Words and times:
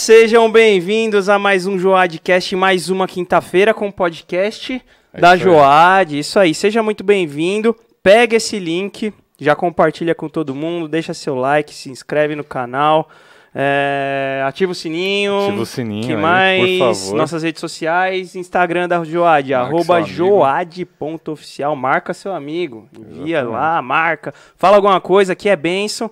sejam 0.00 0.50
bem-vindos 0.50 1.28
a 1.28 1.38
mais 1.38 1.66
um 1.66 1.78
Joadcast, 1.78 2.56
mais 2.56 2.88
uma 2.88 3.06
quinta-feira 3.06 3.74
com 3.74 3.88
o 3.88 3.92
podcast 3.92 4.82
É 5.12 5.20
da 5.20 5.36
isso. 5.36 5.44
Joad. 5.44 6.18
Isso 6.18 6.38
aí, 6.38 6.54
seja 6.54 6.82
muito 6.82 7.04
bem-vindo. 7.04 7.76
Pega 8.02 8.34
esse 8.36 8.58
link, 8.58 9.12
já 9.38 9.54
compartilha 9.54 10.14
com 10.14 10.26
todo 10.26 10.54
mundo, 10.54 10.88
deixa 10.88 11.12
seu 11.12 11.34
like, 11.34 11.74
se 11.74 11.90
inscreve 11.90 12.34
no 12.34 12.42
canal, 12.42 13.10
é, 13.54 14.42
ativa 14.46 14.72
o 14.72 14.74
sininho. 14.74 15.38
Ativa 15.48 15.62
o 15.62 15.66
sininho 15.66 16.06
que 16.06 16.14
aí, 16.14 16.18
mais? 16.18 17.12
Nossas 17.12 17.42
redes 17.42 17.60
sociais, 17.60 18.34
Instagram 18.34 18.88
da 18.88 19.04
Joad, 19.04 19.52
Marca 19.52 19.66
arroba 19.66 20.00
joad.oficial. 20.00 21.76
Marca 21.76 22.14
seu 22.14 22.32
amigo. 22.32 22.88
Envia 22.98 23.40
Exatamente. 23.40 23.52
lá, 23.52 23.82
marca. 23.82 24.32
Fala 24.56 24.76
alguma 24.76 24.98
coisa 24.98 25.36
que 25.36 25.46
é 25.46 25.54
benção. 25.56 26.10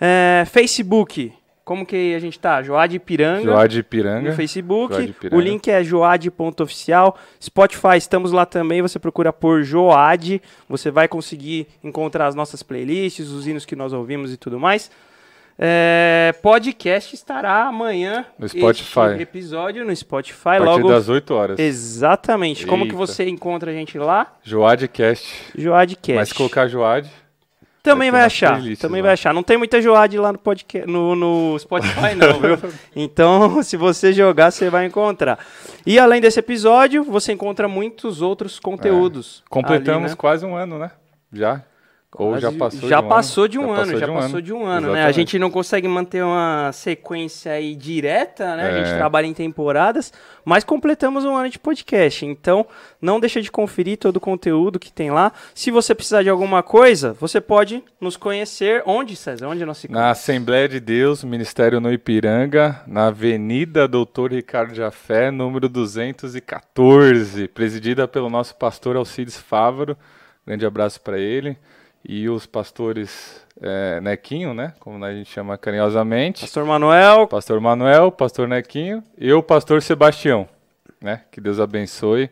É, 0.00 0.44
Facebook. 0.46 1.32
Como 1.64 1.86
que 1.86 2.14
a 2.14 2.18
gente 2.18 2.38
tá? 2.38 2.62
Joad 2.62 2.94
Ipiranga. 2.94 3.42
Joade 3.42 3.78
Ipiranga. 3.78 4.30
No 4.30 4.36
Facebook. 4.36 4.94
Joad 4.94 5.14
O 5.32 5.40
link 5.40 5.66
é 5.68 5.82
joad.oficial. 5.82 7.16
Spotify, 7.42 7.96
estamos 7.96 8.32
lá 8.32 8.44
também. 8.44 8.82
Você 8.82 8.98
procura 8.98 9.32
por 9.32 9.62
Joad. 9.62 10.42
Você 10.68 10.90
vai 10.90 11.08
conseguir 11.08 11.66
encontrar 11.82 12.26
as 12.26 12.34
nossas 12.34 12.62
playlists, 12.62 13.30
os 13.30 13.46
hinos 13.46 13.64
que 13.64 13.74
nós 13.74 13.94
ouvimos 13.94 14.30
e 14.30 14.36
tudo 14.36 14.60
mais. 14.60 14.90
É, 15.58 16.34
podcast 16.42 17.14
estará 17.14 17.64
amanhã. 17.68 18.26
No 18.38 18.48
Spotify. 18.48 19.20
episódio 19.20 19.84
no 19.86 19.94
Spotify. 19.94 20.48
A 20.48 20.58
partir 20.58 20.82
logo. 20.82 20.88
das 20.88 21.08
8 21.08 21.34
horas. 21.34 21.58
Exatamente. 21.58 22.66
Como 22.66 22.84
que 22.84 22.90
Eita. 22.90 22.98
você 22.98 23.28
encontra 23.28 23.70
a 23.70 23.74
gente 23.74 23.96
lá? 23.96 24.34
Joadcast. 24.42 25.52
Joadcast. 25.56 26.14
Mas 26.14 26.32
colocar 26.32 26.66
Joade, 26.66 27.10
Também 27.84 28.10
Vai 28.10 28.24
achar. 28.24 28.58
Também 28.80 29.02
lá. 29.02 29.08
vai 29.08 29.12
achar. 29.12 29.34
Não 29.34 29.42
tem 29.42 29.58
muita 29.58 29.80
Joad 29.80 30.16
lá 30.16 30.32
no 30.32 30.38
podcast, 30.38 30.90
no, 30.90 31.14
no 31.14 31.58
Spotify 31.58 32.14
não, 32.16 32.40
viu? 32.40 32.72
Então, 32.96 33.60
se 33.62 33.76
você 33.76 34.10
jogar, 34.10 34.50
você 34.50 34.70
vai 34.70 34.86
encontrar. 34.86 35.38
E 35.84 35.98
além 35.98 36.18
desse 36.18 36.38
episódio, 36.38 37.04
você 37.04 37.32
encontra 37.32 37.68
muitos 37.68 38.22
outros 38.22 38.58
conteúdos. 38.58 39.44
completamos 39.50 40.04
ali, 40.04 40.10
né? 40.12 40.16
quase 40.16 40.46
um 40.46 40.56
ano, 40.56 40.78
né? 40.78 40.92
Já. 41.30 41.62
Ou 42.16 42.38
já 42.38 42.52
passou 42.52 42.88
já 42.88 43.00
de 43.00 43.06
um 43.06 43.08
passou 43.08 43.44
ano. 43.44 43.50
de 43.50 43.58
um 43.58 43.72
ano, 43.72 43.98
já 43.98 44.06
passou 44.06 44.40
de 44.40 44.52
um 44.52 44.64
ano, 44.64 44.86
né? 44.88 44.92
A 44.92 44.92
Exatamente. 45.08 45.16
gente 45.16 45.38
não 45.38 45.50
consegue 45.50 45.88
manter 45.88 46.22
uma 46.22 46.70
sequência 46.72 47.50
aí 47.52 47.74
direta, 47.74 48.54
né? 48.56 48.70
A 48.70 48.76
gente 48.78 48.90
É. 48.92 48.96
trabalha 48.96 49.26
em 49.26 49.34
temporadas, 49.34 50.12
mas 50.44 50.62
completamos 50.62 51.24
um 51.24 51.34
ano 51.34 51.50
de 51.50 51.58
podcast. 51.58 52.24
Então, 52.24 52.64
não 53.02 53.18
deixa 53.18 53.42
de 53.42 53.50
conferir 53.50 53.98
todo 53.98 54.18
o 54.18 54.20
conteúdo 54.20 54.78
que 54.78 54.92
tem 54.92 55.10
lá. 55.10 55.32
Se 55.54 55.72
você 55.72 55.92
precisar 55.92 56.22
de 56.22 56.30
alguma 56.30 56.62
coisa, 56.62 57.12
você 57.14 57.40
pode 57.40 57.82
nos 58.00 58.16
conhecer. 58.16 58.82
Onde, 58.86 59.16
César? 59.16 59.48
Onde 59.48 59.64
nós 59.64 59.80
ficamos? 59.80 60.00
Na 60.00 60.10
Assembleia 60.10 60.68
de 60.68 60.78
Deus, 60.78 61.24
Ministério 61.24 61.80
no 61.80 61.92
Ipiranga, 61.92 62.80
na 62.86 63.08
Avenida 63.08 63.88
Doutor 63.88 64.32
Ricardo 64.32 64.72
Jafé, 64.72 65.32
número 65.32 65.68
214, 65.68 67.48
presidida 67.48 68.06
pelo 68.06 68.30
nosso 68.30 68.54
pastor 68.54 68.96
Alcides 68.96 69.36
Fávaro. 69.36 69.96
Grande 70.46 70.64
abraço 70.66 71.00
para 71.00 71.18
ele. 71.18 71.56
E 72.06 72.28
os 72.28 72.44
pastores 72.46 73.44
é, 73.60 74.00
Nequinho, 74.00 74.52
né? 74.52 74.74
Como 74.78 75.02
a 75.04 75.12
gente 75.12 75.30
chama 75.30 75.56
carinhosamente. 75.56 76.42
Pastor 76.42 76.64
Manuel, 76.64 77.26
Pastor 77.26 77.60
Manuel, 77.60 78.12
Pastor 78.12 78.48
Nequinho 78.48 79.02
e 79.18 79.32
o 79.32 79.42
Pastor 79.42 79.80
Sebastião, 79.82 80.48
né? 81.00 81.22
Que 81.30 81.40
Deus 81.40 81.58
abençoe. 81.58 82.30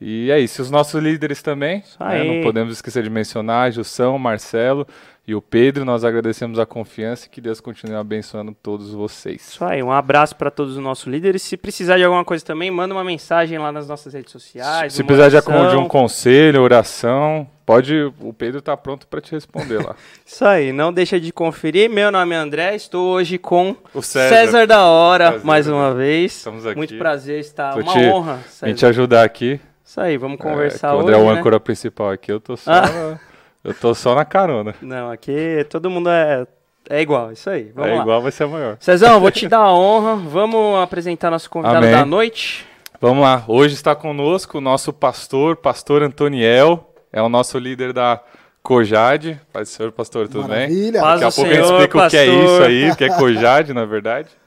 E 0.00 0.30
é 0.30 0.38
isso. 0.38 0.60
Os 0.60 0.70
nossos 0.70 1.00
líderes 1.02 1.40
também, 1.40 1.82
né? 2.00 2.24
não 2.24 2.42
podemos 2.42 2.74
esquecer 2.74 3.02
de 3.02 3.08
mencionar, 3.08 3.72
Jussão, 3.72 4.18
Marcelo 4.18 4.86
e 5.26 5.34
o 5.34 5.40
Pedro. 5.40 5.84
Nós 5.84 6.04
agradecemos 6.04 6.58
a 6.58 6.66
confiança 6.66 7.26
e 7.26 7.30
que 7.30 7.40
Deus 7.40 7.60
continue 7.60 7.94
abençoando 7.94 8.54
todos 8.60 8.90
vocês. 8.90 9.48
Isso 9.48 9.64
aí, 9.64 9.82
um 9.82 9.92
abraço 9.92 10.36
para 10.36 10.50
todos 10.50 10.76
os 10.76 10.82
nossos 10.82 11.06
líderes. 11.06 11.42
Se 11.42 11.56
precisar 11.56 11.96
de 11.96 12.04
alguma 12.04 12.24
coisa 12.24 12.44
também, 12.44 12.70
manda 12.70 12.92
uma 12.92 13.04
mensagem 13.04 13.56
lá 13.56 13.70
nas 13.70 13.88
nossas 13.88 14.12
redes 14.12 14.32
sociais. 14.32 14.92
Se 14.92 15.04
precisar 15.04 15.28
de, 15.28 15.36
oração. 15.36 15.70
de 15.70 15.76
um 15.76 15.88
conselho, 15.88 16.60
oração, 16.60 17.48
pode. 17.64 18.12
O 18.20 18.32
Pedro 18.32 18.58
está 18.58 18.76
pronto 18.76 19.06
para 19.06 19.20
te 19.20 19.32
responder 19.32 19.78
lá. 19.84 19.94
Isso 20.24 20.44
aí, 20.44 20.72
não 20.72 20.92
deixa 20.92 21.18
de 21.20 21.32
conferir. 21.32 21.88
Meu 21.90 22.10
nome 22.10 22.34
é 22.34 22.38
André, 22.38 22.74
estou 22.74 23.12
hoje 23.14 23.38
com 23.38 23.76
O 23.92 24.02
César, 24.02 24.66
da 24.66 24.84
Hora, 24.84 25.30
Prazer, 25.30 25.46
mais 25.46 25.68
uma 25.68 25.94
vez. 25.94 26.36
Estamos 26.36 26.66
aqui. 26.66 26.76
Muito 26.76 26.96
prazer 26.98 27.40
estar, 27.40 27.72
Tô 27.74 27.80
uma 27.80 27.92
te- 27.92 27.98
honra. 28.08 28.40
A 28.62 28.66
gente 28.68 28.80
César. 28.80 28.90
ajudar 28.90 29.24
aqui. 29.24 29.60
Isso 29.84 30.00
aí, 30.00 30.16
vamos 30.16 30.38
É, 30.40 30.42
conversar 30.42 30.94
o 30.94 30.98
hoje, 30.98 31.02
André 31.08 31.16
é 31.16 31.22
o 31.22 31.32
né? 31.32 31.38
âncora 31.38 31.60
principal 31.60 32.10
aqui, 32.10 32.32
eu 32.32 32.40
tô 32.40 32.56
só. 32.56 32.70
Ah. 32.72 33.18
Eu 33.64 33.72
tô 33.72 33.94
só 33.94 34.14
na 34.14 34.26
carona. 34.26 34.74
Não, 34.82 35.10
aqui 35.10 35.66
todo 35.70 35.88
mundo 35.88 36.10
é, 36.10 36.46
é 36.90 37.00
igual, 37.00 37.32
isso 37.32 37.48
aí. 37.48 37.72
Vamos 37.74 37.92
é 37.92 37.94
lá. 37.94 38.02
igual, 38.02 38.20
vai 38.20 38.30
ser 38.30 38.46
maior. 38.46 38.76
Cezão, 38.78 39.18
vou 39.18 39.30
te 39.30 39.48
dar 39.48 39.60
a 39.60 39.72
honra. 39.72 40.16
Vamos 40.16 40.82
apresentar 40.82 41.30
nosso 41.30 41.48
convidado 41.48 41.78
Amém. 41.78 41.90
da 41.90 42.04
noite. 42.04 42.66
Vamos 43.00 43.22
lá, 43.22 43.42
hoje 43.48 43.72
está 43.72 43.94
conosco 43.94 44.58
o 44.58 44.60
nosso 44.60 44.92
pastor, 44.92 45.56
pastor 45.56 46.02
Antoniel, 46.02 46.93
é 47.14 47.22
o 47.22 47.28
nosso 47.28 47.56
líder 47.58 47.92
da 47.92 48.20
Cojade. 48.60 49.40
Paz 49.52 49.68
do 49.68 49.72
Senhor, 49.72 49.92
pastor, 49.92 50.26
tudo 50.26 50.48
bem? 50.48 50.68
Maravilha. 50.68 51.00
Paz 51.00 51.20
Daqui 51.20 51.32
a 51.32 51.34
pouco 51.34 51.50
a 51.50 51.54
Senhor, 51.54 51.66
gente 51.66 51.72
explica 51.72 52.06
o 52.06 52.10
que 52.10 52.16
é 52.16 52.26
pastor. 52.26 52.44
isso 52.44 52.62
aí, 52.64 52.90
o 52.90 52.96
que 52.96 53.04
é 53.04 53.08
Cojade, 53.16 53.72
na 53.72 53.84
verdade. 53.84 54.28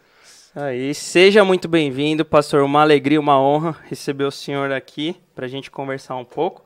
Aí, 0.53 0.91
seja 0.95 1.45
muito 1.45 1.67
bem-vindo, 1.67 2.25
pastor. 2.25 2.63
Uma 2.63 2.81
alegria, 2.81 3.19
uma 3.19 3.39
honra 3.39 3.75
receber 3.87 4.23
o 4.23 4.31
senhor 4.31 4.71
aqui 4.71 5.15
para 5.35 5.45
a 5.45 5.47
gente 5.47 5.69
conversar 5.69 6.15
um 6.15 6.25
pouco. 6.25 6.65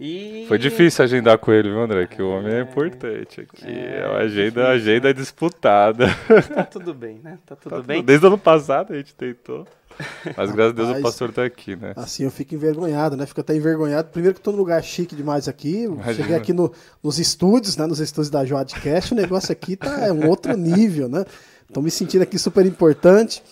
E 0.00 0.46
Foi 0.48 0.56
difícil 0.58 1.04
agendar 1.04 1.36
com 1.36 1.52
ele, 1.52 1.68
viu, 1.68 1.82
André? 1.82 2.06
Que 2.06 2.22
o 2.22 2.30
homem 2.30 2.54
é 2.54 2.60
importante 2.62 3.42
aqui. 3.42 3.66
É, 3.66 4.00
É, 4.00 4.06
uma 4.08 4.20
agenda, 4.20 4.62
difícil, 4.62 4.66
agenda 4.66 5.12
disputada. 5.12 6.06
Tá 6.54 6.64
tudo 6.64 6.94
bem, 6.94 7.20
né? 7.22 7.38
Tá 7.44 7.54
tudo 7.60 7.76
Tá 7.76 7.82
bem. 7.82 8.02
Desde 8.02 8.24
o 8.24 8.28
ano 8.28 8.38
passado 8.38 8.94
a 8.94 8.96
gente 8.96 9.14
tentou. 9.14 9.66
Mas 10.36 10.50
graças 10.50 10.72
a 10.72 10.74
Deus 10.76 10.98
o 10.98 11.02
pastor 11.02 11.32
tá 11.32 11.44
aqui, 11.44 11.76
né? 11.76 11.92
Assim 11.96 12.24
eu 12.24 12.30
fico 12.30 12.54
envergonhado, 12.54 13.16
né? 13.16 13.26
Fico 13.26 13.40
até 13.40 13.54
envergonhado. 13.54 14.08
Primeiro 14.08 14.34
que 14.34 14.40
tô 14.40 14.52
num 14.52 14.58
lugar 14.58 14.82
chique 14.82 15.14
demais 15.14 15.48
aqui. 15.48 15.84
Imagina. 15.84 16.14
Cheguei 16.14 16.36
aqui 16.36 16.52
no- 16.52 16.72
nos 17.02 17.18
estúdios, 17.18 17.76
né? 17.76 17.86
Nos 17.86 18.00
estúdios 18.00 18.30
da 18.30 18.44
Joadcast. 18.44 19.12
O 19.12 19.16
negócio 19.16 19.52
aqui 19.52 19.76
tá 19.76 20.06
é 20.06 20.12
um 20.12 20.28
outro 20.28 20.56
nível, 20.56 21.08
né? 21.08 21.24
Tô 21.72 21.80
me 21.80 21.90
sentindo 21.90 22.22
aqui 22.22 22.38
super 22.38 22.66
importante. 22.66 23.42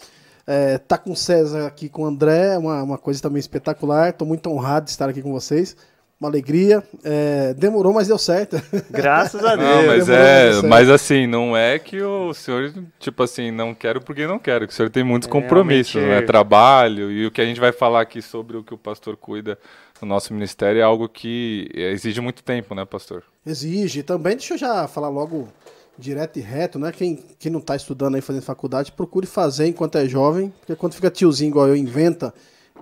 É, 0.46 0.78
tá 0.78 0.96
com 0.96 1.12
o 1.12 1.16
César 1.16 1.66
aqui, 1.66 1.88
com 1.90 2.02
o 2.02 2.06
André, 2.06 2.54
é 2.54 2.58
uma, 2.58 2.82
uma 2.82 2.96
coisa 2.98 3.20
também 3.20 3.38
espetacular. 3.38 4.14
Tô 4.14 4.24
muito 4.24 4.48
honrado 4.50 4.86
de 4.86 4.90
estar 4.92 5.08
aqui 5.08 5.20
com 5.20 5.30
vocês. 5.30 5.76
Uma 6.20 6.28
alegria. 6.28 6.82
É, 7.04 7.54
demorou, 7.54 7.92
mas 7.92 8.08
deu 8.08 8.18
certo. 8.18 8.60
Graças 8.90 9.44
a 9.44 9.54
Deus. 9.54 9.68
Não, 9.68 9.86
mas 9.86 10.06
demorou, 10.06 10.26
é, 10.26 10.62
mas 10.68 10.90
assim, 10.90 11.26
não 11.28 11.56
é 11.56 11.78
que 11.78 12.02
o 12.02 12.34
senhor, 12.34 12.74
tipo 12.98 13.22
assim, 13.22 13.52
não 13.52 13.72
quero 13.72 14.00
porque 14.00 14.26
não 14.26 14.38
quero, 14.38 14.66
que 14.66 14.72
o 14.72 14.76
senhor 14.76 14.90
tem 14.90 15.04
muitos 15.04 15.28
É, 15.28 15.30
compromissos, 15.32 16.02
né? 16.02 16.20
Trabalho, 16.22 17.10
e 17.12 17.24
o 17.26 17.30
que 17.30 17.40
a 17.40 17.44
gente 17.44 17.60
vai 17.60 17.70
falar 17.70 18.00
aqui 18.00 18.20
sobre 18.20 18.56
o 18.56 18.64
que 18.64 18.74
o 18.74 18.78
pastor 18.78 19.16
cuida 19.16 19.56
no 20.02 20.08
nosso 20.08 20.34
ministério 20.34 20.80
é 20.80 20.82
algo 20.82 21.08
que 21.08 21.70
exige 21.72 22.20
muito 22.20 22.42
tempo, 22.42 22.74
né, 22.74 22.84
pastor? 22.84 23.22
Exige. 23.46 24.02
Também, 24.02 24.36
deixa 24.36 24.54
eu 24.54 24.58
já 24.58 24.88
falar 24.88 25.08
logo 25.08 25.48
direto 25.96 26.38
e 26.38 26.42
reto, 26.42 26.78
né? 26.78 26.92
Quem, 26.92 27.24
quem 27.38 27.50
não 27.50 27.60
está 27.60 27.76
estudando 27.76 28.16
aí, 28.16 28.20
fazendo 28.20 28.42
faculdade, 28.42 28.92
procure 28.92 29.26
fazer 29.26 29.66
enquanto 29.66 29.98
é 29.98 30.06
jovem, 30.08 30.52
porque 30.60 30.74
quando 30.76 30.94
fica 30.94 31.10
tiozinho 31.10 31.50
igual 31.50 31.68
eu, 31.68 31.76
inventa 31.76 32.32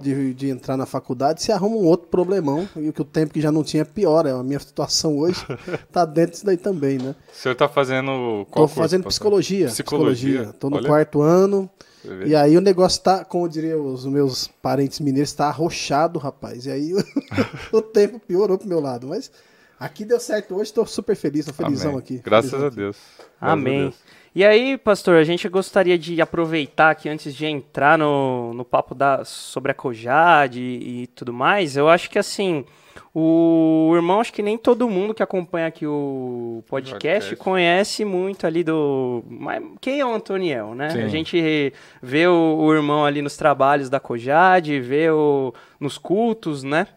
de, 0.01 0.35
de 0.35 0.49
entrar 0.49 0.77
na 0.77 0.87
faculdade, 0.87 1.43
você 1.43 1.53
arruma 1.53 1.77
um 1.77 1.85
outro 1.85 2.09
problemão, 2.09 2.69
e 2.77 2.89
o 2.89 2.93
que 2.93 3.03
o 3.03 3.05
tempo 3.05 3.33
que 3.33 3.41
já 3.41 3.51
não 3.51 3.63
tinha 3.63 3.85
piora. 3.85 4.35
A 4.35 4.43
minha 4.43 4.59
situação 4.59 5.19
hoje 5.19 5.41
tá 5.93 6.05
dentro 6.05 6.33
disso 6.33 6.47
daí 6.47 6.57
também, 6.57 6.99
né? 6.99 7.15
O 7.33 7.37
senhor 7.37 7.55
tá 7.55 7.69
fazendo 7.69 8.07
Tô 8.11 8.47
qual 8.51 8.67
curso, 8.67 8.75
fazendo 8.75 9.05
psicologia, 9.05 9.67
Psicologia. 9.69 10.31
psicologia. 10.31 10.59
Tô 10.59 10.71
no 10.71 10.77
Olha. 10.77 10.87
quarto 10.87 11.21
ano, 11.23 11.71
e 12.25 12.35
aí 12.35 12.57
o 12.57 12.61
negócio 12.61 13.03
tá, 13.03 13.25
como 13.25 13.49
diriam 13.49 13.85
os 13.87 14.07
meus 14.07 14.49
parentes 14.63 15.01
mineiros, 15.01 15.33
tá 15.33 15.47
arrochado, 15.47 16.19
rapaz. 16.19 16.67
E 16.67 16.71
aí 16.71 16.93
o, 17.73 17.83
tempo 17.83 18.19
piorou 18.21 18.59
pro 18.59 18.69
meu 18.69 18.81
lado, 18.81 19.09
mas... 19.09 19.31
Aqui 19.79 20.07
deu 20.07 20.19
certo 20.19 20.55
hoje, 20.55 20.73
tô 20.73 20.87
super 20.87 21.15
feliz, 21.15 21.45
tô 21.45 21.53
felizão 21.53 21.91
Amém. 21.91 21.99
aqui. 21.99 22.23
Graças 22.25 22.51
felizão 22.51 22.65
a 22.65 22.69
aqui. 22.69 22.77
Deus. 22.79 22.97
Graças 22.97 23.29
a 23.39 23.53
Amém. 23.53 23.81
Deus. 23.83 23.95
E 24.37 24.45
aí, 24.45 24.77
pastor, 24.77 25.17
a 25.17 25.25
gente 25.25 25.49
gostaria 25.49 25.97
de 25.97 26.21
aproveitar 26.21 26.91
aqui 26.91 27.09
antes 27.09 27.35
de 27.35 27.47
entrar 27.47 27.97
no, 27.97 28.53
no 28.53 28.67
papo 28.67 28.95
da, 28.95 29.25
sobre 29.25 29.73
a 29.73 29.75
Cojade 29.75 30.61
e, 30.61 31.05
e 31.05 31.07
tudo 31.07 31.33
mais. 31.33 31.75
Eu 31.75 31.89
acho 31.89 32.11
que 32.11 32.19
assim, 32.19 32.63
o 33.15 33.93
irmão, 33.95 34.21
acho 34.21 34.35
que 34.35 34.43
nem 34.43 34.59
todo 34.59 34.91
mundo 34.91 35.15
que 35.15 35.23
acompanha 35.23 35.69
aqui 35.69 35.87
o 35.87 36.63
podcast 36.69 37.31
Podcast. 37.31 37.37
conhece 37.37 38.05
muito 38.05 38.47
ali 38.47 38.63
do. 38.63 39.25
Mas 39.27 39.65
quem 39.81 40.01
é 40.01 40.05
o 40.05 40.13
Antoniel, 40.13 40.75
né? 40.75 40.91
Sim. 40.91 41.01
A 41.01 41.09
gente 41.09 41.73
vê 42.03 42.27
o, 42.27 42.59
o 42.59 42.75
irmão 42.75 43.07
ali 43.07 43.23
nos 43.23 43.39
trabalhos 43.39 43.89
da 43.89 43.99
Cojade, 43.99 44.79
vê 44.81 45.09
o, 45.09 45.55
nos 45.81 45.97
cultos, 45.97 46.63
né? 46.63 46.89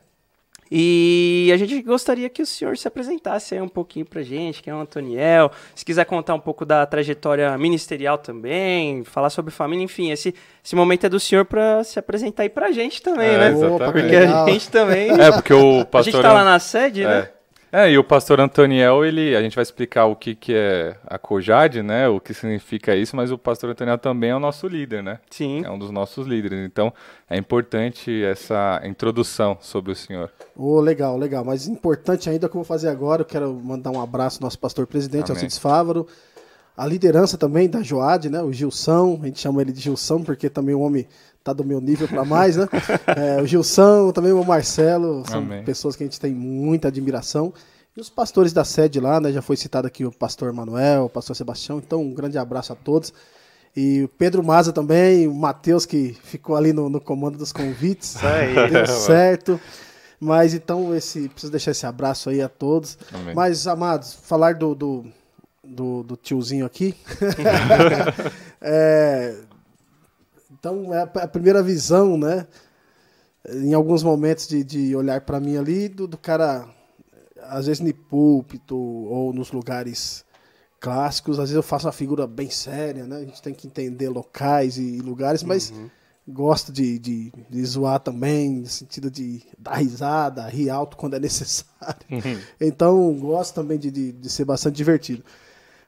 E 0.72 1.50
a 1.54 1.58
gente 1.58 1.82
gostaria 1.82 2.30
que 2.30 2.42
o 2.42 2.46
senhor 2.46 2.78
se 2.78 2.88
apresentasse 2.88 3.56
aí 3.56 3.62
um 3.62 3.68
pouquinho 3.68 4.06
pra 4.06 4.22
gente, 4.22 4.62
quem 4.62 4.72
é 4.72 4.76
o 4.76 4.80
Antoniel, 4.80 5.52
se 5.74 5.84
quiser 5.84 6.06
contar 6.06 6.36
um 6.36 6.40
pouco 6.40 6.66
da 6.66 6.86
trajetória 6.86 7.58
ministerial 7.58 8.18
também, 8.18 9.04
falar 9.04 9.30
sobre 9.32 9.52
família, 9.52 9.84
enfim, 9.84 10.12
esse, 10.12 10.34
esse 10.64 10.76
momento 10.76 11.06
é 11.06 11.10
do 11.10 11.20
senhor 11.20 11.46
pra 11.46 11.84
se 11.84 11.98
apresentar 11.98 12.44
aí 12.44 12.50
pra 12.50 12.72
gente 12.72 13.02
também, 13.02 13.30
É, 13.30 13.38
né? 13.38 13.50
exatamente. 13.52 13.92
Porque 13.92 14.16
a 14.16 14.46
gente 14.46 14.70
também. 14.70 15.10
É, 15.10 15.32
porque 15.32 15.54
o 15.54 15.82
a 15.82 15.86
pastor... 15.86 16.14
gente 16.14 16.22
tá 16.22 16.34
lá 16.34 16.44
na 16.44 16.60
sede, 16.60 17.04
é, 17.04 17.08
né? 17.08 17.30
É, 17.72 17.92
e 17.92 17.98
o 18.00 18.04
pastor 18.04 18.40
Antoniel, 18.40 19.06
ele, 19.06 19.36
a 19.36 19.42
gente 19.42 19.54
vai 19.54 19.62
explicar 19.62 20.06
o 20.06 20.16
que, 20.16 20.34
que 20.34 20.54
é 20.56 20.98
a 21.06 21.20
COJAD, 21.20 21.84
né? 21.84 22.08
O 22.08 22.20
que 22.20 22.34
significa 22.34 22.96
isso, 22.96 23.16
mas 23.16 23.32
o 23.32 23.38
pastor 23.38 23.70
Antoniel 23.70 23.98
também 23.98 24.32
é 24.32 24.36
o 24.36 24.40
nosso 24.40 24.68
líder, 24.68 25.04
né? 25.04 25.20
Sim. 25.30 25.64
É 25.64 25.70
um 25.70 25.78
dos 25.78 25.92
nossos 25.92 26.26
líderes. 26.26 26.66
Então, 26.66 26.92
é 27.30 27.38
importante 27.38 28.24
essa 28.24 28.82
introdução 28.84 29.56
sobre 29.62 29.92
o 29.92 29.96
senhor. 29.96 30.32
Oh, 30.56 30.80
legal, 30.80 31.16
legal. 31.16 31.46
Mas 31.46 31.68
importante 31.68 32.28
ainda 32.28 32.50
que 32.50 32.56
eu 32.56 32.60
vou 32.60 32.64
fazer 32.64 32.90
agora, 32.90 33.22
eu 33.22 33.26
quero 33.26 33.54
mandar 33.54 33.92
um 33.92 34.02
abraço 34.02 34.40
ao 34.40 34.48
nosso 34.48 34.58
pastor 34.58 34.88
presidente, 34.88 35.26
Amém. 35.26 35.36
Alcides 35.36 35.60
Fávaro. 35.60 36.08
A 36.76 36.88
liderança 36.88 37.38
também 37.38 37.70
da 37.70 37.84
Joad, 37.84 38.30
né? 38.30 38.42
O 38.42 38.52
Gilson, 38.52 39.20
a 39.22 39.26
gente 39.26 39.40
chama 39.40 39.62
ele 39.62 39.72
de 39.72 39.82
Gilson, 39.82 40.24
porque 40.24 40.50
também 40.50 40.74
o 40.74 40.80
homem 40.80 41.06
tá 41.44 41.54
do 41.54 41.64
meu 41.64 41.80
nível 41.80 42.08
para 42.08 42.24
mais, 42.26 42.56
né? 42.56 42.68
É, 43.16 43.42
o 43.42 43.48
Gilson, 43.48 44.12
também 44.12 44.32
o 44.32 44.44
Marcelo, 44.44 45.24
são 45.28 45.40
Amém. 45.40 45.64
pessoas 45.64 45.96
que 45.96 46.04
a 46.04 46.06
gente 46.06 46.20
tem 46.20 46.34
muita 46.34 46.88
admiração. 46.88 47.54
E 47.96 48.02
os 48.02 48.10
pastores 48.10 48.54
da 48.54 48.64
sede 48.64 49.00
lá, 49.00 49.20
né? 49.20 49.32
Já 49.32 49.42
foi 49.42 49.58
citado 49.58 49.88
aqui 49.88 50.06
o 50.06 50.12
pastor 50.12 50.54
Manuel, 50.54 51.06
o 51.06 51.10
pastor 51.10 51.36
Sebastião, 51.36 51.80
então 51.80 52.02
um 52.02 52.14
grande 52.14 52.38
abraço 52.38 52.72
a 52.72 52.76
todos. 52.76 53.14
E 53.76 54.04
o 54.04 54.08
Pedro 54.08 54.44
Maza 54.44 54.74
também, 54.74 55.28
o 55.28 55.34
Matheus 55.34 55.86
que 55.86 56.18
ficou 56.24 56.56
ali 56.56 56.74
no, 56.74 56.90
no 56.90 57.00
comando 57.00 57.38
dos 57.38 57.52
convites. 57.52 58.16
Isso 58.16 58.26
aí. 58.26 58.70
Deu 58.72 58.86
certo. 58.88 59.60
Mas 60.20 60.54
então, 60.54 60.94
esse 60.96 61.30
preciso 61.30 61.52
deixar 61.52 61.72
esse 61.72 61.86
abraço 61.86 62.30
aí 62.30 62.42
a 62.42 62.50
todos. 62.50 62.98
Amém. 63.14 63.34
Mas, 63.34 63.68
amados, 63.68 64.14
falar 64.14 64.56
do, 64.56 64.76
do, 64.76 65.06
do, 65.64 66.04
do 66.04 66.16
tiozinho 66.18 66.66
aqui. 66.66 66.96
É, 68.62 69.36
então, 70.60 70.94
é 70.94 71.02
a- 71.02 71.28
primeira 71.28 71.64
visão, 71.64 72.18
né? 72.18 72.46
Em 73.50 73.74
alguns 73.74 74.04
momentos 74.04 74.48
de, 74.48 74.64
de 74.64 74.96
olhar 74.96 75.22
para 75.22 75.40
mim 75.40 75.58
ali, 75.58 75.88
do, 75.88 76.08
do 76.08 76.18
cara, 76.18 76.68
às 77.44 77.66
vezes 77.68 77.80
no 77.80 77.94
púlpito 77.94 78.78
ou 78.78 79.34
nos 79.34 79.52
lugares 79.52 80.26
clássicos, 80.80 81.38
às 81.40 81.50
vezes 81.50 81.56
eu 81.56 81.64
faço 81.64 81.88
uma 81.88 81.94
figura 81.94 82.28
bem 82.28 82.50
séria, 82.50 83.06
né? 83.06 83.18
A 83.18 83.26
gente 83.26 83.42
tem 83.42 83.54
que 83.54 83.66
entender 83.66 84.10
locais 84.10 84.78
e 84.78 85.00
lugares, 85.00 85.42
mas 85.44 85.74
gosto 86.28 86.72
de, 86.72 87.00
de, 87.00 87.34
de 87.50 87.66
zoar 87.66 88.00
também, 88.00 88.50
no 88.60 88.68
sentido 88.68 89.10
de 89.10 89.42
dar 89.58 89.76
risada, 89.78 90.48
rir 90.48 90.70
alto 90.70 90.96
quando 90.98 91.16
é 91.16 91.20
necessário. 91.20 92.06
então, 92.62 93.14
gosto 93.16 93.56
também 93.56 93.80
de, 93.80 93.90
de, 93.90 94.12
de 94.12 94.30
ser 94.30 94.46
bastante 94.46 94.76
divertido. 94.76 95.24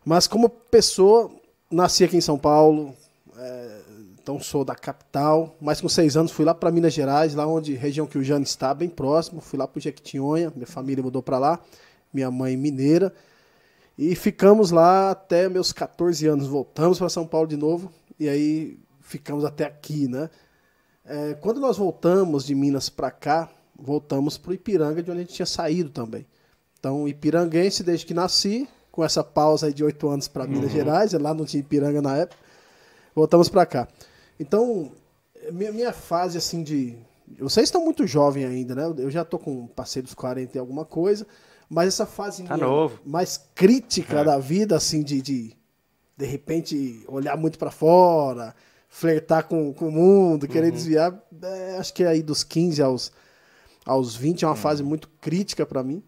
Mas 0.03 0.25
como 0.25 0.49
pessoa, 0.49 1.29
nasci 1.69 2.03
aqui 2.03 2.17
em 2.17 2.21
São 2.21 2.39
Paulo, 2.39 2.95
então 4.21 4.39
sou 4.39 4.63
da 4.63 4.75
capital, 4.75 5.55
mas 5.59 5.81
com 5.81 5.89
seis 5.89 6.15
anos 6.15 6.31
fui 6.31 6.45
lá 6.45 6.53
para 6.53 6.71
Minas 6.71 6.93
Gerais, 6.93 7.33
lá 7.33 7.47
onde 7.47 7.73
região 7.73 8.05
que 8.05 8.17
o 8.17 8.23
Jane 8.23 8.43
está, 8.43 8.73
bem 8.73 8.87
próximo, 8.87 9.41
fui 9.41 9.57
lá 9.57 9.67
para 9.67 9.81
Jequitinhonha, 9.81 10.53
minha 10.55 10.67
família 10.67 11.03
mudou 11.03 11.23
para 11.23 11.39
lá, 11.39 11.59
minha 12.13 12.29
mãe 12.29 12.55
mineira, 12.55 13.11
e 13.97 14.15
ficamos 14.15 14.69
lá 14.69 15.11
até 15.11 15.49
meus 15.49 15.73
14 15.73 16.27
anos, 16.27 16.47
voltamos 16.47 16.99
para 16.99 17.09
São 17.09 17.25
Paulo 17.25 17.47
de 17.47 17.57
novo, 17.57 17.91
e 18.19 18.29
aí 18.29 18.79
ficamos 19.01 19.43
até 19.43 19.65
aqui, 19.65 20.07
né? 20.07 20.29
É, 21.03 21.33
quando 21.41 21.59
nós 21.59 21.77
voltamos 21.77 22.45
de 22.45 22.53
Minas 22.53 22.89
para 22.89 23.09
cá, 23.09 23.49
voltamos 23.75 24.37
para 24.37 24.51
o 24.51 24.53
Ipiranga, 24.53 25.01
de 25.01 25.09
onde 25.09 25.21
a 25.21 25.23
gente 25.23 25.33
tinha 25.33 25.47
saído 25.47 25.89
também. 25.89 26.27
Então, 26.79 27.07
ipiranguense 27.07 27.83
desde 27.83 28.05
que 28.05 28.13
nasci, 28.13 28.69
com 28.91 29.03
essa 29.03 29.23
pausa 29.23 29.73
de 29.73 29.83
oito 29.83 30.07
anos 30.09 30.27
para 30.27 30.45
Minas 30.45 30.71
Gerais, 30.71 31.13
lá 31.13 31.33
não 31.33 31.45
tinha 31.45 31.61
Ipiranga 31.61 32.01
na 32.01 32.17
época, 32.17 32.39
voltamos 33.15 33.49
para 33.49 33.65
cá. 33.65 33.87
Então, 34.41 34.91
minha, 35.51 35.71
minha 35.71 35.93
fase 35.93 36.37
assim 36.37 36.63
de. 36.63 36.97
Vocês 37.39 37.67
estão 37.67 37.85
muito 37.85 38.07
jovem 38.07 38.43
ainda, 38.43 38.73
né? 38.73 38.93
Eu 38.97 39.11
já 39.11 39.23
tô 39.23 39.37
com 39.37 39.67
passei 39.67 40.01
dos 40.01 40.15
40 40.15 40.57
e 40.57 40.59
alguma 40.59 40.83
coisa, 40.83 41.27
mas 41.69 41.89
essa 41.89 42.07
fase 42.07 42.41
Tá 42.43 42.57
mais 43.05 43.37
crítica 43.53 44.23
da 44.23 44.39
vida, 44.39 44.75
assim, 44.75 45.03
de, 45.03 45.21
de 45.21 45.55
de 46.17 46.25
repente 46.25 47.03
olhar 47.07 47.37
muito 47.37 47.57
para 47.57 47.71
fora, 47.71 48.55
flertar 48.89 49.47
com, 49.47 49.73
com 49.73 49.87
o 49.87 49.91
mundo, 49.91 50.47
querer 50.47 50.71
desviar, 50.71 51.17
é, 51.41 51.77
acho 51.77 51.93
que 51.93 52.03
aí 52.03 52.21
dos 52.21 52.43
15 52.43 52.81
aos, 52.81 53.11
aos 53.85 54.15
20 54.15 54.43
é 54.43 54.47
uma 54.47 54.55
fase 54.55 54.83
muito 54.83 55.07
crítica 55.19 55.65
para 55.65 55.83
mim. 55.83 56.03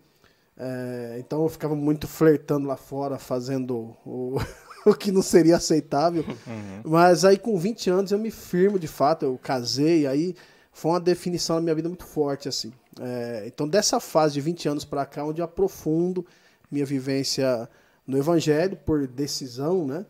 É, 0.56 1.16
então 1.18 1.42
eu 1.42 1.50
ficava 1.50 1.76
muito 1.76 2.08
flertando 2.08 2.68
lá 2.68 2.78
fora, 2.78 3.18
fazendo 3.18 3.96
o, 4.06 4.38
o 4.86 4.94
que 4.94 5.12
não 5.12 5.22
seria 5.22 5.58
aceitável. 5.58 6.26
Mas 6.84 7.26
aí 7.26 7.38
com 7.38 7.58
20 7.58 7.90
anos 7.90 8.12
eu 8.12 8.20
me 8.20 8.32
firmo 8.32 8.78
de 8.80 8.88
fato, 8.88 9.26
eu 9.26 9.38
casei, 9.42 10.06
aí 10.08 10.36
foi 10.72 10.92
uma 10.92 11.00
definição 11.00 11.58
na 11.58 11.62
minha 11.62 11.76
vida 11.76 11.88
muito 11.88 12.06
forte, 12.06 12.50
assim. 12.50 12.74
É, 13.00 13.44
então 13.48 13.68
dessa 13.68 14.00
fase 14.00 14.34
de 14.36 14.42
20 14.42 14.70
anos 14.70 14.86
para 14.86 15.06
cá, 15.06 15.24
onde 15.24 15.42
eu 15.42 15.46
aprofundo 15.46 16.26
minha 16.72 16.86
vivência 16.86 17.70
no 18.06 18.18
evangelho 18.18 18.76
por 18.78 19.08
decisão, 19.08 19.86
né? 19.86 20.06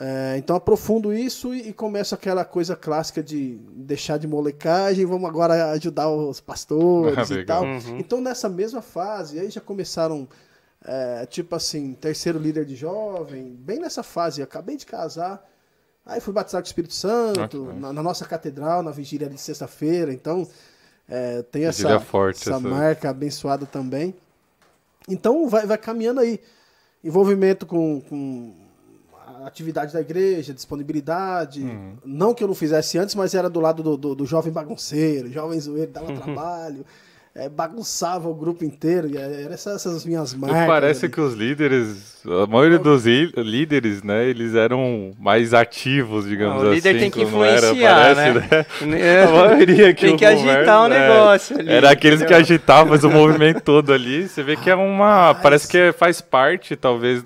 É, 0.00 0.36
então 0.38 0.56
aprofundo 0.56 1.12
isso 1.12 1.54
e, 1.54 1.68
e 1.68 1.72
começo 1.72 2.14
aquela 2.14 2.44
coisa 2.44 2.74
clássica 2.74 3.22
de 3.22 3.58
deixar 3.76 4.18
de 4.18 4.26
molecagem, 4.26 5.04
vamos 5.04 5.28
agora 5.28 5.70
ajudar 5.72 6.08
os 6.08 6.40
pastores 6.40 7.30
e 7.30 7.34
Legal. 7.34 7.62
tal. 7.62 7.70
Uhum. 7.70 7.98
Então 7.98 8.20
nessa 8.20 8.48
mesma 8.48 8.80
fase, 8.80 9.38
aí 9.38 9.50
já 9.50 9.60
começaram, 9.60 10.26
é, 10.84 11.26
tipo 11.26 11.54
assim, 11.56 11.94
terceiro 11.94 12.38
líder 12.38 12.64
de 12.64 12.76
jovem, 12.76 13.54
bem 13.58 13.78
nessa 13.78 14.02
fase, 14.02 14.40
eu 14.40 14.44
acabei 14.44 14.76
de 14.76 14.84
casar, 14.84 15.42
aí 16.04 16.20
fui 16.20 16.32
batizado 16.32 16.62
com 16.62 16.66
o 16.66 16.68
Espírito 16.68 16.94
Santo, 16.94 17.68
Ah, 17.70 17.74
na, 17.74 17.92
na 17.92 18.02
nossa 18.02 18.24
catedral, 18.26 18.82
na 18.82 18.90
vigília 18.90 19.28
de 19.28 19.38
sexta-feira, 19.38 20.12
então 20.12 20.46
é, 21.08 21.42
tem 21.42 21.64
essa, 21.64 21.98
forte, 22.00 22.40
essa 22.40 22.50
essa. 22.50 22.60
marca 22.60 23.10
abençoada 23.10 23.66
também. 23.66 24.14
Então 25.08 25.48
vai, 25.48 25.66
vai 25.66 25.78
caminhando 25.78 26.20
aí. 26.20 26.40
Envolvimento 27.02 27.66
com, 27.66 28.00
com 28.00 28.54
a 29.26 29.46
atividade 29.46 29.92
da 29.92 30.00
igreja, 30.00 30.54
disponibilidade. 30.54 31.62
Uhum. 31.62 31.96
Não 32.04 32.32
que 32.34 32.42
eu 32.42 32.48
não 32.48 32.54
fizesse 32.54 32.96
antes, 32.96 33.14
mas 33.14 33.34
era 33.34 33.50
do 33.50 33.60
lado 33.60 33.82
do, 33.82 33.96
do, 33.96 34.14
do 34.14 34.26
jovem 34.26 34.52
bagunceiro, 34.52 35.30
jovem 35.30 35.60
zoeiro, 35.60 35.90
dava 35.92 36.10
Uhum. 36.10 36.16
trabalho, 36.20 36.86
é, 37.36 37.48
bagunçava 37.48 38.28
o 38.28 38.34
grupo 38.34 38.64
inteiro. 38.64 39.08
e 39.08 39.16
Eram 39.16 39.52
essas, 39.52 39.74
essas 39.84 40.04
minhas 40.04 40.32
E 40.32 40.38
marcas. 40.38 40.66
parece 40.66 41.06
ali. 41.06 41.14
que 41.14 41.20
os 41.20 41.34
líderes, 41.34 42.22
a 42.24 42.46
maioria 42.46 42.78
dos 42.78 43.04
líderes, 43.04 44.02
né, 44.02 44.24
eles 44.26 44.54
eram 44.54 45.12
mais 45.18 45.52
ativos, 45.52 46.26
digamos 46.28 46.62
o 46.62 46.66
assim. 46.66 46.74
líder 46.76 46.98
tem 47.00 47.10
que 47.10 47.24
quando 47.24 47.44
era, 47.44 47.66
influenciar, 47.66 48.14
parece, 48.14 48.38
né? 48.86 49.22
A 49.24 49.30
maioria 49.32 49.94
que 49.94 50.06
Tem 50.06 50.14
o 50.14 50.16
que 50.16 50.24
agitar 50.24 50.80
o 50.80 50.82
governo, 50.84 50.94
é, 50.94 51.08
negócio 51.08 51.58
ali. 51.58 51.72
Era 51.72 51.90
aqueles 51.90 52.22
que 52.22 52.34
agitavam 52.34 52.90
mas 52.92 53.02
o 53.04 53.10
movimento 53.10 53.60
todo 53.62 53.92
ali. 53.92 54.28
Você 54.28 54.42
vê 54.42 54.56
que 54.56 54.70
é 54.70 54.74
uma. 54.74 55.34
Parece 55.34 55.66
que 55.66 55.92
faz 55.92 56.20
parte, 56.20 56.76
talvez. 56.76 57.24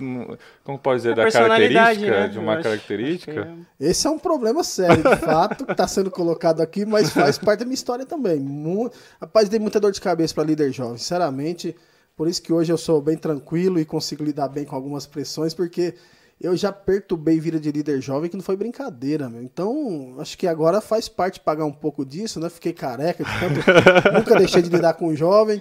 Como 0.64 0.78
pode 0.78 0.98
dizer? 0.98 1.12
A 1.12 1.24
Da 1.24 1.30
característica? 1.30 2.10
né? 2.10 2.28
De 2.28 2.38
uma 2.38 2.52
acho- 2.54 2.62
característica. 2.62 3.40
acho 3.42 3.50
que 3.78 3.84
Esse 3.84 4.06
é 4.06 4.10
um 4.10 4.18
problema 4.18 4.62
sério, 4.62 5.02
de 5.02 5.16
fato, 5.16 5.64
que 5.64 5.72
está 5.72 5.88
sendo 5.88 6.10
colocado 6.10 6.60
aqui, 6.60 6.84
mas 6.84 7.08
faz 7.10 7.38
parte 7.38 7.60
da 7.60 7.64
minha 7.64 7.74
história 7.74 8.04
também. 8.04 8.38
Mu- 8.38 8.90
Rapaz, 9.18 9.48
dei 9.48 9.58
muita 9.58 9.80
dor 9.80 9.92
de 9.92 9.97
cabeça 10.00 10.34
para 10.34 10.44
líder 10.44 10.72
jovem, 10.72 10.98
sinceramente. 10.98 11.74
Por 12.16 12.26
isso 12.28 12.42
que 12.42 12.52
hoje 12.52 12.72
eu 12.72 12.78
sou 12.78 13.00
bem 13.00 13.16
tranquilo 13.16 13.78
e 13.78 13.84
consigo 13.84 14.24
lidar 14.24 14.48
bem 14.48 14.64
com 14.64 14.74
algumas 14.74 15.06
pressões, 15.06 15.54
porque 15.54 15.94
eu 16.40 16.56
já 16.56 16.72
perturbei 16.72 17.38
vida 17.40 17.58
de 17.60 17.70
líder 17.70 18.00
jovem 18.00 18.28
que 18.30 18.36
não 18.36 18.42
foi 18.42 18.56
brincadeira, 18.56 19.28
meu. 19.28 19.42
Então, 19.42 20.16
acho 20.18 20.36
que 20.36 20.46
agora 20.46 20.80
faz 20.80 21.08
parte 21.08 21.40
pagar 21.40 21.64
um 21.64 21.72
pouco 21.72 22.04
disso, 22.04 22.40
né? 22.40 22.48
Fiquei 22.48 22.72
careca 22.72 23.24
de 23.24 23.30
tanto. 23.30 23.60
nunca 24.14 24.36
deixei 24.36 24.62
de 24.62 24.68
lidar 24.68 24.94
com 24.94 25.08
o 25.08 25.16
jovem. 25.16 25.60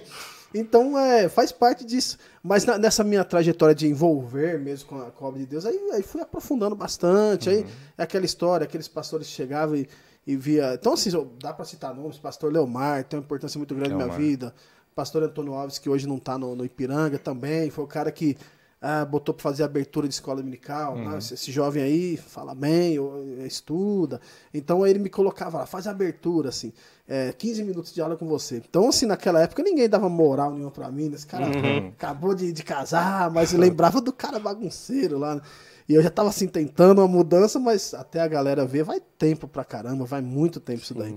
Então, 0.54 0.98
é, 0.98 1.28
faz 1.28 1.52
parte 1.52 1.84
disso. 1.84 2.16
Mas 2.42 2.64
na- 2.64 2.78
nessa 2.78 3.04
minha 3.04 3.22
trajetória 3.22 3.74
de 3.74 3.86
envolver 3.86 4.58
mesmo 4.58 4.88
com 4.88 5.00
a, 5.00 5.10
com 5.10 5.24
a 5.24 5.28
obra 5.28 5.40
de 5.40 5.46
Deus, 5.46 5.66
aí, 5.66 5.78
aí 5.92 6.02
fui 6.02 6.20
aprofundando 6.22 6.74
bastante. 6.74 7.50
Aí 7.50 7.66
é 7.98 8.02
aquela 8.02 8.24
história, 8.24 8.64
aqueles 8.64 8.88
pastores 8.88 9.26
chegavam 9.28 9.76
e, 9.76 9.86
e 10.28 10.36
via. 10.36 10.74
Então, 10.74 10.92
assim, 10.92 11.10
dá 11.42 11.52
para 11.52 11.64
citar 11.64 11.94
nomes, 11.94 12.18
pastor 12.18 12.52
Leomar, 12.52 13.02
tem 13.04 13.18
uma 13.18 13.24
importância 13.24 13.58
muito 13.58 13.74
grande 13.74 13.90
na 13.90 13.96
minha 13.96 14.06
Leomar. 14.08 14.20
vida. 14.24 14.54
Pastor 14.94 15.22
Antônio 15.22 15.54
Alves, 15.54 15.78
que 15.78 15.88
hoje 15.88 16.06
não 16.06 16.18
está 16.18 16.36
no, 16.36 16.54
no 16.54 16.64
Ipiranga 16.64 17.18
também, 17.18 17.70
foi 17.70 17.84
o 17.84 17.86
cara 17.88 18.12
que 18.12 18.36
ah, 18.80 19.04
botou 19.04 19.32
para 19.34 19.42
fazer 19.42 19.62
abertura 19.64 20.06
de 20.06 20.14
escola 20.14 20.36
dominical. 20.40 20.96
né? 20.96 21.18
Esse, 21.18 21.34
esse 21.34 21.50
jovem 21.50 21.82
aí 21.82 22.16
fala 22.16 22.54
bem, 22.54 22.98
ou- 22.98 23.24
estuda. 23.46 24.20
Então 24.52 24.86
ele 24.86 24.98
me 24.98 25.08
colocava 25.08 25.58
lá, 25.58 25.66
faz 25.66 25.86
a 25.86 25.92
abertura, 25.92 26.48
assim, 26.50 26.72
é, 27.08 27.32
15 27.32 27.64
minutos 27.64 27.92
de 27.94 28.00
aula 28.00 28.16
com 28.16 28.26
você. 28.26 28.56
Então, 28.68 28.88
assim, 28.88 29.06
naquela 29.06 29.40
época 29.40 29.62
ninguém 29.62 29.88
dava 29.88 30.08
moral 30.08 30.52
nenhuma 30.52 30.70
para 30.70 30.90
mim. 30.90 31.08
né? 31.08 31.14
Esse 31.16 31.26
cara 31.26 31.46
acabou 31.88 32.34
de, 32.34 32.52
de 32.52 32.62
casar, 32.62 33.30
mas 33.30 33.52
lembrava 33.52 34.00
do 34.00 34.12
cara 34.12 34.38
bagunceiro 34.38 35.16
lá. 35.18 35.36
né? 35.36 35.40
E 35.88 35.94
eu 35.94 36.02
já 36.02 36.10
tava 36.10 36.28
assim 36.28 36.46
tentando 36.46 37.00
uma 37.00 37.08
mudança, 37.08 37.58
mas 37.58 37.94
até 37.94 38.20
a 38.20 38.28
galera 38.28 38.66
ver, 38.66 38.82
vai 38.84 39.00
tempo 39.18 39.48
pra 39.48 39.64
caramba, 39.64 40.04
vai 40.04 40.20
muito 40.20 40.60
tempo 40.60 40.82
isso 40.82 40.92
daí. 40.94 41.16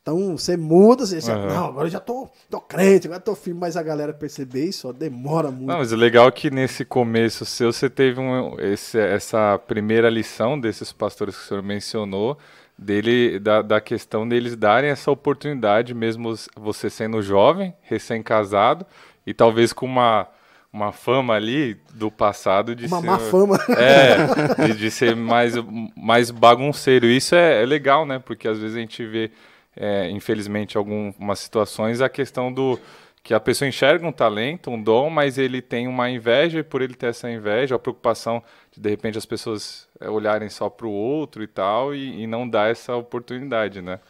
Então 0.00 0.36
você 0.36 0.56
muda, 0.56 1.04
você, 1.04 1.18
Aham. 1.30 1.48
não, 1.48 1.64
agora 1.66 1.86
eu 1.86 1.90
já 1.90 1.98
tô, 2.00 2.28
tô 2.48 2.60
crente, 2.60 3.06
agora 3.06 3.20
tô 3.20 3.34
firme, 3.34 3.58
mas 3.60 3.76
a 3.76 3.82
galera 3.82 4.12
perceber 4.12 4.64
isso, 4.64 4.88
ó, 4.88 4.92
demora 4.92 5.50
muito. 5.50 5.66
Não, 5.66 5.78
mas 5.78 5.92
o 5.92 5.96
legal 5.96 6.28
é 6.28 6.30
que 6.30 6.50
nesse 6.50 6.84
começo 6.84 7.44
seu 7.44 7.72
você 7.72 7.90
teve 7.90 8.20
um, 8.20 8.58
esse- 8.60 8.98
essa 8.98 9.58
primeira 9.58 10.08
lição 10.08 10.58
desses 10.58 10.92
pastores 10.92 11.36
que 11.36 11.42
o 11.44 11.46
senhor 11.48 11.62
mencionou, 11.62 12.38
dele, 12.78 13.38
da, 13.38 13.60
da 13.62 13.80
questão 13.80 14.28
deles 14.28 14.56
darem 14.56 14.90
essa 14.90 15.10
oportunidade, 15.10 15.94
mesmo 15.94 16.34
você 16.56 16.88
sendo 16.90 17.20
jovem, 17.22 17.74
recém-casado, 17.82 18.86
E 19.24 19.32
talvez 19.32 19.72
com 19.72 19.86
uma, 19.86 20.26
uma 20.72 20.90
fama 20.90 21.34
ali 21.34 21.76
do 21.92 22.10
passado 22.10 22.74
de 22.74 22.86
Uma 22.86 23.00
ser. 23.00 23.06
má 23.06 23.18
fama. 23.18 23.58
É, 23.76 24.66
de, 24.68 24.78
de 24.78 24.90
ser 24.90 25.14
mais, 25.14 25.54
mais 25.94 26.30
bagunceiro. 26.30 27.06
Isso 27.06 27.34
é, 27.34 27.62
é 27.62 27.66
legal, 27.66 28.06
né? 28.06 28.18
Porque 28.18 28.48
às 28.48 28.58
vezes 28.58 28.76
a 28.76 28.80
gente 28.80 29.04
vê, 29.04 29.30
é, 29.76 30.08
infelizmente, 30.10 30.78
algumas 30.78 31.38
situações, 31.38 32.00
a 32.00 32.08
questão 32.08 32.50
do 32.50 32.78
que 33.22 33.34
a 33.34 33.38
pessoa 33.38 33.68
enxerga 33.68 34.06
um 34.06 34.10
talento, 34.12 34.70
um 34.70 34.82
dom, 34.82 35.08
mas 35.08 35.38
ele 35.38 35.62
tem 35.62 35.86
uma 35.86 36.10
inveja 36.10 36.58
e 36.58 36.62
por 36.62 36.82
ele 36.82 36.94
ter 36.94 37.06
essa 37.06 37.30
inveja, 37.30 37.76
a 37.76 37.78
preocupação 37.78 38.42
de 38.72 38.80
de 38.80 38.90
repente 38.90 39.16
as 39.16 39.26
pessoas 39.26 39.86
é, 40.00 40.10
olharem 40.10 40.48
só 40.48 40.68
para 40.68 40.86
o 40.86 40.90
outro 40.90 41.42
e 41.42 41.46
tal 41.46 41.94
e, 41.94 42.22
e 42.22 42.26
não 42.26 42.48
dar 42.48 42.70
essa 42.70 42.96
oportunidade, 42.96 43.80
né? 43.80 44.00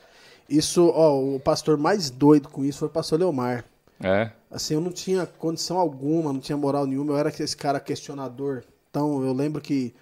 Isso, 0.49 0.91
ó, 0.95 1.19
o 1.19 1.41
pastor 1.41 1.77
mais 1.77 2.09
doido 2.11 2.49
com 2.49 2.65
isso 2.65 2.81
foi 2.81 2.89
o 2.89 2.91
pastor 2.91 3.19
Leomar. 3.19 3.65
É. 4.03 4.31
Assim, 4.53 4.75
eu 4.75 4.81
não 4.83 4.93
tinha 4.93 5.25
condição 5.25 5.79
alguma, 5.79 6.31
não 6.31 6.41
tinha 6.41 6.59
moral 6.59 6.87
nenhuma, 6.87 7.13
eu 7.15 7.17
era 7.17 7.31
esse 7.31 7.57
cara 7.57 7.81
questionador. 7.81 8.63
Então, 8.91 9.25
eu 9.25 9.33
lembro 9.33 9.63
que 9.63 9.95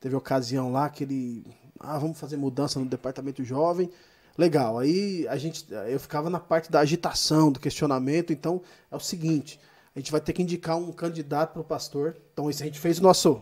teve 0.00 0.16
ocasião 0.16 0.72
lá 0.72 0.90
que 0.90 1.04
ele, 1.04 1.46
ah, 1.78 1.96
vamos 1.98 2.18
fazer 2.18 2.36
mudança 2.36 2.80
no 2.80 2.86
departamento 2.86 3.44
jovem. 3.44 3.88
Legal. 4.36 4.80
Aí 4.80 5.24
a 5.28 5.36
gente, 5.36 5.66
eu 5.88 6.00
ficava 6.00 6.28
na 6.28 6.40
parte 6.40 6.68
da 6.68 6.80
agitação, 6.80 7.52
do 7.52 7.60
questionamento. 7.60 8.32
Então, 8.32 8.60
é 8.90 8.96
o 8.96 9.00
seguinte, 9.00 9.60
a 9.94 10.00
gente 10.00 10.10
vai 10.10 10.20
ter 10.20 10.32
que 10.32 10.42
indicar 10.42 10.76
um 10.76 10.90
candidato 10.90 11.52
para 11.52 11.62
o 11.62 11.64
pastor. 11.64 12.16
Então, 12.32 12.50
isso 12.50 12.60
a 12.60 12.66
gente 12.66 12.80
fez 12.80 12.98
o 12.98 13.02
nosso, 13.04 13.40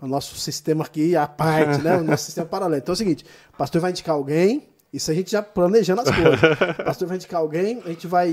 o 0.00 0.06
nosso 0.08 0.34
sistema 0.34 0.84
aqui 0.84 1.14
à 1.14 1.28
parte, 1.28 1.80
né? 1.80 1.98
O 1.98 2.02
nosso 2.02 2.24
sistema 2.24 2.46
paralelo. 2.48 2.82
Então 2.82 2.92
é 2.92 2.94
o 2.94 2.96
seguinte, 2.96 3.24
o 3.54 3.56
pastor 3.56 3.80
vai 3.80 3.92
indicar 3.92 4.16
alguém, 4.16 4.68
isso 4.92 5.10
a 5.12 5.14
gente 5.14 5.30
já 5.30 5.42
planejando 5.42 6.00
as 6.00 6.10
coisas. 6.10 6.40
O 6.80 6.82
pastor 6.84 7.06
vai 7.06 7.16
indicar 7.18 7.40
alguém, 7.40 7.80
a 7.84 7.88
gente 7.88 8.08
vai 8.08 8.32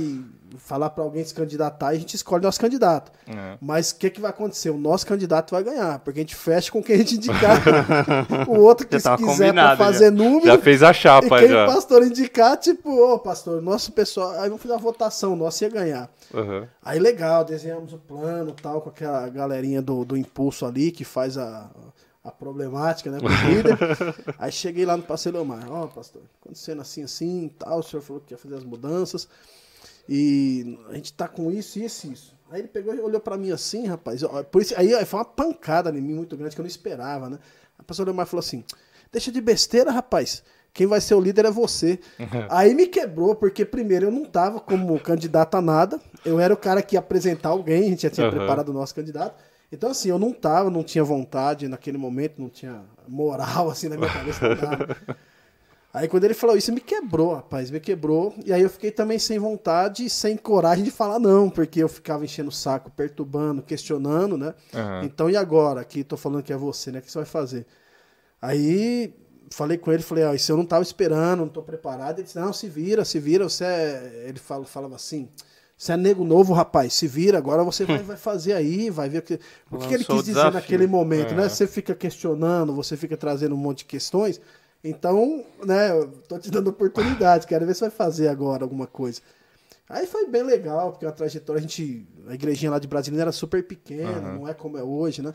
falar 0.58 0.90
para 0.90 1.04
alguém 1.04 1.24
se 1.24 1.34
candidatar 1.34 1.94
e 1.94 1.98
a 1.98 2.00
gente 2.00 2.16
escolhe 2.16 2.44
nosso 2.44 2.60
candidato. 2.60 3.12
É. 3.28 3.58
Mas 3.62 3.92
o 3.92 3.96
que, 3.98 4.10
que 4.10 4.20
vai 4.22 4.32
acontecer? 4.32 4.70
O 4.70 4.78
nosso 4.78 5.06
candidato 5.06 5.52
vai 5.52 5.64
ganhar, 5.64 6.00
porque 6.00 6.20
a 6.20 6.24
gente 6.24 6.36
fecha 6.36 6.72
com 6.72 6.82
quem 6.82 6.96
a 6.96 6.98
gente 7.00 7.16
indicar. 7.16 7.62
o 8.48 8.60
outro 8.60 8.88
que 8.88 8.98
Já 8.98 9.18
se 9.18 9.24
quiser 9.24 9.54
pra 9.54 9.78
fazer 9.78 10.12
número. 10.12 10.46
Já 10.46 10.58
fez 10.58 10.82
a 10.84 10.92
E 10.92 10.94
chapa 10.94 11.40
quem 11.40 11.50
já. 11.50 11.66
o 11.66 11.74
pastor 11.74 12.04
indicar, 12.04 12.58
tipo, 12.58 12.90
ô 12.90 13.20
pastor, 13.20 13.62
nosso 13.62 13.92
pessoal. 13.92 14.32
Aí 14.32 14.50
vamos 14.50 14.62
fazer 14.62 14.74
uma 14.74 14.80
votação, 14.80 15.36
nosso 15.36 15.64
ia 15.64 15.70
ganhar. 15.70 16.10
Aham. 16.34 16.68
Aí 16.84 17.00
legal, 17.00 17.44
desenhamos 17.44 17.94
o 17.94 17.98
plano 17.98 18.54
tal, 18.54 18.82
com 18.82 18.90
aquela 18.90 19.28
galerinha 19.30 19.82
do, 19.82 20.04
do 20.06 20.18
impulso 20.18 20.66
ali 20.66 20.92
que 20.92 21.04
faz 21.04 21.38
a, 21.38 21.70
a 22.24 22.32
problemática, 22.32 23.10
né? 23.10 23.20
Com 23.20 23.26
o 23.28 23.30
líder. 23.50 23.78
Aí 24.38 24.52
cheguei 24.52 24.86
lá 24.86 24.96
no 24.98 25.04
pastor 25.04 25.34
Leomar, 25.34 25.72
ó, 25.72 25.88
pastor, 25.88 26.22
acontecendo 26.42 26.82
assim, 26.82 27.04
assim, 27.04 27.52
tal, 27.58 27.80
o 27.80 27.84
senhor 27.84 28.02
falou 28.02 28.22
que 28.26 28.34
ia 28.34 28.38
fazer 28.38 28.56
as 28.56 28.64
mudanças. 28.64 29.28
E 30.12 30.80
a 30.90 30.96
gente 30.96 31.14
tá 31.14 31.28
com 31.28 31.52
isso, 31.52 31.78
isso 31.78 32.08
e 32.08 32.14
isso. 32.14 32.36
Aí 32.50 32.62
ele 32.62 32.68
pegou 32.68 32.96
e 32.96 33.00
olhou 33.00 33.22
pra 33.22 33.38
mim 33.38 33.52
assim, 33.52 33.86
rapaz. 33.86 34.24
Por 34.52 34.60
isso, 34.60 34.74
aí, 34.76 34.90
foi 35.06 35.20
uma 35.20 35.26
pancada 35.26 35.92
em 35.92 36.02
mim 36.02 36.16
muito 36.16 36.36
grande 36.36 36.56
que 36.56 36.60
eu 36.60 36.64
não 36.64 36.68
esperava, 36.70 37.30
né? 37.30 37.38
A 37.78 37.84
pastor 37.84 38.08
Leomar 38.08 38.26
falou 38.26 38.40
assim: 38.40 38.64
deixa 39.12 39.32
de 39.32 39.40
besteira, 39.40 39.92
rapaz. 39.92 40.44
Quem 40.74 40.88
vai 40.88 41.00
ser 41.00 41.14
o 41.14 41.20
líder 41.22 41.46
é 41.46 41.52
você. 41.52 42.00
Aí 42.50 42.74
me 42.74 42.88
quebrou, 42.88 43.36
porque 43.36 43.64
primeiro 43.64 44.08
eu 44.08 44.12
não 44.12 44.26
tava 44.26 44.60
como 44.60 45.00
candidato 45.00 45.56
a 45.56 45.62
nada. 45.62 46.00
Eu 46.26 46.40
era 46.40 46.54
o 46.54 46.58
cara 46.58 46.82
que 46.82 46.96
ia 46.96 47.00
apresentar 47.00 47.50
alguém, 47.50 47.86
a 47.86 47.90
gente 47.90 48.04
já 48.04 48.10
tinha 48.10 48.28
Aham. 48.28 48.36
preparado 48.36 48.70
o 48.70 48.74
nosso 48.74 48.96
candidato. 48.96 49.36
Então, 49.72 49.92
assim, 49.92 50.10
eu 50.10 50.18
não 50.18 50.34
tava, 50.34 50.72
não 50.72 50.84
tinha 50.84 51.04
vontade 51.04 51.68
naquele 51.68 51.98
momento, 51.98 52.42
não 52.42 52.50
tinha 52.50 52.84
moral, 53.08 53.70
assim, 53.72 53.90
na 53.90 53.98
minha 53.98 54.12
cabeça. 54.12 54.40
Aí 55.92 56.08
quando 56.08 56.24
ele 56.24 56.36
falou 56.36 56.56
isso, 56.56 56.72
me 56.72 56.82
quebrou, 56.82 57.34
rapaz, 57.34 57.72
me 57.72 57.80
quebrou. 57.80 58.34
E 58.46 58.54
aí 58.54 58.62
eu 58.62 58.70
fiquei 58.70 58.92
também 58.92 59.18
sem 59.18 59.40
vontade 59.40 60.06
e 60.06 60.10
sem 60.10 60.38
coragem 60.38 60.84
de 60.84 60.92
falar 60.92 61.20
não, 61.20 61.50
porque 61.50 61.82
eu 61.82 61.90
ficava 61.90 62.24
enchendo 62.24 62.50
o 62.50 62.52
saco, 62.52 62.92
perturbando, 62.92 63.62
questionando, 63.64 64.38
né? 64.38 64.54
Aham. 64.74 65.02
Então 65.04 65.30
e 65.30 65.36
agora? 65.36 65.84
Que 65.84 66.04
tô 66.04 66.16
falando 66.16 66.44
que 66.44 66.54
é 66.54 66.58
você, 66.58 66.92
né? 66.92 67.00
O 67.00 67.02
que 67.02 67.12
você 67.12 67.18
vai 67.18 67.26
fazer? 67.26 67.66
Aí 68.42 69.14
falei 69.52 69.78
com 69.78 69.92
ele, 69.92 70.04
falei, 70.04 70.24
ó, 70.24 70.34
isso 70.34 70.52
eu 70.52 70.58
não 70.58 70.66
tava 70.66 70.84
esperando, 70.84 71.40
não 71.40 71.48
tô 71.48 71.62
preparado. 71.62 72.20
Ele 72.20 72.24
disse, 72.24 72.40
não, 72.40 72.54
se 72.54 72.68
vira, 72.68 73.04
se 73.04 73.20
vira, 73.20 73.44
você 73.48 73.66
é... 73.66 74.26
Ele 74.28 74.40
fala, 74.40 74.66
falava 74.66 74.96
assim, 74.96 75.28
você 75.78 75.94
é 75.94 75.98
nego 75.98 76.24
novo, 76.24 76.54
rapaz, 76.54 76.94
se 76.94 77.08
vira, 77.08 77.38
agora 77.38 77.64
você 77.64 77.86
vai, 77.86 77.98
vai 78.04 78.18
fazer 78.18 78.54
aí, 78.54 78.90
vai 78.90 79.10
ver 79.10 79.20
o 79.20 79.22
que... 79.22 79.40
O 79.72 79.78
que, 79.78 79.88
que 79.88 79.94
ele 79.94 80.06
quis 80.06 80.16
dizer 80.18 80.34
desafio. 80.34 80.54
naquele 80.54 80.88
momento, 80.88 81.34
né? 81.34 81.46
É. 81.46 81.50
Você 81.50 81.66
fica 81.66 81.96
questionando, 81.96 82.74
você 82.74 82.96
fica 82.96 83.18
trazendo 83.18 83.56
um 83.56 83.58
monte 83.58 83.80
de 83.80 83.86
questões, 83.86 84.40
então, 84.84 85.44
né, 85.66 85.92
eu 85.92 86.08
tô 86.28 86.40
te 86.40 86.50
dando 86.50 86.70
oportunidade, 86.70 87.48
quero 87.48 87.66
ver 87.66 87.74
se 87.74 87.82
vai 87.82 87.90
fazer 87.90 88.28
agora 88.28 88.64
alguma 88.64 88.88
coisa. 88.88 89.22
Aí 89.90 90.06
foi 90.06 90.28
bem 90.28 90.44
legal, 90.44 90.92
porque 90.92 91.06
a 91.06 91.12
trajetória, 91.12 91.60
a 91.60 91.62
gente, 91.62 92.08
a 92.28 92.36
igrejinha 92.36 92.72
lá 92.72 92.80
de 92.80 92.88
Brasília 92.88 93.22
era 93.22 93.32
super 93.32 93.64
pequena, 93.64 94.20
Aham. 94.20 94.36
não 94.36 94.48
é 94.48 94.54
como 94.54 94.78
é 94.78 94.84
hoje, 94.84 95.22
né? 95.22 95.34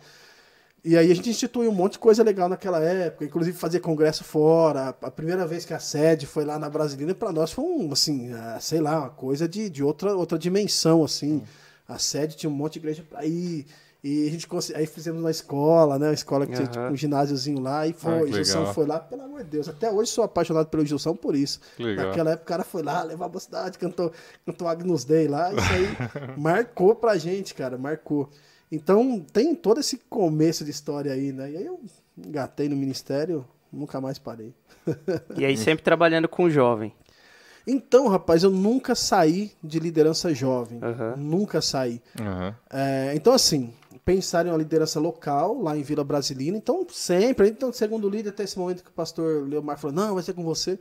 E 0.84 0.98
aí 0.98 1.10
a 1.10 1.14
gente 1.14 1.30
instituiu 1.30 1.70
um 1.70 1.74
monte 1.74 1.92
de 1.92 1.98
coisa 1.98 2.22
legal 2.22 2.46
naquela 2.46 2.78
época, 2.78 3.24
inclusive 3.24 3.56
fazer 3.56 3.80
congresso 3.80 4.22
fora. 4.22 4.94
A 5.00 5.10
primeira 5.10 5.46
vez 5.46 5.64
que 5.64 5.72
a 5.72 5.78
sede 5.78 6.26
foi 6.26 6.44
lá 6.44 6.58
na 6.58 6.68
Brasilina, 6.68 7.14
para 7.14 7.32
nós 7.32 7.50
foi 7.52 7.64
um, 7.64 7.90
assim, 7.90 8.30
ah, 8.34 8.58
sei 8.60 8.82
lá, 8.82 9.00
uma 9.00 9.10
coisa 9.10 9.48
de, 9.48 9.70
de 9.70 9.82
outra, 9.82 10.14
outra 10.14 10.38
dimensão, 10.38 11.02
assim. 11.02 11.42
A 11.88 11.98
sede 11.98 12.36
tinha 12.36 12.50
um 12.50 12.54
monte 12.54 12.74
de 12.74 12.80
igreja 12.80 13.02
para 13.02 13.24
ir. 13.24 13.66
E 14.06 14.28
a 14.28 14.30
gente 14.30 14.46
consegui- 14.46 14.78
aí 14.78 14.86
fizemos 14.86 15.22
na 15.22 15.30
escola, 15.30 15.98
né? 15.98 16.08
Uma 16.08 16.12
escola 16.14 16.46
que 16.46 16.52
tinha 16.52 16.68
tipo, 16.68 16.84
um 16.92 16.94
ginásiozinho 16.96 17.58
lá, 17.58 17.86
e 17.86 17.94
foi, 17.94 18.12
Ah, 18.12 18.26
Gilson 18.34 18.66
foi 18.74 18.84
lá, 18.86 19.00
pelo 19.00 19.22
amor 19.22 19.42
de 19.42 19.48
Deus. 19.48 19.66
Até 19.66 19.90
hoje 19.90 20.10
sou 20.10 20.22
apaixonado 20.22 20.66
pelo 20.66 20.84
Gilson 20.84 21.16
por 21.16 21.34
isso. 21.34 21.58
Naquela 21.96 22.32
época 22.32 22.44
o 22.44 22.48
cara 22.48 22.64
foi 22.64 22.82
lá, 22.82 23.02
levar 23.02 23.24
a 23.24 23.28
mocidade, 23.30 23.78
cantou, 23.78 24.12
cantou 24.44 24.68
Agnus 24.68 25.04
Dei 25.04 25.26
lá, 25.26 25.50
isso 25.54 25.72
aí 25.72 25.88
marcou 26.36 26.94
pra 26.94 27.16
gente, 27.16 27.54
cara, 27.54 27.78
marcou. 27.78 28.28
Então 28.70 29.24
tem 29.32 29.54
todo 29.54 29.80
esse 29.80 29.96
começo 30.10 30.66
de 30.66 30.70
história 30.70 31.10
aí, 31.10 31.32
né? 31.32 31.50
E 31.52 31.56
aí 31.56 31.64
eu 31.64 31.80
engatei 32.18 32.68
no 32.68 32.76
ministério, 32.76 33.42
nunca 33.72 34.02
mais 34.02 34.18
parei. 34.18 34.52
E 35.34 35.46
aí 35.46 35.56
sempre 35.56 35.82
trabalhando 35.82 36.28
com 36.28 36.50
jovem. 36.50 36.92
Então, 37.66 38.08
rapaz, 38.08 38.42
eu 38.42 38.50
nunca 38.50 38.94
saí 38.94 39.50
de 39.62 39.80
liderança 39.80 40.34
jovem. 40.34 40.78
Aham. 40.82 41.14
Nunca 41.16 41.62
saí. 41.62 42.02
Aham. 42.20 42.54
É, 42.70 43.12
então, 43.14 43.32
assim, 43.32 43.72
pensar 44.04 44.46
em 44.46 44.50
uma 44.50 44.58
liderança 44.58 45.00
local, 45.00 45.60
lá 45.60 45.76
em 45.76 45.82
Vila 45.82 46.04
Brasilina. 46.04 46.56
Então, 46.56 46.86
sempre. 46.90 47.48
Então, 47.48 47.72
segundo 47.72 48.08
líder, 48.08 48.30
até 48.30 48.44
esse 48.44 48.58
momento 48.58 48.82
que 48.82 48.90
o 48.90 48.92
pastor 48.92 49.48
Leomar 49.48 49.78
falou: 49.78 49.94
não, 49.94 50.14
vai 50.14 50.22
ser 50.22 50.34
com 50.34 50.44
você. 50.44 50.78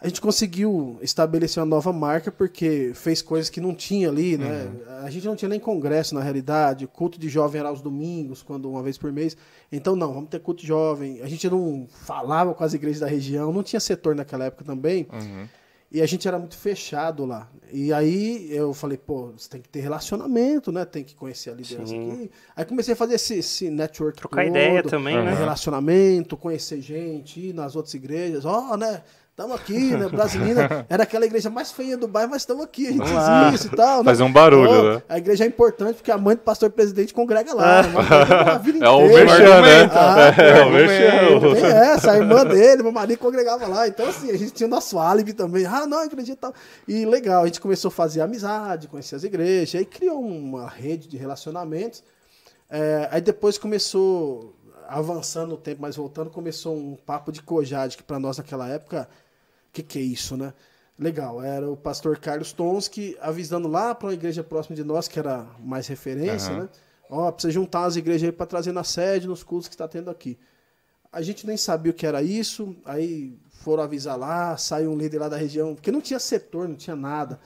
A 0.00 0.06
gente 0.06 0.20
conseguiu 0.20 0.98
estabelecer 1.00 1.62
uma 1.62 1.66
nova 1.66 1.90
marca 1.90 2.30
porque 2.30 2.92
fez 2.94 3.22
coisas 3.22 3.48
que 3.48 3.58
não 3.58 3.74
tinha 3.74 4.10
ali, 4.10 4.36
né? 4.36 4.70
A 5.02 5.08
gente 5.08 5.24
não 5.24 5.34
tinha 5.34 5.48
nem 5.48 5.58
congresso, 5.58 6.14
na 6.14 6.20
realidade. 6.20 6.84
O 6.84 6.88
culto 6.88 7.18
de 7.18 7.28
jovem 7.28 7.60
era 7.60 7.70
aos 7.70 7.80
domingos, 7.80 8.42
quando 8.42 8.68
uma 8.68 8.82
vez 8.82 8.98
por 8.98 9.10
mês. 9.10 9.34
Então, 9.72 9.96
não, 9.96 10.12
vamos 10.12 10.28
ter 10.28 10.40
culto 10.40 10.60
de 10.60 10.68
jovem. 10.68 11.22
A 11.22 11.28
gente 11.28 11.48
não 11.48 11.86
falava 11.88 12.52
com 12.52 12.62
as 12.62 12.74
igrejas 12.74 13.00
da 13.00 13.06
região, 13.06 13.50
não 13.50 13.62
tinha 13.62 13.80
setor 13.80 14.14
naquela 14.14 14.44
época 14.44 14.62
também. 14.62 15.06
Uhum. 15.10 15.48
E 15.94 16.02
a 16.02 16.06
gente 16.06 16.26
era 16.26 16.36
muito 16.40 16.56
fechado 16.56 17.24
lá. 17.24 17.48
E 17.72 17.92
aí 17.92 18.48
eu 18.50 18.74
falei, 18.74 18.98
pô, 18.98 19.30
você 19.30 19.48
tem 19.48 19.60
que 19.60 19.68
ter 19.68 19.78
relacionamento, 19.78 20.72
né? 20.72 20.84
Tem 20.84 21.04
que 21.04 21.14
conhecer 21.14 21.50
a 21.50 21.54
liderança 21.54 21.92
Sim. 21.92 22.10
aqui. 22.10 22.30
Aí 22.56 22.64
comecei 22.64 22.94
a 22.94 22.96
fazer 22.96 23.14
esse, 23.14 23.34
esse 23.34 23.70
network 23.70 24.18
Trocar 24.18 24.42
todo, 24.44 24.50
ideia 24.50 24.82
também, 24.82 25.14
né? 25.14 25.26
né? 25.26 25.34
Relacionamento, 25.34 26.36
conhecer 26.36 26.80
gente, 26.80 27.38
ir 27.38 27.54
nas 27.54 27.76
outras 27.76 27.94
igrejas. 27.94 28.44
Ó, 28.44 28.76
né? 28.76 29.04
Estamos 29.34 29.56
aqui, 29.56 29.96
né? 29.96 30.08
Brasilina. 30.08 30.86
Era 30.88 31.02
aquela 31.02 31.26
igreja 31.26 31.50
mais 31.50 31.72
feia 31.72 31.96
do 31.96 32.06
bairro, 32.06 32.30
mas 32.30 32.42
estamos 32.42 32.64
aqui. 32.64 32.86
A 32.86 32.92
gente 32.92 33.12
lá. 33.12 33.48
existe 33.48 33.66
e 33.66 33.70
tal. 33.76 33.98
né? 33.98 34.04
Fazer 34.04 34.22
um 34.22 34.32
barulho, 34.32 34.70
Ó, 34.70 34.94
né? 34.94 35.02
A 35.08 35.18
igreja 35.18 35.42
é 35.42 35.48
importante 35.48 35.96
porque 35.96 36.12
a 36.12 36.16
mãe 36.16 36.36
do 36.36 36.42
pastor 36.42 36.70
presidente 36.70 37.12
congrega 37.12 37.52
lá. 37.52 37.82
né? 37.82 37.88
A 38.52 38.58
vida 38.58 38.86
É 38.86 38.88
o 38.88 39.00
merchan, 39.08 39.60
né? 39.60 39.90
Ah, 39.92 40.40
É 40.40 40.54
o 40.54 40.62
argumento. 40.66 41.50
merchan. 41.50 41.54
tem 41.54 41.64
essa, 41.64 42.12
a 42.12 42.16
irmã 42.16 42.46
dele, 42.46 42.84
meu 42.84 42.92
marido 42.92 43.18
congregava 43.18 43.66
lá. 43.66 43.88
Então, 43.88 44.08
assim, 44.08 44.30
a 44.30 44.38
gente 44.38 44.52
tinha 44.52 44.68
o 44.68 44.70
nosso 44.70 45.00
álibi 45.00 45.32
também. 45.32 45.66
Ah, 45.66 45.84
não, 45.84 45.98
a 45.98 46.06
igreja 46.06 46.30
e 46.32 46.36
tal. 46.36 46.54
E 46.86 47.04
legal, 47.04 47.42
a 47.42 47.46
gente 47.46 47.60
começou 47.60 47.88
a 47.88 47.92
fazer 47.92 48.20
amizade, 48.20 48.86
conhecer 48.86 49.16
as 49.16 49.24
igrejas, 49.24 49.74
aí 49.74 49.84
criou 49.84 50.20
uma 50.24 50.68
rede 50.68 51.08
de 51.08 51.16
relacionamentos. 51.16 52.04
É, 52.70 53.08
aí 53.10 53.20
depois 53.20 53.58
começou, 53.58 54.54
avançando 54.88 55.54
o 55.54 55.58
tempo, 55.58 55.82
mas 55.82 55.96
voltando, 55.96 56.30
começou 56.30 56.76
um 56.76 56.94
papo 57.04 57.32
de 57.32 57.42
cojade, 57.42 57.96
que 57.96 58.02
para 58.04 58.20
nós 58.20 58.38
naquela 58.38 58.68
época, 58.68 59.08
o 59.08 59.23
que, 59.74 59.82
que 59.82 59.98
é 59.98 60.02
isso, 60.02 60.36
né? 60.36 60.54
Legal, 60.96 61.42
era 61.42 61.68
o 61.68 61.76
pastor 61.76 62.16
Carlos 62.18 62.52
Tonski 62.52 63.16
avisando 63.20 63.66
lá 63.66 63.94
para 63.94 64.06
uma 64.06 64.14
igreja 64.14 64.44
próxima 64.44 64.76
de 64.76 64.84
nós, 64.84 65.08
que 65.08 65.18
era 65.18 65.44
mais 65.58 65.88
referência, 65.88 66.52
Aham. 66.52 66.62
né? 66.62 66.68
Ó, 67.10 67.30
precisa 67.32 67.52
juntar 67.52 67.84
as 67.84 67.96
igrejas 67.96 68.28
aí 68.28 68.32
para 68.32 68.46
trazer 68.46 68.72
na 68.72 68.84
sede, 68.84 69.26
nos 69.26 69.42
cultos 69.42 69.68
que 69.68 69.74
está 69.74 69.88
tendo 69.88 70.08
aqui. 70.08 70.38
A 71.12 71.20
gente 71.20 71.46
nem 71.46 71.56
sabia 71.56 71.90
o 71.90 71.94
que 71.94 72.06
era 72.06 72.22
isso, 72.22 72.76
aí 72.84 73.36
foram 73.50 73.82
avisar 73.82 74.16
lá, 74.16 74.56
saiu 74.56 74.90
um 74.90 74.96
líder 74.96 75.18
lá 75.18 75.28
da 75.28 75.36
região, 75.36 75.74
porque 75.74 75.90
não 75.92 76.00
tinha 76.00 76.18
setor, 76.18 76.68
não 76.68 76.76
tinha 76.76 76.96
nada. 76.96 77.40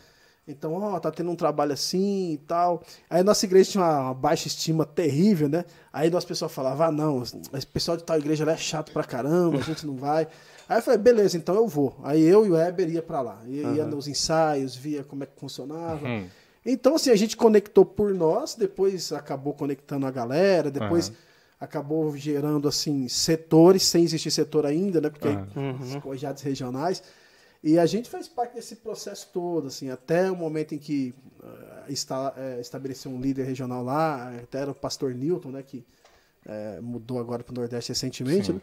Então, 0.47 0.73
ó, 0.75 0.99
tá 0.99 1.11
tendo 1.11 1.31
um 1.31 1.37
trabalho 1.37 1.73
assim 1.73 2.33
e 2.33 2.39
tal. 2.39 2.83
Aí 3.11 3.23
nossa 3.23 3.45
igreja 3.45 3.73
tinha 3.73 3.85
uma, 3.85 4.01
uma 4.01 4.15
baixa 4.15 4.49
estima 4.49 4.87
terrível, 4.87 5.49
né? 5.49 5.65
Aí 5.93 6.09
nosso 6.09 6.27
pessoal 6.27 6.49
falava, 6.49 6.87
ah, 6.87 6.93
não, 6.93 7.23
esse 7.23 7.67
pessoal 7.67 7.97
de 7.99 8.05
tal 8.05 8.19
igreja 8.19 8.47
lá 8.47 8.53
é 8.53 8.57
chato 8.57 8.91
pra 8.91 9.05
caramba, 9.05 9.59
a 9.59 9.63
gente 9.63 9.87
não 9.87 9.97
vai. 9.97 10.27
Aí 10.69 10.79
eu 10.79 10.83
falei, 10.83 10.99
beleza, 10.99 11.37
então 11.37 11.55
eu 11.55 11.67
vou. 11.67 11.97
Aí 12.03 12.23
eu 12.23 12.45
e 12.45 12.51
o 12.51 12.53
Weber 12.53 12.91
ia 12.91 13.03
pra 13.03 13.23
lá. 13.23 13.41
Ia, 13.47 13.63
ia 13.77 13.87
nos 13.87 14.07
ensaios, 14.07 14.77
via 14.77 15.03
como 15.03 15.23
é 15.25 15.27
que 15.27 15.41
funcionava. 15.41 16.07
Hum. 16.07 16.27
Então, 16.65 16.97
assim, 16.97 17.11
a 17.11 17.17
gente 17.17 17.37
conectou 17.37 17.87
por 17.87 18.13
nós, 18.13 18.55
depois 18.55 19.11
acabou 19.13 19.55
conectando 19.55 20.07
a 20.07 20.11
galera, 20.11 20.71
depois 20.71 21.09
Aham. 21.09 21.17
acabou 21.61 22.15
gerando, 22.15 22.69
assim, 22.69 23.09
setores, 23.09 23.85
sem 23.85 24.05
existir 24.05 24.31
setor 24.31 24.67
ainda, 24.67 25.01
né? 25.01 25.09
Porque 25.09 25.29
Aham. 25.29 25.79
os 25.81 25.97
cojados 25.97 26.43
regionais. 26.43 27.03
E 27.65 27.79
a 27.79 27.87
gente 27.87 28.11
faz 28.11 28.29
parte 28.29 28.55
desse 28.55 28.77
processo 28.77 29.31
todo, 29.33 29.69
assim, 29.69 29.89
até 29.89 30.31
o 30.31 30.37
momento 30.37 30.75
em 30.75 30.79
que 30.79 31.15
eh, 31.43 31.93
está, 31.93 32.35
eh, 32.37 32.59
estabeleceu 32.61 33.11
um 33.11 33.21
líder 33.21 33.45
regional 33.45 33.83
lá, 33.83 34.35
até 34.43 34.59
era 34.59 34.71
o 34.71 34.75
pastor 34.75 35.15
Newton, 35.15 35.53
né? 35.53 35.63
Que 35.63 35.83
eh, 36.47 36.79
mudou 36.83 37.19
agora 37.19 37.43
para 37.43 37.53
o 37.53 37.57
Nordeste 37.57 37.91
recentemente, 37.91 38.49
Sim. 38.49 38.53
né? 38.53 38.61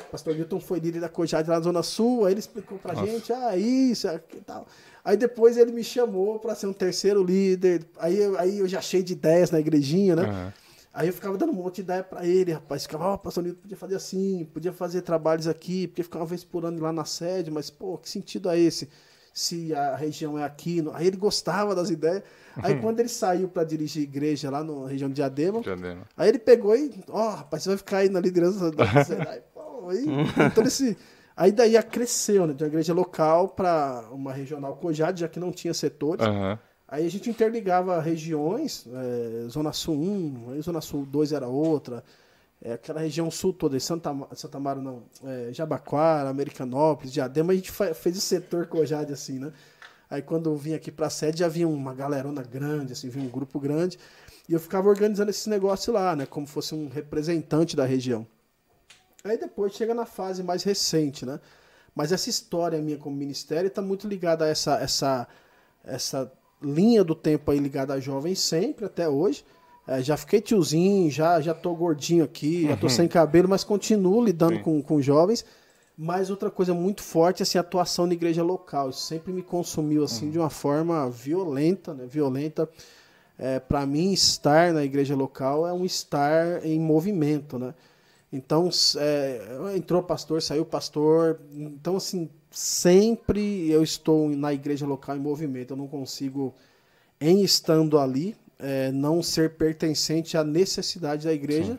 O 0.00 0.10
pastor 0.10 0.34
Newton 0.34 0.58
foi 0.60 0.78
líder 0.80 1.00
da 1.00 1.08
Cojade 1.08 1.48
lá 1.48 1.56
na 1.56 1.62
Zona 1.62 1.82
Sul, 1.82 2.24
aí 2.26 2.32
ele 2.32 2.40
explicou 2.40 2.78
pra 2.78 2.94
gente, 3.06 3.32
ah, 3.32 3.56
isso, 3.56 4.08
aqui 4.08 4.38
e 4.38 4.40
tal. 4.40 4.66
Aí 5.04 5.16
depois 5.16 5.56
ele 5.56 5.70
me 5.72 5.84
chamou 5.84 6.38
para 6.40 6.54
ser 6.54 6.66
um 6.66 6.72
terceiro 6.72 7.22
líder, 7.22 7.84
aí, 7.98 8.18
eu- 8.18 8.38
aí 8.38 8.58
eu 8.58 8.66
já 8.66 8.80
cheio 8.80 9.04
de 9.04 9.12
ideias 9.12 9.50
na 9.50 9.60
igrejinha, 9.60 10.16
né? 10.16 10.22
Aham. 10.24 10.52
Aí 10.92 11.08
eu 11.08 11.12
ficava 11.12 11.36
dando 11.36 11.50
um 11.52 11.54
monte 11.56 11.76
de 11.76 11.80
ideia 11.82 12.02
pra 12.02 12.24
ele, 12.26 12.52
rapaz. 12.52 12.84
Ficava, 12.84 13.04
ó, 13.08 13.16
pastor 13.18 13.44
Nilton 13.44 13.60
podia 13.60 13.76
fazer 13.76 13.94
assim, 13.96 14.48
podia 14.52 14.72
fazer 14.72 15.02
trabalhos 15.02 15.46
aqui, 15.46 15.86
podia 15.88 16.02
ficar 16.04 16.18
uma 16.20 16.26
vez 16.26 16.42
por 16.42 16.64
ano 16.64 16.80
lá 16.82 16.90
na 16.90 17.04
sede, 17.04 17.50
mas, 17.50 17.68
pô, 17.68 17.98
que 17.98 18.08
sentido 18.08 18.48
é 18.48 18.58
esse? 18.58 18.88
Se 19.30 19.74
a 19.74 19.94
região 19.94 20.38
é 20.38 20.44
aqui. 20.44 20.80
no- 20.80 20.94
Aí 20.94 21.06
ele 21.06 21.18
gostava 21.18 21.74
das 21.74 21.90
ideias. 21.90 22.22
Aí 22.62 22.80
quando 22.80 23.00
ele 23.00 23.10
saiu 23.10 23.46
pra 23.46 23.62
dirigir 23.62 24.04
igreja 24.04 24.48
lá 24.50 24.64
na 24.64 24.88
região 24.88 25.10
de 25.10 25.16
Diadema, 25.16 25.60
Diadema. 25.60 26.04
aí 26.16 26.30
ele 26.30 26.38
pegou 26.38 26.74
e, 26.74 26.90
ó, 27.10 27.28
rapaz, 27.28 27.62
você 27.62 27.68
vai 27.68 27.76
ficar 27.76 27.98
aí 27.98 28.08
na 28.08 28.18
liderança 28.18 28.70
da. 28.72 28.84
Aí, 29.88 30.04
então 30.46 30.64
esse. 30.64 30.96
Aí 31.36 31.52
daí 31.52 31.80
cresceu, 31.82 32.46
né? 32.46 32.54
De 32.54 32.64
uma 32.64 32.68
igreja 32.68 32.94
local 32.94 33.48
para 33.48 34.08
uma 34.10 34.32
regional 34.32 34.74
Cojade, 34.76 35.20
já 35.20 35.28
que 35.28 35.38
não 35.38 35.52
tinha 35.52 35.74
setores. 35.74 36.26
Aham. 36.26 36.58
Aí 36.88 37.04
a 37.04 37.10
gente 37.10 37.28
interligava 37.28 38.00
regiões, 38.00 38.86
eh, 38.86 39.48
Zona 39.48 39.72
Sul 39.72 39.96
1, 39.96 40.52
aí 40.52 40.62
Zona 40.62 40.80
Sul 40.80 41.04
2 41.04 41.32
era 41.32 41.48
outra, 41.48 42.04
eh, 42.62 42.74
aquela 42.74 43.00
região 43.00 43.28
sul 43.28 43.52
toda, 43.52 43.78
Santa, 43.80 44.14
Santa 44.34 44.56
Amaro 44.56 44.80
não, 44.80 45.02
eh, 45.24 45.48
Jabaquara, 45.52 46.28
Americanópolis, 46.28 47.12
Diadema, 47.12 47.52
a 47.52 47.56
gente 47.56 47.72
fez 47.72 48.16
o 48.16 48.20
setor 48.20 48.68
Cojade 48.68 49.12
assim, 49.12 49.40
né? 49.40 49.52
Aí 50.08 50.22
quando 50.22 50.48
eu 50.48 50.56
vim 50.56 50.74
aqui 50.74 50.92
pra 50.92 51.10
sede 51.10 51.40
já 51.40 51.48
vinha 51.48 51.66
uma 51.66 51.92
galerona 51.92 52.42
grande, 52.42 52.92
assim, 52.92 53.08
vinha 53.08 53.26
um 53.26 53.30
grupo 53.30 53.58
grande, 53.58 53.98
e 54.48 54.52
eu 54.52 54.60
ficava 54.60 54.88
organizando 54.88 55.30
esse 55.30 55.50
negócio 55.50 55.92
lá, 55.92 56.14
né? 56.14 56.24
Como 56.24 56.46
fosse 56.46 56.72
um 56.72 56.88
representante 56.88 57.74
da 57.74 57.84
região. 57.84 58.24
Aí 59.30 59.38
depois 59.38 59.72
chega 59.72 59.94
na 59.94 60.06
fase 60.06 60.42
mais 60.42 60.62
recente, 60.62 61.24
né? 61.24 61.40
Mas 61.94 62.12
essa 62.12 62.28
história 62.28 62.80
minha 62.80 62.98
como 62.98 63.16
ministério 63.16 63.68
está 63.68 63.80
muito 63.80 64.06
ligada 64.06 64.44
a 64.44 64.48
essa, 64.48 64.76
essa, 64.78 65.26
essa 65.82 66.32
linha 66.62 67.02
do 67.02 67.14
tempo 67.14 67.50
aí 67.50 67.58
ligada 67.58 67.94
a 67.94 68.00
jovens 68.00 68.38
sempre, 68.38 68.84
até 68.84 69.08
hoje. 69.08 69.44
É, 69.86 70.02
já 70.02 70.16
fiquei 70.16 70.40
tiozinho, 70.40 71.10
já, 71.10 71.40
já 71.40 71.54
tô 71.54 71.74
gordinho 71.74 72.24
aqui, 72.24 72.66
já 72.66 72.76
tô 72.76 72.88
sem 72.88 73.06
cabelo, 73.06 73.48
mas 73.48 73.62
continuo 73.62 74.22
lidando 74.22 74.56
Sim. 74.56 74.62
com, 74.62 74.82
com 74.82 75.00
jovens. 75.00 75.44
Mas 75.96 76.28
outra 76.28 76.50
coisa 76.50 76.74
muito 76.74 77.02
forte, 77.02 77.42
assim, 77.42 77.56
a 77.56 77.62
atuação 77.62 78.06
na 78.06 78.12
igreja 78.12 78.42
local. 78.42 78.90
Isso 78.90 79.00
sempre 79.00 79.32
me 79.32 79.42
consumiu, 79.42 80.04
assim, 80.04 80.30
de 80.30 80.38
uma 80.38 80.50
forma 80.50 81.08
violenta, 81.08 81.94
né? 81.94 82.04
Violenta. 82.06 82.68
É, 83.38 83.58
para 83.58 83.86
mim, 83.86 84.12
estar 84.12 84.72
na 84.72 84.84
igreja 84.84 85.14
local 85.14 85.66
é 85.66 85.72
um 85.72 85.84
estar 85.84 86.64
em 86.66 86.78
movimento, 86.78 87.58
né? 87.58 87.74
Então, 88.32 88.68
é, 88.98 89.76
entrou 89.76 90.02
pastor, 90.02 90.42
saiu 90.42 90.64
pastor. 90.64 91.40
Então, 91.52 91.96
assim, 91.96 92.28
sempre 92.50 93.70
eu 93.70 93.82
estou 93.82 94.28
na 94.28 94.52
igreja 94.52 94.86
local 94.86 95.16
em 95.16 95.20
movimento. 95.20 95.72
Eu 95.72 95.76
não 95.76 95.86
consigo, 95.86 96.54
em 97.20 97.42
estando 97.42 97.98
ali, 97.98 98.36
é, 98.58 98.90
não 98.90 99.22
ser 99.22 99.56
pertencente 99.56 100.36
à 100.36 100.44
necessidade 100.44 101.26
da 101.26 101.32
igreja 101.32 101.78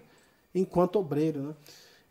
enquanto 0.54 0.98
obreiro, 0.98 1.42
né? 1.42 1.56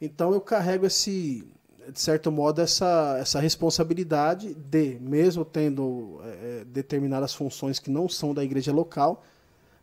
Então, 0.01 0.33
eu 0.33 0.41
carrego 0.41 0.87
esse, 0.87 1.43
de 1.91 2.01
certo 2.01 2.31
modo, 2.31 2.61
essa, 2.61 3.17
essa 3.19 3.41
responsabilidade 3.41 4.55
de, 4.55 4.99
mesmo 5.01 5.45
tendo 5.45 6.21
é, 6.23 6.29
é, 6.61 6.65
determinadas 6.65 7.35
funções 7.35 7.79
que 7.79 7.91
não 7.91 8.09
são 8.09 8.35
da 8.35 8.45
igreja 8.45 8.73
local, 8.73 9.25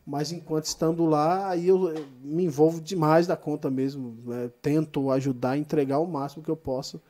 mas 0.06 0.32
enquanto 0.32 0.66
estando 0.66 1.06
lá, 1.06 1.50
aí 1.50 1.68
eu, 1.68 1.90
eu 1.90 2.06
me 2.24 2.44
envolvo 2.46 2.82
demais 2.82 3.26
da 3.28 3.38
conta 3.38 3.70
mesmo. 3.70 4.18
né? 4.26 4.50
Tento 4.62 5.10
ajudar 5.12 5.52
a 5.52 5.58
entregar 5.58 6.00
o 6.00 6.08
máximo 6.08 6.44
que 6.44 6.52
eu 6.52 6.58
posso, 6.58 7.02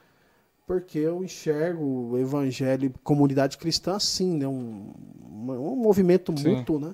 porque 0.68 1.00
eu 1.00 1.24
enxergo 1.24 1.84
o 2.12 2.18
evangelho 2.18 2.86
e 2.86 2.94
comunidade 3.04 3.58
cristã 3.58 3.96
assim, 3.96 4.38
né? 4.38 4.48
Um, 4.48 4.94
um 5.36 5.76
movimento 5.76 6.38
Sim. 6.38 6.50
mútuo, 6.56 6.80
né? 6.80 6.94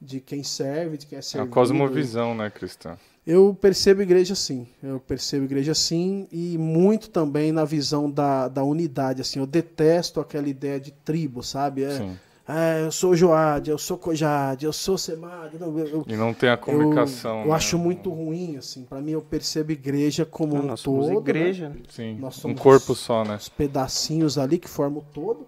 De 0.00 0.20
quem 0.20 0.42
serve, 0.42 0.98
de 0.98 1.06
quem 1.06 1.16
é 1.16 1.20
É 1.20 1.22
uma 1.22 1.22
servido. 1.22 1.50
cosmovisão, 1.50 2.34
né, 2.34 2.50
cristã? 2.50 2.98
Eu 3.26 3.56
percebo 3.58 4.00
a 4.00 4.04
igreja 4.04 4.34
assim. 4.34 4.68
Eu 4.82 5.00
percebo 5.00 5.42
a 5.42 5.46
igreja 5.46 5.72
assim 5.72 6.28
e 6.30 6.56
muito 6.58 7.08
também 7.10 7.50
na 7.50 7.64
visão 7.64 8.08
da, 8.10 8.46
da 8.46 8.62
unidade. 8.62 9.22
Assim, 9.22 9.38
eu 9.40 9.46
detesto 9.46 10.20
aquela 10.20 10.48
ideia 10.48 10.78
de 10.78 10.92
tribo, 10.92 11.42
sabe? 11.42 11.82
É, 11.82 12.16
É, 12.48 12.84
eu 12.86 12.92
sou 12.92 13.16
Joade, 13.16 13.70
eu 13.70 13.78
sou 13.78 13.98
Cojade, 13.98 14.66
eu 14.66 14.72
sou 14.72 14.96
Semade. 14.96 15.58
Não, 15.58 15.76
eu, 15.78 15.86
eu- 15.88 16.04
E 16.06 16.14
não 16.16 16.32
tem 16.32 16.48
a 16.48 16.56
comunicação. 16.56 17.38
eu, 17.38 17.42
eu 17.42 17.48
né? 17.48 17.54
acho 17.54 17.76
muito 17.76 18.08
ruim, 18.10 18.56
assim. 18.56 18.84
Para 18.84 19.00
mim, 19.00 19.10
eu 19.12 19.20
percebo 19.22 19.72
igreja 19.72 20.24
como 20.24 20.56
Ah, 20.56 20.60
um 20.60 20.62
nós 20.62 20.80
somos 20.80 21.08
todo. 21.08 21.18
igreja. 21.20 21.70
Né? 21.70 21.76
Sim. 21.88 22.16
Nós 22.20 22.38
Um 22.38 22.40
somos- 22.42 22.60
corpo 22.60 22.94
só, 22.94 23.24
né? 23.24 23.34
Os 23.34 23.48
pedacinhos 23.48 24.38
ali 24.38 24.58
que 24.58 24.68
formam 24.68 25.00
o 25.00 25.12
todo. 25.12 25.46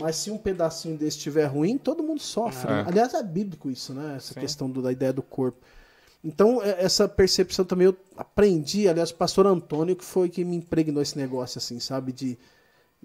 Mas 0.00 0.16
se 0.16 0.28
um 0.32 0.36
pedacinho 0.36 0.98
desse 0.98 1.18
estiver 1.18 1.44
ruim, 1.44 1.78
todo 1.78 2.02
mundo 2.02 2.20
sofre. 2.20 2.68
É. 2.68 2.74
né? 2.78 2.84
Aliás, 2.88 3.14
é 3.14 3.22
bíblico 3.22 3.70
isso, 3.70 3.94
né? 3.94 4.14
Essa 4.16 4.34
Sim. 4.34 4.40
questão 4.40 4.68
do- 4.68 4.82
da 4.82 4.90
ideia 4.90 5.12
do 5.12 5.22
corpo. 5.22 5.58
Então, 6.24 6.60
é- 6.60 6.82
essa 6.82 7.06
percepção 7.06 7.64
também 7.64 7.86
eu 7.86 7.96
aprendi. 8.16 8.88
Aliás, 8.88 9.10
o 9.10 9.14
pastor 9.14 9.46
Antônio 9.46 9.94
que 9.94 10.04
foi 10.04 10.28
que 10.28 10.44
me 10.44 10.56
impregnou 10.56 11.00
esse 11.00 11.16
negócio, 11.16 11.58
assim, 11.58 11.78
sabe? 11.78 12.10
De 12.10 12.36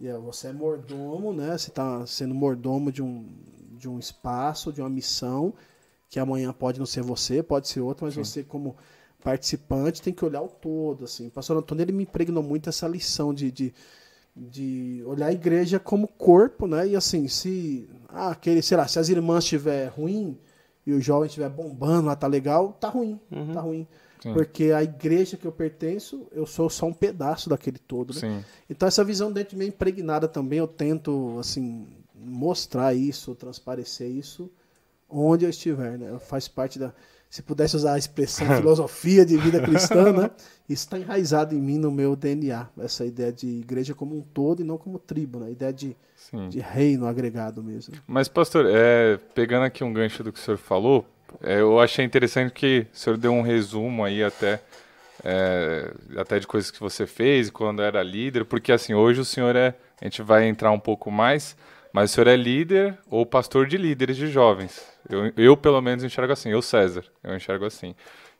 é, 0.08 0.18
você 0.18 0.48
é 0.48 0.54
mordomo, 0.54 1.34
né? 1.34 1.58
Você 1.58 1.70
está 1.70 2.06
sendo 2.06 2.34
mordomo 2.34 2.92
de 2.92 3.02
um, 3.02 3.28
de 3.72 3.90
um 3.90 4.00
espaço, 4.00 4.72
de 4.72 4.82
uma 4.82 4.90
missão, 4.90 5.54
que 6.10 6.20
amanhã 6.20 6.54
pode 6.54 6.80
não 6.80 6.86
ser 6.86 7.02
você, 7.02 7.44
pode 7.44 7.68
ser 7.68 7.82
outro, 7.82 8.06
mas 8.06 8.16
você, 8.16 8.44
como 8.44 8.76
participante, 9.24 10.02
tem 10.02 10.14
que 10.14 10.24
olhar 10.24 10.42
o 10.42 10.48
todo. 10.48 11.06
Assim. 11.06 11.28
O 11.28 11.32
pastor 11.32 11.58
Antônio 11.58 11.84
ele 11.84 11.92
me 11.92 12.04
impregnou 12.04 12.42
muito 12.42 12.70
essa 12.70 12.88
lição 12.88 13.34
de, 13.34 13.52
de, 13.52 13.74
de 14.36 15.04
olhar 15.06 15.28
a 15.28 15.34
igreja 15.34 15.80
como 15.80 16.08
corpo, 16.08 16.66
né? 16.68 16.88
E 16.88 16.96
assim, 16.96 17.28
se 17.28 17.90
ah, 18.08 18.30
aquele, 18.30 18.62
sei 18.62 18.78
lá, 18.78 18.88
se 18.88 19.00
as 19.00 19.10
irmãs 19.10 19.44
estiver 19.44 19.88
ruim 19.88 20.38
e 20.86 20.94
o 20.94 21.02
jovem 21.02 21.28
estiver 21.28 21.50
bombando 21.50 22.08
lá, 22.08 22.16
tá 22.16 22.28
legal, 22.28 22.74
tá 22.80 22.90
ruim, 22.90 23.20
tá 23.54 23.62
ruim. 23.62 23.88
Sim. 24.20 24.34
Porque 24.34 24.72
a 24.72 24.84
igreja 24.84 25.38
que 25.38 25.46
eu 25.46 25.52
pertenço, 25.52 26.28
eu 26.32 26.46
sou 26.46 26.70
só 26.70 26.86
um 26.86 26.94
pedaço 26.94 27.50
daquele 27.50 27.80
todo, 27.80 28.14
né? 28.20 28.44
Então 28.70 28.88
essa 28.88 29.04
visão 29.04 29.32
dentro 29.32 29.52
de 29.52 29.58
mim 29.58 29.66
é 29.66 29.68
impregnada 29.70 30.28
também, 30.28 30.60
eu 30.60 30.68
tento 30.68 31.38
assim 31.40 31.88
mostrar 32.14 32.94
isso, 32.94 33.34
transparecer 33.34 34.10
isso 34.10 34.52
onde 35.10 35.46
eu 35.46 35.50
estiver, 35.50 35.98
né? 35.98 36.20
Faz 36.20 36.48
parte 36.48 36.78
da 36.78 36.94
se 37.30 37.44
pudesse 37.44 37.76
usar 37.76 37.94
a 37.94 37.98
expressão 37.98 38.48
filosofia 38.58 39.26
de 39.26 39.38
vida 39.38 39.62
cristã, 39.62 40.12
né? 40.12 40.32
Isso 40.68 40.86
está 40.86 40.98
enraizado 40.98 41.56
em 41.56 41.62
mim 41.62 41.78
no 41.78 41.92
meu 41.92 42.16
DNA, 42.16 42.68
essa 42.80 43.06
ideia 43.06 43.32
de 43.32 43.48
igreja 43.48 43.94
como 43.94 44.18
um 44.18 44.22
todo 44.22 44.62
e 44.62 44.64
não 44.64 44.78
como 44.78 44.98
tribo, 44.98 45.40
né? 45.40 45.48
A 45.48 45.52
ideia 45.52 45.74
de, 45.74 45.96
Sim. 46.16 46.50
de 46.50 46.60
reino 46.60 47.06
agregado 47.08 47.64
mesmo. 47.64 47.96
Mas, 48.08 48.28
pastor, 48.28 48.66
é, 48.68 49.18
pegando 49.34 49.64
aqui 49.64 49.84
um 49.84 49.94
gancho 49.94 50.24
do 50.24 50.32
que 50.34 50.40
o 50.40 50.42
senhor 50.42 50.58
falou, 50.58 51.06
eu 51.42 51.80
achei 51.80 52.04
interessante 52.04 52.54
que 52.54 52.88
o 52.94 52.98
senhor 52.98 53.18
deu 53.18 53.32
um 53.32 53.42
resumo 53.42 54.04
aí 54.04 54.24
até, 54.24 54.62
é, 55.24 55.92
até 56.18 56.40
de 56.40 56.48
coisas 56.48 56.72
que 56.72 56.80
você 56.80 57.06
fez 57.06 57.50
quando 57.50 57.82
era 57.82 58.02
líder, 58.04 58.46
porque 58.46 58.72
assim, 58.72 58.94
hoje 58.94 59.22
o 59.22 59.26
senhor 59.26 59.56
é, 59.56 59.74
a 60.02 60.06
gente 60.06 60.22
vai 60.22 60.48
entrar 60.48 60.72
um 60.72 60.80
pouco 60.80 61.12
mais, 61.12 61.56
mas 61.92 62.12
o 62.12 62.14
senhor 62.14 62.28
é 62.28 62.36
líder 62.36 62.98
ou 63.10 63.26
pastor 63.26 63.68
de 63.68 63.78
líderes 63.78 64.18
de 64.18 64.28
jovens. 64.28 64.86
Eu, 65.10 65.32
eu 65.36 65.58
pelo 65.58 65.82
menos 65.82 66.04
enxergo 66.04 66.34
assim, 66.34 66.50
eu 66.50 66.62
César, 66.62 67.04
eu 67.24 67.36
enxergo 67.36 67.66
assim. 67.66 67.96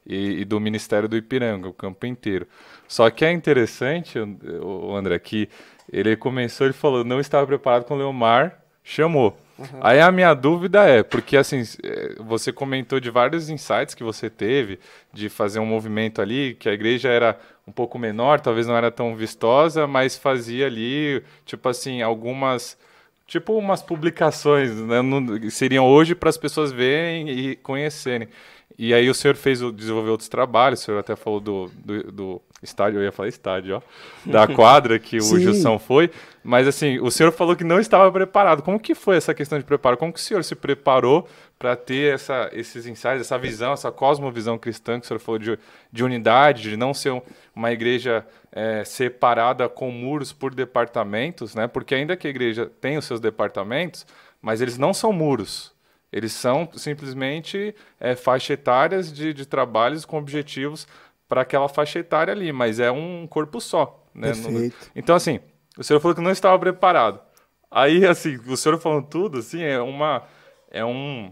E, 0.06 0.42
e 0.42 0.46
do 0.46 0.60
Ministério 0.60 1.10
do 1.10 1.18
Ipiranga, 1.18 1.68
o 1.68 1.74
campo 1.74 2.06
inteiro. 2.06 2.48
Só 2.88 3.10
que 3.10 3.26
é 3.26 3.32
interessante, 3.32 4.18
o 4.20 4.96
André, 4.96 5.20
que 5.20 5.50
ele 5.92 6.16
começou, 6.16 6.68
ele 6.68 6.74
falou, 6.74 7.04
não 7.04 7.20
estava 7.20 7.46
preparado 7.46 7.86
com 7.86 7.94
o 7.94 7.98
Leomar, 7.98 8.60
chamou. 8.84 9.38
Aí 9.82 10.00
a 10.00 10.12
minha 10.12 10.34
dúvida 10.34 10.84
é, 10.88 11.04
porque 11.04 11.38
assim, 11.38 11.64
eh, 11.84 12.16
você 12.20 12.52
comentou 12.52 13.00
de 13.00 13.10
vários 13.10 13.50
insights 13.50 13.94
que 13.96 14.04
você 14.04 14.30
teve, 14.30 14.80
de 15.14 15.30
fazer 15.30 15.60
um 15.60 15.66
movimento 15.66 16.22
ali, 16.22 16.56
que 16.56 16.70
a 16.70 16.74
igreja 16.74 17.10
era 17.10 17.38
um 17.68 17.72
pouco 17.72 18.00
menor, 18.00 18.40
talvez 18.40 18.68
não 18.68 18.76
era 18.76 18.90
tão 18.92 19.16
vistosa, 19.16 19.86
mas 19.86 20.18
fazia 20.18 20.66
ali, 20.66 21.24
tipo 21.46 21.68
assim, 21.70 22.02
algumas, 22.02 22.78
tipo 23.28 23.54
umas 23.58 23.82
publicações, 23.82 24.72
né, 24.76 24.98
seriam 25.50 25.86
hoje 25.86 26.16
para 26.16 26.30
as 26.30 26.38
pessoas 26.38 26.72
verem 26.72 27.30
e 27.30 27.56
conhecerem. 27.58 28.28
E 28.82 28.94
aí 28.94 29.10
o 29.10 29.14
senhor 29.14 29.36
fez 29.36 29.60
desenvolveu 29.74 30.14
outros 30.14 30.30
trabalhos, 30.30 30.80
o 30.80 30.84
senhor 30.86 31.00
até 31.00 31.14
falou 31.14 31.42
do, 31.42 31.70
do, 31.84 32.12
do 32.14 32.42
estádio, 32.64 33.02
eu 33.02 33.04
ia 33.04 33.12
falar 33.12 33.28
estádio, 33.28 33.76
ó, 33.76 33.82
da 34.26 34.48
quadra 34.56 34.98
que 34.98 35.18
o 35.18 35.38
Jussão 35.38 35.78
foi, 35.78 36.10
mas 36.42 36.66
assim, 36.66 36.98
o 36.98 37.12
senhor 37.12 37.34
falou 37.34 37.58
que 37.58 37.66
não 37.66 37.78
estava 37.78 38.10
preparado. 38.10 38.64
Como 38.64 38.80
que 38.80 38.96
foi 38.96 39.18
essa 39.18 39.34
questão 39.34 39.60
de 39.60 39.66
preparo? 39.66 39.98
Como 39.98 40.14
que 40.14 40.20
o 40.20 40.24
senhor 40.24 40.46
se 40.46 40.56
preparou 40.56 41.28
para 41.60 41.76
ter 41.76 42.14
essa, 42.14 42.50
esses 42.54 42.88
ensaios, 42.88 43.20
essa 43.20 43.38
visão, 43.38 43.74
essa 43.74 43.92
cosmovisão 43.92 44.58
cristã 44.58 44.98
que 44.98 45.04
o 45.04 45.08
senhor 45.10 45.20
falou 45.20 45.40
de, 45.40 45.60
de 45.92 46.02
unidade, 46.02 46.70
de 46.70 46.78
não 46.78 46.94
ser 46.94 47.22
uma 47.54 47.74
igreja 47.74 48.26
é, 48.50 48.86
separada 48.86 49.68
com 49.68 49.92
muros 49.92 50.32
por 50.32 50.56
departamentos, 50.56 51.54
né? 51.54 51.68
Porque 51.68 51.94
ainda 51.94 52.16
que 52.16 52.28
a 52.28 52.30
igreja 52.30 52.72
tenha 52.80 53.00
os 53.00 53.04
seus 53.04 53.20
departamentos, 53.20 54.08
mas 54.42 54.62
eles 54.62 54.78
não 54.78 54.94
são 54.94 55.12
muros. 55.12 55.78
Eles 56.12 56.34
são 56.34 56.68
simplesmente 56.74 57.76
é, 58.00 58.16
faixa 58.16 58.54
etárias 58.54 59.14
de, 59.14 59.34
de 59.34 59.46
trabalhos 59.46 60.06
com 60.06 60.18
objetivos 60.18 60.88
para 61.28 61.42
aquela 61.42 61.70
faixa 61.70 62.00
etária 62.00 62.34
ali, 62.34 62.52
mas 62.52 62.80
é 62.80 62.92
um 62.92 63.28
corpo 63.28 63.62
só. 63.62 64.04
Né? 64.14 64.34
Perfeito. 64.34 64.76
Então, 64.96 65.16
assim, 65.16 65.40
o 65.78 65.84
senhor 65.84 66.00
falou 66.00 66.16
que 66.16 66.22
não 66.22 66.32
estava 66.32 66.58
preparado. 66.58 67.22
Aí, 67.70 68.06
assim, 68.06 68.38
o 68.48 68.58
senhor 68.58 68.80
falando 68.80 69.06
tudo, 69.06 69.40
assim, 69.40 69.62
é 69.62 69.80
uma. 69.80 70.24
É 70.72 70.84
um. 70.84 71.32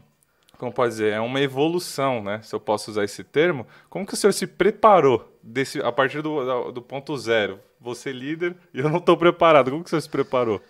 Como 0.60 0.72
pode 0.72 0.92
dizer? 0.92 1.14
É 1.14 1.20
uma 1.20 1.42
evolução, 1.42 2.24
né? 2.24 2.42
Se 2.44 2.54
eu 2.54 2.60
posso 2.60 2.92
usar 2.92 3.04
esse 3.04 3.24
termo. 3.24 3.66
Como 3.90 4.06
que 4.06 4.14
o 4.14 4.18
senhor 4.18 4.34
se 4.34 4.46
preparou 4.46 5.36
desse, 5.42 5.80
a 5.82 5.92
partir 5.92 6.22
do, 6.22 6.72
do 6.72 6.82
ponto 6.82 7.18
zero? 7.18 7.60
Você 7.80 8.12
líder 8.12 8.56
e 8.74 8.80
eu 8.80 8.90
não 8.90 8.98
estou 8.98 9.18
preparado. 9.18 9.70
Como 9.70 9.84
que 9.84 9.88
o 9.88 9.90
senhor 9.90 10.02
se 10.02 10.10
preparou? 10.10 10.62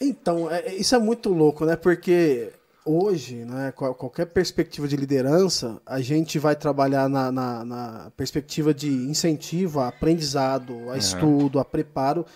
Então, 0.00 0.50
é, 0.50 0.74
isso 0.74 0.94
é 0.94 0.98
muito 0.98 1.30
louco, 1.30 1.64
né? 1.64 1.76
Porque 1.76 2.52
hoje, 2.84 3.44
né, 3.44 3.72
qualquer 3.72 4.26
perspectiva 4.26 4.88
de 4.88 4.96
liderança, 4.96 5.80
a 5.86 6.00
gente 6.00 6.38
vai 6.38 6.56
trabalhar 6.56 7.08
na, 7.08 7.30
na, 7.30 7.64
na 7.64 8.12
perspectiva 8.16 8.74
de 8.74 8.90
incentivo 8.90 9.80
a 9.80 9.88
aprendizado, 9.88 10.72
a 10.72 10.92
uhum. 10.92 10.96
estudo, 10.96 11.60
a 11.60 11.64
preparo. 11.64 12.26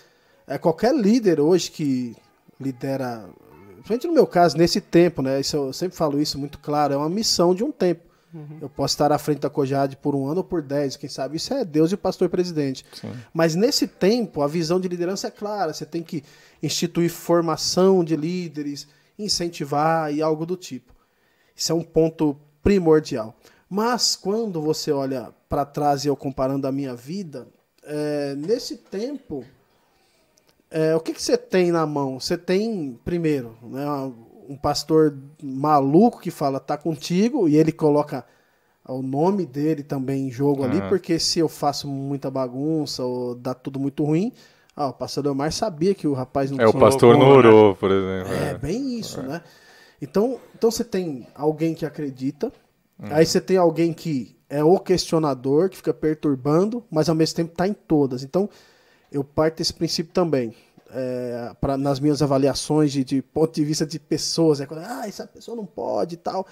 É, 0.46 0.58
qualquer 0.58 0.94
líder 0.94 1.40
hoje 1.40 1.70
que 1.70 2.16
lidera, 2.60 3.28
principalmente 3.74 4.06
no 4.06 4.12
meu 4.12 4.26
caso, 4.26 4.56
nesse 4.56 4.80
tempo, 4.80 5.22
né, 5.22 5.40
isso 5.40 5.56
eu 5.56 5.72
sempre 5.72 5.96
falo 5.96 6.20
isso 6.20 6.38
muito 6.38 6.58
claro, 6.58 6.94
é 6.94 6.96
uma 6.96 7.10
missão 7.10 7.54
de 7.54 7.64
um 7.64 7.72
tempo. 7.72 8.06
Uhum. 8.32 8.58
Eu 8.60 8.68
posso 8.68 8.94
estar 8.94 9.10
à 9.12 9.18
frente 9.18 9.40
da 9.40 9.48
Cojade 9.48 9.96
por 9.96 10.14
um 10.14 10.26
ano 10.26 10.38
ou 10.38 10.44
por 10.44 10.60
dez, 10.60 10.96
quem 10.96 11.08
sabe 11.08 11.36
isso 11.36 11.54
é 11.54 11.64
Deus 11.64 11.90
e 11.90 11.94
o 11.94 11.98
pastor 11.98 12.28
presidente. 12.28 12.84
Sim. 12.92 13.12
Mas 13.32 13.54
nesse 13.54 13.86
tempo, 13.86 14.42
a 14.42 14.46
visão 14.46 14.78
de 14.78 14.88
liderança 14.88 15.28
é 15.28 15.30
clara, 15.30 15.72
você 15.72 15.86
tem 15.86 16.02
que 16.02 16.22
instituir 16.62 17.10
formação 17.10 18.04
de 18.04 18.14
líderes, 18.14 18.86
incentivar 19.18 20.12
e 20.12 20.22
algo 20.22 20.44
do 20.44 20.56
tipo. 20.56 20.94
Isso 21.54 21.72
é 21.72 21.74
um 21.74 21.82
ponto 21.82 22.36
primordial. 22.62 23.34
Mas 23.68 24.14
quando 24.14 24.60
você 24.60 24.92
olha 24.92 25.32
para 25.48 25.64
trás 25.64 26.04
e 26.04 26.08
eu 26.08 26.16
comparando 26.16 26.66
a 26.66 26.72
minha 26.72 26.94
vida, 26.94 27.48
é, 27.82 28.34
nesse 28.36 28.76
tempo, 28.76 29.44
é, 30.70 30.94
o 30.94 31.00
que, 31.00 31.12
que 31.12 31.22
você 31.22 31.36
tem 31.36 31.72
na 31.72 31.86
mão? 31.86 32.20
Você 32.20 32.36
tem, 32.36 32.98
primeiro, 33.04 33.56
né, 33.62 33.84
um 34.48 34.56
pastor 34.56 35.16
maluco 35.42 36.20
que 36.20 36.30
fala 36.30 36.60
tá 36.60 36.76
contigo 36.76 37.48
e 37.48 37.56
ele 37.56 37.72
coloca 37.72 38.24
o 38.88 39.02
nome 39.02 39.44
dele 39.44 39.82
também 39.82 40.28
em 40.28 40.30
jogo 40.30 40.62
uhum. 40.62 40.70
ali, 40.70 40.80
porque 40.88 41.18
se 41.18 41.38
eu 41.40 41.48
faço 41.48 41.88
muita 41.88 42.30
bagunça 42.30 43.02
ou 43.02 43.34
dá 43.34 43.52
tudo 43.52 43.80
muito 43.80 44.04
ruim, 44.04 44.32
ah, 44.76 44.88
o 44.88 44.92
pastor 44.92 45.24
Delmar 45.24 45.50
sabia 45.52 45.94
que 45.94 46.06
o 46.06 46.12
rapaz 46.12 46.50
não 46.50 46.60
É, 46.60 46.66
o 46.66 46.72
pastor 46.74 47.16
não 47.16 47.30
orou, 47.30 47.74
por 47.74 47.90
exemplo. 47.90 48.34
É, 48.34 48.50
é. 48.50 48.58
bem 48.58 48.98
isso, 48.98 49.20
é. 49.20 49.22
né? 49.22 49.42
Então, 50.02 50.38
então 50.54 50.70
você 50.70 50.84
tem 50.84 51.26
alguém 51.34 51.74
que 51.74 51.86
acredita, 51.86 52.52
uhum. 52.98 53.08
aí 53.10 53.24
você 53.24 53.40
tem 53.40 53.56
alguém 53.56 53.94
que 53.94 54.36
é 54.50 54.62
o 54.62 54.78
questionador, 54.78 55.70
que 55.70 55.78
fica 55.78 55.94
perturbando, 55.94 56.84
mas 56.90 57.08
ao 57.08 57.14
mesmo 57.14 57.36
tempo 57.36 57.52
está 57.52 57.66
em 57.66 57.72
todas. 57.72 58.22
Então, 58.22 58.50
eu 59.10 59.24
parto 59.24 59.56
desse 59.56 59.72
princípio 59.72 60.12
também. 60.12 60.54
É, 60.90 61.52
pra, 61.60 61.76
nas 61.76 61.98
minhas 61.98 62.22
avaliações 62.22 62.92
de, 62.92 63.02
de, 63.02 63.20
ponto 63.20 63.54
de 63.54 63.64
vista 63.64 63.84
de 63.84 63.98
pessoas, 63.98 64.60
é 64.60 64.66
quando, 64.66 64.84
ah, 64.84 65.08
essa 65.08 65.26
pessoa 65.26 65.56
não 65.56 65.66
pode 65.66 66.14
e 66.14 66.18
tal. 66.18 66.46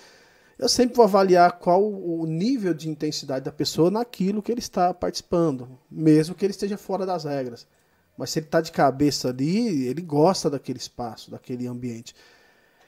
Eu 0.59 0.69
sempre 0.69 0.97
vou 0.97 1.05
avaliar 1.05 1.59
qual 1.59 1.85
o 1.85 2.25
nível 2.27 2.73
de 2.73 2.89
intensidade 2.89 3.45
da 3.45 3.53
pessoa 3.53 3.91
naquilo 3.91 4.43
que 4.43 4.51
ele 4.51 4.61
está 4.61 4.95
participando, 4.95 5.79
mesmo 5.91 6.35
que 6.35 6.45
ele 6.45 6.53
esteja 6.53 6.77
fora 6.79 7.05
das 7.05 7.25
regras. 7.25 7.67
Mas 8.17 8.31
se 8.31 8.39
ele 8.39 8.47
está 8.47 8.61
de 8.61 8.73
cabeça 8.73 9.29
ali, 9.29 9.87
ele 9.87 10.03
gosta 10.03 10.49
daquele 10.49 10.79
espaço, 10.79 11.31
daquele 11.31 11.67
ambiente. 11.67 12.15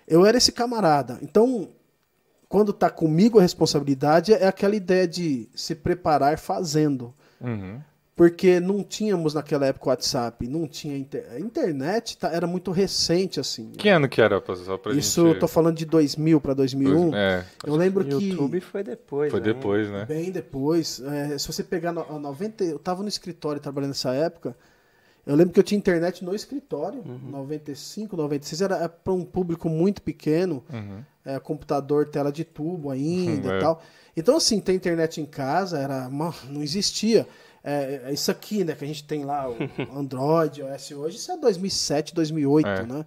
Eu 0.06 0.24
era 0.24 0.38
esse 0.38 0.52
camarada. 0.52 1.18
Então, 1.20 1.68
quando 2.48 2.70
está 2.70 2.88
comigo 2.88 3.38
a 3.38 3.42
responsabilidade, 3.42 4.32
é 4.32 4.46
aquela 4.46 4.76
ideia 4.76 5.06
de 5.06 5.48
se 5.54 5.74
preparar 5.74 6.38
fazendo. 6.38 7.12
Uhum. 7.40 7.80
Porque 8.14 8.60
não 8.60 8.82
tínhamos 8.82 9.34
naquela 9.34 9.66
época 9.66 9.86
o 9.86 9.88
WhatsApp, 9.90 10.48
não 10.48 10.66
tinha 10.66 10.96
inter... 10.96 11.26
a 11.30 11.38
internet, 11.38 12.16
tá, 12.16 12.30
era 12.32 12.46
muito 12.46 12.70
recente 12.70 13.38
assim. 13.38 13.72
Que 13.76 13.90
ano 13.90 14.08
que 14.08 14.22
era 14.22 14.42
só 14.64 14.78
pra 14.78 14.94
Isso 14.94 15.20
gente... 15.20 15.34
eu 15.34 15.38
tô 15.38 15.46
falando 15.46 15.76
de 15.76 15.84
2000 15.84 16.40
para 16.40 16.54
2001. 16.54 17.14
É. 17.14 17.44
Eu 17.66 17.76
lembro 17.76 18.02
o 18.02 18.06
que 18.06 18.30
YouTube 18.30 18.58
foi 18.62 18.82
depois. 18.82 19.30
Foi 19.30 19.40
né? 19.40 19.44
depois, 19.44 19.90
né? 19.90 20.06
Bem 20.06 20.30
depois. 20.30 21.02
É, 21.04 21.36
se 21.36 21.46
você 21.46 21.62
pegar 21.62 21.92
no, 21.92 22.18
90, 22.18 22.64
eu 22.64 22.78
tava 22.78 23.02
no 23.02 23.08
escritório 23.08 23.60
trabalhando 23.60 23.90
nessa 23.90 24.14
época. 24.14 24.56
Eu 25.26 25.34
lembro 25.34 25.52
que 25.52 25.58
eu 25.58 25.64
tinha 25.64 25.76
internet 25.76 26.24
no 26.24 26.32
escritório, 26.34 27.02
uhum. 27.04 27.30
95, 27.30 28.16
96, 28.16 28.60
era 28.60 28.84
é 28.84 28.86
para 28.86 29.12
um 29.12 29.24
público 29.24 29.68
muito 29.68 30.00
pequeno, 30.00 30.64
uhum. 30.72 31.02
é, 31.24 31.40
computador, 31.40 32.06
tela 32.06 32.30
de 32.30 32.44
tubo 32.44 32.90
ainda 32.90 33.50
é. 33.54 33.58
e 33.58 33.60
tal. 33.60 33.82
Então, 34.16 34.36
assim, 34.36 34.60
ter 34.60 34.72
internet 34.72 35.20
em 35.20 35.26
casa 35.26 35.78
era 35.78 36.08
não 36.48 36.62
existia. 36.62 37.26
É, 37.62 38.02
é, 38.04 38.12
isso 38.12 38.30
aqui, 38.30 38.62
né, 38.62 38.76
que 38.76 38.84
a 38.84 38.86
gente 38.86 39.02
tem 39.02 39.24
lá, 39.24 39.50
o 39.50 39.56
Android, 39.98 40.62
OS 40.62 40.92
hoje, 40.92 41.16
isso 41.16 41.32
é 41.32 41.36
2007, 41.36 42.14
2008, 42.14 42.68
é. 42.68 42.86
né? 42.86 43.04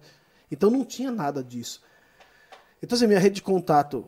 Então 0.52 0.70
não 0.70 0.84
tinha 0.84 1.10
nada 1.10 1.42
disso. 1.42 1.80
Então, 2.82 2.96
assim, 2.96 3.06
minha 3.06 3.18
rede 3.18 3.36
de 3.36 3.42
contato. 3.42 4.04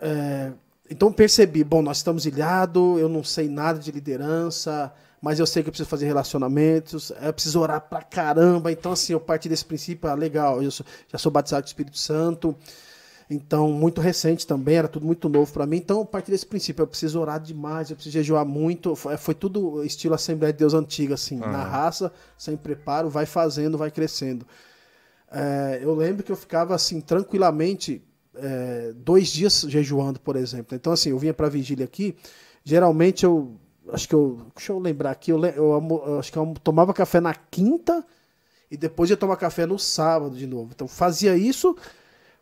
É, 0.00 0.52
então 0.90 1.12
percebi, 1.12 1.62
bom, 1.62 1.80
nós 1.80 1.98
estamos 1.98 2.26
ilhados, 2.26 2.98
eu 2.98 3.08
não 3.08 3.22
sei 3.22 3.48
nada 3.48 3.78
de 3.78 3.92
liderança, 3.92 4.92
mas 5.22 5.38
eu 5.38 5.46
sei 5.46 5.62
que 5.62 5.68
eu 5.68 5.72
preciso 5.72 5.88
fazer 5.88 6.06
relacionamentos, 6.06 7.12
eu 7.22 7.32
preciso 7.32 7.60
orar 7.60 7.80
pra 7.80 8.02
caramba. 8.02 8.72
Então, 8.72 8.90
assim, 8.90 9.12
eu 9.12 9.20
parti 9.20 9.48
desse 9.48 9.64
princípio, 9.64 10.10
ah, 10.10 10.14
legal, 10.14 10.60
eu 10.60 10.70
sou, 10.72 10.84
já 11.06 11.16
sou 11.16 11.30
batizado 11.30 11.62
com 11.62 11.66
o 11.66 11.68
Espírito 11.68 11.96
Santo, 11.96 12.56
então, 13.30 13.70
muito 13.70 14.00
recente 14.00 14.44
também, 14.44 14.76
era 14.76 14.88
tudo 14.88 15.06
muito 15.06 15.28
novo 15.28 15.50
para 15.52 15.64
mim. 15.64 15.76
Então, 15.76 16.00
eu 16.00 16.04
parti 16.04 16.32
desse 16.32 16.44
princípio, 16.44 16.82
eu 16.82 16.88
preciso 16.88 17.20
orar 17.20 17.40
demais, 17.40 17.88
eu 17.88 17.96
preciso 17.96 18.14
jejuar 18.14 18.44
muito. 18.44 18.96
Foi, 18.96 19.16
foi 19.16 19.32
tudo 19.32 19.84
estilo 19.84 20.14
Assembleia 20.14 20.52
de 20.52 20.58
Deus 20.58 20.74
antiga, 20.74 21.14
assim, 21.14 21.36
uhum. 21.40 21.52
na 21.52 21.62
raça, 21.62 22.12
sem 22.36 22.56
preparo, 22.56 23.08
vai 23.08 23.24
fazendo, 23.24 23.78
vai 23.78 23.92
crescendo. 23.92 24.44
É, 25.30 25.78
eu 25.80 25.94
lembro 25.94 26.24
que 26.24 26.32
eu 26.32 26.36
ficava, 26.36 26.74
assim, 26.74 27.00
tranquilamente, 27.00 28.02
é, 28.34 28.92
dois 28.96 29.28
dias 29.28 29.64
jejuando, 29.68 30.18
por 30.18 30.34
exemplo. 30.34 30.76
Então, 30.76 30.92
assim, 30.92 31.10
eu 31.10 31.18
vinha 31.18 31.32
para 31.32 31.48
vigília 31.48 31.84
aqui, 31.84 32.16
geralmente 32.64 33.24
eu 33.24 33.56
acho 33.90 34.08
que 34.08 34.14
eu. 34.14 34.40
Deixa 34.54 34.72
eu 34.72 34.78
lembrar 34.78 35.10
aqui. 35.10 35.32
Eu, 35.32 35.44
eu, 35.44 36.02
eu, 36.06 36.18
acho 36.18 36.30
que 36.30 36.38
eu 36.38 36.54
tomava 36.62 36.92
café 36.94 37.20
na 37.20 37.34
quinta 37.34 38.04
e 38.70 38.76
depois 38.76 39.10
ia 39.10 39.16
tomar 39.16 39.36
café 39.36 39.66
no 39.66 39.78
sábado 39.78 40.36
de 40.36 40.46
novo. 40.46 40.70
Então 40.74 40.86
fazia 40.86 41.36
isso 41.36 41.76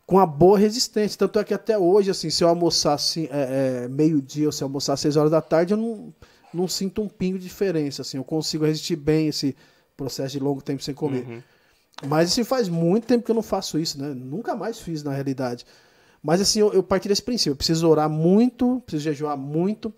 com 0.05 0.19
a 0.19 0.25
boa 0.25 0.57
resistência. 0.57 1.17
Tanto 1.17 1.39
é 1.39 1.43
que 1.43 1.53
até 1.53 1.77
hoje, 1.77 2.11
assim, 2.11 2.29
se 2.29 2.43
eu 2.43 2.49
almoçar 2.49 2.93
assim, 2.93 3.27
é, 3.31 3.83
é, 3.83 3.87
meio-dia 3.87 4.47
ou 4.47 4.51
se 4.51 4.63
eu 4.63 4.67
almoçar 4.67 4.93
às 4.93 4.99
seis 4.99 5.15
horas 5.15 5.31
da 5.31 5.41
tarde, 5.41 5.73
eu 5.73 5.77
não, 5.77 6.13
não 6.53 6.67
sinto 6.67 7.01
um 7.01 7.07
pingo 7.07 7.37
de 7.37 7.45
diferença. 7.45 8.01
Assim, 8.01 8.17
eu 8.17 8.23
consigo 8.23 8.65
resistir 8.65 8.95
bem 8.95 9.27
esse 9.27 9.55
processo 9.97 10.33
de 10.33 10.39
longo 10.39 10.61
tempo 10.61 10.83
sem 10.83 10.93
comer. 10.93 11.25
Uhum. 11.27 11.41
Mas 12.07 12.31
assim, 12.31 12.43
faz 12.43 12.67
muito 12.67 13.05
tempo 13.05 13.23
que 13.23 13.31
eu 13.31 13.35
não 13.35 13.43
faço 13.43 13.77
isso, 13.77 14.01
né? 14.01 14.09
Nunca 14.09 14.55
mais 14.55 14.79
fiz, 14.79 15.03
na 15.03 15.13
realidade. 15.13 15.65
Mas 16.23 16.41
assim, 16.41 16.59
eu, 16.59 16.73
eu 16.73 16.81
parti 16.81 17.07
desse 17.07 17.21
princípio. 17.21 17.51
Eu 17.51 17.55
preciso 17.55 17.87
orar 17.87 18.09
muito, 18.09 18.81
preciso 18.85 19.03
jejuar 19.03 19.37
muito 19.37 19.93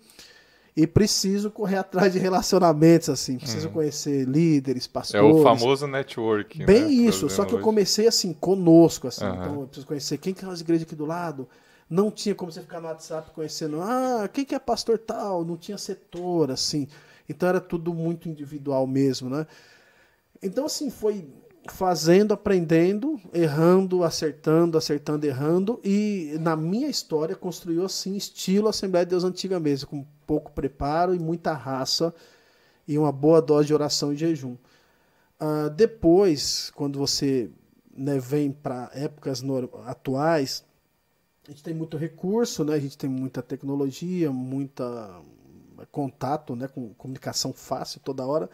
e 0.76 0.86
preciso 0.86 1.50
correr 1.50 1.76
atrás 1.76 2.12
de 2.12 2.18
relacionamentos, 2.18 3.08
assim. 3.08 3.38
Preciso 3.38 3.68
uhum. 3.68 3.74
conhecer 3.74 4.26
líderes, 4.26 4.86
pastores. 4.86 5.24
É 5.24 5.40
o 5.40 5.42
famoso 5.42 5.86
network. 5.86 6.64
Bem 6.64 6.82
né, 6.82 6.90
isso, 6.90 7.28
só 7.30 7.44
que 7.44 7.54
eu 7.54 7.60
comecei 7.60 8.08
assim, 8.08 8.32
conosco, 8.32 9.06
assim. 9.06 9.24
Uhum. 9.24 9.34
Então 9.34 9.60
eu 9.60 9.66
preciso 9.66 9.86
conhecer 9.86 10.18
quem 10.18 10.34
que 10.34 10.44
é 10.44 10.48
as 10.48 10.60
igrejas 10.60 10.84
aqui 10.84 10.96
do 10.96 11.06
lado. 11.06 11.48
Não 11.88 12.10
tinha 12.10 12.34
como 12.34 12.50
você 12.50 12.60
ficar 12.60 12.80
no 12.80 12.88
WhatsApp 12.88 13.30
conhecendo, 13.32 13.80
ah, 13.80 14.28
quem 14.32 14.44
que 14.44 14.54
é 14.54 14.58
pastor 14.58 14.98
tal? 14.98 15.44
Não 15.44 15.56
tinha 15.56 15.78
setor, 15.78 16.50
assim. 16.50 16.88
Então 17.28 17.48
era 17.48 17.60
tudo 17.60 17.94
muito 17.94 18.28
individual 18.28 18.86
mesmo, 18.86 19.30
né? 19.30 19.46
Então, 20.42 20.66
assim, 20.66 20.90
foi 20.90 21.24
fazendo, 21.68 22.34
aprendendo, 22.34 23.20
errando, 23.32 24.04
acertando, 24.04 24.76
acertando, 24.76 25.26
errando, 25.26 25.80
e 25.82 26.36
na 26.40 26.56
minha 26.56 26.88
história 26.88 27.34
construiu 27.34 27.84
assim, 27.84 28.16
estilo 28.16 28.68
Assembleia 28.68 29.06
de 29.06 29.10
Deus 29.10 29.24
antiga 29.24 29.58
mesmo, 29.58 29.88
com 29.88 30.06
pouco 30.26 30.52
preparo 30.52 31.14
e 31.14 31.18
muita 31.18 31.52
raça 31.52 32.14
e 32.86 32.98
uma 32.98 33.10
boa 33.10 33.40
dose 33.40 33.66
de 33.66 33.74
oração 33.74 34.12
e 34.12 34.16
jejum. 34.16 34.56
Uh, 35.40 35.70
depois, 35.74 36.70
quando 36.74 36.98
você 36.98 37.50
né, 37.96 38.18
vem 38.18 38.52
para 38.52 38.90
épocas 38.94 39.42
atuais, 39.86 40.64
a 41.46 41.50
gente 41.50 41.62
tem 41.62 41.74
muito 41.74 41.96
recurso, 41.96 42.64
né? 42.64 42.74
A 42.74 42.78
gente 42.78 42.96
tem 42.96 43.08
muita 43.08 43.42
tecnologia, 43.42 44.32
muita 44.32 45.20
contato, 45.90 46.56
né? 46.56 46.68
Com 46.68 46.94
comunicação 46.94 47.52
fácil 47.52 48.00
toda 48.00 48.26
hora. 48.26 48.48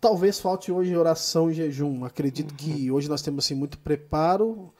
Talvez 0.00 0.38
falte 0.38 0.70
hoje 0.70 0.96
oração 0.96 1.50
e 1.50 1.54
jejum. 1.54 2.04
Acredito 2.04 2.50
uhum. 2.50 2.56
que 2.56 2.90
hoje 2.90 3.08
nós 3.08 3.22
temos 3.22 3.44
assim 3.44 3.54
muito 3.54 3.78
preparo, 3.78 4.72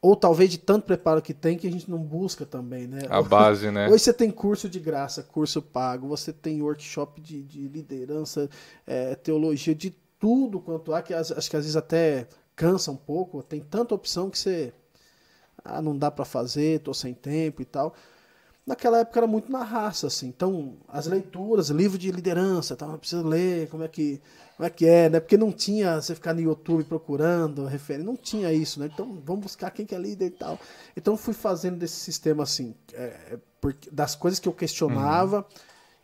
ou 0.00 0.14
talvez 0.14 0.50
de 0.50 0.58
tanto 0.58 0.86
preparo 0.86 1.20
que 1.20 1.34
tem 1.34 1.56
que 1.56 1.66
a 1.66 1.70
gente 1.70 1.90
não 1.90 1.98
busca 1.98 2.46
também, 2.46 2.86
né? 2.86 3.00
A 3.08 3.22
base, 3.22 3.70
né? 3.70 3.88
Hoje 3.90 4.04
você 4.04 4.12
tem 4.12 4.30
curso 4.30 4.68
de 4.68 4.78
graça, 4.78 5.22
curso 5.22 5.60
pago, 5.60 6.06
você 6.06 6.32
tem 6.32 6.62
workshop 6.62 7.20
de, 7.20 7.42
de 7.42 7.66
liderança, 7.66 8.48
é, 8.86 9.16
teologia, 9.16 9.74
de 9.74 9.90
tudo 10.18 10.60
quanto 10.60 10.94
há, 10.94 11.02
que 11.02 11.12
acho 11.12 11.32
que 11.32 11.56
às 11.56 11.64
vezes 11.64 11.76
até 11.76 12.28
cansa 12.54 12.92
um 12.92 12.96
pouco, 12.96 13.42
tem 13.42 13.60
tanta 13.60 13.94
opção 13.94 14.30
que 14.30 14.38
você. 14.38 14.72
Ah, 15.64 15.82
não 15.82 15.98
dá 15.98 16.10
para 16.10 16.24
fazer, 16.24 16.80
tô 16.80 16.94
sem 16.94 17.12
tempo 17.12 17.60
e 17.60 17.64
tal 17.64 17.94
naquela 18.68 18.98
época 18.98 19.18
era 19.18 19.26
muito 19.26 19.50
na 19.50 19.64
raça, 19.64 20.06
assim. 20.06 20.28
Então, 20.28 20.74
as 20.86 21.06
leituras, 21.06 21.70
livro 21.70 21.96
de 21.96 22.12
liderança, 22.12 22.76
tava 22.76 22.92
tá, 22.92 22.98
precisando 22.98 23.28
ler, 23.28 23.68
como 23.68 23.82
é 23.82 23.88
que 23.88 24.20
como 24.56 24.66
é 24.66 24.70
que 24.70 24.86
é, 24.86 25.08
né? 25.08 25.20
Porque 25.20 25.36
não 25.36 25.52
tinha 25.52 26.00
você 26.02 26.16
ficar 26.16 26.34
no 26.34 26.40
YouTube 26.40 26.82
procurando 26.82 27.64
referência, 27.64 28.04
não 28.04 28.16
tinha 28.16 28.52
isso, 28.52 28.80
né? 28.80 28.90
Então, 28.92 29.22
vamos 29.24 29.42
buscar 29.42 29.70
quem 29.70 29.86
que 29.86 29.94
é 29.94 29.98
líder 29.98 30.26
e 30.26 30.30
tal. 30.30 30.58
Então, 30.96 31.16
fui 31.16 31.32
fazendo 31.32 31.76
desse 31.76 31.94
sistema 31.94 32.42
assim, 32.42 32.74
é, 32.92 33.38
porque, 33.60 33.88
das 33.88 34.16
coisas 34.16 34.40
que 34.40 34.48
eu 34.48 34.52
questionava, 34.52 35.38
uhum. 35.38 35.44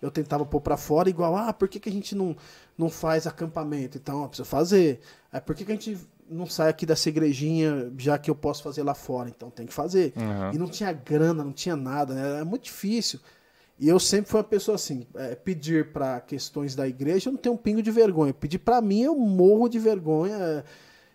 eu 0.01 0.11
tentava 0.11 0.47
pôr 0.47 0.61
para 0.61 0.77
fora, 0.77 1.11
igual, 1.11 1.35
ah, 1.35 1.53
por 1.53 1.69
que, 1.69 1.81
que 1.81 1.89
a 1.89 1.93
gente 1.93 2.15
não, 2.15 2.37
não 2.79 2.89
faz 2.89 3.27
acampamento? 3.27 3.99
Então, 3.99 4.27
precisa 4.29 4.49
fazer. 4.49 5.01
É, 5.33 5.41
por 5.41 5.57
que, 5.57 5.65
que 5.65 5.73
a 5.73 5.75
gente 5.75 5.99
não 6.29 6.47
sai 6.47 6.69
aqui 6.69 6.87
dessa 6.87 7.09
igrejinha, 7.09 7.93
já 7.99 8.19
que 8.19 8.31
eu 8.31 8.35
posso 8.35 8.63
fazer 8.63 8.83
lá 8.83 8.95
fora, 8.95 9.29
então 9.29 9.51
tem 9.51 9.67
que 9.67 9.73
fazer. 9.73 10.13
Uhum. 10.17 10.53
E 10.53 10.59
não 10.59 10.69
tinha 10.69 10.93
grana, 10.93 11.45
não 11.45 11.53
tinha 11.53 11.77
nada, 11.77 12.15
né? 12.15 12.37
Era 12.37 12.45
muito 12.45 12.65
difícil. 12.65 13.21
E 13.79 13.89
eu 13.89 13.99
sempre 13.99 14.31
fui 14.31 14.39
uma 14.39 14.45
pessoa 14.45 14.77
assim, 14.77 15.07
é, 15.17 15.35
pedir 15.35 15.93
para 15.93 16.21
questões 16.21 16.75
da 16.75 16.87
igreja, 16.87 17.29
eu 17.29 17.33
não 17.33 17.41
tenho 17.41 17.55
um 17.55 17.59
pingo 17.59 17.83
de 17.83 17.91
vergonha. 17.91 18.33
Pedir 18.33 18.59
para 18.59 18.81
mim, 18.81 19.03
eu 19.03 19.17
morro 19.17 19.69
de 19.69 19.79
vergonha. 19.79 20.65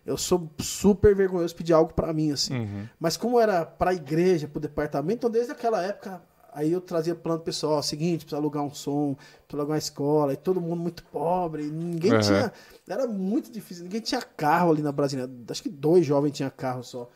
Eu 0.05 0.17
sou 0.17 0.49
super 0.59 1.15
vergonhoso 1.15 1.55
pedir 1.55 1.73
algo 1.73 1.93
para 1.93 2.11
mim 2.11 2.31
assim. 2.31 2.57
Uhum. 2.57 2.87
Mas 2.99 3.15
como 3.15 3.39
era 3.39 3.65
para 3.65 3.91
a 3.91 3.93
igreja, 3.93 4.47
para 4.47 4.57
o 4.57 4.61
departamento, 4.61 5.19
então 5.19 5.29
desde 5.29 5.51
aquela 5.51 5.81
época 5.81 6.21
Aí 6.53 6.71
eu 6.71 6.81
trazia 6.81 7.15
plano 7.15 7.41
pessoal, 7.41 7.73
ó, 7.73 7.81
seguinte, 7.81 8.25
precisa 8.25 8.37
alugar 8.37 8.63
um 8.63 8.73
som, 8.73 9.15
precisa 9.15 9.57
alugar 9.57 9.73
uma 9.73 9.77
escola, 9.77 10.33
e 10.33 10.37
todo 10.37 10.59
mundo 10.59 10.81
muito 10.81 11.03
pobre, 11.05 11.63
ninguém 11.63 12.13
uhum. 12.13 12.19
tinha, 12.19 12.53
era 12.87 13.07
muito 13.07 13.51
difícil, 13.51 13.83
ninguém 13.83 14.01
tinha 14.01 14.21
carro 14.21 14.71
ali 14.71 14.81
na 14.81 14.91
Brasília, 14.91 15.29
acho 15.49 15.63
que 15.63 15.69
dois 15.69 16.05
jovens 16.05 16.31
tinham 16.31 16.51
carro 16.55 16.83
só, 16.83 17.09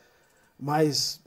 mas 0.60 1.22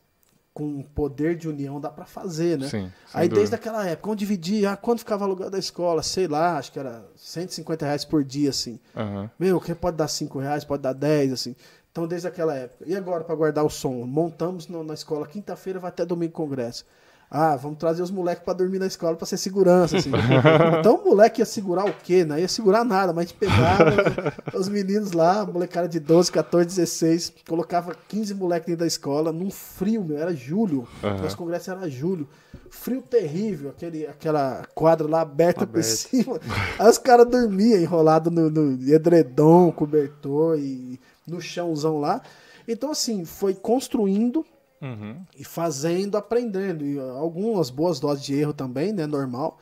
com 0.57 0.83
poder 0.83 1.37
de 1.37 1.47
união 1.47 1.79
dá 1.79 1.91
para 1.91 2.07
fazer, 2.07 2.59
né? 2.59 2.67
Sim, 2.67 2.91
Aí 3.13 3.29
dúvida. 3.29 3.41
desde 3.41 3.55
aquela 3.55 3.87
época, 3.87 4.11
onde 4.11 4.21
dividia, 4.21 4.71
ah, 4.73 4.77
quanto 4.77 5.01
ficava 5.01 5.27
alugado 5.27 5.51
da 5.51 5.59
escola, 5.59 6.03
sei 6.03 6.27
lá, 6.27 6.57
acho 6.57 6.73
que 6.73 6.79
era 6.79 7.05
150 7.15 7.85
reais 7.85 8.07
por 8.07 8.25
dia, 8.25 8.49
assim. 8.49 8.81
Uhum. 8.97 9.29
Meu, 9.39 9.61
que 9.61 9.75
pode 9.75 9.99
dar 9.99 10.09
5 10.09 10.39
reais, 10.39 10.65
pode 10.65 10.83
dar 10.83 10.95
10, 10.95 11.35
assim. 11.35 11.55
Então, 11.93 12.07
desde 12.07 12.27
aquela 12.27 12.55
época. 12.55 12.85
E 12.87 12.97
agora, 12.97 13.23
para 13.23 13.35
guardar 13.35 13.67
o 13.67 13.69
som? 13.69 14.07
Montamos 14.07 14.67
no, 14.67 14.83
na 14.83 14.95
escola 14.95 15.27
quinta-feira, 15.27 15.79
vai 15.79 15.91
até 15.91 16.07
domingo 16.07 16.33
congresso. 16.33 16.87
Ah, 17.31 17.57
vamos 17.57 17.79
trazer 17.79 18.03
os 18.03 18.11
moleques 18.11 18.45
para 18.45 18.55
dormir 18.55 18.79
na 18.79 18.87
escola 18.87 19.17
para 19.17 19.27
ser 19.27 19.37
segurança. 19.37 19.97
Assim. 19.97 20.11
então 20.79 20.97
o 20.97 21.05
moleque 21.05 21.41
ia 21.41 21.45
segurar 21.45 21.85
o 21.85 21.93
quê? 21.93 22.25
Não 22.25 22.39
ia 22.39 22.47
segurar 22.47 22.85
nada, 22.85 23.13
mas 23.13 23.33
pegava 23.33 23.93
os 24.55 24.69
meninos 24.69 25.13
lá, 25.13 25.45
molecada 25.45 25.89
de 25.89 25.99
12, 25.99 26.31
14, 26.31 26.67
16, 26.69 27.33
colocava 27.49 27.97
15 28.09 28.35
moleques 28.35 28.67
dentro 28.67 28.81
da 28.81 28.87
escola, 28.87 29.33
num 29.33 29.51
frio, 29.51 30.05
meu, 30.05 30.19
era 30.19 30.35
julho. 30.35 30.87
Uhum. 31.03 31.19
Nosso 31.19 31.37
congresso 31.37 31.71
era 31.71 31.89
julho. 31.91 32.29
Frio 32.71 33.03
terrível, 33.03 33.71
aquele, 33.71 34.07
aquela 34.07 34.65
quadra 34.75 35.09
lá 35.09 35.21
aberta 35.23 35.65
Aberto. 35.65 35.73
por 35.73 35.83
cima. 35.83 36.41
Aí 36.79 36.89
os 36.89 36.99
caras 36.99 37.27
dormiam 37.27 37.81
enrolado 37.81 38.31
no, 38.31 38.49
no 38.49 38.89
edredom, 38.89 39.73
cobertor 39.73 40.59
e 40.59 41.01
no 41.27 41.41
chãozão 41.41 41.99
lá. 41.99 42.23
Então, 42.69 42.91
assim, 42.91 43.25
foi 43.25 43.55
construindo 43.55 44.45
Uhum. 44.81 45.25
E 45.37 45.45
fazendo, 45.45 46.17
aprendendo. 46.17 46.85
E 46.85 46.99
algumas 46.99 47.71
boas 47.71 47.99
doses 48.01 48.25
de 48.25 48.35
erro 48.35 48.53
também, 48.53 48.93
né? 48.93 49.07
Normal. 49.07 49.59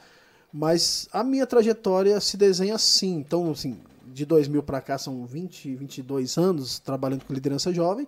Mas 0.53 1.09
a 1.13 1.25
minha 1.25 1.47
trajetória 1.47 2.21
se 2.21 2.37
desenha 2.37 2.75
assim. 2.75 3.17
Então, 3.17 3.51
assim, 3.51 3.79
de 4.07 4.25
2000 4.25 4.63
para 4.63 4.81
cá 4.81 4.97
são 4.99 5.27
20, 5.27 5.75
22 5.75 6.39
anos 6.39 6.79
trabalhando 6.79 7.25
com 7.25 7.33
liderança 7.33 7.73
jovem. 7.73 8.07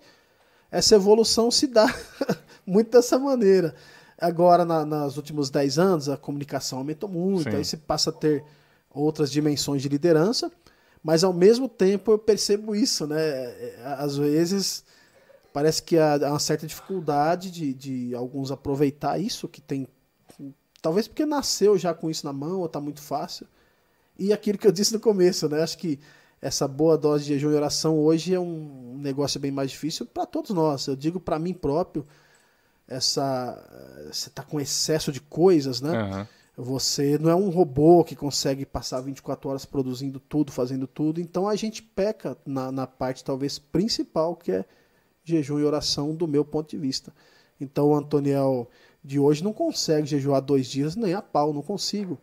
Essa 0.70 0.96
evolução 0.96 1.50
se 1.50 1.66
dá 1.66 1.86
muito 2.66 2.90
dessa 2.90 3.18
maneira. 3.18 3.74
Agora, 4.18 4.64
na, 4.64 4.84
nos 4.84 5.16
últimos 5.16 5.50
10 5.50 5.78
anos, 5.78 6.08
a 6.08 6.16
comunicação 6.16 6.78
aumentou 6.78 7.08
muito, 7.08 7.50
Sim. 7.50 7.56
aí 7.56 7.64
você 7.64 7.76
passa 7.76 8.10
a 8.10 8.12
ter 8.12 8.44
outras 8.90 9.30
dimensões 9.30 9.82
de 9.82 9.88
liderança, 9.88 10.50
mas 11.02 11.22
ao 11.22 11.32
mesmo 11.32 11.68
tempo 11.68 12.10
eu 12.10 12.18
percebo 12.18 12.74
isso, 12.74 13.06
né? 13.06 13.18
Às 13.98 14.16
vezes 14.16 14.84
parece 15.56 15.82
que 15.82 15.98
há 15.98 16.18
uma 16.28 16.38
certa 16.38 16.66
dificuldade 16.66 17.50
de, 17.50 17.72
de 17.72 18.14
alguns 18.14 18.50
aproveitar 18.50 19.18
isso 19.18 19.48
que 19.48 19.62
tem. 19.62 19.88
Talvez 20.82 21.08
porque 21.08 21.24
nasceu 21.24 21.78
já 21.78 21.94
com 21.94 22.10
isso 22.10 22.26
na 22.26 22.32
mão, 22.32 22.58
ou 22.58 22.66
está 22.66 22.78
muito 22.78 23.00
fácil. 23.00 23.46
E 24.18 24.34
aquilo 24.34 24.58
que 24.58 24.66
eu 24.66 24.70
disse 24.70 24.92
no 24.92 25.00
começo, 25.00 25.48
né? 25.48 25.62
Acho 25.62 25.78
que 25.78 25.98
essa 26.42 26.68
boa 26.68 26.98
dose 26.98 27.24
de 27.24 27.32
jejum 27.32 27.52
e 27.52 27.54
oração 27.54 27.98
hoje 27.98 28.34
é 28.34 28.38
um 28.38 28.98
negócio 28.98 29.40
bem 29.40 29.50
mais 29.50 29.70
difícil 29.70 30.04
para 30.04 30.26
todos 30.26 30.50
nós. 30.50 30.88
Eu 30.88 30.94
digo 30.94 31.18
para 31.18 31.38
mim 31.38 31.54
próprio, 31.54 32.06
essa 32.86 33.58
você 34.12 34.28
está 34.28 34.42
com 34.42 34.60
excesso 34.60 35.10
de 35.10 35.22
coisas, 35.22 35.80
né? 35.80 36.02
Uhum. 36.02 36.26
Você 36.64 37.16
não 37.16 37.30
é 37.30 37.34
um 37.34 37.48
robô 37.48 38.04
que 38.04 38.14
consegue 38.14 38.66
passar 38.66 39.00
24 39.00 39.48
horas 39.48 39.64
produzindo 39.64 40.20
tudo, 40.20 40.52
fazendo 40.52 40.86
tudo. 40.86 41.18
Então 41.18 41.48
a 41.48 41.56
gente 41.56 41.82
peca 41.82 42.36
na, 42.44 42.70
na 42.70 42.86
parte 42.86 43.24
talvez 43.24 43.58
principal, 43.58 44.36
que 44.36 44.52
é 44.52 44.66
jejum 45.26 45.58
e 45.58 45.64
oração 45.64 46.14
do 46.14 46.26
meu 46.26 46.44
ponto 46.44 46.70
de 46.70 46.78
vista. 46.78 47.12
Então 47.60 47.88
o 47.88 47.96
Antoniel 47.96 48.68
de 49.04 49.18
hoje 49.18 49.42
não 49.42 49.52
consegue 49.52 50.06
jejuar 50.06 50.40
dois 50.40 50.66
dias 50.66 50.96
nem 50.96 51.14
a 51.14 51.20
pau, 51.20 51.52
não 51.52 51.62
consigo. 51.62 52.18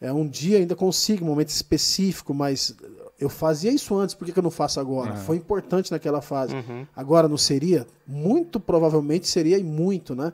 É, 0.00 0.12
um 0.12 0.28
dia 0.28 0.58
ainda 0.58 0.76
consigo, 0.76 1.24
um 1.24 1.28
momento 1.28 1.48
específico, 1.48 2.34
mas 2.34 2.76
eu 3.18 3.28
fazia 3.30 3.70
isso 3.70 3.96
antes, 3.96 4.14
por 4.14 4.26
que, 4.26 4.32
que 4.32 4.38
eu 4.38 4.42
não 4.42 4.50
faço 4.50 4.78
agora? 4.78 5.12
Uhum. 5.12 5.16
Foi 5.18 5.36
importante 5.36 5.90
naquela 5.90 6.20
fase. 6.20 6.54
Uhum. 6.54 6.86
Agora 6.94 7.26
não 7.28 7.38
seria? 7.38 7.86
Muito 8.06 8.60
provavelmente 8.60 9.26
seria 9.26 9.58
e 9.58 9.64
muito, 9.64 10.14
né? 10.14 10.32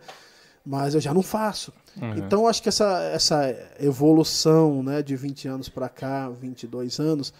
Mas 0.64 0.94
eu 0.94 1.00
já 1.00 1.14
não 1.14 1.22
faço. 1.22 1.72
Uhum. 2.00 2.16
Então 2.16 2.48
acho 2.48 2.62
que 2.62 2.68
essa, 2.68 3.00
essa 3.12 3.56
evolução 3.78 4.82
né, 4.82 5.02
de 5.02 5.14
20 5.14 5.48
anos 5.48 5.68
para 5.68 5.88
cá, 5.88 6.28
22 6.28 6.98
anos, 6.98 7.32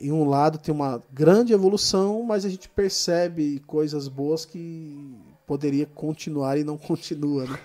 em 0.00 0.10
um 0.10 0.28
lado 0.28 0.58
tem 0.58 0.74
uma 0.74 1.02
grande 1.12 1.52
evolução, 1.52 2.22
mas 2.22 2.44
a 2.44 2.48
gente 2.48 2.68
percebe 2.68 3.60
coisas 3.66 4.08
boas 4.08 4.44
que 4.44 5.14
poderia 5.46 5.86
continuar 5.86 6.56
e 6.56 6.64
não 6.64 6.78
continua, 6.78 7.44
né? 7.44 7.58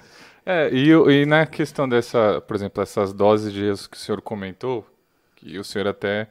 É, 0.46 0.70
e, 0.72 0.90
e 0.90 1.26
na 1.26 1.46
questão 1.48 1.90
dessa, 1.90 2.40
por 2.42 2.56
exemplo, 2.56 2.84
essas 2.84 3.12
doses 3.12 3.52
de 3.52 3.64
erros 3.64 3.88
que 3.88 3.98
o 3.98 4.00
senhor 4.00 4.22
comentou, 4.22 4.86
que 5.36 5.58
o 5.58 5.64
senhor 5.64 5.88
até 5.88 6.28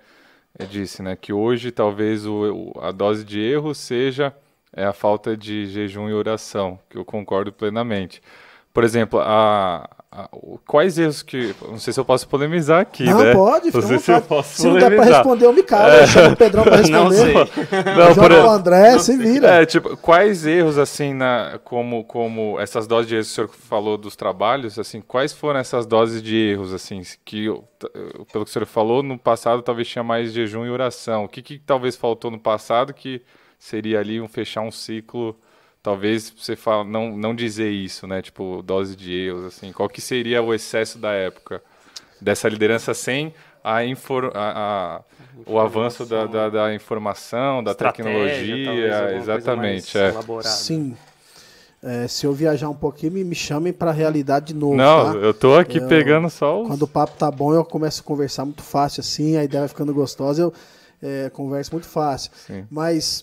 eh, 0.56 0.66
disse, 0.66 1.02
né, 1.02 1.16
que 1.16 1.32
hoje 1.32 1.72
talvez 1.72 2.24
o, 2.24 2.72
a 2.80 2.92
dose 2.92 3.24
de 3.24 3.40
erro 3.40 3.74
seja 3.74 4.32
é, 4.72 4.84
a 4.84 4.92
falta 4.92 5.36
de 5.36 5.66
jejum 5.66 6.08
e 6.08 6.12
oração, 6.12 6.78
que 6.88 6.96
eu 6.96 7.04
concordo 7.04 7.52
plenamente. 7.52 8.22
Por 8.72 8.84
exemplo, 8.84 9.20
a, 9.20 9.88
quais 10.66 10.98
erros 10.98 11.22
que. 11.22 11.54
Não 11.62 11.78
sei 11.78 11.92
se 11.92 11.98
eu 11.98 12.04
posso 12.04 12.28
polemizar 12.28 12.80
aqui, 12.80 13.04
não, 13.04 13.18
né? 13.18 13.32
pode, 13.32 13.72
Não 13.72 13.82
sei 13.82 13.98
se 13.98 14.12
eu 14.12 14.22
posso 14.22 14.62
se 14.62 14.66
não 14.66 14.74
der 14.74 14.94
pra 14.94 15.04
responder, 15.04 15.46
eu 15.46 15.52
me 15.52 15.62
calo. 15.62 15.92
É... 15.92 16.02
Eu 16.02 16.06
chamo 16.06 16.34
o 16.34 16.36
Pedrão 16.36 16.62
pra 16.62 16.76
responder. 16.76 17.02
Não 17.02 17.10
sei. 17.10 17.34
Não, 17.34 18.14
por... 18.14 18.32
o 18.32 18.50
André, 18.50 18.92
não 18.92 18.98
se 19.00 19.16
vira. 19.16 19.48
É, 19.48 19.66
tipo, 19.66 19.96
quais 19.96 20.46
erros, 20.46 20.78
assim, 20.78 21.12
na, 21.12 21.58
como, 21.64 22.04
como 22.04 22.60
essas 22.60 22.86
doses 22.86 23.08
de 23.08 23.14
erros 23.16 23.26
que 23.26 23.32
o 23.32 23.34
senhor 23.34 23.50
falou 23.68 23.98
dos 23.98 24.14
trabalhos, 24.14 24.78
assim, 24.78 25.00
quais 25.00 25.32
foram 25.32 25.58
essas 25.58 25.84
doses 25.86 26.22
de 26.22 26.36
erros, 26.36 26.72
assim, 26.72 27.02
que, 27.24 27.46
pelo 28.32 28.44
que 28.44 28.50
o 28.50 28.52
senhor 28.52 28.66
falou, 28.66 29.02
no 29.02 29.18
passado 29.18 29.62
talvez 29.62 29.88
tinha 29.88 30.04
mais 30.04 30.32
jejum 30.32 30.64
e 30.64 30.70
oração. 30.70 31.24
O 31.24 31.28
que, 31.28 31.42
que 31.42 31.58
talvez 31.58 31.96
faltou 31.96 32.30
no 32.30 32.38
passado 32.38 32.94
que 32.94 33.22
seria 33.58 33.98
ali 33.98 34.20
um 34.20 34.28
fechar 34.28 34.60
um 34.60 34.70
ciclo 34.70 35.36
talvez 35.84 36.32
você 36.34 36.56
fala, 36.56 36.82
não, 36.82 37.14
não 37.14 37.34
dizer 37.34 37.70
isso, 37.70 38.06
né? 38.06 38.22
Tipo, 38.22 38.62
dose 38.62 38.96
de 38.96 39.12
erros, 39.12 39.44
assim. 39.44 39.70
Qual 39.70 39.86
que 39.86 40.00
seria 40.00 40.42
o 40.42 40.54
excesso 40.54 40.98
da 40.98 41.12
época? 41.12 41.62
Dessa 42.18 42.48
liderança 42.48 42.94
sem 42.94 43.34
a, 43.62 43.84
infor, 43.84 44.32
a, 44.34 44.96
a 44.96 45.00
o 45.46 45.58
avanço 45.58 46.06
da, 46.06 46.24
da, 46.24 46.48
da 46.48 46.74
informação, 46.74 47.62
da 47.62 47.74
tecnologia, 47.74 49.14
exatamente. 49.14 49.98
É. 49.98 50.14
Sim. 50.42 50.96
É, 51.82 52.08
se 52.08 52.26
eu 52.26 52.32
viajar 52.32 52.70
um 52.70 52.74
pouquinho, 52.74 53.12
me, 53.12 53.22
me 53.22 53.34
chamem 53.34 53.70
para 53.70 53.90
a 53.90 53.92
realidade 53.92 54.46
de 54.46 54.54
novo. 54.54 54.74
Não, 54.74 55.12
tá? 55.12 55.18
eu 55.18 55.34
tô 55.34 55.54
aqui 55.54 55.76
eu, 55.76 55.86
pegando 55.86 56.30
só 56.30 56.62
os... 56.62 56.66
Quando 56.66 56.82
o 56.84 56.88
papo 56.88 57.12
tá 57.18 57.30
bom, 57.30 57.52
eu 57.52 57.62
começo 57.62 58.00
a 58.00 58.04
conversar 58.04 58.46
muito 58.46 58.62
fácil, 58.62 59.02
assim, 59.02 59.36
a 59.36 59.44
ideia 59.44 59.60
vai 59.60 59.68
ficando 59.68 59.92
gostosa, 59.92 60.40
eu 60.40 60.54
é, 61.02 61.28
converso 61.28 61.72
muito 61.72 61.86
fácil. 61.86 62.30
Sim. 62.34 62.64
Mas 62.70 63.22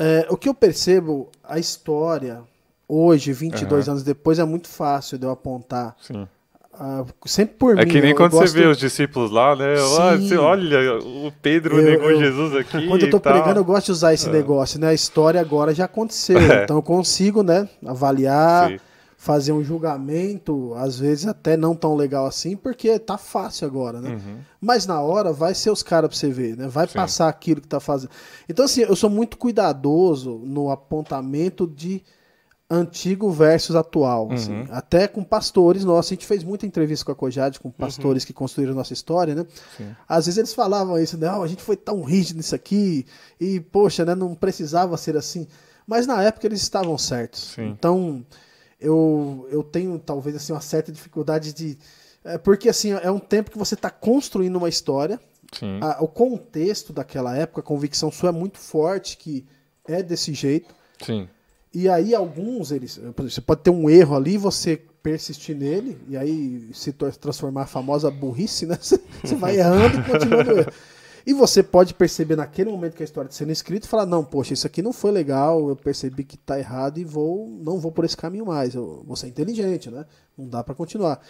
é, 0.00 0.26
o 0.30 0.36
que 0.36 0.48
eu 0.48 0.54
percebo, 0.54 1.28
a 1.44 1.58
história, 1.58 2.40
hoje, 2.88 3.32
22 3.32 3.88
anos 3.88 4.02
depois, 4.02 4.38
é 4.38 4.44
muito 4.44 4.66
fácil 4.68 5.18
de 5.18 5.26
eu 5.26 5.30
apontar. 5.30 5.94
Sim. 6.00 6.26
ah, 6.82 7.04
sempre 7.26 7.56
por 7.56 7.78
É 7.78 7.84
mim. 7.84 7.90
que 7.90 8.00
nem 8.00 8.10
eu 8.12 8.16
quando 8.16 8.32
você 8.32 8.58
vê 8.58 8.66
os 8.66 8.78
discípulos 8.78 9.30
lá, 9.30 9.54
né? 9.54 9.74
Sim. 10.26 10.36
olha, 10.36 10.98
o 10.98 11.30
Pedro 11.42 11.78
Eu- 11.78 11.84
negou 11.84 12.10
eu- 12.10 12.18
Jesus 12.18 12.56
aqui. 12.56 12.86
Quando 12.88 13.02
eu 13.02 13.10
tô 13.10 13.18
e 13.18 13.20
tal. 13.20 13.32
pregando, 13.34 13.60
eu 13.60 13.64
gosto 13.64 13.86
de 13.86 13.92
usar 13.92 14.14
esse 14.14 14.30
negócio, 14.30 14.80
né? 14.80 14.88
A 14.88 14.94
história 14.94 15.38
agora 15.40 15.74
já 15.74 15.84
aconteceu. 15.84 16.36
É. 16.60 16.64
Então 16.64 16.76
eu 16.76 16.82
consigo, 16.82 17.42
né, 17.42 17.68
avaliar, 17.86 18.70
Sim. 18.70 18.78
Fazer 19.22 19.52
um 19.52 19.62
julgamento, 19.62 20.72
às 20.76 20.98
vezes 20.98 21.26
até 21.26 21.54
não 21.54 21.74
tão 21.76 21.94
legal 21.94 22.24
assim, 22.24 22.56
porque 22.56 22.98
tá 22.98 23.18
fácil 23.18 23.66
agora, 23.66 24.00
né? 24.00 24.12
Uhum. 24.12 24.38
Mas 24.58 24.86
na 24.86 24.98
hora 25.02 25.30
vai 25.30 25.54
ser 25.54 25.70
os 25.70 25.82
caras 25.82 26.08
pra 26.08 26.16
você 26.16 26.30
ver, 26.30 26.56
né? 26.56 26.66
Vai 26.68 26.86
Sim. 26.88 26.94
passar 26.94 27.28
aquilo 27.28 27.60
que 27.60 27.68
tá 27.68 27.78
fazendo. 27.78 28.08
Então, 28.48 28.64
assim, 28.64 28.80
eu 28.80 28.96
sou 28.96 29.10
muito 29.10 29.36
cuidadoso 29.36 30.40
no 30.42 30.70
apontamento 30.70 31.66
de 31.66 32.02
antigo 32.70 33.30
versus 33.30 33.76
atual. 33.76 34.32
assim. 34.32 34.54
Uhum. 34.60 34.66
Até 34.70 35.06
com 35.06 35.22
pastores 35.22 35.84
nossos. 35.84 36.12
A 36.12 36.14
gente 36.14 36.24
fez 36.24 36.42
muita 36.42 36.64
entrevista 36.64 37.04
com 37.04 37.12
a 37.12 37.14
Cojade, 37.14 37.60
com 37.60 37.70
pastores 37.70 38.24
que 38.24 38.32
construíram 38.32 38.74
nossa 38.74 38.94
história, 38.94 39.34
né? 39.34 39.44
Sim. 39.76 39.94
Às 40.08 40.24
vezes 40.24 40.38
eles 40.38 40.54
falavam 40.54 40.98
isso, 40.98 41.18
né? 41.18 41.28
"Ah, 41.28 41.36
a 41.42 41.46
gente 41.46 41.62
foi 41.62 41.76
tão 41.76 42.02
rígido 42.02 42.38
nisso 42.38 42.54
aqui, 42.54 43.04
e, 43.38 43.60
poxa, 43.60 44.02
né? 44.02 44.14
Não 44.14 44.34
precisava 44.34 44.96
ser 44.96 45.14
assim. 45.14 45.46
Mas 45.86 46.06
na 46.06 46.22
época 46.22 46.46
eles 46.46 46.62
estavam 46.62 46.96
certos. 46.96 47.52
Sim. 47.54 47.68
Então, 47.68 48.24
eu, 48.80 49.46
eu 49.50 49.62
tenho 49.62 49.98
talvez 49.98 50.34
assim, 50.36 50.52
uma 50.52 50.60
certa 50.60 50.90
dificuldade 50.90 51.52
de. 51.52 51.78
É 52.24 52.38
porque 52.38 52.68
assim, 52.68 52.92
é 52.92 53.10
um 53.10 53.18
tempo 53.18 53.50
que 53.50 53.58
você 53.58 53.74
está 53.74 53.90
construindo 53.90 54.56
uma 54.56 54.68
história. 54.68 55.18
A- 55.82 55.98
o 56.02 56.06
contexto 56.08 56.92
daquela 56.92 57.36
época, 57.36 57.60
a 57.60 57.64
convicção 57.64 58.10
sua 58.12 58.28
é 58.28 58.32
muito 58.32 58.58
forte 58.58 59.16
que 59.16 59.44
é 59.88 60.02
desse 60.02 60.32
jeito. 60.32 60.74
Sim. 61.04 61.28
E 61.72 61.88
aí 61.88 62.14
alguns, 62.14 62.72
eles, 62.72 63.00
você 63.16 63.40
pode 63.40 63.62
ter 63.62 63.70
um 63.70 63.88
erro 63.88 64.16
ali, 64.16 64.36
você 64.36 64.80
persistir 65.02 65.56
nele, 65.56 65.96
e 66.08 66.16
aí 66.16 66.68
se 66.74 66.92
transformar 66.92 67.62
a 67.62 67.66
famosa 67.66 68.10
burrice, 68.10 68.66
né? 68.66 68.76
Você, 68.80 69.34
vai 69.36 69.56
errando 69.56 69.98
e 69.98 70.02
continua 70.04 70.44
no 70.44 70.58
erro. 70.58 70.72
E 71.26 71.32
você 71.32 71.62
pode 71.62 71.94
perceber 71.94 72.36
naquele 72.36 72.70
momento 72.70 72.94
que 72.94 73.02
a 73.02 73.04
história 73.04 73.28
está 73.28 73.38
sendo 73.38 73.52
escrita 73.52 73.86
e 73.86 73.88
falar, 73.88 74.06
não, 74.06 74.24
poxa, 74.24 74.54
isso 74.54 74.66
aqui 74.66 74.82
não 74.82 74.92
foi 74.92 75.10
legal, 75.10 75.68
eu 75.68 75.76
percebi 75.76 76.24
que 76.24 76.36
está 76.36 76.58
errado 76.58 76.98
e 76.98 77.04
vou, 77.04 77.48
não 77.60 77.78
vou 77.78 77.92
por 77.92 78.04
esse 78.04 78.16
caminho 78.16 78.46
mais. 78.46 78.74
Eu 78.74 79.02
vou 79.06 79.16
ser 79.16 79.28
inteligente, 79.28 79.90
né? 79.90 80.06
Não 80.36 80.48
dá 80.48 80.64
para 80.64 80.74
continuar. 80.74 81.20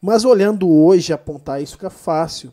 Mas 0.00 0.24
olhando 0.24 0.68
hoje, 0.68 1.12
apontar 1.12 1.62
isso 1.62 1.72
fica 1.72 1.90
fácil. 1.90 2.52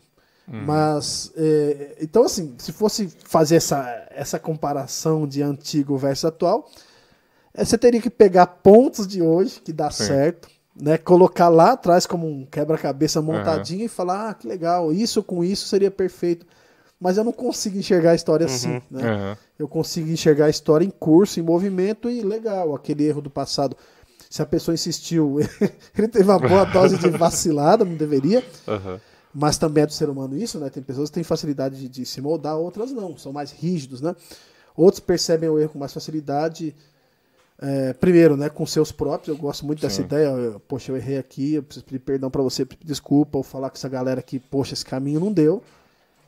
Mas, 0.50 1.30
é, 1.36 1.96
então 2.00 2.24
assim, 2.24 2.54
se 2.56 2.72
fosse 2.72 3.06
fazer 3.24 3.56
essa, 3.56 4.06
essa 4.10 4.38
comparação 4.38 5.26
de 5.26 5.42
antigo 5.42 5.96
versus 5.98 6.24
atual, 6.24 6.70
é, 7.52 7.64
você 7.64 7.76
teria 7.76 8.00
que 8.00 8.08
pegar 8.08 8.46
pontos 8.46 9.06
de 9.06 9.20
hoje, 9.20 9.60
que 9.60 9.72
dá 9.74 9.90
Sim. 9.90 10.04
certo, 10.04 10.48
né? 10.74 10.96
Colocar 10.96 11.48
lá 11.48 11.72
atrás 11.72 12.06
como 12.06 12.26
um 12.26 12.46
quebra-cabeça 12.46 13.20
montadinho 13.20 13.84
e 13.84 13.88
falar, 13.88 14.30
ah, 14.30 14.34
que 14.34 14.46
legal, 14.46 14.90
isso 14.90 15.22
com 15.22 15.44
isso 15.44 15.68
seria 15.68 15.90
perfeito. 15.90 16.46
Mas 17.00 17.16
eu 17.16 17.22
não 17.24 17.32
consigo 17.32 17.78
enxergar 17.78 18.10
a 18.12 18.14
história 18.14 18.46
assim, 18.46 18.80
né? 18.90 19.02
Aham. 19.08 19.36
Eu 19.58 19.68
consigo 19.68 20.08
enxergar 20.10 20.46
a 20.46 20.50
história 20.50 20.84
em 20.84 20.90
curso, 20.90 21.38
em 21.38 21.42
movimento 21.42 22.10
e 22.10 22.22
legal, 22.22 22.74
aquele 22.74 23.04
erro 23.04 23.20
do 23.20 23.30
passado. 23.30 23.76
Se 24.28 24.42
a 24.42 24.46
pessoa 24.46 24.74
insistiu, 24.74 25.36
ele 25.96 26.08
teve 26.08 26.24
uma 26.24 26.38
boa 26.38 26.64
dose 26.64 26.98
de 26.98 27.08
vacilada, 27.08 27.84
não 27.84 27.94
deveria. 27.94 28.44
Aham. 28.66 29.00
Mas 29.32 29.56
também 29.58 29.84
é 29.84 29.86
do 29.86 29.92
ser 29.92 30.08
humano 30.10 30.36
isso, 30.36 30.58
né? 30.58 30.70
Tem 30.70 30.82
pessoas 30.82 31.08
que 31.10 31.14
têm 31.14 31.22
facilidade 31.22 31.78
de, 31.78 31.88
de 31.88 32.04
se 32.06 32.20
moldar, 32.20 32.56
outras 32.56 32.90
não, 32.90 33.16
são 33.16 33.32
mais 33.32 33.52
rígidos, 33.52 34.00
né? 34.00 34.14
Outros 34.76 35.00
percebem 35.00 35.48
o 35.48 35.58
erro 35.58 35.70
com 35.70 35.78
mais 35.78 35.92
facilidade. 35.92 36.74
é, 37.60 37.92
primeiro, 37.92 38.36
né, 38.36 38.48
com 38.48 38.64
seus 38.64 38.92
próprios, 38.92 39.36
eu 39.36 39.40
gosto 39.42 39.66
muito 39.66 39.80
dessa 39.82 39.96
Sim. 39.96 40.02
ideia. 40.02 40.26
eu- 40.28 40.60
poxa, 40.60 40.92
eu 40.92 40.96
errei 40.96 41.18
aqui, 41.18 41.54
eu 41.54 41.62
preciso 41.62 41.84
pedir 41.84 41.98
perdão 41.98 42.30
pra 42.30 42.40
você, 42.42 42.64
pedir 42.64 42.84
desculpa, 42.86 43.36
ou 43.38 43.42
falar 43.42 43.68
com 43.70 43.76
essa 43.76 43.88
galera 43.88 44.22
que, 44.22 44.38
poxa, 44.38 44.74
esse 44.74 44.84
caminho 44.84 45.18
não 45.20 45.32
deu. 45.32 45.62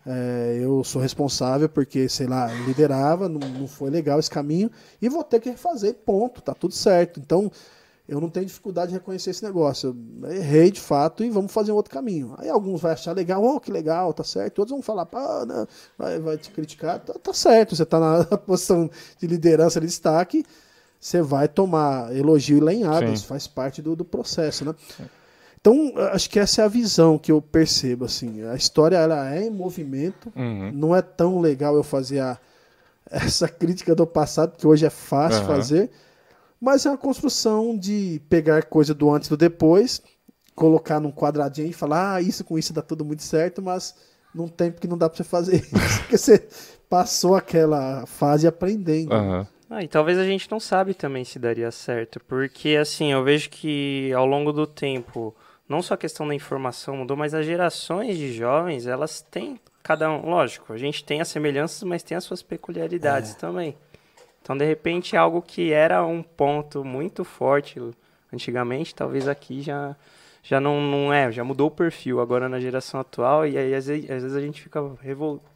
É, 0.07 0.59
eu 0.61 0.83
sou 0.83 1.01
responsável 1.01 1.69
porque, 1.69 2.09
sei 2.09 2.27
lá, 2.27 2.47
liderava, 2.67 3.29
não, 3.29 3.41
não 3.41 3.67
foi 3.67 3.91
legal 3.91 4.19
esse 4.19 4.31
caminho, 4.31 4.71
e 5.01 5.09
vou 5.09 5.23
ter 5.23 5.41
que 5.41 5.51
refazer, 5.51 5.95
ponto, 5.95 6.41
tá 6.41 6.55
tudo 6.55 6.75
certo. 6.75 7.21
Então, 7.21 7.51
eu 8.11 8.21
não 8.21 8.29
tenho 8.29 8.45
dificuldade 8.45 8.89
de 8.89 8.99
reconhecer 8.99 9.31
esse 9.31 9.45
negócio. 9.45 9.97
Eu 10.23 10.33
errei 10.33 10.71
de 10.73 10.81
fato 10.81 11.23
e 11.23 11.31
vamos 11.31 11.53
fazer 11.53 11.71
um 11.71 11.77
outro 11.77 11.93
caminho. 11.93 12.35
Aí 12.39 12.49
alguns 12.49 12.81
vão 12.81 12.91
achar 12.91 13.13
legal, 13.13 13.45
oh, 13.45 13.61
que 13.61 13.71
legal, 13.71 14.13
tá 14.13 14.25
certo. 14.25 14.59
Outros 14.59 14.75
vão 14.75 14.83
falar, 14.83 15.07
pá, 15.07 15.47
não, 15.47 15.65
vai, 15.97 16.19
vai 16.19 16.37
te 16.37 16.51
criticar. 16.51 16.99
Tá, 16.99 17.13
tá 17.15 17.33
certo, 17.33 17.77
você 17.77 17.87
tá 17.87 18.01
na 18.01 18.25
posição 18.39 18.91
de 19.17 19.27
liderança, 19.29 19.81
de 19.81 19.87
destaque, 19.87 20.45
você 20.99 21.23
vai 21.23 21.47
tomar 21.47 22.15
elogio 22.15 22.59
e 22.59 22.61
lenhada, 22.61 23.07
Sim. 23.07 23.13
isso 23.13 23.27
faz 23.27 23.47
parte 23.47 23.81
do, 23.81 23.95
do 23.95 24.05
processo, 24.05 24.65
né? 24.65 24.75
Então, 25.61 25.93
acho 26.13 26.31
que 26.31 26.39
essa 26.39 26.63
é 26.63 26.65
a 26.65 26.69
visão 26.69 27.19
que 27.19 27.31
eu 27.31 27.41
percebo, 27.43 28.07
assim. 28.07 28.43
A 28.45 28.55
história, 28.55 28.97
ela 28.97 29.35
é 29.35 29.45
em 29.47 29.51
movimento, 29.51 30.33
Uhum. 30.35 30.73
não 30.73 30.97
é 30.97 31.03
tão 31.03 31.39
legal 31.41 31.75
eu 31.77 31.83
fazer 31.83 32.21
a- 32.21 32.39
essa 33.11 33.47
crítica 33.49 33.95
do 33.95 34.07
passado, 34.07 34.57
que 34.57 34.67
hoje 34.67 34.87
é 34.87 34.91
fácil 34.91 35.41
Aham. 35.45 35.47
fazer, 35.47 35.91
mas 36.61 36.87
é 36.87 36.91
uma 36.91 36.97
construção 36.99 37.77
de 37.77 38.21
pegar 38.29 38.63
coisa 38.65 38.95
do 38.95 39.11
antes 39.13 39.27
e 39.29 39.31
do 39.31 39.37
depois, 39.37 40.01
colocar 40.55 40.99
num 41.01 41.13
quadradinho 41.13 41.69
e 41.69 41.73
falar, 41.75 42.15
ah, 42.17 42.23
isso 42.23 42.43
com 42.45 42.59
isso 42.59 42.73
dá 42.73 42.83
tudo 42.83 43.05
muito 43.05 43.23
certo, 43.23 43.61
mas 43.61 43.95
num 44.35 44.49
tempo 44.49 44.81
que 44.81 44.89
não 44.89 44.97
dá 44.97 45.09
pra 45.09 45.17
você 45.17 45.25
fazer 45.25 45.57
isso, 45.57 45.71
porque 46.01 46.17
você 46.17 46.47
passou 46.89 47.35
aquela 47.37 48.07
fase 48.07 48.47
aprendendo. 48.47 49.13
Aham. 49.15 49.47
Ah, 49.69 49.85
e 49.85 49.89
talvez 49.89 50.19
a 50.19 50.25
gente 50.25 50.51
não 50.51 50.59
sabe 50.59 50.95
também 50.95 51.25
se 51.25 51.39
daria 51.39 51.71
certo, 51.71 52.19
porque 52.27 52.77
assim, 52.81 53.13
eu 53.13 53.23
vejo 53.23 53.49
que 53.51 54.13
ao 54.13 54.27
longo 54.27 54.53
do 54.53 54.67
tempo, 54.67 55.35
não 55.71 55.81
só 55.81 55.95
a 55.95 55.97
questão 55.97 56.27
da 56.29 56.35
informação 56.35 56.97
mudou, 56.97 57.17
mas 57.17 57.33
as 57.33 57.47
gerações 57.47 58.19
de 58.19 58.33
jovens, 58.33 58.87
elas 58.87 59.23
têm 59.23 59.59
cada 59.83 60.11
um, 60.11 60.29
lógico, 60.29 60.73
a 60.73 60.77
gente 60.77 61.03
tem 61.05 61.21
as 61.21 61.29
semelhanças, 61.29 61.83
mas 61.85 62.03
tem 62.03 62.17
as 62.17 62.25
suas 62.25 62.43
peculiaridades 62.43 63.35
também. 63.37 63.75
Então, 64.43 64.57
de 64.57 64.65
repente, 64.65 65.17
algo 65.17 65.41
que 65.41 65.73
era 65.73 66.05
um 66.05 66.23
ponto 66.23 66.85
muito 66.85 67.25
forte 67.25 67.81
antigamente, 68.33 68.95
talvez 68.95 69.27
aqui 69.29 69.63
já 69.63 69.97
já 70.43 70.59
não, 70.59 70.81
não 70.81 71.13
é, 71.13 71.31
já 71.31 71.45
mudou 71.45 71.69
o 71.69 71.71
perfil 71.71 72.19
agora 72.19 72.49
na 72.49 72.59
geração 72.59 72.99
atual, 72.99 73.47
e 73.47 73.59
aí 73.59 73.75
às 73.75 73.87
vezes, 73.87 74.11
às 74.11 74.23
vezes 74.23 74.35
a 74.37 74.41
gente 74.41 74.63
fica 74.63 74.81
revol- 75.03 75.39
é, 75.39 75.50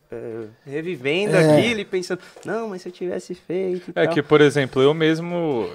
revivendo 0.66 1.36
É. 1.36 1.58
aquilo 1.58 1.80
e 1.80 1.84
pensando, 1.84 2.20
não, 2.44 2.68
mas 2.68 2.82
se 2.82 2.88
eu 2.88 2.92
tivesse 2.92 3.34
feito 3.34 3.90
e 3.90 3.92
É 3.98 4.04
tal. 4.04 4.14
que, 4.14 4.22
por 4.22 4.40
exemplo, 4.40 4.80
eu 4.82 4.92
mesmo, 4.94 5.68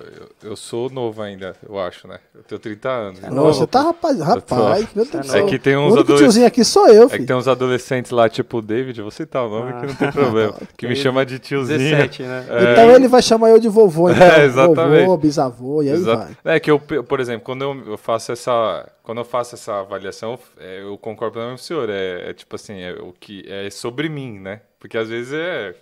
eu, 0.43 0.49
eu 0.51 0.55
sou 0.55 0.89
novo 0.89 1.21
ainda, 1.21 1.55
eu 1.67 1.79
acho, 1.79 2.07
né? 2.07 2.19
Eu 2.35 2.43
tenho 2.43 2.59
30 2.59 2.89
anos. 2.89 3.19
Nossa, 3.21 3.59
você 3.59 3.67
tá 3.67 3.81
rapaz, 3.83 4.19
rapaz, 4.19 4.87
meu 4.95 5.05
Deus 5.05 5.25
do 5.25 5.29
É 5.29 5.31
céu. 5.39 5.45
que 5.45 5.59
tem 5.59 5.75
o 5.75 5.79
uns 5.81 5.85
único 5.93 5.99
adolesc- 6.01 6.23
tiozinho 6.23 6.47
aqui 6.47 6.63
sou 6.63 6.87
eu, 6.87 7.03
É 7.03 7.07
que 7.07 7.15
filho. 7.15 7.27
tem 7.27 7.35
uns 7.35 7.47
adolescentes 7.47 8.11
lá, 8.11 8.27
tipo 8.29 8.57
o 8.57 8.61
David, 8.61 8.97
eu 8.99 9.03
vou 9.05 9.11
citar 9.11 9.45
o 9.45 9.49
nome 9.49 9.71
Ah. 9.71 9.79
que 9.81 9.87
não 9.87 9.95
tem 9.95 10.11
problema, 10.11 10.53
que 10.77 10.87
me 10.87 10.95
chama 10.95 11.25
de 11.25 11.39
tiozinho. 11.39 11.77
17, 11.79 12.23
né? 12.23 12.45
É. 12.49 12.71
Então 12.71 12.91
ele 12.95 13.07
vai 13.07 13.21
chamar 13.21 13.49
eu 13.49 13.59
de 13.59 13.67
vovô, 13.69 14.09
então. 14.11 14.23
É, 14.25 14.45
exatamente. 14.45 15.01
Vovô, 15.05 15.17
bisavô, 15.17 15.83
e 15.83 15.89
aí 15.89 15.95
Exato. 15.95 16.35
vai. 16.43 16.55
É 16.55 16.59
que 16.59 16.69
eu, 16.71 16.79
por 16.79 17.19
exemplo, 17.19 17.41
quando 17.45 17.63
eu, 17.63 17.83
eu 17.91 17.97
faço 17.97 18.31
essa, 18.31 18.87
quando 19.09 19.17
eu 19.17 19.25
faço 19.25 19.55
essa 19.55 19.79
avaliação, 19.79 20.37
é, 20.59 20.83
eu 20.83 20.95
concordo 20.95 21.39
com 21.39 21.53
o 21.55 21.57
senhor. 21.57 21.89
É, 21.89 22.29
é 22.29 22.31
tipo 22.31 22.55
assim, 22.55 22.79
é 22.79 22.91
o 22.93 23.11
que 23.11 23.43
é 23.51 23.67
sobre 23.71 24.07
mim, 24.07 24.37
né? 24.37 24.61
Porque 24.77 24.95
às 24.99 25.09
vezes 25.09 25.33
é 25.33 25.73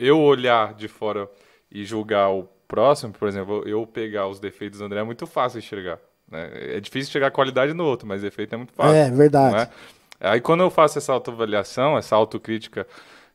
eu 0.00 0.18
olhar 0.18 0.74
de 0.74 0.88
fora 0.88 1.30
e 1.70 1.84
julgar 1.84 2.30
o 2.30 2.42
próximo, 2.66 3.12
por 3.12 3.28
exemplo, 3.28 3.62
eu 3.68 3.86
pegar 3.86 4.26
os 4.26 4.40
defeitos 4.40 4.80
do 4.80 4.84
André 4.84 4.98
é 4.98 5.04
muito 5.04 5.28
fácil 5.28 5.58
enxergar. 5.58 6.00
Né? 6.28 6.50
É 6.76 6.80
difícil 6.80 7.12
chegar 7.12 7.28
a 7.28 7.30
qualidade 7.30 7.72
no 7.72 7.84
outro, 7.84 8.04
mas 8.04 8.22
defeito 8.22 8.52
é 8.52 8.58
muito 8.58 8.72
fácil. 8.72 8.96
É, 8.96 9.08
verdade. 9.12 9.54
não 9.54 9.60
é? 9.60 9.70
Aí 10.18 10.40
quando 10.40 10.64
eu 10.64 10.70
faço 10.70 10.98
essa 10.98 11.12
autoavaliação, 11.12 11.96
essa 11.96 12.16
autocrítica 12.16 12.84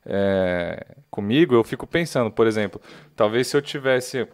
é, 0.05 0.87
comigo, 1.09 1.55
eu 1.55 1.63
fico 1.63 1.87
pensando, 1.87 2.29
por 2.29 2.47
exemplo, 2.47 2.81
talvez 3.15 3.47
se 3.47 3.55
eu 3.55 3.61
tivesse 3.61 4.27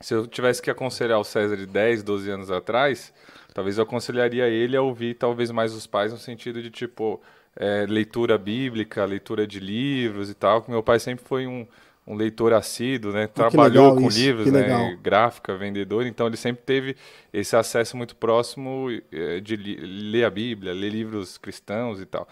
se 0.00 0.12
eu 0.12 0.26
tivesse 0.26 0.60
que 0.60 0.70
aconselhar 0.70 1.20
o 1.20 1.24
César 1.24 1.56
de 1.56 1.66
10, 1.66 2.02
12 2.02 2.30
anos 2.30 2.50
atrás, 2.50 3.12
talvez 3.52 3.78
eu 3.78 3.84
aconselharia 3.84 4.48
ele 4.48 4.76
a 4.76 4.82
ouvir 4.82 5.14
talvez 5.14 5.50
mais 5.50 5.74
os 5.74 5.86
pais 5.86 6.12
no 6.12 6.18
sentido 6.18 6.62
de 6.62 6.70
tipo 6.70 7.20
é, 7.56 7.86
leitura 7.88 8.38
bíblica, 8.38 9.04
leitura 9.04 9.46
de 9.46 9.60
livros 9.60 10.30
e 10.30 10.34
tal. 10.34 10.64
Meu 10.68 10.82
pai 10.82 10.98
sempre 10.98 11.24
foi 11.24 11.46
um, 11.46 11.66
um 12.06 12.14
leitor 12.14 12.52
assíduo, 12.52 13.12
né? 13.12 13.26
Trabalhou 13.26 13.94
com 13.94 14.08
isso, 14.08 14.18
livros, 14.18 14.52
né? 14.52 14.98
Gráfica, 15.02 15.56
vendedor, 15.56 16.06
então 16.06 16.26
ele 16.26 16.36
sempre 16.36 16.62
teve 16.64 16.96
esse 17.32 17.54
acesso 17.56 17.96
muito 17.96 18.16
próximo 18.16 18.88
eh, 19.12 19.40
de 19.40 19.56
ler 19.56 20.24
a 20.24 20.30
Bíblia, 20.30 20.72
ler 20.72 20.90
livros 20.90 21.38
cristãos 21.38 22.00
e 22.00 22.06
tal. 22.06 22.26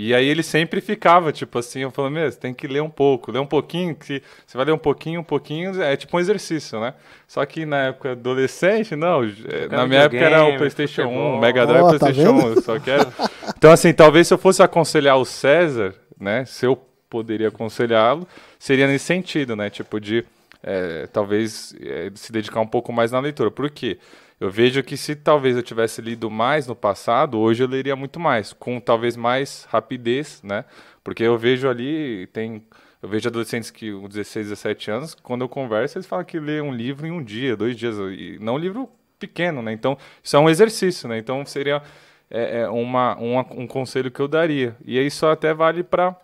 E 0.00 0.14
aí 0.14 0.28
ele 0.28 0.44
sempre 0.44 0.80
ficava, 0.80 1.32
tipo 1.32 1.58
assim, 1.58 1.80
eu 1.80 1.90
falando, 1.90 2.12
meu, 2.12 2.30
você 2.30 2.38
tem 2.38 2.54
que 2.54 2.68
ler 2.68 2.80
um 2.80 2.88
pouco, 2.88 3.32
ler 3.32 3.40
um 3.40 3.46
pouquinho, 3.46 3.96
que 3.96 4.22
você 4.46 4.56
vai 4.56 4.64
ler 4.64 4.70
um 4.70 4.78
pouquinho, 4.78 5.18
um 5.18 5.24
pouquinho, 5.24 5.82
é 5.82 5.96
tipo 5.96 6.16
um 6.16 6.20
exercício, 6.20 6.78
né? 6.78 6.94
Só 7.26 7.44
que 7.44 7.66
na 7.66 7.86
época 7.86 8.12
adolescente, 8.12 8.94
não, 8.94 9.24
eh, 9.24 9.66
na 9.68 9.88
minha 9.88 10.02
época 10.02 10.24
era 10.24 10.44
o 10.44 10.56
Playstation 10.56 11.02
1, 11.02 11.04
futebol. 11.06 11.40
Mega 11.40 11.66
Drive, 11.66 11.82
tá 11.82 11.98
Playstation 11.98 12.30
1, 12.30 12.48
eu 12.48 12.62
só 12.62 12.78
quero... 12.78 13.12
Então 13.58 13.72
assim, 13.72 13.92
talvez 13.92 14.28
se 14.28 14.34
eu 14.34 14.38
fosse 14.38 14.62
aconselhar 14.62 15.18
o 15.18 15.24
César, 15.24 15.92
né, 16.16 16.44
se 16.44 16.64
eu 16.64 16.76
poderia 17.10 17.48
aconselhá-lo, 17.48 18.24
seria 18.56 18.86
nesse 18.86 19.06
sentido, 19.06 19.56
né, 19.56 19.68
tipo 19.68 20.00
de 20.00 20.24
é, 20.62 21.08
talvez 21.12 21.74
é, 21.80 22.08
se 22.14 22.30
dedicar 22.30 22.60
um 22.60 22.68
pouco 22.68 22.92
mais 22.92 23.10
na 23.10 23.18
leitura. 23.18 23.50
Por 23.50 23.68
quê? 23.68 23.98
Eu 24.40 24.50
vejo 24.50 24.82
que 24.82 24.96
se 24.96 25.16
talvez 25.16 25.56
eu 25.56 25.62
tivesse 25.62 26.00
lido 26.00 26.30
mais 26.30 26.66
no 26.66 26.76
passado, 26.76 27.38
hoje 27.38 27.62
eu 27.62 27.68
leria 27.68 27.96
muito 27.96 28.20
mais, 28.20 28.52
com 28.52 28.80
talvez 28.80 29.16
mais 29.16 29.66
rapidez, 29.68 30.40
né? 30.44 30.64
Porque 31.02 31.24
eu 31.24 31.36
vejo 31.36 31.68
ali, 31.68 32.28
tem 32.28 32.64
eu 33.02 33.08
vejo 33.08 33.28
adolescentes 33.28 33.70
que 33.70 33.92
com 33.92 34.08
16, 34.08 34.48
17 34.48 34.90
anos, 34.90 35.14
quando 35.14 35.42
eu 35.42 35.48
converso, 35.48 35.98
eles 35.98 36.06
falam 36.06 36.24
que 36.24 36.38
lê 36.38 36.60
um 36.60 36.72
livro 36.72 37.06
em 37.06 37.12
um 37.12 37.22
dia, 37.22 37.56
dois 37.56 37.76
dias, 37.76 37.96
e 37.96 38.38
não 38.40 38.54
um 38.54 38.58
livro 38.58 38.88
pequeno, 39.18 39.62
né? 39.62 39.72
Então, 39.72 39.96
isso 40.22 40.36
é 40.36 40.38
um 40.38 40.48
exercício, 40.48 41.08
né? 41.08 41.18
Então, 41.18 41.44
seria 41.46 41.82
é, 42.30 42.60
é 42.60 42.68
uma, 42.68 43.16
uma, 43.16 43.40
um 43.52 43.66
conselho 43.66 44.10
que 44.10 44.20
eu 44.20 44.28
daria. 44.28 44.76
E 44.84 44.98
isso 44.98 45.26
até 45.26 45.54
vale 45.54 45.82
para 45.82 46.16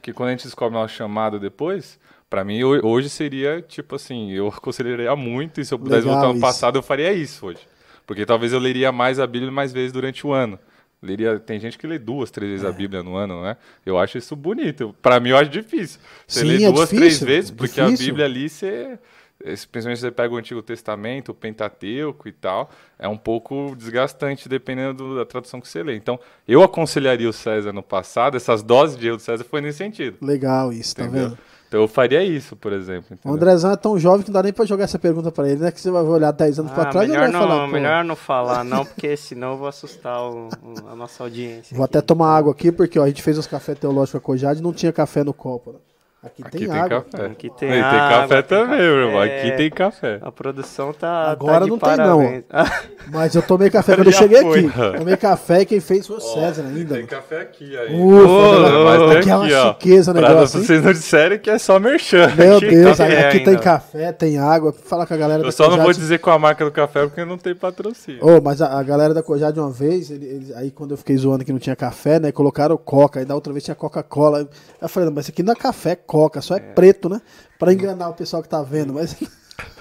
que 0.00 0.12
quando 0.12 0.30
a 0.30 0.32
gente 0.32 0.44
descobre 0.44 0.76
uma 0.76 0.88
chamada 0.88 1.38
depois, 1.38 1.98
para 2.32 2.44
mim 2.44 2.64
hoje 2.64 3.10
seria 3.10 3.60
tipo 3.60 3.94
assim, 3.94 4.30
eu 4.30 4.48
aconselharia 4.48 5.14
muito 5.14 5.60
e 5.60 5.66
se 5.66 5.74
eu 5.74 5.78
pudesse 5.78 6.06
Legal, 6.06 6.14
voltar 6.14 6.32
no 6.32 6.40
passado 6.40 6.78
eu 6.78 6.82
faria 6.82 7.12
isso 7.12 7.44
hoje. 7.44 7.60
Porque 8.06 8.24
talvez 8.24 8.54
eu 8.54 8.58
leria 8.58 8.90
mais 8.90 9.20
a 9.20 9.26
Bíblia 9.26 9.52
mais 9.52 9.70
vezes 9.70 9.92
durante 9.92 10.26
o 10.26 10.32
ano. 10.32 10.58
Leria, 11.02 11.38
tem 11.38 11.60
gente 11.60 11.76
que 11.76 11.86
lê 11.86 11.98
duas, 11.98 12.30
três 12.30 12.50
vezes 12.52 12.64
é. 12.64 12.70
a 12.70 12.72
Bíblia 12.72 13.02
no 13.02 13.16
ano, 13.16 13.42
né? 13.42 13.58
Eu 13.84 13.98
acho 13.98 14.16
isso 14.16 14.34
bonito. 14.34 14.96
Para 15.02 15.20
mim 15.20 15.28
eu 15.28 15.36
acho 15.36 15.50
difícil. 15.50 16.00
Você 16.26 16.40
Sim, 16.40 16.46
lê 16.46 16.64
é 16.64 16.72
duas, 16.72 16.88
difícil, 16.88 16.96
três 16.96 17.20
vezes, 17.20 17.50
porque 17.50 17.82
difícil. 17.82 18.06
a 18.06 18.08
Bíblia 18.08 18.24
ali 18.24 18.48
você 18.48 18.98
principalmente 19.42 19.96
se 19.96 20.02
você 20.02 20.10
pega 20.10 20.32
o 20.32 20.36
Antigo 20.38 20.62
Testamento, 20.62 21.32
o 21.32 21.34
Pentateuco 21.34 22.28
e 22.28 22.32
tal, 22.32 22.70
é 22.98 23.08
um 23.08 23.16
pouco 23.18 23.74
desgastante 23.76 24.48
dependendo 24.48 25.16
da 25.16 25.26
tradução 25.26 25.60
que 25.60 25.68
você 25.68 25.82
lê. 25.82 25.96
Então, 25.96 26.18
eu 26.48 26.62
aconselharia 26.62 27.28
o 27.28 27.32
César 27.32 27.72
no 27.72 27.82
passado, 27.82 28.36
essas 28.36 28.62
doses 28.62 28.96
de 28.96 29.08
erro 29.08 29.16
do 29.16 29.22
César 29.22 29.44
foi 29.44 29.60
nesse 29.60 29.78
sentido. 29.78 30.16
Legal 30.22 30.72
isso, 30.72 30.94
tá 30.96 31.04
entendeu? 31.04 31.22
tá 31.24 31.28
vendo? 31.30 31.38
Então 31.72 31.80
eu 31.80 31.88
faria 31.88 32.22
isso, 32.22 32.54
por 32.54 32.70
exemplo. 32.70 33.14
Entendeu? 33.14 33.32
O 33.32 33.34
Andrezão 33.34 33.72
é 33.72 33.76
tão 33.76 33.98
jovem 33.98 34.22
que 34.22 34.28
não 34.28 34.34
dá 34.34 34.42
nem 34.42 34.52
pra 34.52 34.66
jogar 34.66 34.84
essa 34.84 34.98
pergunta 34.98 35.32
pra 35.32 35.48
ele, 35.48 35.58
né? 35.58 35.70
Que 35.72 35.80
você 35.80 35.90
vai 35.90 36.02
olhar 36.02 36.30
10 36.30 36.58
anos 36.58 36.70
ah, 36.70 36.74
pra 36.74 36.84
trás 36.84 37.08
e 37.08 37.16
vai 37.16 37.32
não, 37.32 37.40
falar. 37.40 37.66
Melhor 37.66 38.04
não 38.04 38.14
falar, 38.14 38.62
não, 38.62 38.84
porque 38.84 39.16
senão 39.16 39.52
eu 39.52 39.56
vou 39.56 39.68
assustar 39.68 40.20
o, 40.20 40.50
a 40.90 40.94
nossa 40.94 41.22
audiência. 41.22 41.74
Vou 41.74 41.82
aqui. 41.82 41.96
até 41.96 42.06
tomar 42.06 42.36
água 42.36 42.52
aqui, 42.52 42.70
porque 42.70 42.98
ó, 42.98 43.04
a 43.04 43.08
gente 43.08 43.22
fez 43.22 43.38
os 43.38 43.46
cafés 43.46 43.78
teológicos 43.78 44.12
com 44.12 44.18
a 44.18 44.20
Cojade 44.20 44.60
e 44.60 44.62
não 44.62 44.74
tinha 44.74 44.92
café 44.92 45.24
no 45.24 45.32
copo. 45.32 45.72
Né? 45.72 45.78
Aqui, 46.24 46.40
aqui 46.40 46.56
tem, 46.56 46.68
tem 46.68 46.78
água. 46.78 47.02
café. 47.02 47.26
Aqui 47.26 47.50
tem, 47.50 47.68
tem, 47.68 47.80
água, 47.80 48.20
café 48.20 48.42
também, 48.42 48.66
café. 48.68 48.82
meu 48.82 48.96
irmão. 48.96 49.20
Aqui 49.22 49.56
tem 49.56 49.70
café. 49.70 50.18
A 50.22 50.30
produção 50.30 50.92
tá. 50.92 51.32
Agora 51.32 51.62
tá 51.62 51.66
não 51.66 51.78
parabéns. 51.80 52.44
tem, 52.44 52.44
não. 52.52 53.10
Mas 53.10 53.34
eu 53.34 53.42
tomei 53.42 53.68
café 53.68 53.96
quando 53.96 54.06
eu 54.06 54.12
cheguei 54.12 54.40
foi. 54.40 54.66
aqui. 54.66 54.98
Tomei 54.98 55.16
café 55.16 55.62
e 55.62 55.66
quem 55.66 55.80
fez 55.80 56.06
foi 56.06 56.18
o 56.18 56.20
César 56.20 56.62
ainda. 56.62 56.94
Tem 56.94 57.06
café 57.06 57.40
aqui 57.40 57.76
aí. 57.76 58.00
Ufa, 58.00 58.28
oh, 58.28 58.84
mas 58.84 59.02
aqui, 59.02 59.18
aqui 59.18 59.30
é 59.30 59.36
uma 59.36 59.72
chiqueza 59.72 60.10
o 60.12 60.14
negócio. 60.14 60.58
Pra 60.60 60.66
vocês 60.66 60.84
não 60.84 60.92
disserem 60.92 61.38
que 61.40 61.50
é 61.50 61.58
só 61.58 61.80
merchan. 61.80 62.32
Meu 62.36 62.58
aqui 62.58 62.68
Deus, 62.68 63.00
aqui 63.00 63.12
ainda. 63.12 63.44
tem 63.50 63.58
café, 63.58 64.12
tem 64.12 64.38
água. 64.38 64.72
Fala 64.72 65.04
com 65.04 65.14
a 65.14 65.16
galera 65.16 65.40
eu 65.40 65.42
da 65.42 65.48
Eu 65.48 65.52
só 65.52 65.68
não 65.68 65.82
vou 65.82 65.92
dizer 65.92 66.20
com 66.20 66.30
a 66.30 66.38
marca 66.38 66.64
do 66.64 66.70
café 66.70 67.04
porque 67.04 67.24
não 67.24 67.36
tem 67.36 67.52
patrocínio. 67.52 68.20
Oh, 68.22 68.40
mas 68.40 68.62
a, 68.62 68.78
a 68.78 68.82
galera 68.84 69.12
da 69.12 69.24
Cojade 69.24 69.58
uma 69.58 69.72
vez, 69.72 70.08
ele, 70.08 70.24
ele, 70.24 70.54
aí 70.54 70.70
quando 70.70 70.92
eu 70.92 70.96
fiquei 70.96 71.16
zoando 71.16 71.44
que 71.44 71.50
não 71.50 71.58
tinha 71.58 71.74
café, 71.74 72.20
né? 72.20 72.30
Colocaram 72.30 72.76
Coca. 72.76 73.18
Aí 73.18 73.24
da 73.24 73.34
outra 73.34 73.52
vez 73.52 73.64
tinha 73.64 73.74
Coca-Cola. 73.74 74.48
Eu 74.80 74.88
falei, 74.88 75.10
mas 75.10 75.24
isso 75.24 75.32
aqui 75.32 75.42
não 75.42 75.52
é 75.52 75.56
café, 75.56 75.90
é 75.90 75.96
Coca, 76.12 76.42
só 76.42 76.56
é, 76.56 76.58
é. 76.58 76.60
preto, 76.60 77.08
né? 77.08 77.22
Pra 77.58 77.72
enganar 77.72 78.10
o 78.10 78.12
pessoal 78.12 78.42
que 78.42 78.48
tá 78.48 78.62
vendo, 78.62 78.92
mas. 78.92 79.16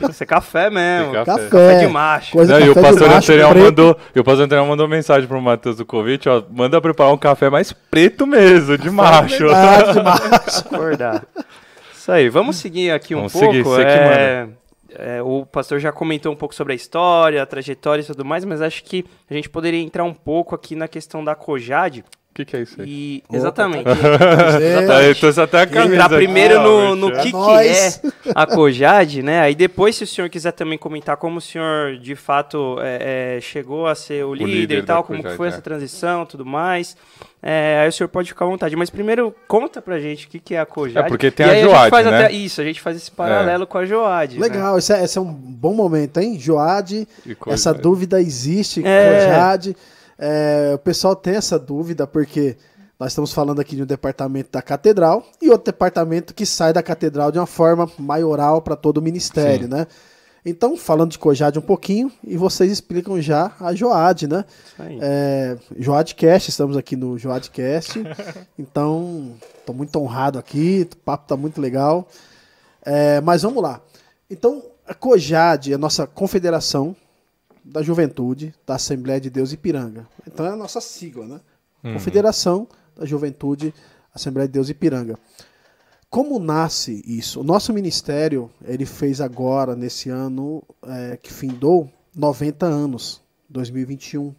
Isso 0.09 0.23
é 0.23 0.25
café 0.25 0.69
mesmo. 0.69 1.11
Café. 1.11 1.25
café. 1.25 1.49
café 1.49 1.79
de 1.79 1.87
macho. 1.87 2.31
Coisa 2.31 2.57
Não, 2.57 2.65
e 2.65 2.69
o 2.69 2.73
pastor 2.73 3.11
Anterior 3.11 3.53
mandou, 3.53 3.97
e 4.15 4.19
o 4.19 4.23
pastor 4.23 4.45
Anterior 4.45 4.65
mandou 4.65 4.87
mensagem 4.87 5.27
pro 5.27 5.41
Matheus 5.41 5.75
Dukovic, 5.75 6.29
ó, 6.29 6.41
manda 6.49 6.79
preparar 6.79 7.11
um 7.11 7.17
café 7.17 7.49
mais 7.49 7.73
preto 7.73 8.25
mesmo, 8.25 8.77
de 8.77 8.89
macho. 8.89 9.39
Verdade, 9.39 9.91
de 9.91 10.03
macho. 10.03 10.67
Acordar. 10.73 11.25
Isso 11.93 12.11
aí, 12.13 12.29
vamos 12.29 12.55
seguir 12.55 12.91
aqui 12.91 13.13
um 13.13 13.27
vamos 13.27 13.33
pouco. 13.33 13.47
Seguir, 13.47 13.63
você 13.63 13.81
é... 13.81 13.85
que 13.85 13.99
manda. 13.99 14.61
É, 14.93 15.21
o 15.21 15.45
pastor 15.45 15.79
já 15.79 15.91
comentou 15.91 16.31
um 16.31 16.35
pouco 16.35 16.55
sobre 16.55 16.71
a 16.71 16.75
história, 16.75 17.43
a 17.43 17.45
trajetória 17.45 18.01
e 18.01 18.05
tudo 18.05 18.23
mais, 18.23 18.45
mas 18.45 18.61
acho 18.61 18.85
que 18.85 19.05
a 19.29 19.33
gente 19.33 19.49
poderia 19.49 19.81
entrar 19.81 20.05
um 20.05 20.13
pouco 20.13 20.55
aqui 20.55 20.75
na 20.75 20.87
questão 20.87 21.23
da 21.23 21.35
Cojade, 21.35 22.05
o 22.31 22.33
que, 22.33 22.45
que, 22.45 22.55
é 22.55 22.61
isso 22.61 22.81
aí? 22.81 22.87
E, 22.87 23.23
exatamente. 23.29 23.89
exatamente. 23.89 25.17
Então 25.17 25.33
você 25.33 25.41
até 25.41 25.61
a 25.63 25.67
camisa 25.67 25.93
Entrar 25.95 26.09
primeiro 26.09 26.59
aqui, 26.59 26.63
no, 26.63 26.95
no 26.95 27.11
que, 27.11 27.29
que 27.29 27.51
é 27.51 27.89
a 28.33 28.45
Cojade, 28.47 29.21
né? 29.21 29.41
Aí 29.41 29.53
depois, 29.53 29.97
se 29.97 30.05
o 30.05 30.07
senhor 30.07 30.29
quiser 30.29 30.53
também 30.53 30.77
comentar 30.77 31.17
como 31.17 31.39
o 31.39 31.41
senhor, 31.41 31.97
de 31.97 32.15
fato, 32.15 32.77
é, 32.79 33.35
é, 33.37 33.41
chegou 33.41 33.85
a 33.85 33.95
ser 33.95 34.23
o, 34.23 34.29
o 34.29 34.33
líder, 34.33 34.51
líder, 34.51 34.77
e 34.77 34.83
tal, 34.83 35.03
como 35.03 35.19
Cojade, 35.19 35.35
foi 35.35 35.47
essa 35.49 35.57
é. 35.57 35.61
transição 35.61 36.25
tudo 36.25 36.45
mais. 36.45 36.95
É, 37.43 37.81
aí 37.81 37.89
o 37.89 37.91
senhor 37.91 38.07
pode 38.07 38.29
ficar 38.29 38.45
à 38.45 38.47
vontade. 38.47 38.77
Mas 38.77 38.89
primeiro, 38.89 39.35
conta 39.45 39.81
pra 39.81 39.99
gente 39.99 40.25
o 40.25 40.29
que, 40.29 40.39
que 40.39 40.55
é 40.55 40.59
a 40.61 40.65
Cojade. 40.65 41.05
É 41.05 41.09
porque 41.09 41.29
tem 41.29 41.45
a 41.45 41.61
Joad, 41.61 41.93
a 41.93 42.03
né? 42.03 42.25
Até, 42.25 42.31
isso, 42.31 42.61
a 42.61 42.63
gente 42.63 42.79
faz 42.79 42.95
esse 42.95 43.11
paralelo 43.11 43.63
é. 43.63 43.65
com 43.65 43.77
a 43.77 43.85
Joad. 43.85 44.39
Né? 44.39 44.41
Legal, 44.41 44.71
né? 44.71 44.79
esse, 44.79 44.93
é, 44.93 45.03
esse, 45.03 45.17
é, 45.17 45.21
um 45.21 45.33
bom 45.33 45.73
momento, 45.73 46.17
hein? 46.17 46.39
Joad, 46.39 47.05
essa 47.47 47.73
dúvida 47.73 48.21
existe, 48.21 48.81
é. 48.85 49.25
Cojade... 49.25 49.75
É, 50.23 50.73
o 50.75 50.77
pessoal 50.77 51.15
tem 51.15 51.33
essa 51.35 51.57
dúvida 51.57 52.05
porque 52.05 52.55
nós 52.99 53.11
estamos 53.11 53.33
falando 53.33 53.59
aqui 53.59 53.75
de 53.75 53.81
um 53.81 53.87
departamento 53.87 54.51
da 54.51 54.61
catedral 54.61 55.25
e 55.41 55.49
outro 55.49 55.65
departamento 55.65 56.35
que 56.35 56.45
sai 56.45 56.71
da 56.71 56.83
catedral 56.83 57.31
de 57.31 57.39
uma 57.39 57.47
forma 57.47 57.89
maioral 57.97 58.61
para 58.61 58.75
todo 58.75 58.99
o 58.99 59.01
ministério, 59.01 59.63
Sim. 59.63 59.73
né? 59.73 59.87
Então, 60.45 60.77
falando 60.77 61.11
de 61.11 61.19
Cojade 61.19 61.57
um 61.57 61.63
pouquinho, 61.63 62.11
e 62.23 62.37
vocês 62.37 62.71
explicam 62.71 63.19
já 63.19 63.51
a 63.59 63.73
Joad, 63.73 64.27
né? 64.27 64.45
É, 64.99 65.57
Joadcast, 65.77 66.49
estamos 66.49 66.77
aqui 66.77 66.95
no 66.95 67.17
Joadcast. 67.17 68.03
então, 68.57 69.33
estou 69.59 69.73
muito 69.73 69.99
honrado 69.99 70.37
aqui, 70.37 70.87
o 70.91 70.97
papo 70.97 71.25
está 71.25 71.37
muito 71.37 71.59
legal. 71.59 72.07
É, 72.83 73.21
mas 73.21 73.41
vamos 73.41 73.61
lá. 73.61 73.81
Então, 74.29 74.63
a 74.87 74.93
Cojade 74.93 75.73
a 75.73 75.77
nossa 75.77 76.05
confederação 76.05 76.95
da 77.63 77.81
Juventude 77.81 78.53
da 78.65 78.75
Assembleia 78.75 79.19
de 79.19 79.29
Deus 79.29 79.51
Ipiranga. 79.51 80.07
Então 80.27 80.45
é 80.45 80.49
a 80.49 80.55
nossa 80.55 80.81
sigla, 80.81 81.25
né? 81.25 81.41
Uhum. 81.83 81.93
Confederação 81.93 82.67
da 82.95 83.05
Juventude 83.05 83.73
Assembleia 84.13 84.47
de 84.47 84.53
Deus 84.53 84.69
Ipiranga. 84.69 85.17
Como 86.09 86.39
nasce 86.39 87.01
isso? 87.07 87.39
O 87.39 87.43
nosso 87.43 87.71
ministério 87.71 88.51
ele 88.65 88.85
fez 88.85 89.21
agora, 89.21 89.75
nesse 89.75 90.09
ano 90.09 90.61
é, 90.83 91.17
que 91.17 91.31
findou, 91.31 91.89
90 92.13 92.65
anos, 92.65 93.21
2021. 93.49 94.35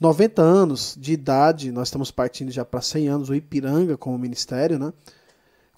90 0.00 0.42
anos 0.42 0.96
de 0.98 1.12
idade, 1.12 1.70
nós 1.70 1.88
estamos 1.88 2.10
partindo 2.10 2.50
já 2.50 2.64
para 2.64 2.80
100 2.80 3.08
anos, 3.08 3.28
o 3.28 3.34
Ipiranga 3.34 3.96
como 3.96 4.18
ministério, 4.18 4.78
né? 4.78 4.92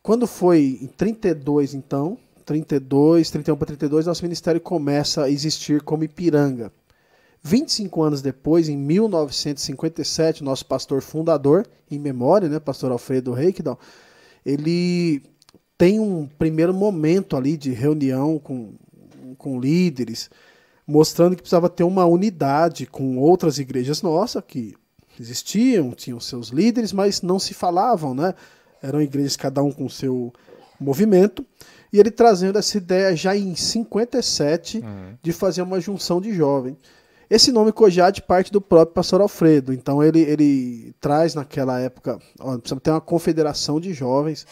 Quando 0.02 0.26
foi 0.26 0.78
em 0.80 0.86
32, 0.86 1.74
então, 1.74 2.16
32, 2.48 3.30
31 3.30 3.56
para 3.56 3.66
32, 3.66 4.06
nosso 4.06 4.22
ministério 4.22 4.58
começa 4.58 5.24
a 5.24 5.30
existir 5.30 5.82
como 5.82 6.02
Ipiranga. 6.02 6.72
25 7.42 8.02
anos 8.02 8.22
depois, 8.22 8.70
em 8.70 8.76
1957, 8.76 10.42
nosso 10.42 10.64
pastor 10.64 11.02
fundador, 11.02 11.66
em 11.90 11.98
memória, 11.98 12.48
né, 12.48 12.58
pastor 12.58 12.90
Alfredo 12.90 13.34
Reikdal, 13.34 13.78
ele 14.46 15.22
tem 15.76 16.00
um 16.00 16.26
primeiro 16.26 16.72
momento 16.72 17.36
ali 17.36 17.54
de 17.54 17.70
reunião 17.72 18.38
com, 18.38 18.72
com 19.36 19.60
líderes, 19.60 20.30
mostrando 20.86 21.36
que 21.36 21.42
precisava 21.42 21.68
ter 21.68 21.84
uma 21.84 22.06
unidade 22.06 22.86
com 22.86 23.18
outras 23.18 23.58
igrejas 23.58 24.00
nossas 24.00 24.42
que 24.48 24.74
existiam, 25.20 25.90
tinham 25.90 26.18
seus 26.18 26.48
líderes, 26.48 26.94
mas 26.94 27.20
não 27.20 27.38
se 27.38 27.52
falavam, 27.52 28.14
né? 28.14 28.34
Eram 28.82 29.02
igrejas 29.02 29.36
cada 29.36 29.62
um 29.62 29.70
com 29.70 29.86
seu 29.86 30.32
movimento. 30.80 31.44
E 31.92 31.98
ele 31.98 32.10
trazendo 32.10 32.58
essa 32.58 32.76
ideia 32.76 33.16
já 33.16 33.34
em 33.34 33.54
57 33.54 34.78
uhum. 34.78 35.14
de 35.22 35.32
fazer 35.32 35.62
uma 35.62 35.80
junção 35.80 36.20
de 36.20 36.34
jovem. 36.34 36.76
Esse 37.30 37.52
nome 37.52 37.72
Cojade 37.72 38.22
parte 38.22 38.50
do 38.50 38.60
próprio 38.60 38.94
pastor 38.94 39.20
Alfredo. 39.20 39.72
Então 39.72 40.02
ele, 40.02 40.20
ele 40.20 40.94
traz 41.00 41.34
naquela 41.34 41.78
época, 41.78 42.18
ó, 42.40 42.56
precisa 42.56 42.80
ter 42.80 42.90
uma 42.90 43.00
confederação 43.00 43.78
de 43.78 43.92
jovens, 43.92 44.46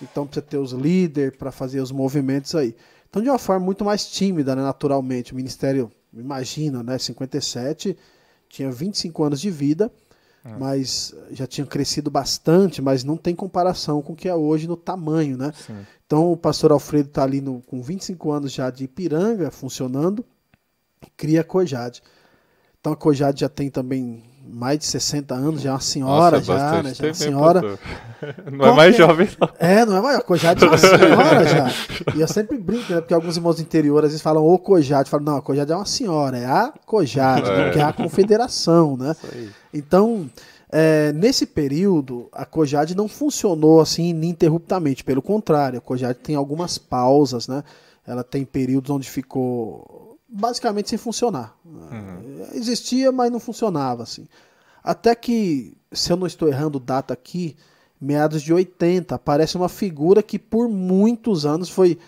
então 0.00 0.26
precisa 0.26 0.46
ter 0.46 0.56
os 0.56 0.72
líderes 0.72 1.36
para 1.36 1.50
fazer 1.52 1.80
os 1.80 1.90
movimentos 1.90 2.54
aí. 2.54 2.74
Então 3.08 3.22
de 3.22 3.28
uma 3.28 3.38
forma 3.38 3.64
muito 3.64 3.84
mais 3.84 4.06
tímida, 4.06 4.56
né, 4.56 4.62
naturalmente. 4.62 5.32
O 5.32 5.36
ministério, 5.36 5.90
imagina, 6.12 6.82
né, 6.82 6.98
57, 6.98 7.96
tinha 8.48 8.70
25 8.70 9.24
anos 9.24 9.40
de 9.40 9.50
vida, 9.50 9.92
uhum. 10.44 10.58
mas 10.58 11.14
já 11.32 11.46
tinha 11.46 11.66
crescido 11.66 12.10
bastante, 12.10 12.82
mas 12.82 13.04
não 13.04 13.16
tem 13.16 13.34
comparação 13.34 14.02
com 14.02 14.12
o 14.12 14.16
que 14.16 14.28
é 14.28 14.34
hoje 14.34 14.66
no 14.68 14.76
tamanho, 14.76 15.36
né? 15.36 15.52
Sim. 15.54 15.76
Então 16.06 16.30
o 16.30 16.36
pastor 16.36 16.72
Alfredo 16.72 17.08
está 17.08 17.22
ali 17.22 17.40
no, 17.40 17.60
com 17.62 17.82
25 17.82 18.30
anos 18.30 18.52
já 18.52 18.70
de 18.70 18.84
Ipiranga 18.84 19.50
funcionando, 19.50 20.24
cria 21.16 21.40
a 21.40 21.44
Cojade. 21.44 22.02
Então 22.80 22.92
a 22.92 22.96
Cojade 22.96 23.40
já 23.40 23.48
tem 23.48 23.70
também 23.70 24.22
mais 24.46 24.78
de 24.78 24.84
60 24.84 25.34
anos, 25.34 25.62
já 25.62 25.70
é 25.70 25.72
uma 25.72 25.80
senhora, 25.80 26.36
Nossa, 26.36 26.44
já, 26.44 26.82
né? 26.82 26.94
Já 26.94 27.04
é 27.04 27.08
uma 27.08 27.14
senhora. 27.14 27.78
Não 28.52 28.66
é 28.66 28.72
mais 28.74 28.94
é? 28.94 28.98
jovem, 28.98 29.28
não. 29.38 29.48
É, 29.58 29.84
não 29.84 29.96
é 29.98 30.00
mais. 30.00 30.18
A 30.18 30.22
Cojade 30.22 30.64
é 30.64 30.66
uma 30.66 30.78
senhora 30.78 31.44
já. 31.46 31.70
E 32.14 32.20
eu 32.22 32.28
sempre 32.28 32.56
brinco, 32.56 32.90
né? 32.90 33.00
Porque 33.00 33.12
alguns 33.12 33.36
irmãos 33.36 33.56
do 33.56 33.62
interior 33.62 34.02
às 34.02 34.12
vezes 34.12 34.22
falam 34.22 34.42
o 34.42 34.58
Cojade. 34.58 35.10
Falam, 35.10 35.26
não, 35.26 35.36
a 35.36 35.42
Cojade 35.42 35.70
é 35.70 35.76
uma 35.76 35.84
senhora, 35.84 36.38
é 36.38 36.46
a 36.46 36.72
Cojade, 36.86 37.50
é. 37.50 37.56
Né? 37.56 37.70
que 37.70 37.78
é 37.78 37.82
a 37.82 37.92
confederação, 37.92 38.96
né? 38.96 39.14
Então, 39.74 40.30
É, 40.76 41.12
nesse 41.12 41.46
período, 41.46 42.28
a 42.32 42.44
Cojade 42.44 42.96
não 42.96 43.06
funcionou 43.06 43.80
assim 43.80 44.08
ininterruptamente, 44.08 45.04
pelo 45.04 45.22
contrário, 45.22 45.78
a 45.78 45.80
Cojade 45.80 46.18
tem 46.18 46.34
algumas 46.34 46.78
pausas, 46.78 47.46
né? 47.46 47.62
Ela 48.04 48.24
tem 48.24 48.44
períodos 48.44 48.90
onde 48.90 49.08
ficou 49.08 50.18
basicamente 50.28 50.90
sem 50.90 50.98
funcionar. 50.98 51.56
Uhum. 51.64 52.48
Existia, 52.54 53.12
mas 53.12 53.30
não 53.30 53.38
funcionava 53.38 54.02
assim. 54.02 54.26
Até 54.82 55.14
que, 55.14 55.76
se 55.92 56.12
eu 56.12 56.16
não 56.16 56.26
estou 56.26 56.48
errando 56.48 56.80
data 56.80 57.14
aqui, 57.14 57.56
meados 58.00 58.42
de 58.42 58.52
80, 58.52 59.14
aparece 59.14 59.56
uma 59.56 59.68
figura 59.68 60.24
que 60.24 60.40
por 60.40 60.68
muitos 60.68 61.46
anos 61.46 61.70
foi 61.70 61.98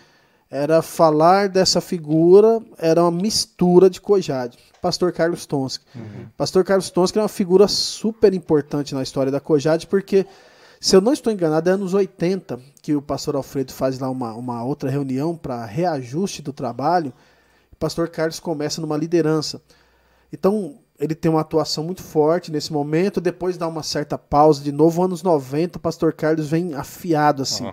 era 0.51 0.83
falar 0.83 1.49
dessa 1.49 1.81
figura, 1.81 2.61
era 2.79 3.03
uma 3.03 3.11
mistura 3.13 3.89
de 3.89 4.01
Cojade. 4.01 4.59
Pastor 4.87 5.11
Carlos 5.11 5.45
Tonski. 5.47 5.85
Uhum. 5.97 6.27
Pastor 6.37 6.63
Carlos 6.63 6.91
Tonski 6.91 7.19
é 7.19 7.23
uma 7.23 7.29
figura 7.29 7.67
super 7.67 8.33
importante 8.33 8.95
na 8.95 9.03
história 9.03 9.33
da 9.33 9.41
Cojade, 9.41 9.85
porque, 9.85 10.25
se 10.81 10.95
eu 10.95 11.01
não 11.01 11.13
estou 11.13 11.33
enganado, 11.33 11.69
é 11.69 11.73
anos 11.73 11.93
80 11.93 12.61
que 12.81 12.95
o 12.95 13.03
pastor 13.03 13.35
Alfredo 13.35 13.73
faz 13.73 13.99
lá 13.99 14.09
uma, 14.09 14.33
uma 14.35 14.63
outra 14.63 14.89
reunião 14.89 15.37
para 15.37 15.65
reajuste 15.65 16.41
do 16.41 16.53
trabalho. 16.53 17.13
O 17.73 17.77
pastor 17.77 18.09
Carlos 18.09 18.39
começa 18.39 18.81
numa 18.81 18.97
liderança. 18.97 19.61
Então, 20.33 20.79
ele 21.01 21.17
tem 21.17 21.29
uma 21.29 21.41
atuação 21.41 21.83
muito 21.83 22.05
forte 22.05 22.53
nesse 22.53 22.73
momento, 22.73 23.21
depois 23.21 23.59
dá 23.59 23.67
uma 23.67 23.83
certa 23.83 24.17
pausa 24.17 24.63
de 24.63 24.71
novo, 24.71 25.03
anos 25.03 25.21
90, 25.21 25.79
o 25.79 25.81
pastor 25.81 26.13
Carlos 26.13 26.49
vem 26.49 26.75
afiado 26.75 27.43
assim. 27.43 27.65
Uhum. 27.65 27.73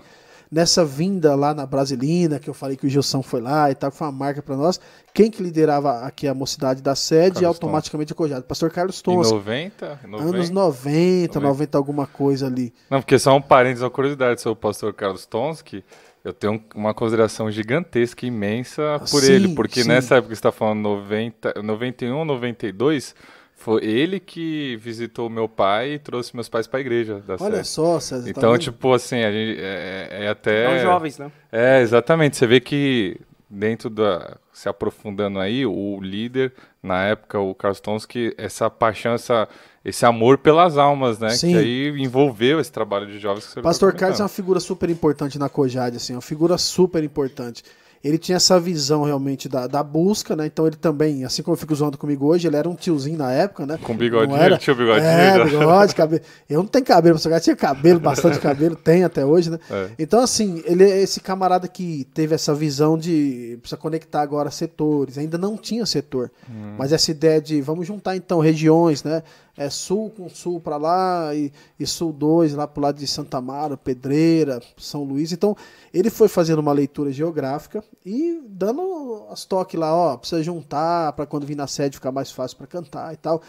Nessa 0.54 0.86
vinda 0.86 1.34
lá 1.34 1.52
na 1.52 1.66
Brasilina, 1.66 2.38
que 2.38 2.48
eu 2.48 2.54
falei 2.54 2.78
que 2.78 2.86
o 2.86 2.90
Gilson 2.90 3.24
foi 3.24 3.42
lá 3.42 3.72
e 3.72 3.76
tal, 3.76 3.90
que 3.90 3.98
foi 3.98 4.06
uma 4.06 4.14
marca 4.14 4.40
para 4.40 4.56
nós. 4.56 4.80
Quem 5.12 5.32
que 5.32 5.42
liderava 5.42 6.02
aqui 6.02 6.28
a 6.28 6.34
mocidade 6.36 6.80
da 6.80 6.94
sede 6.94 7.42
Carlos 7.42 7.48
automaticamente 7.48 8.14
acojado? 8.14 8.44
Pastor 8.44 8.70
Carlos 8.70 9.02
Tons. 9.02 9.32
Em 9.32 9.34
90, 9.34 10.00
90? 10.08 10.30
Anos 10.30 10.50
90, 10.52 11.40
90, 11.40 11.40
90 11.40 11.78
alguma 11.78 12.06
coisa 12.06 12.46
ali. 12.46 12.72
Não, 12.88 13.02
porque 13.02 13.18
só 13.18 13.36
um 13.36 13.42
parênteses, 13.42 13.82
uma 13.82 13.90
curiosidade 13.90 14.42
sobre 14.42 14.60
o 14.60 14.62
pastor 14.62 14.94
Carlos 14.94 15.26
Tons, 15.26 15.64
que 15.64 15.84
eu 16.24 16.32
tenho 16.32 16.64
uma 16.76 16.94
consideração 16.94 17.50
gigantesca, 17.50 18.24
imensa 18.24 19.00
por 19.10 19.22
sim, 19.22 19.32
ele, 19.32 19.56
porque 19.56 19.82
sim. 19.82 19.90
nessa 19.90 20.18
época 20.18 20.30
que 20.30 20.36
você 20.36 20.40
está 20.40 20.52
falando 20.52 20.82
90, 20.82 21.64
91, 21.64 22.26
92, 22.26 23.16
foi 23.64 23.82
ele 23.86 24.20
que 24.20 24.76
visitou 24.76 25.30
meu 25.30 25.48
pai 25.48 25.94
e 25.94 26.00
trouxe 26.00 26.36
meus 26.36 26.50
pais 26.50 26.68
para 26.68 26.80
a 26.80 26.82
igreja 26.82 27.24
da 27.26 27.36
Olha 27.40 27.56
série. 27.56 27.64
só, 27.64 27.98
César. 27.98 28.26
Tá 28.26 28.30
então, 28.30 28.52
tá 28.52 28.60
tipo 28.60 28.94
assim, 28.94 29.24
a 29.24 29.32
gente 29.32 29.58
é, 29.58 30.10
é, 30.12 30.26
é 30.26 30.28
até. 30.28 30.82
São 30.82 30.92
jovens, 30.92 31.18
né? 31.18 31.32
É, 31.50 31.82
exatamente. 31.82 32.36
Você 32.36 32.46
vê 32.46 32.60
que 32.60 33.22
dentro 33.50 33.90
da. 33.90 34.36
Se 34.52 34.68
aprofundando 34.68 35.40
aí, 35.40 35.66
o 35.66 36.00
líder, 36.02 36.54
na 36.82 37.06
época, 37.06 37.40
o 37.40 37.56
Carlos 37.56 37.80
Tonsky, 37.80 38.36
essa 38.38 38.70
paixão, 38.70 39.14
essa 39.14 39.48
esse 39.84 40.06
amor 40.06 40.38
pelas 40.38 40.78
almas, 40.78 41.18
né? 41.20 41.30
Sim. 41.30 41.54
Que 41.54 41.58
aí 41.58 42.02
envolveu 42.02 42.60
esse 42.60 42.72
trabalho 42.72 43.08
de 43.08 43.18
jovens 43.18 43.46
que 43.46 43.52
você 43.54 43.62
Pastor 43.62 43.94
Carlos 43.94 44.20
é 44.20 44.24
uma 44.24 44.30
figura 44.30 44.60
super 44.60 44.90
importante 44.90 45.40
na 45.40 45.50
Cojade, 45.50 45.98
assim, 45.98 46.14
uma 46.14 46.22
figura 46.22 46.58
super 46.58 47.04
importante 47.04 47.64
ele 48.04 48.18
tinha 48.18 48.36
essa 48.36 48.60
visão 48.60 49.04
realmente 49.04 49.48
da, 49.48 49.66
da 49.66 49.82
busca, 49.82 50.36
né? 50.36 50.46
Então 50.46 50.68
ele 50.68 50.76
também, 50.76 51.24
assim 51.24 51.42
como 51.42 51.54
eu 51.54 51.60
fico 51.60 51.72
usando 51.72 51.98
comigo 51.98 52.28
hoje, 52.28 52.48
ele 52.48 52.58
era 52.58 52.68
um 52.68 52.76
tiozinho 52.76 53.18
na 53.18 53.32
época, 53.32 53.66
né? 53.66 53.80
Com 53.82 53.96
bigodinho, 53.96 54.36
era... 54.36 54.56
ele 54.56 54.58
tinha 54.58 54.76
bigodinho. 54.76 55.08
É, 55.08 55.46
bigode, 55.46 55.96
cabelo. 55.96 56.22
Eu 56.50 56.58
não 56.60 56.68
tenho 56.68 56.84
cabelo, 56.84 57.18
mas 57.24 57.44
tinha 57.44 57.56
cabelo, 57.56 58.02
bastante 58.02 58.40
cabelo, 58.40 58.76
tem 58.76 59.06
até 59.06 59.26
hoje, 59.26 59.50
né? 59.50 59.60
É. 59.72 59.90
Então, 59.98 60.20
assim, 60.20 60.62
ele 60.66 60.84
é 60.84 61.02
esse 61.02 61.22
camarada 61.22 61.66
que 61.66 62.06
teve 62.14 62.36
essa 62.36 62.54
visão 62.54 62.98
de 62.98 63.58
precisa 63.62 63.78
conectar 63.80 64.22
agora 64.22 64.52
setores. 64.52 65.18
Ainda 65.18 65.38
não 65.38 65.56
tinha 65.56 65.86
setor, 65.86 66.30
hum. 66.50 66.76
mas 66.78 66.92
essa 66.92 67.10
ideia 67.10 67.40
de 67.40 67.62
vamos 67.62 67.88
juntar 67.88 68.18
então 68.18 68.42
regiões, 68.42 69.02
né? 69.04 69.24
É, 69.56 69.70
sul 69.70 70.10
com 70.10 70.28
sul 70.30 70.60
para 70.60 70.78
lá 70.78 71.34
e, 71.36 71.52
e, 71.80 71.86
sul 71.86 72.12
2 72.12 72.54
lá 72.56 72.68
para 72.68 72.80
o 72.80 72.84
lado 72.84 72.98
de 72.98 73.08
Santa 73.08 73.40
Mara, 73.40 73.78
Pedreira, 73.78 74.60
São 74.78 75.04
Luís. 75.04 75.32
Então 75.32 75.56
ele 75.94 76.10
foi 76.10 76.28
fazendo 76.28 76.60
uma 76.60 76.74
leitura 76.74 77.12
geográfica 77.12 77.84
e 78.06 78.42
dando 78.48 79.26
as 79.30 79.46
toques 79.46 79.80
lá, 79.80 79.94
ó, 79.96 80.18
precisa 80.18 80.42
juntar 80.42 81.14
para 81.14 81.26
quando 81.26 81.46
vir 81.46 81.56
na 81.56 81.68
sede 81.68 81.98
ficar 81.98 82.12
mais 82.12 82.32
fácil 82.32 82.58
para 82.58 82.68
cantar 82.68 83.14
e 83.14 83.18
tal. 83.18 83.42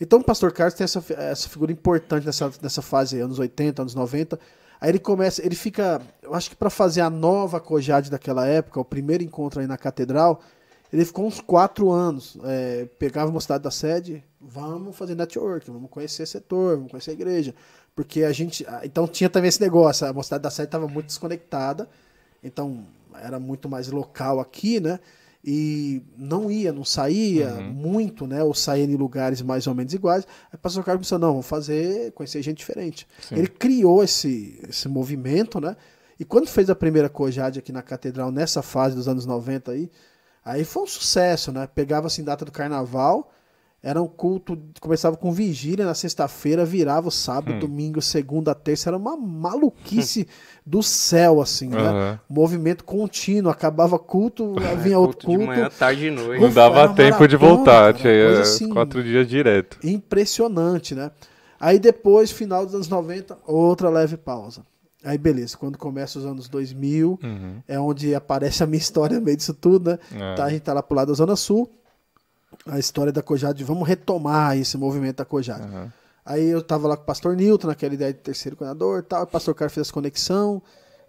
Então 0.00 0.20
o 0.20 0.24
Pastor 0.24 0.52
Carlos 0.52 0.74
tem 0.74 0.84
essa, 0.84 1.04
essa 1.14 1.48
figura 1.48 1.70
importante 1.72 2.24
nessa, 2.24 2.50
nessa 2.62 2.80
fase, 2.80 3.20
anos 3.20 3.38
80, 3.38 3.82
anos 3.82 3.94
90. 3.94 4.38
Aí 4.80 4.88
ele 4.88 4.98
começa, 4.98 5.44
ele 5.44 5.54
fica, 5.54 6.00
eu 6.22 6.34
acho 6.34 6.48
que 6.48 6.56
para 6.56 6.70
fazer 6.70 7.02
a 7.02 7.10
nova 7.10 7.60
Cojade 7.60 8.10
daquela 8.10 8.46
época, 8.46 8.80
o 8.80 8.84
primeiro 8.84 9.22
encontro 9.22 9.60
aí 9.60 9.66
na 9.66 9.76
catedral, 9.76 10.40
ele 10.92 11.04
ficou 11.04 11.26
uns 11.26 11.40
quatro 11.40 11.90
anos. 11.90 12.36
É, 12.44 12.88
pegava 12.98 13.30
uma 13.30 13.40
cidade 13.40 13.62
da 13.64 13.70
sede, 13.70 14.24
vamos 14.40 14.96
fazer 14.96 15.14
network, 15.14 15.70
vamos 15.70 15.90
conhecer 15.90 16.26
setor, 16.26 16.76
vamos 16.76 16.90
conhecer 16.90 17.10
a 17.10 17.14
igreja. 17.14 17.54
Porque 17.94 18.24
a 18.24 18.32
gente. 18.32 18.66
Então 18.82 19.06
tinha 19.06 19.28
também 19.28 19.48
esse 19.48 19.60
negócio, 19.60 20.06
a 20.06 20.12
mocidade 20.12 20.42
da 20.42 20.50
sede 20.50 20.68
estava 20.68 20.88
muito 20.88 21.06
desconectada, 21.06 21.88
então 22.42 22.86
era 23.14 23.38
muito 23.38 23.68
mais 23.68 23.88
local 23.88 24.40
aqui, 24.40 24.80
né? 24.80 24.98
E 25.42 26.02
não 26.18 26.50
ia, 26.50 26.70
não 26.70 26.84
saía 26.84 27.54
uhum. 27.54 27.72
muito, 27.72 28.26
né? 28.26 28.42
Ou 28.42 28.52
saía 28.52 28.84
em 28.84 28.94
lugares 28.94 29.40
mais 29.40 29.66
ou 29.66 29.74
menos 29.74 29.94
iguais. 29.94 30.26
Aí 30.52 30.56
o 30.56 30.58
pastor 30.58 30.84
Carlos 30.84 31.06
pensou, 31.06 31.18
não, 31.18 31.30
vamos 31.30 31.46
fazer, 31.46 32.12
conhecer 32.12 32.42
gente 32.42 32.58
diferente. 32.58 33.08
Sim. 33.26 33.36
Ele 33.36 33.48
criou 33.48 34.04
esse, 34.04 34.60
esse 34.68 34.86
movimento, 34.86 35.58
né? 35.58 35.76
E 36.18 36.24
quando 36.26 36.46
fez 36.46 36.68
a 36.68 36.74
primeira 36.74 37.08
Cojade 37.08 37.58
aqui 37.58 37.72
na 37.72 37.80
catedral, 37.80 38.30
nessa 38.30 38.60
fase 38.60 38.94
dos 38.94 39.08
anos 39.08 39.24
90 39.24 39.72
aí, 39.72 39.90
Aí 40.44 40.64
foi 40.64 40.82
um 40.82 40.86
sucesso, 40.86 41.52
né? 41.52 41.68
Pegava 41.74 42.06
assim 42.06 42.24
data 42.24 42.44
do 42.44 42.52
carnaval, 42.52 43.30
era 43.82 44.00
um 44.00 44.06
culto, 44.06 44.58
começava 44.78 45.16
com 45.16 45.32
vigília 45.32 45.86
na 45.86 45.94
sexta-feira, 45.94 46.66
virava 46.66 47.08
o 47.08 47.10
sábado, 47.10 47.54
hum. 47.54 47.58
domingo, 47.60 48.02
segunda, 48.02 48.54
terça, 48.54 48.90
era 48.90 48.96
uma 48.96 49.16
maluquice 49.16 50.28
do 50.66 50.82
céu, 50.82 51.40
assim, 51.40 51.68
né? 51.68 52.20
Movimento 52.28 52.84
contínuo, 52.84 53.50
acabava 53.50 53.98
culto, 53.98 54.54
vinha 54.82 54.98
outro 54.98 55.26
culto. 55.26 55.40
De 55.40 55.46
manhã, 55.46 55.70
tarde 55.70 56.06
e 56.06 56.10
noite. 56.10 56.42
Não 56.42 56.52
dava 56.52 56.88
tempo 56.88 57.20
maratona, 57.20 57.28
de 57.28 57.36
voltar, 57.36 57.94
tinha 57.94 58.40
assim, 58.40 58.68
quatro 58.68 59.02
dias 59.02 59.26
direto. 59.26 59.78
Impressionante, 59.82 60.94
né? 60.94 61.10
Aí 61.58 61.78
depois, 61.78 62.30
final 62.30 62.66
dos 62.66 62.74
anos 62.74 62.88
90, 62.88 63.38
outra 63.46 63.88
leve 63.88 64.18
pausa. 64.18 64.62
Aí 65.04 65.16
beleza, 65.16 65.56
quando 65.56 65.78
começa 65.78 66.18
os 66.18 66.26
anos 66.26 66.48
2000, 66.48 67.18
uhum. 67.22 67.62
é 67.66 67.80
onde 67.80 68.14
aparece 68.14 68.62
a 68.62 68.66
minha 68.66 68.78
história 68.78 69.18
no 69.18 69.24
meio 69.24 69.36
disso 69.36 69.54
tudo, 69.54 69.90
né? 69.90 69.98
É. 70.12 70.34
Tá, 70.34 70.44
a 70.44 70.50
gente 70.50 70.62
tá 70.62 70.72
lá 70.72 70.82
pro 70.82 70.96
lado 70.96 71.08
da 71.08 71.14
Zona 71.14 71.36
Sul, 71.36 71.70
a 72.66 72.78
história 72.78 73.12
da 73.12 73.22
Cojade, 73.22 73.64
vamos 73.64 73.88
retomar 73.88 74.58
esse 74.58 74.76
movimento 74.76 75.16
da 75.16 75.24
Cojade. 75.24 75.66
Uhum. 75.66 75.88
Aí 76.24 76.46
eu 76.46 76.62
tava 76.62 76.86
lá 76.86 76.96
com 76.96 77.02
o 77.02 77.06
pastor 77.06 77.34
Newton, 77.34 77.68
naquela 77.68 77.94
ideia 77.94 78.12
de 78.12 78.18
terceiro 78.18 78.56
coordenador 78.56 79.00
e 79.00 79.02
tal, 79.02 79.22
o 79.22 79.26
pastor 79.26 79.54
Carlos 79.54 79.74
fez 79.74 79.90
conexão 79.90 80.62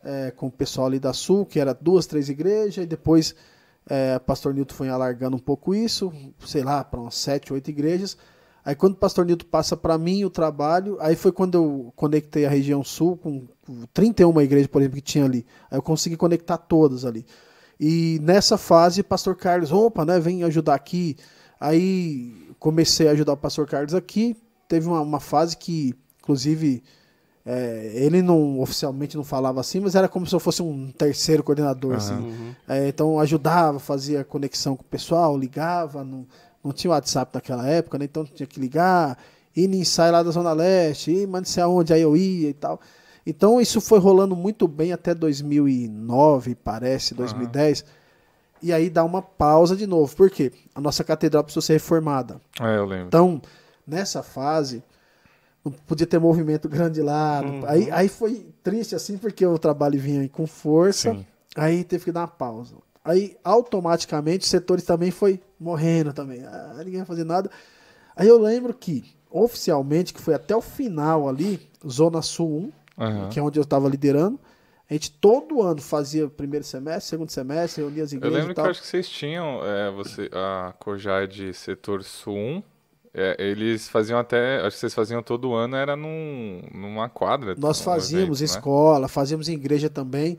é, 0.04 0.32
com 0.32 0.48
o 0.48 0.52
pessoal 0.52 0.88
ali 0.88 1.00
da 1.00 1.14
Sul, 1.14 1.46
que 1.46 1.60
era 1.60 1.74
duas, 1.74 2.06
três 2.06 2.30
igrejas, 2.30 2.84
e 2.84 2.88
depois 2.88 3.36
é, 3.90 4.16
o 4.18 4.20
pastor 4.20 4.54
Newton 4.54 4.74
foi 4.74 4.90
alargando 4.90 5.36
um 5.36 5.40
pouco 5.40 5.76
isso, 5.76 6.14
sei 6.46 6.64
lá, 6.64 6.84
para 6.84 7.00
umas 7.00 7.16
sete, 7.16 7.52
oito 7.52 7.70
igrejas, 7.70 8.18
Aí 8.64 8.76
quando 8.76 8.94
o 8.94 8.98
pastor 8.98 9.26
Nilton 9.26 9.46
passa 9.50 9.76
para 9.76 9.98
mim 9.98 10.24
o 10.24 10.30
trabalho, 10.30 10.98
aí 11.00 11.16
foi 11.16 11.32
quando 11.32 11.56
eu 11.56 11.94
conectei 11.96 12.46
a 12.46 12.50
região 12.50 12.84
sul 12.84 13.18
com 13.18 13.48
31 13.94 14.42
igrejas, 14.42 14.68
por 14.68 14.82
exemplo, 14.82 14.98
que 14.98 15.02
tinha 15.02 15.26
ali. 15.26 15.46
Aí 15.70 15.78
eu 15.78 15.82
consegui 15.82 16.16
conectar 16.16 16.58
todas 16.58 17.04
ali. 17.04 17.26
E 17.80 18.20
nessa 18.22 18.58
fase, 18.58 19.02
pastor 19.02 19.36
Carlos, 19.36 19.72
opa, 19.72 20.06
né, 20.06 20.20
vem 20.20 20.44
ajudar 20.44 20.76
aqui. 20.76 21.18
Aí 21.60 22.54
comecei 22.60 23.08
a 23.08 23.12
ajudar 23.12 23.34
o 23.34 23.38
pastor 23.38 23.68
Carlos 23.68 23.96
aqui. 23.96 24.38
Teve 24.68 24.88
uma, 24.88 25.02
uma 25.02 25.20
fase 25.20 25.58
que, 25.58 25.96
inclusive, 26.20 26.84
é, 27.44 27.92
ele 27.96 28.22
não 28.22 28.60
oficialmente 28.60 29.18
não 29.18 29.24
falava 29.24 29.60
assim, 29.60 29.80
mas 29.80 29.96
era 29.96 30.08
como 30.08 30.28
se 30.28 30.36
eu 30.36 30.40
fosse 30.40 30.62
um 30.62 30.92
terceiro 30.92 31.44
coordenador. 31.44 31.92
Uhum. 31.92 31.98
Assim. 31.98 32.56
É, 32.68 32.88
então 32.88 33.20
ajudava, 33.20 33.80
fazia 33.80 34.24
conexão 34.24 34.76
com 34.76 34.84
o 34.84 34.88
pessoal, 34.88 35.36
ligava. 35.36 36.04
Não, 36.04 36.28
não 36.64 36.72
tinha 36.72 36.92
WhatsApp 36.92 37.32
naquela 37.34 37.68
época, 37.68 37.98
né? 37.98 38.06
Então 38.06 38.26
tinha 38.26 38.48
que 38.48 38.60
ligar, 38.60 39.18
ir 39.56 39.68
no 39.68 39.76
ensaio 39.76 40.12
lá 40.12 40.24
da 40.24 40.32
Zona 40.32 40.54
Leste, 40.54 41.12
ir, 41.12 41.28
mas 41.28 41.42
não 41.42 41.46
sei 41.46 41.64
aonde, 41.64 41.94
aí 41.94 42.02
eu 42.02 42.16
ia 42.16 42.50
e 42.50 42.54
tal. 42.54 42.80
Então 43.26 43.62
isso 43.62 43.80
foi 43.80 44.00
rolando 44.00 44.36
muito 44.36 44.68
bem 44.68 44.92
até 44.92 45.14
2009, 45.14 46.56
parece, 46.56 47.14
2010. 47.14 47.82
Uhum. 47.82 47.86
E 48.64 48.74
aí 48.74 48.90
dá 48.90 49.04
uma 49.04 49.22
pausa 49.22 49.76
de 49.76 49.88
novo. 49.88 50.16
Por 50.16 50.30
quê? 50.30 50.52
A 50.74 50.82
nossa 50.82 51.04
catedral 51.04 51.44
precisou 51.44 51.62
ser 51.62 51.74
reformada. 51.74 52.40
É, 52.60 52.78
eu 52.78 52.86
lembro. 52.86 53.08
Então, 53.08 53.42
nessa 53.88 54.22
fase, 54.22 54.84
não 55.64 55.72
podia 55.72 56.06
ter 56.06 56.20
movimento 56.20 56.70
grande 56.70 57.02
lá. 57.02 57.42
Uhum. 57.42 57.62
Aí, 57.66 57.92
aí 57.92 58.08
foi 58.08 58.46
triste 58.64 58.96
assim, 58.96 59.18
porque 59.18 59.46
o 59.46 59.58
trabalho 59.58 60.00
vinha 60.00 60.28
com 60.30 60.46
força. 60.46 61.12
Sim. 61.12 61.26
Aí 61.56 61.84
teve 61.84 62.06
que 62.06 62.12
dar 62.12 62.22
uma 62.22 62.28
pausa. 62.28 62.76
Aí 63.04 63.36
automaticamente 63.44 64.44
os 64.44 64.50
setores 64.50 64.84
também 64.84 65.10
foi 65.10 65.42
morrendo 65.62 66.12
também. 66.12 66.44
Ah, 66.44 66.74
ninguém 66.80 67.00
ia 67.00 67.06
fazer 67.06 67.24
nada. 67.24 67.50
Aí 68.16 68.28
eu 68.28 68.40
lembro 68.40 68.74
que 68.74 69.06
oficialmente, 69.30 70.14
que 70.14 70.22
foi 70.22 70.34
até 70.34 70.56
o 70.56 70.62
final 70.62 71.30
ali, 71.30 71.62
Zona 71.88 72.22
Sul 72.22 72.72
1, 72.98 73.04
uhum. 73.04 73.30
que 73.30 73.40
é 73.40 73.42
onde 73.42 73.58
eu 73.58 73.64
estava 73.64 73.88
liderando, 73.88 74.40
a 74.90 74.94
gente 74.94 75.12
todo 75.12 75.62
ano 75.62 75.82
fazia 75.82 76.28
primeiro 76.28 76.66
semestre, 76.66 77.12
segundo 77.12 77.30
semestre, 77.30 77.82
reunia 77.82 78.04
as 78.04 78.12
igrejas. 78.12 78.36
Eu 78.36 78.42
lembro 78.42 78.54
que 78.54 78.70
acho 78.70 78.82
que 78.82 78.88
vocês 78.88 79.08
tinham 79.08 79.62
é, 79.64 79.90
você, 79.92 80.30
a 80.34 80.74
Cojai 80.78 81.28
de 81.28 81.54
setor 81.54 82.04
Sul 82.04 82.36
1 82.36 82.64
É, 83.14 83.36
eles 83.40 83.88
faziam 83.88 84.20
até, 84.20 84.58
acho 84.58 84.76
que 84.76 84.80
vocês 84.82 84.94
faziam 84.94 85.24
todo 85.24 85.54
ano, 85.54 85.78
era 85.78 85.96
num, 85.96 86.62
numa 86.74 87.08
quadra. 87.08 87.56
Nós 87.58 87.80
fazíamos 87.80 88.42
evento, 88.42 88.52
né? 88.52 88.58
escola, 88.58 89.08
fazíamos 89.08 89.48
em 89.48 89.54
igreja 89.54 89.90
também, 89.90 90.38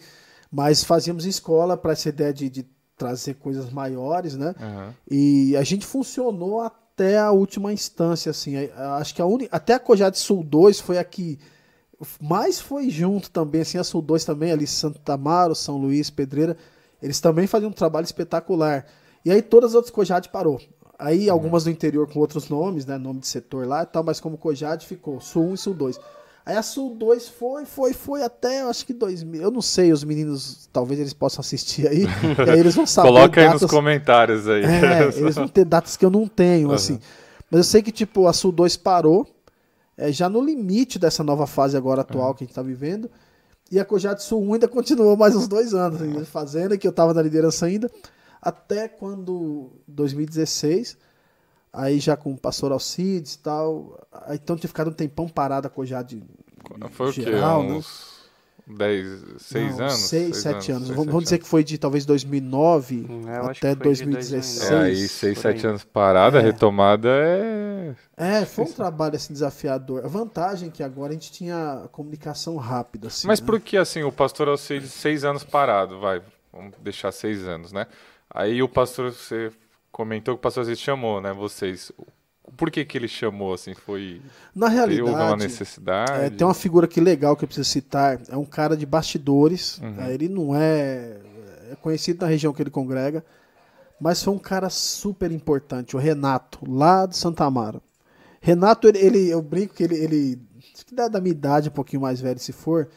mas 0.50 0.84
fazíamos 0.84 1.24
escola 1.24 1.74
para 1.74 1.92
essa 1.92 2.10
ideia 2.10 2.32
de, 2.32 2.50
de 2.50 2.66
trazer 3.02 3.34
coisas 3.34 3.70
maiores, 3.70 4.36
né? 4.36 4.54
Aham. 4.60 4.94
E 5.10 5.56
a 5.56 5.62
gente 5.62 5.84
funcionou 5.86 6.60
até 6.60 7.18
a 7.18 7.30
última 7.30 7.72
instância, 7.72 8.30
assim. 8.30 8.56
A- 8.76 8.96
Acho 8.96 9.14
que 9.14 9.20
a 9.22 9.26
única. 9.26 9.54
Até 9.56 9.74
a 9.74 9.78
Cojade 9.78 10.18
Sul 10.18 10.42
2 10.44 10.80
foi 10.80 10.98
a 10.98 11.04
que 11.04 11.38
mais 12.20 12.60
foi 12.60 12.90
junto 12.90 13.30
também, 13.30 13.60
assim, 13.60 13.78
a 13.78 13.84
Sul 13.84 14.02
2 14.02 14.24
também, 14.24 14.50
ali 14.52 14.66
Santa 14.66 15.14
Amaro, 15.14 15.54
São 15.54 15.76
Luís, 15.78 16.10
Pedreira. 16.10 16.56
Eles 17.02 17.20
também 17.20 17.46
faziam 17.46 17.70
um 17.70 17.74
trabalho 17.74 18.04
espetacular. 18.04 18.86
E 19.24 19.30
aí 19.30 19.40
todas 19.42 19.70
as 19.70 19.74
outras 19.76 19.92
Cojade 19.94 20.28
parou. 20.28 20.60
Aí 20.98 21.28
algumas 21.28 21.64
do 21.64 21.70
interior 21.70 22.06
com 22.08 22.18
outros 22.20 22.48
nomes, 22.48 22.86
né? 22.86 22.96
Nome 22.98 23.20
de 23.20 23.26
setor 23.26 23.66
lá 23.66 23.82
e 23.82 23.86
tal, 23.86 24.04
mas 24.04 24.20
como 24.20 24.36
Cojade 24.38 24.86
ficou 24.86 25.20
Sul 25.20 25.48
1 25.50 25.54
e 25.54 25.58
Sul 25.58 25.74
2. 25.74 25.98
Aí 26.44 26.56
a 26.56 26.62
Sul 26.62 26.94
2 26.96 27.28
foi, 27.28 27.64
foi, 27.64 27.92
foi 27.92 28.22
até, 28.22 28.62
acho 28.62 28.84
que 28.84 28.92
2000. 28.92 29.40
Eu 29.42 29.50
não 29.50 29.62
sei, 29.62 29.92
os 29.92 30.02
meninos, 30.02 30.68
talvez 30.72 30.98
eles 30.98 31.12
possam 31.12 31.40
assistir 31.40 31.86
aí. 31.86 32.04
e 32.04 32.50
aí 32.50 32.58
eles 32.58 32.74
vão 32.74 32.84
saber. 32.86 33.08
Coloca 33.08 33.40
aí 33.40 33.46
nos 33.48 33.60
datas- 33.60 33.70
comentários 33.70 34.48
aí. 34.48 34.62
é, 34.64 35.04
eles 35.16 35.36
vão 35.36 35.46
ter 35.46 35.64
datas 35.64 35.96
que 35.96 36.04
eu 36.04 36.10
não 36.10 36.26
tenho, 36.26 36.66
Aham. 36.68 36.74
assim. 36.74 36.98
Mas 37.50 37.58
eu 37.58 37.64
sei 37.64 37.82
que, 37.82 37.92
tipo, 37.92 38.26
a 38.26 38.32
Sul 38.32 38.50
2 38.50 38.76
parou, 38.76 39.26
é, 39.96 40.10
já 40.10 40.28
no 40.28 40.40
limite 40.44 40.98
dessa 40.98 41.22
nova 41.22 41.46
fase 41.46 41.76
agora 41.76 42.00
atual 42.00 42.34
que 42.34 42.42
a 42.42 42.46
gente 42.46 42.54
tá 42.56 42.62
vivendo. 42.62 43.08
E 43.70 43.78
a 43.78 43.84
Cojade 43.84 44.22
Sul 44.24 44.42
1 44.42 44.54
ainda 44.54 44.68
continuou 44.68 45.16
mais 45.16 45.36
uns 45.36 45.46
dois 45.46 45.72
anos 45.72 46.02
ainda 46.02 46.24
fazendo, 46.24 46.76
que 46.76 46.86
eu 46.88 46.92
tava 46.92 47.14
na 47.14 47.22
liderança 47.22 47.66
ainda. 47.66 47.90
Até 48.40 48.88
quando, 48.88 49.70
2016, 49.86 50.96
aí 51.72 51.98
já 51.98 52.16
com 52.16 52.32
o 52.32 52.38
pastor 52.38 52.72
Alcides 52.72 53.34
e 53.34 53.38
tal. 53.38 53.98
Aí, 54.26 54.36
então 54.42 54.56
tinha 54.56 54.68
ficado 54.68 54.90
um 54.90 54.92
tempão 54.92 55.28
parado 55.28 55.66
a 55.66 55.70
Cojade 55.70 56.22
Foi 56.92 57.10
o 57.10 57.12
quê? 57.12 57.22
geral, 57.22 57.62
né? 57.62 57.74
Uns 57.74 58.12
10, 58.64 59.24
6 59.38 59.76
Não, 59.76 59.80
anos? 59.86 59.92
Seis, 59.94 60.36
sete 60.36 60.70
anos. 60.72 60.86
seis, 60.86 60.96
Vamos, 60.96 61.24
dizer 61.24 61.38
que 61.38 61.46
foi 61.46 61.64
de 61.64 61.76
talvez 61.78 62.06
2009 62.06 63.06
Hum, 63.10 63.22
eu 63.28 63.44
até 63.46 63.74
que 63.74 63.82
foi 63.82 63.94
de 63.94 64.04
2016. 64.04 64.70
É, 64.70 64.78
aí 64.78 65.08
6, 65.08 65.38
7 65.38 65.66
anos 65.66 65.84
parada, 65.84 66.38
a 66.38 66.40
É. 66.40 66.44
retomada 66.44 67.08
é. 67.10 67.94
É, 68.16 68.44
foi 68.44 68.64
um 68.64 68.72
trabalho 68.72 69.16
assim 69.16 69.32
desafiador. 69.32 70.04
A 70.04 70.08
vantagem 70.08 70.68
é 70.68 70.72
que 70.72 70.82
agora 70.82 71.10
a 71.10 71.14
gente 71.14 71.32
tinha 71.32 71.88
comunicação 71.90 72.56
rápida. 72.56 73.08
Assim, 73.08 73.26
Mas 73.26 73.40
né? 73.40 73.46
por 73.46 73.60
que 73.60 73.76
assim, 73.76 74.04
o 74.04 74.12
pastor 74.12 74.48
Alcides, 74.48 74.92
seis 74.92 75.24
anos 75.24 75.42
parado, 75.42 75.98
vai, 75.98 76.22
vamos 76.52 76.72
deixar 76.80 77.10
seis 77.10 77.46
anos, 77.46 77.72
né? 77.72 77.86
Aí 78.30 78.62
o 78.62 78.68
pastor, 78.68 79.12
você 79.12 79.50
comentou 79.92 80.34
que 80.34 80.38
o 80.38 80.42
pastor 80.42 80.62
Alcides 80.62 80.80
chamou, 80.82 81.20
né, 81.20 81.32
vocês. 81.32 81.92
Por 82.56 82.70
que 82.70 82.84
que 82.84 82.98
ele 82.98 83.06
chamou, 83.08 83.54
assim, 83.54 83.72
foi... 83.72 84.20
Na 84.54 84.66
Houve 84.66 84.78
uma 84.78 84.86
realidade, 84.86 85.42
necessidade? 85.44 86.12
é, 86.24 86.28
tem 86.30 86.44
uma 86.46 86.52
figura 86.54 86.86
aqui 86.86 87.00
legal 87.00 87.36
que 87.36 87.44
eu 87.44 87.48
preciso 87.48 87.68
citar. 87.68 88.20
É 88.28 88.36
um 88.36 88.44
cara 88.44 88.76
de 88.76 88.84
bastidores. 88.84 89.78
Uhum. 89.78 90.00
É, 90.02 90.12
ele 90.12 90.28
não 90.28 90.54
é, 90.56 91.18
é 91.70 91.76
conhecido 91.80 92.20
na 92.22 92.26
região 92.26 92.52
que 92.52 92.60
ele 92.60 92.70
congrega, 92.70 93.24
mas 94.00 94.22
foi 94.22 94.34
um 94.34 94.38
cara 94.38 94.68
super 94.68 95.30
importante, 95.30 95.94
o 95.96 95.98
Renato, 96.00 96.58
lá 96.68 97.06
de 97.06 97.16
Santa 97.16 97.44
Amaro. 97.44 97.80
Renato, 98.40 98.88
ele, 98.88 98.98
ele- 98.98 99.28
eu 99.30 99.40
brinco 99.40 99.74
que 99.74 99.84
ele, 99.84 99.94
ele 99.96 100.42
acho 100.74 100.84
que 100.84 100.94
dá 100.94 101.06
da 101.06 101.20
minha 101.20 101.30
idade, 101.30 101.68
um 101.68 101.72
pouquinho 101.72 102.02
mais 102.02 102.20
velho 102.20 102.40
se 102.40 102.52
for, 102.52 102.88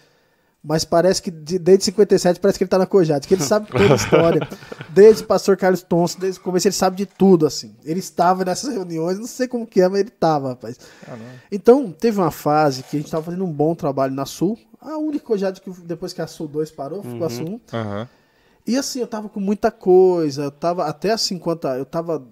mas 0.68 0.84
parece 0.84 1.22
que 1.22 1.30
de- 1.30 1.59
desde 1.59 1.86
57 1.86 2.39
parece 2.39 2.57
que 2.57 2.63
ele 2.63 2.70
tá 2.70 2.78
na 2.80 2.88
Cojade, 2.88 3.28
que 3.28 3.36
ele 3.36 3.43
sabe 3.43 3.68
toda 3.68 3.93
a 3.93 3.95
história. 3.95 4.47
Desde 4.89 5.24
o 5.24 5.28
pastor 5.28 5.55
Carlos 5.55 5.84
Tonso, 5.84 6.20
desde 6.20 6.39
o 6.39 6.43
começo 6.43 6.68
ele 6.68 6.74
sabe 6.74 6.97
de 6.97 7.05
tudo, 7.05 7.45
assim. 7.45 7.76
Ele 7.84 7.99
estava 7.99 8.43
nessas 8.43 8.74
reuniões, 8.74 9.20
não 9.20 9.28
sei 9.28 9.47
como 9.47 9.68
que 9.68 9.80
é, 9.82 9.88
mas 9.88 9.99
ele 9.99 10.09
estava, 10.09 10.49
rapaz. 10.49 10.78
Ah. 11.07 11.16
Então, 11.51 11.91
teve 11.91 12.20
uma 12.20 12.32
fase 12.32 12.82
que 12.84 12.95
a 12.95 12.99
gente 12.99 13.07
estava 13.07 13.24
fazendo 13.24 13.45
um 13.45 13.51
bom 13.51 13.76
trabalho 13.76 14.13
na 14.13 14.26
Sul, 14.26 14.57
a 14.82 14.97
única 14.97 15.24
Cojade 15.26 15.61
que 15.61 15.70
depois 15.86 16.13
que 16.13 16.22
a 16.22 16.28
Sul 16.28 16.47
2 16.47 16.72
parou, 16.72 17.03
ficou 17.03 17.26
a 17.28 17.30
Sul 17.30 17.61
1. 17.74 17.78
Aham. 17.78 18.07
E 18.68 18.76
assim, 18.78 18.99
eu 18.99 19.07
tava 19.07 19.30
com 19.30 19.39
muita 19.39 19.70
coisa, 19.70 20.45
eu 20.45 20.51
tava 20.51 20.86
até 20.86 21.11
assim, 21.11 21.38
quanto 21.38 21.68
eu 21.68 21.86
tava 21.86 22.26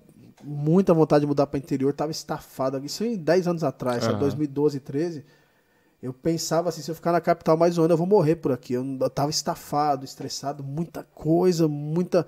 muita 0.43 0.93
vontade 0.93 1.21
de 1.21 1.27
mudar 1.27 1.45
para 1.47 1.57
interior, 1.59 1.93
tava 1.93 2.11
estafado. 2.11 2.83
Isso 2.83 3.03
em 3.03 3.15
10 3.15 3.47
anos 3.47 3.63
atrás, 3.63 4.01
sabe? 4.03 4.13
Aham. 4.15 4.21
2012, 4.21 4.79
13. 4.79 5.23
Eu 6.03 6.11
pensava 6.13 6.67
assim, 6.67 6.81
se 6.81 6.91
eu 6.91 6.95
ficar 6.95 7.13
na 7.13 7.21
capital 7.21 7.55
mais 7.55 7.77
um 7.77 7.83
ano, 7.83 7.93
eu 7.93 7.97
vou 7.97 8.05
morrer 8.05 8.35
por 8.35 8.51
aqui. 8.51 8.73
Eu, 8.73 8.85
eu 8.99 9.09
tava 9.09 9.29
estafado, 9.31 10.03
estressado, 10.03 10.61
muita 10.61 11.01
coisa, 11.15 11.65
muita 11.65 12.25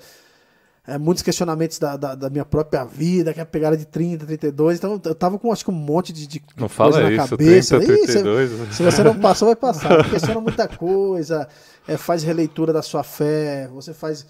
é, 0.88 0.98
muitos 0.98 1.22
questionamentos 1.24 1.78
da, 1.80 1.98
da, 1.98 2.16
da 2.16 2.30
minha 2.30 2.46
própria 2.46 2.86
vida, 2.86 3.34
que 3.34 3.40
é 3.40 3.44
a 3.44 3.46
pegada 3.46 3.76
de 3.76 3.86
30, 3.86 4.26
32. 4.26 4.78
Então 4.78 5.02
eu 5.04 5.14
tava 5.16 5.38
com 5.38 5.52
acho 5.52 5.66
que 5.66 5.72
um 5.72 5.74
monte 5.74 6.14
de, 6.14 6.26
de 6.26 6.42
Não 6.56 6.70
coisa 6.70 6.74
fala 6.74 7.00
na 7.02 7.12
isso, 7.12 7.30
cabeça. 7.30 7.78
30, 7.80 7.94
Ih, 7.94 7.98
você- 8.06 8.14
32. 8.22 8.76
se 8.76 8.84
você 8.84 9.04
não 9.04 9.20
passou, 9.20 9.48
vai 9.48 9.56
passar. 9.58 9.90
Questiona 10.10 10.40
muita 10.40 10.68
coisa, 10.70 11.46
é, 11.88 11.98
faz 11.98 12.24
releitura 12.24 12.72
da 12.72 12.82
sua 12.82 13.04
fé, 13.04 13.68
você 13.74 13.94
faz. 13.94 14.26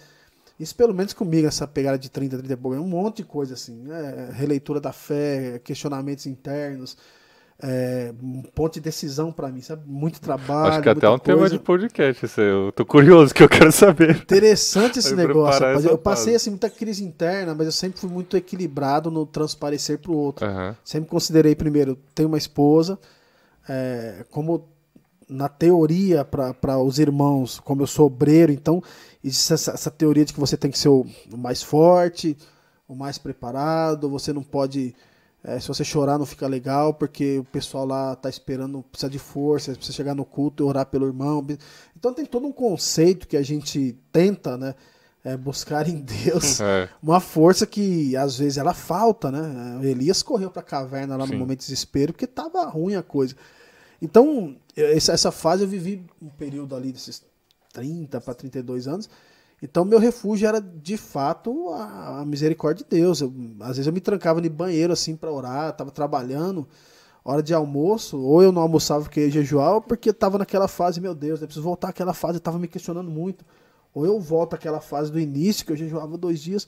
Isso 0.60 0.74
pelo 0.74 0.94
menos 0.94 1.12
comigo, 1.14 1.46
essa 1.48 1.68
pegada 1.68 2.00
de 2.00 2.10
30, 2.10 2.38
30 2.38 2.54
e 2.54 2.56
pouco, 2.58 2.78
é 2.78 2.80
um 2.80 2.88
monte 2.88 3.18
de 3.18 3.26
coisa 3.26 3.54
assim. 3.54 3.76
né? 3.84 4.30
releitura 4.34 4.80
da 4.80 4.94
fé, 4.94 5.60
questionamentos 5.64 6.26
internos, 6.26 6.98
é, 7.62 8.14
um 8.22 8.42
ponto 8.42 8.74
de 8.74 8.82
decisão 8.82 9.32
pra 9.32 9.50
mim, 9.50 9.62
sabe? 9.62 9.84
Muito 9.86 10.20
trabalho. 10.20 10.74
Acho 10.74 10.82
que 10.82 10.90
até 10.90 11.06
é 11.06 11.10
um 11.10 11.14
muita 11.14 11.26
tema 11.26 11.40
coisa. 11.40 11.58
de 11.58 11.64
podcast 11.64 12.42
aí. 12.42 12.48
Eu 12.48 12.72
tô 12.72 12.86
curioso, 12.86 13.34
que 13.34 13.44
eu 13.44 13.50
quero 13.50 13.72
saber. 13.72 14.18
Interessante 14.18 15.00
esse 15.00 15.16
negócio, 15.16 15.62
rapaz. 15.62 15.86
Eu 15.86 15.98
passei 15.98 16.26
fase. 16.26 16.36
assim 16.36 16.50
muita 16.50 16.70
crise 16.70 17.04
interna, 17.04 17.56
mas 17.56 17.66
eu 17.66 17.72
sempre 17.72 18.00
fui 18.00 18.10
muito 18.10 18.36
equilibrado 18.36 19.10
no 19.10 19.26
transparecer 19.26 20.00
pro 20.00 20.14
outro. 20.14 20.46
Aham. 20.46 20.76
Sempre 20.84 21.10
considerei, 21.10 21.56
primeiro, 21.56 21.98
tenho 22.14 22.28
uma 22.28 22.38
esposa, 22.38 23.00
é, 23.70 24.26
como 24.30 24.68
na 25.28 25.50
teoria 25.50 26.24
para 26.24 26.78
os 26.80 27.00
irmãos, 27.00 27.60
como 27.60 27.82
eu 27.82 27.88
sou 27.88 28.08
obreiro, 28.08 28.52
então 28.52 28.82
existe 29.24 29.54
essa, 29.54 29.72
essa 29.72 29.90
teoria 29.90 30.24
de 30.24 30.34
que 30.34 30.40
você 30.40 30.56
tem 30.56 30.70
que 30.70 30.78
ser 30.78 30.90
o, 30.90 31.06
o 31.32 31.38
mais 31.38 31.64
forte, 31.64 32.38
o 32.88 32.96
mais 32.96 33.18
preparado, 33.18 34.10
você 34.10 34.32
não 34.32 34.44
pode. 34.44 34.96
É, 35.46 35.60
se 35.60 35.68
você 35.68 35.84
chorar 35.84 36.18
não 36.18 36.26
fica 36.26 36.48
legal, 36.48 36.94
porque 36.94 37.40
o 37.40 37.44
pessoal 37.44 37.86
lá 37.86 38.16
tá 38.16 38.30
esperando, 38.30 38.84
precisa 38.84 39.10
de 39.10 39.20
força, 39.20 39.74
precisa 39.74 39.96
chegar 39.96 40.16
no 40.16 40.26
culto 40.26 40.64
e 40.64 40.66
orar 40.66 40.86
pelo 40.88 41.06
irmão. 41.06 41.46
Então 41.96 42.14
tem 42.14 42.26
todo 42.26 42.48
um 42.48 42.52
conceito 42.52 43.28
que 43.28 43.38
a 43.38 43.44
gente 43.44 43.98
tenta, 44.12 44.58
né? 44.58 44.76
é, 45.26 45.36
buscar 45.36 45.90
em 45.90 46.00
Deus 46.02 46.62
É. 46.62 46.88
uma 47.02 47.20
força 47.20 47.66
que 47.66 48.16
às 48.16 48.38
vezes 48.38 48.58
ela 48.58 48.74
falta, 48.74 49.32
né? 49.32 49.80
Elias 49.84 50.22
correu 50.22 50.52
para 50.52 50.62
a 50.62 50.66
caverna 50.66 51.18
lá 51.18 51.26
Sim. 51.26 51.34
no 51.34 51.40
momento 51.40 51.60
de 51.62 51.66
desespero 51.66 52.14
porque 52.14 52.28
tava 52.28 52.64
ruim 52.66 52.96
a 52.96 53.02
coisa. 53.02 53.36
Então, 54.00 54.56
essa 54.76 55.32
fase 55.32 55.64
eu 55.64 55.68
vivi 55.68 56.06
um 56.22 56.30
período 56.30 56.76
ali 56.76 56.92
desses 56.92 57.24
30 57.74 58.22
para 58.22 58.34
32 58.36 58.88
anos. 58.88 59.10
Então, 59.62 59.86
meu 59.86 60.00
refúgio 60.00 60.48
era 60.48 60.60
de 60.62 60.98
fato 60.98 61.70
a, 61.70 62.22
a 62.22 62.26
misericórdia 62.26 62.86
de 62.90 62.98
Deus. 62.98 63.22
Eu- 63.22 63.34
às 63.62 63.78
vezes 63.78 63.88
eu 63.88 63.94
me 63.94 64.02
trancava 64.02 64.42
no 64.42 64.50
banheiro 64.50 64.94
assim 64.94 65.16
para 65.16 65.32
orar, 65.32 65.74
tava 65.76 65.92
trabalhando, 65.92 66.68
hora 67.24 67.42
de 67.42 67.54
almoço, 67.54 68.20
ou 68.20 68.44
eu 68.44 68.52
não 68.52 68.62
almoçava 68.62 69.04
porque 69.04 69.22
ia 69.22 69.32
jejuar, 69.32 69.76
ou 69.76 69.82
porque 69.82 70.14
tava 70.14 70.38
naquela 70.38 70.68
fase, 70.68 71.02
meu 71.02 71.16
Deus, 71.16 71.42
eu 71.42 71.48
preciso 71.48 71.64
voltar 71.64 71.90
àquela 71.90 72.14
fase, 72.14 72.38
eu 72.38 72.42
tava 72.42 72.60
me 72.60 72.68
questionando 72.68 73.10
muito. 73.10 73.46
Ou 73.94 74.06
eu 74.06 74.20
volto 74.20 74.56
àquela 74.56 74.82
fase 74.82 75.12
do 75.12 75.20
início, 75.20 75.66
que 75.66 75.72
eu 75.72 75.78
jejuava 75.78 76.18
dois 76.18 76.42
dias, 76.42 76.68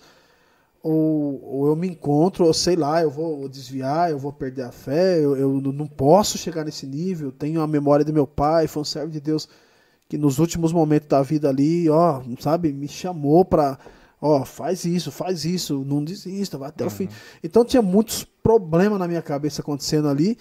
ou, 0.82 1.42
ou 1.44 1.68
eu 1.68 1.76
me 1.76 1.88
encontro, 1.90 2.46
ou 2.46 2.54
sei 2.54 2.76
lá, 2.76 3.02
eu 3.02 3.10
vou 3.10 3.50
desviar, 3.50 4.12
eu 4.12 4.18
vou 4.20 4.32
perder 4.32 4.64
a 4.64 4.72
fé, 4.72 5.20
eu, 5.20 5.36
eu 5.36 5.62
não 5.62 5.88
posso 5.88 6.38
chegar 6.38 6.64
nesse 6.64 6.86
nível, 6.88 7.32
tenho 7.32 7.62
a 7.62 7.68
memória 7.68 8.06
do 8.06 8.14
meu 8.14 8.26
pai, 8.28 8.68
foi 8.68 8.82
um 8.82 8.86
servo 8.86 9.12
de 9.12 9.20
Deus 9.20 9.50
que 10.08 10.18
nos 10.18 10.40
últimos 10.40 10.72
momentos 10.72 11.08
da 11.10 11.22
vida 11.22 11.50
ali, 11.50 11.90
ó, 11.90 12.22
sabe, 12.40 12.72
me 12.72 12.88
chamou 12.88 13.44
pra, 13.44 13.78
ó, 14.22 14.46
faz 14.46 14.86
isso, 14.86 15.12
faz 15.12 15.44
isso, 15.44 15.84
não 15.86 16.04
desista, 16.04 16.58
vai 16.58 16.70
até 16.70 16.86
o 16.86 16.90
fim. 16.90 17.10
Então 17.44 17.66
tinha 17.66 17.82
muitos 17.82 18.24
problemas 18.24 19.00
na 19.00 19.08
minha 19.08 19.22
cabeça 19.22 19.62
acontecendo 19.62 20.08
ali, 20.08 20.38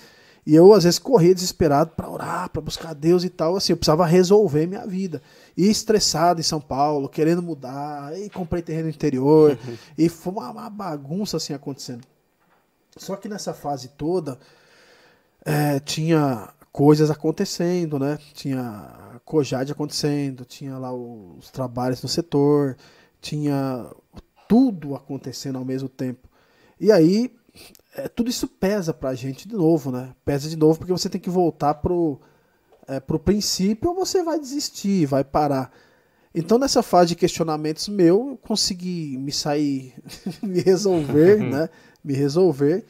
e 0.47 0.55
eu 0.55 0.73
às 0.73 0.85
vezes 0.85 1.01
corria 1.01 1.35
desesperado 1.35 1.91
pra 1.97 2.09
orar, 2.09 2.49
pra 2.51 2.63
buscar 2.63 2.95
Deus 2.95 3.25
e 3.25 3.29
tal, 3.29 3.57
assim, 3.57 3.73
eu 3.73 3.77
precisava 3.77 4.07
resolver 4.07 4.67
minha 4.69 4.87
vida. 4.87 5.21
E 5.57 5.69
estressado 5.69 6.39
em 6.39 6.45
São 6.45 6.61
Paulo, 6.61 7.09
querendo 7.09 7.43
mudar, 7.43 8.17
e 8.17 8.31
comprei 8.31 8.63
terreno 8.63 8.85
no 8.85 8.91
interior, 8.91 9.59
e 9.99 10.09
foi 10.09 10.33
uma, 10.33 10.51
uma 10.53 10.71
bagunça 10.71 11.37
assim 11.39 11.53
acontecendo. 11.53 12.03
Só 12.97 13.17
que 13.17 13.29
nessa 13.29 13.53
fase 13.53 13.89
toda, 13.89 14.39
é, 15.45 15.81
tinha 15.81 16.49
coisas 16.71 17.11
acontecendo, 17.11 17.99
né? 17.99 18.19
Tinha 18.33 18.89
Cojade 19.27 19.73
acontecendo, 19.73 20.45
tinha 20.45 20.79
lá 20.79 20.95
os 20.95 21.51
trabalhos 21.51 22.01
no 22.01 22.09
setor, 22.09 22.77
tinha 23.21 23.91
tudo 24.49 24.95
acontecendo 24.95 25.59
ao 25.59 25.65
mesmo 25.65 25.89
tempo. 25.89 26.29
E 26.79 26.93
aí, 26.93 27.35
é, 27.97 28.07
tudo 28.07 28.31
isso 28.31 28.47
pesa 28.47 28.95
pra 28.95 29.17
gente 29.17 29.49
de 29.49 29.57
novo, 29.57 29.91
né? 29.91 30.15
Pesa 30.25 30.49
de 30.49 30.57
novo 30.57 30.79
porque 30.79 30.93
você 30.93 31.09
tem 31.09 31.21
que 31.21 31.29
voltar 31.29 31.75
pro, 31.75 32.21
é, 32.87 33.01
pro 33.01 33.19
princípio 33.19 33.91
ou 33.91 33.97
você 33.97 34.23
vai 34.23 34.39
desistir, 34.39 35.07
vai 35.07 35.25
parar. 35.25 35.73
Então, 36.33 36.57
nessa 36.57 36.81
fase 36.81 37.09
de 37.09 37.17
questionamentos 37.17 37.89
meu, 37.89 38.29
eu 38.31 38.37
consegui 38.37 39.19
me 39.19 39.33
sair, 39.33 39.93
me 40.41 40.61
resolver, 40.61 41.39
né? 41.39 41.69
Me 42.05 42.15
resolver. 42.15 42.87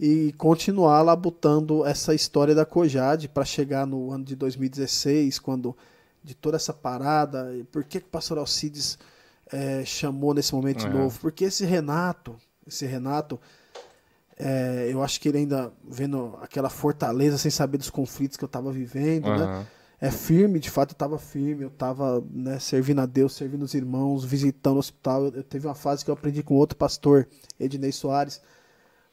E 0.00 0.32
continuar 0.38 1.02
labutando 1.02 1.84
essa 1.84 2.14
história 2.14 2.54
da 2.54 2.64
Cojade 2.64 3.28
para 3.28 3.44
chegar 3.44 3.86
no 3.86 4.10
ano 4.10 4.24
de 4.24 4.34
2016, 4.34 5.38
quando 5.38 5.76
de 6.24 6.34
toda 6.34 6.56
essa 6.56 6.72
parada, 6.72 7.52
por 7.70 7.84
que, 7.84 8.00
que 8.00 8.06
o 8.06 8.10
pastor 8.10 8.38
Alcides 8.38 8.98
é, 9.52 9.84
chamou 9.84 10.32
nesse 10.32 10.54
momento 10.54 10.78
de 10.78 10.88
novo? 10.88 11.18
Porque 11.20 11.44
esse 11.44 11.66
Renato, 11.66 12.34
esse 12.66 12.86
Renato, 12.86 13.38
é, 14.38 14.88
eu 14.90 15.02
acho 15.02 15.20
que 15.20 15.28
ele 15.28 15.36
ainda 15.36 15.70
vendo 15.86 16.34
aquela 16.40 16.70
fortaleza 16.70 17.36
sem 17.36 17.50
saber 17.50 17.76
dos 17.76 17.90
conflitos 17.90 18.38
que 18.38 18.44
eu 18.44 18.46
estava 18.46 18.72
vivendo, 18.72 19.26
uhum. 19.26 19.38
né? 19.38 19.66
É 20.00 20.10
firme, 20.10 20.58
de 20.58 20.70
fato 20.70 20.92
eu 20.92 20.94
estava 20.94 21.18
firme, 21.18 21.64
eu 21.64 21.68
estava 21.68 22.24
né, 22.30 22.58
servindo 22.58 23.02
a 23.02 23.06
Deus, 23.06 23.34
servindo 23.34 23.64
os 23.64 23.74
irmãos, 23.74 24.24
visitando 24.24 24.76
o 24.76 24.78
hospital. 24.78 25.26
Eu, 25.26 25.32
eu, 25.34 25.44
teve 25.44 25.66
uma 25.66 25.74
fase 25.74 26.02
que 26.02 26.10
eu 26.10 26.14
aprendi 26.14 26.42
com 26.42 26.54
outro 26.54 26.74
pastor, 26.74 27.28
Ednei 27.58 27.92
Soares, 27.92 28.40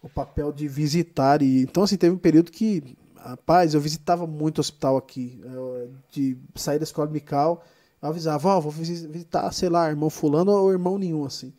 o 0.01 0.09
papel 0.09 0.51
de 0.51 0.67
visitar. 0.67 1.41
E, 1.41 1.63
então, 1.63 1.83
assim, 1.83 1.97
teve 1.97 2.13
um 2.13 2.19
período 2.19 2.51
que, 2.51 2.95
rapaz, 3.15 3.73
eu 3.73 3.81
visitava 3.81 4.25
muito 4.25 4.57
o 4.57 4.61
hospital 4.61 4.97
aqui, 4.97 5.39
eu, 5.43 5.89
de 6.11 6.37
sair 6.55 6.79
da 6.79 6.83
escola 6.83 7.09
mical, 7.09 7.63
eu 8.01 8.09
avisava, 8.09 8.49
ó, 8.49 8.57
oh, 8.57 8.61
vou 8.61 8.71
visitar, 8.71 9.51
sei 9.51 9.69
lá, 9.69 9.89
irmão 9.89 10.09
fulano 10.09 10.51
ou 10.51 10.71
irmão 10.71 10.97
nenhum, 10.97 11.25
assim. 11.25 11.53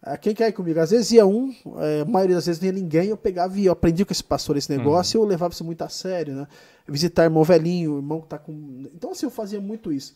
Ah, 0.00 0.16
quem 0.16 0.32
quer 0.32 0.48
ir 0.48 0.52
comigo? 0.52 0.78
Às 0.78 0.90
vezes 0.90 1.10
ia 1.10 1.26
um, 1.26 1.52
é, 1.78 2.02
a 2.02 2.04
maioria 2.04 2.36
das 2.36 2.46
vezes 2.46 2.60
não 2.60 2.66
ia 2.68 2.72
ninguém, 2.72 3.08
eu 3.08 3.16
pegava 3.16 3.58
e 3.58 3.66
eu 3.66 3.72
aprendi 3.72 4.04
com 4.04 4.12
esse 4.12 4.22
pastor 4.22 4.56
esse 4.56 4.70
negócio 4.70 5.18
uhum. 5.18 5.24
e 5.24 5.26
eu 5.26 5.28
levava 5.28 5.52
isso 5.52 5.64
muito 5.64 5.82
a 5.82 5.88
sério, 5.88 6.34
né? 6.36 6.46
Visitar 6.86 7.24
irmão 7.24 7.42
velhinho, 7.42 7.96
irmão 7.96 8.20
que 8.20 8.28
tá 8.28 8.38
com. 8.38 8.52
Então, 8.94 9.10
assim, 9.10 9.26
eu 9.26 9.30
fazia 9.30 9.60
muito 9.60 9.92
isso. 9.92 10.14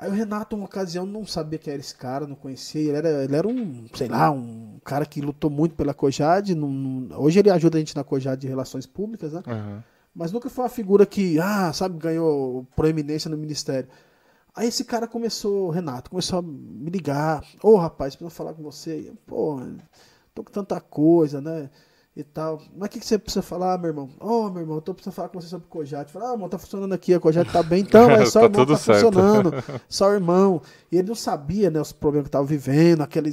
Aí 0.00 0.08
o 0.08 0.14
Renato, 0.14 0.56
uma 0.56 0.64
ocasião, 0.64 1.04
não 1.04 1.26
sabia 1.26 1.58
quem 1.58 1.74
era 1.74 1.80
esse 1.80 1.94
cara, 1.94 2.26
não 2.26 2.34
conhecia. 2.34 2.80
Ele 2.80 2.96
era, 2.96 3.24
ele 3.24 3.36
era 3.36 3.46
um, 3.46 3.84
sei 3.92 4.08
lá, 4.08 4.30
um 4.30 4.80
cara 4.82 5.04
que 5.04 5.20
lutou 5.20 5.50
muito 5.50 5.74
pela 5.74 5.92
Cojade. 5.92 6.56
hoje 7.18 7.38
ele 7.38 7.50
ajuda 7.50 7.76
a 7.76 7.80
gente 7.80 7.94
na 7.94 8.02
Cojade 8.02 8.40
de 8.40 8.48
Relações 8.48 8.86
Públicas, 8.86 9.34
né? 9.34 9.42
Uhum. 9.46 9.82
Mas 10.14 10.32
nunca 10.32 10.48
foi 10.48 10.64
uma 10.64 10.70
figura 10.70 11.04
que, 11.04 11.38
ah, 11.38 11.70
sabe, 11.74 11.98
ganhou 11.98 12.66
proeminência 12.74 13.30
no 13.30 13.36
ministério. 13.36 13.90
Aí 14.56 14.68
esse 14.68 14.84
cara 14.84 15.06
começou, 15.06 15.68
Renato, 15.68 16.08
começou 16.08 16.38
a 16.38 16.42
me 16.42 16.88
ligar. 16.88 17.44
Ô, 17.62 17.72
oh, 17.72 17.76
rapaz, 17.76 18.16
preciso 18.16 18.34
falar 18.34 18.54
com 18.54 18.62
você. 18.62 19.12
Pô, 19.26 19.60
tô 20.34 20.42
com 20.42 20.50
tanta 20.50 20.80
coisa, 20.80 21.42
né? 21.42 21.68
E 22.16 22.24
tal. 22.24 22.60
Mas 22.76 22.88
o 22.88 22.90
que, 22.90 23.00
que 23.00 23.06
você 23.06 23.18
precisa 23.18 23.42
falar, 23.42 23.78
meu 23.78 23.88
irmão? 23.88 24.10
Ô, 24.18 24.46
oh, 24.46 24.50
meu 24.50 24.62
irmão, 24.62 24.80
tô 24.80 24.92
precisando 24.92 25.14
falar 25.14 25.28
com 25.28 25.40
você 25.40 25.48
sobre 25.48 25.66
o 25.66 25.70
Cojate. 25.70 26.12
Fala, 26.12 26.30
ah, 26.30 26.32
irmão, 26.32 26.48
tá 26.48 26.58
funcionando 26.58 26.92
aqui, 26.92 27.14
a 27.14 27.20
Cojate 27.20 27.52
tá 27.52 27.62
bem. 27.62 27.82
Então, 27.82 28.10
é 28.10 28.26
só 28.26 28.40
tá 28.40 28.46
o 28.46 28.50
irmão 28.50 28.66
tá 28.66 28.76
certo. 28.76 29.04
funcionando. 29.06 29.64
Só 29.88 30.08
o 30.08 30.14
irmão. 30.14 30.62
E 30.90 30.96
ele 30.96 31.08
não 31.08 31.14
sabia, 31.14 31.70
né, 31.70 31.80
os 31.80 31.92
problemas 31.92 32.26
que 32.26 32.32
tava 32.32 32.44
vivendo, 32.44 33.02
aquela 33.02 33.28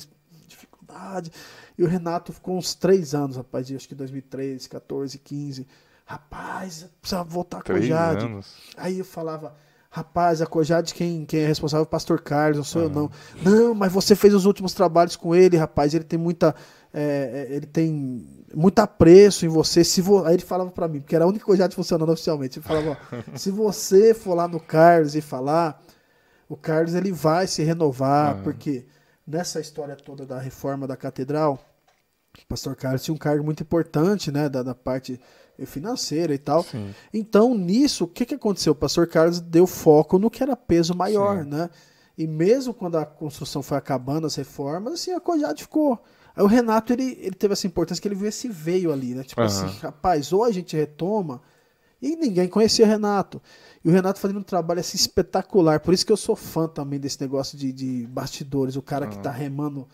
dificuldade. 0.47 1.31
E 1.77 1.83
o 1.83 1.87
Renato 1.87 2.31
ficou 2.31 2.55
uns 2.55 2.75
três 2.75 3.15
anos, 3.15 3.35
rapaz, 3.35 3.71
acho 3.71 3.87
que 3.87 3.95
2013, 3.95 4.69
14, 4.69 5.17
15. 5.17 5.67
Rapaz, 6.05 6.87
precisa 7.01 7.23
voltar 7.23 7.63
com 7.63 7.73
o 7.73 7.75
Cojade. 7.75 8.29
Aí 8.77 8.99
eu 8.99 9.05
falava 9.05 9.55
Rapaz, 9.89 10.41
a 10.41 10.45
Cojade, 10.45 10.93
quem, 10.93 11.25
quem 11.25 11.39
é 11.39 11.47
responsável 11.47 11.83
é 11.83 11.87
o 11.87 11.89
pastor 11.89 12.21
Carlos, 12.21 12.57
não 12.57 12.63
sou 12.63 12.83
uhum. 12.83 12.87
eu 12.87 12.93
não. 12.93 13.11
Não, 13.51 13.73
mas 13.73 13.91
você 13.91 14.15
fez 14.15 14.33
os 14.33 14.45
últimos 14.45 14.73
trabalhos 14.73 15.15
com 15.15 15.33
ele, 15.33 15.57
rapaz. 15.57 15.93
Ele 15.93 16.03
tem 16.03 16.19
muita. 16.19 16.53
É, 16.93 17.47
é 17.49 17.55
ele 17.55 17.65
tem 17.65 18.25
muito 18.55 18.79
apreço 18.79 19.45
em 19.45 19.49
você. 19.49 19.83
Se 19.83 20.01
vo... 20.01 20.25
Aí 20.25 20.35
ele 20.35 20.43
falava 20.43 20.71
para 20.71 20.87
mim, 20.87 20.99
porque 20.99 21.15
era 21.15 21.25
a 21.25 21.27
única 21.27 21.45
Cojade 21.45 21.75
funcionando 21.75 22.11
oficialmente. 22.11 22.59
Ele 22.59 22.65
falava: 22.65 22.97
ó, 23.11 23.17
se 23.37 23.51
você 23.51 24.13
for 24.13 24.33
lá 24.33 24.47
no 24.47 24.59
Carlos 24.59 25.15
e 25.15 25.21
falar, 25.21 25.81
o 26.47 26.55
Carlos 26.55 26.95
ele 26.95 27.11
vai 27.11 27.47
se 27.47 27.63
renovar, 27.63 28.37
uhum. 28.37 28.43
porque 28.43 28.85
nessa 29.25 29.59
história 29.59 29.95
toda 29.95 30.25
da 30.25 30.39
reforma 30.39 30.87
da 30.87 30.95
catedral, 30.95 31.59
o 32.41 32.47
pastor 32.47 32.75
Carlos 32.75 33.03
tinha 33.03 33.13
um 33.13 33.17
cargo 33.17 33.43
muito 33.43 33.63
importante, 33.63 34.31
né, 34.31 34.47
da, 34.47 34.63
da 34.63 34.75
parte 34.75 35.19
financeira 35.65 36.33
e 36.33 36.37
tal. 36.37 36.63
Sim. 36.63 36.93
Então, 37.13 37.55
nisso, 37.55 38.05
o 38.05 38.07
que, 38.07 38.25
que 38.25 38.35
aconteceu? 38.35 38.73
O 38.73 38.75
pastor 38.75 39.07
Carlos 39.07 39.39
deu 39.39 39.65
foco 39.65 40.19
no 40.19 40.29
que 40.29 40.43
era 40.43 40.55
peso 40.55 40.95
maior, 40.95 41.43
Sim. 41.43 41.49
né? 41.49 41.69
E 42.17 42.25
mesmo 42.27 42.73
quando 42.73 42.97
a 42.97 43.05
construção 43.05 43.61
foi 43.61 43.77
acabando, 43.77 44.27
as 44.27 44.35
reformas, 44.35 44.93
assim, 44.93 45.11
a 45.11 45.19
Cojade 45.19 45.63
ficou. 45.63 45.99
Aí 46.37 46.43
o 46.43 46.47
Renato, 46.47 46.93
ele, 46.93 47.17
ele 47.19 47.35
teve 47.35 47.53
essa 47.53 47.65
importância 47.65 47.99
que 47.99 48.07
ele 48.07 48.13
viu 48.13 48.29
esse 48.29 48.47
veio 48.47 48.93
ali, 48.93 49.15
né? 49.15 49.23
Tipo 49.23 49.41
uhum. 49.41 49.47
assim, 49.47 49.79
rapaz, 49.79 50.31
ou 50.31 50.43
a 50.43 50.51
gente 50.51 50.77
retoma, 50.77 51.41
e 51.99 52.15
ninguém 52.15 52.47
conhecia 52.47 52.85
o 52.85 52.87
Renato. 52.87 53.41
E 53.83 53.89
o 53.89 53.91
Renato 53.91 54.19
fazendo 54.19 54.39
um 54.39 54.43
trabalho 54.43 54.79
assim 54.79 54.97
espetacular. 54.97 55.79
Por 55.79 55.95
isso 55.95 56.05
que 56.05 56.11
eu 56.11 56.17
sou 56.17 56.35
fã 56.35 56.67
também 56.67 56.99
desse 56.99 57.19
negócio 57.19 57.57
de, 57.57 57.73
de 57.73 58.05
bastidores. 58.05 58.75
O 58.75 58.83
cara 58.83 59.05
uhum. 59.05 59.11
que 59.11 59.17
tá 59.17 59.31
remando 59.31 59.87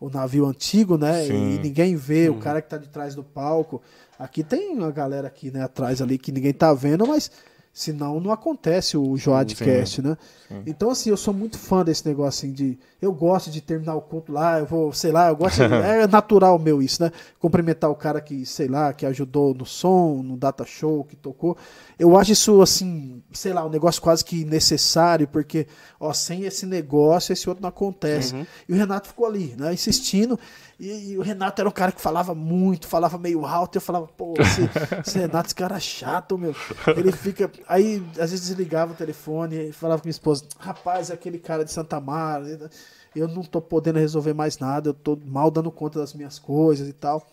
o 0.00 0.10
navio 0.10 0.46
antigo, 0.46 0.98
né? 0.98 1.26
Sim. 1.26 1.54
E 1.54 1.58
ninguém 1.60 1.94
vê, 1.94 2.28
uhum. 2.28 2.38
o 2.38 2.40
cara 2.40 2.60
que 2.60 2.68
tá 2.68 2.76
de 2.76 2.88
trás 2.88 3.14
do 3.14 3.22
palco. 3.22 3.80
Aqui 4.18 4.42
tem 4.42 4.76
uma 4.76 4.90
galera 4.90 5.28
aqui, 5.28 5.52
né, 5.52 5.62
atrás 5.62 6.02
ali 6.02 6.18
que 6.18 6.32
ninguém 6.32 6.52
tá 6.52 6.74
vendo, 6.74 7.06
mas 7.06 7.30
senão 7.74 8.20
não 8.20 8.30
acontece 8.30 8.96
o 8.96 9.16
Joadcast, 9.16 10.00
né? 10.00 10.16
Sim. 10.46 10.62
Então, 10.64 10.90
assim, 10.90 11.10
eu 11.10 11.16
sou 11.16 11.34
muito 11.34 11.58
fã 11.58 11.84
desse 11.84 12.06
negócio 12.06 12.46
assim 12.46 12.52
de. 12.54 12.78
Eu 13.02 13.12
gosto 13.12 13.50
de 13.50 13.60
terminar 13.60 13.96
o 13.96 14.00
culto 14.00 14.30
lá, 14.30 14.60
eu 14.60 14.66
vou, 14.66 14.92
sei 14.92 15.10
lá, 15.10 15.28
eu 15.28 15.34
gosto. 15.34 15.56
De, 15.56 15.74
é 15.74 16.06
natural 16.06 16.56
meu 16.56 16.80
isso, 16.80 17.02
né? 17.02 17.10
Cumprimentar 17.40 17.90
o 17.90 17.96
cara 17.96 18.20
que, 18.20 18.46
sei 18.46 18.68
lá, 18.68 18.92
que 18.92 19.04
ajudou 19.04 19.52
no 19.52 19.66
som, 19.66 20.22
no 20.22 20.36
data 20.36 20.64
show, 20.64 21.02
que 21.02 21.16
tocou. 21.16 21.56
Eu 21.98 22.16
acho 22.16 22.30
isso, 22.30 22.62
assim, 22.62 23.20
sei 23.32 23.52
lá, 23.52 23.66
um 23.66 23.70
negócio 23.70 24.00
quase 24.00 24.24
que 24.24 24.44
necessário, 24.44 25.26
porque, 25.26 25.66
ó, 25.98 26.12
sem 26.12 26.44
esse 26.44 26.66
negócio, 26.66 27.32
esse 27.32 27.48
outro 27.48 27.62
não 27.62 27.70
acontece. 27.70 28.36
Uhum. 28.36 28.46
E 28.68 28.72
o 28.72 28.76
Renato 28.76 29.08
ficou 29.08 29.26
ali, 29.26 29.56
né, 29.58 29.74
insistindo. 29.74 30.38
E, 30.84 31.12
e, 31.12 31.18
o 31.18 31.22
Renato 31.22 31.62
era 31.62 31.68
um 31.68 31.72
cara 31.72 31.90
que 31.90 32.00
falava 32.00 32.34
muito, 32.34 32.86
falava 32.86 33.16
meio 33.16 33.46
alto. 33.46 33.76
E 33.76 33.78
eu 33.78 33.80
falava, 33.80 34.06
pô, 34.06 34.34
esse, 34.38 34.68
esse 35.00 35.18
Renato, 35.18 35.46
esse 35.46 35.54
cara 35.54 35.76
é 35.76 35.80
chato, 35.80 36.36
meu. 36.36 36.54
Ele 36.94 37.10
fica. 37.10 37.50
Aí, 37.66 38.04
às 38.20 38.30
vezes, 38.30 38.48
desligava 38.48 38.92
o 38.92 38.94
telefone 38.94 39.70
e 39.70 39.72
falava 39.72 40.02
com 40.02 40.06
minha 40.06 40.10
esposa: 40.10 40.44
rapaz, 40.58 41.10
aquele 41.10 41.38
cara 41.38 41.64
de 41.64 41.72
Santa 41.72 41.98
Mara, 41.98 42.70
eu 43.16 43.26
não 43.26 43.42
tô 43.42 43.62
podendo 43.62 43.98
resolver 43.98 44.34
mais 44.34 44.58
nada, 44.58 44.90
eu 44.90 44.94
tô 44.94 45.18
mal 45.24 45.50
dando 45.50 45.70
conta 45.70 45.98
das 45.98 46.12
minhas 46.12 46.38
coisas 46.38 46.86
e 46.86 46.92
tal. 46.92 47.26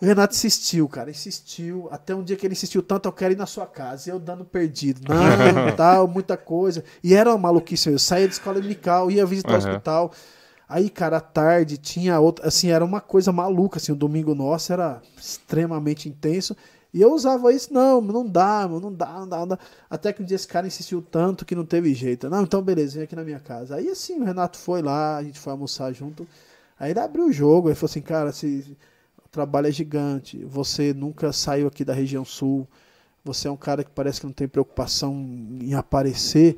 O 0.00 0.04
Renato 0.04 0.34
insistiu, 0.34 0.86
cara, 0.88 1.10
insistiu. 1.10 1.88
Até 1.90 2.14
um 2.14 2.22
dia 2.22 2.36
que 2.36 2.46
ele 2.46 2.52
insistiu 2.52 2.82
tanto, 2.82 3.08
eu 3.08 3.12
quero 3.12 3.32
ir 3.32 3.36
na 3.36 3.46
sua 3.46 3.66
casa. 3.66 4.10
E 4.10 4.12
eu 4.12 4.18
dando 4.18 4.44
perdido. 4.44 5.00
Não, 5.08 5.72
tal, 5.74 6.06
muita 6.06 6.36
coisa. 6.36 6.84
E 7.02 7.14
era 7.14 7.30
uma 7.30 7.38
maluquice. 7.38 7.88
Eu 7.90 7.98
saía 7.98 8.26
da 8.26 8.32
escola 8.32 8.56
dominical, 8.56 9.10
ia 9.10 9.24
visitar 9.24 9.54
uhum. 9.54 9.56
o 9.56 9.68
hospital. 9.68 10.12
Aí, 10.68 10.90
cara, 10.90 11.16
à 11.16 11.20
tarde 11.20 11.78
tinha 11.78 12.20
outra. 12.20 12.46
Assim, 12.46 12.70
era 12.70 12.84
uma 12.84 13.00
coisa 13.00 13.32
maluca. 13.32 13.78
Assim, 13.78 13.92
o 13.92 13.96
domingo 13.96 14.34
nosso 14.34 14.72
era 14.72 15.00
extremamente 15.16 16.08
intenso. 16.08 16.56
E 16.92 17.02
eu 17.02 17.12
usava 17.12 17.52
isso, 17.52 17.72
não, 17.72 18.00
não 18.00 18.26
dá, 18.26 18.66
não 18.66 18.92
dá, 18.92 19.12
não 19.20 19.28
dá, 19.28 19.38
não 19.38 19.48
dá. 19.48 19.58
Até 19.90 20.12
que 20.12 20.22
um 20.22 20.24
dia 20.24 20.36
esse 20.36 20.48
cara 20.48 20.66
insistiu 20.66 21.02
tanto 21.02 21.44
que 21.44 21.54
não 21.54 21.64
teve 21.64 21.92
jeito. 21.94 22.30
Não, 22.30 22.42
então 22.42 22.62
beleza, 22.62 22.94
vem 22.94 23.04
aqui 23.04 23.14
na 23.14 23.24
minha 23.24 23.38
casa. 23.40 23.76
Aí 23.76 23.88
assim, 23.90 24.20
o 24.20 24.24
Renato 24.24 24.56
foi 24.58 24.80
lá, 24.80 25.18
a 25.18 25.22
gente 25.22 25.38
foi 25.38 25.52
almoçar 25.52 25.92
junto. 25.92 26.26
Aí 26.78 26.90
ele 26.92 27.00
abriu 27.00 27.26
o 27.26 27.32
jogo, 27.32 27.68
ele 27.68 27.74
falou 27.74 27.90
assim, 27.90 28.00
cara, 28.00 28.32
se, 28.32 28.76
o 29.24 29.28
trabalho 29.28 29.66
é 29.66 29.70
gigante, 29.70 30.42
você 30.44 30.94
nunca 30.94 31.32
saiu 31.32 31.66
aqui 31.68 31.84
da 31.84 31.92
região 31.92 32.24
sul, 32.24 32.66
você 33.24 33.48
é 33.48 33.50
um 33.50 33.56
cara 33.56 33.84
que 33.84 33.90
parece 33.90 34.20
que 34.20 34.26
não 34.26 34.32
tem 34.32 34.48
preocupação 34.48 35.14
em 35.60 35.74
aparecer 35.74 36.56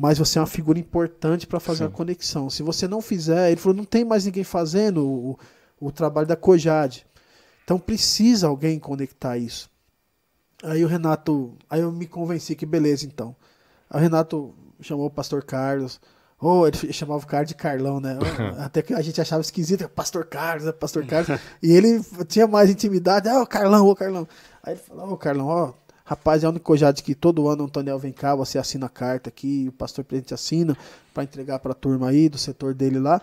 mas 0.00 0.16
você 0.16 0.38
é 0.38 0.40
uma 0.40 0.46
figura 0.46 0.78
importante 0.78 1.46
para 1.46 1.60
fazer 1.60 1.84
Sim. 1.84 1.84
a 1.84 1.90
conexão. 1.90 2.48
Se 2.48 2.62
você 2.62 2.88
não 2.88 3.02
fizer, 3.02 3.50
ele 3.50 3.60
falou, 3.60 3.76
não 3.76 3.84
tem 3.84 4.02
mais 4.02 4.24
ninguém 4.24 4.42
fazendo 4.42 5.06
o, 5.06 5.38
o 5.78 5.92
trabalho 5.92 6.26
da 6.26 6.36
Cojade. 6.36 7.06
Então 7.62 7.78
precisa 7.78 8.46
alguém 8.46 8.78
conectar 8.78 9.36
isso. 9.36 9.68
Aí 10.62 10.82
o 10.82 10.88
Renato, 10.88 11.54
aí 11.68 11.82
eu 11.82 11.92
me 11.92 12.06
convenci 12.06 12.56
que 12.56 12.64
beleza 12.64 13.04
então. 13.04 13.36
Aí 13.90 14.00
o 14.00 14.02
Renato 14.02 14.54
chamou 14.80 15.04
o 15.04 15.10
pastor 15.10 15.44
Carlos. 15.44 16.00
Oh, 16.40 16.66
ele 16.66 16.94
chamava 16.94 17.22
o 17.22 17.26
cara 17.26 17.44
de 17.44 17.54
Carlão, 17.54 18.00
né? 18.00 18.16
Até 18.58 18.80
que 18.80 18.94
a 18.94 19.02
gente 19.02 19.20
achava 19.20 19.42
esquisito, 19.42 19.86
Pastor 19.90 20.24
Carlos, 20.24 20.66
é 20.66 20.72
Pastor 20.72 21.04
Carlos. 21.04 21.38
e 21.62 21.70
ele 21.70 22.02
tinha 22.26 22.46
mais 22.46 22.70
intimidade, 22.70 23.28
ah, 23.28 23.42
oh, 23.42 23.46
Carlão, 23.46 23.86
ô 23.86 23.90
oh, 23.90 23.94
Carlão. 23.94 24.26
Aí 24.62 24.72
ele 24.72 24.80
falou, 24.80 25.10
ô 25.10 25.12
oh, 25.12 25.16
Carlão, 25.18 25.46
ó, 25.46 25.74
Rapaz, 26.10 26.42
é 26.42 26.46
o 26.48 26.50
único 26.50 26.64
cojade 26.64 27.04
que 27.04 27.14
todo 27.14 27.46
ano 27.46 27.62
o 27.62 27.66
Antoniel 27.66 27.96
vem 27.96 28.10
cá, 28.10 28.34
você 28.34 28.58
assina 28.58 28.86
a 28.86 28.88
carta 28.88 29.28
aqui, 29.28 29.66
o 29.68 29.72
pastor 29.72 30.04
presidente 30.04 30.34
assina 30.34 30.76
para 31.14 31.22
entregar 31.22 31.60
para 31.60 31.70
a 31.70 31.74
turma 31.74 32.08
aí 32.08 32.28
do 32.28 32.36
setor 32.36 32.74
dele 32.74 32.98
lá. 32.98 33.22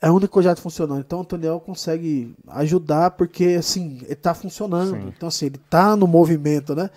É 0.00 0.08
o 0.08 0.14
único 0.14 0.32
cojade 0.32 0.60
funcionando. 0.60 1.00
Então 1.00 1.18
o 1.18 1.22
Antoniel 1.22 1.58
consegue 1.58 2.32
ajudar 2.46 3.10
porque 3.10 3.56
assim, 3.58 3.98
ele 4.04 4.14
tá 4.14 4.32
funcionando. 4.34 4.92
Sim. 4.92 5.08
Então 5.08 5.28
assim, 5.28 5.46
ele 5.46 5.60
tá 5.68 5.96
no 5.96 6.06
movimento, 6.06 6.76
né? 6.76 6.90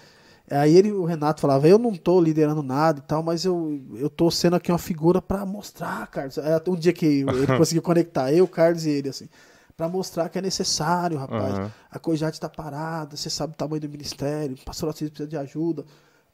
Aí 0.48 0.78
ele, 0.78 0.92
o 0.92 1.06
Renato 1.06 1.42
falava, 1.42 1.68
eu 1.68 1.80
não 1.80 1.96
tô 1.96 2.22
liderando 2.22 2.62
nada 2.62 3.00
e 3.00 3.02
tal, 3.02 3.24
mas 3.24 3.46
eu, 3.46 3.82
eu 3.96 4.12
tô 4.12 4.30
sendo 4.30 4.58
aqui 4.58 4.72
uma 4.72 4.78
figura 4.78 5.20
para 5.20 5.44
mostrar, 5.44 6.06
Carlos. 6.06 6.38
É, 6.38 6.62
um 6.68 6.76
dia 6.76 6.94
que 6.94 7.08
ele 7.08 7.48
conseguiu 7.58 7.82
conectar 7.82 8.32
eu, 8.32 8.48
Carlos 8.48 8.86
e 8.86 8.92
ele, 8.92 9.10
assim 9.10 9.28
para 9.76 9.88
mostrar 9.90 10.30
que 10.30 10.38
é 10.38 10.42
necessário, 10.42 11.18
rapaz. 11.18 11.58
Uhum. 11.58 11.70
A 11.92 12.00
Cojate 12.00 12.38
está 12.38 12.50
parada, 12.50 13.18
você 13.18 13.30
sabe 13.30 13.54
o 13.54 13.56
tamanho 13.56 13.82
do 13.82 13.90
ministério, 13.90 14.56
o 14.56 14.66
pastor 14.66 14.94
precisa 14.94 15.28
de 15.28 15.38
ajuda. 15.38 15.84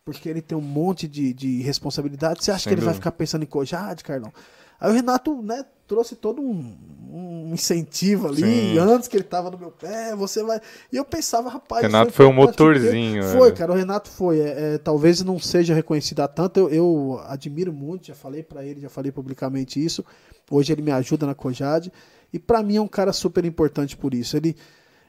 porque 0.03 0.27
ele 0.27 0.41
tem 0.41 0.57
um 0.57 0.61
monte 0.61 1.07
de, 1.07 1.33
de 1.33 1.61
responsabilidade. 1.61 2.43
Você 2.43 2.51
acha 2.51 2.63
Sem 2.63 2.71
que 2.71 2.73
ele 2.73 2.81
vai 2.81 2.93
dúvida. 2.93 3.01
ficar 3.01 3.11
pensando 3.11 3.43
em 3.43 3.47
Cojade, 3.47 4.03
Carlão? 4.03 4.31
Aí 4.79 4.89
o 4.89 4.93
Renato, 4.93 5.41
né, 5.41 5.65
trouxe 5.85 6.15
todo 6.15 6.41
um, 6.41 6.73
um 7.11 7.51
incentivo 7.53 8.27
ali, 8.29 8.41
Sim. 8.41 8.77
antes 8.79 9.07
que 9.09 9.17
ele 9.17 9.25
tava 9.25 9.51
no 9.51 9.57
meu 9.57 9.71
pé, 9.71 10.15
você 10.15 10.41
vai. 10.41 10.61
E 10.91 10.95
eu 10.95 11.03
pensava, 11.03 11.49
rapaz. 11.49 11.81
Renato 11.81 12.07
isso 12.07 12.15
foi 12.17 12.25
um 12.25 12.33
motorzinho, 12.33 13.23
Foi, 13.23 13.51
cara, 13.51 13.71
o 13.73 13.75
Renato 13.75 14.09
foi. 14.09 14.39
É, 14.39 14.75
é, 14.75 14.77
talvez 14.77 15.21
não 15.21 15.37
seja 15.37 15.73
reconhecido 15.73 16.21
há 16.21 16.27
tanto. 16.27 16.59
Eu, 16.59 16.69
eu 16.69 17.21
admiro 17.27 17.73
muito, 17.73 18.07
já 18.07 18.15
falei 18.15 18.41
pra 18.41 18.63
ele, 18.63 18.79
já 18.79 18.89
falei 18.89 19.11
publicamente 19.11 19.83
isso. 19.83 20.03
Hoje 20.49 20.71
ele 20.71 20.81
me 20.81 20.91
ajuda 20.91 21.27
na 21.27 21.35
Cojade. 21.35 21.91
E 22.31 22.39
pra 22.39 22.61
mim 22.63 22.77
é 22.77 22.81
um 22.81 22.87
cara 22.87 23.13
super 23.13 23.45
importante 23.45 23.97
por 23.97 24.13
isso. 24.13 24.37
Ele. 24.37 24.55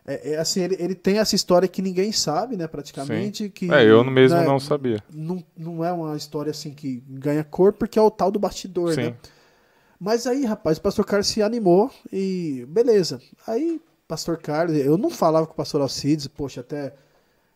É, 0.07 0.33
é 0.33 0.39
assim, 0.39 0.61
ele, 0.62 0.77
ele 0.79 0.95
tem 0.95 1.18
essa 1.18 1.35
história 1.35 1.68
que 1.68 1.83
ninguém 1.83 2.11
sabe, 2.11 2.57
né, 2.57 2.66
praticamente. 2.66 3.51
Que, 3.51 3.71
É, 3.73 3.85
eu 3.85 4.03
mesmo 4.03 4.39
né, 4.39 4.45
não 4.45 4.59
sabia. 4.59 5.03
Não, 5.12 5.45
não 5.57 5.85
é 5.85 5.93
uma 5.93 6.16
história 6.16 6.51
assim 6.51 6.73
que 6.73 7.03
ganha 7.09 7.45
cor, 7.45 7.73
porque 7.73 7.99
é 7.99 8.03
o 8.03 8.11
tal 8.11 8.31
do 8.31 8.39
bastidor, 8.39 8.95
Sim. 8.95 9.03
né? 9.03 9.14
Mas 9.99 10.27
aí, 10.27 10.47
rapaz, 10.47 10.79
o 10.79 10.81
pastor 10.81 11.05
Carlos 11.05 11.27
se 11.27 11.43
animou 11.43 11.91
e 12.11 12.64
beleza. 12.68 13.21
Aí, 13.47 13.79
pastor 14.09 14.39
Carlos, 14.39 14.75
eu 14.79 14.97
não 14.97 15.11
falava 15.11 15.47
com 15.47 15.53
o 15.53 15.57
pastor 15.57 15.83
Alcides, 15.83 16.27
poxa, 16.27 16.62
até 16.62 16.95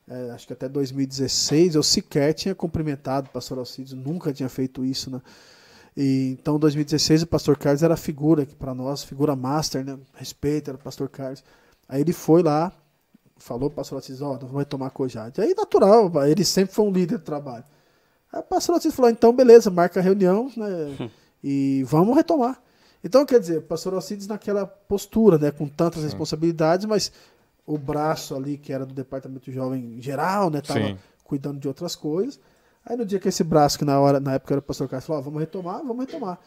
é, 0.07 0.31
acho 0.33 0.47
que 0.47 0.53
até 0.53 0.69
2016 0.69 1.75
eu 1.75 1.83
sequer 1.83 2.35
tinha 2.35 2.55
cumprimentado 2.55 3.29
o 3.29 3.33
pastor 3.33 3.59
Alcides, 3.59 3.95
nunca 3.95 4.33
tinha 4.33 4.49
feito 4.49 4.85
isso, 4.85 5.11
né? 5.11 5.21
E, 5.97 6.37
então, 6.41 6.57
em 6.57 6.59
2016, 6.59 7.23
o 7.23 7.27
pastor 7.27 7.57
Carlos 7.57 7.83
era 7.83 7.95
a 7.95 7.97
figura 7.97 8.43
aqui 8.43 8.55
para 8.55 8.75
nós, 8.75 9.05
figura 9.05 9.37
master, 9.37 9.85
né? 9.85 9.99
Respeito, 10.15 10.71
era 10.71 10.77
o 10.77 10.81
pastor 10.81 11.09
Carlos. 11.09 11.45
Aí 11.89 12.01
ele 12.01 12.13
foi 12.13 12.43
lá, 12.43 12.73
falou 13.37 13.71
pro 13.71 13.77
pastor 13.77 13.97
Alcides, 13.97 14.21
ó, 14.21 14.33
nós 14.33 14.41
vamos 14.43 14.59
retomar 14.59 14.89
a 14.89 14.91
Cojade. 14.91 15.41
Aí, 15.41 15.55
natural, 15.55 16.11
ele 16.27 16.45
sempre 16.45 16.75
foi 16.75 16.85
um 16.85 16.91
líder 16.91 17.19
do 17.19 17.25
trabalho. 17.25 17.65
Aí 18.33 18.41
o 18.41 18.43
pastor 18.43 18.75
Alcides 18.75 18.97
falou, 18.97 19.11
então, 19.11 19.33
beleza, 19.33 19.71
marca 19.71 20.01
a 20.01 20.03
reunião, 20.03 20.51
né? 20.57 21.11
e 21.43 21.85
vamos 21.87 22.17
retomar. 22.17 22.61
Então, 23.05 23.25
quer 23.27 23.39
dizer, 23.39 23.59
o 23.59 23.63
pastor 23.63 23.95
Alcides 23.95 24.27
naquela 24.27 24.67
postura, 24.67 25.39
né, 25.39 25.51
com 25.51 25.69
tantas 25.69 26.03
responsabilidades, 26.03 26.87
mas 26.87 27.13
o 27.67 27.79
braço 27.79 28.35
ali, 28.35 28.57
que 28.57 28.73
era 28.73 28.85
do 28.85 28.95
departamento 28.95 29.53
jovem 29.53 30.01
geral, 30.01 30.51
né, 30.51 30.61
tava 30.61 30.81
Sim. 30.81 30.99
cuidando 31.23 31.61
de 31.61 31.69
outras 31.69 31.95
coisas. 31.95 32.41
Aí 32.87 32.97
no 32.97 33.05
dia 33.07 33.19
que 33.19 33.29
esse 33.29 33.43
braço, 33.45 33.79
que 33.79 33.85
na, 33.85 33.99
hora, 34.01 34.21
na 34.21 34.35
época 34.35 34.55
era 34.55 34.59
o 34.59 34.63
pastor 34.63 34.89
Carlos, 34.89 35.07
falou, 35.07 35.21
ó, 35.21 35.25
vamos 35.25 35.41
retomar, 35.41 35.79
vamos 35.79 36.05
retomar. 36.05 36.39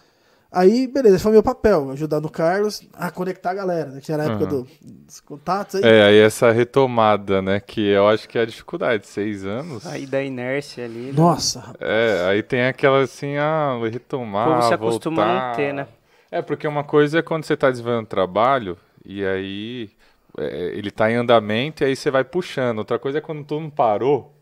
Aí, 0.49 0.87
beleza, 0.87 1.19
foi 1.19 1.33
meu 1.33 1.43
papel, 1.43 1.91
ajudar 1.91 2.21
no 2.21 2.29
Carlos 2.29 2.81
a 2.93 3.11
conectar 3.11 3.51
a 3.51 3.53
galera, 3.53 3.91
né, 3.91 3.99
que 4.01 4.11
era 4.13 4.23
a 4.23 4.25
época 4.27 4.43
Uhum. 4.55 4.63
do- 4.63 4.67
dos 5.05 5.19
contatos. 5.19 5.75
Aí, 5.75 5.83
É, 5.83 6.03
aí 6.03 6.17
essa 6.19 6.51
retomada, 6.51 7.41
né? 7.41 7.59
Que 7.59 7.81
eu 7.89 8.07
acho 8.07 8.29
que 8.29 8.37
é 8.37 8.41
a 8.41 8.45
dificuldade, 8.45 9.07
seis 9.07 9.45
anos. 9.45 9.85
Aí 9.85 10.05
da 10.05 10.23
inércia 10.23 10.85
ali. 10.85 11.07
né? 11.07 11.11
Nossa, 11.13 11.59
rapaz. 11.59 11.77
É, 11.81 12.27
aí 12.29 12.41
tem 12.43 12.65
aquela 12.65 13.01
assim, 13.01 13.35
ah, 13.37 13.75
vou 13.77 13.89
retomar. 13.89 14.47
O 14.47 14.51
povo 14.53 14.67
se 14.67 14.73
acostuma 14.73 15.21
a 15.21 15.25
não 15.25 15.33
voltar. 15.33 15.55
ter, 15.57 15.73
né? 15.73 15.87
É, 16.31 16.41
porque 16.41 16.65
uma 16.67 16.83
coisa 16.83 17.19
é 17.19 17.21
quando 17.21 17.43
você 17.43 17.57
tá 17.57 17.69
desenvolvendo 17.69 18.05
trabalho 18.07 18.77
e 19.03 19.25
aí 19.25 19.89
é, 20.37 20.71
ele 20.77 20.91
tá 20.91 21.11
em 21.11 21.15
andamento 21.15 21.83
e 21.83 21.87
aí 21.87 21.95
você 21.95 22.09
vai 22.09 22.23
puxando. 22.23 22.77
Outra 22.79 22.97
coisa 22.97 23.17
é 23.17 23.21
quando 23.21 23.43
todo 23.43 23.59
mundo 23.59 23.73
parou. 23.73 24.33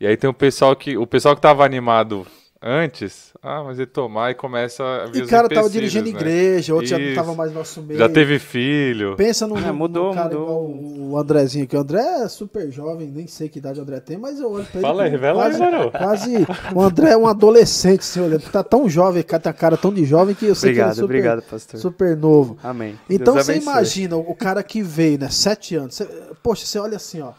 E 0.00 0.06
aí 0.06 0.16
tem 0.16 0.28
o 0.30 0.34
pessoal 0.34 0.74
que 0.76 0.96
o 0.96 1.06
pessoal 1.06 1.34
que 1.34 1.42
tava 1.42 1.64
animado 1.64 2.26
antes, 2.60 3.32
ah, 3.40 3.62
mas 3.64 3.78
retomar 3.78 4.32
e 4.32 4.34
começa 4.34 4.82
a 4.82 5.06
vir 5.06 5.18
E 5.18 5.20
o 5.20 5.24
os 5.24 5.30
cara 5.30 5.48
tava 5.48 5.70
dirigindo 5.70 6.04
né? 6.06 6.10
igreja, 6.10 6.74
outro 6.74 6.88
já 6.88 6.98
não 6.98 7.04
Isso. 7.06 7.14
tava 7.14 7.32
mais 7.34 7.52
no 7.52 7.58
nosso 7.58 7.80
meio. 7.82 7.98
Já 7.98 8.08
teve 8.08 8.38
filho. 8.40 9.14
Pensa 9.16 9.46
num, 9.46 9.56
É, 9.58 9.70
mudou, 9.70 10.12
cara 10.12 10.24
mudou. 10.28 10.42
igual 10.70 11.10
o 11.12 11.18
Andrezinho 11.18 11.64
aqui. 11.64 11.76
O 11.76 11.80
André 11.80 12.00
é 12.00 12.28
super 12.28 12.68
jovem, 12.70 13.08
nem 13.08 13.26
sei 13.28 13.48
que 13.48 13.58
idade 13.60 13.78
o 13.78 13.82
André 13.82 14.00
tem, 14.00 14.18
mas 14.18 14.40
eu 14.40 14.50
olho 14.50 14.64
pra 14.64 14.72
ele. 14.74 14.82
Fala 14.82 15.02
aí, 15.04 15.10
revela 15.10 15.44
aí, 15.46 15.50
quase, 15.56 15.58
Varão. 15.58 15.90
quase. 15.90 16.34
O 16.74 16.80
André 16.82 17.10
é 17.10 17.16
um 17.16 17.26
adolescente, 17.28 18.00
assim, 18.00 18.20
olhando. 18.20 18.42
Tá 18.50 18.64
tão 18.64 18.88
jovem, 18.88 19.22
cara, 19.22 19.40
tem 19.42 19.50
a 19.50 19.54
cara 19.54 19.76
tão 19.76 19.92
de 19.94 20.04
jovem 20.04 20.34
que 20.34 20.46
eu 20.46 20.54
sei 20.56 20.70
Obrigado, 20.70 20.86
que 20.86 20.90
ele 20.90 20.90
é 20.90 20.94
super, 21.02 21.04
obrigado, 21.04 21.42
pastor. 21.42 21.80
super 21.80 22.16
novo. 22.16 22.58
Amém. 22.62 22.98
Então 23.08 23.34
Deus 23.34 23.46
você 23.46 23.52
abençoe. 23.52 23.72
imagina 23.72 24.16
o 24.16 24.34
cara 24.34 24.62
que 24.64 24.82
veio, 24.82 25.18
né? 25.18 25.28
Sete 25.28 25.76
anos. 25.76 25.94
Você- 25.94 26.08
poxa, 26.42 26.66
você 26.66 26.78
olha 26.78 26.96
assim, 26.96 27.20
ó. 27.20 27.30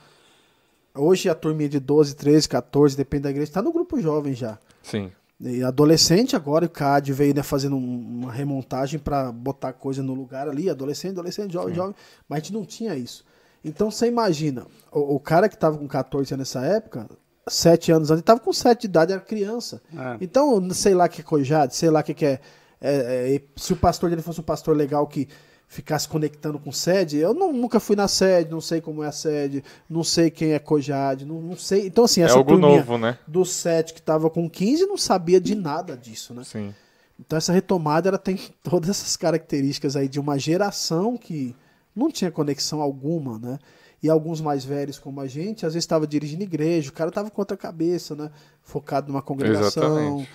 Hoje 0.99 1.29
a 1.29 1.35
turminha 1.35 1.69
de 1.69 1.79
12, 1.79 2.15
13, 2.15 2.47
14, 2.49 2.95
depende 2.97 3.23
da 3.23 3.29
igreja, 3.29 3.51
tá 3.51 3.61
no 3.61 3.71
grupo 3.71 3.99
jovem 4.01 4.33
já. 4.33 4.57
Sim. 4.83 5.11
E 5.39 5.63
adolescente 5.63 6.35
agora, 6.35 6.65
o 6.65 6.69
CAD 6.69 7.13
veio 7.13 7.33
né, 7.33 7.41
fazendo 7.41 7.75
um- 7.77 8.19
uma 8.23 8.31
remontagem 8.31 8.99
para 8.99 9.31
botar 9.31 9.71
coisa 9.71 10.03
no 10.03 10.13
lugar 10.13 10.49
ali, 10.49 10.69
adolescente, 10.69 11.11
adolescente, 11.13 11.53
jovem, 11.53 11.73
jovem, 11.73 11.95
mas 12.27 12.37
a 12.37 12.39
gente 12.41 12.53
não 12.53 12.65
tinha 12.65 12.93
isso. 12.95 13.23
Então 13.63 13.89
você 13.89 14.07
imagina, 14.07 14.65
o, 14.91 15.15
o 15.15 15.19
cara 15.19 15.47
que 15.47 15.57
tava 15.57 15.77
com 15.77 15.87
14 15.87 16.33
anos 16.33 16.47
nessa 16.53 16.65
época, 16.65 17.09
7 17.47 17.91
anos 17.91 18.11
antes, 18.11 18.19
ele 18.19 18.25
tava 18.25 18.39
com 18.41 18.51
7 18.51 18.81
de 18.81 18.87
idade, 18.87 19.13
era 19.13 19.21
criança. 19.21 19.81
Ah. 19.95 20.17
Então, 20.19 20.69
sei 20.71 20.93
lá 20.93 21.07
que 21.07 21.21
é 21.21 21.23
cojade, 21.23 21.75
sei 21.75 21.89
lá 21.89 22.01
o 22.01 22.03
que 22.03 22.13
que 22.13 22.25
é, 22.25 22.39
é, 22.81 23.35
é, 23.35 23.41
Se 23.55 23.71
o 23.73 23.77
pastor 23.77 24.09
dele 24.09 24.21
fosse 24.21 24.39
um 24.41 24.43
pastor 24.43 24.75
legal 24.75 25.07
que 25.07 25.27
ficasse 25.71 26.09
conectando 26.09 26.57
com 26.57 26.71
sede, 26.71 27.17
eu 27.17 27.31
não- 27.31 27.53
nunca 27.53 27.79
fui 27.79 27.95
na 27.95 28.07
sede, 28.07 28.49
não 28.49 28.59
sei 28.59 28.81
como 28.81 29.03
é 29.03 29.07
a 29.07 29.11
sede, 29.11 29.63
não 29.87 30.03
sei 30.03 30.31
quem 30.31 30.53
é 30.53 30.59
cojade, 30.59 31.25
não, 31.25 31.39
não 31.39 31.55
sei. 31.55 31.85
Então, 31.85 32.03
assim, 32.05 32.21
É 32.21 32.25
essa 32.25 32.35
algo 32.37 32.49
turminha 32.53 32.77
novo, 32.77 32.97
né? 32.97 33.19
do 33.27 33.45
7 33.45 33.93
que 33.93 34.01
tava 34.01 34.31
com 34.31 34.49
15 34.49 34.87
não 34.87 34.97
sabia 34.97 35.39
de 35.39 35.53
nada 35.53 35.95
disso, 35.95 36.33
né? 36.33 36.43
Sim. 36.43 36.73
Então 37.19 37.37
essa 37.37 37.53
retomada 37.53 38.09
ela 38.09 38.17
tem 38.17 38.35
todas 38.63 38.89
essas 38.89 39.15
características 39.15 39.95
aí 39.95 40.07
de 40.07 40.19
uma 40.19 40.39
geração 40.39 41.15
que 41.15 41.55
não 41.95 42.09
tinha 42.09 42.31
conexão 42.31 42.81
alguma, 42.81 43.37
né? 43.37 43.59
E 44.01 44.09
alguns 44.09 44.41
mais 44.41 44.65
velhos 44.65 44.97
como 44.97 45.21
a 45.21 45.27
gente, 45.27 45.67
às 45.67 45.73
vezes 45.73 45.83
estava 45.83 46.07
dirigindo 46.07 46.41
igreja, 46.41 46.89
o 46.89 46.93
cara 46.93 47.09
estava 47.09 47.29
com 47.29 47.39
outra 47.41 47.55
cabeça, 47.55 48.15
né? 48.15 48.31
Focado 48.63 49.11
numa 49.11 49.21
congregação. 49.21 49.83
Exatamente. 49.83 50.29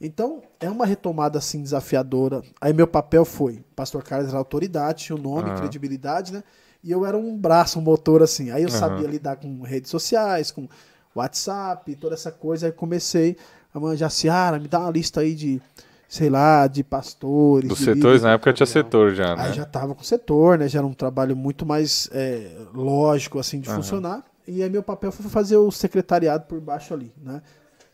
Então, 0.00 0.42
é 0.60 0.70
uma 0.70 0.86
retomada 0.86 1.38
assim 1.38 1.62
desafiadora. 1.62 2.42
Aí 2.60 2.72
meu 2.72 2.86
papel 2.86 3.24
foi, 3.24 3.64
pastor 3.74 4.02
Carlos 4.04 4.28
era 4.28 4.38
autoridade, 4.38 5.04
tinha 5.04 5.16
o 5.16 5.20
nome, 5.20 5.50
Aham. 5.50 5.58
credibilidade, 5.58 6.32
né? 6.32 6.44
E 6.84 6.90
eu 6.92 7.04
era 7.04 7.16
um 7.16 7.36
braço, 7.36 7.78
um 7.78 7.82
motor 7.82 8.22
assim. 8.22 8.50
Aí 8.50 8.62
eu 8.62 8.68
Aham. 8.68 8.78
sabia 8.78 9.08
lidar 9.08 9.36
com 9.36 9.62
redes 9.62 9.90
sociais, 9.90 10.52
com 10.52 10.68
WhatsApp, 11.14 11.96
toda 11.96 12.14
essa 12.14 12.30
coisa. 12.30 12.66
Aí 12.66 12.72
comecei 12.72 13.36
a 13.74 13.80
manjar, 13.80 14.10
Ciara, 14.10 14.58
me 14.60 14.68
dá 14.68 14.78
uma 14.78 14.90
lista 14.90 15.20
aí 15.20 15.34
de, 15.34 15.60
sei 16.08 16.30
lá, 16.30 16.68
de 16.68 16.84
pastores. 16.84 17.68
Dos 17.68 17.78
de 17.78 17.84
setores, 17.84 18.02
líderes 18.04 18.22
na 18.22 18.32
época 18.32 18.52
tinha 18.52 18.66
setor 18.66 19.12
já, 19.14 19.34
né? 19.34 19.46
Aí 19.48 19.52
já 19.52 19.64
tava 19.64 19.96
com 19.96 20.04
setor, 20.04 20.58
né? 20.58 20.68
Já 20.68 20.78
era 20.78 20.86
um 20.86 20.94
trabalho 20.94 21.36
muito 21.36 21.66
mais 21.66 22.08
é, 22.12 22.56
lógico, 22.72 23.40
assim, 23.40 23.58
de 23.58 23.68
Aham. 23.68 23.76
funcionar. 23.76 24.24
E 24.46 24.62
aí 24.62 24.70
meu 24.70 24.82
papel 24.82 25.10
foi 25.10 25.28
fazer 25.28 25.56
o 25.56 25.70
secretariado 25.72 26.46
por 26.46 26.60
baixo 26.60 26.94
ali, 26.94 27.12
né? 27.20 27.42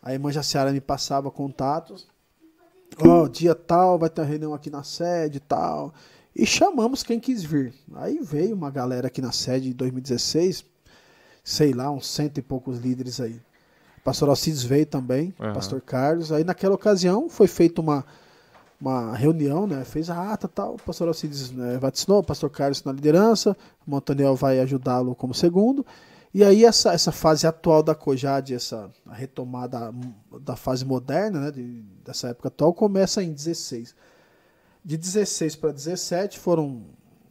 Aí 0.04 0.12
a 0.12 0.14
irmã 0.14 0.30
Jaciara 0.30 0.70
me 0.70 0.82
passava 0.82 1.30
contatos. 1.30 2.06
Ó, 3.00 3.26
dia 3.26 3.54
tal, 3.54 3.98
vai 3.98 4.10
ter 4.10 4.20
uma 4.20 4.26
reunião 4.26 4.52
aqui 4.54 4.68
na 4.68 4.84
sede 4.84 5.38
e 5.38 5.40
tal. 5.40 5.94
E 6.36 6.44
chamamos 6.44 7.02
quem 7.02 7.18
quis 7.18 7.42
vir. 7.42 7.72
Aí 7.94 8.18
veio 8.20 8.54
uma 8.54 8.70
galera 8.70 9.06
aqui 9.06 9.22
na 9.22 9.32
sede 9.32 9.70
em 9.70 9.72
2016, 9.72 10.66
sei 11.42 11.72
lá, 11.72 11.90
uns 11.90 12.06
cento 12.06 12.36
e 12.36 12.42
poucos 12.42 12.78
líderes 12.78 13.18
aí. 13.18 13.40
Pastor 14.04 14.28
Alcides 14.28 14.62
veio 14.62 14.84
também, 14.84 15.32
Aham. 15.40 15.54
Pastor 15.54 15.80
Carlos. 15.80 16.30
Aí 16.30 16.44
naquela 16.44 16.74
ocasião 16.74 17.30
foi 17.30 17.46
feita 17.46 17.80
uma, 17.80 18.04
uma 18.78 19.16
reunião, 19.16 19.66
né? 19.66 19.84
Fez 19.84 20.10
a 20.10 20.32
ata 20.34 20.46
e 20.46 20.50
tal. 20.50 20.74
O 20.74 20.82
pastor 20.82 21.08
Alcides 21.08 21.50
né, 21.50 21.78
vaticinou, 21.78 22.18
o 22.18 22.24
pastor 22.24 22.50
Carlos 22.50 22.84
na 22.84 22.92
liderança, 22.92 23.56
o 23.86 23.90
Montaniel 23.90 24.36
vai 24.36 24.60
ajudá-lo 24.60 25.14
como 25.14 25.32
segundo. 25.32 25.86
E 26.34 26.42
aí 26.42 26.64
essa, 26.64 26.92
essa 26.92 27.12
fase 27.12 27.46
atual 27.46 27.80
da 27.80 27.94
Cojade, 27.94 28.54
essa 28.54 28.90
a 29.06 29.14
retomada 29.14 29.94
da 30.40 30.56
fase 30.56 30.84
moderna, 30.84 31.40
né, 31.40 31.50
de- 31.52 31.82
dessa 32.04 32.28
época 32.28 32.48
atual, 32.48 32.74
começa 32.74 33.22
em 33.22 33.32
16. 33.32 33.94
De 34.84 34.96
16 34.96 35.54
para 35.54 35.70
17 35.70 36.38
foram, 36.40 36.82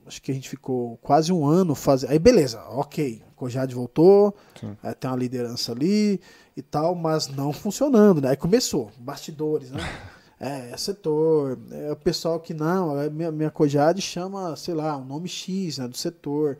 acho 0.07 0.21
que 0.21 0.31
a 0.31 0.33
gente 0.33 0.47
ficou 0.49 0.97
quase 1.01 1.33
um 1.33 1.45
ano 1.45 1.75
fazendo. 1.75 2.11
Aí 2.11 2.17
beleza, 2.17 2.63
ok, 2.69 3.21
Cojade 3.35 3.75
voltou, 3.75 4.33
Sim. 4.59 4.77
é, 4.81 4.93
tem 4.93 5.09
uma 5.11 5.17
liderança 5.17 5.73
ali 5.73 6.21
e 6.55 6.61
tal, 6.61 6.95
mas 6.95 7.27
não 7.27 7.51
funcionando, 7.51 8.21
né? 8.21 8.29
Aí 8.29 8.37
começou, 8.37 8.89
bastidores, 8.97 9.69
né? 9.71 9.79
É, 10.39 10.75
setor, 10.75 11.57
é 11.71 11.89
o 11.93 11.95
pessoal 11.95 12.37
que 12.37 12.53
não, 12.53 12.99
é, 12.99 13.09
minha, 13.09 13.31
minha 13.31 13.49
Cojade 13.49 14.01
chama, 14.01 14.53
sei 14.57 14.73
lá, 14.73 14.97
um 14.97 15.05
nome 15.05 15.29
X, 15.29 15.77
né, 15.77 15.87
do 15.87 15.95
setor. 15.95 16.57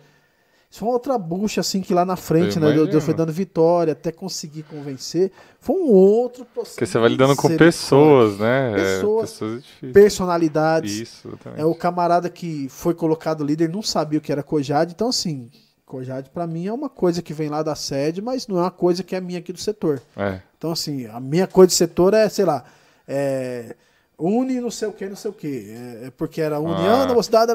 Isso 0.74 0.80
foi 0.80 0.88
uma 0.88 0.96
outra 0.96 1.20
bucha, 1.20 1.62
assim, 1.62 1.82
que 1.82 1.94
lá 1.94 2.04
na 2.04 2.16
frente, 2.16 2.60
né, 2.60 2.72
Deus. 2.72 2.90
Deus 2.90 3.04
foi 3.04 3.14
dando 3.14 3.32
vitória 3.32 3.94
até 3.94 4.12
conseguir 4.12 4.64
convencer. 4.64 5.32
Foi 5.60 5.76
um 5.76 5.92
outro 5.92 6.44
processo. 6.46 6.74
Porque 6.74 6.88
você 6.88 6.98
vai 6.98 7.10
lidando 7.10 7.36
com 7.36 7.56
pessoas, 7.56 8.40
né? 8.40 8.72
É, 8.72 8.76
Pessoas, 8.78 9.30
pessoas 9.30 9.64
difíceis. 9.64 9.94
Personalidades. 9.94 10.92
Isso, 10.92 11.28
exatamente. 11.28 11.62
É 11.62 11.64
o 11.64 11.76
camarada 11.76 12.28
que 12.28 12.68
foi 12.70 12.96
colocado 12.96 13.44
líder, 13.44 13.70
não 13.70 13.84
sabia 13.84 14.18
o 14.18 14.22
que 14.22 14.32
era 14.32 14.42
Cojade, 14.42 14.94
então 14.96 15.10
assim, 15.10 15.48
Cojade 15.86 16.32
pra 16.32 16.48
mim 16.48 16.66
é 16.66 16.74
uma 16.74 16.90
coisa 16.90 17.22
que 17.22 17.36
vem 17.36 17.50
lá 17.50 17.62
da 17.62 17.76
sede, 17.76 18.20
mas 18.20 18.48
não 18.48 18.58
é 18.58 18.62
uma 18.62 18.72
coisa 18.72 19.04
que 19.04 19.16
é 19.16 19.22
minha 19.22 19.38
aqui 19.38 19.54
do 19.54 19.60
setor. 19.60 20.02
É. 20.18 20.40
Então 20.58 20.72
assim, 20.72 21.06
a 21.06 21.20
minha 21.20 21.46
coisa 21.46 21.68
de 21.68 21.76
setor 21.76 22.16
é, 22.16 22.28
sei 22.28 22.46
lá, 22.46 22.64
é 23.08 23.76
une 24.18 24.60
não 24.62 24.72
sei 24.72 24.88
o 24.88 24.92
que, 24.94 25.06
não 25.08 25.16
sei 25.16 25.32
o 25.32 25.34
que, 25.34 25.70
é, 25.72 26.08
é 26.08 26.12
porque 26.12 26.40
era 26.42 26.60
união 26.60 27.02
Ah. 27.02 27.06
da 27.06 27.14
mocidade, 27.14 27.52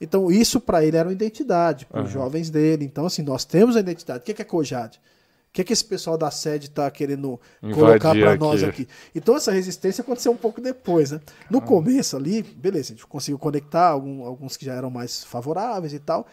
então 0.00 0.30
isso 0.30 0.60
pra 0.60 0.84
ele 0.84 0.96
era 0.96 1.08
uma 1.08 1.12
identidade, 1.14 1.86
para 1.86 2.02
os 2.02 2.06
Aham. 2.10 2.12
jovens 2.24 2.50
dele, 2.50 2.84
então 2.84 3.06
assim, 3.06 3.22
nós 3.22 3.44
temos 3.44 3.76
a 3.76 3.80
identidade, 3.80 4.20
o 4.20 4.22
que 4.22 4.34
que 4.34 4.42
é 4.42 4.44
Cojade? 4.44 5.00
que, 5.52 5.60
é 5.60 5.64
que 5.64 5.72
esse 5.72 5.84
pessoal 5.84 6.18
da 6.18 6.32
sede 6.32 6.66
está 6.66 6.90
querendo 6.90 7.40
Invadir 7.62 7.78
colocar 7.80 8.12
para 8.12 8.36
nós 8.36 8.64
aqui. 8.64 8.88
Então 9.14 9.36
essa 9.36 9.52
resistência 9.52 10.02
aconteceu 10.02 10.32
um 10.32 10.36
pouco 10.36 10.60
depois, 10.60 11.12
né? 11.12 11.20
No 11.48 11.60
começo 11.60 12.16
ali, 12.16 12.42
beleza, 12.42 12.92
a 12.92 12.96
gente 12.96 13.06
conseguiu 13.06 13.38
conectar 13.38 13.86
algum- 13.90 14.24
alguns 14.24 14.56
que 14.56 14.64
já 14.64 14.74
eram 14.74 14.90
mais 14.90 15.22
favoráveis 15.22 15.92
e 15.92 16.00
tal. 16.00 16.26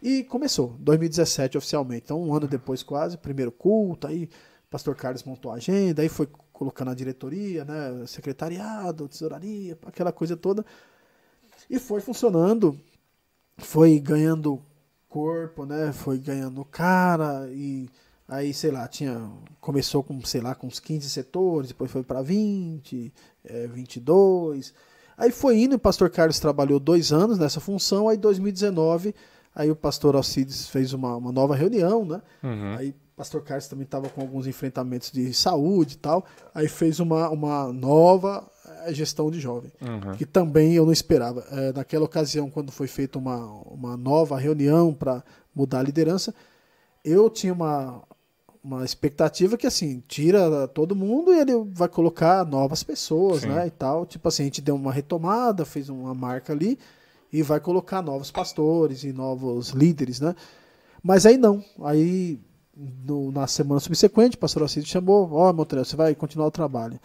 E 0.00 0.22
começou, 0.22 0.76
2017 0.78 1.58
oficialmente. 1.58 2.02
Então, 2.04 2.22
um 2.22 2.32
ano 2.32 2.46
depois, 2.46 2.84
quase, 2.84 3.16
primeiro 3.18 3.50
culto, 3.50 4.06
aí 4.06 4.24
o 4.26 4.70
pastor 4.70 4.94
Carlos 4.94 5.24
montou 5.24 5.50
a 5.50 5.56
agenda, 5.56 6.00
aí 6.00 6.08
foi 6.08 6.28
colocando 6.62 6.92
a 6.92 6.94
diretoria, 6.94 7.64
né? 7.64 8.06
Secretariado, 8.06 9.08
tesouraria, 9.08 9.76
aquela 9.84 10.12
coisa 10.12 10.36
toda. 10.36 10.64
E 11.68 11.76
foi 11.76 12.00
funcionando, 12.00 12.78
foi 13.58 13.98
ganhando 13.98 14.62
corpo, 15.08 15.66
né? 15.66 15.92
Foi 15.92 16.18
ganhando 16.18 16.64
cara 16.64 17.50
e 17.50 17.90
aí, 18.28 18.54
sei 18.54 18.70
lá, 18.70 18.86
tinha 18.86 19.28
começou 19.60 20.04
com, 20.04 20.24
sei 20.24 20.40
lá, 20.40 20.54
com 20.54 20.68
uns 20.68 20.78
15 20.78 21.10
setores, 21.10 21.68
depois 21.70 21.90
foi 21.90 22.04
para 22.04 22.22
20, 22.22 23.12
é, 23.44 23.66
22. 23.66 24.72
Aí 25.18 25.32
foi 25.32 25.58
indo, 25.58 25.74
e 25.74 25.76
o 25.76 25.80
pastor 25.80 26.10
Carlos 26.10 26.38
trabalhou 26.38 26.78
dois 26.78 27.12
anos 27.12 27.38
nessa 27.38 27.58
função, 27.58 28.08
aí 28.08 28.16
2019, 28.16 29.14
aí 29.52 29.68
o 29.68 29.76
pastor 29.76 30.14
Alcides 30.14 30.68
fez 30.68 30.92
uma, 30.92 31.16
uma 31.16 31.32
nova 31.32 31.56
reunião, 31.56 32.04
né? 32.04 32.22
Uhum. 32.40 32.76
Aí 32.76 32.94
pastor 33.16 33.42
Carlos 33.42 33.68
também 33.68 33.84
estava 33.84 34.08
com 34.08 34.20
alguns 34.20 34.46
enfrentamentos 34.46 35.10
de 35.10 35.32
saúde 35.34 35.94
e 35.94 35.98
tal, 35.98 36.24
aí 36.54 36.68
fez 36.68 36.98
uma, 37.00 37.28
uma 37.30 37.72
nova 37.72 38.44
eh, 38.86 38.94
gestão 38.94 39.30
de 39.30 39.38
jovem 39.40 39.70
Uhum. 39.80 40.16
que 40.16 40.24
também 40.26 40.74
eu 40.74 40.84
não 40.84 40.92
esperava. 40.92 41.44
É, 41.50 41.72
naquela 41.72 42.04
ocasião, 42.04 42.50
quando 42.50 42.72
foi 42.72 42.86
feita 42.86 43.18
uma, 43.18 43.36
uma 43.66 43.96
nova 43.96 44.38
reunião 44.38 44.92
para 44.94 45.22
mudar 45.54 45.80
a 45.80 45.82
liderança, 45.82 46.34
eu 47.04 47.28
tinha 47.28 47.52
uma, 47.52 48.02
uma 48.62 48.84
expectativa 48.84 49.56
que, 49.56 49.66
assim, 49.66 50.02
tira 50.08 50.66
todo 50.68 50.94
mundo 50.96 51.32
e 51.32 51.38
ele 51.40 51.52
vai 51.72 51.88
colocar 51.88 52.44
novas 52.46 52.82
pessoas, 52.82 53.42
Sim. 53.42 53.48
né, 53.48 53.66
e 53.66 53.70
tal. 53.70 54.06
Tipo 54.06 54.28
assim, 54.28 54.42
a 54.44 54.46
gente 54.46 54.62
deu 54.62 54.74
uma 54.74 54.92
retomada, 54.92 55.64
fez 55.64 55.88
uma 55.88 56.14
marca 56.14 56.52
ali 56.52 56.78
e 57.32 57.42
vai 57.42 57.58
colocar 57.60 58.00
novos 58.02 58.30
pastores 58.30 59.04
e 59.04 59.12
novos 59.12 59.70
líderes, 59.70 60.20
né. 60.20 60.34
Mas 61.02 61.26
aí 61.26 61.36
não. 61.36 61.62
Aí, 61.82 62.38
no- 62.76 63.30
na 63.32 63.46
semana 63.46 63.80
subsequente, 63.80 64.36
o 64.36 64.38
pastor 64.38 64.62
Alcides 64.62 64.88
chamou, 64.88 65.30
ó, 65.32 65.52
Montreux, 65.52 65.88
você 65.88 65.96
vai 65.96 66.14
continuar 66.14 66.46
o 66.46 66.50
trabalho. 66.50 66.98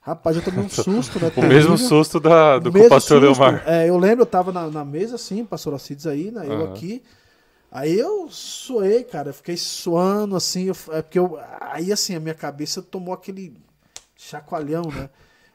Rapaz, 0.00 0.36
eu 0.36 0.42
tomei 0.42 0.64
um 0.64 0.68
susto, 0.68 1.18
né? 1.18 1.30
O 1.36 1.42
mesmo 1.42 1.78
susto 1.78 2.20
da, 2.20 2.58
do 2.58 2.68
O 2.68 2.72
pastor 2.72 3.00
susto. 3.00 3.18
Leomar. 3.20 3.62
É, 3.66 3.88
eu 3.88 3.96
lembro, 3.98 4.22
eu 4.22 4.26
tava 4.26 4.52
na, 4.52 4.68
na 4.70 4.84
mesa 4.84 5.16
assim, 5.16 5.44
pastor 5.44 5.72
Alcides 5.72 6.06
aí, 6.06 6.30
né? 6.30 6.46
Eu 6.46 6.52
Aham. 6.52 6.74
aqui. 6.74 7.02
Aí 7.72 7.98
eu 7.98 8.28
suei, 8.30 9.02
cara. 9.02 9.30
Eu 9.30 9.34
fiquei 9.34 9.56
suando 9.56 10.36
assim. 10.36 10.64
eu- 10.66 10.76
é 10.92 11.02
porque 11.02 11.18
eu. 11.18 11.38
Aí 11.60 11.90
assim, 11.92 12.14
a 12.14 12.20
minha 12.20 12.34
cabeça 12.34 12.80
tomou 12.82 13.12
aquele 13.14 13.56
chacoalhão, 14.16 14.84
né? 14.92 15.08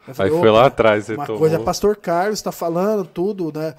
Eu 0.08 0.12
Aí 0.12 0.14
falei, 0.16 0.32
foi 0.32 0.50
lá 0.50 0.60
"Opa, 0.60 0.68
atrás, 0.68 1.06
você 1.06 1.16
Uma 1.16 1.26
tomou. 1.26 1.40
coisa 1.42 1.56
é 1.56 1.60
pastor 1.60 1.96
Carlos 1.96 2.42
tá 2.42 2.52
falando 2.52 3.06
tudo, 3.06 3.52
né? 3.58 3.76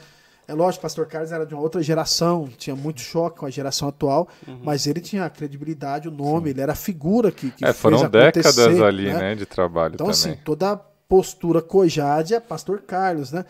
É 0.51 0.55
lógico, 0.55 0.82
pastor 0.82 1.07
Carlos 1.07 1.30
era 1.30 1.46
de 1.46 1.55
uma 1.55 1.62
outra 1.62 1.80
geração, 1.80 2.48
tinha 2.59 2.74
muito 2.74 3.01
choque 3.01 3.38
com 3.38 3.46
a 3.46 3.51
geração 3.51 3.88
atual, 3.88 4.28
mas 4.64 4.86
ele 4.86 5.01
tinha 5.01 5.24
a 5.24 5.30
credibilidade, 5.30 6.09
o 6.09 6.11
nome, 6.11 6.51
ele 6.51 6.61
era 6.61 6.72
a 6.72 6.76
figura 6.76 7.30
que, 7.30 7.53
que 7.53 7.64
É, 7.64 7.68
fez 7.68 7.76
foram 7.76 8.09
décadas 8.09 8.59
acontecer, 8.59 8.84
ali, 8.84 9.12
né? 9.12 9.18
né, 9.18 9.34
de 9.36 9.46
trabalho 9.46 9.94
Então, 9.94 10.07
também. 10.09 10.32
assim, 10.32 10.34
toda 10.44 10.72
a 10.72 10.76
postura 10.76 11.62
cojade 11.62 12.34
é 12.34 12.40
pastor 12.40 12.82
Carlos, 12.82 13.30
né? 13.30 13.44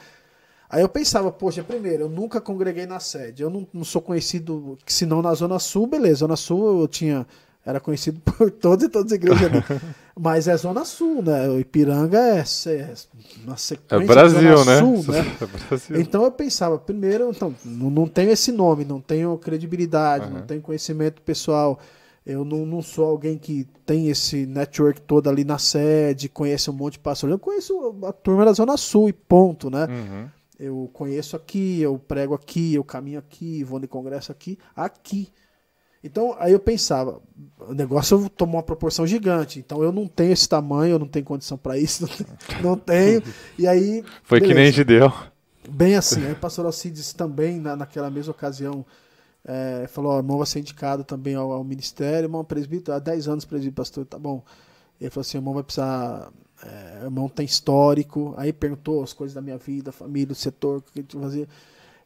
Aí 0.68 0.82
eu 0.82 0.88
pensava, 0.88 1.32
poxa, 1.32 1.64
primeiro, 1.64 2.04
eu 2.04 2.08
nunca 2.08 2.40
congreguei 2.40 2.86
na 2.86 3.00
sede. 3.00 3.42
Eu 3.42 3.50
não, 3.50 3.66
não 3.72 3.82
sou 3.84 4.00
conhecido, 4.00 4.78
senão 4.86 5.20
na 5.20 5.34
Zona 5.34 5.58
Sul, 5.58 5.86
beleza. 5.86 6.16
Zona 6.20 6.36
Sul 6.36 6.82
eu 6.82 6.86
tinha. 6.88 7.26
Era 7.64 7.78
conhecido 7.78 8.20
por 8.24 8.50
todas 8.50 8.86
e 8.86 8.88
todas 8.88 9.12
as 9.12 9.16
igrejas 9.16 9.44
ali. 9.44 9.80
Mas 10.18 10.48
é 10.48 10.56
Zona 10.56 10.84
Sul, 10.84 11.22
né? 11.22 11.48
O 11.48 11.58
Ipiranga 11.58 12.18
é, 12.18 12.40
é 12.40 12.94
uma 13.44 13.56
sequência 13.56 14.04
É 14.04 14.06
Brasil, 14.06 14.56
Zona 14.56 14.72
né? 14.72 14.78
Sul, 14.78 15.12
né? 15.12 15.36
É 15.40 15.46
Brasil. 15.46 16.00
Então 16.00 16.24
eu 16.24 16.32
pensava, 16.32 16.78
primeiro, 16.78 17.30
então, 17.30 17.54
não, 17.64 18.06
tenho 18.06 18.30
esse 18.30 18.52
nome, 18.52 18.84
não 18.84 19.00
tenho 19.00 19.36
credibilidade, 19.38 20.30
não 20.30 20.42
tenho 20.42 20.60
conhecimento 20.60 21.22
pessoal. 21.22 21.78
Eu 22.24 22.44
não, 22.44 22.66
não 22.66 22.82
sou 22.82 23.06
alguém 23.06 23.38
que 23.38 23.66
tem 23.86 24.08
esse 24.10 24.44
network 24.44 25.00
todo 25.00 25.28
ali 25.28 25.42
na 25.42 25.58
sede, 25.58 26.28
conhece 26.28 26.70
um 26.70 26.74
monte 26.74 26.94
de 26.94 26.98
pastor. 26.98 27.30
Eu 27.30 27.38
conheço 27.38 27.96
a 28.04 28.12
turma 28.12 28.44
da 28.44 28.52
Zona 28.52 28.76
Sul 28.76 29.08
e 29.08 29.12
ponto, 29.12 29.70
né? 29.70 29.86
Uhum. 29.86 30.28
Eu 30.58 30.90
conheço 30.92 31.34
aqui, 31.34 31.80
eu 31.80 31.98
prego 31.98 32.34
aqui, 32.34 32.74
eu 32.74 32.84
caminho 32.84 33.18
aqui, 33.18 33.64
vou 33.64 33.80
no 33.80 33.88
congresso 33.88 34.30
aqui, 34.30 34.58
aqui. 34.76 35.30
Então, 36.02 36.34
aí 36.38 36.52
eu 36.52 36.58
pensava, 36.58 37.20
o 37.58 37.74
negócio 37.74 38.28
tomou 38.30 38.56
uma 38.56 38.62
proporção 38.62 39.06
gigante. 39.06 39.58
Então, 39.58 39.82
eu 39.82 39.92
não 39.92 40.06
tenho 40.06 40.32
esse 40.32 40.48
tamanho, 40.48 40.92
eu 40.92 40.98
não 40.98 41.06
tenho 41.06 41.24
condição 41.24 41.58
para 41.58 41.78
isso, 41.78 42.08
não 42.62 42.76
tenho. 42.76 43.22
E 43.58 43.66
aí. 43.66 44.02
Foi 44.22 44.40
que 44.40 44.46
nem 44.46 44.56
beleza. 44.56 44.72
Gideão. 44.76 45.12
Bem 45.68 45.96
assim. 45.96 46.24
Aí 46.24 46.32
o 46.32 46.36
pastor 46.36 46.64
Alcides 46.64 47.12
também, 47.12 47.60
na, 47.60 47.76
naquela 47.76 48.10
mesma 48.10 48.30
ocasião, 48.30 48.84
é, 49.44 49.86
falou: 49.88 50.12
ó, 50.12 50.18
irmão 50.18 50.38
vai 50.38 50.46
ser 50.46 50.60
indicado 50.60 51.04
também 51.04 51.34
ao, 51.34 51.52
ao 51.52 51.62
ministério, 51.62 52.26
irmão 52.26 52.44
presbítero, 52.44 52.96
há 52.96 52.98
10 52.98 53.28
anos 53.28 53.44
presbítero, 53.44 53.76
pastor, 53.76 54.06
tá 54.06 54.18
bom. 54.18 54.42
Ele 54.98 55.10
falou 55.10 55.20
assim: 55.20 55.38
irmão 55.38 55.54
vai 55.54 55.62
precisar. 55.62 56.32
É, 56.64 57.04
irmão 57.04 57.28
tem 57.28 57.44
histórico. 57.44 58.34
Aí 58.38 58.52
perguntou 58.52 59.02
as 59.02 59.12
coisas 59.12 59.34
da 59.34 59.42
minha 59.42 59.58
vida, 59.58 59.92
família, 59.92 60.32
o 60.32 60.34
setor, 60.34 60.78
o 60.78 60.82
que 60.82 60.98
a 60.98 61.02
gente 61.02 61.18
fazia. 61.18 61.48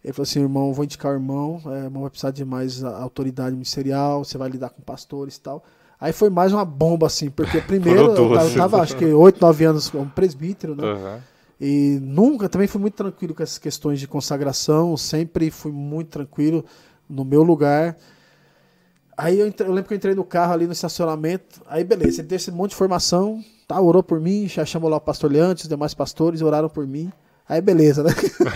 Ele 0.04 0.12
falou 0.12 0.24
assim: 0.24 0.40
irmão, 0.40 0.72
vou 0.72 0.84
indicar 0.84 1.12
o 1.12 1.14
irmão, 1.14 1.60
é, 1.66 1.84
irmão 1.84 2.02
vai 2.02 2.10
precisar 2.10 2.30
de 2.30 2.44
mais 2.44 2.84
autoridade 2.84 3.52
ministerial, 3.52 4.22
você 4.22 4.36
vai 4.36 4.50
lidar 4.50 4.68
com 4.68 4.82
pastores 4.82 5.36
e 5.36 5.40
tal. 5.40 5.64
Aí 5.98 6.12
foi 6.12 6.28
mais 6.28 6.52
uma 6.52 6.64
bomba, 6.64 7.06
assim, 7.06 7.30
porque 7.30 7.60
primeiro 7.62 8.00
eu 8.00 8.14
tava, 8.14 8.44
eu 8.44 8.54
tava, 8.56 8.80
acho 8.82 8.96
que 8.96 9.06
8, 9.06 9.40
9 9.40 9.64
anos 9.64 9.88
como 9.88 10.06
presbítero, 10.10 10.76
né? 10.76 10.84
Uhum. 10.84 11.20
E 11.60 11.98
nunca, 12.02 12.48
também 12.48 12.66
fui 12.66 12.80
muito 12.80 12.94
tranquilo 12.94 13.32
com 13.34 13.42
essas 13.42 13.56
questões 13.58 13.98
de 13.98 14.06
consagração, 14.06 14.96
sempre 14.96 15.50
fui 15.50 15.72
muito 15.72 16.08
tranquilo 16.08 16.64
no 17.08 17.24
meu 17.24 17.42
lugar. 17.42 17.96
Aí 19.16 19.38
eu, 19.38 19.46
entre- 19.46 19.66
eu 19.66 19.72
lembro 19.72 19.88
que 19.88 19.94
eu 19.94 19.96
entrei 19.96 20.14
no 20.14 20.24
carro 20.24 20.52
ali 20.52 20.66
no 20.66 20.72
estacionamento, 20.72 21.62
aí 21.66 21.84
beleza, 21.84 22.20
ele 22.20 22.28
deu 22.28 22.36
esse 22.36 22.50
monte 22.50 22.70
de 22.70 22.74
informação, 22.74 23.42
tá, 23.66 23.80
orou 23.80 24.02
por 24.02 24.20
mim, 24.20 24.48
já 24.48 24.64
chamou 24.64 24.90
lá 24.90 24.96
o 24.96 25.00
pastor 25.00 25.30
Leandro, 25.30 25.62
os 25.62 25.68
demais 25.68 25.94
pastores 25.94 26.42
oraram 26.42 26.68
por 26.68 26.86
mim. 26.86 27.10
Aí 27.46 27.60
beleza, 27.60 28.02
né? 28.02 28.10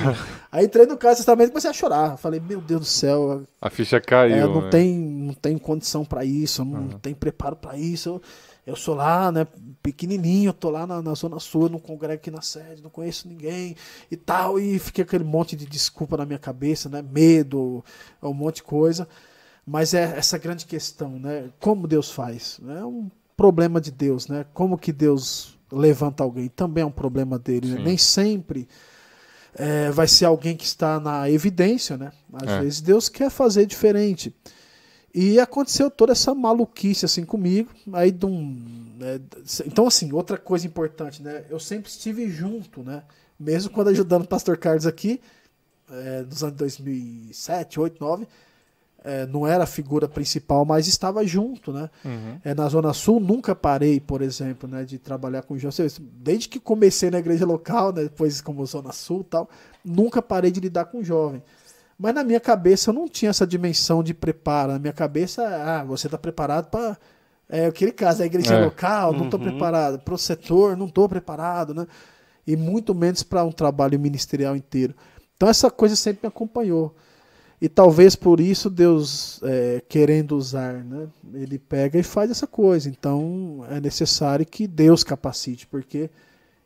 aí 0.50 0.64
entrei 0.64 0.86
no 0.86 0.96
carro 0.96 1.10
no 1.10 1.20
estacionamento 1.20 1.50
e 1.50 1.52
comecei 1.52 1.70
a 1.70 1.74
chorar. 1.74 2.16
Falei, 2.16 2.40
meu 2.40 2.60
Deus 2.60 2.80
do 2.80 2.86
céu, 2.86 3.42
A 3.60 3.68
ficha 3.68 4.00
caiu. 4.00 4.36
é, 4.36 4.40
não, 4.40 4.62
né? 4.62 4.70
tem, 4.70 4.98
não 4.98 5.34
tem 5.34 5.58
condição 5.58 6.04
para 6.04 6.24
isso, 6.24 6.64
não 6.64 6.88
tem 6.98 7.14
preparo 7.14 7.54
para 7.54 7.76
isso. 7.76 8.08
Eu, 8.08 8.22
eu 8.68 8.76
sou 8.76 8.94
lá, 8.94 9.30
né, 9.30 9.46
pequenininho, 9.82 10.48
eu 10.48 10.54
tô 10.54 10.70
lá 10.70 10.86
na, 10.86 11.02
na 11.02 11.14
Zona 11.14 11.38
Sul, 11.38 11.68
não 11.68 11.78
congrego 11.78 12.14
aqui 12.14 12.30
na 12.30 12.40
sede, 12.42 12.82
não 12.82 12.90
conheço 12.90 13.28
ninguém 13.28 13.76
e 14.10 14.16
tal. 14.16 14.58
E 14.58 14.78
fiquei 14.78 15.04
aquele 15.04 15.24
monte 15.24 15.54
de 15.54 15.66
desculpa 15.66 16.16
na 16.16 16.24
minha 16.24 16.38
cabeça, 16.38 16.88
né, 16.88 17.02
medo, 17.02 17.84
um 18.22 18.32
monte 18.32 18.56
de 18.56 18.62
coisa. 18.62 19.06
Mas 19.66 19.92
é 19.92 20.16
essa 20.16 20.38
grande 20.38 20.64
questão, 20.64 21.18
né, 21.18 21.50
como 21.60 21.86
Deus 21.86 22.10
faz? 22.10 22.58
É 22.66 22.84
um 22.84 23.10
problema 23.36 23.80
de 23.80 23.90
Deus, 23.90 24.26
né? 24.26 24.44
Como 24.52 24.76
que 24.76 24.92
Deus 24.92 25.57
levanta 25.70 26.22
alguém? 26.22 26.48
Também 26.48 26.82
é 26.82 26.86
um 26.86 26.90
problema 26.90 27.38
dele, 27.38 27.68
né? 27.74 27.82
Nem 27.82 27.96
sempre 27.98 28.68
é, 29.54 29.90
vai 29.90 30.06
ser 30.06 30.24
alguém 30.26 30.56
que 30.56 30.64
está 30.64 31.00
na 31.00 31.30
evidência, 31.30 31.96
né? 31.96 32.12
Às 32.32 32.48
É. 32.48 32.60
vezes 32.60 32.80
Deus 32.80 33.08
quer 33.08 33.30
fazer 33.30 33.66
diferente. 33.66 34.34
E 35.14 35.40
aconteceu 35.40 35.90
toda 35.90 36.12
essa 36.12 36.34
maluquice 36.34 37.04
assim 37.04 37.24
comigo. 37.24 37.70
Aí 37.92 38.10
de 38.10 38.26
um, 38.26 38.94
né, 38.98 39.20
então 39.66 39.86
assim, 39.86 40.12
outra 40.12 40.36
coisa 40.36 40.66
importante, 40.66 41.22
né? 41.22 41.44
Eu 41.48 41.58
sempre 41.58 41.90
estive 41.90 42.28
junto, 42.30 42.82
né? 42.82 43.02
Mesmo 43.40 43.70
quando 43.70 43.88
ajudando 43.88 44.24
o 44.24 44.28
pastor 44.28 44.56
Carlos 44.58 44.86
aqui, 44.86 45.20
é, 45.90 46.22
nos 46.22 46.42
anos 46.44 46.56
2007, 46.56 47.80
8, 47.80 47.96
9, 48.00 48.28
é, 49.04 49.26
não 49.26 49.46
era 49.46 49.64
a 49.64 49.66
figura 49.66 50.08
principal, 50.08 50.64
mas 50.64 50.86
estava 50.86 51.24
junto, 51.26 51.72
né? 51.72 51.88
Uhum. 52.04 52.38
É, 52.44 52.54
na 52.54 52.68
Zona 52.68 52.92
Sul, 52.92 53.20
nunca 53.20 53.54
parei, 53.54 54.00
por 54.00 54.22
exemplo, 54.22 54.68
né, 54.68 54.84
de 54.84 54.98
trabalhar 54.98 55.42
com 55.42 55.56
jovens. 55.56 56.00
Desde 56.00 56.48
que 56.48 56.58
comecei 56.58 57.10
na 57.10 57.18
igreja 57.18 57.46
local, 57.46 57.92
né, 57.92 58.02
depois 58.02 58.40
como 58.40 58.64
Zona 58.66 58.92
Sul 58.92 59.24
tal, 59.24 59.48
nunca 59.84 60.20
parei 60.20 60.50
de 60.50 60.60
lidar 60.60 60.86
com 60.86 61.02
jovem. 61.02 61.42
Mas 61.98 62.14
na 62.14 62.22
minha 62.22 62.40
cabeça 62.40 62.90
eu 62.90 62.94
não 62.94 63.08
tinha 63.08 63.30
essa 63.30 63.46
dimensão 63.46 64.02
de 64.02 64.14
preparo. 64.14 64.72
Na 64.72 64.78
minha 64.78 64.92
cabeça, 64.92 65.42
ah, 65.46 65.84
você 65.84 66.06
está 66.06 66.16
preparado 66.16 66.68
para. 66.70 66.96
É 67.48 67.66
aquele 67.66 67.92
caso, 67.92 68.22
a 68.22 68.26
igreja 68.26 68.54
É. 68.54 68.64
local, 68.64 69.12
não 69.12 69.24
estou 69.24 69.40
preparado. 69.40 69.98
Para 70.00 70.14
o 70.14 70.18
setor, 70.18 70.76
não 70.76 70.86
estou 70.86 71.08
preparado, 71.08 71.72
né? 71.72 71.86
E 72.46 72.56
muito 72.56 72.94
menos 72.94 73.22
para 73.22 73.42
um 73.42 73.50
trabalho 73.50 73.98
ministerial 73.98 74.54
inteiro. 74.54 74.94
Então 75.36 75.48
essa 75.48 75.70
coisa 75.70 75.96
sempre 75.96 76.20
me 76.24 76.28
acompanhou. 76.28 76.94
E 77.60 77.68
talvez 77.68 78.14
por 78.14 78.38
isso 78.38 78.70
Deus, 78.70 79.40
é, 79.42 79.82
querendo 79.88 80.36
usar, 80.36 80.74
né, 80.74 81.08
ele 81.34 81.58
pega 81.58 81.98
e 81.98 82.04
faz 82.04 82.30
essa 82.30 82.46
coisa. 82.46 82.88
Então 82.88 83.64
é 83.70 83.80
necessário 83.80 84.46
que 84.46 84.66
Deus 84.66 85.02
capacite, 85.02 85.66
porque 85.66 86.08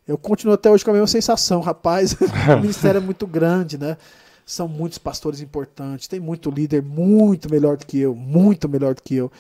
eu 0.07 0.18
continuo 0.18 0.55
até 0.55 0.70
hoje 0.70 0.84
com 0.84 0.90
a 0.90 0.95
mesma 0.95 1.07
sensação, 1.07 1.61
rapaz. 1.62 2.12
o 2.12 2.61
ministério 2.61 2.99
é 2.99 3.01
muito 3.03 3.26
grande, 3.26 3.78
né? 3.78 3.97
São 4.45 4.68
muitos 4.68 4.99
pastores 4.99 5.40
importantes, 5.40 6.09
tem 6.09 6.20
muito 6.20 6.51
líder 6.51 6.82
muito 6.82 7.51
melhor 7.51 7.76
do 7.76 7.86
que 7.86 7.99
eu, 7.99 8.14
muito 8.14 8.68
melhor 8.68 8.95
do 8.95 9.03
que 9.03 9.14
eu. 9.14 9.30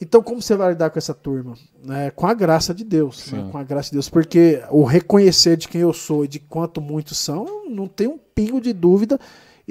Então, 0.00 0.22
como 0.22 0.40
você 0.40 0.56
vai 0.56 0.70
lidar 0.70 0.88
com 0.88 0.98
essa 0.98 1.12
turma? 1.12 1.54
Né? 1.84 2.10
Com 2.10 2.26
a 2.26 2.32
graça 2.32 2.72
de 2.72 2.82
Deus. 2.82 3.30
Né? 3.30 3.46
Com 3.52 3.58
a 3.58 3.62
graça 3.62 3.90
de 3.90 3.96
Deus. 3.96 4.08
Porque 4.08 4.62
o 4.70 4.82
reconhecer 4.82 5.58
de 5.58 5.68
quem 5.68 5.82
eu 5.82 5.92
sou 5.92 6.24
e 6.24 6.28
de 6.28 6.38
quanto 6.38 6.80
muitos 6.80 7.18
são, 7.18 7.68
não 7.68 7.86
tem 7.86 8.08
um 8.08 8.18
pingo 8.34 8.62
de 8.62 8.72
dúvida 8.72 9.20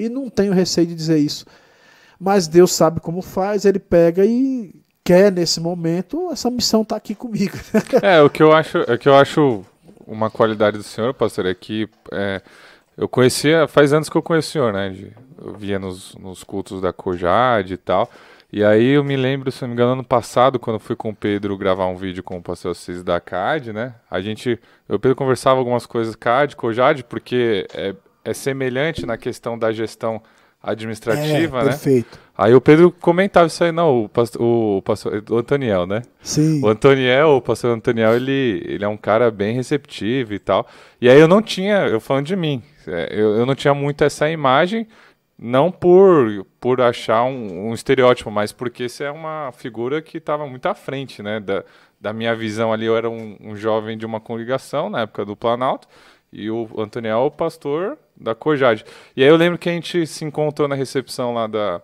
e 0.06 0.10
não 0.10 0.30
tenho 0.30 0.54
receio 0.54 0.88
de 0.88 0.96
dizer 0.96 1.18
isso. 1.18 1.46
Mas 2.20 2.48
Deus 2.48 2.72
sabe 2.72 3.00
como 3.00 3.22
faz, 3.22 3.66
ele 3.66 3.80
pega 3.80 4.26
e 4.26 4.74
quer 5.04 5.32
nesse 5.32 5.60
momento, 5.60 6.30
essa 6.32 6.52
missão 6.52 6.82
está 6.84 6.96
aqui 6.96 7.16
comigo. 7.16 7.58
é, 8.04 8.22
o 8.22 8.30
que 8.30 8.44
eu 8.44 8.52
acho, 8.52 8.80
é 8.88 8.98
que 8.98 9.10
eu 9.10 9.16
acho 9.16 9.66
uma 10.06 10.30
qualidade 10.30 10.78
do 10.78 10.84
senhor, 10.84 11.14
pastor, 11.14 11.46
é 11.46 11.54
que 11.54 11.88
é, 12.12 12.42
eu 12.98 13.08
conhecia, 13.08 13.68
faz 13.68 13.94
anos 13.94 14.10
que 14.10 14.16
eu 14.16 14.22
conheço 14.22 14.50
o 14.50 14.52
senhor, 14.52 14.74
né? 14.74 14.90
De, 14.90 15.12
eu 15.44 15.54
via 15.54 15.80
nos, 15.80 16.14
nos 16.16 16.44
cultos 16.44 16.82
da 16.82 16.92
Cojade 16.92 17.74
e 17.74 17.78
tal. 17.78 18.10
E 18.52 18.64
aí 18.64 18.90
eu 18.90 19.04
me 19.04 19.16
lembro, 19.16 19.52
se 19.52 19.62
não 19.62 19.70
me 19.70 19.74
engano, 19.76 19.94
ano 19.94 20.04
passado, 20.04 20.60
quando 20.60 20.80
fui 20.80 20.96
com 20.96 21.10
o 21.10 21.16
Pedro 21.16 21.56
gravar 21.56 21.86
um 21.86 21.96
vídeo 21.96 22.24
com 22.24 22.38
o 22.38 22.42
pastor 22.42 22.72
Assis 22.72 23.04
da 23.04 23.20
CAD, 23.20 23.72
né? 23.72 23.94
A 24.10 24.20
gente, 24.20 24.60
eu 24.88 24.94
e 24.94 24.96
o 24.96 25.00
Pedro 25.00 25.16
conversava 25.16 25.60
algumas 25.60 25.86
coisas 25.86 26.16
CAD, 26.16 26.56
Cojade, 26.56 27.04
porque 27.04 27.68
é, 27.74 27.96
é 28.24 28.34
semelhante 28.34 29.06
na 29.06 29.18
questão 29.18 29.58
da 29.58 29.72
gestão 29.72 30.22
administrativa, 30.62 31.60
é, 31.60 31.64
né? 31.64 31.70
Perfeito. 31.70 32.20
Aí 32.38 32.54
o 32.54 32.62
Pedro 32.62 32.92
comentava 32.92 33.48
isso 33.48 33.64
aí, 33.64 33.72
não, 33.72 34.04
o 34.04 34.10
pastor, 34.10 34.42
o, 34.42 34.82
pastor, 34.82 35.24
o 35.30 35.38
Antoniel, 35.38 35.86
né? 35.86 36.02
Sim. 36.22 36.62
O 36.64 36.68
Antoniel, 36.68 37.30
o 37.32 37.42
pastor 37.42 37.72
Antoniel, 37.72 38.16
ele, 38.16 38.62
ele 38.66 38.84
é 38.84 38.88
um 38.88 38.98
cara 38.98 39.32
bem 39.32 39.54
receptivo 39.56 40.34
e 40.34 40.40
tal. 40.40 40.68
E 41.02 41.10
aí 41.10 41.20
eu 41.20 41.28
não 41.28 41.42
tinha, 41.42 41.88
eu 41.88 42.00
falando 42.00 42.26
de 42.26 42.36
mim, 42.36 42.62
é, 42.88 43.10
eu, 43.12 43.36
eu 43.38 43.46
não 43.46 43.56
tinha 43.56 43.74
muito 43.74 44.04
essa 44.04 44.30
imagem, 44.30 44.88
não 45.38 45.72
por, 45.72 46.46
por 46.60 46.82
achar 46.82 47.24
um, 47.24 47.70
um 47.70 47.74
estereótipo, 47.74 48.30
mas 48.30 48.52
porque 48.52 48.90
você 48.90 49.06
é 49.06 49.12
uma 49.12 49.52
figura 49.54 50.02
que 50.02 50.18
estava 50.18 50.46
muito 50.46 50.66
à 50.66 50.74
frente, 50.74 51.24
né? 51.24 51.40
Da, 51.40 51.64
da 52.00 52.14
minha 52.14 52.36
visão 52.36 52.72
ali, 52.72 52.86
eu 52.86 52.96
era 52.96 53.10
um, 53.10 53.38
um, 53.42 53.56
jovem 53.56 53.98
de 53.98 54.06
uma 54.06 54.20
congregação 54.20 54.90
na 54.90 55.02
época 55.02 55.26
do 55.26 55.36
Planalto, 55.36 55.88
e 56.32 56.50
o 56.50 56.70
Antoniel, 56.78 57.20
o 57.20 57.32
pastor 57.32 57.98
da 58.20 58.36
Cojade. 58.36 58.84
E 59.16 59.24
aí 59.24 59.30
eu 59.30 59.36
lembro 59.36 59.58
que 59.58 59.70
a 59.70 59.72
gente 59.72 60.06
se 60.06 60.26
encontrou 60.26 60.68
na 60.68 60.76
recepção 60.76 61.34
lá 61.34 61.48
da, 61.48 61.82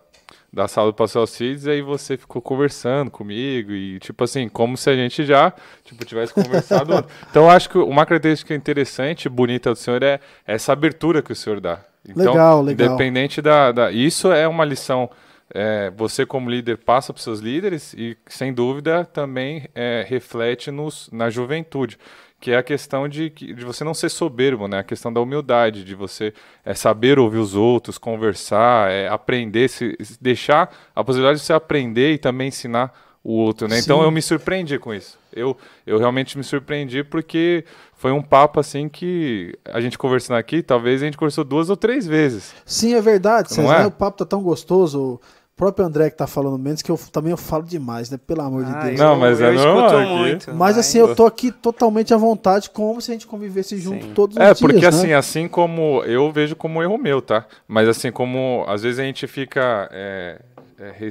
da 0.52 0.68
sala 0.68 0.90
do 0.90 0.94
Pastor 0.94 1.20
Alcides, 1.20 1.66
e 1.66 1.70
aí 1.70 1.82
você 1.82 2.16
ficou 2.16 2.42
conversando 2.42 3.10
comigo, 3.10 3.72
e 3.72 3.98
tipo 3.98 4.22
assim, 4.24 4.48
como 4.48 4.76
se 4.76 4.90
a 4.90 4.94
gente 4.94 5.24
já 5.24 5.52
tipo, 5.84 6.04
tivesse 6.04 6.34
conversado. 6.34 7.04
então 7.30 7.44
eu 7.44 7.50
acho 7.50 7.70
que 7.70 7.78
uma 7.78 8.04
característica 8.04 8.54
interessante, 8.54 9.28
bonita 9.28 9.70
do 9.70 9.76
senhor 9.76 10.02
é 10.02 10.20
essa 10.46 10.72
abertura 10.72 11.22
que 11.22 11.32
o 11.32 11.36
senhor 11.36 11.60
dá. 11.60 11.80
Então, 12.08 12.32
legal, 12.32 12.62
legal. 12.62 12.86
Independente 12.86 13.42
da, 13.42 13.72
da. 13.72 13.90
Isso 13.90 14.30
é 14.30 14.46
uma 14.46 14.64
lição. 14.64 15.10
É, 15.54 15.92
você, 15.96 16.26
como 16.26 16.50
líder, 16.50 16.76
passa 16.78 17.12
para 17.12 17.18
os 17.18 17.24
seus 17.24 17.38
líderes 17.38 17.94
e, 17.94 18.16
sem 18.26 18.52
dúvida, 18.52 19.04
também 19.04 19.68
é, 19.74 20.04
reflete 20.06 20.72
nos, 20.72 21.08
na 21.12 21.30
juventude 21.30 21.98
que 22.40 22.50
é 22.50 22.56
a 22.56 22.62
questão 22.62 23.08
de, 23.08 23.30
de 23.30 23.64
você 23.64 23.82
não 23.82 23.94
ser 23.94 24.08
soberbo, 24.08 24.68
né? 24.68 24.80
A 24.80 24.84
questão 24.84 25.12
da 25.12 25.20
humildade, 25.20 25.84
de 25.84 25.94
você 25.94 26.32
é, 26.64 26.74
saber 26.74 27.18
ouvir 27.18 27.38
os 27.38 27.54
outros, 27.54 27.98
conversar, 27.98 28.90
é, 28.90 29.08
aprender, 29.08 29.68
se, 29.68 29.96
deixar 30.20 30.70
a 30.94 31.02
possibilidade 31.02 31.40
de 31.40 31.46
você 31.46 31.52
aprender 31.52 32.12
e 32.12 32.18
também 32.18 32.48
ensinar 32.48 32.92
o 33.24 33.32
outro, 33.32 33.66
né? 33.66 33.78
Então 33.80 34.02
eu 34.02 34.10
me 34.10 34.22
surpreendi 34.22 34.78
com 34.78 34.94
isso. 34.94 35.18
Eu, 35.32 35.56
eu 35.84 35.98
realmente 35.98 36.38
me 36.38 36.44
surpreendi 36.44 37.02
porque 37.02 37.64
foi 37.94 38.12
um 38.12 38.22
papo 38.22 38.60
assim 38.60 38.88
que 38.88 39.58
a 39.64 39.80
gente 39.80 39.98
conversando 39.98 40.36
aqui, 40.36 40.62
talvez 40.62 41.02
a 41.02 41.06
gente 41.06 41.16
conversou 41.16 41.42
duas 41.42 41.68
ou 41.68 41.76
três 41.76 42.06
vezes. 42.06 42.54
Sim, 42.64 42.94
é 42.94 43.00
verdade, 43.00 43.52
César. 43.52 43.82
É? 43.82 43.86
O 43.86 43.90
papo 43.90 44.18
tá 44.18 44.24
tão 44.24 44.42
gostoso 44.42 45.20
próprio 45.56 45.86
André 45.86 46.10
que 46.10 46.16
tá 46.16 46.26
falando 46.26 46.58
menos, 46.58 46.82
que 46.82 46.90
eu 46.90 47.00
também 47.10 47.30
eu 47.30 47.36
falo 47.36 47.62
demais, 47.62 48.10
né? 48.10 48.20
Pelo 48.24 48.42
amor 48.42 48.64
de 48.64 48.70
ah, 48.70 48.84
Deus. 48.84 49.00
Não, 49.00 49.16
mas 49.16 49.40
eu, 49.40 49.46
é 49.46 49.50
eu 49.50 49.54
normal. 49.54 50.16
Muito, 50.18 50.54
mas 50.54 50.76
assim, 50.76 50.98
eu 50.98 51.16
tô 51.16 51.24
aqui 51.24 51.50
totalmente 51.50 52.12
à 52.12 52.16
vontade, 52.18 52.68
como 52.68 53.00
se 53.00 53.10
a 53.10 53.14
gente 53.14 53.26
convivesse 53.26 53.78
junto 53.78 54.04
Sim. 54.04 54.12
todos 54.12 54.36
é, 54.36 54.40
os 54.52 54.58
dias. 54.58 54.58
É, 54.58 54.60
porque 54.60 54.82
né? 54.82 54.88
assim, 54.88 55.12
assim 55.14 55.48
como 55.48 56.02
eu 56.04 56.30
vejo 56.30 56.54
como 56.54 56.82
erro 56.82 56.98
meu, 56.98 57.22
tá? 57.22 57.46
Mas 57.66 57.88
assim, 57.88 58.12
como 58.12 58.64
às 58.68 58.82
vezes 58.82 58.98
a 58.98 59.02
gente 59.02 59.26
fica. 59.26 59.88
É, 59.90 60.40
é, 60.78 61.10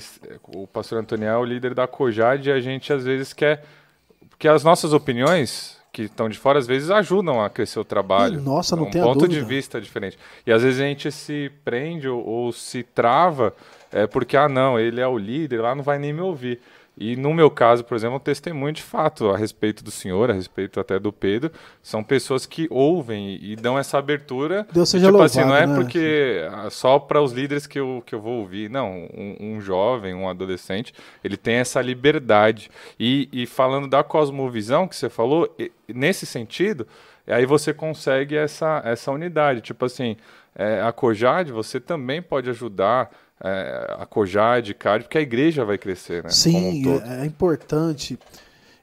o 0.54 0.68
pastor 0.68 1.00
Antoniel 1.00 1.34
é 1.34 1.38
o 1.40 1.44
líder 1.44 1.74
da 1.74 1.88
Cojade 1.88 2.50
e 2.50 2.52
a 2.52 2.60
gente 2.60 2.94
às 2.94 3.04
vezes 3.04 3.34
quer. 3.34 3.64
Porque 4.30 4.48
as 4.48 4.64
nossas 4.64 4.94
opiniões 4.94 5.78
que 5.92 6.04
estão 6.04 6.30
de 6.30 6.38
fora 6.38 6.60
às 6.60 6.68
vezes 6.68 6.92
ajudam 6.92 7.42
a 7.42 7.50
crescer 7.50 7.80
o 7.80 7.86
trabalho. 7.86 8.40
Nossa, 8.42 8.76
não 8.76 8.84
é 8.84 8.88
um 8.88 8.92
tem 8.92 9.02
ponto 9.02 9.22
dúvida. 9.22 9.42
de 9.42 9.48
vista 9.48 9.82
diferente. 9.82 10.20
E 10.46 10.52
às 10.52 10.62
vezes 10.62 10.80
a 10.82 10.84
gente 10.84 11.12
se 11.12 11.52
prende 11.64 12.08
ou, 12.08 12.24
ou 12.24 12.52
se 12.52 12.84
trava 12.84 13.54
é 13.96 14.06
porque, 14.06 14.36
ah, 14.36 14.50
não, 14.50 14.78
ele 14.78 15.00
é 15.00 15.08
o 15.08 15.18
líder, 15.18 15.62
lá 15.62 15.74
não 15.74 15.82
vai 15.82 15.98
nem 15.98 16.12
me 16.12 16.20
ouvir. 16.20 16.60
E 16.98 17.16
no 17.16 17.34
meu 17.34 17.50
caso, 17.50 17.84
por 17.84 17.96
exemplo, 17.96 18.18
um 18.18 18.20
testemunho 18.20 18.74
de 18.74 18.82
fato 18.82 19.30
a 19.30 19.38
respeito 19.38 19.84
do 19.84 19.92
senhor, 19.92 20.30
a 20.30 20.34
respeito 20.34 20.82
até 20.82 21.00
do 21.00 21.14
Pedro, 21.14 21.52
são 21.82 22.04
pessoas 22.04 22.46
que 22.46 22.68
ouvem 22.70 23.38
e 23.42 23.56
dão 23.56 23.80
essa 23.80 23.98
abertura. 23.98 24.68
Deus 24.72 24.90
seja 24.90 25.06
tipo 25.06 25.18
louvado, 25.18 25.40
assim, 25.40 25.50
não 25.50 25.56
é 25.56 25.66
né? 25.66 25.76
porque 25.76 26.46
ah, 26.52 26.70
só 26.70 27.00
para 27.00 27.22
os 27.22 27.32
líderes 27.32 27.66
que 27.66 27.80
eu, 27.80 28.04
que 28.06 28.14
eu 28.14 28.20
vou 28.20 28.40
ouvir. 28.40 28.70
Não, 28.70 29.08
um, 29.14 29.38
um 29.40 29.62
jovem, 29.62 30.14
um 30.14 30.28
adolescente, 30.28 30.94
ele 31.24 31.38
tem 31.38 31.56
essa 31.56 31.82
liberdade. 31.82 32.70
E, 33.00 33.30
e 33.32 33.46
falando 33.46 33.88
da 33.88 34.04
cosmovisão 34.04 34.90
que 34.90 34.96
você 34.96 35.10
falou, 35.10 35.54
nesse 35.88 36.26
sentido, 36.26 36.86
aí 37.28 37.46
você 37.46 37.74
consegue 37.74 38.36
essa, 38.36 38.82
essa 38.86 39.10
unidade. 39.12 39.62
Tipo 39.62 39.86
assim, 39.86 40.18
é, 40.56 40.82
a 40.82 40.94
Cojade, 40.94 41.52
você 41.52 41.80
também 41.80 42.22
pode 42.22 42.50
ajudar 42.50 43.12
é, 43.44 43.96
a 44.00 44.06
Cojade, 44.06 44.74
porque 44.74 45.18
a 45.18 45.22
igreja 45.22 45.66
vai 45.66 45.78
crescer, 45.78 46.24
né? 46.24 46.30
Sim, 46.30 46.88
um 46.88 47.02
é, 47.02 47.22
é, 47.22 47.26
importante. 47.26 48.18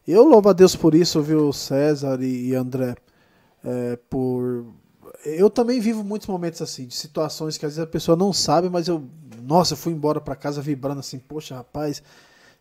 Eu 0.07 0.25
louvo 0.25 0.49
a 0.49 0.53
Deus 0.53 0.77
por 0.77 0.95
isso, 0.95 1.23
viu, 1.23 1.53
César 1.53 2.21
e, 2.23 2.49
e 2.49 2.55
André, 2.55 2.95
é, 3.65 3.99
por... 4.11 4.67
Eu 5.25 5.49
também 5.49 5.79
vivo 5.79 6.03
muitos 6.03 6.27
momentos 6.27 6.61
assim, 6.61 6.87
de 6.87 6.95
situações 6.95 7.57
que 7.57 7.65
às 7.65 7.73
vezes 7.77 7.85
a 7.85 7.91
pessoa 7.91 8.17
não 8.17 8.33
sabe, 8.33 8.69
mas 8.69 8.89
eu, 8.89 9.05
nossa, 9.41 9.75
eu 9.75 9.77
fui 9.77 9.93
embora 9.93 10.21
para 10.21 10.35
casa 10.35 10.61
vibrando 10.61 10.99
assim, 10.99 11.19
poxa, 11.19 11.55
rapaz, 11.55 12.03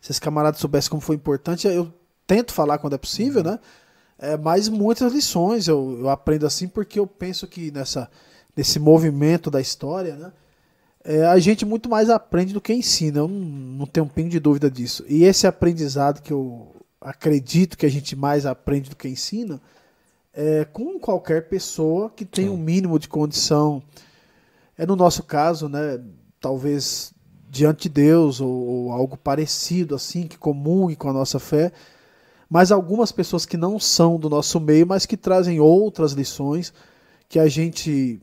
se 0.00 0.12
esse 0.12 0.20
camarada 0.20 0.56
soubesse 0.56 0.88
como 0.88 1.02
foi 1.02 1.16
importante, 1.16 1.66
eu 1.66 1.92
tento 2.26 2.52
falar 2.52 2.78
quando 2.78 2.94
é 2.94 2.98
possível, 2.98 3.42
uhum. 3.42 3.50
né? 3.50 3.58
É, 4.18 4.36
mas 4.36 4.68
muitas 4.68 5.12
lições 5.12 5.66
eu, 5.66 5.98
eu 5.98 6.08
aprendo 6.08 6.46
assim 6.46 6.68
porque 6.68 7.00
eu 7.00 7.06
penso 7.08 7.44
que 7.48 7.72
nessa, 7.72 8.08
nesse 8.56 8.78
movimento 8.78 9.50
da 9.50 9.60
história, 9.60 10.14
né? 10.14 10.32
É, 11.04 11.26
a 11.26 11.38
gente 11.38 11.64
muito 11.64 11.88
mais 11.88 12.08
aprende 12.08 12.52
do 12.52 12.60
que 12.60 12.72
ensina. 12.72 13.18
Eu 13.18 13.28
não, 13.28 13.38
não 13.38 13.86
tenho 13.86 14.06
um 14.06 14.08
pingo 14.08 14.30
de 14.30 14.40
dúvida 14.40 14.70
disso. 14.70 15.04
E 15.08 15.24
esse 15.24 15.46
aprendizado 15.46 16.22
que 16.22 16.32
eu 16.32 16.74
acredito 17.00 17.76
que 17.76 17.86
a 17.86 17.90
gente 17.90 18.14
mais 18.14 18.46
aprende 18.46 18.88
do 18.88 18.96
que 18.96 19.08
ensina 19.08 19.60
é 20.32 20.64
com 20.64 20.98
qualquer 20.98 21.48
pessoa 21.48 22.10
que 22.10 22.24
tem 22.24 22.48
um 22.48 22.56
mínimo 22.56 22.98
de 22.98 23.08
condição. 23.08 23.82
É 24.78 24.86
no 24.86 24.96
nosso 24.96 25.22
caso, 25.22 25.68
né? 25.68 26.00
Talvez 26.40 27.12
diante 27.50 27.82
de 27.82 27.90
Deus 27.90 28.40
ou, 28.40 28.48
ou 28.48 28.92
algo 28.92 29.16
parecido 29.16 29.94
assim 29.94 30.26
que 30.26 30.38
comungue 30.38 30.96
com 30.96 31.10
a 31.10 31.12
nossa 31.12 31.38
fé. 31.38 31.72
Mas 32.48 32.70
algumas 32.70 33.10
pessoas 33.10 33.44
que 33.44 33.56
não 33.56 33.78
são 33.78 34.18
do 34.18 34.30
nosso 34.30 34.60
meio, 34.60 34.86
mas 34.86 35.04
que 35.04 35.16
trazem 35.16 35.58
outras 35.58 36.12
lições 36.12 36.72
que 37.28 37.38
a 37.38 37.48
gente 37.48 38.20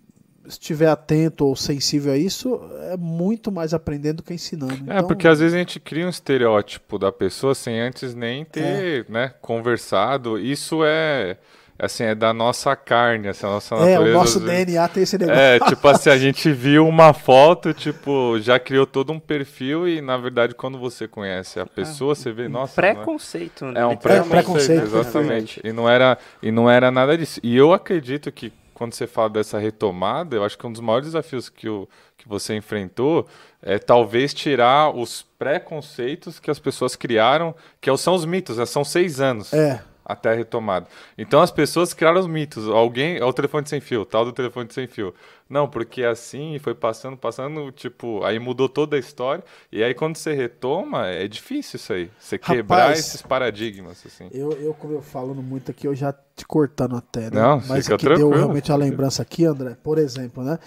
estiver 0.50 0.88
atento 0.88 1.46
ou 1.46 1.56
sensível 1.56 2.12
a 2.12 2.18
isso, 2.18 2.60
é 2.92 2.98
muito 2.98 3.52
mais 3.52 3.74
aprendendo 3.74 4.18
do 4.18 4.24
que 4.24 4.34
ensinando. 4.34 4.74
É, 4.92 4.96
então, 4.96 5.08
porque 5.08 5.28
às 5.28 5.40
vezes 5.40 5.54
a 5.54 5.58
gente 5.58 5.80
cria 5.80 6.06
um 6.06 6.10
estereótipo 6.10 6.98
da 6.98 7.12
pessoa 7.12 7.54
sem 7.54 7.80
antes 7.80 8.16
nem 8.16 8.44
ter 8.44 9.06
é. 9.08 9.12
né, 9.12 9.34
conversado. 9.42 10.40
Isso 10.40 10.84
é 10.84 11.38
assim, 11.80 12.04
é 12.04 12.14
da 12.14 12.34
nossa 12.34 12.76
carne, 12.76 13.30
assim, 13.30 13.46
a 13.46 13.50
nossa 13.50 13.76
natureza. 13.76 14.04
É, 14.04 14.10
o 14.10 14.14
nosso 14.14 14.40
DNA 14.42 14.88
tem 14.90 15.04
esse 15.04 15.18
negócio. 15.18 15.42
É, 15.42 15.60
tipo 15.60 15.88
assim, 15.88 16.10
a 16.10 16.18
gente 16.18 16.52
viu 16.52 16.86
uma 16.86 17.14
foto, 17.14 17.74
tipo, 17.74 18.38
já 18.42 18.60
criou 18.60 18.86
todo 18.86 19.14
um 19.14 19.20
perfil 19.20 19.88
e, 19.88 20.02
na 20.02 20.18
verdade, 20.18 20.54
quando 20.54 20.78
você 20.78 21.08
conhece 21.08 21.58
a 21.60 21.66
pessoa, 21.66 22.12
é. 22.12 22.16
você 22.16 22.32
vê, 22.34 22.50
nossa... 22.50 22.76
Preconceito, 22.76 23.66
né? 23.66 23.80
É 23.80 23.86
um 23.86 23.96
preconceito, 23.96 24.26
é, 24.26 24.30
preconceito 24.30 24.84
exatamente. 24.84 25.62
E 25.64 25.72
não, 25.72 25.90
era, 25.90 26.18
e 26.44 26.52
não 26.52 26.70
era 26.70 26.92
nada 26.92 27.18
disso. 27.18 27.40
E 27.42 27.56
eu 27.56 27.72
acredito 27.72 28.30
que 28.30 28.52
quando 28.80 28.94
você 28.94 29.06
fala 29.06 29.30
dessa 29.30 29.60
retomada, 29.60 30.38
eu 30.38 30.44
acho 30.46 30.58
que 30.58 30.66
um 30.66 30.72
dos 30.72 30.80
maiores 30.80 31.08
desafios 31.08 31.50
que, 31.50 31.68
o, 31.68 31.86
que 32.18 32.26
você 32.26 32.56
enfrentou 32.56 33.28
é 33.62 33.78
talvez 33.78 34.34
tirar 34.34 34.96
os 34.96 35.22
preconceitos 35.38 36.40
que 36.40 36.50
as 36.50 36.60
pessoas 36.60 36.96
criaram, 36.96 37.54
que 37.82 37.96
são 37.98 38.16
os 38.16 38.24
mitos, 38.24 38.58
né? 38.58 38.66
são 38.66 38.86
seis 38.86 39.20
anos. 39.20 39.52
É 39.52 39.84
até 40.10 40.32
a 40.32 40.34
retomada. 40.34 40.88
Então 41.16 41.40
as 41.40 41.52
pessoas 41.52 41.94
criaram 41.94 42.20
os 42.20 42.26
mitos. 42.26 42.68
Alguém, 42.68 43.18
é 43.18 43.24
o 43.24 43.32
telefone 43.32 43.68
sem 43.68 43.80
fio, 43.80 44.04
tal 44.04 44.26
do 44.26 44.34
telefone 44.34 44.68
sem 44.72 44.88
fio. 44.88 45.14
Não, 45.48 45.70
porque 45.70 46.04
assim 46.04 46.58
foi 46.60 46.74
passando, 46.74 47.16
passando, 47.16 47.72
tipo, 47.72 48.24
aí 48.24 48.40
mudou 48.40 48.68
toda 48.68 48.96
a 48.96 49.00
história. 49.00 49.44
E 49.72 49.84
aí 49.84 49.94
quando 49.94 50.18
você 50.18 50.34
retoma, 50.34 51.08
é 51.08 51.28
difícil 51.28 51.78
isso 51.78 51.94
aí. 51.94 52.10
Você 52.20 52.38
Rapaz, 52.38 52.58
quebrar 52.58 52.92
esses 52.94 53.22
paradigmas, 53.22 54.04
assim. 54.06 54.28
Eu, 54.32 54.52
eu, 54.54 54.74
como 54.74 54.94
eu 54.94 55.02
falando 55.02 55.44
muito 55.44 55.70
aqui, 55.70 55.88
eu 55.88 55.94
já 55.96 56.12
te 56.36 56.46
cortando 56.46 56.96
até, 56.96 57.30
né? 57.30 57.40
Não, 57.40 57.62
Mas 57.68 57.84
fica 57.84 57.96
aqui 57.96 58.06
tranquilo. 58.06 58.32
deu 58.32 58.40
realmente 58.40 58.72
a 58.72 58.76
lembrança 58.76 59.22
aqui, 59.22 59.46
André, 59.46 59.78
por 59.84 60.00
exemplo, 60.00 60.44
né? 60.44 60.58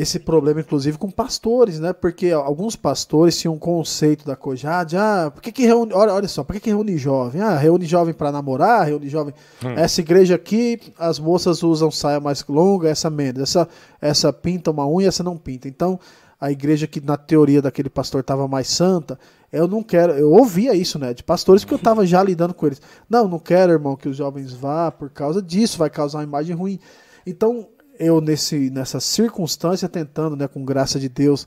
Esse 0.00 0.20
problema, 0.20 0.60
inclusive, 0.60 0.96
com 0.96 1.10
pastores, 1.10 1.80
né? 1.80 1.92
Porque 1.92 2.30
alguns 2.30 2.76
pastores 2.76 3.36
tinham 3.36 3.54
um 3.54 3.58
conceito 3.58 4.24
da 4.24 4.36
Cojade, 4.36 4.96
ah, 4.96 5.30
por 5.34 5.42
que, 5.42 5.50
que 5.50 5.66
reúne, 5.66 5.92
olha, 5.92 6.14
olha 6.14 6.28
só, 6.28 6.44
por 6.44 6.52
que, 6.52 6.60
que 6.60 6.70
reúne 6.70 6.96
jovem? 6.96 7.40
Ah, 7.40 7.56
reúne 7.56 7.84
jovem 7.84 8.14
para 8.14 8.30
namorar, 8.30 8.86
reúne 8.86 9.08
jovem. 9.08 9.34
Hum. 9.64 9.70
Essa 9.70 10.00
igreja 10.00 10.36
aqui, 10.36 10.80
as 10.96 11.18
moças 11.18 11.64
usam 11.64 11.90
saia 11.90 12.20
mais 12.20 12.44
longa, 12.48 12.88
essa 12.88 13.10
menos, 13.10 13.42
essa, 13.42 13.68
essa 14.00 14.32
pinta 14.32 14.70
uma 14.70 14.86
unha, 14.88 15.08
essa 15.08 15.24
não 15.24 15.36
pinta. 15.36 15.66
Então, 15.66 15.98
a 16.40 16.52
igreja 16.52 16.86
que 16.86 17.00
na 17.00 17.16
teoria 17.16 17.60
daquele 17.60 17.90
pastor 17.90 18.20
estava 18.20 18.46
mais 18.46 18.68
santa, 18.68 19.18
eu 19.52 19.66
não 19.66 19.82
quero, 19.82 20.12
eu 20.12 20.30
ouvia 20.30 20.74
isso, 20.74 20.96
né, 20.96 21.12
de 21.12 21.24
pastores 21.24 21.64
que 21.64 21.74
eu 21.74 21.78
estava 21.78 22.06
já 22.06 22.22
lidando 22.22 22.54
com 22.54 22.66
eles. 22.66 22.80
Não, 23.10 23.26
não 23.26 23.40
quero, 23.40 23.72
irmão, 23.72 23.96
que 23.96 24.08
os 24.08 24.16
jovens 24.16 24.52
vá 24.52 24.92
por 24.92 25.10
causa 25.10 25.42
disso, 25.42 25.76
vai 25.76 25.90
causar 25.90 26.18
uma 26.18 26.24
imagem 26.24 26.54
ruim. 26.54 26.78
Então, 27.26 27.66
eu 27.98 28.20
nesse, 28.20 28.70
nessa 28.70 29.00
circunstância 29.00 29.88
tentando, 29.88 30.36
né, 30.36 30.46
com 30.48 30.64
graça 30.64 30.98
de 30.98 31.08
Deus, 31.08 31.46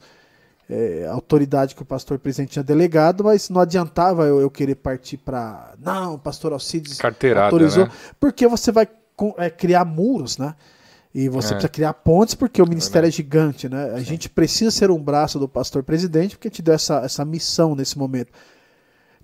é, 0.70 1.06
a 1.08 1.14
autoridade 1.14 1.76
que 1.76 1.82
o 1.82 1.86
pastor 1.86 2.18
presidente 2.18 2.52
tinha 2.52 2.64
delegado, 2.64 3.24
mas 3.24 3.50
não 3.50 3.60
adiantava 3.60 4.26
eu, 4.26 4.40
eu 4.40 4.50
querer 4.50 4.76
partir 4.76 5.18
para 5.18 5.74
não, 5.80 6.16
o 6.16 6.18
pastor 6.18 6.54
Alcides 6.54 6.98
Carteirada, 6.98 7.48
autorizou, 7.48 7.86
né? 7.86 7.92
porque 8.20 8.48
você 8.48 8.72
vai 8.72 8.88
é, 9.38 9.50
criar 9.50 9.84
muros, 9.84 10.38
né? 10.38 10.56
E 11.14 11.28
você 11.28 11.48
é. 11.48 11.52
precisa 11.52 11.68
criar 11.68 11.94
pontes 11.94 12.36
porque 12.36 12.62
o 12.62 12.66
ministério 12.66 13.06
é, 13.06 13.10
é 13.10 13.12
gigante, 13.12 13.68
né? 13.68 13.92
A 13.92 13.98
Sim. 13.98 14.06
gente 14.06 14.30
precisa 14.30 14.72
ser 14.72 14.90
um 14.90 14.98
braço 14.98 15.38
do 15.38 15.48
pastor 15.48 15.84
presidente 15.84 16.38
porque 16.38 16.50
te 16.50 16.62
deu 16.62 16.74
essa, 16.74 17.00
essa 17.00 17.26
missão 17.26 17.76
nesse 17.76 17.98
momento. 17.98 18.32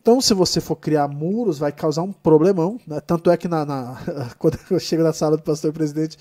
Então, 0.02 0.20
se 0.20 0.34
você 0.34 0.60
for 0.60 0.76
criar 0.76 1.08
muros, 1.08 1.60
vai 1.60 1.72
causar 1.72 2.02
um 2.02 2.12
problemão. 2.12 2.80
Né? 2.86 3.00
Tanto 3.00 3.32
é 3.32 3.38
que 3.38 3.48
na, 3.48 3.66
na 3.66 3.98
quando 4.38 4.60
eu 4.70 4.80
chego 4.80 5.02
na 5.04 5.14
sala 5.14 5.38
do 5.38 5.44
pastor 5.44 5.72
presidente, 5.72 6.18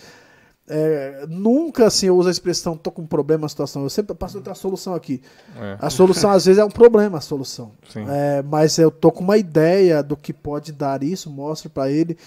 é, 0.68 1.24
nunca 1.28 1.86
assim 1.86 2.06
eu 2.06 2.16
uso 2.16 2.28
a 2.28 2.32
expressão 2.32 2.76
tô 2.76 2.90
com 2.90 3.02
um 3.02 3.06
problema 3.06 3.48
situação. 3.48 3.82
Eu 3.82 3.90
sempre 3.90 4.14
passo 4.14 4.38
outra 4.38 4.54
solução 4.54 4.94
aqui. 4.94 5.22
É. 5.56 5.76
A 5.80 5.90
solução 5.90 6.30
às 6.30 6.44
vezes 6.44 6.58
é 6.58 6.64
um 6.64 6.70
problema 6.70 7.18
a 7.18 7.20
solução. 7.20 7.72
É, 7.94 8.42
mas 8.42 8.76
eu 8.78 8.90
tô 8.90 9.12
com 9.12 9.22
uma 9.22 9.36
ideia 9.36 10.02
do 10.02 10.16
que 10.16 10.32
pode 10.32 10.72
dar 10.72 11.02
isso, 11.02 11.30
mostro 11.30 11.70
para 11.70 11.90
ele. 11.90 12.18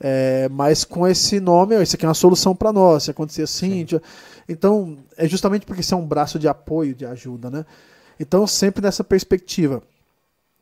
É, 0.00 0.48
mas 0.50 0.84
com 0.84 1.06
esse 1.06 1.38
nome, 1.38 1.80
isso 1.82 1.94
aqui 1.94 2.04
é 2.04 2.08
uma 2.08 2.14
solução 2.14 2.56
para 2.56 2.72
nós. 2.72 3.04
Se 3.04 3.10
acontecer 3.10 3.42
assim, 3.42 3.86
então 4.48 4.96
é 5.16 5.28
justamente 5.28 5.66
porque 5.66 5.82
isso 5.82 5.94
é 5.94 5.98
um 5.98 6.06
braço 6.06 6.38
de 6.38 6.48
apoio, 6.48 6.94
de 6.94 7.04
ajuda, 7.04 7.50
né? 7.50 7.66
Então 8.18 8.46
sempre 8.46 8.82
nessa 8.82 9.04
perspectiva. 9.04 9.82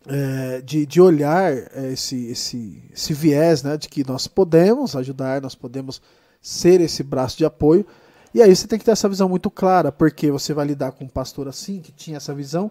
É, 0.05 0.61
de, 0.63 0.85
de 0.85 1.01
olhar 1.01 1.53
esse, 1.93 2.27
esse, 2.27 2.83
esse 2.93 3.15
viés 3.15 3.63
né, 3.63 3.77
de 3.77 3.89
que 3.89 4.05
nós 4.05 4.27
podemos 4.27 4.97
ajudar, 4.97 5.41
nós 5.41 5.55
podemos 5.55 6.03
ser 6.43 6.81
esse 6.81 7.05
braço 7.05 7.39
de 7.39 7.45
apoio. 7.45 7.87
E 8.35 8.43
aí 8.43 8.55
você 8.55 8.67
tem 8.67 8.79
que 8.79 8.85
ter 8.85 8.91
essa 8.91 9.09
visão 9.09 9.29
muito 9.29 9.49
clara, 9.51 9.93
porque 9.93 10.31
você 10.31 10.53
vai 10.53 10.67
lidar 10.67 10.91
com 10.93 11.05
um 11.05 11.09
pastor 11.09 11.47
assim, 11.47 11.81
que 11.81 11.93
tinha 11.93 12.17
essa 12.17 12.35
visão. 12.35 12.71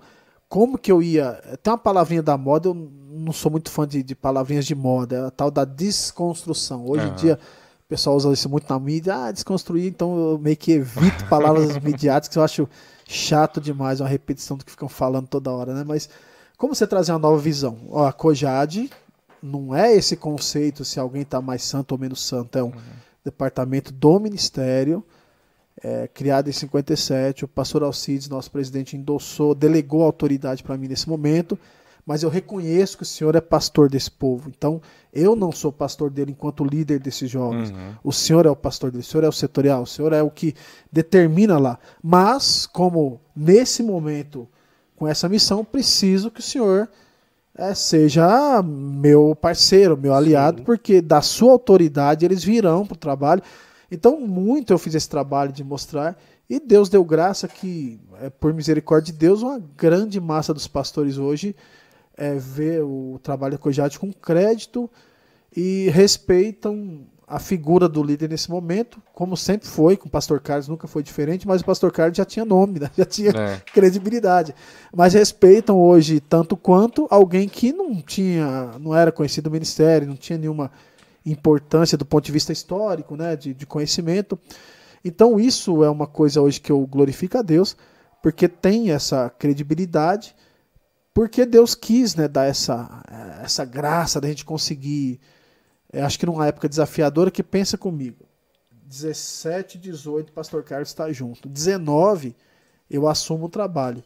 Como 0.50 0.78
que 0.78 0.92
eu 0.92 1.02
ia. 1.02 1.42
Tem 1.64 1.72
uma 1.72 1.78
palavrinha 1.78 2.22
da 2.22 2.38
moda, 2.38 2.68
eu 2.68 2.74
não 2.74 3.32
sou 3.32 3.50
muito 3.50 3.72
fã 3.72 3.88
de, 3.88 4.04
de 4.04 4.14
palavrinhas 4.14 4.66
de 4.66 4.76
moda, 4.76 5.16
é 5.16 5.26
a 5.28 5.32
tal 5.32 5.50
da 5.50 5.64
desconstrução. 5.64 6.86
Hoje 6.86 7.06
uhum. 7.06 7.12
em 7.12 7.16
dia 7.16 7.40
o 7.86 7.88
pessoal 7.88 8.16
usa 8.16 8.34
isso 8.34 8.50
muito 8.50 8.70
na 8.70 8.80
mídia, 8.80 9.16
ah, 9.16 9.32
desconstruir, 9.32 9.88
então 9.88 10.32
eu 10.32 10.38
meio 10.38 10.58
que 10.58 10.74
evito 10.74 11.26
palavras 11.26 11.78
midiáticas 11.84 12.36
eu 12.38 12.44
acho 12.44 12.70
chato 13.06 13.60
demais, 13.60 14.00
uma 14.00 14.08
repetição 14.08 14.56
do 14.56 14.64
que 14.64 14.72
ficam 14.72 14.88
falando 14.88 15.28
toda 15.28 15.52
hora, 15.52 15.74
né? 15.74 15.84
Mas 15.86 16.10
como 16.58 16.74
você 16.74 16.88
trazer 16.88 17.12
uma 17.12 17.20
nova 17.20 17.38
visão? 17.38 17.78
Ó, 17.90 18.08
a 18.08 18.14
Cojade 18.14 18.90
não 19.44 19.76
é 19.76 19.94
esse 19.94 20.16
conceito 20.16 20.86
se 20.86 21.00
alguém 21.00 21.24
está 21.24 21.42
mais 21.42 21.64
santo 21.64 21.92
ou 21.92 21.98
menos 21.98 22.26
santo, 22.26 22.58
é 22.58 22.64
um. 22.64 22.68
Uhum 22.68 23.11
departamento 23.24 23.92
do 23.92 24.20
Ministério, 24.20 25.04
é, 25.84 26.08
criado 26.08 26.50
em 26.50 26.54
57. 26.54 27.46
O 27.46 27.48
pastor 27.48 27.84
Alcides, 27.84 28.28
nosso 28.28 28.52
presidente, 28.52 28.96
endossou, 28.96 29.56
delegou 29.56 30.04
a 30.04 30.06
autoridade 30.06 30.64
para 30.64 30.78
mim 30.78 30.88
nesse 30.88 31.08
momento, 31.08 31.58
mas 32.06 32.24
eu 32.24 32.30
reconheço 32.30 32.98
que 32.98 33.04
o 33.04 33.06
senhor 33.06 33.36
é 33.36 33.42
pastor 33.42 33.90
desse 33.90 34.10
povo. 34.10 34.50
Então, 34.50 34.82
eu 35.14 35.36
não 35.36 35.52
sou 35.52 35.72
pastor 35.72 36.10
dele 36.10 36.32
enquanto 36.32 36.64
líder 36.64 37.00
desses 37.00 37.30
jovens. 37.30 37.70
Uhum. 37.70 37.96
O 38.04 38.12
senhor 38.12 38.46
é 38.46 38.50
o 38.50 38.56
pastor 38.56 38.92
dele, 38.92 39.04
o 39.04 39.06
senhor 39.06 39.24
é 39.24 39.30
o 39.30 39.32
setorial, 39.32 39.84
o 39.84 39.88
senhor 39.88 40.12
é 40.14 40.22
o 40.22 40.30
que 40.30 40.56
determina 40.92 41.58
lá. 41.58 41.80
Mas, 42.02 42.66
como 42.66 43.22
nesse 43.36 43.84
momento, 43.84 44.48
com 44.96 45.08
essa 45.08 45.30
missão, 45.30 45.64
preciso 45.64 46.32
que 46.32 46.40
o 46.40 46.44
senhor 46.44 46.90
é, 47.62 47.76
seja 47.76 48.64
meu 48.64 49.36
parceiro, 49.36 49.96
meu 49.96 50.16
aliado, 50.16 50.60
Sim. 50.60 50.64
porque 50.64 51.00
da 51.00 51.22
sua 51.22 51.52
autoridade 51.52 52.26
eles 52.26 52.44
virão 52.44 52.88
para 52.88 52.96
o 52.96 52.98
trabalho. 53.00 53.44
Então, 53.92 54.20
muito 54.20 54.74
eu 54.74 54.80
fiz 54.80 54.96
esse 54.96 55.08
trabalho 55.08 55.52
de 55.52 55.64
mostrar, 55.64 56.18
e 56.50 56.60
Deus 56.60 56.90
deu 56.90 57.04
graça 57.06 57.48
que, 57.48 58.00
é, 58.20 58.32
por 58.32 58.52
misericórdia 58.52 59.14
de 59.14 59.20
Deus, 59.20 59.44
uma 59.44 59.62
grande 59.78 60.20
massa 60.20 60.54
dos 60.54 60.68
pastores 60.68 61.20
hoje 61.20 61.56
é, 62.18 62.36
vê 62.36 62.82
o 62.82 63.20
trabalho 63.22 63.54
da 63.54 63.58
Cojade 63.58 64.00
com 64.00 64.12
crédito 64.12 64.90
e 65.56 65.90
respeitam 65.94 67.02
a 67.32 67.40
figura 67.40 67.88
do 67.88 68.04
líder 68.04 68.30
nesse 68.30 68.52
momento, 68.52 69.02
como 69.14 69.38
sempre 69.38 69.66
foi, 69.66 69.96
com 69.96 70.10
o 70.10 70.12
pastor 70.12 70.42
Carlos 70.42 70.68
nunca 70.68 70.86
foi 70.86 71.02
diferente, 71.02 71.48
mas 71.48 71.62
o 71.62 71.66
pastor 71.66 71.90
Carlos 71.90 72.18
já 72.18 72.26
tinha 72.26 72.44
nome, 72.44 72.78
né? 72.78 72.92
já 72.98 73.06
tinha 73.06 73.32
é. 73.32 73.62
credibilidade. 73.74 74.54
Mas 74.94 75.14
respeitam 75.14 75.80
hoje 75.80 76.20
tanto 76.20 76.58
quanto 76.58 77.08
alguém 77.10 77.48
que 77.48 77.72
não 77.72 78.02
tinha, 78.02 78.72
não 78.78 78.94
era 78.94 79.14
conhecido 79.14 79.50
do 79.50 79.54
ministério, 79.54 80.06
não 80.06 80.18
tinha 80.18 80.38
nenhuma 80.38 80.70
importância 81.26 81.98
do 81.98 82.06
ponto 82.06 82.26
de 82.26 82.34
vista 82.34 82.52
histórico, 82.52 83.16
né, 83.16 83.38
de, 83.38 83.54
de 83.54 83.66
conhecimento. 83.66 84.38
Então 85.04 85.40
isso 85.40 85.86
é 85.86 85.90
uma 85.90 86.08
coisa 86.08 86.42
hoje 86.42 86.60
que 86.60 86.72
eu 86.72 86.86
glorifico 86.86 87.38
a 87.38 87.42
Deus, 87.42 87.78
porque 88.22 88.50
tem 88.50 88.92
essa 88.92 89.30
credibilidade, 89.30 90.36
porque 91.14 91.46
Deus 91.46 91.76
quis, 91.76 92.14
né, 92.14 92.28
dar 92.28 92.46
essa 92.46 93.04
essa 93.42 93.64
graça 93.64 94.20
da 94.20 94.28
gente 94.28 94.44
conseguir 94.44 95.20
acho 95.94 96.20
que 96.20 96.26
numa 96.26 96.48
época 96.48 96.70
desafiadora, 96.70 97.32
que 97.32 97.44
pensa 97.44 97.78
comigo. 97.78 98.26
17, 98.86 99.78
18, 99.78 100.32
Pastor 100.32 100.64
Carlos 100.64 100.90
está 100.90 101.12
junto. 101.12 101.48
19, 101.48 102.36
eu 102.90 103.08
assumo 103.08 103.46
o 103.46 103.50
trabalho. 103.50 104.04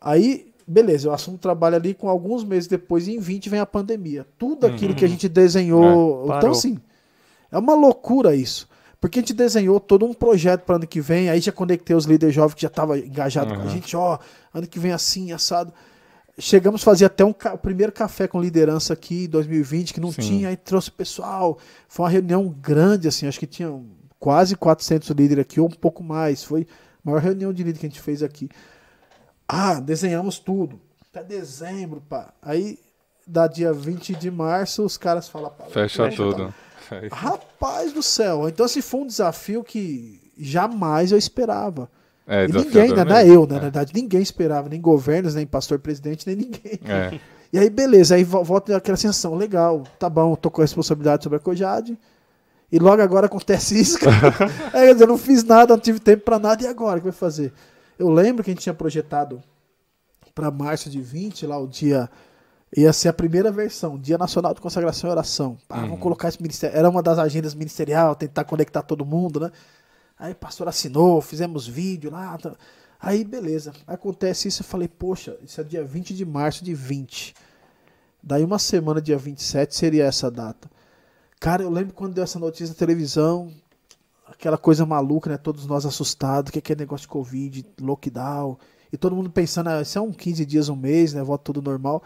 Aí, 0.00 0.52
beleza, 0.66 1.08
eu 1.08 1.12
assumo 1.12 1.36
o 1.36 1.40
trabalho 1.40 1.76
ali 1.76 1.94
com 1.94 2.08
alguns 2.08 2.42
meses 2.42 2.66
depois, 2.66 3.06
e 3.06 3.12
em 3.12 3.20
20 3.20 3.48
vem 3.50 3.60
a 3.60 3.66
pandemia. 3.66 4.26
Tudo 4.38 4.66
aquilo 4.66 4.90
uhum. 4.90 4.96
que 4.96 5.04
a 5.04 5.08
gente 5.08 5.28
desenhou. 5.28 6.32
É, 6.32 6.36
então, 6.38 6.50
assim, 6.50 6.78
é 7.50 7.58
uma 7.58 7.74
loucura 7.74 8.34
isso. 8.34 8.68
Porque 9.00 9.18
a 9.18 9.22
gente 9.22 9.34
desenhou 9.34 9.80
todo 9.80 10.06
um 10.06 10.14
projeto 10.14 10.62
para 10.62 10.76
ano 10.76 10.86
que 10.86 11.00
vem, 11.00 11.28
aí 11.28 11.40
já 11.40 11.52
conectei 11.52 11.94
os 11.94 12.04
líderes 12.04 12.34
jovens 12.34 12.54
que 12.54 12.62
já 12.62 12.68
estavam 12.68 12.96
engajados 12.96 13.52
uhum. 13.52 13.60
com 13.60 13.68
a 13.68 13.70
gente, 13.70 13.96
ó, 13.96 14.18
ano 14.54 14.66
que 14.66 14.78
vem 14.78 14.92
assim, 14.92 15.32
assado. 15.32 15.72
Chegamos 16.38 16.80
a 16.80 16.84
fazer 16.84 17.04
até 17.04 17.24
um 17.24 17.30
o 17.30 17.58
primeiro 17.58 17.92
café 17.92 18.26
com 18.26 18.40
liderança 18.40 18.94
aqui 18.94 19.24
em 19.24 19.28
2020, 19.28 19.92
que 19.92 20.00
não 20.00 20.10
Sim. 20.10 20.22
tinha, 20.22 20.48
aí 20.48 20.56
trouxe 20.56 20.88
o 20.88 20.92
pessoal. 20.92 21.58
Foi 21.86 22.04
uma 22.04 22.10
reunião 22.10 22.48
grande, 22.48 23.06
assim, 23.06 23.26
acho 23.26 23.38
que 23.38 23.46
tinha 23.46 23.70
quase 24.18 24.56
400 24.56 25.10
líderes 25.10 25.42
aqui, 25.42 25.60
ou 25.60 25.66
um 25.66 25.70
pouco 25.70 26.02
mais. 26.02 26.42
Foi 26.42 26.66
a 27.04 27.10
maior 27.10 27.20
reunião 27.20 27.52
de 27.52 27.62
líderes 27.62 27.80
que 27.80 27.86
a 27.86 27.88
gente 27.90 28.00
fez 28.00 28.22
aqui. 28.22 28.48
Ah, 29.46 29.78
desenhamos 29.78 30.38
tudo. 30.38 30.80
Até 31.10 31.22
dezembro, 31.22 32.00
pá. 32.00 32.32
Aí, 32.40 32.78
da 33.26 33.46
dia 33.46 33.70
20 33.70 34.14
de 34.14 34.30
março, 34.30 34.82
os 34.82 34.96
caras 34.96 35.28
falam... 35.28 35.52
Fecha 35.68 36.10
tudo. 36.10 36.54
Tá. 36.88 36.98
Rapaz 37.12 37.92
do 37.92 38.02
céu. 38.02 38.48
Então, 38.48 38.64
assim, 38.64 38.80
foi 38.80 39.00
um 39.00 39.06
desafio 39.06 39.62
que 39.62 40.32
jamais 40.38 41.12
eu 41.12 41.18
esperava. 41.18 41.90
É, 42.26 42.44
e 42.44 42.52
ninguém, 42.52 42.94
né? 42.94 43.04
Não 43.04 43.16
é 43.16 43.28
eu, 43.28 43.46
na 43.46 43.58
verdade, 43.58 43.92
ninguém 43.94 44.22
esperava, 44.22 44.68
nem 44.68 44.80
governos, 44.80 45.34
nem 45.34 45.46
pastor 45.46 45.78
presidente, 45.78 46.26
nem 46.26 46.36
ninguém. 46.36 46.80
É. 46.84 47.18
E 47.52 47.58
aí, 47.58 47.68
beleza, 47.68 48.14
aí 48.14 48.24
volta 48.24 48.74
aquela 48.74 48.96
sensação, 48.96 49.34
legal, 49.34 49.82
tá 49.98 50.08
bom, 50.08 50.34
tô 50.34 50.50
com 50.50 50.62
a 50.62 50.64
responsabilidade 50.64 51.22
sobre 51.22 51.36
a 51.36 51.38
Cojade. 51.38 51.98
E 52.72 52.78
logo 52.78 53.02
agora 53.02 53.26
acontece 53.26 53.78
isso. 53.78 53.98
é, 54.72 54.90
eu 54.90 55.06
não 55.06 55.18
fiz 55.18 55.44
nada, 55.44 55.74
não 55.74 55.80
tive 55.80 56.00
tempo 56.00 56.24
para 56.24 56.38
nada, 56.38 56.62
e 56.62 56.66
agora? 56.66 56.96
O 56.96 57.00
que 57.00 57.04
vai 57.04 57.12
fazer? 57.12 57.52
Eu 57.98 58.08
lembro 58.08 58.42
que 58.42 58.50
a 58.50 58.54
gente 58.54 58.62
tinha 58.62 58.72
projetado 58.72 59.42
para 60.34 60.50
março 60.50 60.88
de 60.88 61.02
20, 61.02 61.46
lá 61.46 61.58
o 61.58 61.66
dia. 61.66 62.08
Ia 62.74 62.90
ser 62.90 63.10
a 63.10 63.12
primeira 63.12 63.52
versão, 63.52 63.98
Dia 63.98 64.16
Nacional 64.16 64.54
de 64.54 64.60
Consagração 64.62 65.10
e 65.10 65.12
Oração. 65.12 65.58
Ah, 65.68 65.80
uhum. 65.80 65.82
Vamos 65.88 66.00
colocar 66.00 66.28
esse 66.28 66.40
ministério. 66.40 66.74
Era 66.74 66.88
uma 66.88 67.02
das 67.02 67.18
agendas 67.18 67.54
ministerial, 67.54 68.14
tentar 68.14 68.44
conectar 68.44 68.80
todo 68.80 69.04
mundo, 69.04 69.38
né? 69.38 69.50
Aí 70.22 70.30
o 70.30 70.36
pastor 70.36 70.68
assinou, 70.68 71.20
fizemos 71.20 71.66
vídeo 71.66 72.08
lá. 72.08 72.38
Tá. 72.38 72.54
Aí, 73.00 73.24
beleza. 73.24 73.72
Acontece 73.88 74.46
isso, 74.46 74.62
eu 74.62 74.64
falei, 74.64 74.86
poxa, 74.86 75.36
isso 75.42 75.60
é 75.60 75.64
dia 75.64 75.82
20 75.82 76.14
de 76.14 76.24
março 76.24 76.64
de 76.64 76.72
20. 76.72 77.34
Daí 78.22 78.44
uma 78.44 78.60
semana, 78.60 79.02
dia 79.02 79.18
27, 79.18 79.74
seria 79.74 80.04
essa 80.04 80.30
data. 80.30 80.70
Cara, 81.40 81.64
eu 81.64 81.70
lembro 81.70 81.92
quando 81.92 82.14
deu 82.14 82.22
essa 82.22 82.38
notícia 82.38 82.68
na 82.68 82.74
televisão, 82.74 83.52
aquela 84.28 84.56
coisa 84.56 84.86
maluca, 84.86 85.28
né? 85.28 85.36
Todos 85.36 85.66
nós 85.66 85.84
assustados, 85.84 86.50
o 86.50 86.52
que 86.52 86.60
é, 86.60 86.62
que 86.62 86.72
é 86.72 86.76
negócio 86.76 87.02
de 87.02 87.08
Covid, 87.08 87.66
lockdown. 87.80 88.56
E 88.92 88.96
todo 88.96 89.16
mundo 89.16 89.28
pensando, 89.28 89.70
ah, 89.70 89.82
isso 89.82 89.98
é 89.98 90.00
um 90.00 90.12
15 90.12 90.46
dias, 90.46 90.68
um 90.68 90.76
mês, 90.76 91.14
né? 91.14 91.22
Volta 91.24 91.42
tudo 91.42 91.60
normal. 91.60 92.00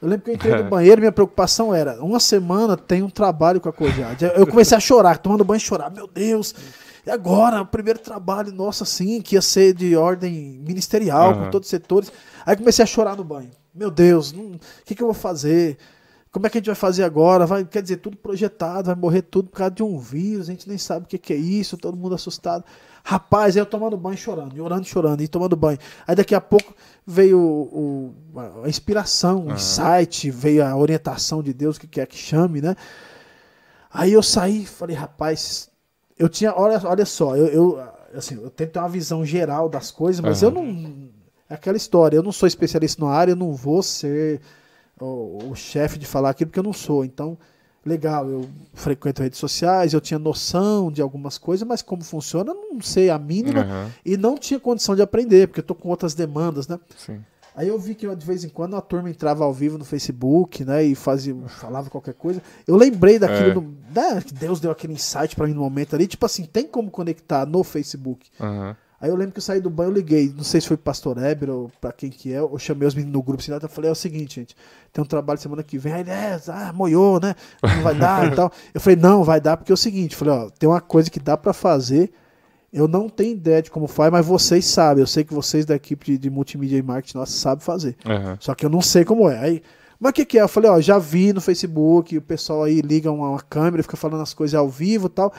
Eu 0.00 0.08
lembro 0.08 0.24
que 0.24 0.30
eu 0.30 0.34
entrei 0.34 0.54
no 0.62 0.64
banheiro, 0.70 1.00
minha 1.00 1.10
preocupação 1.10 1.74
era, 1.74 2.00
uma 2.00 2.20
semana 2.20 2.76
tem 2.76 3.02
um 3.02 3.10
trabalho 3.10 3.60
com 3.60 3.68
a 3.68 3.72
Cojade. 3.72 4.24
Eu 4.36 4.46
comecei 4.46 4.76
a 4.76 4.80
chorar, 4.80 5.18
tomando 5.18 5.42
banho 5.42 5.58
e 5.58 5.60
chorar. 5.60 5.90
Meu 5.90 6.06
Deus, 6.06 6.54
E 7.06 7.10
agora, 7.10 7.62
o 7.62 7.66
primeiro 7.66 7.98
trabalho 7.98 8.52
nosso, 8.52 8.82
assim, 8.82 9.20
que 9.20 9.34
ia 9.34 9.42
ser 9.42 9.72
de 9.74 9.96
ordem 9.96 10.60
ministerial, 10.66 11.30
Aham. 11.30 11.44
com 11.44 11.50
todos 11.50 11.66
os 11.66 11.70
setores. 11.70 12.12
Aí 12.44 12.56
comecei 12.56 12.82
a 12.82 12.86
chorar 12.86 13.16
no 13.16 13.24
banho. 13.24 13.50
Meu 13.74 13.90
Deus, 13.90 14.32
o 14.32 14.58
que, 14.84 14.94
que 14.94 15.02
eu 15.02 15.06
vou 15.06 15.14
fazer? 15.14 15.78
Como 16.32 16.46
é 16.46 16.50
que 16.50 16.58
a 16.58 16.60
gente 16.60 16.66
vai 16.66 16.76
fazer 16.76 17.02
agora? 17.02 17.44
Vai, 17.46 17.64
quer 17.64 17.82
dizer, 17.82 17.96
tudo 17.96 18.16
projetado, 18.16 18.86
vai 18.86 18.94
morrer 18.94 19.22
tudo 19.22 19.48
por 19.48 19.56
causa 19.56 19.72
de 19.72 19.82
um 19.82 19.98
vírus, 19.98 20.48
a 20.48 20.52
gente 20.52 20.68
nem 20.68 20.78
sabe 20.78 21.04
o 21.04 21.08
que, 21.08 21.18
que 21.18 21.32
é 21.32 21.36
isso, 21.36 21.76
todo 21.76 21.96
mundo 21.96 22.14
assustado. 22.14 22.64
Rapaz, 23.02 23.56
aí 23.56 23.62
eu 23.62 23.66
tomando 23.66 23.96
banho 23.96 24.16
chorando, 24.16 24.56
e 24.56 24.60
orando, 24.60 24.84
chorando, 24.84 25.22
e 25.22 25.26
tomando 25.28 25.56
banho. 25.56 25.78
Aí 26.06 26.14
daqui 26.14 26.34
a 26.34 26.40
pouco 26.40 26.74
veio 27.06 27.38
o, 27.38 28.14
o- 28.34 28.62
a 28.64 28.68
inspiração, 28.68 29.46
o 29.46 29.52
insight, 29.52 30.30
veio 30.30 30.64
a 30.64 30.76
orientação 30.76 31.42
de 31.42 31.52
Deus, 31.54 31.76
o 31.76 31.80
que 31.80 31.86
quer 31.88 32.06
que 32.06 32.16
chame, 32.16 32.60
né? 32.60 32.76
Aí 33.92 34.12
eu 34.12 34.22
saí 34.22 34.66
falei, 34.66 34.94
rapaz, 34.94 35.69
eu 36.20 36.28
tinha, 36.28 36.54
olha, 36.54 36.78
olha 36.84 37.06
só, 37.06 37.34
eu, 37.34 37.46
eu, 37.46 37.88
assim, 38.14 38.34
eu 38.34 38.50
tento 38.50 38.72
ter 38.72 38.78
uma 38.78 38.90
visão 38.90 39.24
geral 39.24 39.70
das 39.70 39.90
coisas, 39.90 40.20
mas 40.20 40.42
eu 40.42 40.50
não. 40.50 41.08
É 41.48 41.54
aquela 41.54 41.78
história, 41.78 42.14
eu 42.14 42.22
não 42.22 42.30
sou 42.30 42.46
especialista 42.46 43.02
na 43.02 43.10
área, 43.10 43.32
eu 43.32 43.36
não 43.36 43.54
vou 43.54 43.82
ser 43.82 44.40
o, 45.00 45.48
o 45.50 45.54
chefe 45.56 45.98
de 45.98 46.06
falar 46.06 46.30
aquilo, 46.30 46.50
porque 46.50 46.60
eu 46.60 46.64
não 46.64 46.74
sou. 46.74 47.06
Então, 47.06 47.38
legal, 47.84 48.28
eu 48.28 48.50
frequento 48.74 49.22
redes 49.22 49.38
sociais, 49.38 49.94
eu 49.94 50.00
tinha 50.00 50.18
noção 50.18 50.92
de 50.92 51.00
algumas 51.00 51.38
coisas, 51.38 51.66
mas 51.66 51.80
como 51.80 52.04
funciona, 52.04 52.52
eu 52.52 52.68
não 52.70 52.82
sei 52.82 53.08
a 53.08 53.18
mínima 53.18 53.62
Aham, 53.62 53.90
e 54.04 54.18
não 54.18 54.36
tinha 54.36 54.60
condição 54.60 54.94
de 54.94 55.00
aprender, 55.00 55.48
porque 55.48 55.60
eu 55.60 55.64
tô 55.64 55.74
com 55.74 55.88
outras 55.88 56.12
demandas, 56.12 56.68
né? 56.68 56.78
sim. 56.96 57.18
Aí 57.54 57.68
eu 57.68 57.78
vi 57.78 57.94
que 57.94 58.06
de 58.14 58.26
vez 58.26 58.44
em 58.44 58.48
quando 58.48 58.76
a 58.76 58.80
turma 58.80 59.10
entrava 59.10 59.44
ao 59.44 59.52
vivo 59.52 59.76
no 59.76 59.84
Facebook, 59.84 60.64
né, 60.64 60.84
e 60.84 60.94
fazia, 60.94 61.34
falava 61.48 61.90
qualquer 61.90 62.14
coisa. 62.14 62.42
Eu 62.66 62.76
lembrei 62.76 63.18
daquilo, 63.18 63.50
É. 63.50 63.54
do- 63.54 63.76
né, 63.94 64.22
que 64.24 64.32
Deus 64.34 64.60
deu 64.60 64.70
aquele 64.70 64.92
insight 64.94 65.34
pra 65.34 65.46
mim 65.46 65.54
no 65.54 65.60
momento 65.60 65.94
ali, 65.94 66.06
tipo 66.06 66.24
assim, 66.24 66.44
tem 66.44 66.66
como 66.66 66.90
conectar 66.90 67.44
no 67.46 67.62
Facebook. 67.64 68.28
Aham. 68.40 68.76
Aí 69.02 69.08
eu 69.08 69.16
lembro 69.16 69.32
que 69.32 69.38
eu 69.38 69.42
saí 69.42 69.62
do 69.62 69.70
banho, 69.70 69.88
eu 69.88 69.94
liguei, 69.94 70.30
não 70.36 70.44
sei 70.44 70.60
se 70.60 70.68
foi 70.68 70.76
pro 70.76 70.84
Pastor 70.84 71.16
Eber 71.24 71.48
ou 71.48 71.70
pra 71.80 71.90
quem 71.90 72.10
que 72.10 72.34
é, 72.34 72.38
eu 72.38 72.58
chamei 72.58 72.86
os 72.86 72.94
meninos 72.94 73.14
no 73.14 73.22
grupo, 73.22 73.42
assim, 73.42 73.50
eu 73.50 73.68
falei, 73.68 73.88
é 73.88 73.92
o 73.92 73.96
seguinte, 73.96 74.34
gente, 74.40 74.54
tem 74.92 75.02
um 75.02 75.06
trabalho 75.06 75.40
semana 75.40 75.62
que 75.62 75.78
vem, 75.78 75.94
aí 75.94 76.00
ele, 76.02 76.10
é, 76.10 76.38
ah, 76.48 76.70
moiou, 76.74 77.18
né, 77.18 77.34
não 77.62 77.82
vai 77.82 77.94
dar 77.94 78.30
e 78.30 78.34
tal. 78.36 78.52
Eu 78.74 78.80
falei, 78.80 78.96
não, 78.96 79.24
vai 79.24 79.40
dar, 79.40 79.56
porque 79.56 79.72
é 79.72 79.74
o 79.74 79.76
seguinte, 79.76 80.12
eu 80.12 80.18
falei, 80.18 80.34
ó, 80.34 80.50
tem 80.50 80.68
uma 80.68 80.82
coisa 80.82 81.10
que 81.10 81.18
dá 81.18 81.34
pra 81.34 81.54
fazer, 81.54 82.12
eu 82.72 82.86
não 82.86 83.08
tenho 83.08 83.32
ideia 83.32 83.60
de 83.60 83.70
como 83.70 83.86
faz, 83.86 84.12
mas 84.12 84.24
vocês 84.24 84.64
sabem, 84.64 85.02
eu 85.02 85.06
sei 85.06 85.24
que 85.24 85.34
vocês 85.34 85.66
da 85.66 85.74
equipe 85.74 86.12
de, 86.12 86.18
de 86.18 86.30
multimídia 86.30 86.76
e 86.76 86.82
marketing 86.82 87.18
nossa 87.18 87.32
sabem 87.32 87.64
fazer. 87.64 87.96
Aham. 88.06 88.36
Só 88.40 88.54
que 88.54 88.64
eu 88.64 88.70
não 88.70 88.80
sei 88.80 89.04
como 89.04 89.28
é. 89.28 89.38
Aí, 89.38 89.62
mas 89.98 90.10
o 90.10 90.12
que, 90.14 90.24
que 90.24 90.38
é? 90.38 90.42
Eu 90.42 90.48
falei, 90.48 90.70
ó, 90.70 90.80
já 90.80 90.98
vi 90.98 91.32
no 91.32 91.40
Facebook, 91.40 92.16
o 92.16 92.22
pessoal 92.22 92.62
aí 92.62 92.80
liga 92.80 93.10
uma, 93.10 93.30
uma 93.30 93.40
câmera, 93.40 93.82
fica 93.82 93.96
falando 93.96 94.22
as 94.22 94.32
coisas 94.32 94.54
ao 94.54 94.68
vivo 94.68 95.08
e 95.08 95.10
tal. 95.10 95.32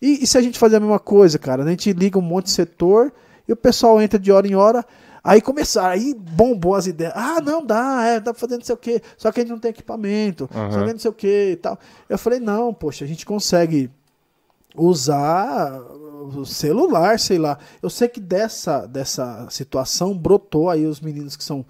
E, 0.00 0.22
e 0.22 0.26
se 0.26 0.36
a 0.36 0.42
gente 0.42 0.58
fazer 0.58 0.76
a 0.76 0.80
mesma 0.80 0.98
coisa, 0.98 1.38
cara? 1.38 1.64
A 1.64 1.68
gente 1.68 1.92
liga 1.92 2.18
um 2.18 2.22
monte 2.22 2.46
de 2.46 2.50
setor 2.50 3.12
e 3.48 3.52
o 3.52 3.56
pessoal 3.56 4.00
entra 4.00 4.18
de 4.18 4.30
hora 4.30 4.46
em 4.46 4.54
hora. 4.54 4.84
Aí 5.24 5.40
começaram, 5.40 5.88
aí 5.88 6.14
bombou 6.14 6.76
as 6.76 6.86
ideias. 6.86 7.12
Ah, 7.16 7.40
não 7.40 7.64
dá, 7.64 8.04
é, 8.04 8.20
dá 8.20 8.32
pra 8.32 8.40
fazer 8.40 8.58
não 8.58 8.64
sei 8.64 8.74
o 8.74 8.78
quê. 8.78 9.02
Só 9.16 9.32
que 9.32 9.40
a 9.40 9.42
gente 9.42 9.50
não 9.50 9.58
tem 9.58 9.70
equipamento, 9.70 10.48
Aham. 10.54 10.70
só 10.70 10.84
que 10.84 10.92
não 10.92 10.98
sei 11.00 11.10
o 11.10 11.14
quê 11.14 11.50
e 11.52 11.56
tal. 11.56 11.76
Eu 12.08 12.18
falei, 12.18 12.38
não, 12.38 12.72
poxa, 12.72 13.04
a 13.04 13.08
gente 13.08 13.26
consegue 13.26 13.90
usar 14.76 15.80
o 16.28 16.46
celular, 16.46 17.18
sei 17.18 17.38
lá. 17.38 17.58
Eu 17.82 17.90
sei 17.90 18.08
que 18.08 18.20
dessa, 18.20 18.86
dessa 18.86 19.46
situação 19.50 20.16
brotou 20.16 20.70
aí 20.70 20.86
os 20.86 21.00
meninos 21.00 21.36
que 21.36 21.44
são 21.44 21.64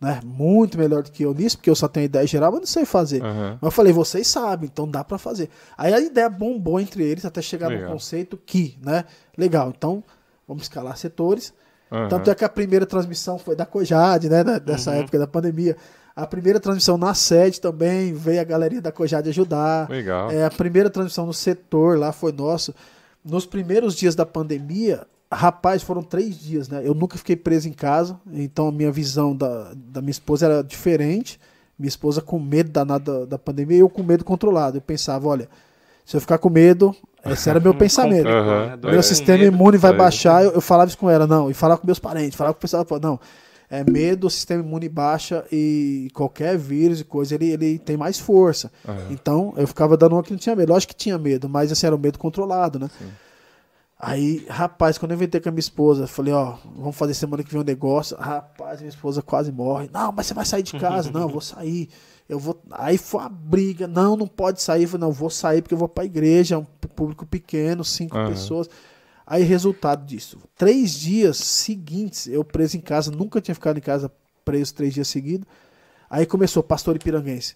né, 0.00 0.20
muito 0.24 0.78
melhor 0.78 1.02
do 1.02 1.10
que 1.10 1.22
eu 1.22 1.34
nisso, 1.34 1.58
porque 1.58 1.68
eu 1.68 1.74
só 1.74 1.86
tenho 1.86 2.04
ideia 2.04 2.26
geral, 2.26 2.50
mas 2.50 2.60
não 2.60 2.66
sei 2.66 2.84
fazer. 2.86 3.22
Aham. 3.22 3.58
Mas 3.60 3.68
eu 3.68 3.70
falei, 3.70 3.92
vocês 3.92 4.26
sabem, 4.26 4.68
então 4.72 4.88
dá 4.88 5.04
pra 5.04 5.18
fazer. 5.18 5.50
Aí 5.76 5.92
a 5.92 6.00
ideia 6.00 6.28
bombou 6.30 6.80
entre 6.80 7.04
eles 7.04 7.24
até 7.24 7.42
chegar 7.42 7.68
Legal. 7.68 7.84
no 7.84 7.92
conceito 7.92 8.38
que, 8.38 8.78
né? 8.82 9.04
Legal, 9.36 9.72
então 9.76 10.02
vamos 10.48 10.62
escalar 10.62 10.96
setores. 10.96 11.52
Aham. 11.92 12.08
Tanto 12.08 12.30
é 12.30 12.34
que 12.34 12.44
a 12.44 12.48
primeira 12.48 12.86
transmissão 12.86 13.38
foi 13.38 13.54
da 13.54 13.66
Cojade, 13.66 14.28
né? 14.28 14.42
Dessa 14.60 14.92
época 14.94 15.18
da 15.18 15.26
pandemia. 15.26 15.76
A 16.14 16.26
primeira 16.26 16.58
transmissão 16.58 16.96
na 16.96 17.14
sede 17.14 17.60
também, 17.60 18.12
veio 18.12 18.40
a 18.40 18.44
galerinha 18.44 18.80
da 18.80 18.92
Cojade 18.92 19.28
ajudar. 19.28 19.88
Legal. 19.88 20.30
É, 20.30 20.44
a 20.44 20.50
primeira 20.50 20.88
transmissão 20.88 21.26
no 21.26 21.34
setor 21.34 21.98
lá 21.98 22.12
foi 22.12 22.32
nosso. 22.32 22.74
Nos 23.24 23.44
primeiros 23.46 23.94
dias 23.94 24.14
da 24.14 24.24
pandemia, 24.24 25.06
rapaz, 25.32 25.82
foram 25.82 26.02
três 26.02 26.38
dias, 26.38 26.68
né? 26.68 26.80
Eu 26.84 26.94
nunca 26.94 27.18
fiquei 27.18 27.36
preso 27.36 27.68
em 27.68 27.72
casa, 27.72 28.18
então 28.32 28.68
a 28.68 28.72
minha 28.72 28.90
visão 28.90 29.34
da, 29.36 29.72
da 29.74 30.00
minha 30.00 30.10
esposa 30.10 30.46
era 30.46 30.62
diferente. 30.64 31.38
Minha 31.78 31.88
esposa 31.88 32.20
com 32.20 32.38
medo 32.38 32.70
danado 32.70 33.20
da, 33.20 33.24
da 33.24 33.38
pandemia 33.38 33.76
e 33.78 33.80
eu 33.80 33.88
com 33.88 34.02
medo 34.02 34.22
controlado. 34.24 34.76
Eu 34.76 34.82
pensava, 34.82 35.26
olha, 35.28 35.48
se 36.04 36.14
eu 36.14 36.20
ficar 36.20 36.36
com 36.36 36.50
medo, 36.50 36.94
esse 37.24 37.48
era 37.48 37.58
meu 37.58 37.72
pensamento. 37.74 38.28
É. 38.28 38.68
Meu 38.68 38.76
Dormir 38.76 39.02
sistema 39.02 39.44
imune 39.44 39.78
vai 39.78 39.92
É. 39.92 39.96
baixar. 39.96 40.44
Eu, 40.44 40.52
eu 40.52 40.60
falava 40.60 40.88
isso 40.88 40.98
com 40.98 41.08
ela, 41.08 41.26
não. 41.26 41.50
E 41.50 41.54
falava 41.54 41.80
com 41.80 41.86
meus 41.86 41.98
parentes, 41.98 42.36
falava 42.36 42.52
com 42.54 42.58
o 42.58 42.60
pessoal. 42.60 42.84
falava, 42.84 43.06
Não, 43.06 43.20
é 43.70 43.88
medo, 43.88 44.26
o 44.26 44.30
sistema 44.30 44.64
imune 44.64 44.88
baixa 44.88 45.44
e 45.52 46.10
qualquer 46.12 46.58
vírus 46.58 47.00
e 47.00 47.04
coisa, 47.04 47.36
ele, 47.36 47.50
ele 47.52 47.78
tem 47.78 47.96
mais 47.96 48.18
força. 48.18 48.70
Aham. 48.86 49.06
Então, 49.10 49.54
eu 49.56 49.66
ficava 49.66 49.96
dando 49.96 50.16
uma 50.16 50.22
que 50.24 50.32
não 50.32 50.38
tinha 50.38 50.56
medo. 50.56 50.72
Lógico 50.72 50.92
que 50.92 50.98
tinha 50.98 51.16
medo, 51.16 51.48
mas 51.48 51.70
assim, 51.70 51.86
era 51.86 51.94
um 51.94 51.98
medo 51.98 52.18
controlado, 52.18 52.80
né? 52.80 52.90
Aí, 54.02 54.46
rapaz, 54.48 54.96
quando 54.98 55.12
eu 55.12 55.16
inventei 55.16 55.40
com 55.40 55.50
a 55.50 55.52
minha 55.52 55.60
esposa, 55.60 56.06
falei, 56.06 56.32
ó, 56.32 56.56
vamos 56.74 56.96
fazer 56.96 57.14
semana 57.14 57.44
que 57.44 57.52
vem 57.52 57.60
um 57.60 57.64
negócio. 57.64 58.16
Rapaz, 58.16 58.80
minha 58.80 58.88
esposa 58.88 59.20
quase 59.20 59.52
morre. 59.52 59.90
Não, 59.92 60.10
mas 60.10 60.26
você 60.26 60.34
vai 60.34 60.46
sair 60.46 60.62
de 60.62 60.72
casa. 60.72 61.10
não, 61.12 61.20
eu 61.20 61.28
vou 61.28 61.40
sair. 61.40 61.88
Eu 62.26 62.38
vou. 62.38 62.60
Aí 62.70 62.96
foi 62.96 63.20
uma 63.20 63.28
briga. 63.28 63.86
Não, 63.86 64.16
não 64.16 64.26
pode 64.26 64.62
sair. 64.62 64.84
Eu 64.84 64.88
falei, 64.88 65.02
não, 65.02 65.08
eu 65.08 65.12
vou 65.14 65.28
sair 65.28 65.60
porque 65.60 65.74
eu 65.74 65.78
vou 65.78 65.88
pra 65.88 66.04
igreja, 66.04 66.58
um 66.58 66.64
público 66.64 67.26
pequeno, 67.26 67.84
cinco 67.84 68.16
Aham. 68.16 68.30
pessoas. 68.30 68.68
Aí, 69.30 69.44
resultado 69.44 70.04
disso. 70.04 70.38
Três 70.56 70.90
dias 70.92 71.36
seguintes, 71.36 72.26
eu 72.26 72.42
preso 72.44 72.76
em 72.76 72.80
casa, 72.80 73.12
nunca 73.12 73.40
tinha 73.40 73.54
ficado 73.54 73.78
em 73.78 73.80
casa 73.80 74.10
preso 74.44 74.74
três 74.74 74.92
dias 74.92 75.06
seguidos. 75.06 75.46
Aí 76.10 76.26
começou, 76.26 76.64
pastor 76.64 76.96
Ipiranguense. 76.96 77.54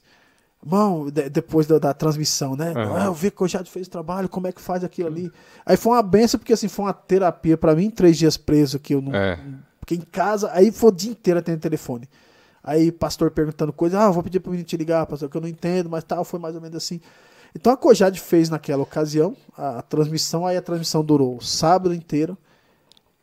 Irmão, 0.65 1.11
de- 1.11 1.29
depois 1.29 1.67
da, 1.67 1.79
da 1.81 1.93
transmissão, 1.93 2.55
né? 2.55 2.71
Aham. 2.77 2.97
Ah, 2.97 3.05
eu 3.07 3.13
vi 3.13 3.31
que 3.31 3.43
eu 3.43 3.49
já 3.49 3.63
fez 3.65 3.89
o 3.89 3.91
trabalho, 3.91 4.29
como 4.29 4.47
é 4.47 4.53
que 4.53 4.61
faz 4.61 4.85
aquilo 4.85 5.09
ali. 5.09 5.33
Aí 5.67 5.77
foi 5.77 5.93
uma 5.93 6.03
benção, 6.03 6.39
porque 6.39 6.53
assim, 6.53 6.69
foi 6.69 6.85
uma 6.85 6.93
terapia 6.93 7.57
pra 7.57 7.75
mim, 7.75 7.91
três 7.91 8.17
dias 8.17 8.37
preso 8.37 8.79
que 8.79 8.95
eu 8.95 9.03
não. 9.03 9.13
É. 9.15 9.37
Porque 9.81 9.97
em 9.97 10.01
casa, 10.01 10.51
aí 10.53 10.71
foi 10.71 10.91
o 10.91 10.93
dia 10.93 11.11
inteiro 11.11 11.41
atendendo 11.41 11.61
telefone. 11.61 12.09
Aí 12.63 12.91
pastor 12.93 13.31
perguntando 13.33 13.73
coisa, 13.73 14.01
ah, 14.01 14.11
vou 14.11 14.23
pedir 14.23 14.39
pro 14.41 14.53
menino 14.53 14.67
te 14.67 14.77
ligar, 14.77 15.05
pastor, 15.07 15.29
que 15.29 15.37
eu 15.37 15.41
não 15.41 15.49
entendo, 15.49 15.91
mas 15.91 16.05
tal, 16.05 16.25
foi 16.25 16.39
mais 16.39 16.55
ou 16.55 16.61
menos 16.63 16.77
assim. 16.77 17.01
Então 17.55 17.73
a 17.73 17.77
Cojade 17.77 18.21
fez 18.21 18.51
naquela 18.51 18.83
ocasião 18.83 19.37
a, 19.57 19.79
a 19.79 19.83
transmissão, 19.83 20.47
aí 20.47 20.57
a 20.57 20.63
transmissão 20.63 21.05
durou 21.05 21.37
o 21.37 21.41
sábado 21.41 21.95
inteiro, 21.95 22.37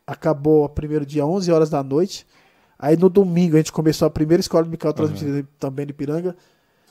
acabou 0.06 0.64
o 0.64 0.68
primeiro 0.68 1.04
dia 1.04 1.26
11 1.26 1.52
horas 1.52 1.70
da 1.70 1.82
noite. 1.82 2.26
Aí 2.78 2.96
no 2.96 3.08
domingo 3.08 3.56
a 3.56 3.58
gente 3.58 3.70
começou 3.72 4.06
a 4.06 4.10
primeira 4.10 4.40
escola 4.40 4.64
dominical 4.64 4.92
transmitida 4.92 5.46
também 5.58 5.86
de 5.86 5.92
Piranga. 5.92 6.34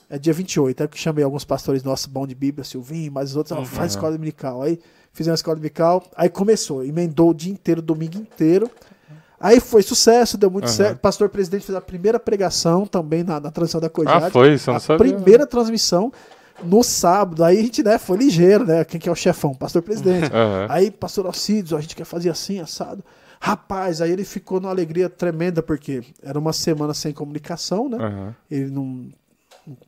É 0.08 0.18
dia 0.18 0.32
28. 0.32 0.82
Aí 0.82 0.88
que 0.88 0.98
chamei 0.98 1.24
alguns 1.24 1.44
pastores 1.44 1.82
nossos, 1.82 2.06
bom 2.06 2.26
de 2.26 2.34
Bíblia, 2.34 2.64
Silvinho, 2.64 3.10
mas 3.10 3.30
os 3.30 3.36
outros, 3.36 3.58
ó, 3.58 3.64
faz 3.64 3.92
escola 3.92 4.12
dominical. 4.12 4.62
Aí 4.62 4.78
fizemos 5.12 5.38
a 5.38 5.40
escola 5.40 5.56
dominical, 5.56 6.04
aí 6.16 6.28
começou, 6.28 6.84
emendou 6.84 7.30
o 7.30 7.34
dia 7.34 7.52
inteiro, 7.52 7.80
o 7.80 7.82
domingo 7.82 8.16
inteiro. 8.18 8.70
Aí 9.40 9.58
foi 9.58 9.82
sucesso, 9.82 10.38
deu 10.38 10.50
muito 10.50 10.66
Aham. 10.66 10.72
certo. 10.72 10.98
Pastor 11.00 11.28
presidente 11.28 11.66
fez 11.66 11.76
a 11.76 11.80
primeira 11.80 12.20
pregação 12.20 12.86
também 12.86 13.24
na, 13.24 13.40
na 13.40 13.50
transmissão 13.50 13.80
da 13.80 13.90
Cojade. 13.90 14.26
Ah, 14.26 14.30
foi? 14.30 14.54
Isso 14.54 14.70
não 14.70 14.76
a 14.76 14.80
sabia. 14.80 14.98
primeira 14.98 15.46
transmissão 15.46 16.12
no 16.62 16.82
sábado. 16.82 17.42
Aí 17.44 17.58
a 17.58 17.62
gente 17.62 17.82
né, 17.82 17.98
foi 17.98 18.18
ligeiro, 18.18 18.66
né? 18.66 18.84
Quem 18.84 19.00
que 19.00 19.08
é 19.08 19.12
o 19.12 19.16
chefão? 19.16 19.54
Pastor 19.54 19.82
presidente. 19.82 20.30
Aham. 20.34 20.66
Aí, 20.68 20.90
pastor 20.90 21.26
Alcides, 21.26 21.72
ó, 21.72 21.76
a 21.76 21.80
gente 21.80 21.96
quer 21.96 22.04
fazer 22.04 22.30
assim, 22.30 22.60
assado. 22.60 23.04
Rapaz, 23.40 24.00
aí 24.00 24.10
ele 24.12 24.24
ficou 24.24 24.60
numa 24.60 24.70
alegria 24.70 25.08
tremenda, 25.08 25.62
porque 25.62 26.02
era 26.22 26.38
uma 26.38 26.52
semana 26.52 26.94
sem 26.94 27.12
comunicação, 27.12 27.88
né? 27.88 27.98
Aham. 27.98 28.34
Ele 28.48 28.70
não, 28.70 29.06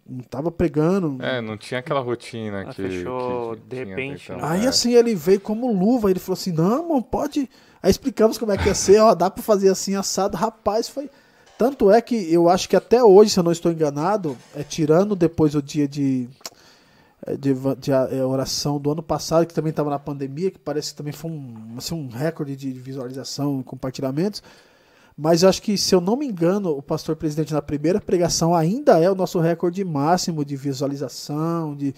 não 0.09 0.24
tava 0.28 0.51
pregando. 0.51 1.19
É, 1.23 1.41
não 1.41 1.57
tinha 1.57 1.78
aquela 1.78 2.01
rotina 2.01 2.62
Ah, 2.62 2.65
que. 2.66 2.82
fechou 2.82 3.55
que 3.55 3.62
de 3.69 3.85
repente, 3.85 4.24
então, 4.24 4.36
né? 4.39 4.43
Aí 4.45 4.65
é. 4.65 4.69
assim 4.69 4.95
ele 4.95 5.15
veio 5.15 5.41
como 5.41 5.73
luva, 5.73 6.11
ele 6.11 6.19
falou 6.19 6.35
assim: 6.35 6.53
"Não, 6.53 6.89
mano, 6.89 7.03
pode". 7.03 7.49
Aí 7.81 7.91
explicamos 7.91 8.39
como 8.39 8.51
é 8.51 8.57
que 8.57 8.66
ia 8.66 8.74
ser, 8.74 8.99
ó, 9.01 9.15
dá 9.15 9.31
pra 9.31 9.43
fazer 9.43 9.69
assim 9.69 9.95
assado. 9.95 10.36
Rapaz, 10.36 10.89
foi 10.89 11.09
tanto 11.57 11.91
é 11.91 12.01
que 12.01 12.32
eu 12.32 12.49
acho 12.49 12.69
que 12.69 12.74
até 12.74 13.03
hoje, 13.05 13.31
se 13.31 13.39
eu 13.39 13.45
não 13.45 13.53
estou 13.53 13.70
enganado, 13.70 14.36
é 14.57 14.62
tirando 14.65 15.15
depois 15.15 15.55
o 15.55 15.62
dia 15.62 15.86
de 15.86 16.28
de, 17.39 17.51
eva- 17.51 17.77
de 17.77 17.93
a- 17.93 18.09
é, 18.11 18.25
oração 18.25 18.79
do 18.79 18.91
ano 18.93 19.03
passado, 19.03 19.47
que 19.47 19.55
também 19.55 19.71
estava 19.71 19.91
na 19.91 19.99
pandemia, 19.99 20.51
que 20.51 20.59
parece 20.59 20.91
que 20.91 20.97
também 20.97 21.13
foi 21.13 21.31
um, 21.31 21.75
assim, 21.77 21.95
um 21.95 22.09
recorde 22.09 22.57
de 22.57 22.73
visualização 22.73 23.61
e 23.61 23.65
compartilhamentos. 23.65 24.43
Mas 25.17 25.45
acho 25.45 25.63
que, 25.63 25.79
se 25.79 25.95
eu 25.95 26.01
não 26.01 26.17
me 26.17 26.27
engano, 26.27 26.71
o 26.77 26.83
pastor 26.83 27.15
presidente 27.15 27.53
na 27.55 27.63
primeira 27.63 28.01
pregação 28.01 28.55
ainda 28.55 28.99
é 28.99 29.09
o 29.11 29.15
nosso 29.15 29.39
recorde 29.39 29.85
máximo 29.85 30.45
de 30.45 30.57
visualização, 30.57 31.77
de 31.77 31.95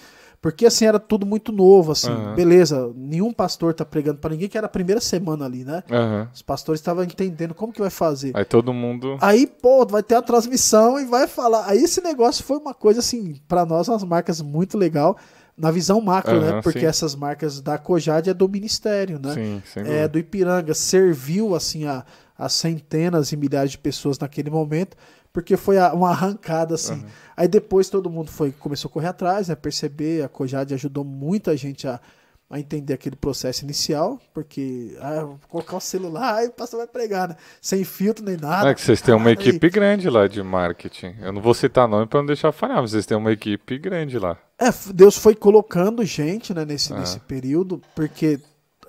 porque 0.46 0.64
assim 0.64 0.86
era 0.86 1.00
tudo 1.00 1.26
muito 1.26 1.50
novo, 1.50 1.90
assim, 1.90 2.08
Aham. 2.08 2.36
beleza. 2.36 2.92
Nenhum 2.94 3.32
pastor 3.32 3.74
tá 3.74 3.84
pregando 3.84 4.18
para 4.20 4.30
ninguém 4.30 4.48
que 4.48 4.56
era 4.56 4.68
a 4.68 4.70
primeira 4.70 5.00
semana 5.00 5.44
ali, 5.44 5.64
né? 5.64 5.82
Aham. 5.90 6.28
Os 6.32 6.40
pastores 6.40 6.80
estavam 6.80 7.02
entendendo 7.02 7.52
como 7.52 7.72
que 7.72 7.80
vai 7.80 7.90
fazer. 7.90 8.30
Aí 8.32 8.44
todo 8.44 8.72
mundo. 8.72 9.18
Aí, 9.20 9.44
pô, 9.44 9.84
vai 9.84 10.04
ter 10.04 10.14
a 10.14 10.22
transmissão 10.22 11.00
e 11.00 11.04
vai 11.04 11.26
falar. 11.26 11.68
Aí 11.68 11.78
esse 11.78 12.00
negócio 12.00 12.44
foi 12.44 12.58
uma 12.58 12.72
coisa 12.72 13.00
assim, 13.00 13.40
pra 13.48 13.66
nós, 13.66 13.88
umas 13.88 14.04
marcas 14.04 14.40
muito 14.40 14.78
legal. 14.78 15.16
na 15.58 15.72
visão 15.72 16.00
macro, 16.00 16.40
né? 16.40 16.50
Aham, 16.50 16.62
Porque 16.62 16.78
sim. 16.78 16.86
essas 16.86 17.16
marcas 17.16 17.60
da 17.60 17.76
Cojade 17.76 18.30
é 18.30 18.34
do 18.34 18.48
Ministério, 18.48 19.18
né? 19.18 19.34
Sim, 19.34 19.62
é, 19.84 20.06
do 20.06 20.16
Ipiranga, 20.16 20.74
serviu 20.74 21.56
assim 21.56 21.86
a, 21.86 22.04
a 22.38 22.48
centenas 22.48 23.32
e 23.32 23.36
milhares 23.36 23.72
de 23.72 23.78
pessoas 23.78 24.16
naquele 24.16 24.48
momento, 24.48 24.96
porque 25.36 25.54
foi 25.54 25.76
uma 25.92 26.12
arrancada 26.12 26.76
assim. 26.76 27.04
Aí 27.36 27.46
depois 27.46 27.90
todo 27.90 28.08
mundo 28.08 28.30
foi 28.30 28.52
começou 28.52 28.88
a 28.88 28.92
correr 28.92 29.08
atrás, 29.08 29.48
né, 29.48 29.54
perceber, 29.54 30.24
a 30.24 30.30
Cojade 30.30 30.72
ajudou 30.72 31.04
muita 31.04 31.54
gente 31.54 31.86
a, 31.86 32.00
a 32.48 32.58
entender 32.58 32.94
aquele 32.94 33.16
processo 33.16 33.62
inicial, 33.62 34.18
porque 34.32 34.96
ah, 34.98 35.28
colocar 35.46 35.76
o 35.76 35.80
celular 35.80 36.42
e 36.42 36.46
o 36.46 36.52
pastor 36.52 36.78
vai 36.78 36.86
pregar, 36.86 37.28
né? 37.28 37.36
Sem 37.60 37.84
filtro 37.84 38.24
nem 38.24 38.38
nada. 38.38 38.70
É 38.70 38.74
que 38.74 38.80
vocês 38.80 39.02
têm 39.02 39.14
uma 39.14 39.30
equipe 39.30 39.68
grande 39.68 40.08
lá 40.08 40.26
de 40.26 40.42
marketing. 40.42 41.16
Eu 41.20 41.34
não 41.34 41.42
vou 41.42 41.52
citar 41.52 41.86
nome 41.86 42.06
pra 42.06 42.20
não 42.20 42.26
deixar 42.26 42.50
falhar, 42.50 42.80
mas 42.80 42.92
vocês 42.92 43.04
têm 43.04 43.18
uma 43.18 43.30
equipe 43.30 43.76
grande 43.76 44.18
lá. 44.18 44.38
É, 44.58 44.70
Deus 44.94 45.18
foi 45.18 45.34
colocando 45.34 46.02
gente 46.02 46.54
né, 46.54 46.64
nesse, 46.64 46.94
Ah. 46.94 47.00
nesse 47.00 47.20
período, 47.20 47.82
porque 47.94 48.40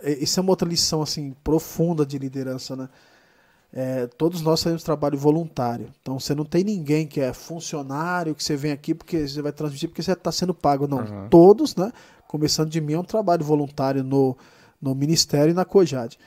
é, 0.02 0.14
isso 0.14 0.40
é 0.40 0.42
uma 0.42 0.52
outra 0.52 0.66
lição 0.66 1.02
assim 1.02 1.36
profunda 1.44 2.06
de 2.06 2.18
liderança, 2.18 2.74
né? 2.74 2.88
É, 3.80 4.08
todos 4.08 4.42
nós 4.42 4.64
fazemos 4.64 4.82
trabalho 4.82 5.16
voluntário. 5.16 5.94
Então 6.02 6.20
você 6.20 6.34
não 6.34 6.44
tem 6.44 6.64
ninguém 6.64 7.06
que 7.06 7.22
é 7.22 7.32
funcionário, 7.32 8.34
que 8.34 8.44
você 8.44 8.56
vem 8.56 8.72
aqui 8.72 8.96
porque 8.96 9.28
você 9.28 9.40
vai 9.40 9.52
transmitir 9.52 9.88
porque 9.88 10.02
você 10.02 10.14
está 10.14 10.32
sendo 10.32 10.52
pago. 10.52 10.88
Não. 10.88 10.98
Uhum. 10.98 11.30
Todos, 11.30 11.76
né? 11.76 11.94
Começando 12.28 12.72
de 12.72 12.82
mim, 12.82 12.94
é 12.94 13.00
um 13.00 13.04
trabalho 13.04 13.46
voluntário 13.46 14.04
no, 14.04 14.36
no 14.82 14.96
Ministério 14.96 15.52
e 15.52 15.54
na 15.54 15.64
Cojade. 15.64 16.18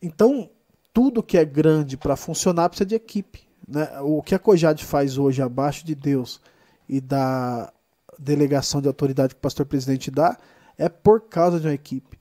Então, 0.00 0.48
tudo 0.94 1.24
que 1.24 1.36
é 1.36 1.44
grande 1.44 1.96
para 1.96 2.14
funcionar 2.14 2.68
precisa 2.68 2.86
de 2.86 2.94
equipe. 2.94 3.48
Né? 3.66 3.88
O 4.02 4.22
que 4.22 4.36
a 4.36 4.38
Cojade 4.38 4.84
faz 4.84 5.18
hoje 5.18 5.42
abaixo 5.42 5.84
de 5.84 5.96
Deus 5.96 6.40
e 6.88 7.00
da 7.00 7.72
delegação 8.16 8.80
de 8.80 8.86
autoridade 8.86 9.34
que 9.34 9.40
o 9.40 9.42
pastor 9.42 9.66
presidente 9.66 10.08
dá 10.08 10.38
é 10.78 10.88
por 10.88 11.22
causa 11.22 11.58
de 11.58 11.66
uma 11.66 11.74
equipe. 11.74 12.11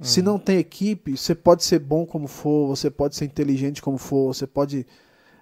Se 0.00 0.22
não 0.22 0.38
tem 0.38 0.58
equipe, 0.58 1.16
você 1.16 1.34
pode 1.34 1.64
ser 1.64 1.78
bom 1.80 2.06
como 2.06 2.28
for, 2.28 2.68
você 2.68 2.90
pode 2.90 3.16
ser 3.16 3.24
inteligente 3.24 3.82
como 3.82 3.98
for, 3.98 4.32
você 4.34 4.46
pode 4.46 4.86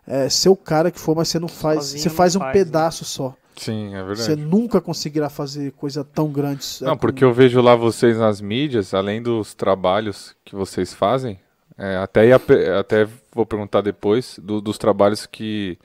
é, 0.07 0.29
ser 0.29 0.49
o 0.49 0.57
cara 0.57 0.91
que 0.91 0.99
for, 0.99 1.15
mas 1.17 1.29
você 1.29 1.39
não 1.39 1.49
faz. 1.49 1.79
Sozinho 1.85 2.03
você 2.03 2.09
não 2.09 2.17
faz 2.17 2.37
um 2.37 2.41
faz, 2.41 2.57
né? 2.57 2.65
pedaço 2.65 3.05
só. 3.05 3.35
Sim, 3.57 3.95
é 3.95 4.03
Você 4.03 4.35
verdade. 4.37 4.43
nunca 4.43 4.81
conseguirá 4.83 5.31
fazer 5.31 5.73
coisa 5.73 6.05
tão 6.05 6.31
grande. 6.31 6.63
é, 6.83 6.85
Não, 6.85 6.97
porque 6.97 7.25
eu 7.25 7.33
vejo 7.33 7.61
lá 7.61 7.75
vocês 7.75 8.19
nas 8.19 8.41
mídias, 8.41 8.93
além 8.93 9.23
dos 9.23 9.55
trabalhos 9.55 10.37
que 10.45 10.55
vocês 10.55 10.93
fazem, 10.93 11.41
é, 11.79 11.97
até, 11.97 12.27
ia 12.29 12.37
até 12.79 13.09
vou 13.33 13.47
perguntar 13.47 13.81
depois 13.81 14.39
do- 14.43 14.61
dos 14.61 14.77
trabalhos 14.79 15.25
que, 15.27 15.79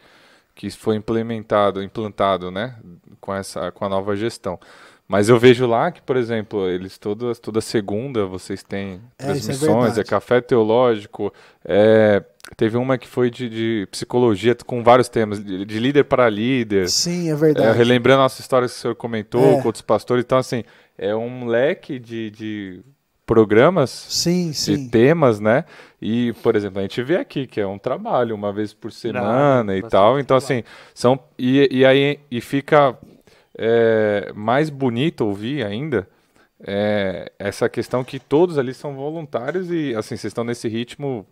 que 0.56 0.70
foi 0.70 0.96
implementado, 0.98 1.82
implantado, 1.82 2.52
né, 2.52 2.76
com 3.22 3.34
essa, 3.34 3.72
com 3.72 3.86
a 3.86 3.90
nova 3.90 4.16
gestão. 4.18 4.60
Mas 5.12 5.28
eu 5.28 5.38
vejo 5.38 5.68
lá 5.68 5.92
que, 5.92 6.02
por 6.02 6.16
exemplo, 6.16 6.70
eles 6.70 6.98
todas, 6.98 7.38
toda 7.38 7.60
segunda 7.60 8.26
vocês 8.26 8.64
têm 8.64 9.02
É, 9.20 9.24
é 9.24 9.26
transmissões, 9.26 9.92
é, 9.92 9.96
verdade. 9.96 10.10
café 10.10 10.40
teológico, 10.40 11.34
é, 11.66 12.24
teve 12.56 12.78
uma 12.78 12.98
que 12.98 13.10
foi 13.10 13.30
de, 13.30 13.50
de 13.50 13.88
psicologia 13.92 14.56
com 14.66 14.82
vários 14.82 15.10
temas, 15.10 15.44
de, 15.44 15.66
de 15.66 15.80
líder 15.80 16.06
para 16.06 16.30
líder, 16.30 16.88
Sim, 16.88 17.28
é 17.28 17.32
é, 17.32 17.36
verdade. 17.36 17.78
relembrando 17.78 18.22
a 18.22 18.24
nossa 18.24 18.40
história 18.40 18.66
que 18.70 18.74
o 18.74 18.78
senhor 18.78 18.96
comentou 18.96 19.44
É. 19.58 19.62
com 19.62 19.68
outros 19.68 19.82
pastores, 19.82 20.24
então 20.24 20.38
assim, 20.38 20.64
é 20.98 21.14
um 21.14 21.46
leque 21.46 22.00
de, 22.00 22.32
de 22.32 22.80
programas, 23.26 23.90
Sim, 23.90 24.52
de 24.52 24.56
sim. 24.58 24.90
temas, 24.90 25.42
né? 25.42 25.66
E, 26.02 26.32
por 26.42 26.56
exemplo, 26.56 26.80
a 26.80 26.82
gente 26.84 27.04
vê 27.04 27.18
aqui 27.18 27.46
que 27.48 27.60
é 27.60 27.68
um 27.68 27.78
trabalho 27.78 28.34
uma 28.34 28.52
vez 28.54 28.74
por 28.74 28.92
semana 28.94 29.76
e 29.76 29.82
bastante 29.82 29.92
tal, 29.92 30.20
então 30.20 30.40
trabalho. 30.40 30.60
assim, 30.62 30.64
são 30.94 31.20
e, 31.38 31.68
e 31.70 31.86
aí 31.86 32.18
e 32.32 32.40
fica 32.42 32.98
é, 33.58 34.32
mais 34.36 34.70
bonito 34.70 35.26
ouvir 35.26 35.66
ainda 35.66 36.08
é, 36.66 37.32
essa 37.40 37.68
questão 37.68 38.04
que 38.04 38.20
todos 38.20 38.58
ali 38.58 38.74
são 38.74 38.94
voluntários 38.96 39.70
e 39.72 39.96
assim, 39.96 40.16
vocês 40.16 40.26
estão 40.26 40.44
nesse 40.44 40.68
ritmo 40.68 41.26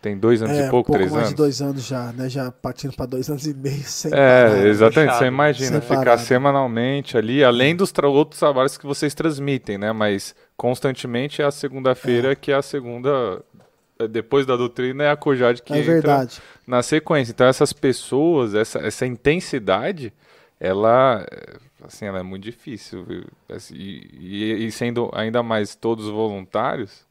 tem 0.00 0.18
dois 0.18 0.42
anos 0.42 0.56
É, 0.56 0.66
e 0.66 0.70
pouco, 0.70 0.86
pouco 0.88 0.92
três 0.94 1.12
mais 1.12 1.26
anos. 1.26 1.30
de 1.30 1.36
dois 1.36 1.62
anos 1.62 1.86
já, 1.86 2.12
né? 2.12 2.28
Já 2.28 2.50
partindo 2.50 2.92
para 2.96 3.06
dois 3.06 3.28
anos 3.30 3.46
e 3.46 3.54
meio 3.54 3.84
sem 3.84 4.10
parar, 4.10 4.50
É, 4.50 4.50
né? 4.62 4.68
exatamente. 4.68 5.10
Você 5.12 5.18
Fechado. 5.18 5.32
imagina 5.32 5.70
Sem 5.70 5.80
ficar 5.82 5.96
parar, 6.04 6.18
semanalmente 6.18 7.16
ali, 7.16 7.44
além 7.44 7.76
dos 7.76 7.92
tra- 7.92 8.08
outros 8.08 8.40
trabalhos 8.40 8.76
que 8.76 8.84
vocês 8.84 9.14
transmitem, 9.14 9.78
né? 9.78 9.92
Mas 9.92 10.34
constantemente 10.56 11.40
é 11.40 11.44
a 11.44 11.52
segunda-feira, 11.52 12.34
que 12.34 12.50
é 12.50 12.56
a 12.56 12.62
segunda. 12.62 13.40
é, 13.96 14.08
Depois 14.08 14.44
da 14.44 14.56
doutrina 14.56 15.04
é 15.04 15.10
a 15.12 15.16
Cojade 15.16 15.62
que 15.62 15.72
É 15.72 15.78
entra 15.78 15.92
verdade. 15.92 16.42
na 16.66 16.82
sequência. 16.82 17.30
Então 17.30 17.46
essas 17.46 17.72
pessoas, 17.72 18.56
essa, 18.56 18.80
essa 18.80 19.06
intensidade, 19.06 20.12
ela, 20.62 21.26
é, 21.30 21.58
assim, 21.84 22.06
ela 22.06 22.20
é 22.20 22.22
muito 22.22 22.44
difícil. 22.44 23.06
Assim, 23.48 23.74
E, 23.76 24.06
e- 24.20 24.66
e 24.66 24.72
sendo 24.72 25.10
ainda 25.14 25.42
mais 25.42 25.74
todos 25.74 26.06
voluntários, 26.08 27.06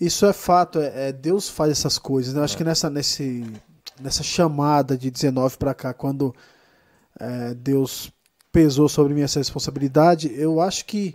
Isso 0.00 0.24
é 0.26 0.32
fato, 0.32 0.78
é, 0.78 1.08
é, 1.08 1.12
Deus 1.12 1.48
faz 1.48 1.72
essas 1.72 1.98
coisas. 1.98 2.32
Né? 2.34 2.40
Eu 2.40 2.44
acho 2.44 2.56
que 2.56 2.64
nessa, 2.64 2.88
nesse, 2.88 3.44
nessa 4.00 4.22
chamada 4.22 4.96
de 4.96 5.10
19 5.10 5.56
para 5.56 5.74
cá, 5.74 5.92
quando 5.92 6.34
é, 7.20 7.54
Deus 7.54 8.12
pesou 8.52 8.88
sobre 8.88 9.14
mim 9.14 9.22
essa 9.22 9.40
responsabilidade, 9.40 10.32
eu 10.34 10.60
acho 10.60 10.84
que. 10.86 11.14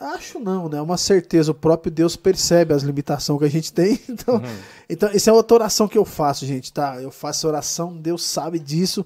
Acho 0.00 0.38
não, 0.40 0.68
né? 0.68 0.78
É 0.78 0.82
uma 0.82 0.96
certeza. 0.96 1.50
O 1.50 1.54
próprio 1.54 1.90
Deus 1.92 2.16
percebe 2.16 2.72
as 2.74 2.82
limitações 2.82 3.38
que 3.38 3.44
a 3.44 3.50
gente 3.50 3.72
tem. 3.72 3.98
Então, 4.08 4.42
então 4.88 5.08
essa 5.10 5.30
é 5.30 5.32
outra 5.32 5.56
oração 5.56 5.88
que 5.88 5.98
eu 5.98 6.04
faço, 6.04 6.46
gente, 6.46 6.72
tá? 6.72 7.00
Eu 7.00 7.10
faço 7.10 7.46
oração, 7.46 7.96
Deus 7.96 8.24
sabe 8.24 8.58
disso. 8.58 9.04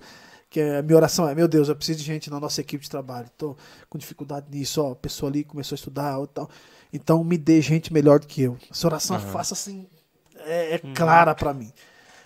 Que 0.51 0.61
é, 0.61 0.79
a 0.79 0.83
minha 0.83 0.97
oração 0.97 1.29
é, 1.29 1.35
meu 1.35 1.47
Deus, 1.47 1.69
eu 1.69 1.77
preciso 1.77 1.99
de 1.99 2.05
gente 2.05 2.31
na 2.31 2.41
nossa 2.41 2.61
equipe 2.61 2.83
de 2.83 2.91
trabalho. 2.91 3.29
Tô 3.37 3.57
com 3.89 3.99
dificuldade 3.99 4.47
nisso, 4.51 4.83
ó. 4.83 4.93
A 4.93 4.97
pessoa 4.97 5.31
ali 5.31 5.45
começou 5.45 5.75
a 5.75 5.79
estudar, 5.79 6.19
ou 6.19 6.27
tal. 6.27 6.49
Então 6.93 7.23
me 7.23 7.37
dê 7.37 7.61
gente 7.61 7.93
melhor 7.93 8.19
do 8.19 8.27
que 8.27 8.43
eu. 8.43 8.57
Essa 8.71 8.87
oração 8.87 9.17
eu 9.17 9.23
faço 9.33 9.53
assim, 9.53 9.87
é, 10.47 10.75
é 10.75 10.79
clara 10.95 11.35
pra 11.35 11.53
mim. 11.53 11.71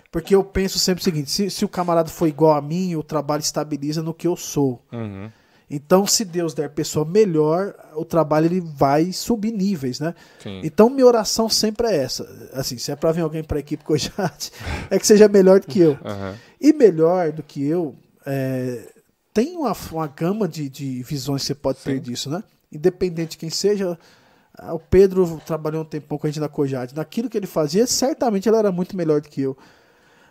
Porque 0.09 0.33
eu 0.35 0.43
penso 0.43 0.77
sempre 0.79 1.01
o 1.01 1.03
seguinte: 1.03 1.29
se, 1.31 1.49
se 1.49 1.65
o 1.65 1.67
camarada 1.69 2.07
for 2.09 2.27
igual 2.27 2.53
a 2.55 2.61
mim, 2.61 2.95
o 2.95 3.03
trabalho 3.03 3.41
estabiliza 3.41 4.01
no 4.03 4.13
que 4.13 4.27
eu 4.27 4.35
sou. 4.37 4.79
uhum, 4.91 5.29
Então, 5.69 6.05
se 6.05 6.23
Deus 6.23 6.53
der 6.53 6.69
pessoa 6.69 7.03
melhor, 7.03 7.73
o 7.95 8.05
trabalho 8.05 8.45
ele 8.45 8.61
vai 8.61 9.11
subir 9.11 9.51
níveis, 9.51 9.99
né? 9.99 10.13
sim. 10.41 10.61
Então, 10.63 10.87
minha 10.89 11.05
oração 11.07 11.49
sempre 11.49 11.87
é 11.87 11.97
essa. 11.97 12.49
Assim, 12.53 12.77
se 12.77 12.91
é 12.91 12.95
pra 12.95 13.11
vir 13.11 13.21
alguém 13.21 13.43
pra 13.43 13.59
equipe 13.59 13.83
Cojate, 13.83 14.51
é 14.89 14.99
que 14.99 15.07
seja 15.07 15.27
melhor 15.27 15.59
do 15.59 15.67
que 15.67 15.79
eu. 15.79 15.97
aham, 16.05 16.35
E 16.61 16.71
melhor 16.71 17.31
do 17.31 17.41
que 17.41 17.65
eu, 17.65 17.95
é, 18.25 18.89
tem 19.33 19.55
uma, 19.57 19.75
uma 19.91 20.07
gama 20.07 20.47
de, 20.47 20.69
de 20.69 21.01
visões 21.03 21.41
que 21.41 21.47
você 21.47 21.55
pode 21.55 21.79
ter 21.79 21.95
Sim. 21.95 22.01
disso, 22.01 22.29
né? 22.29 22.43
Independente 22.71 23.31
de 23.31 23.37
quem 23.37 23.49
seja. 23.49 23.97
ah, 24.57 24.73
O 24.73 24.79
Pedro 24.79 25.41
trabalhou 25.45 25.81
um 25.81 25.85
tempão 25.85 26.17
com 26.17 26.27
a 26.27 26.29
gente 26.29 26.39
na 26.39 26.49
Cojade. 26.49 26.95
Naquilo 26.95 27.29
que 27.29 27.37
ele 27.37 27.47
fazia, 27.47 27.85
certamente 27.87 28.47
ele 28.47 28.57
era 28.57 28.71
muito 28.71 28.95
melhor 28.95 29.21
do 29.21 29.29
que 29.29 29.41
eu. 29.41 29.57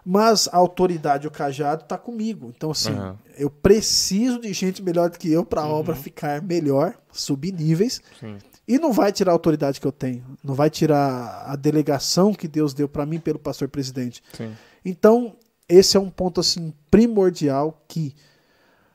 Mas 0.04 0.48
a 0.50 0.56
autoridade, 0.56 1.28
o 1.28 1.30
cajado, 1.30 1.84
tá 1.84 1.96
comigo. 1.96 2.52
Então, 2.56 2.72
assim, 2.72 2.90
Aham. 2.90 3.16
eu 3.38 3.48
preciso 3.48 4.40
de 4.40 4.52
gente 4.52 4.82
melhor 4.82 5.08
do 5.10 5.16
que 5.18 5.30
eu 5.30 5.44
para 5.44 5.60
a 5.62 5.66
obra 5.68 5.94
ficar 5.94 6.42
melhor, 6.42 6.94
subir 7.12 7.52
níveis. 7.52 8.00
sim. 8.18 8.36
E 8.66 8.78
não 8.78 8.92
vai 8.92 9.10
tirar 9.12 9.32
a 9.32 9.34
autoridade 9.34 9.80
que 9.80 9.86
eu 9.86 9.90
tenho. 9.92 10.24
Não 10.42 10.54
vai 10.54 10.70
tirar 10.70 11.44
a 11.46 11.56
delegação 11.56 12.32
que 12.32 12.46
Deus 12.46 12.72
deu 12.72 12.88
para 12.88 13.04
mim 13.04 13.18
pelo 13.18 13.38
pastor 13.38 13.68
presidente. 13.68 14.22
sim. 14.32 14.52
Então, 14.84 15.36
esse 15.72 15.96
é 15.96 16.00
um 16.00 16.10
ponto 16.10 16.40
assim 16.40 16.72
primordial 16.90 17.82
que 17.88 18.14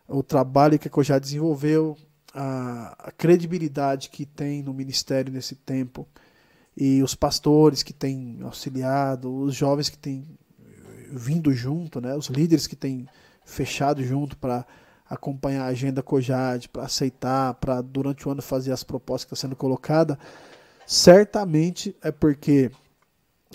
o 0.07 0.21
trabalho 0.21 0.77
que 0.77 0.87
a 0.87 0.91
Cojá 0.91 1.17
desenvolveu, 1.17 1.97
a, 2.33 2.95
a 3.07 3.11
credibilidade 3.11 4.09
que 4.09 4.25
tem 4.25 4.61
no 4.61 4.73
ministério 4.73 5.33
nesse 5.33 5.55
tempo 5.55 6.07
e 6.75 7.01
os 7.01 7.15
pastores 7.15 7.81
que 7.81 7.91
têm 7.91 8.39
auxiliado, 8.43 9.35
os 9.35 9.55
jovens 9.55 9.89
que 9.89 9.97
têm 9.97 10.23
vindo 11.11 11.51
junto, 11.51 11.99
né, 11.99 12.15
os 12.15 12.27
líderes 12.27 12.67
que 12.67 12.75
têm 12.75 13.07
fechado 13.43 14.03
junto 14.03 14.37
para 14.37 14.65
acompanhar 15.09 15.63
a 15.63 15.69
agenda 15.69 16.03
Cojade, 16.03 16.69
para 16.69 16.83
aceitar, 16.83 17.55
para 17.55 17.81
durante 17.81 18.27
o 18.27 18.31
ano 18.31 18.41
fazer 18.41 18.71
as 18.71 18.83
propostas 18.83 19.25
que 19.25 19.33
estão 19.33 19.49
sendo 19.49 19.55
colocadas, 19.55 20.17
certamente 20.85 21.95
é 22.03 22.11
porque 22.11 22.69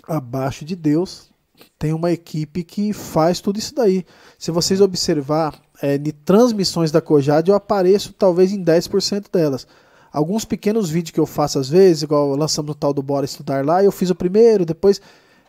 abaixo 0.08 0.64
de 0.64 0.74
Deus 0.74 1.31
tem 1.78 1.92
uma 1.92 2.12
equipe 2.12 2.64
que 2.64 2.92
faz 2.92 3.40
tudo 3.40 3.58
isso 3.58 3.74
daí. 3.74 4.04
Se 4.38 4.50
vocês 4.50 4.80
observar, 4.80 5.60
é, 5.82 5.98
de 5.98 6.12
transmissões 6.12 6.92
da 6.92 7.00
Cojade, 7.00 7.50
eu 7.50 7.56
apareço 7.56 8.12
talvez 8.12 8.52
em 8.52 8.62
10% 8.62 9.26
delas. 9.32 9.66
Alguns 10.12 10.44
pequenos 10.44 10.88
vídeos 10.88 11.10
que 11.10 11.20
eu 11.20 11.26
faço 11.26 11.58
às 11.58 11.68
vezes, 11.68 12.02
igual 12.02 12.36
lançamos 12.36 12.72
o 12.72 12.74
tal 12.74 12.92
do 12.92 13.02
Bora 13.02 13.24
Estudar 13.24 13.64
lá, 13.64 13.82
eu 13.82 13.90
fiz 13.90 14.10
o 14.10 14.14
primeiro, 14.14 14.64
depois 14.64 15.00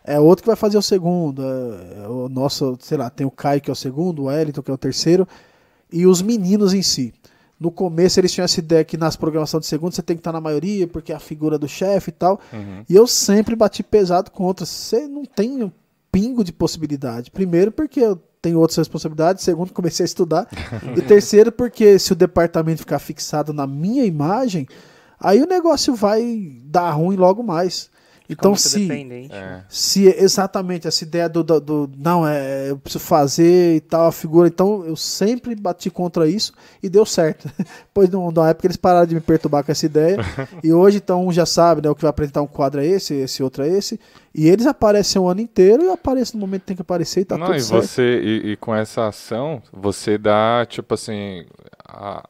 é 0.02 0.18
outro 0.18 0.42
que 0.42 0.48
vai 0.48 0.56
fazer 0.56 0.76
o 0.76 0.82
segundo. 0.82 1.42
É, 1.42 2.08
o 2.08 2.28
nosso, 2.28 2.76
sei 2.80 2.98
lá, 2.98 3.08
tem 3.08 3.26
o 3.26 3.30
Caio 3.30 3.60
que 3.60 3.70
é 3.70 3.72
o 3.72 3.76
segundo, 3.76 4.22
o 4.22 4.24
Wellington 4.24 4.62
que 4.62 4.70
é 4.70 4.74
o 4.74 4.78
terceiro, 4.78 5.26
e 5.92 6.06
os 6.06 6.20
meninos 6.20 6.74
em 6.74 6.82
si. 6.82 7.14
No 7.58 7.70
começo 7.70 8.18
eles 8.18 8.32
tinham 8.32 8.44
essa 8.44 8.58
ideia 8.58 8.84
que 8.84 8.96
nas 8.96 9.16
programações 9.16 9.62
de 9.62 9.68
segundo 9.68 9.94
você 9.94 10.02
tem 10.02 10.16
que 10.16 10.20
estar 10.20 10.32
na 10.32 10.40
maioria, 10.40 10.88
porque 10.88 11.12
é 11.12 11.14
a 11.14 11.20
figura 11.20 11.58
do 11.58 11.68
chefe 11.68 12.10
e 12.10 12.12
tal. 12.12 12.40
Uhum. 12.52 12.84
E 12.88 12.94
eu 12.94 13.06
sempre 13.06 13.54
bati 13.54 13.82
pesado 13.82 14.30
contra. 14.30 14.66
Você 14.66 15.06
não 15.06 15.24
tem 15.24 15.72
pingo 16.14 16.44
de 16.44 16.52
possibilidade. 16.52 17.32
Primeiro, 17.32 17.72
porque 17.72 17.98
eu 17.98 18.16
tenho 18.40 18.60
outras 18.60 18.76
responsabilidades. 18.76 19.42
Segundo, 19.42 19.72
comecei 19.74 20.04
a 20.04 20.06
estudar. 20.06 20.48
e 20.96 21.02
terceiro, 21.02 21.50
porque 21.50 21.98
se 21.98 22.12
o 22.12 22.16
departamento 22.16 22.80
ficar 22.80 23.00
fixado 23.00 23.52
na 23.52 23.66
minha 23.66 24.04
imagem, 24.04 24.68
aí 25.18 25.42
o 25.42 25.46
negócio 25.46 25.92
vai 25.94 26.60
dar 26.66 26.92
ruim 26.92 27.16
logo 27.16 27.42
mais. 27.42 27.90
Então, 28.28 28.56
se, 28.56 28.90
é. 29.30 29.62
se 29.68 30.06
exatamente 30.06 30.88
essa 30.88 31.04
ideia 31.04 31.28
do, 31.28 31.44
do, 31.44 31.60
do, 31.60 31.90
não, 31.98 32.26
é, 32.26 32.70
eu 32.70 32.78
preciso 32.78 33.04
fazer 33.04 33.76
e 33.76 33.80
tal, 33.80 34.06
a 34.06 34.12
figura, 34.12 34.48
então 34.48 34.82
eu 34.86 34.96
sempre 34.96 35.54
bati 35.54 35.90
contra 35.90 36.26
isso 36.26 36.54
e 36.82 36.88
deu 36.88 37.04
certo. 37.04 37.50
Depois, 37.86 38.08
numa 38.08 38.48
época, 38.48 38.66
eles 38.66 38.78
pararam 38.78 39.06
de 39.06 39.14
me 39.14 39.20
perturbar 39.20 39.62
com 39.62 39.70
essa 39.70 39.84
ideia. 39.84 40.16
e 40.64 40.72
hoje, 40.72 40.98
então, 40.98 41.26
um 41.26 41.32
já 41.32 41.44
sabe, 41.44 41.82
né, 41.82 41.90
o 41.90 41.94
que 41.94 42.00
vai 42.00 42.08
apresentar 42.08 42.40
um 42.40 42.46
quadro 42.46 42.80
é 42.80 42.86
esse, 42.86 43.12
esse 43.12 43.42
outro 43.42 43.62
é 43.62 43.68
esse. 43.68 44.00
E 44.34 44.48
eles 44.48 44.66
aparecem 44.66 45.20
o 45.20 45.28
ano 45.28 45.42
inteiro 45.42 45.84
e 45.84 45.90
aparecem 45.90 46.40
no 46.40 46.46
momento 46.46 46.62
que 46.62 46.68
tem 46.68 46.76
que 46.76 46.82
aparecer 46.82 47.20
e 47.20 47.24
tá 47.26 47.36
não, 47.36 47.46
tudo 47.46 47.56
e 47.56 47.60
certo. 47.60 47.86
Você, 47.86 48.20
e, 48.22 48.52
e 48.52 48.56
com 48.56 48.74
essa 48.74 49.06
ação, 49.06 49.62
você 49.70 50.16
dá, 50.16 50.66
tipo 50.66 50.94
assim, 50.94 51.44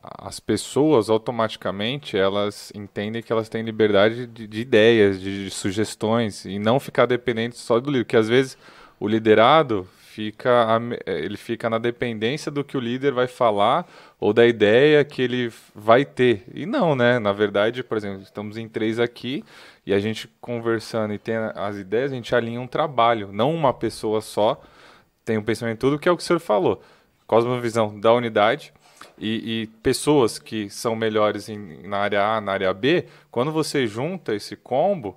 as 0.02 0.40
pessoas 0.40 1.08
automaticamente 1.08 2.16
elas 2.16 2.72
entendem 2.74 3.22
que 3.22 3.32
elas 3.32 3.48
têm 3.48 3.62
liberdade 3.62 4.26
de, 4.26 4.46
de 4.46 4.60
ideias, 4.60 5.20
de, 5.20 5.44
de, 5.44 5.50
sugestões 5.50 6.44
e 6.44 6.58
não 6.58 6.78
ficar 6.78 7.06
dependente 7.06 7.58
só 7.58 7.80
do 7.80 7.90
líder, 7.90 8.04
que 8.04 8.16
às 8.16 8.28
vezes 8.28 8.58
o 9.00 9.08
liderado 9.08 9.88
fica 10.00 10.80
ele 11.06 11.36
fica 11.36 11.68
na 11.68 11.78
dependência 11.78 12.50
do 12.50 12.62
que 12.62 12.76
o 12.76 12.80
líder 12.80 13.12
vai 13.12 13.26
falar 13.26 13.86
ou 14.20 14.32
da 14.32 14.46
ideia 14.46 15.04
que 15.04 15.20
ele 15.20 15.52
vai 15.74 16.04
ter 16.04 16.44
e 16.54 16.66
não, 16.66 16.94
né? 16.94 17.18
Na 17.18 17.32
verdade, 17.32 17.82
por 17.82 17.96
exemplo, 17.96 18.22
estamos 18.22 18.56
em 18.56 18.68
três 18.68 19.00
aqui 19.00 19.44
e 19.86 19.92
a 19.92 19.98
gente 19.98 20.28
conversando 20.40 21.14
e 21.14 21.18
tem 21.18 21.36
as 21.36 21.76
ideias, 21.76 22.12
a 22.12 22.14
gente 22.14 22.34
alinha 22.34 22.60
um 22.60 22.66
trabalho, 22.66 23.30
não 23.32 23.54
uma 23.54 23.72
pessoa 23.72 24.20
só 24.20 24.60
tem 25.24 25.38
um 25.38 25.42
pensamento 25.42 25.76
em 25.76 25.80
tudo, 25.80 25.98
que 25.98 26.08
é 26.08 26.12
o 26.12 26.16
que 26.16 26.22
o 26.22 26.26
senhor 26.26 26.38
falou. 26.38 26.82
Cosmovisão 27.26 27.98
da 27.98 28.12
unidade, 28.12 28.72
e, 29.18 29.62
e, 29.62 29.66
pessoas 29.82 30.38
que 30.38 30.68
são 30.68 30.96
melhores 30.96 31.48
em, 31.48 31.86
na 31.86 31.98
área 31.98 32.36
A, 32.36 32.40
na 32.40 32.52
área 32.52 32.74
B, 32.74 33.06
quando 33.30 33.52
você 33.52 33.86
junta 33.86 34.34
esse 34.34 34.56
combo, 34.56 35.16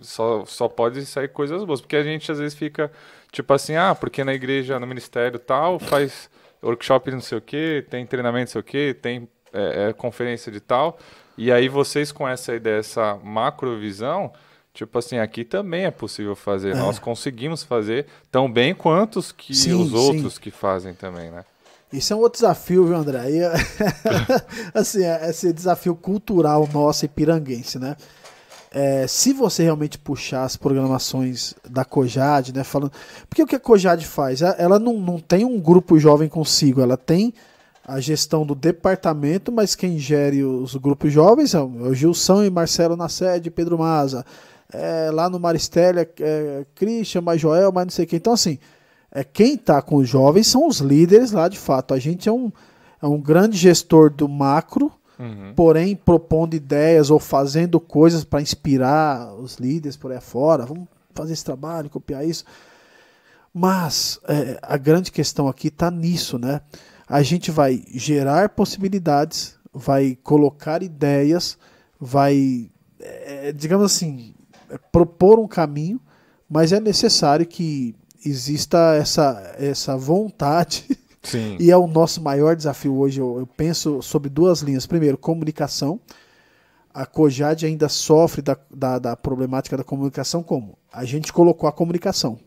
só, 0.00 0.44
só 0.44 0.68
pode 0.68 1.04
sair 1.06 1.28
coisas 1.28 1.64
boas. 1.64 1.80
Porque 1.80 1.96
a 1.96 2.02
gente 2.02 2.30
às 2.30 2.38
vezes 2.38 2.56
fica 2.56 2.90
tipo 3.30 3.52
assim, 3.52 3.76
ah, 3.76 3.94
porque 3.94 4.24
na 4.24 4.34
igreja, 4.34 4.78
no 4.80 4.86
ministério 4.86 5.38
tal, 5.38 5.78
faz 5.78 6.30
workshop 6.62 7.10
não 7.10 7.20
sei 7.20 7.38
o 7.38 7.40
que, 7.40 7.84
tem 7.88 8.06
treinamento 8.06 8.48
não 8.48 8.52
sei 8.52 8.60
o 8.60 8.64
que, 8.64 8.94
tem 8.94 9.28
é, 9.52 9.88
é, 9.88 9.92
conferência 9.92 10.50
de 10.50 10.60
tal. 10.60 10.98
E 11.36 11.52
aí 11.52 11.68
vocês 11.68 12.10
com 12.10 12.28
essa 12.28 12.54
ideia, 12.54 12.78
essa 12.78 13.16
macrovisão, 13.22 14.32
tipo 14.74 14.98
assim, 14.98 15.18
aqui 15.18 15.44
também 15.44 15.84
é 15.84 15.90
possível 15.90 16.34
fazer. 16.34 16.70
É. 16.70 16.74
Nós 16.74 16.98
conseguimos 16.98 17.62
fazer 17.62 18.06
tão 18.30 18.50
bem 18.50 18.74
quanto 18.74 19.18
os, 19.18 19.30
que, 19.30 19.54
sim, 19.54 19.72
os 19.72 19.92
outros 19.92 20.34
sim. 20.34 20.40
que 20.40 20.50
fazem 20.50 20.94
também, 20.94 21.30
né? 21.30 21.44
Isso 21.92 22.12
é 22.12 22.16
um 22.16 22.20
outro 22.20 22.40
desafio, 22.40 22.86
viu, 22.86 22.96
André? 22.96 23.30
E, 23.30 23.40
assim, 24.74 25.02
é 25.02 25.30
esse 25.30 25.52
desafio 25.52 25.94
cultural 25.94 26.68
nosso 26.72 27.04
e 27.04 27.08
piranguense, 27.08 27.78
né? 27.78 27.96
É, 28.70 29.06
se 29.06 29.32
você 29.32 29.62
realmente 29.62 29.98
puxar 29.98 30.44
as 30.44 30.56
programações 30.56 31.54
da 31.68 31.86
Cojade, 31.86 32.52
né, 32.52 32.62
falando, 32.62 32.92
porque 33.26 33.42
o 33.42 33.46
que 33.46 33.56
a 33.56 33.60
Cojade 33.60 34.06
faz? 34.06 34.42
Ela 34.42 34.78
não, 34.78 35.00
não 35.00 35.18
tem 35.18 35.42
um 35.44 35.58
grupo 35.58 35.98
jovem 35.98 36.28
consigo, 36.28 36.82
ela 36.82 36.96
tem 36.96 37.32
a 37.82 37.98
gestão 37.98 38.44
do 38.44 38.54
departamento, 38.54 39.50
mas 39.50 39.74
quem 39.74 39.98
gere 39.98 40.44
os 40.44 40.76
grupos 40.76 41.10
jovens 41.10 41.54
é 41.54 41.60
o 41.60 41.94
Gilson 41.94 42.44
e 42.44 42.50
Marcelo 42.50 42.94
na 42.94 43.08
sede, 43.08 43.50
Pedro 43.50 43.78
Maza, 43.78 44.26
é, 44.70 45.10
lá 45.10 45.30
no 45.30 45.40
Maristélia, 45.40 46.06
é, 46.20 46.66
Christian, 46.74 47.22
mais 47.22 47.40
Joel, 47.40 47.72
mais 47.72 47.86
não 47.86 47.90
sei 47.90 48.04
quem. 48.04 48.18
Então, 48.18 48.34
assim, 48.34 48.58
é, 49.10 49.24
quem 49.24 49.54
está 49.54 49.80
com 49.80 49.96
os 49.96 50.08
jovens 50.08 50.46
são 50.46 50.66
os 50.66 50.78
líderes 50.78 51.32
lá 51.32 51.48
de 51.48 51.58
fato. 51.58 51.94
A 51.94 51.98
gente 51.98 52.28
é 52.28 52.32
um, 52.32 52.52
é 53.02 53.06
um 53.06 53.20
grande 53.20 53.56
gestor 53.56 54.10
do 54.10 54.28
macro, 54.28 54.92
uhum. 55.18 55.52
porém 55.56 55.96
propondo 55.96 56.54
ideias 56.54 57.10
ou 57.10 57.18
fazendo 57.18 57.80
coisas 57.80 58.24
para 58.24 58.42
inspirar 58.42 59.34
os 59.34 59.56
líderes 59.56 59.96
por 59.96 60.12
aí 60.12 60.20
fora. 60.20 60.66
Vamos 60.66 60.86
fazer 61.14 61.32
esse 61.32 61.44
trabalho, 61.44 61.90
copiar 61.90 62.26
isso. 62.26 62.44
Mas 63.52 64.20
é, 64.28 64.58
a 64.62 64.76
grande 64.76 65.10
questão 65.10 65.48
aqui 65.48 65.68
está 65.68 65.90
nisso, 65.90 66.38
né? 66.38 66.60
A 67.08 67.22
gente 67.22 67.50
vai 67.50 67.82
gerar 67.88 68.50
possibilidades, 68.50 69.56
vai 69.72 70.18
colocar 70.22 70.82
ideias, 70.82 71.56
vai, 71.98 72.70
é, 73.00 73.50
digamos 73.52 73.86
assim, 73.86 74.34
é, 74.68 74.76
propor 74.92 75.38
um 75.38 75.48
caminho, 75.48 75.98
mas 76.48 76.72
é 76.72 76.78
necessário 76.78 77.46
que 77.46 77.94
exista 78.24 78.94
essa, 78.94 79.54
essa 79.58 79.96
vontade. 79.96 80.84
Sim. 81.22 81.56
E 81.60 81.70
é 81.70 81.76
o 81.76 81.86
nosso 81.86 82.22
maior 82.22 82.56
desafio 82.56 82.96
hoje. 82.96 83.20
Eu, 83.20 83.40
eu 83.40 83.46
penso 83.46 84.00
sobre 84.00 84.30
duas 84.30 84.60
linhas. 84.60 84.86
Primeiro, 84.86 85.18
comunicação. 85.18 86.00
A 86.94 87.04
COJAD 87.04 87.66
ainda 87.66 87.88
sofre 87.88 88.40
da, 88.40 88.56
da, 88.74 88.98
da, 88.98 89.16
problemática 89.16 89.76
da 89.76 89.84
comunicação 89.84 90.42
como? 90.42 90.78
A 90.92 91.04
gente 91.04 91.32
colocou 91.32 91.68
a 91.68 91.72
comunicação. 91.72 92.38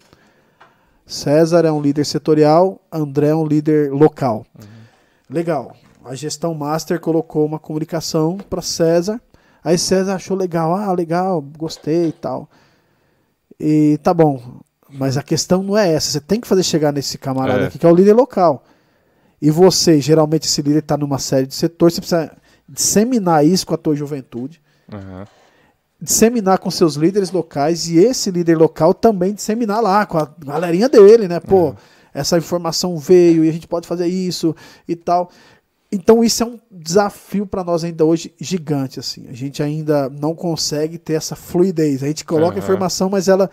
César 1.05 1.65
é 1.65 1.71
um 1.71 1.81
líder 1.81 2.05
setorial, 2.05 2.81
André 2.91 3.27
é 3.27 3.35
um 3.35 3.45
líder 3.45 3.91
local. 3.91 4.45
Uhum. 4.57 4.65
Legal. 5.29 5.75
A 6.03 6.15
gestão 6.15 6.53
master 6.53 6.99
colocou 6.99 7.45
uma 7.45 7.59
comunicação 7.59 8.37
para 8.37 8.61
César. 8.61 9.21
Aí 9.63 9.77
César 9.77 10.15
achou 10.15 10.35
legal, 10.35 10.73
ah, 10.73 10.91
legal, 10.91 11.41
gostei 11.41 12.07
e 12.07 12.11
tal. 12.11 12.49
E 13.59 13.99
tá 14.01 14.13
bom, 14.13 14.59
mas 14.93 15.17
a 15.17 15.23
questão 15.23 15.63
não 15.63 15.77
é 15.77 15.93
essa. 15.93 16.11
Você 16.11 16.19
tem 16.19 16.39
que 16.39 16.47
fazer 16.47 16.63
chegar 16.63 16.91
nesse 16.91 17.17
camarada 17.17 17.63
é. 17.63 17.67
aqui, 17.67 17.79
que 17.79 17.85
é 17.85 17.89
o 17.89 17.95
líder 17.95 18.13
local. 18.13 18.63
E 19.41 19.49
você, 19.49 19.99
geralmente, 19.99 20.45
esse 20.45 20.61
líder 20.61 20.79
está 20.79 20.95
numa 20.95 21.17
série 21.17 21.47
de 21.47 21.55
setores, 21.55 21.95
você 21.95 22.01
precisa 22.01 22.31
disseminar 22.69 23.45
isso 23.45 23.65
com 23.65 23.73
a 23.73 23.77
tua 23.77 23.95
juventude. 23.95 24.61
Uhum. 24.91 25.25
Disseminar 25.99 26.59
com 26.59 26.69
seus 26.69 26.95
líderes 26.95 27.31
locais 27.31 27.87
e 27.87 27.97
esse 27.97 28.31
líder 28.31 28.57
local 28.57 28.93
também 28.93 29.33
disseminar 29.33 29.81
lá 29.81 30.05
com 30.05 30.17
a 30.17 30.29
galerinha 30.39 30.87
dele, 30.87 31.27
né? 31.27 31.39
Pô, 31.39 31.69
uhum. 31.69 31.75
essa 32.13 32.37
informação 32.37 32.97
veio 32.97 33.43
e 33.43 33.49
a 33.49 33.51
gente 33.51 33.67
pode 33.67 33.87
fazer 33.87 34.07
isso 34.07 34.55
e 34.87 34.95
tal. 34.95 35.29
Então 35.91 36.23
isso 36.23 36.41
é 36.41 36.45
um 36.45 36.57
desafio 36.71 37.45
para 37.45 37.63
nós 37.63 37.83
ainda 37.83 38.05
hoje 38.05 38.33
gigante 38.39 38.99
assim. 38.99 39.27
A 39.27 39.33
gente 39.33 39.61
ainda 39.61 40.09
não 40.09 40.33
consegue 40.33 40.97
ter 40.97 41.13
essa 41.13 41.35
fluidez. 41.35 42.01
A 42.01 42.07
gente 42.07 42.23
coloca 42.23 42.57
uhum. 42.57 42.63
informação, 42.63 43.09
mas 43.09 43.27
ela 43.27 43.49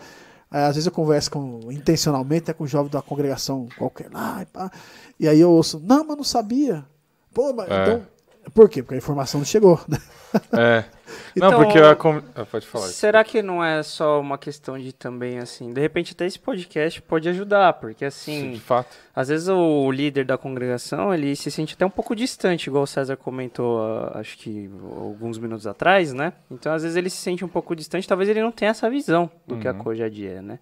às 0.51 0.75
vezes 0.75 0.85
eu 0.85 0.91
converso 0.91 1.31
com, 1.31 1.71
intencionalmente 1.71 2.49
é 2.49 2.53
com 2.53 2.65
jovem 2.65 2.91
da 2.91 3.01
congregação 3.01 3.67
qualquer 3.77 4.11
lá, 4.11 4.41
e, 4.41 4.45
pá, 4.45 4.71
e 5.19 5.27
aí 5.27 5.39
eu 5.39 5.51
ouço, 5.51 5.79
não, 5.79 6.03
mas 6.03 6.17
não 6.17 6.23
sabia. 6.23 6.85
Pô, 7.33 7.53
mas 7.53 7.69
é. 7.69 7.83
então. 7.83 8.07
Por 8.53 8.69
quê? 8.69 8.81
Porque 8.81 8.95
a 8.95 8.97
informação 8.97 9.39
não 9.39 9.45
chegou. 9.45 9.79
É. 10.53 10.85
Então, 11.35 11.51
não, 11.51 11.63
porque 11.63 11.79
a. 11.79 11.91
Ah, 12.35 12.45
pode 12.45 12.67
falar. 12.67 12.85
Será 12.87 13.23
que 13.23 13.41
não 13.41 13.63
é 13.63 13.81
só 13.81 14.19
uma 14.19 14.37
questão 14.37 14.77
de 14.77 14.93
também, 14.93 15.39
assim, 15.39 15.73
de 15.73 15.81
repente 15.81 16.13
até 16.13 16.25
esse 16.27 16.37
podcast 16.37 17.01
pode 17.01 17.27
ajudar, 17.29 17.73
porque 17.73 18.05
assim. 18.05 18.41
Sim, 18.41 18.51
de 18.51 18.59
fato. 18.59 18.95
Às 19.15 19.29
vezes 19.29 19.47
o 19.47 19.91
líder 19.91 20.25
da 20.25 20.37
congregação, 20.37 21.11
ele 21.11 21.35
se 21.35 21.49
sente 21.49 21.73
até 21.73 21.83
um 21.83 21.89
pouco 21.89 22.15
distante, 22.15 22.67
igual 22.67 22.83
o 22.83 22.87
César 22.87 23.17
comentou, 23.17 23.81
ah, 23.81 24.19
acho 24.19 24.37
que 24.37 24.69
alguns 24.97 25.39
minutos 25.39 25.65
atrás, 25.65 26.13
né? 26.13 26.33
Então 26.51 26.71
às 26.73 26.83
vezes 26.83 26.95
ele 26.95 27.09
se 27.09 27.17
sente 27.17 27.43
um 27.43 27.49
pouco 27.49 27.75
distante, 27.75 28.07
talvez 28.07 28.29
ele 28.29 28.41
não 28.41 28.51
tenha 28.51 28.71
essa 28.71 28.89
visão 28.89 29.31
do 29.47 29.55
uhum. 29.55 29.61
que 29.61 29.67
a 29.67 29.71
uhum. 29.71 29.79
Cojad 29.79 30.27
é, 30.27 30.41
né? 30.41 30.59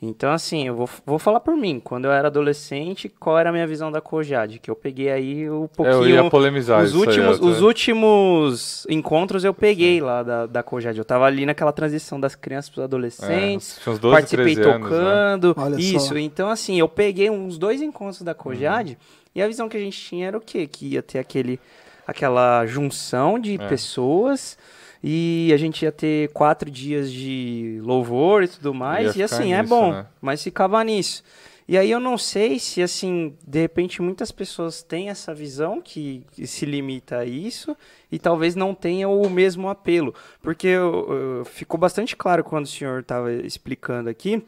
Então, 0.00 0.32
assim, 0.32 0.66
eu 0.66 0.74
vou, 0.74 0.88
vou 1.06 1.18
falar 1.18 1.40
por 1.40 1.56
mim. 1.56 1.80
Quando 1.82 2.06
eu 2.06 2.12
era 2.12 2.28
adolescente, 2.28 3.08
qual 3.08 3.38
era 3.38 3.50
a 3.50 3.52
minha 3.52 3.66
visão 3.66 3.90
da 3.90 4.00
Cojad? 4.00 4.58
Que 4.58 4.70
eu 4.70 4.76
peguei 4.76 5.10
aí 5.10 5.50
um 5.50 5.66
pouquinho... 5.66 6.04
Eu 6.04 6.08
ia 6.08 6.30
polemizar 6.30 6.82
os 6.82 6.94
últimos, 6.94 7.40
aí, 7.40 7.48
Os 7.48 7.62
últimos 7.62 8.86
encontros 8.88 9.44
eu 9.44 9.54
peguei 9.54 10.00
lá 10.00 10.22
da, 10.22 10.46
da 10.46 10.62
Cojad. 10.62 10.96
Eu 10.96 11.04
tava 11.04 11.24
ali 11.24 11.46
naquela 11.46 11.72
transição 11.72 12.20
das 12.20 12.34
crianças 12.34 12.68
para 12.70 12.80
os 12.80 12.84
adolescentes. 12.84 13.80
É, 13.86 13.90
uns 13.90 13.98
12, 13.98 14.14
participei 14.14 14.56
tocando. 14.56 15.54
Anos, 15.56 15.78
né? 15.78 15.80
Isso. 15.80 16.08
Só. 16.08 16.18
Então, 16.18 16.50
assim, 16.50 16.78
eu 16.78 16.88
peguei 16.88 17.30
uns 17.30 17.56
dois 17.56 17.80
encontros 17.80 18.22
da 18.22 18.34
Cojad 18.34 18.90
uhum. 18.90 18.96
e 19.34 19.42
a 19.42 19.46
visão 19.46 19.68
que 19.68 19.76
a 19.76 19.80
gente 19.80 19.98
tinha 19.98 20.28
era 20.28 20.36
o 20.36 20.40
quê? 20.40 20.66
Que 20.66 20.86
ia 20.86 21.02
ter 21.02 21.18
aquele, 21.18 21.58
aquela 22.06 22.66
junção 22.66 23.38
de 23.38 23.54
é. 23.54 23.68
pessoas 23.68 24.58
e 25.06 25.52
a 25.52 25.58
gente 25.58 25.82
ia 25.82 25.92
ter 25.92 26.30
quatro 26.32 26.70
dias 26.70 27.12
de 27.12 27.78
louvor 27.82 28.42
e 28.42 28.48
tudo 28.48 28.72
mais. 28.72 29.14
e 29.14 29.22
assim, 29.22 29.52
é 29.52 29.60
nisso, 29.60 29.74
é 29.74 29.78
bom, 29.78 29.92
né? 29.92 30.06
mas 30.18 30.42
ficava 30.42 30.82
nisso. 30.82 31.22
E 31.68 31.76
aí 31.76 31.90
eu 31.90 32.00
não 32.00 32.16
sei 32.16 32.58
se, 32.58 32.82
assim, 32.82 33.36
de 33.46 33.60
repente 33.60 34.00
muitas 34.00 34.32
pessoas 34.32 34.82
têm 34.82 35.10
essa 35.10 35.34
visão 35.34 35.78
que, 35.78 36.24
que 36.32 36.46
se 36.46 36.64
limita 36.64 37.18
a 37.18 37.24
isso 37.26 37.76
e 38.10 38.18
talvez 38.18 38.56
não 38.56 38.74
tenha 38.74 39.06
o 39.06 39.28
mesmo 39.28 39.68
apelo. 39.68 40.14
Porque 40.40 40.68
eu, 40.68 41.06
eu, 41.10 41.44
ficou 41.44 41.78
bastante 41.78 42.16
claro 42.16 42.42
quando 42.42 42.64
o 42.64 42.68
senhor 42.68 43.00
estava 43.00 43.30
explicando 43.30 44.08
aqui 44.08 44.42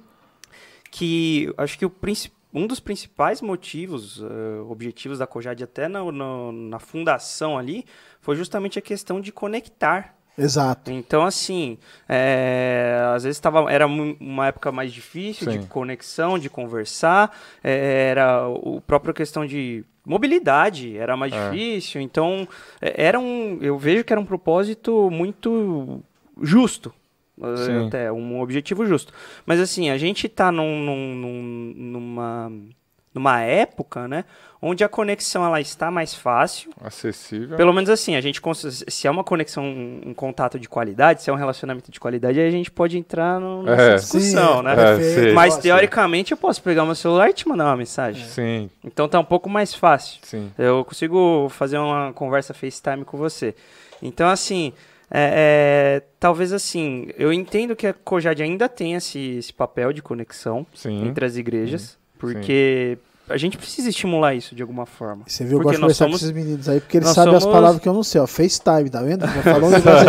que 0.90 1.52
acho 1.58 1.78
que 1.78 1.84
o 1.84 1.92
um 2.54 2.66
dos 2.66 2.80
principais 2.80 3.42
motivos, 3.42 4.22
uh, 4.22 4.66
objetivos 4.70 5.18
da 5.18 5.26
COJAD 5.26 5.64
até 5.64 5.88
na, 5.88 6.10
na, 6.10 6.52
na 6.52 6.78
fundação 6.78 7.58
ali, 7.58 7.84
foi 8.22 8.34
justamente 8.36 8.78
a 8.78 8.82
questão 8.82 9.20
de 9.20 9.30
conectar 9.30 10.15
Exato. 10.38 10.90
Então, 10.92 11.24
assim, 11.24 11.78
é, 12.08 13.00
às 13.14 13.24
vezes 13.24 13.40
tava, 13.40 13.70
era 13.72 13.86
uma 13.86 14.46
época 14.48 14.70
mais 14.70 14.92
difícil 14.92 15.46
de 15.46 15.62
Sim. 15.62 15.66
conexão, 15.66 16.38
de 16.38 16.50
conversar, 16.50 17.34
é, 17.64 18.08
era 18.10 18.46
o 18.48 18.80
própria 18.80 19.14
questão 19.14 19.46
de 19.46 19.82
mobilidade, 20.04 20.96
era 20.96 21.16
mais 21.16 21.32
É. 21.32 21.50
difícil. 21.50 22.00
Então, 22.00 22.46
é, 22.82 23.06
era 23.06 23.18
um, 23.18 23.58
eu 23.62 23.78
vejo 23.78 24.04
que 24.04 24.12
era 24.12 24.20
um 24.20 24.26
propósito 24.26 25.10
muito 25.10 26.02
justo. 26.42 26.92
eh, 27.42 27.56
Sim. 27.56 27.86
Até, 27.86 28.12
um 28.12 28.40
objetivo 28.40 28.86
justo. 28.86 29.12
Mas 29.44 29.60
assim, 29.60 29.90
a 29.90 29.98
gente 29.98 30.28
tá 30.28 30.50
num, 30.52 30.80
num- 30.84 31.14
num- 31.14 31.74
numa, 31.76 32.52
numa 33.16 33.40
época, 33.40 34.06
né, 34.06 34.24
onde 34.62 34.84
a 34.84 34.88
conexão 34.88 35.44
ela 35.44 35.60
está 35.60 35.90
mais 35.90 36.14
fácil, 36.14 36.70
Acessível. 36.80 37.56
pelo 37.56 37.72
menos 37.72 37.88
assim, 37.90 38.14
a 38.14 38.20
gente 38.20 38.40
se 38.88 39.06
é 39.06 39.10
uma 39.10 39.24
conexão, 39.24 39.64
um, 39.64 40.00
um 40.06 40.14
contato 40.14 40.58
de 40.58 40.68
qualidade, 40.68 41.22
se 41.22 41.30
é 41.30 41.32
um 41.32 41.36
relacionamento 41.36 41.90
de 41.90 41.98
qualidade, 41.98 42.38
aí 42.38 42.46
a 42.46 42.50
gente 42.50 42.70
pode 42.70 42.98
entrar 42.98 43.40
no, 43.40 43.62
nessa 43.62 43.82
É. 43.82 43.94
discussão, 43.96 44.58
Sim, 44.58 44.62
né? 44.64 44.74
É. 45.30 45.32
Mas 45.32 45.54
Nossa. 45.54 45.62
teoricamente 45.62 46.32
eu 46.32 46.36
posso 46.38 46.62
pegar 46.62 46.84
meu 46.84 46.94
celular 46.94 47.30
e 47.30 47.32
te 47.32 47.48
mandar 47.48 47.64
uma 47.64 47.76
mensagem. 47.76 48.24
Sim, 48.26 48.70
Então 48.84 49.08
tá 49.08 49.18
um 49.18 49.24
pouco 49.24 49.48
mais 49.48 49.74
fácil. 49.74 50.20
sim. 50.22 50.52
Eu 50.58 50.84
consigo 50.84 51.48
fazer 51.50 51.78
uma 51.78 52.12
conversa 52.12 52.52
FaceTime 52.54 53.04
com 53.04 53.16
você. 53.16 53.54
Então, 54.02 54.28
assim, 54.28 54.72
é, 55.10 56.00
é, 56.00 56.02
talvez 56.18 56.52
assim, 56.52 57.08
eu 57.16 57.32
entendo 57.32 57.76
que 57.76 57.86
a 57.86 57.92
Cojad 57.94 58.42
ainda 58.42 58.68
tem 58.68 58.94
esse, 58.94 59.36
esse 59.38 59.52
papel 59.52 59.92
de 59.92 60.02
conexão 60.02 60.66
Sim. 60.74 61.06
entre 61.06 61.24
as 61.24 61.36
igrejas, 61.36 61.96
porque 62.18 62.98
a 63.28 63.36
gente 63.36 63.58
precisa 63.58 63.88
estimular 63.88 64.34
isso 64.34 64.54
de 64.54 64.62
alguma 64.62 64.86
forma. 64.86 65.24
Você 65.26 65.44
viu, 65.44 65.58
eu 65.58 65.62
gosto 65.64 65.74
de 65.76 65.80
nós 65.80 65.98
conversar 65.98 66.04
somos- 66.04 66.20
com 66.20 66.26
esses 66.26 66.36
meninos 66.36 66.68
aí, 66.68 66.78
porque 66.80 66.98
eles 66.98 67.08
nós 67.08 67.14
sabem 67.16 67.34
as 67.34 67.42
somos- 67.42 67.56
palavras 67.56 67.82
que 67.82 67.88
eu 67.88 67.92
não 67.92 68.04
sei, 68.04 68.20
ó. 68.20 68.26
FaceTime, 68.26 68.88
tá 68.88 69.02
vendo? 69.02 69.26
Já 69.26 69.42
falou 69.42 69.68
um 69.68 69.72
negócio. 69.74 70.06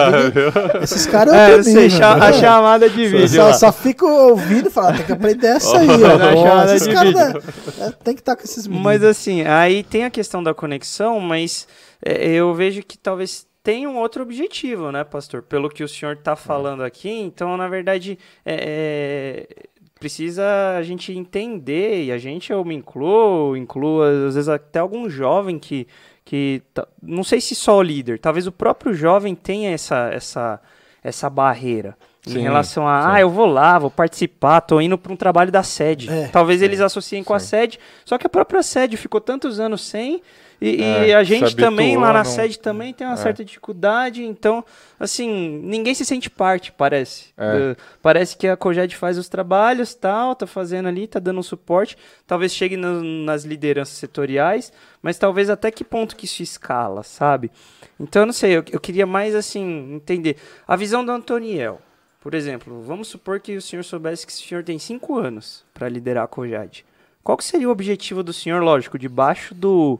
Esses 0.83 1.05
caras 1.07 1.33
É, 1.33 1.53
eu 1.55 1.63
sei, 1.63 1.87
né? 1.89 2.05
a 2.05 2.31
chamada 2.33 2.87
de 2.89 3.03
Eu 3.05 3.09
vídeo. 3.11 3.27
só, 3.29 3.53
só 3.53 3.71
fico 3.71 4.05
ouvindo 4.05 4.67
e 4.67 4.71
falar, 4.71 4.95
tem 4.97 5.05
que 5.05 5.11
aprender 5.11 5.47
essa 5.47 5.79
aí, 5.79 5.87
ó. 5.87 5.95
Pô, 6.67 6.73
esses 6.73 6.87
caras, 6.87 7.13
né, 7.13 7.33
é, 7.79 7.91
tem 8.03 8.13
que 8.13 8.21
estar 8.21 8.35
com 8.35 8.43
esses 8.43 8.67
meninos. 8.67 8.83
Mas 8.85 9.03
assim, 9.03 9.41
aí 9.41 9.83
tem 9.83 10.05
a 10.05 10.09
questão 10.11 10.43
da 10.43 10.53
conexão, 10.53 11.19
mas 11.19 11.67
é, 12.05 12.29
eu 12.29 12.53
vejo 12.53 12.83
que 12.83 12.97
talvez 12.99 13.47
tenha 13.63 13.89
um 13.89 13.97
outro 13.97 14.21
objetivo, 14.21 14.91
né, 14.91 15.03
pastor? 15.03 15.41
Pelo 15.41 15.69
que 15.69 15.83
o 15.83 15.87
senhor 15.89 16.13
está 16.13 16.35
falando 16.35 16.83
aqui, 16.83 17.09
então, 17.09 17.57
na 17.57 17.67
verdade, 17.67 18.17
é, 18.45 19.47
é, 19.49 19.65
precisa 19.99 20.43
a 20.77 20.83
gente 20.83 21.11
entender, 21.11 22.05
e 22.05 22.11
a 22.11 22.17
gente, 22.17 22.51
eu 22.51 22.63
me 22.63 22.75
incluo, 22.75 23.55
incluo 23.57 24.01
às 24.03 24.35
vezes 24.35 24.49
até 24.49 24.79
algum 24.79 25.09
jovem 25.09 25.57
que, 25.59 25.87
que 26.25 26.61
tá- 26.73 26.87
não 27.01 27.23
sei 27.23 27.39
se 27.41 27.55
só 27.55 27.77
o 27.77 27.81
líder, 27.83 28.19
talvez 28.19 28.47
o 28.47 28.51
próprio 28.51 28.93
jovem 28.93 29.33
tenha 29.35 29.71
essa, 29.71 30.09
essa, 30.11 30.61
essa 31.03 31.29
barreira. 31.29 31.97
Em 32.25 32.31
Sim, 32.31 32.41
relação 32.41 32.85
a, 32.85 33.01
sim. 33.01 33.07
ah, 33.11 33.21
eu 33.21 33.29
vou 33.29 33.45
lá, 33.45 33.79
vou 33.79 33.89
participar, 33.89 34.59
tô 34.59 34.81
indo 34.81 34.97
para 34.97 35.13
um 35.13 35.15
trabalho 35.15 35.49
da 35.49 35.63
sede. 35.63 36.09
É, 36.09 36.27
Talvez 36.27 36.61
eles 36.61 36.81
associem 36.81 37.23
com 37.23 37.33
a 37.33 37.39
sim. 37.39 37.47
sede, 37.47 37.79
só 38.03 38.17
que 38.17 38.27
a 38.27 38.29
própria 38.29 38.61
sede 38.61 38.97
ficou 38.97 39.21
tantos 39.21 39.61
anos 39.61 39.81
sem, 39.81 40.21
e, 40.59 40.81
É, 40.81 41.07
e 41.09 41.13
a 41.13 41.23
gente 41.23 41.55
também 41.55 41.95
lá 41.97 42.11
na 42.13 42.23
não- 42.23 42.25
sede 42.25 42.57
também 42.57 42.93
tem 42.93 43.05
uma 43.05 43.13
É. 43.13 43.17
certa 43.17 43.45
dificuldade, 43.45 44.23
então, 44.23 44.65
assim, 44.99 45.59
ninguém 45.63 45.93
se 45.93 46.03
sente 46.03 46.29
parte, 46.29 46.71
parece. 46.71 47.27
É. 47.37 47.71
Uh, 47.73 47.77
parece 48.01 48.35
que 48.35 48.47
a 48.47 48.57
Coged 48.57 48.95
faz 48.95 49.17
os 49.17 49.29
trabalhos, 49.29 49.93
tal, 49.93 50.35
tá 50.35 50.47
fazendo 50.47 50.87
ali, 50.87 51.05
tá 51.07 51.19
dando 51.19 51.39
um 51.39 51.43
suporte, 51.43 51.95
talvez 52.25 52.53
chegue 52.55 52.75
no- 52.75 53.03
nas 53.03 53.43
lideranças 53.45 53.97
setoriais, 53.97 54.73
mas 55.01 55.17
talvez 55.17 55.49
até 55.49 55.69
que 55.69 55.83
ponto 55.83 56.15
que 56.15 56.25
isso 56.25 56.41
escala, 56.41 57.03
sabe? 57.03 57.51
Então, 57.99 58.23
eu 58.23 58.25
não 58.25 58.33
sei, 58.33 58.57
eu, 58.57 58.63
eu 58.71 58.79
queria 58.79 59.05
mais, 59.05 59.35
assim, 59.35 59.93
entender. 59.93 60.37
A 60.67 60.75
visão 60.75 61.05
do 61.05 61.11
Antoniel, 61.11 61.79
por 62.19 62.33
exemplo, 62.33 62.81
vamos 62.81 63.07
supor 63.07 63.39
que 63.39 63.55
o 63.55 63.61
senhor 63.61 63.83
soubesse 63.83 64.25
que 64.25 64.33
o 64.33 64.35
senhor 64.35 64.63
tem 64.63 64.77
cinco 64.79 65.17
anos 65.17 65.63
para 65.73 65.87
liderar 65.87 66.23
a 66.23 66.27
Cojade. 66.27 66.83
Qual 67.23 67.37
que 67.37 67.43
seria 67.43 67.67
o 67.67 67.71
objetivo 67.71 68.23
do 68.23 68.33
senhor, 68.33 68.61
lógico, 68.63 68.97
debaixo 68.97 69.53
do... 69.53 69.99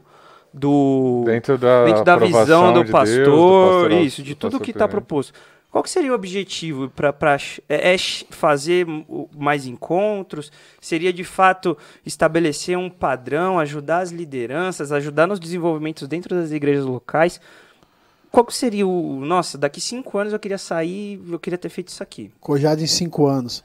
do 0.58 1.24
Dentro 1.26 1.58
da, 1.58 1.86
dentro 1.86 2.04
da 2.04 2.18
visão 2.18 2.74
do 2.74 2.84
de 2.84 2.92
pastor, 2.92 3.16
Deus, 3.16 3.28
do 3.28 3.72
pastoral- 3.72 4.04
isso, 4.04 4.24
de 4.24 4.34
do 4.34 4.38
tudo 4.38 4.52
pastor 4.52 4.66
que 4.66 4.72
está 4.72 4.88
proposto. 4.88 5.34
Qual 5.70 5.84
que 5.84 5.90
seria 5.90 6.12
o 6.12 6.16
objetivo 6.16 6.90
para 6.90 7.14
é, 7.70 7.94
é 7.94 7.98
fazer 8.32 8.88
mais 9.38 9.68
encontros? 9.68 10.52
Seria 10.82 11.12
de 11.12 11.24
fato 11.24 11.78
estabelecer 12.06 12.78
um 12.78 12.90
padrão, 12.90 13.60
ajudar 13.60 14.00
as 14.00 14.12
lideranças, 14.12 14.92
ajudar 14.92 15.28
nos 15.28 15.40
desenvolvimentos 15.40 16.08
dentro 16.08 16.36
das 16.36 16.52
igrejas 16.52 16.86
locais? 16.86 17.40
Qual 18.32 18.46
que 18.46 18.54
seria 18.54 18.88
o. 18.88 19.20
Nossa, 19.26 19.58
daqui 19.58 19.80
cinco 19.80 20.18
anos 20.18 20.34
eu 20.34 20.40
queria 20.40 20.58
sair, 20.58 21.22
eu 21.30 21.40
queria 21.40 21.58
ter 21.58 21.70
feito 21.70 21.90
isso 21.90 22.02
aqui. 22.02 22.32
Cojado 22.40 22.82
em 22.82 22.88
cinco 22.88 23.28
anos. 23.28 23.64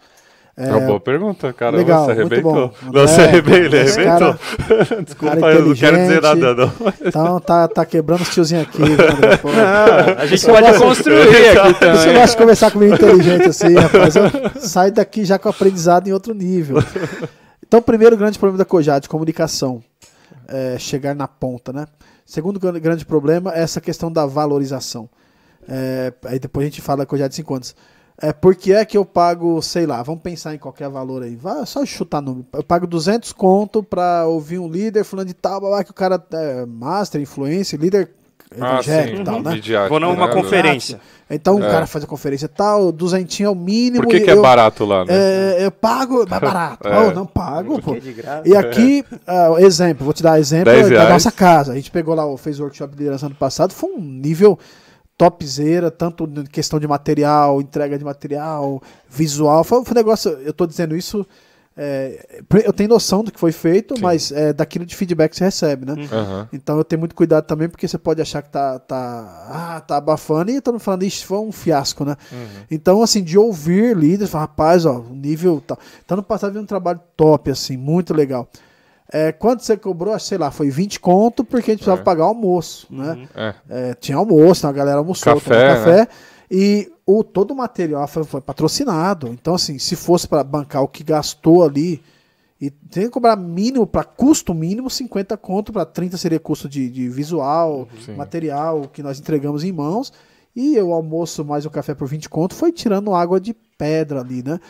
É 0.55 0.70
uma 0.70 0.81
boa 0.81 1.01
pergunta, 1.01 1.51
cara. 1.53 1.77
legal, 1.79 2.05
você 2.05 2.11
arrebentou. 2.12 2.53
bom. 2.69 2.73
Não, 2.93 3.09
você 3.09 3.20
É, 3.23 3.24
arrebentou. 3.24 3.81
Arrebentou. 3.81 4.05
cara- 4.05 5.03
Desculpa, 5.03 5.37
cara 5.37 5.55
eu 5.55 5.66
não 5.66 5.74
quero 5.74 5.97
dizer 5.97 6.23
nada, 6.23 6.55
não. 6.55 6.73
Então 7.07 7.41
tá, 7.41 7.69
tá 7.69 7.87
quebrando 7.87 8.20
os 8.20 8.29
tiozinhos 8.29 8.65
aqui. 8.65 8.83
André, 8.85 9.37
pô. 9.39 9.49
a 10.19 10.27
gente 10.27 10.45
pode 10.47 10.79
construir 10.79 11.23
aqui 11.23 11.73
Você 11.73 11.74
também. 11.81 12.15
gosta 12.15 12.27
de 12.27 12.37
conversar 12.37 12.70
comigo 12.70 12.95
inteligente 12.95 13.49
assim, 13.49 13.74
rapaz. 13.74 14.15
Eu 14.15 14.24
saio 14.61 14.93
daqui 14.93 15.24
já 15.24 15.39
com 15.39 15.49
aprendizado 15.49 16.07
em 16.09 16.12
outro 16.12 16.35
nível. 16.35 16.77
Então, 17.66 17.81
primeiro 17.81 18.15
grande 18.16 18.39
problema 18.39 18.59
da 18.59 18.65
Cojade, 18.66 19.09
comunicação. 19.09 19.83
É, 20.49 20.77
chegar 20.79 21.15
na 21.15 21.27
ponta, 21.27 21.73
né? 21.73 21.87
Segundo 22.27 22.61
gran- 22.61 22.79
grande 22.79 23.07
problema 23.07 23.55
é 23.55 23.62
essa 23.62 23.81
questão 23.81 24.12
da 24.12 24.27
valorização. 24.27 25.09
É, 25.66 26.12
aí 26.27 26.39
depois 26.39 26.66
a 26.66 26.69
gente 26.69 26.83
fala 26.83 26.99
da 26.99 27.07
Cojade 27.07 27.31
de 27.31 27.37
5 27.37 27.55
anos. 27.55 27.74
É, 28.23 28.32
por 28.32 28.55
que 28.55 28.73
é 28.73 28.85
que 28.85 28.97
eu 28.97 29.05
pago, 29.05 29.61
sei 29.61 29.85
lá, 29.85 30.01
vamos 30.03 30.23
pensar 30.23 30.55
em 30.55 30.59
qualquer 30.59 30.89
valor 30.89 31.24
aí. 31.24 31.35
Vai, 31.35 31.66
só 31.66 31.85
chutar 31.85 32.23
número. 32.23 32.47
Eu 32.53 32.62
pago 32.62 32.86
200 32.86 33.32
conto 33.32 33.82
pra 33.82 34.27
ouvir 34.27 34.61
um 34.61 34.69
líder 34.69 35.03
falando 35.03 35.27
de 35.27 35.35
tal, 35.35 35.61
que 35.85 35.90
o 35.90 35.94
cara 35.94 36.23
é 36.32 36.65
master, 36.65 37.20
influência, 37.20 37.77
líder 37.77 38.11
Ah, 38.61 38.74
evangélico 38.74 39.16
sim. 39.16 39.23
e 39.23 39.24
tal, 39.24 39.43
né? 39.43 39.51
midiático, 39.55 39.89
Vou 39.89 39.99
numa 39.99 40.27
né? 40.28 40.32
conferência. 40.35 41.01
Então 41.28 41.57
o 41.57 41.65
É. 41.65 41.69
cara 41.70 41.86
faz 41.86 42.05
a 42.05 42.07
conferência 42.07 42.47
tal, 42.49 42.93
duzentinho 42.93 43.47
é 43.47 43.51
o 43.51 43.55
mínimo. 43.57 44.05
Por 44.05 44.11
que, 44.11 44.19
e 44.19 44.20
que 44.20 44.31
é 44.31 44.35
eu, 44.35 44.43
barato 44.43 44.85
lá, 44.85 45.05
né? 45.05 45.12
é, 45.12 45.65
eu 45.66 45.73
pago, 45.73 46.23
é 46.23 46.27
barato. 46.27 46.86
É. 46.86 47.01
Oh, 47.01 47.11
não 47.12 47.27
pago, 47.27 47.81
pô. 47.82 47.94
É. 47.94 48.43
E 48.44 48.55
aqui, 48.55 49.05
ah, 49.27 49.55
exemplo, 49.59 50.05
vou 50.05 50.12
te 50.12 50.23
dar 50.23 50.39
exemplo 50.39 50.70
10 50.73 50.90
da 50.90 51.09
nossa 51.09 51.32
casa. 51.32 51.73
A 51.73 51.74
gente 51.74 51.90
pegou 51.90 52.15
lá, 52.15 52.24
fez 52.36 52.61
o 52.61 52.62
workshop 52.62 52.93
de 52.93 52.99
liderança 52.99 53.27
ano 53.27 53.35
passado, 53.35 53.73
foi 53.73 53.90
um 53.90 54.01
nível 54.01 54.57
topzera, 55.23 55.89
tanto 55.89 56.24
em 56.24 56.44
questão 56.44 56.81
de 56.81 56.89
material, 56.89 57.61
entrega 57.61 57.97
de 57.97 58.05
material, 58.05 58.82
visual. 59.09 59.62
Foi, 59.62 59.85
foi 59.85 59.93
um 59.93 59.94
negócio, 59.94 60.31
eu 60.31 60.53
tô 60.53 60.66
dizendo 60.66 60.97
isso, 60.97 61.24
é, 61.77 62.43
eu 62.65 62.73
tenho 62.73 62.89
noção 62.89 63.23
do 63.23 63.31
que 63.31 63.39
foi 63.39 63.53
feito, 63.53 63.94
Sim. 63.94 64.03
mas 64.03 64.32
é 64.32 64.53
daquilo 64.53 64.85
de 64.85 64.97
feedback 64.97 65.31
que 65.31 65.36
você 65.36 65.44
recebe, 65.44 65.86
né? 65.86 65.94
Aham. 66.11 66.49
Então 66.53 66.77
eu 66.77 66.82
tenho 66.82 66.99
muito 66.99 67.15
cuidado 67.15 67.44
também, 67.44 67.69
porque 67.69 67.86
você 67.86 67.97
pode 67.97 68.20
achar 68.20 68.43
que 68.43 68.51
tá, 68.51 68.81
tá, 68.81 69.47
ah, 69.49 69.81
tá 69.81 69.97
abafando 69.97 70.51
e 70.51 70.57
estamos 70.57 70.82
falando, 70.82 71.05
isso 71.05 71.24
foi 71.24 71.39
um 71.39 71.53
fiasco, 71.53 72.05
né? 72.05 72.16
Uhum. 72.32 72.65
Então, 72.69 73.01
assim, 73.01 73.23
de 73.23 73.39
ouvir 73.39 73.97
líderes, 73.97 74.28
falar, 74.28 74.47
rapaz, 74.47 74.85
ó, 74.85 74.99
o 74.99 75.15
nível 75.15 75.62
tal. 75.65 75.78
Então, 76.05 76.16
no 76.16 76.23
passado, 76.24 76.53
vi 76.53 76.59
um 76.59 76.66
trabalho 76.66 77.01
top, 77.16 77.49
assim, 77.49 77.77
muito 77.77 78.12
legal. 78.12 78.49
É, 79.12 79.30
quanto 79.32 79.62
você 79.62 79.76
cobrou? 79.76 80.18
Sei 80.18 80.39
lá, 80.39 80.51
foi 80.51 80.70
20 80.70 80.98
conto, 80.98 81.44
porque 81.44 81.70
a 81.70 81.74
gente 81.74 81.80
precisava 81.80 82.01
É. 82.01 82.05
pagar 82.05 82.24
o 82.24 82.28
almoço, 82.28 82.86
né? 82.90 83.12
Uhum. 83.12 83.28
É. 83.34 83.55
É, 83.68 83.94
tinha 83.94 84.16
almoço, 84.16 84.60
então 84.60 84.70
a 84.70 84.72
galera 84.72 84.98
almoçou, 84.98 85.34
Café, 85.34 85.74
tomou 85.74 85.84
café. 85.84 86.09
E 86.51 86.90
o, 87.06 87.22
todo 87.22 87.51
o 87.51 87.56
material 87.56 88.06
foi, 88.09 88.24
foi 88.24 88.40
patrocinado. 88.40 89.28
Então, 89.28 89.55
assim, 89.55 89.78
se 89.78 89.97
fosse 89.97 90.26
para 90.26 90.43
bancar 90.43 90.82
o 90.82 90.89
que 90.89 91.02
gastou 91.05 91.62
ali, 91.62 92.02
e 92.60 92.70
tem 92.70 93.05
que 93.05 93.10
cobrar 93.10 93.34
mínimo, 93.36 93.86
para 93.86 94.05
custo 94.05 94.55
mínimo, 94.55 94.89
50 94.89 95.36
conto, 95.36 95.72
para 95.72 95.84
30 95.84 96.16
seria 96.16 96.39
custo 96.39 96.68
de, 96.68 96.89
de 96.89 97.09
visual, 97.09 97.89
Sim. 98.05 98.14
material 98.14 98.82
que 98.93 99.02
nós 99.02 99.18
entregamos 99.18 99.64
em 99.64 99.72
mãos. 99.72 100.12
E 100.55 100.78
o 100.80 100.93
almoço 100.93 101.44
mais 101.44 101.66
o 101.66 101.70
café 101.70 101.94
por 101.94 102.06
20 102.06 102.28
conto 102.28 102.55
foi 102.55 102.70
tirando 102.70 103.14
água 103.14 103.40
de 103.40 103.52
pedra 103.76 104.20
ali, 104.20 104.43
né? 104.43 104.60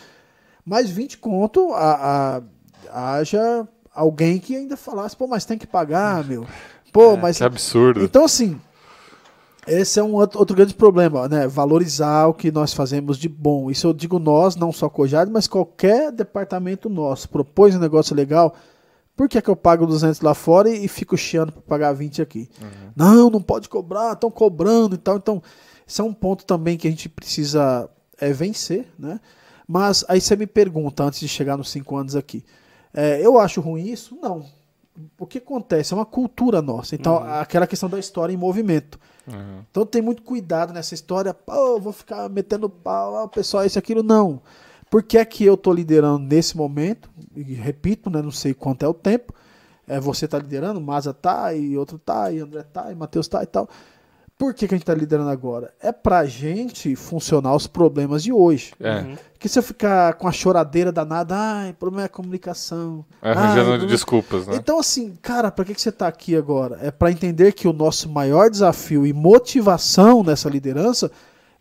Mas 0.64 0.88
20 0.88 1.18
conto, 1.18 1.72
a, 1.74 2.38
a- 2.90 3.14
haja 3.18 3.66
alguém 3.94 4.38
que 4.38 4.56
ainda 4.56 4.76
falasse, 4.76 5.16
pô, 5.16 5.26
mas 5.26 5.44
tem 5.44 5.58
que 5.58 5.66
pagar, 5.66 6.24
meu. 6.28 6.46
Pô, 6.92 7.16
mas 7.16 7.38
Que 7.38 7.44
absurdo. 7.44 8.02
então, 8.02 8.24
assim, 8.24 8.60
esse 9.66 9.98
é 9.98 10.02
um 10.02 10.14
outro, 10.14 10.54
grande 10.54 10.74
problema, 10.74 11.28
né? 11.28 11.46
Valorizar 11.46 12.26
o 12.26 12.34
que 12.34 12.50
nós 12.50 12.74
fazemos 12.74 13.16
de 13.16 13.28
bom. 13.28 13.70
Isso 13.70 13.86
eu 13.86 13.92
digo 13.92 14.18
nós, 14.18 14.56
não 14.56 14.72
só 14.72 14.88
Cojade, 14.88 15.30
mas 15.30 15.46
qualquer 15.46 16.10
departamento 16.10 16.88
nosso. 16.88 17.28
Propôs 17.28 17.74
um 17.74 17.78
negócio 17.78 18.14
legal, 18.14 18.54
por 19.16 19.28
que, 19.28 19.38
é 19.38 19.42
que 19.42 19.48
eu 19.48 19.56
pago 19.56 19.86
200 19.86 20.20
lá 20.20 20.34
fora 20.34 20.68
e, 20.68 20.84
e 20.84 20.88
fico 20.88 21.16
chiando 21.16 21.52
para 21.52 21.62
pagar 21.62 21.92
20 21.92 22.20
aqui? 22.20 22.48
Não, 22.96 23.30
não 23.30 23.40
pode 23.40 23.68
cobrar, 23.68 24.12
estão 24.12 24.30
cobrando 24.30 24.96
e 24.96 24.98
tal. 24.98 25.16
Então, 25.16 25.42
esse 25.86 26.00
é 26.00 26.04
um 26.04 26.12
ponto 26.12 26.44
também 26.44 26.76
que 26.76 26.88
a 26.88 26.90
gente 26.90 27.08
precisa 27.08 27.88
é, 28.18 28.32
vencer, 28.32 28.86
né? 28.98 29.20
Mas 29.68 30.04
aí 30.08 30.20
você 30.20 30.34
me 30.34 30.46
pergunta, 30.46 31.04
antes 31.04 31.20
de 31.20 31.28
chegar 31.28 31.56
nos 31.56 31.70
5 31.70 31.96
anos 31.96 32.16
aqui, 32.16 32.44
é, 32.94 33.24
eu 33.24 33.38
acho 33.38 33.60
ruim 33.60 33.86
isso? 33.86 34.18
Não. 34.20 34.44
O 35.18 35.26
que 35.26 35.38
acontece? 35.38 35.94
É 35.94 35.96
uma 35.96 36.04
cultura 36.04 36.60
nossa. 36.60 36.94
Então, 36.94 37.16
aquela 37.16 37.66
questão 37.66 37.88
da 37.88 37.98
história 37.98 38.32
em 38.32 38.36
movimento. 38.36 38.98
Uhum. 39.26 39.64
Então 39.70 39.86
tem 39.86 40.02
muito 40.02 40.22
cuidado 40.22 40.72
nessa 40.72 40.94
história. 40.94 41.32
Pô, 41.32 41.80
vou 41.80 41.92
ficar 41.92 42.28
metendo 42.28 42.68
pau, 42.68 43.16
ah, 43.16 43.28
pessoal, 43.28 43.64
isso 43.64 43.78
aquilo. 43.78 44.02
Não. 44.02 44.42
Por 44.90 45.02
que 45.02 45.16
é 45.16 45.24
que 45.24 45.44
eu 45.44 45.54
estou 45.54 45.72
liderando 45.72 46.18
nesse 46.18 46.56
momento? 46.56 47.08
E 47.34 47.42
repito, 47.54 48.10
né, 48.10 48.20
não 48.20 48.30
sei 48.30 48.52
quanto 48.52 48.84
é 48.84 48.88
o 48.88 48.92
tempo. 48.92 49.32
É, 49.88 49.98
você 49.98 50.26
está 50.26 50.38
liderando, 50.38 50.80
Maza 50.80 51.14
tá, 51.14 51.54
e 51.54 51.76
outro 51.76 51.98
tá, 51.98 52.30
e 52.30 52.38
André 52.38 52.62
tá, 52.62 52.92
e 52.92 52.94
Matheus 52.94 53.26
tá 53.26 53.42
e 53.42 53.46
tal. 53.46 53.68
Por 54.36 54.54
que, 54.54 54.66
que 54.66 54.74
a 54.74 54.76
gente 54.76 54.82
está 54.82 54.94
liderando 54.94 55.30
agora? 55.30 55.72
É 55.80 55.92
pra 55.92 56.24
gente 56.26 56.94
funcionar 56.96 57.54
os 57.54 57.66
problemas 57.66 58.22
de 58.22 58.32
hoje. 58.32 58.74
É. 58.80 59.00
Uhum. 59.00 59.16
Que 59.42 59.48
se 59.48 59.58
eu 59.58 59.62
ficar 59.64 60.14
com 60.14 60.28
a 60.28 60.30
choradeira 60.30 60.92
danada, 60.92 61.34
ai, 61.36 61.72
problema 61.72 62.02
é 62.02 62.06
a 62.06 62.08
comunicação. 62.08 63.04
Arranjando 63.20 63.72
ai, 63.72 63.86
desculpas, 63.88 64.46
né? 64.46 64.54
Então, 64.54 64.78
assim, 64.78 65.16
cara, 65.20 65.50
pra 65.50 65.64
que, 65.64 65.74
que 65.74 65.82
você 65.82 65.88
está 65.88 66.06
aqui 66.06 66.36
agora? 66.36 66.78
É 66.80 66.92
para 66.92 67.10
entender 67.10 67.50
que 67.50 67.66
o 67.66 67.72
nosso 67.72 68.08
maior 68.08 68.48
desafio 68.48 69.04
e 69.04 69.12
motivação 69.12 70.22
nessa 70.22 70.48
liderança 70.48 71.10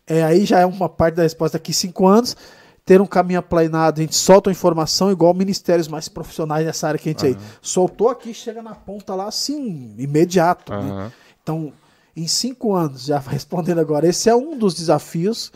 é 0.06 0.22
aí 0.22 0.44
já 0.44 0.60
é 0.60 0.64
uma 0.64 0.88
parte 0.88 1.16
da 1.16 1.24
resposta 1.24 1.58
daqui 1.58 1.72
cinco 1.72 2.06
anos 2.06 2.36
ter 2.84 3.00
um 3.00 3.06
caminho 3.06 3.40
aplanado, 3.40 4.00
a 4.00 4.04
gente 4.04 4.14
solta 4.14 4.48
a 4.48 4.52
informação 4.52 5.10
igual 5.10 5.34
ministérios 5.34 5.88
mais 5.88 6.08
profissionais 6.08 6.64
nessa 6.64 6.86
área 6.86 7.00
que 7.00 7.08
a 7.08 7.12
gente 7.12 7.26
uhum. 7.26 7.32
aí. 7.32 7.38
Soltou 7.60 8.10
aqui, 8.10 8.32
chega 8.32 8.62
na 8.62 8.76
ponta 8.76 9.12
lá 9.16 9.26
assim, 9.26 9.92
imediato. 9.98 10.72
Uhum. 10.72 10.98
Né? 10.98 11.12
Então, 11.42 11.72
em 12.16 12.28
cinco 12.28 12.74
anos, 12.74 13.06
já 13.06 13.18
respondendo 13.26 13.80
agora, 13.80 14.06
esse 14.06 14.30
é 14.30 14.36
um 14.36 14.56
dos 14.56 14.72
desafios 14.74 15.50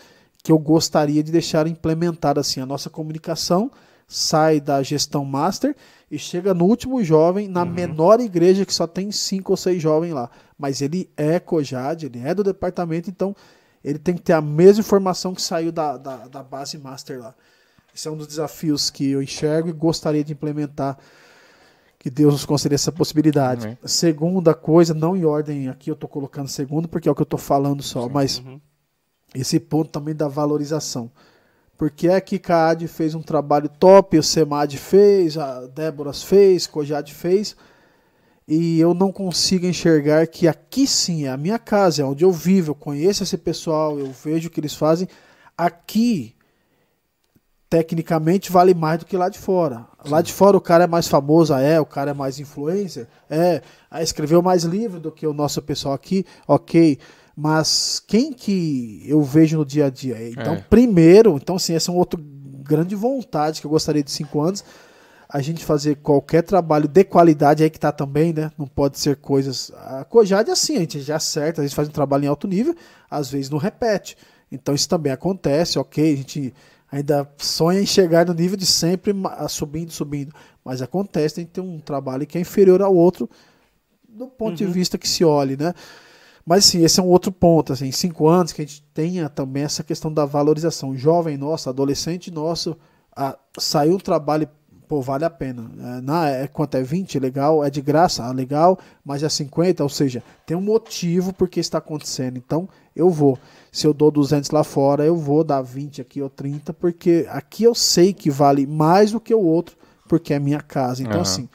que 0.47 0.53
eu 0.53 0.59
gostaria 0.61 1.25
de 1.25 1.33
deixar 1.33 1.67
implementado 1.67 2.39
assim. 2.39 2.61
A 2.61 2.67
nossa 2.67 2.89
comunicação 2.89 3.69
sai 4.07 4.61
da 4.61 4.81
gestão 4.81 5.25
master 5.25 5.75
e 6.09 6.17
chega 6.21 6.55
no 6.55 6.67
último 6.67 7.03
jovem, 7.03 7.49
na 7.49 7.65
uhum. 7.65 7.71
menor 7.73 8.21
igreja 8.21 8.65
que 8.65 8.73
só 8.73 8.87
tem 8.87 9.11
cinco 9.11 9.55
ou 9.55 9.57
seis 9.57 9.83
jovens 9.83 10.13
lá. 10.13 10.31
Mas 10.57 10.81
ele 10.81 11.11
é 11.17 11.41
COJAD, 11.41 12.07
ele 12.07 12.21
é 12.21 12.33
do 12.33 12.45
departamento, 12.45 13.11
então 13.11 13.35
ele 13.83 13.99
tem 13.99 14.15
que 14.15 14.23
ter 14.23 14.35
a 14.35 14.41
mesma 14.41 14.83
informação 14.83 15.35
que 15.35 15.43
saiu 15.43 15.73
da, 15.73 15.97
da, 15.97 16.29
da 16.29 16.45
base 16.45 16.79
master 16.79 17.19
lá. 17.19 17.35
Esse 17.93 18.07
é 18.07 18.11
um 18.13 18.17
dos 18.17 18.29
desafios 18.29 18.89
que 18.89 19.11
eu 19.11 19.21
enxergo 19.21 19.69
e 19.69 19.73
gostaria 19.73 20.23
de 20.23 20.33
implementar. 20.33 20.97
Que 21.99 22.09
Deus 22.09 22.35
nos 22.35 22.45
conceda 22.45 22.77
essa 22.77 22.93
possibilidade. 22.93 23.67
Uhum. 23.67 23.77
Segunda 23.85 24.55
coisa, 24.55 24.95
não 24.95 25.17
em 25.17 25.25
ordem 25.25 25.69
aqui, 25.69 25.91
eu 25.91 25.95
estou 25.95 26.09
colocando 26.09 26.47
segundo, 26.47 26.87
porque 26.87 27.09
é 27.09 27.11
o 27.11 27.17
que 27.17 27.23
eu 27.23 27.25
estou 27.25 27.37
falando 27.37 27.83
só, 27.83 28.05
Sim. 28.05 28.11
mas 28.13 28.39
uhum. 28.39 28.61
Esse 29.35 29.61
ponto 29.61 29.91
também 29.91 30.15
da 30.15 30.29
valorização. 30.29 31.11
Porque 31.77 32.09
é 32.09 32.21
que 32.21 32.39
CAAD 32.39 32.89
fez 32.89 33.15
um 33.15 33.23
trabalho 33.23 33.69
top, 33.69 34.19
o 34.19 34.23
SEMAD 34.23 34.79
fez, 34.79 35.37
a 35.37 35.67
Débora 35.67 36.13
fez, 36.13 36.67
Cojad 36.67 37.13
fez, 37.13 37.55
e 38.49 38.81
eu 38.81 38.95
não 38.95 39.13
consigo 39.13 39.67
enxergar 39.67 40.27
que 40.27 40.49
aqui 40.49 40.87
sim 40.87 41.27
é 41.27 41.31
a 41.31 41.37
minha 41.37 41.59
casa, 41.59 42.03
é 42.03 42.05
onde 42.05 42.25
eu 42.25 42.33
vivo, 42.33 42.71
eu 42.71 42.75
conheço 42.75 43.23
esse 43.23 43.37
pessoal, 43.37 43.99
eu 43.99 44.11
vejo 44.13 44.49
o 44.49 44.51
que 44.51 44.61
eles 44.61 44.75
fazem. 44.75 45.09
Aqui, 45.59 46.35
tecnicamente, 47.69 48.51
vale 48.53 48.73
mais 48.73 49.01
do 49.01 49.05
que 49.05 49.17
lá 49.17 49.29
de 49.29 49.39
fora. 49.39 49.87
Sim. 50.03 50.11
Lá 50.11 50.23
de 50.23 50.33
fora 50.33 50.57
o 50.57 50.61
cara 50.61 50.85
é 50.85 50.87
mais 50.87 51.09
famoso, 51.09 51.53
é, 51.55 51.79
o 51.79 51.85
cara 51.85 52.13
é 52.13 52.15
mais 52.15 52.39
influencer, 52.39 53.07
é, 53.29 53.61
escreveu 54.01 54.41
mais 54.41 54.63
livro 54.63 55.01
do 55.01 55.11
que 55.11 55.27
o 55.27 55.35
nosso 55.35 55.61
pessoal 55.61 55.93
aqui, 55.93 56.25
ok. 56.47 56.99
Mas 57.37 58.03
quem 58.07 58.33
que 58.33 59.03
eu 59.07 59.23
vejo 59.23 59.59
no 59.59 59.65
dia 59.65 59.87
a 59.87 59.91
dia? 59.91 60.17
Então, 60.31 60.55
é. 60.55 60.65
primeiro, 60.71 61.37
então 61.37 61.57
assim, 61.57 61.75
essa 61.75 61.91
é 61.91 61.93
uma 61.93 61.99
outra 61.99 62.19
grande 62.63 62.95
vontade 62.95 63.61
que 63.61 63.67
eu 63.67 63.71
gostaria 63.71 64.03
de 64.03 64.11
cinco 64.11 64.41
anos 64.41 64.65
a 65.29 65.41
gente 65.41 65.65
fazer 65.65 65.97
qualquer 65.97 66.43
trabalho 66.43 66.87
de 66.87 67.05
qualidade 67.05 67.63
aí 67.63 67.71
que 67.71 67.81
tá 67.81 67.91
também, 67.91 68.33
né? 68.33 68.51
Não 68.57 68.67
pode 68.67 68.99
ser 68.99 69.17
coisas. 69.17 69.73
A 69.75 70.05
Cojade 70.05 70.51
é 70.51 70.53
assim, 70.53 70.77
a 70.77 70.81
gente 70.81 71.01
já 71.01 71.17
acerta, 71.17 71.61
a 71.61 71.65
gente 71.67 71.75
faz 71.75 71.89
um 71.89 71.93
trabalho 71.93 72.25
em 72.25 72.29
alto 72.29 72.47
nível, 72.47 72.75
às 73.11 73.31
vezes 73.31 73.51
não 73.51 73.59
repete. 73.59 74.17
Então 74.51 74.75
isso 74.75 74.89
também 74.89 75.13
acontece, 75.13 75.79
ok, 75.79 76.13
a 76.13 76.17
gente 76.17 76.55
ainda 76.91 77.29
sonha 77.39 77.81
em 77.81 77.87
chegar 77.87 78.25
no 78.25 78.33
nível 78.33 78.57
de 78.57 78.67
sempre 78.67 79.13
subindo, 79.49 79.91
subindo. 79.91 80.33
Mas 80.65 80.81
acontece, 80.81 81.41
a 81.41 81.43
gente 81.43 81.53
tem 81.53 81.65
um 81.65 81.81
trabalho 81.81 82.27
que 82.27 82.39
é 82.39 82.41
inferior 82.41 82.81
ao 82.81 82.95
outro 82.95 83.29
do 84.09 84.29
ponto 84.29 84.51
uhum. 84.51 84.55
de 84.55 84.67
vista 84.67 84.97
que 84.97 85.09
se 85.09 85.25
olhe, 85.25 85.57
né? 85.57 85.75
Mas 86.47 86.65
sim, 86.65 86.85
esse 86.85 87.01
é 87.01 87.03
um 87.03 87.09
outro 87.09 87.33
ponto, 87.33 87.73
assim, 87.73 87.91
cinco 87.91 88.29
anos 88.29 88.53
que 88.53 88.63
a 88.63 88.65
gente 88.65 88.81
tenha 88.95 89.29
também 89.29 89.65
essa 89.65 89.83
questão 89.83 90.13
da 90.13 90.25
valorização. 90.25 90.97
Jovem 90.97 91.37
nosso, 91.37 91.69
adolescente 91.69 92.31
nosso, 92.31 92.77
a, 93.15 93.37
saiu 93.59 93.97
um 93.97 93.99
trabalho 93.99 94.49
pô, 94.87 95.01
vale 95.01 95.25
a 95.25 95.31
pena. 95.31 95.71
É, 95.79 96.01
na, 96.01 96.29
é, 96.29 96.47
quanto 96.47 96.77
é 96.77 96.83
20, 96.83 97.19
legal, 97.19 97.65
é 97.65 97.71
de 97.71 97.81
graça, 97.81 98.25
ah, 98.25 98.33
legal, 98.33 98.79
mas 99.05 99.23
é 99.23 99.29
50, 99.29 99.83
ou 99.83 99.89
seja, 99.89 100.23
tem 100.45 100.57
um 100.57 100.61
motivo 100.61 101.33
porque 101.33 101.61
está 101.61 101.79
acontecendo. 101.79 102.37
Então, 102.37 102.69
eu 102.95 103.11
vou. 103.11 103.39
Se 103.71 103.87
eu 103.87 103.93
dou 103.93 104.11
200 104.11 104.51
lá 104.51 104.65
fora, 104.65 105.05
eu 105.05 105.17
vou 105.17 105.45
dar 105.45 105.63
20 105.63 106.01
aqui 106.01 106.23
ou 106.23 106.31
30, 106.31 106.73
porque 106.73 107.27
aqui 107.29 107.65
eu 107.65 107.75
sei 107.75 108.13
que 108.13 108.31
vale 108.31 108.67
mais 108.67 109.13
do 109.13 109.21
que 109.21 109.35
o 109.35 109.43
outro, 109.43 109.77
porque 110.09 110.33
é 110.33 110.39
minha 110.39 110.61
casa. 110.61 111.03
Então, 111.03 111.17
uhum. 111.17 111.23
assim, 111.23 111.49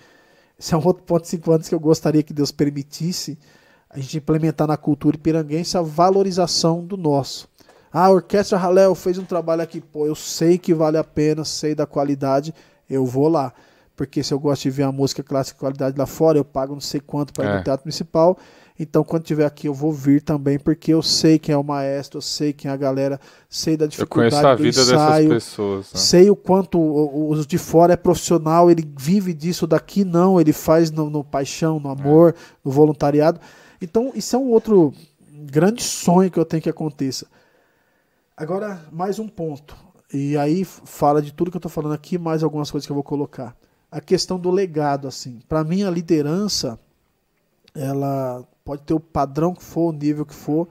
esse 0.59 0.73
é 0.73 0.77
um 0.77 0.85
outro 0.85 1.03
ponto 1.03 1.23
de 1.23 1.30
5 1.30 1.51
anos 1.51 1.69
que 1.69 1.76
eu 1.76 1.80
gostaria 1.80 2.22
que 2.22 2.34
Deus 2.34 2.51
permitisse 2.51 3.38
a 3.93 3.99
gente 3.99 4.18
implementar 4.18 4.68
na 4.68 4.77
cultura 4.77 5.18
piranguense 5.18 5.77
a 5.77 5.81
valorização 5.81 6.84
do 6.84 6.95
nosso. 6.95 7.47
Ah, 7.91 8.05
a 8.05 8.09
Orquestra 8.09 8.57
Halel 8.57 8.95
fez 8.95 9.18
um 9.18 9.26
trabalho 9.26 9.61
aqui, 9.61 9.81
pô, 9.81 10.05
eu 10.05 10.15
sei 10.15 10.57
que 10.57 10.73
vale 10.73 10.97
a 10.97 11.03
pena, 11.03 11.43
sei 11.43 11.76
da 11.76 11.85
qualidade, 11.85 12.53
eu 12.89 13.05
vou 13.05 13.27
lá. 13.27 13.53
Porque 13.95 14.23
se 14.23 14.34
eu 14.34 14.39
gosto 14.39 14.63
de 14.63 14.69
ver 14.69 14.84
a 14.84 14.91
música 14.91 15.22
clássica 15.22 15.55
de 15.55 15.59
qualidade 15.59 15.97
lá 15.97 16.05
fora, 16.05 16.38
eu 16.38 16.45
pago 16.45 16.73
não 16.73 16.81
sei 16.81 17.01
quanto 17.01 17.34
para 17.34 17.45
ir 17.45 17.49
é. 17.49 17.57
no 17.57 17.63
Teatro 17.63 17.85
Municipal. 17.85 18.38
Então, 18.80 19.03
quando 19.03 19.23
tiver 19.23 19.45
aqui, 19.45 19.68
eu 19.68 19.73
vou 19.76 19.91
vir 19.91 20.23
também, 20.23 20.57
porque 20.57 20.91
eu 20.91 21.03
sei 21.03 21.38
quem 21.38 21.53
é 21.53 21.57
o 21.57 21.63
maestro, 21.63 22.18
eu 22.18 22.22
sei 22.22 22.51
quem 22.51 22.72
é 22.72 22.73
a 22.73 22.77
galera, 22.77 23.19
sei 23.47 23.77
da 23.77 23.85
dificuldade 23.85 24.34
eu 24.34 24.41
conheço 24.41 24.47
a 24.47 24.55
vida 24.55 24.81
ensaio, 24.81 25.30
dessas 25.30 25.49
pessoas. 25.49 25.93
Né? 25.93 25.99
Sei 25.99 26.30
o 26.31 26.35
quanto 26.35 26.80
os 27.30 27.45
de 27.45 27.59
fora 27.59 27.93
é 27.93 27.97
profissional, 27.97 28.72
ele 28.72 28.84
vive 28.97 29.34
disso, 29.34 29.68
daqui 29.68 30.03
não, 30.03 30.41
ele 30.41 30.51
faz 30.51 30.89
no, 30.89 31.11
no 31.11 31.23
paixão, 31.23 31.80
no 31.80 31.89
amor, 31.89 32.34
é. 32.35 32.41
no 32.65 32.72
voluntariado. 32.72 33.39
Então, 33.82 34.12
isso 34.14 34.36
é 34.36 34.40
um 34.40 34.49
outro 34.49 34.94
grande 35.32 35.82
sonho 35.82 36.30
que 36.30 36.40
eu 36.40 36.45
tenho 36.45 36.62
que 36.62 36.70
aconteça. 36.70 37.26
Agora, 38.38 38.86
mais 38.91 39.18
um 39.20 39.28
ponto. 39.28 39.76
E 40.14 40.38
aí 40.38 40.64
fala 40.64 41.22
de 41.22 41.34
tudo 41.34 41.49
que 41.49 41.58
eu 41.58 41.60
estou 41.60 41.72
falando 41.72 41.94
aqui, 41.94 42.18
mais 42.18 42.44
algumas 42.44 42.70
coisas 42.70 42.86
que 42.86 42.91
eu 42.91 42.95
vou 42.95 43.03
colocar. 43.03 43.56
A 43.90 43.99
questão 43.99 44.40
do 44.40 44.52
legado, 44.52 45.08
assim. 45.08 45.40
Para 45.48 45.64
mim, 45.64 45.84
a 45.84 45.90
liderança, 45.90 46.80
ela 47.74 48.45
pode 48.64 48.84
ter 48.84 48.94
o 48.94 48.99
padrão 48.99 49.53
que 49.53 49.64
for, 49.64 49.90
o 49.90 49.98
nível 49.98 50.26
que 50.26 50.34
for, 50.34 50.68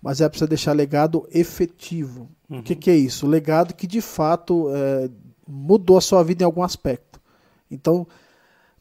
mas 0.00 0.20
é 0.20 0.28
precisa 0.28 0.48
deixar 0.48 0.72
legado 0.72 1.28
efetivo. 1.32 2.28
Uhum. 2.50 2.58
O 2.58 2.62
que, 2.62 2.74
que, 2.74 2.90
é 2.90 2.96
isso? 2.96 3.26
O 3.26 3.28
legado 3.28 3.74
que 3.74 3.86
de 3.86 4.00
fato 4.00 4.66
é, 4.74 5.08
mudou 5.46 5.96
a 5.96 6.00
sua 6.00 6.22
vida 6.22 6.42
em 6.42 6.46
algum 6.46 6.62
aspecto. 6.62 7.20
Então, 7.70 8.06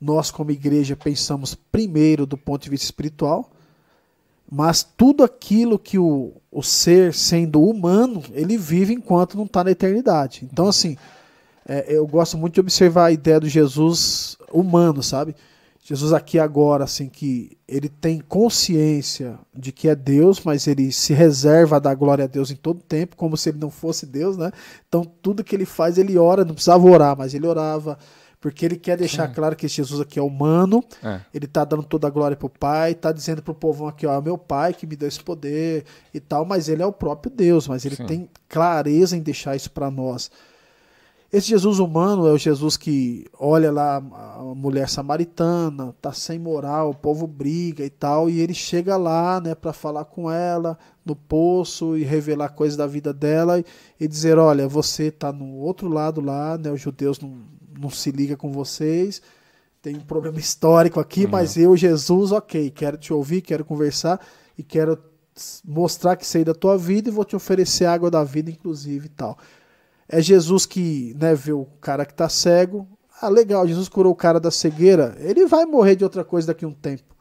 nós 0.02 0.32
como 0.32 0.50
igreja 0.50 0.96
pensamos 0.96 1.54
primeiro 1.54 2.26
do 2.26 2.36
ponto 2.36 2.64
de 2.64 2.70
vista 2.72 2.86
espiritual, 2.86 3.52
mas 4.52 4.84
tudo 4.84 5.24
aquilo 5.24 5.80
que 5.80 5.98
o, 5.98 6.34
o 6.52 6.62
ser, 6.62 7.14
sendo 7.14 7.62
humano, 7.64 8.22
ele 8.34 8.58
vive 8.58 8.94
enquanto 8.94 9.38
não 9.38 9.46
está 9.46 9.64
na 9.64 9.72
eternidade. 9.72 10.46
Então, 10.52 10.68
assim, 10.68 10.98
é, 11.66 11.86
eu 11.88 12.06
gosto 12.06 12.38
muito 12.38 12.56
de 12.56 12.60
observar 12.60 13.06
a 13.06 13.12
ideia 13.12 13.40
do 13.40 13.48
Jesus 13.48 14.38
humano, 14.52 15.02
sabe? 15.02 15.36
Jesus 15.84 16.14
aqui 16.14 16.38
agora, 16.38 16.84
assim, 16.84 17.08
que 17.08 17.58
ele 17.68 17.90
tem 17.90 18.20
consciência 18.20 19.40
de 19.54 19.72
que 19.72 19.88
é 19.88 19.96
Deus, 19.96 20.42
mas 20.44 20.68
ele 20.68 20.92
se 20.92 21.14
reserva 21.14 21.78
a 21.78 21.80
dar 21.80 21.96
glória 21.96 22.26
a 22.26 22.28
Deus 22.28 22.52
em 22.52 22.56
todo 22.56 22.82
tempo, 22.82 23.16
como 23.16 23.36
se 23.36 23.50
ele 23.50 23.58
não 23.58 23.72
fosse 23.72 24.06
Deus, 24.06 24.38
né? 24.38 24.52
Então, 24.88 25.04
tudo 25.04 25.44
que 25.44 25.56
ele 25.56 25.66
faz, 25.66 25.98
ele 25.98 26.18
ora, 26.18 26.46
não 26.46 26.54
precisava 26.54 26.86
orar, 26.86 27.18
mas 27.18 27.34
ele 27.34 27.48
orava 27.48 27.98
porque 28.42 28.66
ele 28.66 28.76
quer 28.76 28.98
deixar 28.98 29.28
Sim. 29.28 29.36
claro 29.36 29.56
que 29.56 29.68
Jesus 29.68 30.02
aqui 30.02 30.18
é 30.18 30.22
humano, 30.22 30.84
é. 31.04 31.22
ele 31.32 31.46
está 31.46 31.64
dando 31.64 31.84
toda 31.84 32.08
a 32.08 32.10
glória 32.10 32.36
pro 32.36 32.50
Pai, 32.50 32.92
está 32.92 33.12
dizendo 33.12 33.44
pro 33.44 33.54
povão 33.54 33.88
aqui, 33.88 34.08
ó, 34.08 34.18
é 34.18 34.22
meu 34.22 34.38
Pai 34.38 34.74
que 34.74 34.88
me 34.88 34.96
deu 34.96 35.08
esse 35.08 35.24
poder 35.24 35.86
e 36.12 36.20
tal, 36.20 36.44
mas 36.44 36.68
ele 36.68 36.82
é 36.82 36.86
o 36.86 36.92
próprio 36.92 37.32
Deus, 37.32 37.68
mas 37.68 37.86
ele 37.86 37.96
Sim. 37.96 38.06
tem 38.08 38.30
clareza 38.50 39.16
em 39.16 39.22
deixar 39.22 39.56
isso 39.56 39.70
para 39.70 39.92
nós. 39.92 40.32
Esse 41.32 41.48
Jesus 41.48 41.80
humano 41.80 42.28
é 42.28 42.34
o 42.34 42.38
Jesus 42.38 42.76
que 42.76 43.26
olha 43.40 43.72
lá 43.72 43.98
a 43.98 44.44
mulher 44.54 44.90
samaritana, 44.90 45.96
tá 46.02 46.12
sem 46.12 46.38
moral, 46.38 46.90
o 46.90 46.96
povo 46.96 47.26
briga 47.26 47.86
e 47.86 47.90
tal, 47.90 48.30
e 48.30 48.42
ele 48.42 48.54
chega 48.54 48.98
lá, 48.98 49.40
né, 49.40 49.56
para 49.56 49.72
falar 49.72 50.04
com 50.04 50.30
ela 50.30 50.78
no 51.06 51.16
poço 51.16 51.96
e 51.96 52.04
revelar 52.04 52.50
coisas 52.50 52.76
da 52.76 52.86
vida 52.86 53.14
dela 53.14 53.60
e, 53.60 53.66
e 53.98 54.08
dizer, 54.10 54.38
olha, 54.38 54.68
você 54.68 55.10
tá 55.10 55.32
no 55.32 55.56
outro 55.56 55.88
lado 55.88 56.20
lá, 56.20 56.58
né, 56.58 56.70
os 56.70 56.82
judeus 56.82 57.18
não, 57.22 57.38
não 57.80 57.90
se 57.90 58.12
liga 58.12 58.36
com 58.36 58.52
vocês, 58.52 59.22
tem 59.82 59.96
um 59.96 60.02
problema 60.02 60.40
histórico 60.40 61.00
aqui, 61.00 61.26
uhum. 61.26 61.32
mas 61.32 61.58
eu, 61.58 61.76
Jesus, 61.76 62.32
ok, 62.32 62.70
quero 62.70 62.98
te 62.98 63.12
ouvir, 63.12 63.42
quero 63.42 63.66
conversar 63.66 64.20
e 64.58 64.64
quero 64.64 64.98
mostrar 65.66 66.16
que 66.16 66.26
sei 66.26 66.44
da 66.44 66.54
tua 66.54 66.78
vida 66.78 67.10
e 67.10 67.12
vou 67.12 67.26
te 67.26 67.36
oferecer 67.36 67.86
água 67.86 68.12
da 68.12 68.24
vida, 68.24 68.52
inclusive 68.52 69.08
e 69.08 69.10
tal. 69.10 69.38
É 70.08 70.22
Jesus 70.22 70.66
que 70.66 71.16
né, 71.20 71.34
vê 71.34 71.54
o 71.54 71.66
cara 71.80 72.06
que 72.06 72.12
está 72.12 72.28
cego. 72.28 72.88
Ah, 73.22 73.30
legal, 73.30 73.68
Jesus 73.68 73.88
curou 73.88 74.12
o 74.12 74.16
cara 74.16 74.40
da 74.40 74.52
cegueira. 74.52 75.16
Ele 75.20 75.46
vai 75.46 75.66
morrer 75.66 75.96
de 75.96 76.04
outra 76.04 76.24
coisa 76.24 76.48
daqui 76.48 76.66
a 76.66 76.68
um 76.68 76.74
tempo. 76.74 77.16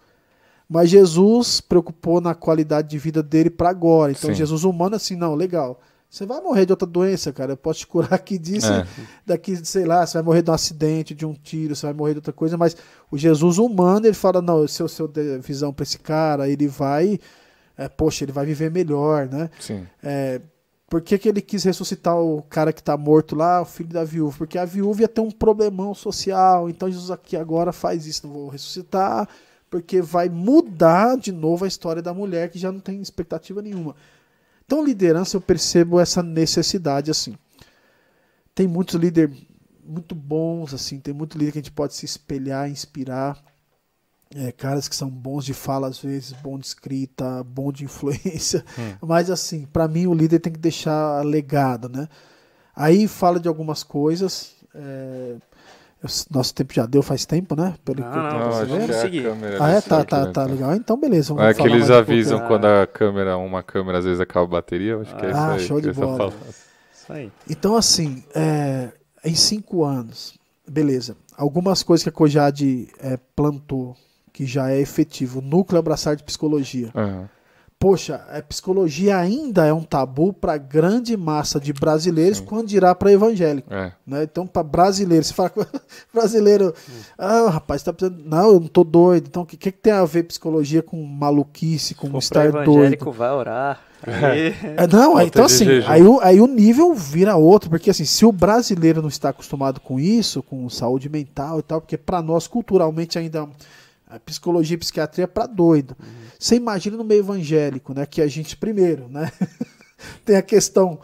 Mas 0.68 0.90
Jesus 0.90 1.60
preocupou 1.60 2.20
na 2.20 2.35
qualidade 2.35 2.89
de 2.89 2.98
vida 2.98 3.22
dele 3.22 3.51
para 3.51 3.70
agora. 3.70 4.12
Então 4.12 4.31
Sim. 4.31 4.36
Jesus 4.36 4.64
humano 4.64 4.97
assim, 4.97 5.16
não, 5.16 5.35
legal. 5.35 5.81
Você 6.11 6.27
vai 6.27 6.41
morrer 6.41 6.66
de 6.66 6.73
outra 6.73 6.89
doença, 6.89 7.32
cara. 7.32 7.53
Eu 7.53 7.57
posso 7.57 7.78
te 7.78 7.87
curar 7.87 8.15
aqui 8.15 8.37
disso. 8.37 8.73
É. 8.73 8.85
Daqui, 9.24 9.65
sei 9.65 9.85
lá, 9.85 10.05
você 10.05 10.15
vai 10.15 10.23
morrer 10.24 10.43
de 10.43 10.51
um 10.51 10.55
acidente, 10.55 11.15
de 11.15 11.24
um 11.24 11.32
tiro, 11.32 11.77
você 11.77 11.87
vai 11.87 11.95
morrer 11.95 12.15
de 12.15 12.19
outra 12.19 12.32
coisa. 12.32 12.57
Mas 12.59 12.77
o 13.12 13.16
Jesus 13.16 13.59
humano, 13.59 14.05
ele 14.05 14.15
fala, 14.15 14.43
não, 14.43 14.66
se 14.66 14.82
eu, 14.82 14.89
se 14.89 15.01
eu 15.01 15.07
der 15.07 15.39
visão 15.39 15.73
para 15.73 15.85
esse 15.85 16.01
cara, 16.01 16.49
ele 16.49 16.66
vai, 16.66 17.20
é, 17.78 17.89
poxa, 17.89 18.24
ele 18.24 18.32
vai 18.32 18.45
viver 18.45 18.73
melhor, 18.73 19.28
né? 19.28 19.49
Sim. 19.61 19.87
É, 20.03 20.41
por 20.89 21.01
que, 21.01 21.16
que 21.16 21.28
ele 21.28 21.41
quis 21.41 21.62
ressuscitar 21.62 22.19
o 22.19 22.43
cara 22.43 22.73
que 22.73 22.82
tá 22.82 22.97
morto 22.97 23.37
lá, 23.37 23.62
o 23.62 23.65
filho 23.65 23.91
da 23.91 24.03
viúva? 24.03 24.37
Porque 24.37 24.59
a 24.59 24.65
viúva 24.65 25.03
ia 25.03 25.09
ter 25.09 25.20
um 25.20 25.31
problemão 25.31 25.95
social. 25.95 26.69
Então 26.69 26.91
Jesus 26.91 27.12
aqui 27.12 27.37
agora 27.37 27.73
faz 27.73 28.05
isso, 28.09 28.27
não 28.27 28.35
vou 28.35 28.49
ressuscitar, 28.49 29.28
porque 29.70 30.03
vai 30.03 30.28
mudar 30.28 31.16
de 31.16 31.31
novo 31.31 31.65
a 31.65 31.69
história 31.69 32.03
da 32.03 32.12
mulher 32.12 32.51
que 32.51 32.59
já 32.59 32.73
não 32.73 32.81
tem 32.81 33.01
expectativa 33.01 33.62
nenhuma. 33.62 33.95
Então, 34.71 34.85
liderança, 34.85 35.37
eu 35.37 35.41
percebo 35.41 35.99
essa 35.99 36.23
necessidade 36.23 37.11
assim. 37.11 37.37
Tem 38.55 38.69
muitos 38.69 38.95
líderes 38.95 39.37
muito 39.85 40.15
bons, 40.15 40.73
assim, 40.73 41.01
tem 41.01 41.13
muito 41.13 41.37
líder 41.37 41.51
que 41.51 41.59
a 41.59 41.63
gente 41.63 41.73
pode 41.73 41.93
se 41.93 42.05
espelhar, 42.05 42.71
inspirar. 42.71 43.37
É, 44.33 44.53
caras 44.53 44.89
que 44.89 44.95
são 44.95 45.11
bons 45.11 45.45
de 45.45 45.53
fala 45.53 45.89
às 45.89 45.99
vezes, 45.99 46.35
bom 46.35 46.57
de 46.57 46.67
escrita, 46.67 47.43
bom 47.51 47.73
de 47.73 47.83
influência. 47.83 48.65
Mas 49.03 49.29
assim, 49.29 49.67
para 49.67 49.89
mim 49.89 50.07
o 50.07 50.15
líder 50.15 50.39
tem 50.39 50.53
que 50.53 50.61
deixar 50.61 51.25
legado, 51.25 51.89
né? 51.89 52.09
Aí 52.73 53.09
fala 53.09 53.41
de 53.41 53.49
algumas 53.49 53.83
coisas. 53.83 54.55
é, 54.73 55.37
nosso 56.31 56.55
tempo 56.55 56.72
já 56.72 56.86
deu 56.86 57.02
faz 57.02 57.27
tempo, 57.27 57.55
né? 57.55 57.74
Pelo 57.85 58.01
Não, 58.01 58.10
que 58.10 58.16
não, 58.16 58.39
Não, 58.39 58.48
acho 58.59 58.66
que 58.66 58.72
é 58.72 58.85
a 58.85 59.01
seguir. 59.01 59.22
câmera. 59.22 59.59
Ah, 59.60 59.70
é? 59.70 59.81
Tá, 59.81 60.01
aqui, 60.01 60.10
tá, 60.10 60.20
tá 60.24 60.31
então. 60.31 60.47
legal. 60.47 60.74
Então, 60.74 60.97
beleza. 60.98 61.35
vamos 61.35 61.51
É 61.51 61.55
que 61.55 61.62
eles 61.62 61.90
um 61.90 61.94
avisam 61.94 62.39
pouco. 62.39 62.55
quando 62.55 62.64
a 62.66 62.86
câmera, 62.86 63.36
uma 63.36 63.62
câmera 63.62 63.98
às 63.98 64.05
vezes 64.05 64.20
acaba 64.20 64.44
a 64.44 64.48
bateria, 64.48 64.97
acho 64.98 65.14
que 65.14 65.27
é 65.27 65.28
Ah, 65.28 65.31
isso 65.31 65.51
aí. 65.51 65.66
show 65.66 65.81
de 65.81 65.93
bola. 65.93 66.32
Isso 66.94 67.12
aí. 67.12 67.31
Então, 67.48 67.77
assim, 67.77 68.24
é, 68.35 68.90
em 69.24 69.35
cinco 69.35 69.85
anos, 69.85 70.39
beleza. 70.66 71.16
Algumas 71.36 71.82
coisas 71.82 72.02
que 72.02 72.09
a 72.09 72.12
Cojade 72.12 72.89
é, 72.98 73.18
plantou, 73.36 73.97
que 74.32 74.47
já 74.47 74.70
é 74.70 74.81
efetivo. 74.81 75.40
Núcleo 75.43 75.78
Abraçar 75.78 76.16
de 76.16 76.24
Psicologia. 76.24 76.90
Aham. 76.94 77.28
Poxa, 77.81 78.20
a 78.28 78.43
psicologia 78.43 79.16
ainda 79.16 79.65
é 79.65 79.73
um 79.73 79.82
tabu 79.82 80.35
para 80.35 80.59
grande 80.59 81.16
massa 81.16 81.59
de 81.59 81.73
brasileiros, 81.73 82.36
Sim. 82.36 82.44
quando 82.44 82.69
dirá 82.69 82.94
para 82.94 83.11
evangélico. 83.11 83.73
É. 83.73 83.90
Né? 84.07 84.24
Então, 84.24 84.47
para 84.47 84.62
brasileiro, 84.62 85.24
você 85.24 85.32
fala 85.32 85.51
brasileiro, 86.12 86.74
ah, 87.16 87.48
rapaz, 87.48 87.82
tá 87.82 87.90
precisando. 87.90 88.23
Não, 88.23 88.48
eu 88.48 88.61
não 88.61 88.69
tô 88.69 88.85
doido. 88.85 89.28
Então, 89.28 89.44
o 89.44 89.47
que, 89.47 89.57
que, 89.57 89.73
que 89.73 89.78
tem 89.78 89.94
a 89.94 90.05
ver 90.05 90.24
psicologia 90.24 90.82
com 90.82 91.02
maluquice, 91.02 91.94
com 91.94 92.19
estar 92.19 92.52
doido? 92.52 92.70
evangélico, 92.70 93.11
vai 93.12 93.31
orar. 93.31 93.81
Aí, 94.07 94.55
É, 94.77 94.86
não, 94.86 95.16
aí, 95.16 95.28
então 95.28 95.47
assim, 95.47 95.66
aí 95.86 96.02
o, 96.02 96.20
aí 96.20 96.39
o 96.39 96.47
nível 96.47 96.94
vira 96.94 97.36
outro, 97.36 97.70
porque 97.70 97.89
assim, 97.89 98.05
se 98.05 98.27
o 98.27 98.32
brasileiro 98.32 99.01
não 99.01 99.09
está 99.09 99.31
acostumado 99.31 99.81
com 99.81 99.98
isso, 99.98 100.43
com 100.43 100.69
saúde 100.69 101.09
mental 101.09 101.61
e 101.61 101.62
tal, 101.62 101.81
porque 101.81 101.97
para 101.97 102.20
nós 102.20 102.47
culturalmente 102.47 103.19
ainda 103.19 103.48
a 104.11 104.19
psicologia 104.19 104.74
e 104.74 104.78
psiquiatria 104.78 105.24
é 105.24 105.27
para 105.27 105.47
doido. 105.47 105.97
Você 106.39 106.57
imagina 106.57 106.97
no 106.97 107.05
meio 107.05 107.20
evangélico, 107.20 107.95
né, 107.95 108.07
que 108.07 108.20
a 108.20 108.27
gente 108.27 108.57
primeiro, 108.57 109.09
né, 109.09 109.31
tem 110.24 110.37
a 110.37 110.43
questão 110.43 110.99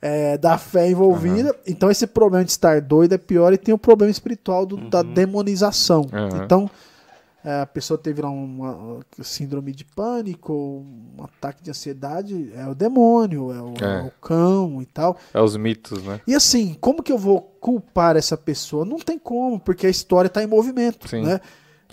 é, 0.00 0.36
da 0.38 0.56
fé 0.58 0.88
envolvida, 0.90 1.54
então 1.66 1.90
esse 1.90 2.06
problema 2.06 2.44
de 2.44 2.50
estar 2.50 2.80
doido 2.80 3.14
é 3.14 3.18
pior 3.18 3.52
e 3.52 3.58
tem 3.58 3.74
o 3.74 3.78
problema 3.78 4.10
espiritual 4.10 4.64
do- 4.64 4.76
da 4.88 5.02
demonização. 5.02 6.02
Uhum. 6.12 6.44
Então 6.44 6.70
é, 7.44 7.60
a 7.60 7.66
pessoa 7.66 7.96
teve 7.96 8.20
lá 8.20 8.28
uma 8.28 9.00
síndrome 9.22 9.70
de 9.72 9.84
pânico, 9.84 10.52
um 10.52 11.22
ataque 11.24 11.62
de 11.62 11.70
ansiedade, 11.70 12.50
é 12.56 12.66
o 12.68 12.74
demônio, 12.74 13.52
é 13.52 13.60
o, 13.62 13.74
É. 13.80 14.00
é 14.00 14.02
o 14.02 14.10
cão 14.20 14.82
e 14.82 14.86
tal. 14.86 15.16
É 15.32 15.40
os 15.40 15.56
mitos, 15.56 16.02
né? 16.02 16.20
E 16.26 16.34
assim, 16.34 16.76
como 16.80 17.02
que 17.04 17.12
eu 17.12 17.18
vou 17.18 17.40
culpar 17.60 18.16
essa 18.16 18.36
pessoa? 18.36 18.84
Não 18.84 18.98
tem 18.98 19.16
como, 19.18 19.60
porque 19.60 19.86
a 19.86 19.90
história 19.90 20.26
está 20.26 20.42
em 20.42 20.46
movimento, 20.48 21.08
Sim. 21.08 21.22
né? 21.22 21.40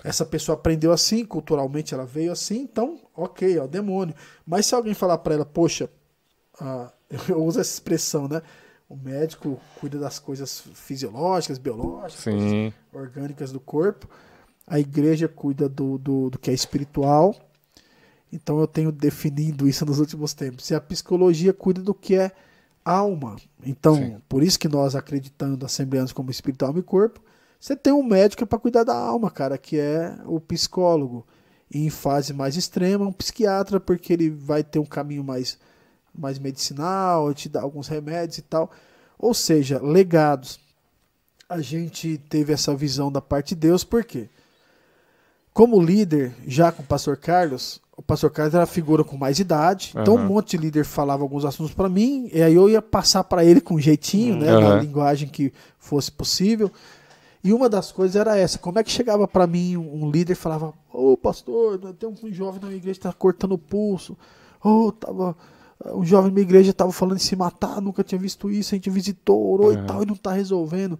Essa 0.04 0.26
pessoa 0.26 0.54
aprendeu 0.54 0.92
assim, 0.92 1.24
culturalmente 1.24 1.94
ela 1.94 2.04
veio 2.04 2.30
assim, 2.30 2.60
então, 2.60 3.00
ok, 3.16 3.56
é 3.56 3.62
o 3.62 3.66
demônio. 3.66 4.14
Mas 4.46 4.66
se 4.66 4.74
alguém 4.74 4.92
falar 4.92 5.16
para 5.16 5.32
ela, 5.32 5.46
poxa, 5.46 5.88
ah, 6.60 6.92
eu 7.26 7.42
uso 7.42 7.58
essa 7.58 7.72
expressão, 7.72 8.28
né? 8.28 8.42
O 8.86 8.94
médico 8.94 9.58
cuida 9.80 9.98
das 9.98 10.18
coisas 10.18 10.60
fisiológicas, 10.74 11.56
biológicas, 11.56 12.22
orgânicas 12.92 13.50
do 13.50 13.58
corpo. 13.58 14.06
A 14.66 14.78
igreja 14.78 15.26
cuida 15.26 15.70
do, 15.70 15.96
do, 15.96 16.28
do 16.28 16.38
que 16.38 16.50
é 16.50 16.54
espiritual. 16.54 17.34
Então 18.30 18.60
eu 18.60 18.66
tenho 18.66 18.92
definido 18.92 19.66
isso 19.66 19.86
nos 19.86 19.98
últimos 19.98 20.34
tempos. 20.34 20.68
E 20.68 20.74
a 20.74 20.80
psicologia 20.82 21.54
cuida 21.54 21.80
do 21.80 21.94
que 21.94 22.14
é 22.14 22.30
alma. 22.84 23.36
Então, 23.64 23.96
Sim. 23.96 24.20
por 24.28 24.42
isso 24.42 24.58
que 24.58 24.68
nós 24.68 24.94
acreditando 24.94 25.64
assembleanos 25.64 26.12
como 26.12 26.30
espírito, 26.30 26.66
alma 26.66 26.80
e 26.80 26.82
corpo, 26.82 27.20
você 27.64 27.74
tem 27.74 27.94
um 27.94 28.02
médico 28.02 28.44
para 28.44 28.58
cuidar 28.58 28.84
da 28.84 28.94
alma, 28.94 29.30
cara, 29.30 29.56
que 29.56 29.78
é 29.78 30.14
o 30.26 30.38
psicólogo. 30.38 31.26
E 31.70 31.86
em 31.86 31.88
fase 31.88 32.34
mais 32.34 32.56
extrema, 32.58 33.06
um 33.06 33.12
psiquiatra, 33.12 33.80
porque 33.80 34.12
ele 34.12 34.28
vai 34.28 34.62
ter 34.62 34.78
um 34.78 34.84
caminho 34.84 35.24
mais, 35.24 35.56
mais 36.14 36.38
medicinal, 36.38 37.32
te 37.32 37.48
dá 37.48 37.62
alguns 37.62 37.88
remédios 37.88 38.36
e 38.36 38.42
tal. 38.42 38.70
Ou 39.18 39.32
seja, 39.32 39.80
legados. 39.82 40.60
A 41.48 41.62
gente 41.62 42.18
teve 42.28 42.52
essa 42.52 42.76
visão 42.76 43.10
da 43.10 43.22
parte 43.22 43.54
de 43.54 43.62
Deus, 43.62 43.82
por 43.82 44.04
quê? 44.04 44.28
Como 45.50 45.80
líder, 45.80 46.34
já 46.46 46.70
com 46.70 46.82
o 46.82 46.86
pastor 46.86 47.16
Carlos, 47.16 47.80
o 47.96 48.02
pastor 48.02 48.30
Carlos 48.30 48.54
era 48.54 48.64
a 48.64 48.66
figura 48.66 49.02
com 49.02 49.16
mais 49.16 49.38
idade, 49.38 49.94
então 49.96 50.16
um 50.16 50.26
monte 50.26 50.50
de 50.50 50.58
líder 50.58 50.84
falava 50.84 51.22
alguns 51.22 51.46
assuntos 51.46 51.72
para 51.72 51.88
mim, 51.88 52.28
e 52.30 52.42
aí 52.42 52.54
eu 52.54 52.68
ia 52.68 52.82
passar 52.82 53.24
para 53.24 53.42
ele 53.42 53.62
com 53.62 53.80
jeitinho, 53.80 54.36
né, 54.36 54.50
na 54.50 54.68
Aham. 54.68 54.80
linguagem 54.80 55.28
que 55.28 55.50
fosse 55.78 56.12
possível. 56.12 56.70
E 57.44 57.52
uma 57.52 57.68
das 57.68 57.92
coisas 57.92 58.16
era 58.16 58.38
essa: 58.38 58.58
como 58.58 58.78
é 58.78 58.82
que 58.82 58.90
chegava 58.90 59.28
para 59.28 59.46
mim 59.46 59.76
um 59.76 60.10
líder 60.10 60.32
e 60.32 60.36
falava, 60.36 60.72
ô 60.90 61.14
pastor, 61.14 61.78
tem 61.92 62.08
um 62.08 62.32
jovem 62.32 62.58
na 62.58 62.68
minha 62.68 62.78
igreja 62.78 62.98
que 62.98 63.02
tá 63.02 63.12
cortando 63.12 63.52
o 63.52 63.58
pulso, 63.58 64.16
ô, 64.64 64.90
tava. 64.90 65.36
Um 65.86 66.04
jovem 66.04 66.30
na 66.30 66.34
minha 66.34 66.46
igreja 66.46 66.70
estava 66.70 66.90
falando 66.92 67.16
em 67.16 67.20
se 67.20 67.36
matar, 67.36 67.80
nunca 67.80 68.02
tinha 68.02 68.18
visto 68.18 68.50
isso, 68.50 68.74
a 68.74 68.76
gente 68.76 68.88
visitou, 68.88 69.52
orou 69.52 69.72
e 69.72 69.84
tal, 69.84 70.02
e 70.02 70.06
não 70.06 70.14
tá 70.14 70.32
resolvendo. 70.32 70.98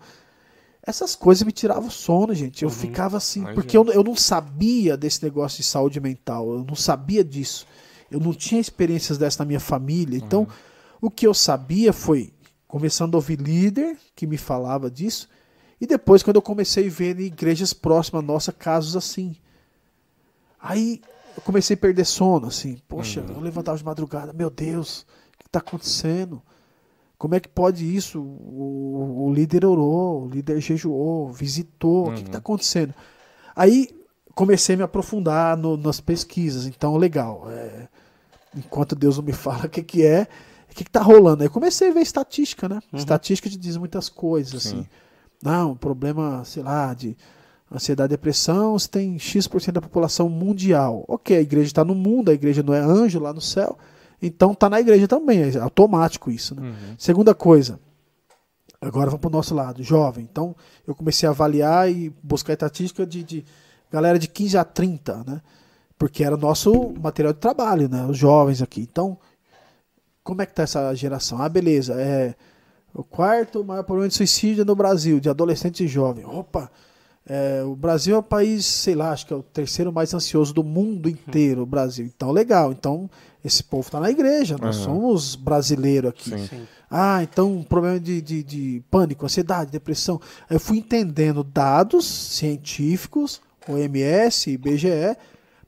Essas 0.87 1.15
coisas 1.15 1.45
me 1.45 1.53
tiravam 1.53 1.89
o 1.89 1.91
sono, 1.91 2.35
gente. 2.35 2.63
Eu 2.63 2.69
ficava 2.69 3.17
assim, 3.17 3.41
Imagina. 3.41 3.55
porque 3.63 3.77
eu, 3.77 3.87
eu 3.87 4.05
não 4.05 4.15
sabia 4.15 4.97
desse 4.97 5.23
negócio 5.23 5.59
de 5.59 5.65
saúde 5.65 6.01
mental, 6.01 6.53
eu 6.53 6.65
não 6.65 6.75
sabia 6.75 7.25
disso. 7.25 7.67
Eu 8.11 8.21
não 8.21 8.35
tinha 8.35 8.61
experiências 8.61 9.17
dessa 9.17 9.43
na 9.43 9.47
minha 9.47 9.61
família. 9.61 10.19
Então, 10.19 10.47
o 11.01 11.09
que 11.11 11.27
eu 11.27 11.33
sabia 11.33 11.93
foi 11.93 12.35
começando 12.69 13.15
a 13.15 13.19
ouvir 13.19 13.41
líder 13.41 13.97
que 14.15 14.27
me 14.27 14.37
falava 14.37 14.91
disso, 14.91 15.29
e 15.85 15.87
depois 15.87 16.23
quando 16.23 16.37
eu 16.37 16.43
comecei 16.43 16.87
a 16.87 16.91
ver 16.91 17.21
em 17.21 17.25
igrejas 17.25 17.73
próximas 17.75 18.25
nossa 18.25 18.51
casos 18.53 18.97
assim. 18.97 19.37
Aí 20.59 21.03
eu 21.37 21.43
comecei 21.43 21.75
a 21.75 21.79
perder 21.79 22.05
sono, 22.07 22.47
assim. 22.47 22.79
Poxa, 22.89 23.21
eu 23.29 23.41
levantava 23.41 23.77
de 23.77 23.85
madrugada, 23.85 24.33
meu 24.33 24.49
Deus, 24.49 25.03
o 25.35 25.39
que 25.39 25.47
está 25.47 25.59
acontecendo? 25.59 26.41
Como 27.19 27.35
é 27.35 27.41
que 27.41 27.49
pode 27.49 27.85
isso? 27.95 28.21
O, 28.21 29.27
o 29.27 29.33
líder 29.35 29.65
orou, 29.65 30.25
o 30.25 30.29
líder 30.29 30.61
jejuou, 30.61 31.31
visitou, 31.31 32.09
o 32.09 32.15
que 32.15 32.23
está 32.23 32.39
acontecendo? 32.39 32.95
Aí 33.55 33.89
comecei 34.35 34.75
a 34.75 34.79
me 34.79 34.85
aprofundar 34.85 35.57
no- 35.57 35.77
nas 35.77 36.01
pesquisas. 36.01 36.67
Então, 36.67 36.97
legal. 36.97 37.45
é, 37.51 37.89
enquanto 38.57 38.95
Deus 38.97 39.17
não 39.19 39.25
me 39.25 39.33
fala 39.35 39.67
o 39.67 39.69
que, 39.69 39.83
que 39.83 40.03
é, 40.05 40.27
o 40.71 40.75
que, 40.75 40.85
que 40.85 40.91
tá 40.91 41.03
rolando? 41.03 41.43
Aí 41.43 41.49
comecei 41.49 41.91
a 41.91 41.93
ver 41.93 42.01
estatística, 42.01 42.69
né? 42.69 42.81
Estatística 42.93 43.49
te 43.51 43.57
diz 43.57 43.77
muitas 43.77 44.09
coisas, 44.09 44.63
Sim. 44.63 44.69
assim. 44.81 44.89
Não, 45.45 45.77
problema, 45.77 46.43
sei 46.45 46.63
lá, 46.63 46.95
de 46.95 47.17
ansiedade 47.71 48.13
e 48.13 48.17
depressão, 48.17 48.79
você 48.79 48.89
tem 48.89 49.19
X% 49.19 49.73
da 49.73 49.81
população 49.81 50.29
mundial. 50.29 51.05
Ok, 51.07 51.37
a 51.37 51.41
igreja 51.41 51.67
está 51.67 51.85
no 51.85 51.95
mundo, 51.95 52.31
a 52.31 52.35
igreja 52.35 52.63
não 52.63 52.73
é 52.73 52.81
anjo 52.81 53.19
lá 53.19 53.33
no 53.33 53.41
céu, 53.41 53.77
então 54.23 54.55
tá 54.55 54.71
na 54.71 54.81
igreja 54.81 55.07
também, 55.07 55.43
é 55.43 55.59
automático 55.59 56.31
isso, 56.31 56.55
né? 56.55 56.63
Uhum. 56.63 56.95
Segunda 56.97 57.35
coisa, 57.35 57.79
agora 58.81 59.07
vamos 59.11 59.21
para 59.21 59.29
o 59.29 59.33
nosso 59.33 59.55
lado, 59.55 59.83
jovem. 59.83 60.27
Então 60.31 60.57
eu 60.87 60.95
comecei 60.95 61.29
a 61.29 61.33
avaliar 61.33 61.91
e 61.91 62.13
buscar 62.23 62.55
estatística 62.55 63.05
de, 63.05 63.23
de 63.23 63.45
galera 63.91 64.19
de 64.19 64.29
15 64.29 64.57
a 64.57 64.65
30, 64.65 65.25
né? 65.27 65.43
Porque 65.99 66.25
era 66.25 66.35
o 66.35 66.39
nosso 66.39 66.93
material 67.01 67.33
de 67.33 67.39
trabalho, 67.39 67.89
né? 67.89 68.05
Os 68.07 68.17
jovens 68.17 68.61
aqui. 68.61 68.81
Então, 68.81 69.19
como 70.23 70.43
é 70.43 70.47
que 70.47 70.55
tá 70.55 70.63
essa 70.63 70.95
geração? 70.95 71.41
Ah, 71.41 71.49
beleza, 71.49 71.95
é 72.01 72.35
o 72.95 73.03
quarto 73.03 73.65
maior 73.65 73.83
problema 73.83 74.09
de 74.09 74.15
suicídio 74.15 74.65
no 74.65 74.77
Brasil, 74.77 75.19
de 75.19 75.29
adolescentes 75.29 75.81
e 75.81 75.89
jovens. 75.89 76.25
Opa, 76.27 76.71
é, 77.27 77.63
o 77.65 77.75
Brasil 77.75 78.15
é 78.15 78.19
o 78.19 78.23
país, 78.23 78.65
sei 78.65 78.95
lá, 78.95 79.11
acho 79.11 79.27
que 79.27 79.33
é 79.33 79.37
o 79.37 79.43
terceiro 79.43 79.93
mais 79.93 80.15
ansioso 80.15 80.55
do 80.55 80.63
mundo 80.63 81.09
inteiro, 81.09 81.63
o 81.63 81.67
Brasil. 81.67 82.07
Então, 82.07 82.31
legal. 82.31 82.71
Então, 82.71 83.11
esse 83.45 83.65
povo 83.65 83.91
tá 83.91 83.99
na 83.99 84.11
igreja, 84.11 84.57
nós 84.61 84.77
Aham. 84.77 84.85
somos 84.85 85.35
brasileiros 85.35 86.11
aqui. 86.11 86.31
Sim. 86.31 86.47
Sim. 86.47 86.67
Ah, 86.91 87.23
então 87.23 87.65
problema 87.69 87.99
de, 87.99 88.23
de, 88.23 88.43
de 88.45 88.83
pânico, 88.89 89.25
ansiedade, 89.25 89.73
depressão. 89.73 90.21
Aí 90.49 90.57
Eu 90.57 90.61
fui 90.61 90.79
entendendo 90.79 91.43
dados 91.43 92.07
científicos, 92.07 93.41
OMS, 93.69 94.51
IBGE, 94.51 95.17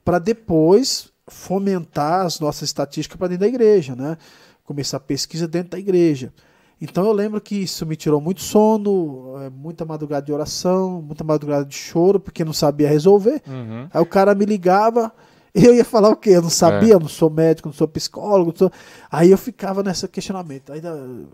para 0.05 0.21
depois 0.21 1.09
fomentar 1.27 2.25
as 2.25 2.39
nossas 2.39 2.69
estatísticas 2.69 3.19
para 3.19 3.29
dentro 3.29 3.41
da 3.41 3.49
igreja, 3.49 3.97
né? 3.97 4.17
Começar 4.63 4.99
a 4.99 5.01
pesquisa 5.01 5.49
dentro 5.49 5.71
da 5.71 5.79
igreja. 5.79 6.33
Então 6.81 7.07
eu 7.07 7.13
lembro 7.13 7.41
que 7.41 7.55
isso 7.57 7.87
me 7.87 7.97
tirou 7.97 8.21
muito 8.21 8.43
sono, 8.43 9.35
é, 9.41 9.49
muita 9.51 9.85
madrugada 9.85 10.27
de 10.27 10.33
oração, 10.33 11.01
muita 11.01 11.25
madrugada 11.25 11.65
de 11.65 11.75
choro, 11.75 12.21
porque 12.21 12.45
não 12.45 12.53
sabia 12.53 12.89
resolver. 12.89 13.43
Uhum. 13.47 13.89
Aí 13.93 14.01
o 14.03 14.07
cara 14.07 14.35
me 14.35 14.45
ligava, 14.45 15.11
e 15.55 15.65
eu 15.65 15.75
ia 15.75 15.85
falar 15.87 16.11
o 16.11 16.17
quê? 16.17 16.31
Eu 16.31 16.43
não 16.43 16.51
sabia, 16.51 16.93
eu 16.95 17.01
não 17.01 17.09
sou 17.09 17.31
médico, 17.31 17.69
não 17.69 17.73
sou 17.73 17.89
psicólogo. 17.89 18.51
não 18.51 18.57
sou- 18.59 18.71
Aí 19.11 19.31
eu 19.31 19.39
ficava 19.39 19.83
nesse 19.83 20.07
questionamento. 20.09 20.71
Aí 20.71 20.83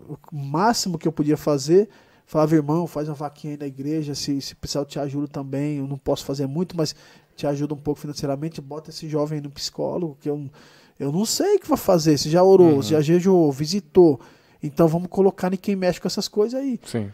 o 0.07 0.17
máximo 0.35 0.97
que 0.97 1.05
eu 1.07 1.11
podia 1.11 1.35
fazer, 1.35 1.89
falava, 2.25 2.55
irmão, 2.55 2.87
faz 2.87 3.09
uma 3.09 3.15
vaquinha 3.15 3.53
aí 3.55 3.59
na 3.59 3.67
igreja, 3.67 4.15
se, 4.15 4.39
se 4.39 4.55
precisar 4.55 4.79
eu 4.79 4.85
te 4.85 4.97
ajudo 4.97 5.27
também. 5.27 5.79
Eu 5.79 5.87
não 5.87 5.97
posso 5.97 6.23
fazer 6.23 6.47
muito, 6.47 6.77
mas 6.77 6.95
te 7.35 7.45
ajuda 7.45 7.73
um 7.73 7.77
pouco 7.77 7.99
financeiramente. 7.99 8.61
Bota 8.61 8.91
esse 8.91 9.09
jovem 9.09 9.39
aí 9.39 9.43
no 9.43 9.49
psicólogo, 9.49 10.15
que 10.21 10.29
eu, 10.29 10.49
eu 10.97 11.11
não 11.11 11.25
sei 11.25 11.55
o 11.57 11.59
que 11.59 11.67
vai 11.67 11.77
fazer. 11.77 12.17
Você 12.17 12.29
já 12.29 12.41
orou, 12.41 12.77
você 12.81 12.91
já 12.91 13.01
jejuou, 13.01 13.51
visitou. 13.51 14.21
Então 14.63 14.87
vamos 14.87 15.09
colocar 15.09 15.53
em 15.53 15.57
quem 15.57 15.75
mexe 15.75 15.99
com 15.99 16.07
essas 16.07 16.27
coisas 16.27 16.59
aí. 16.59 16.79
Sim. 16.85 17.11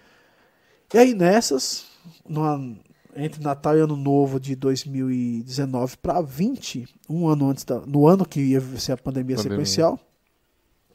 E 0.93 0.97
aí 0.97 1.13
nessas, 1.13 1.85
numa- 2.27 2.77
entre 3.15 3.41
Natal 3.43 3.75
e 3.75 3.81
Ano 3.81 3.95
Novo 3.95 4.39
de 4.39 4.55
2019 4.55 5.97
para 5.97 6.21
20, 6.21 6.87
um 7.09 7.27
ano 7.27 7.49
antes 7.49 7.63
da, 7.63 7.79
no 7.81 8.07
ano 8.07 8.25
que 8.25 8.39
ia 8.39 8.61
ser 8.77 8.93
a 8.93 8.97
pandemia, 8.97 9.35
Pandemia. 9.35 9.57
sequencial, 9.57 9.99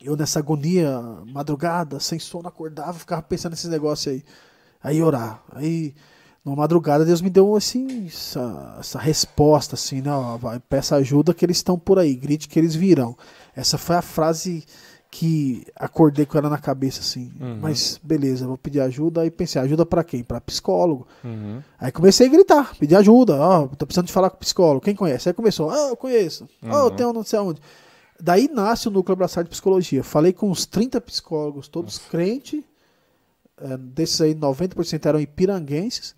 eu 0.00 0.16
nessa 0.16 0.38
agonia, 0.38 1.00
madrugada, 1.26 1.98
sem 1.98 2.18
sono, 2.18 2.46
acordava, 2.48 2.92
ficava 2.94 3.22
pensando 3.22 3.52
nesses 3.52 3.70
negócios 3.70 4.14
aí. 4.14 4.22
Aí 4.82 5.02
orar. 5.02 5.42
Aí, 5.52 5.94
numa 6.44 6.56
madrugada, 6.56 7.04
Deus 7.06 7.22
me 7.22 7.30
deu 7.30 7.56
assim, 7.56 8.06
essa, 8.06 8.76
essa 8.78 8.98
resposta, 8.98 9.74
assim, 9.76 10.02
né? 10.02 10.12
ó, 10.12 10.38
peça 10.68 10.96
ajuda 10.96 11.32
que 11.32 11.42
eles 11.44 11.56
estão 11.56 11.78
por 11.78 11.98
aí, 11.98 12.14
grite 12.14 12.48
que 12.48 12.58
eles 12.58 12.74
virão. 12.74 13.16
Essa 13.56 13.78
foi 13.78 13.96
a 13.96 14.02
frase 14.02 14.64
que 15.16 15.64
acordei 15.76 16.26
com 16.26 16.36
ela 16.36 16.50
na 16.50 16.58
cabeça, 16.58 16.98
assim. 16.98 17.30
Uhum. 17.40 17.58
Mas 17.62 18.00
beleza, 18.02 18.48
vou 18.48 18.58
pedir 18.58 18.80
ajuda. 18.80 19.20
Aí 19.20 19.30
pensei, 19.30 19.62
ajuda 19.62 19.86
pra 19.86 20.02
quem? 20.02 20.24
Pra 20.24 20.40
psicólogo. 20.40 21.06
Uhum. 21.22 21.62
Aí 21.78 21.92
comecei 21.92 22.26
a 22.26 22.30
gritar, 22.30 22.74
pedir 22.76 22.96
ajuda. 22.96 23.36
Ó, 23.36 23.68
tô 23.68 23.86
precisando 23.86 24.06
de 24.08 24.12
falar 24.12 24.28
com 24.28 24.36
o 24.36 24.40
psicólogo. 24.40 24.80
Quem 24.84 24.96
conhece? 24.96 25.28
Aí 25.28 25.32
começou, 25.32 25.70
ah, 25.70 25.90
eu 25.90 25.96
conheço. 25.96 26.48
Ó, 26.64 26.78
eu 26.78 26.84
Uhum. 26.86 26.96
tenho 26.96 27.12
não 27.12 27.22
sei 27.22 27.38
aonde. 27.38 27.60
Daí 28.20 28.50
nasce 28.52 28.88
o 28.88 28.90
núcleo 28.90 29.12
abraçado 29.12 29.44
de 29.44 29.50
psicologia. 29.50 30.02
Falei 30.02 30.32
com 30.32 30.50
uns 30.50 30.66
30 30.66 31.00
psicólogos, 31.00 31.68
todos 31.68 31.96
crentes. 31.96 32.64
É, 33.60 33.76
desses 33.76 34.20
aí, 34.20 34.34
90% 34.34 35.06
eram 35.06 35.20
ipiranguenses. 35.20 36.12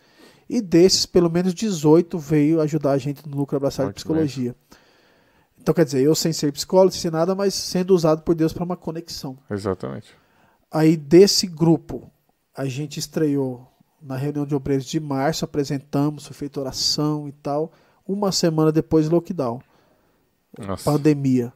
E 0.48 0.62
desses, 0.62 1.04
pelo 1.04 1.28
menos 1.30 1.52
18 1.52 2.18
veio 2.18 2.62
ajudar 2.62 2.92
a 2.92 2.98
gente 2.98 3.28
no 3.28 3.36
núcleo 3.36 3.58
abraçado 3.58 3.88
de 3.88 3.94
psicologia. 3.96 4.54
Então, 5.66 5.74
quer 5.74 5.84
dizer, 5.84 6.00
eu 6.00 6.14
sem 6.14 6.32
ser 6.32 6.52
psicólogo, 6.52 6.94
sem 6.94 7.10
nada, 7.10 7.34
mas 7.34 7.52
sendo 7.52 7.92
usado 7.92 8.22
por 8.22 8.36
Deus 8.36 8.52
para 8.52 8.62
uma 8.62 8.76
conexão. 8.76 9.36
Exatamente. 9.50 10.14
Aí 10.70 10.96
desse 10.96 11.44
grupo, 11.48 12.08
a 12.56 12.66
gente 12.66 13.00
estreou 13.00 13.66
na 14.00 14.14
reunião 14.14 14.46
de 14.46 14.54
obreiros 14.54 14.86
de 14.86 15.00
março, 15.00 15.44
apresentamos, 15.44 16.24
foi 16.24 16.36
feita 16.36 16.60
oração 16.60 17.26
e 17.26 17.32
tal. 17.32 17.72
Uma 18.06 18.30
semana 18.30 18.70
depois, 18.70 19.08
lockdown, 19.08 19.60
Nossa. 20.56 20.84
pandemia. 20.84 21.52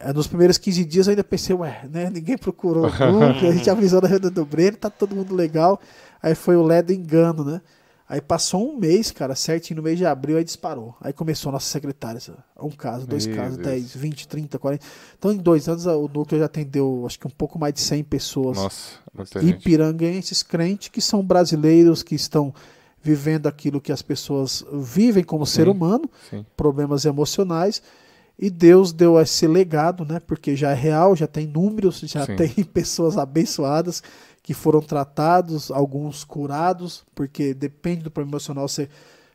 É, 0.00 0.12
nos 0.12 0.26
primeiros 0.26 0.58
15 0.58 0.84
dias 0.84 1.06
eu 1.06 1.12
ainda 1.12 1.22
pensei, 1.22 1.54
ué, 1.54 1.88
né? 1.88 2.10
Ninguém 2.10 2.36
procurou 2.36 2.88
o 2.90 2.90
grupo, 2.90 3.46
a 3.46 3.52
gente 3.52 3.70
avisou 3.70 4.02
na 4.02 4.08
reunião 4.08 4.32
do 4.32 4.42
obreiro, 4.42 4.76
tá 4.76 4.90
todo 4.90 5.14
mundo 5.14 5.32
legal. 5.32 5.80
Aí 6.20 6.34
foi 6.34 6.56
o 6.56 6.62
ledo 6.64 6.92
engano, 6.92 7.44
né? 7.44 7.60
Aí 8.06 8.20
passou 8.20 8.70
um 8.70 8.76
mês, 8.78 9.10
cara, 9.10 9.34
certinho 9.34 9.78
no 9.78 9.82
mês 9.82 9.96
de 9.96 10.04
abril, 10.04 10.36
aí 10.36 10.44
disparou. 10.44 10.94
Aí 11.00 11.12
começou 11.12 11.48
a 11.48 11.52
nossa 11.52 11.70
secretária, 11.70 12.20
sabe? 12.20 12.38
um 12.60 12.70
caso, 12.70 13.06
dois 13.06 13.26
Meu 13.26 13.36
casos, 13.36 13.56
Deus. 13.56 13.68
10, 13.68 13.96
20, 13.96 14.28
30, 14.28 14.58
40. 14.58 14.84
Então 15.18 15.32
em 15.32 15.38
dois 15.38 15.68
anos 15.68 15.86
o 15.86 16.08
núcleo 16.08 16.38
já 16.38 16.44
atendeu, 16.44 17.04
acho 17.06 17.18
que 17.18 17.26
um 17.26 17.30
pouco 17.30 17.58
mais 17.58 17.72
de 17.72 17.80
100 17.80 18.04
pessoas 18.04 18.58
Nossa, 18.58 18.98
muita 19.12 19.42
ipiranguenses 19.42 20.42
crentes 20.42 20.88
que 20.88 21.00
são 21.00 21.24
brasileiros, 21.24 22.02
que 22.02 22.14
estão 22.14 22.52
vivendo 23.02 23.46
aquilo 23.46 23.80
que 23.80 23.92
as 23.92 24.02
pessoas 24.02 24.64
vivem 24.72 25.24
como 25.24 25.46
ser 25.46 25.64
Sim. 25.64 25.70
humano, 25.70 26.10
Sim. 26.28 26.44
problemas 26.56 27.04
emocionais. 27.06 27.82
E 28.38 28.50
Deus 28.50 28.92
deu 28.92 29.18
esse 29.20 29.46
legado, 29.46 30.04
né? 30.04 30.18
Porque 30.18 30.56
já 30.56 30.70
é 30.70 30.74
real, 30.74 31.14
já 31.14 31.26
tem 31.26 31.46
números, 31.46 32.00
já 32.00 32.26
Sim. 32.26 32.34
tem 32.36 32.48
pessoas 32.64 33.16
abençoadas 33.16 34.02
que 34.44 34.52
foram 34.52 34.82
tratados, 34.82 35.70
alguns 35.70 36.22
curados, 36.22 37.02
porque 37.14 37.54
depende 37.54 38.04
do 38.04 38.10
problema 38.10 38.32
emocional, 38.32 38.68
você 38.68 38.90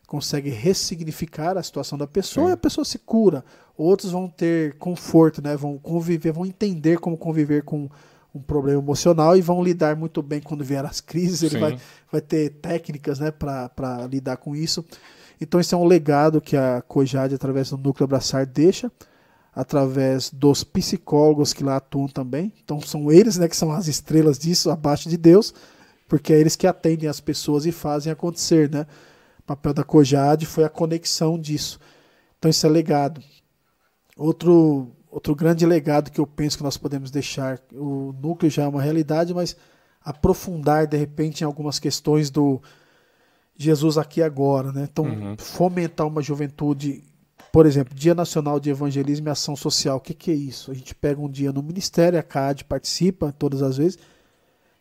consegue 0.06 0.52
ressignificar 0.52 1.58
a 1.58 1.64
situação 1.64 1.98
da 1.98 2.06
pessoa 2.06 2.46
Sim. 2.46 2.52
e 2.52 2.54
a 2.54 2.58
pessoa 2.58 2.86
se 2.86 3.00
cura. 3.00 3.44
Outros 3.76 4.12
vão 4.12 4.30
ter 4.30 4.78
conforto, 4.78 5.42
né? 5.42 5.58
Vão 5.58 5.80
conviver, 5.80 6.32
vão 6.32 6.46
entender 6.46 7.00
como 7.00 7.18
conviver 7.18 7.64
com 7.64 7.90
um 8.36 8.40
problema 8.40 8.80
emocional 8.80 9.36
e 9.36 9.42
vão 9.42 9.64
lidar 9.64 9.96
muito 9.96 10.22
bem 10.22 10.42
quando 10.42 10.64
vier 10.64 10.86
as 10.86 11.02
crises. 11.02 11.42
Ele 11.42 11.56
Sim. 11.56 11.60
vai, 11.60 11.80
vai 12.12 12.22
ter 12.22 12.52
técnicas, 12.62 13.18
né, 13.18 13.32
para 13.32 14.08
lidar 14.08 14.38
com 14.38 14.56
isso. 14.56 14.86
Então, 15.42 15.60
esse 15.60 15.74
é 15.74 15.78
um 15.78 15.86
legado 15.86 16.40
que 16.40 16.56
a 16.56 16.84
Cojade, 16.88 17.34
através 17.34 17.72
do 17.72 17.78
Núcleo 17.78 18.04
Abraçar, 18.04 18.46
deixa, 18.46 18.92
através 19.54 20.30
dos 20.32 20.64
psicólogos 20.64 21.54
que 21.54 21.64
lá 21.64 21.78
atuam 21.78 22.08
também. 22.08 22.54
Então, 22.64 22.80
são 22.82 23.12
eles 23.12 23.38
né, 23.38 23.48
que 23.48 23.56
são 23.58 23.72
as 23.72 23.88
estrelas 23.88 24.38
disso, 24.40 24.70
abaixo 24.70 25.10
de 25.10 25.18
Deus, 25.18 25.54
porque 26.08 26.34
é 26.34 26.40
eles 26.40 26.56
que 26.56 26.68
atendem 26.68 27.10
as 27.10 27.20
pessoas 27.20 27.66
e 27.66 27.72
fazem 27.72 28.12
acontecer. 28.12 28.70
Né? 28.70 28.86
O 29.40 29.44
papel 29.44 29.74
da 29.74 29.84
Cojade 29.84 30.46
foi 30.46 30.64
a 30.64 30.70
conexão 30.70 31.38
disso. 31.40 31.80
Então, 32.38 32.50
isso 32.50 32.66
é 32.66 32.70
legado. 32.70 33.22
Outro, 34.16 34.92
outro 35.10 35.36
grande 35.36 35.66
legado 35.66 36.12
que 36.12 36.20
eu 36.20 36.28
penso 36.28 36.58
que 36.58 36.64
nós 36.64 36.78
podemos 36.78 37.10
deixar, 37.12 37.60
o 37.74 38.14
núcleo 38.22 38.50
já 38.52 38.64
é 38.64 38.68
uma 38.68 38.82
realidade, 38.82 39.34
mas 39.34 39.56
aprofundar 40.02 40.88
de 40.88 40.98
repente 40.98 41.42
em 41.42 41.46
algumas 41.46 41.80
questões 41.80 42.30
do 42.30 42.62
Jesus 43.58 43.98
aqui 43.98 44.22
agora, 44.22 44.72
né? 44.72 44.88
Então, 44.90 45.06
Uhum. 45.06 45.36
fomentar 45.38 46.08
uma 46.08 46.22
juventude, 46.22 47.04
por 47.52 47.66
exemplo, 47.66 47.96
Dia 47.96 48.14
Nacional 48.14 48.60
de 48.60 48.70
Evangelismo 48.70 49.28
e 49.28 49.32
Ação 49.32 49.56
Social. 49.56 49.98
O 49.98 50.02
que, 50.02 50.14
que 50.14 50.32
é 50.32 50.36
isso? 50.36 50.72
A 50.72 50.74
gente 50.74 50.94
pega 50.94 51.20
um 51.20 51.30
dia 51.30 51.52
no 51.52 51.64
ministério, 51.64 52.20
a 52.20 52.24
CAD 52.24 52.66
participa 52.66 53.32
todas 53.32 53.62
as 53.62 53.78
vezes, 53.78 53.98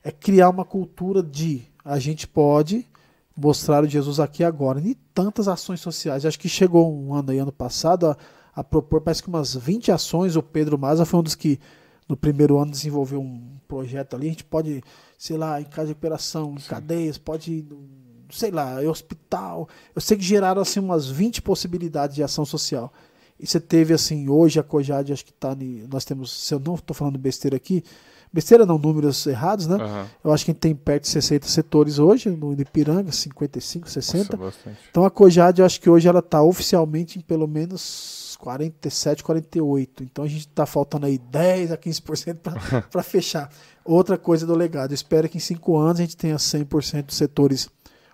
é 0.02 0.10
criar 0.10 0.50
uma 0.50 0.64
cultura 0.64 1.22
de 1.22 1.62
a 1.84 1.98
gente 1.98 2.26
pode 2.26 2.86
mostrar 3.36 3.84
o 3.84 3.88
Jesus 3.88 4.20
aqui 4.20 4.42
agora. 4.42 4.80
E 4.80 4.94
tantas 5.14 5.48
ações 5.48 5.80
sociais. 5.80 6.26
Acho 6.26 6.38
que 6.38 6.48
chegou 6.48 6.92
um 6.92 7.14
ano 7.14 7.30
aí, 7.30 7.38
ano 7.38 7.52
passado, 7.52 8.08
a, 8.08 8.16
a 8.54 8.64
propor, 8.64 9.00
parece 9.00 9.22
que 9.22 9.28
umas 9.28 9.54
20 9.54 9.92
ações. 9.92 10.36
O 10.36 10.42
Pedro 10.42 10.78
Maza 10.78 11.06
foi 11.06 11.20
um 11.20 11.22
dos 11.22 11.34
que, 11.34 11.58
no 12.08 12.16
primeiro 12.16 12.58
ano, 12.58 12.70
desenvolveu 12.70 13.20
um 13.20 13.56
projeto 13.66 14.16
ali. 14.16 14.26
A 14.26 14.30
gente 14.30 14.44
pode, 14.44 14.82
sei 15.16 15.36
lá, 15.36 15.60
em 15.60 15.64
casa 15.64 15.86
de 15.86 15.92
operação, 15.92 16.54
em 16.54 16.68
cadeias, 16.68 17.16
pode 17.16 17.64
sei 18.30 18.50
lá, 18.50 18.82
em 18.82 18.86
hospital. 18.86 19.68
Eu 19.94 20.00
sei 20.00 20.16
que 20.16 20.22
geraram 20.24 20.62
assim 20.62 20.80
umas 20.80 21.08
20 21.08 21.42
possibilidades 21.42 22.16
de 22.16 22.22
ação 22.22 22.44
social. 22.44 22.92
E 23.40 23.46
você 23.46 23.60
teve 23.60 23.94
assim, 23.94 24.28
hoje 24.28 24.58
a 24.58 24.62
Cojade, 24.62 25.12
acho 25.12 25.24
que 25.24 25.32
tá. 25.32 25.54
ni- 25.54 25.86
Nós 25.90 26.04
temos, 26.04 26.32
se 26.32 26.52
eu 26.52 26.58
não 26.58 26.74
estou 26.74 26.94
falando 26.94 27.16
besteira 27.18 27.56
aqui, 27.56 27.84
besteira 28.32 28.66
não, 28.66 28.76
números 28.78 29.24
errados, 29.28 29.66
né? 29.68 29.76
Aham. 29.76 30.06
Eu 30.24 30.32
acho 30.32 30.44
que 30.44 30.50
a 30.50 30.54
gente 30.54 30.60
tem 30.60 30.74
perto 30.74 31.02
de 31.04 31.08
60 31.10 31.46
setores 31.46 31.98
hoje, 32.00 32.28
no 32.30 32.52
Ipiranga, 32.52 33.12
55, 33.12 33.88
60. 33.88 34.36
Nossa. 34.36 34.56
Então 34.90 35.04
a 35.04 35.10
Cojade, 35.10 35.60
eu 35.62 35.66
acho 35.66 35.80
que 35.80 35.88
hoje 35.88 36.08
ela 36.08 36.18
está 36.18 36.42
oficialmente 36.42 37.18
em 37.18 37.22
pelo 37.22 37.46
menos 37.46 38.36
47, 38.40 39.22
48. 39.22 40.02
Então 40.02 40.24
a 40.24 40.28
gente 40.28 40.40
está 40.48 40.66
faltando 40.66 41.06
aí 41.06 41.16
10 41.16 41.70
a 41.72 41.76
15% 41.76 42.38
para 42.90 43.02
fechar. 43.04 43.50
Outra 43.84 44.18
coisa 44.18 44.44
do 44.46 44.54
legado, 44.54 44.90
eu 44.90 44.94
espero 44.96 45.28
que 45.28 45.38
em 45.38 45.40
5 45.40 45.76
anos 45.78 46.00
a 46.00 46.02
gente 46.02 46.16
tenha 46.16 46.36
100% 46.36 47.06
dos 47.06 47.16
setores 47.16 47.68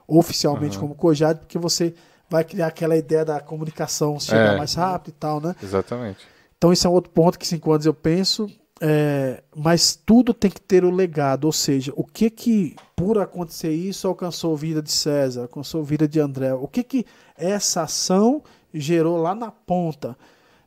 oficialmente 0.06 0.76
Aham. 0.76 0.80
como 0.88 0.94
Cojade, 0.94 1.40
porque 1.40 1.58
você 1.58 1.94
vai 2.28 2.44
criar 2.44 2.68
aquela 2.68 2.96
ideia 2.96 3.24
da 3.24 3.40
comunicação 3.40 4.18
chegar 4.18 4.54
É. 4.54 4.56
mais 4.58 4.74
rápido 4.74 5.10
e 5.14 5.18
tal, 5.18 5.40
né? 5.40 5.54
Exatamente. 5.62 6.18
Então 6.56 6.72
esse 6.72 6.86
é 6.86 6.90
um 6.90 6.92
outro 6.92 7.10
ponto 7.10 7.38
que 7.38 7.46
cinco 7.46 7.72
anos 7.72 7.86
eu 7.86 7.94
penso. 7.94 8.48
é, 8.80 9.42
mas 9.54 9.94
tudo 9.94 10.34
tem 10.34 10.50
que 10.50 10.60
ter 10.60 10.84
o 10.84 10.90
legado, 10.90 11.44
ou 11.44 11.52
seja, 11.52 11.92
o 11.96 12.04
que 12.04 12.28
que 12.28 12.74
por 12.96 13.18
acontecer 13.18 13.70
isso 13.70 14.06
alcançou 14.08 14.52
a 14.52 14.56
vida 14.58 14.82
de 14.82 14.90
César, 14.90 15.42
alcançou 15.42 15.80
a 15.80 15.84
vida 15.84 16.08
de 16.08 16.18
André, 16.18 16.52
o 16.52 16.66
que 16.66 16.82
que 16.82 17.06
essa 17.36 17.82
ação 17.82 18.42
gerou 18.74 19.16
lá 19.16 19.34
na 19.34 19.50
ponta, 19.50 20.16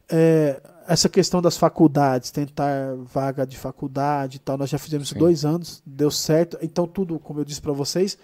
É, 0.10 0.62
essa 0.88 1.10
questão 1.10 1.42
das 1.42 1.58
faculdades, 1.58 2.32
tentar 2.32 2.96
vaga 2.96 3.46
de 3.46 3.58
faculdade 3.58 4.38
e 4.38 4.40
tal, 4.40 4.58
nós 4.58 4.70
já 4.70 4.78
fizemos 4.78 5.08
isso 5.08 5.14
Sim. 5.16 5.20
dois 5.20 5.44
anos, 5.44 5.84
deu 5.86 6.10
certo, 6.10 6.58
então 6.62 6.88
tudo, 6.88 7.20
como 7.20 7.42
eu 7.42 7.46
disse 7.46 7.62
para 7.62 7.74
vocês, 7.74 8.18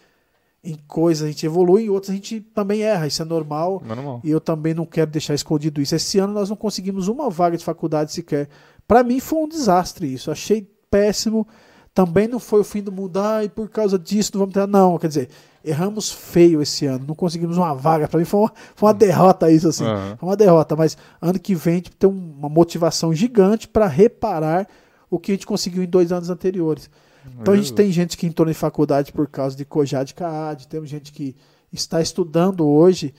em 0.63 0.77
coisas 0.87 1.25
a 1.25 1.27
gente 1.27 1.45
evolui, 1.45 1.85
em 1.85 1.89
outras 1.89 2.11
a 2.11 2.13
gente 2.13 2.39
também 2.39 2.81
erra, 2.83 3.05
isso 3.05 3.21
é 3.21 3.25
normal, 3.25 3.83
Normal. 3.85 4.21
e 4.23 4.29
eu 4.29 4.39
também 4.39 4.73
não 4.73 4.85
quero 4.85 5.11
deixar 5.11 5.33
escondido 5.33 5.81
isso. 5.81 5.93
Esse 5.93 6.19
ano 6.19 6.33
nós 6.33 6.49
não 6.49 6.55
conseguimos 6.55 7.07
uma 7.09 7.29
vaga 7.29 7.57
de 7.57 7.63
faculdade 7.65 8.13
sequer. 8.13 8.47
Para 8.87 9.03
mim 9.03 9.19
foi 9.19 9.39
um 9.39 9.47
desastre 9.47 10.11
isso. 10.11 10.31
Achei 10.31 10.69
péssimo. 10.89 11.47
também 11.93 12.27
não 12.27 12.39
foi 12.39 12.61
o 12.61 12.63
fim 12.63 12.81
do 12.81 12.91
mundo, 12.91 13.17
ah, 13.19 13.43
e 13.43 13.49
por 13.49 13.69
causa 13.69 13.99
disso 13.99 14.31
não 14.33 14.39
vamos 14.39 14.53
ter. 14.53 14.67
Não, 14.67 14.97
quer 14.97 15.07
dizer, 15.07 15.29
erramos 15.63 16.11
feio 16.11 16.61
esse 16.61 16.85
ano, 16.85 17.05
não 17.07 17.13
conseguimos 17.15 17.57
uma 17.57 17.73
vaga. 17.75 18.07
Para 18.07 18.19
mim 18.19 18.25
foi 18.25 18.39
uma, 18.39 18.53
foi 18.75 18.87
uma 18.87 18.93
derrota 18.93 19.51
isso, 19.51 19.67
assim. 19.67 19.85
Uhum. 19.85 20.17
Foi 20.17 20.29
uma 20.29 20.35
derrota, 20.35 20.75
mas 20.75 20.97
ano 21.21 21.39
que 21.39 21.53
vem 21.53 21.73
a 21.73 21.77
gente 21.77 21.91
tem 21.91 22.09
uma 22.09 22.49
motivação 22.49 23.13
gigante 23.13 23.67
para 23.67 23.85
reparar 23.85 24.67
o 25.09 25.19
que 25.19 25.31
a 25.31 25.35
gente 25.35 25.45
conseguiu 25.45 25.83
em 25.83 25.87
dois 25.87 26.11
anos 26.11 26.29
anteriores. 26.29 26.89
Então 27.39 27.53
a 27.53 27.57
gente 27.57 27.73
tem 27.73 27.91
gente 27.91 28.17
que 28.17 28.27
entrou 28.27 28.49
em 28.49 28.53
faculdade 28.53 29.11
por 29.11 29.27
causa 29.27 29.55
de 29.55 29.65
Cojad 29.65 30.13
CAAD, 30.13 30.67
temos 30.67 30.89
gente 30.89 31.11
que 31.11 31.35
está 31.71 32.01
estudando 32.01 32.67
hoje. 32.67 33.13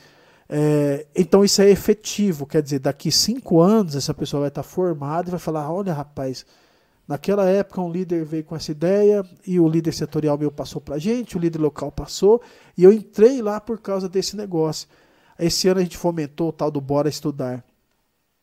É, 0.49 1.07
então 1.17 1.45
isso 1.45 1.63
é 1.63 1.71
efetivo, 1.71 2.47
quer 2.47 2.63
dizer, 2.63 2.79
daqui 2.79 3.11
cinco 3.11 3.61
anos 3.61 3.97
essa 3.97 4.13
pessoa 4.13 4.41
vai 4.41 4.49
estar 4.49 4.63
formada 4.63 5.29
e 5.29 5.31
vai 5.31 5.41
falar: 5.41 5.71
olha, 5.73 5.93
rapaz, 5.93 6.45
naquela 7.09 7.49
época 7.49 7.81
um 7.81 7.91
líder 7.91 8.25
veio 8.25 8.45
com 8.45 8.55
essa 8.55 8.71
ideia 8.71 9.25
e 9.47 9.59
o 9.59 9.69
líder 9.69 9.93
setorial 9.93 10.37
meu 10.37 10.53
passou 10.53 10.81
para 10.81 10.97
a 10.97 10.99
gente, 10.99 11.37
o 11.37 11.41
líder 11.41 11.61
local 11.61 11.91
passou 11.91 12.43
e 12.77 12.85
eu 12.85 12.93
entrei 12.93 13.41
lá 13.41 13.61
por 13.61 13.81
causa 13.81 14.09
desse 14.09 14.37
negócio. 14.37 14.89
Esse 15.39 15.67
ano 15.67 15.81
a 15.81 15.83
gente 15.83 15.97
fomentou 15.97 16.51
o 16.51 16.53
tal 16.53 16.71
do 16.71 16.81
Bora 16.81 17.09
Estudar. 17.09 17.65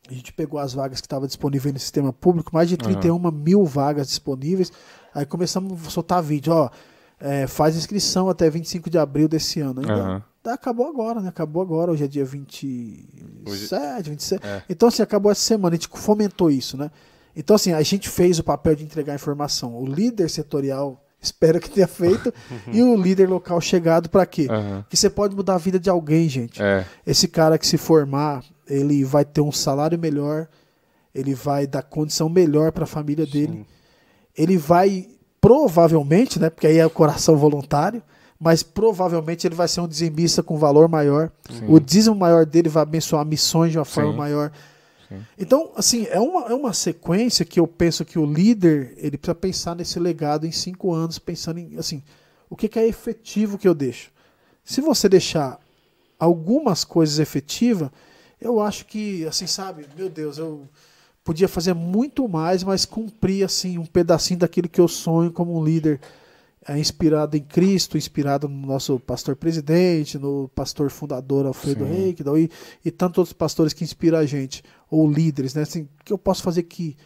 A 0.09 0.13
gente 0.13 0.33
pegou 0.33 0.59
as 0.59 0.73
vagas 0.73 0.99
que 0.99 1.05
estavam 1.05 1.27
disponíveis 1.27 1.73
no 1.73 1.79
sistema 1.79 2.11
público, 2.11 2.51
mais 2.53 2.67
de 2.67 2.75
31 2.75 3.13
uhum. 3.13 3.31
mil 3.31 3.65
vagas 3.65 4.07
disponíveis. 4.07 4.71
Aí 5.13 5.25
começamos 5.25 5.87
a 5.87 5.89
soltar 5.89 6.21
vídeo, 6.21 6.53
ó. 6.53 6.69
É, 7.19 7.45
faz 7.45 7.75
inscrição 7.75 8.29
até 8.29 8.49
25 8.49 8.89
de 8.89 8.97
abril 8.97 9.27
desse 9.27 9.61
ano. 9.61 9.81
Ainda, 9.81 10.13
uhum. 10.13 10.21
Acabou 10.43 10.87
agora, 10.87 11.21
né? 11.21 11.29
Acabou 11.29 11.61
agora, 11.61 11.91
hoje 11.91 12.03
é 12.03 12.07
dia 12.07 12.25
27, 12.25 13.23
hoje... 13.47 14.09
27. 14.09 14.45
É. 14.45 14.63
Então, 14.67 14.87
assim, 14.87 15.03
acabou 15.03 15.31
essa 15.31 15.41
semana, 15.41 15.75
a 15.75 15.77
gente 15.77 15.87
fomentou 15.87 16.49
isso, 16.49 16.75
né? 16.75 16.89
Então, 17.35 17.55
assim, 17.55 17.73
a 17.73 17.81
gente 17.83 18.09
fez 18.09 18.39
o 18.39 18.43
papel 18.43 18.75
de 18.75 18.83
entregar 18.83 19.13
informação. 19.13 19.75
O 19.75 19.85
líder 19.85 20.29
setorial 20.29 20.99
espero 21.21 21.59
que 21.59 21.69
tenha 21.69 21.87
feito, 21.87 22.33
e 22.73 22.81
o 22.81 22.95
líder 22.95 23.29
local 23.29 23.61
chegado 23.61 24.09
para 24.09 24.25
quê? 24.25 24.47
Uhum. 24.49 24.83
Que 24.89 24.97
você 24.97 25.11
pode 25.11 25.35
mudar 25.35 25.55
a 25.55 25.59
vida 25.59 25.79
de 25.79 25.91
alguém, 25.91 26.27
gente. 26.27 26.61
É. 26.61 26.85
Esse 27.05 27.27
cara 27.27 27.59
que 27.59 27.67
se 27.67 27.77
formar, 27.77 28.43
ele 28.73 29.03
vai 29.03 29.25
ter 29.25 29.41
um 29.41 29.51
salário 29.51 29.97
melhor, 29.97 30.47
ele 31.13 31.33
vai 31.33 31.67
dar 31.67 31.83
condição 31.83 32.29
melhor 32.29 32.71
para 32.71 32.85
a 32.85 32.87
família 32.87 33.25
dele. 33.25 33.53
Sim 33.53 33.81
ele 34.35 34.57
vai 34.57 35.07
provavelmente, 35.39 36.39
né, 36.39 36.49
porque 36.49 36.67
aí 36.67 36.77
é 36.77 36.85
o 36.85 36.89
coração 36.89 37.35
voluntário, 37.35 38.01
mas 38.39 38.63
provavelmente 38.63 39.45
ele 39.45 39.55
vai 39.55 39.67
ser 39.67 39.81
um 39.81 39.87
dizimista 39.87 40.41
com 40.41 40.57
valor 40.57 40.87
maior. 40.87 41.31
Sim. 41.49 41.65
O 41.67 41.79
dízimo 41.79 42.15
maior 42.15 42.45
dele 42.45 42.69
vai 42.69 42.83
abençoar 42.83 43.25
missões 43.25 43.71
de 43.71 43.77
uma 43.77 43.85
forma 43.85 44.11
Sim. 44.11 44.17
maior. 44.17 44.51
Então, 45.37 45.71
assim, 45.75 46.07
é 46.09 46.19
uma, 46.21 46.47
é 46.47 46.53
uma 46.53 46.71
sequência 46.71 47.43
que 47.43 47.59
eu 47.59 47.67
penso 47.67 48.05
que 48.05 48.17
o 48.17 48.25
líder 48.25 48.93
ele 48.95 49.17
precisa 49.17 49.35
pensar 49.35 49.75
nesse 49.75 49.99
legado 49.99 50.47
em 50.47 50.51
cinco 50.53 50.93
anos, 50.93 51.19
pensando 51.19 51.59
em 51.59 51.77
assim, 51.77 52.01
o 52.49 52.55
que, 52.55 52.69
que 52.69 52.79
é 52.79 52.87
efetivo 52.87 53.57
que 53.57 53.67
eu 53.67 53.73
deixo. 53.73 54.09
Se 54.63 54.79
você 54.79 55.09
deixar 55.09 55.59
algumas 56.17 56.85
coisas 56.85 57.19
efetivas, 57.19 57.89
eu 58.41 58.59
acho 58.59 58.85
que, 58.85 59.25
assim, 59.27 59.45
sabe, 59.45 59.85
meu 59.95 60.09
Deus, 60.09 60.39
eu 60.39 60.67
podia 61.23 61.47
fazer 61.47 61.75
muito 61.75 62.27
mais, 62.27 62.63
mas 62.63 62.85
cumprir 62.85 63.45
assim 63.45 63.77
um 63.77 63.85
pedacinho 63.85 64.39
daquilo 64.39 64.67
que 64.67 64.81
eu 64.81 64.87
sonho 64.87 65.31
como 65.31 65.55
um 65.55 65.63
líder 65.63 66.01
é, 66.67 66.77
inspirado 66.77 67.37
em 67.37 67.41
Cristo, 67.41 67.97
inspirado 67.97 68.49
no 68.49 68.67
nosso 68.67 68.99
pastor 68.99 69.35
presidente, 69.35 70.17
no 70.17 70.49
pastor 70.55 70.89
fundador 70.89 71.45
Alfredo 71.45 71.85
Reikdal 71.85 72.37
e, 72.37 72.49
e 72.83 72.91
tantos 72.91 73.19
outros 73.19 73.33
pastores 73.33 73.73
que 73.73 73.83
inspiram 73.83 74.17
a 74.17 74.25
gente, 74.25 74.63
ou 74.89 75.09
líderes, 75.09 75.53
né? 75.53 75.61
Assim, 75.61 75.87
que 76.03 76.11
eu 76.11 76.17
posso 76.17 76.41
fazer 76.41 76.63
que 76.63 76.97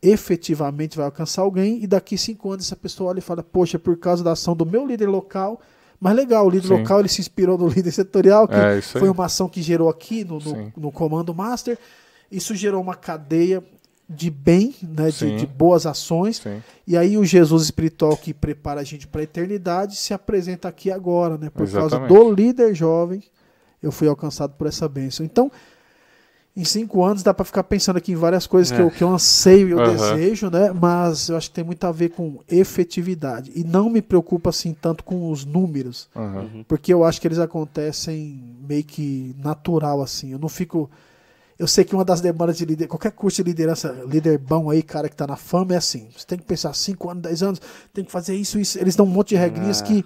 efetivamente 0.00 0.96
vai 0.96 1.06
alcançar 1.06 1.42
alguém 1.42 1.82
e 1.82 1.86
daqui 1.86 2.18
cinco 2.18 2.52
anos 2.52 2.66
essa 2.66 2.76
pessoa 2.76 3.10
olha 3.10 3.18
e 3.18 3.22
fala, 3.22 3.42
poxa, 3.42 3.78
por 3.78 3.96
causa 3.96 4.22
da 4.22 4.32
ação 4.32 4.54
do 4.54 4.66
meu 4.66 4.86
líder 4.86 5.08
local, 5.08 5.60
mas 6.00 6.14
legal, 6.14 6.46
o 6.46 6.50
líder 6.50 6.68
Sim. 6.68 6.74
local 6.74 7.00
ele 7.00 7.08
se 7.08 7.20
inspirou 7.20 7.56
no 7.56 7.68
líder 7.70 7.92
setorial, 7.92 8.46
que 8.46 8.54
é, 8.54 8.80
foi 8.80 9.08
uma 9.08 9.26
ação 9.26 9.48
que 9.48 9.62
gerou 9.62 9.88
aqui 9.88 10.24
no, 10.24 10.38
no, 10.38 10.72
no 10.76 10.92
Comando 10.92 11.34
Master, 11.34 11.78
isso 12.30 12.54
gerou 12.54 12.80
uma 12.80 12.94
cadeia 12.94 13.62
de 14.08 14.30
bem, 14.30 14.74
né, 14.82 15.10
de, 15.10 15.36
de, 15.36 15.46
boas 15.46 15.86
ações. 15.86 16.36
Sim. 16.38 16.62
E 16.86 16.96
aí 16.96 17.16
o 17.16 17.24
Jesus 17.24 17.64
espiritual 17.64 18.16
que 18.16 18.34
prepara 18.34 18.80
a 18.80 18.84
gente 18.84 19.06
para 19.06 19.20
a 19.22 19.24
eternidade 19.24 19.96
se 19.96 20.12
apresenta 20.12 20.68
aqui 20.68 20.90
agora, 20.90 21.38
né? 21.38 21.48
Por 21.48 21.62
Exatamente. 21.62 22.08
causa 22.08 22.24
do 22.24 22.34
líder 22.34 22.74
jovem, 22.74 23.22
eu 23.82 23.90
fui 23.90 24.06
alcançado 24.06 24.54
por 24.54 24.66
essa 24.66 24.88
bênção. 24.88 25.24
Então, 25.24 25.50
em 26.56 26.64
cinco 26.64 27.04
anos 27.04 27.22
dá 27.22 27.34
para 27.34 27.44
ficar 27.44 27.64
pensando 27.64 27.96
aqui 27.96 28.12
em 28.12 28.16
várias 28.16 28.46
coisas 28.46 28.72
é. 28.72 28.76
que, 28.76 28.82
eu, 28.82 28.90
que 28.90 29.02
eu 29.02 29.08
anseio 29.08 29.68
e 29.68 29.70
eu 29.72 29.78
uhum. 29.78 29.96
desejo, 29.96 30.50
né? 30.50 30.72
Mas 30.72 31.28
eu 31.28 31.36
acho 31.36 31.48
que 31.48 31.54
tem 31.54 31.64
muito 31.64 31.84
a 31.84 31.90
ver 31.90 32.10
com 32.10 32.40
efetividade. 32.48 33.50
E 33.56 33.64
não 33.64 33.90
me 33.90 34.00
preocupa 34.00 34.50
assim 34.50 34.72
tanto 34.72 35.02
com 35.02 35.30
os 35.30 35.44
números, 35.44 36.08
uhum. 36.14 36.64
porque 36.68 36.94
eu 36.94 37.04
acho 37.04 37.20
que 37.20 37.26
eles 37.26 37.40
acontecem 37.40 38.40
meio 38.60 38.84
que 38.84 39.34
natural 39.42 40.00
assim. 40.00 40.30
Eu 40.30 40.38
não 40.38 40.48
fico 40.48 40.88
eu 41.58 41.68
sei 41.68 41.84
que 41.84 41.94
uma 41.94 42.04
das 42.04 42.20
demandas 42.20 42.56
de 42.56 42.64
líder, 42.64 42.88
qualquer 42.88 43.12
curso 43.12 43.42
de 43.42 43.50
liderança, 43.50 43.92
líder 44.08 44.38
bom 44.38 44.70
aí, 44.70 44.82
cara 44.82 45.08
que 45.08 45.14
tá 45.14 45.26
na 45.26 45.36
fama, 45.36 45.74
é 45.74 45.76
assim. 45.76 46.08
Você 46.16 46.26
tem 46.26 46.38
que 46.38 46.44
pensar 46.44 46.74
5 46.74 47.10
anos, 47.10 47.22
10 47.22 47.42
anos, 47.42 47.62
tem 47.92 48.04
que 48.04 48.10
fazer 48.10 48.34
isso, 48.34 48.58
isso. 48.58 48.78
Eles 48.78 48.96
dão 48.96 49.06
um 49.06 49.08
monte 49.08 49.30
de 49.30 49.36
regrinhas 49.36 49.80
é. 49.80 49.84
que 49.84 50.04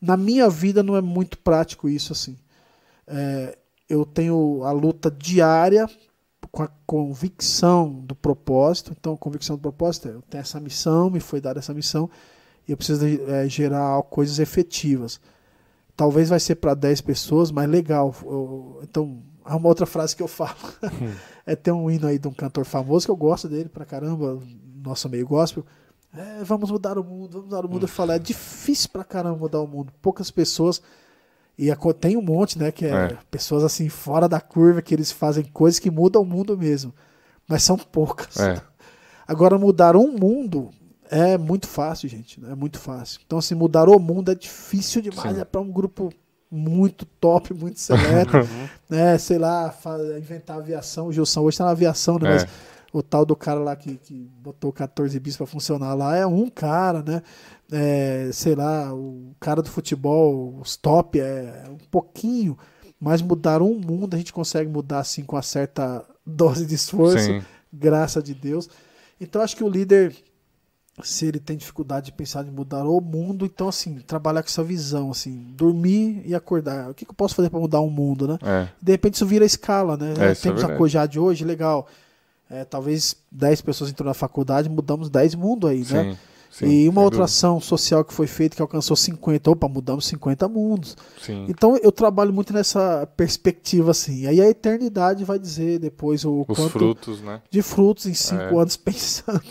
na 0.00 0.16
minha 0.16 0.48
vida 0.48 0.82
não 0.82 0.96
é 0.96 1.00
muito 1.00 1.36
prático 1.38 1.88
isso, 1.88 2.12
assim. 2.12 2.36
É, 3.08 3.58
eu 3.94 4.04
tenho 4.04 4.62
a 4.64 4.72
luta 4.72 5.10
diária 5.10 5.88
com 6.50 6.62
a 6.62 6.68
convicção 6.86 7.90
do 7.90 8.14
propósito. 8.14 8.94
Então, 8.98 9.14
a 9.14 9.18
convicção 9.18 9.56
do 9.56 9.62
propósito 9.62 10.08
é, 10.08 10.12
eu 10.12 10.22
tenho 10.22 10.40
essa 10.40 10.60
missão, 10.60 11.10
me 11.10 11.20
foi 11.20 11.40
dada 11.40 11.58
essa 11.58 11.74
missão, 11.74 12.08
e 12.66 12.72
eu 12.72 12.76
preciso 12.76 13.04
é, 13.06 13.48
gerar 13.48 14.02
coisas 14.04 14.38
efetivas. 14.38 15.20
Talvez 15.96 16.28
vai 16.28 16.40
ser 16.40 16.56
para 16.56 16.74
10 16.74 17.00
pessoas, 17.00 17.50
mas 17.50 17.68
legal. 17.68 18.14
Eu, 18.24 18.80
então, 18.82 19.22
Há 19.44 19.56
uma 19.56 19.68
outra 19.68 19.84
frase 19.84 20.16
que 20.16 20.22
eu 20.22 20.28
falo. 20.28 20.56
é 21.44 21.54
ter 21.54 21.70
um 21.70 21.90
hino 21.90 22.06
aí 22.06 22.18
de 22.18 22.26
um 22.26 22.32
cantor 22.32 22.64
famoso 22.64 23.06
que 23.06 23.10
eu 23.10 23.16
gosto 23.16 23.46
dele 23.46 23.68
pra 23.68 23.84
caramba, 23.84 24.40
nosso 24.82 25.08
meio 25.08 25.26
gospel. 25.26 25.64
É, 26.16 26.42
vamos 26.42 26.70
mudar 26.70 26.96
o 26.96 27.04
mundo, 27.04 27.32
vamos 27.32 27.44
mudar 27.46 27.66
o 27.66 27.68
mundo. 27.68 27.84
Eu 27.84 27.88
falo, 27.88 28.12
é 28.12 28.18
difícil 28.18 28.88
pra 28.88 29.04
caramba 29.04 29.36
mudar 29.36 29.60
o 29.60 29.66
mundo. 29.66 29.92
Poucas 30.00 30.30
pessoas. 30.30 30.80
E 31.56 31.72
tem 32.00 32.16
um 32.16 32.22
monte, 32.22 32.58
né? 32.58 32.72
Que 32.72 32.86
é, 32.86 32.90
é, 32.90 33.18
pessoas 33.30 33.62
assim, 33.62 33.88
fora 33.88 34.28
da 34.28 34.40
curva, 34.40 34.82
que 34.82 34.94
eles 34.94 35.12
fazem 35.12 35.44
coisas 35.44 35.78
que 35.78 35.90
mudam 35.90 36.22
o 36.22 36.24
mundo 36.24 36.58
mesmo. 36.58 36.92
Mas 37.48 37.62
são 37.62 37.76
poucas. 37.76 38.38
É. 38.38 38.60
Agora, 39.26 39.58
mudar 39.58 39.96
um 39.96 40.12
mundo 40.12 40.70
é 41.10 41.38
muito 41.38 41.68
fácil, 41.68 42.08
gente. 42.08 42.44
É 42.44 42.54
muito 42.54 42.78
fácil. 42.78 43.20
Então, 43.24 43.38
assim, 43.38 43.54
mudar 43.54 43.88
o 43.88 43.98
mundo 43.98 44.30
é 44.32 44.34
difícil 44.34 45.00
demais. 45.00 45.34
Sim. 45.34 45.40
É 45.40 45.44
para 45.44 45.60
um 45.60 45.70
grupo 45.70 46.12
muito 46.50 47.04
top, 47.04 47.54
muito 47.54 47.80
seleto, 47.80 48.32
né? 48.90 49.16
Sei 49.18 49.38
lá, 49.38 49.74
inventar 50.18 50.58
aviação. 50.58 51.06
O 51.06 51.12
Gilson 51.12 51.42
hoje 51.42 51.58
tá 51.58 51.64
na 51.64 51.70
aviação, 51.70 52.18
né? 52.18 52.28
É. 52.28 52.32
Mas 52.32 52.46
o 52.92 53.02
tal 53.02 53.24
do 53.24 53.34
cara 53.34 53.58
lá 53.58 53.74
que, 53.74 53.96
que 53.96 54.30
botou 54.40 54.72
14 54.72 55.18
bis 55.18 55.36
para 55.36 55.46
funcionar 55.46 55.94
lá 55.94 56.16
é 56.16 56.24
um 56.24 56.48
cara, 56.48 57.02
né? 57.02 57.22
É, 57.72 58.30
sei 58.32 58.54
lá, 58.54 58.92
o 58.94 59.34
cara 59.40 59.62
do 59.62 59.70
futebol, 59.70 60.58
os 60.60 60.76
top, 60.76 61.18
é 61.18 61.64
um 61.68 61.78
pouquinho, 61.90 62.58
mas 63.00 63.22
mudar 63.22 63.62
um 63.62 63.78
mundo 63.78 64.14
a 64.14 64.18
gente 64.18 64.32
consegue 64.32 64.70
mudar 64.70 65.00
assim 65.00 65.24
com 65.24 65.36
uma 65.36 65.42
certa 65.42 66.04
dose 66.24 66.66
de 66.66 66.74
esforço, 66.74 67.18
Sim. 67.18 67.42
graça 67.72 68.22
de 68.22 68.34
Deus. 68.34 68.68
Então 69.20 69.42
acho 69.42 69.56
que 69.56 69.64
o 69.64 69.68
líder 69.68 70.14
se 71.02 71.26
ele 71.26 71.40
tem 71.40 71.56
dificuldade 71.56 72.06
de 72.06 72.12
pensar 72.12 72.46
em 72.46 72.50
mudar 72.50 72.84
o 72.84 73.00
mundo, 73.00 73.44
então 73.44 73.68
assim, 73.68 73.98
trabalhar 73.98 74.42
com 74.42 74.48
essa 74.48 74.62
visão, 74.62 75.10
assim, 75.10 75.52
dormir 75.56 76.22
e 76.24 76.34
acordar. 76.34 76.90
O 76.90 76.94
que, 76.94 77.04
que 77.04 77.10
eu 77.10 77.16
posso 77.16 77.34
fazer 77.34 77.50
para 77.50 77.58
mudar 77.58 77.80
o 77.80 77.90
mundo, 77.90 78.28
né? 78.28 78.38
É. 78.42 78.68
De 78.80 78.92
repente 78.92 79.14
isso 79.14 79.26
vira 79.26 79.44
escala, 79.44 79.96
né? 79.96 80.14
É, 80.18 80.34
Temos 80.34 80.62
é 80.62 80.66
a 80.66 80.76
Cojá 80.76 81.06
de 81.06 81.18
hoje, 81.18 81.44
legal. 81.44 81.88
É, 82.48 82.64
talvez 82.64 83.16
10 83.32 83.62
pessoas 83.62 83.90
entrou 83.90 84.06
na 84.06 84.14
faculdade, 84.14 84.68
mudamos 84.68 85.10
10 85.10 85.34
mundos 85.34 85.68
aí, 85.68 85.84
né? 85.90 86.16
Sim, 86.54 86.66
e 86.66 86.88
uma 86.88 87.00
outra 87.00 87.18
dúvida. 87.18 87.24
ação 87.24 87.60
social 87.60 88.04
que 88.04 88.14
foi 88.14 88.28
feita 88.28 88.54
que 88.54 88.62
alcançou 88.62 88.96
50, 88.96 89.50
opa, 89.50 89.68
mudamos 89.68 90.06
50 90.06 90.48
mundos. 90.48 90.96
Sim. 91.20 91.46
Então 91.48 91.76
eu 91.82 91.90
trabalho 91.90 92.32
muito 92.32 92.52
nessa 92.52 93.08
perspectiva 93.16 93.90
assim. 93.90 94.28
Aí 94.28 94.40
a 94.40 94.48
eternidade 94.48 95.24
vai 95.24 95.36
dizer 95.36 95.80
depois 95.80 96.24
o 96.24 96.44
Os 96.46 96.56
quanto 96.56 96.70
frutos, 96.70 97.20
né? 97.20 97.42
de 97.50 97.60
frutos 97.60 98.06
em 98.06 98.14
cinco 98.14 98.40
é. 98.40 98.62
anos 98.62 98.76
pensando. 98.78 99.42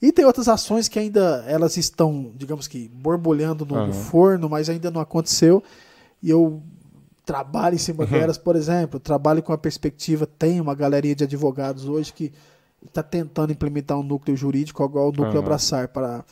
E 0.00 0.10
tem 0.10 0.24
outras 0.24 0.48
ações 0.48 0.88
que 0.88 0.98
ainda 0.98 1.44
elas 1.46 1.76
estão, 1.76 2.32
digamos 2.34 2.66
que, 2.66 2.88
borbulhando 2.88 3.64
no, 3.64 3.76
uhum. 3.76 3.86
no 3.86 3.92
forno, 3.92 4.48
mas 4.48 4.68
ainda 4.68 4.90
não 4.90 5.00
aconteceu. 5.00 5.62
E 6.20 6.28
eu 6.28 6.60
trabalho 7.24 7.76
em 7.76 7.78
cima 7.78 8.04
delas, 8.04 8.36
por 8.36 8.56
exemplo, 8.56 8.98
trabalho 8.98 9.44
com 9.44 9.52
a 9.52 9.58
perspectiva, 9.58 10.26
tem 10.26 10.60
uma 10.60 10.74
galeria 10.74 11.14
de 11.14 11.22
advogados 11.22 11.88
hoje 11.88 12.12
que 12.12 12.32
está 12.86 13.02
tentando 13.02 13.52
implementar 13.52 13.98
um 13.98 14.02
núcleo 14.02 14.36
jurídico, 14.36 14.84
igual 14.84 15.08
o 15.08 15.12
núcleo 15.12 15.34
uhum. 15.34 15.38
abraçar, 15.38 15.88
para 15.88 16.24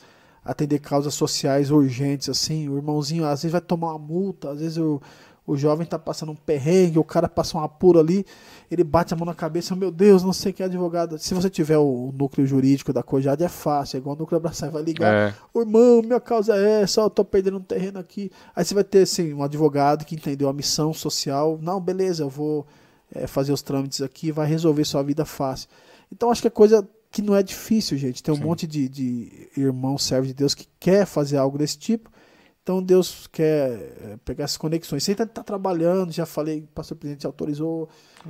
atender 0.43 0.79
causas 0.79 1.13
sociais 1.13 1.71
urgentes, 1.71 2.29
assim, 2.29 2.67
o 2.67 2.77
irmãozinho 2.77 3.25
às 3.25 3.41
vezes 3.41 3.51
vai 3.51 3.61
tomar 3.61 3.91
uma 3.91 3.99
multa, 3.99 4.51
às 4.51 4.59
vezes 4.59 4.77
o, 4.77 5.01
O 5.45 5.57
jovem 5.57 5.87
tá 5.87 5.97
passando 5.97 6.31
um 6.31 6.35
perrengue, 6.35 6.99
o 6.99 7.03
cara 7.03 7.27
passa 7.27 7.57
um 7.57 7.61
apuro 7.61 7.99
ali, 7.99 8.23
ele 8.69 8.83
bate 8.83 9.13
a 9.13 9.17
mão 9.17 9.25
na 9.25 9.33
cabeça, 9.33 9.75
meu 9.75 9.91
Deus, 9.91 10.23
não 10.23 10.31
sei 10.31 10.53
quem 10.53 10.63
é 10.63 10.67
advogado. 10.67 11.17
Se 11.17 11.33
você 11.33 11.49
tiver 11.49 11.77
o 11.77 12.13
núcleo 12.15 12.45
jurídico 12.45 12.93
da 12.93 13.01
Cojade, 13.01 13.43
é 13.43 13.49
fácil, 13.49 13.97
é 13.97 13.99
igual 13.99 14.15
o 14.15 14.19
núcleo 14.19 14.37
abraçar, 14.37 14.69
vai 14.69 14.83
ligar. 14.83 15.13
É. 15.13 15.33
O 15.53 15.61
irmão, 15.61 16.01
minha 16.03 16.19
causa 16.19 16.55
é 16.55 16.83
essa, 16.83 17.01
eu 17.01 17.09
tô 17.09 17.25
perdendo 17.25 17.57
um 17.57 17.61
terreno 17.61 17.99
aqui. 17.99 18.31
Aí 18.55 18.63
você 18.63 18.73
vai 18.73 18.83
ter, 18.83 19.01
assim, 19.01 19.33
um 19.33 19.43
advogado 19.43 20.05
que 20.05 20.15
entendeu 20.15 20.47
a 20.47 20.53
missão 20.53 20.93
social. 20.93 21.57
Não, 21.61 21.81
beleza, 21.81 22.23
eu 22.23 22.29
vou 22.29 22.65
é, 23.13 23.25
fazer 23.25 23.51
os 23.51 23.63
trâmites 23.63 24.01
aqui, 24.01 24.31
vai 24.31 24.47
resolver 24.47 24.85
sua 24.85 25.01
vida 25.01 25.25
fácil. 25.25 25.67
Então 26.11 26.31
acho 26.31 26.41
que 26.41 26.47
é 26.47 26.51
coisa 26.51 26.87
que 27.11 27.21
não 27.21 27.35
é 27.35 27.43
difícil, 27.43 27.97
gente. 27.97 28.23
Tem 28.23 28.33
um 28.33 28.37
Sim. 28.37 28.43
monte 28.43 28.65
de, 28.65 28.87
de 28.87 29.49
irmão 29.55 29.97
servo 29.97 30.27
de 30.27 30.33
Deus 30.33 30.55
que 30.55 30.67
quer 30.79 31.05
fazer 31.05 31.37
algo 31.37 31.57
desse 31.57 31.77
tipo. 31.77 32.09
Então 32.63 32.81
Deus 32.81 33.27
quer 33.31 33.71
é, 33.71 34.17
pegar 34.23 34.43
essas 34.45 34.57
conexões. 34.57 35.03
Você 35.03 35.13
está 35.13 35.43
trabalhando, 35.43 36.11
já 36.11 36.25
falei, 36.25 36.59
o 36.59 36.67
pastor 36.67 36.95
presidente 36.95 37.25
autorizou, 37.25 37.89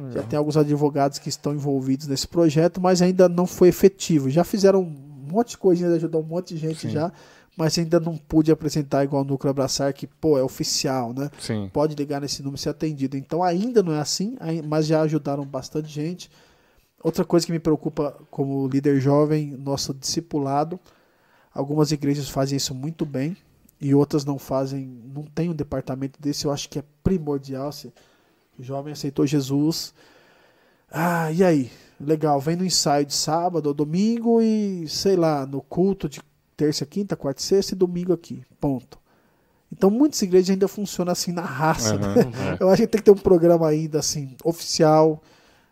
é. 0.10 0.12
já 0.14 0.24
tem 0.24 0.38
alguns 0.38 0.56
advogados 0.56 1.20
que 1.20 1.30
estão 1.30 1.54
envolvidos 1.54 2.08
nesse 2.08 2.28
projeto, 2.28 2.80
mas 2.80 3.02
ainda 3.02 3.28
não 3.28 3.46
foi 3.46 3.68
efetivo. 3.68 4.30
Já 4.30 4.44
fizeram 4.44 4.82
um 4.82 5.32
monte 5.32 5.52
de 5.52 5.58
coisinhas, 5.58 5.94
ajudou 5.94 6.22
um 6.22 6.26
monte 6.26 6.54
de 6.54 6.62
gente 6.62 6.88
Sim. 6.88 6.90
já, 6.90 7.12
mas 7.58 7.78
ainda 7.78 8.00
não 8.00 8.16
pude 8.16 8.52
apresentar 8.52 9.04
igual 9.04 9.22
o 9.22 9.26
Núcleo 9.26 9.52
Abraçar, 9.52 9.94
que, 9.94 10.08
pô, 10.08 10.38
é 10.38 10.44
oficial, 10.44 11.14
né? 11.14 11.30
Sim. 11.38 11.70
Pode 11.72 11.94
ligar 11.96 12.22
nesse 12.22 12.42
número 12.42 12.58
e 12.58 12.62
ser 12.62 12.70
atendido. 12.70 13.18
Então 13.18 13.44
ainda 13.44 13.84
não 13.84 13.94
é 13.94 14.00
assim, 14.00 14.38
mas 14.66 14.88
já 14.88 15.02
ajudaram 15.02 15.46
bastante 15.46 15.90
gente. 15.90 16.30
Outra 17.04 17.26
coisa 17.26 17.46
que 17.46 17.52
me 17.52 17.60
preocupa 17.60 18.16
como 18.30 18.68
líder 18.68 19.00
jovem, 19.00 19.58
nosso 19.58 19.94
discipulado, 19.94 20.80
algumas 21.54 21.92
igrejas 21.92 22.30
fazem 22.30 22.58
isso 22.58 22.76
muito 22.76 23.06
bem 23.06 23.36
e 23.80 23.96
outras 23.96 24.24
não 24.24 24.38
fazem, 24.38 25.02
não 25.14 25.24
tem 25.24 25.50
um 25.50 25.56
departamento 25.56 26.22
desse, 26.22 26.46
eu 26.46 26.52
acho 26.52 26.70
que 26.70 26.78
é 26.78 26.84
primordial. 27.04 27.72
Se 27.72 27.92
o 28.60 28.64
jovem 28.64 28.94
aceitou 28.94 29.26
Jesus, 29.26 29.94
ah, 30.92 31.32
e 31.32 31.44
aí? 31.44 31.72
Legal, 32.00 32.40
vem 32.40 32.56
no 32.56 32.66
ensaio 32.66 33.06
de 33.06 33.14
sábado 33.14 33.68
ou 33.68 33.74
domingo 33.74 34.42
e, 34.42 34.88
sei 34.88 35.16
lá, 35.16 35.46
no 35.46 35.62
culto 35.62 36.10
de 36.10 36.22
terça, 36.58 36.86
quinta, 36.86 37.16
quarta, 37.16 37.42
sexta 37.42 37.74
e 37.74 37.78
domingo 37.78 38.14
aqui. 38.14 38.44
Ponto. 38.60 39.00
Então 39.72 39.90
muitas 39.90 40.22
igrejas 40.22 40.50
ainda 40.50 40.68
funcionam 40.68 41.12
assim 41.12 41.32
na 41.32 41.42
raça. 41.42 41.96
Uhum, 41.96 42.02
né? 42.02 42.58
é. 42.60 42.64
Eu 42.64 42.70
acho 42.70 42.82
que 42.82 42.88
tem 42.88 43.00
que 43.00 43.06
ter 43.06 43.12
um 43.12 43.16
programa 43.16 43.68
ainda 43.68 44.00
assim, 44.00 44.36
oficial, 44.44 45.24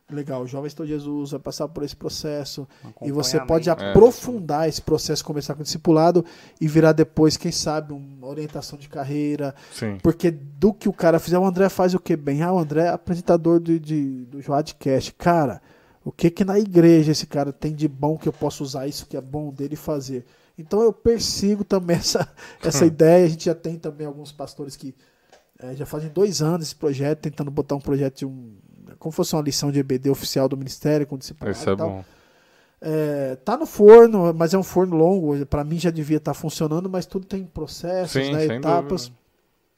legal, 0.10 0.44
o 0.44 0.48
Jovem 0.48 0.68
Estou 0.68 0.86
Jesus 0.86 1.32
vai 1.32 1.40
passar 1.40 1.68
por 1.68 1.84
esse 1.84 1.96
processo 1.96 2.68
e 3.02 3.12
você 3.12 3.40
pode 3.40 3.70
é. 3.70 3.72
aprofundar 3.72 4.68
esse 4.68 4.82
processo, 4.82 5.24
começar 5.24 5.54
com 5.56 5.62
o 5.62 5.64
discipulado 5.64 6.26
e 6.60 6.68
virar 6.68 6.94
depois, 6.94 7.38
quem 7.38 7.52
sabe, 7.52 7.94
uma 7.94 8.28
orientação 8.28 8.78
de 8.78 8.90
carreira. 8.90 9.54
Sim. 9.74 9.98
Porque 10.02 10.32
do 10.32 10.74
que 10.74 10.90
o 10.90 10.94
cara 10.94 11.20
fizer, 11.20 11.38
o 11.38 11.46
André 11.46 11.70
faz 11.70 11.94
o 11.94 12.00
que 12.00 12.16
bem? 12.16 12.42
Ah, 12.42 12.52
o 12.52 12.60
André 12.60 12.86
é 12.86 12.90
apresentador 12.90 13.60
de, 13.60 13.80
de, 13.80 14.26
do 14.26 14.42
Joadcast. 14.42 15.14
Cara, 15.14 15.62
o 16.04 16.12
que 16.12 16.30
que 16.30 16.44
na 16.44 16.58
igreja 16.60 17.12
esse 17.12 17.28
cara 17.28 17.54
tem 17.54 17.74
de 17.74 17.88
bom 17.88 18.18
que 18.18 18.28
eu 18.28 18.34
posso 18.34 18.64
usar 18.64 18.88
isso 18.88 19.06
que 19.06 19.18
é 19.18 19.22
bom 19.22 19.52
dele 19.52 19.76
fazer? 19.76 20.26
Então 20.58 20.82
eu 20.82 20.92
persigo 20.92 21.64
também 21.64 21.98
essa, 21.98 22.28
essa 22.64 22.86
ideia. 22.86 23.26
A 23.26 23.30
gente 23.30 23.46
já 23.46 23.56
tem 23.56 23.78
também 23.78 24.08
alguns 24.08 24.32
pastores 24.32 24.76
que 24.76 24.96
é, 25.60 25.76
já 25.76 25.86
fazem 25.86 26.10
dois 26.10 26.42
anos 26.42 26.68
esse 26.68 26.76
projeto, 26.76 27.20
tentando 27.20 27.52
botar 27.52 27.76
um 27.76 27.82
projeto 27.82 28.20
de 28.20 28.26
um 28.26 28.54
como 29.00 29.12
fosse 29.12 29.34
uma 29.36 29.42
lição 29.42 29.72
de 29.72 29.80
EBD 29.80 30.10
oficial 30.10 30.48
do 30.50 30.58
Ministério, 30.58 31.08
com 31.08 31.18
discipulado 31.18 31.58
Isso 31.58 31.70
é 31.70 31.76
bom. 31.76 32.04
É, 32.82 33.36
tá 33.44 33.58
no 33.58 33.66
forno, 33.66 34.34
mas 34.34 34.54
é 34.54 34.58
um 34.58 34.64
forno 34.64 34.96
longo. 34.96 35.46
Para 35.46 35.64
mim 35.64 35.80
já 35.80 35.90
devia 35.90 36.18
estar 36.18 36.34
tá 36.34 36.40
funcionando, 36.40 36.90
mas 36.90 37.06
tudo 37.06 37.26
tem 37.26 37.44
processos, 37.44 38.12
Sim, 38.12 38.34
né, 38.34 38.46
etapas. 38.46 39.08
Dúvida. 39.08 39.20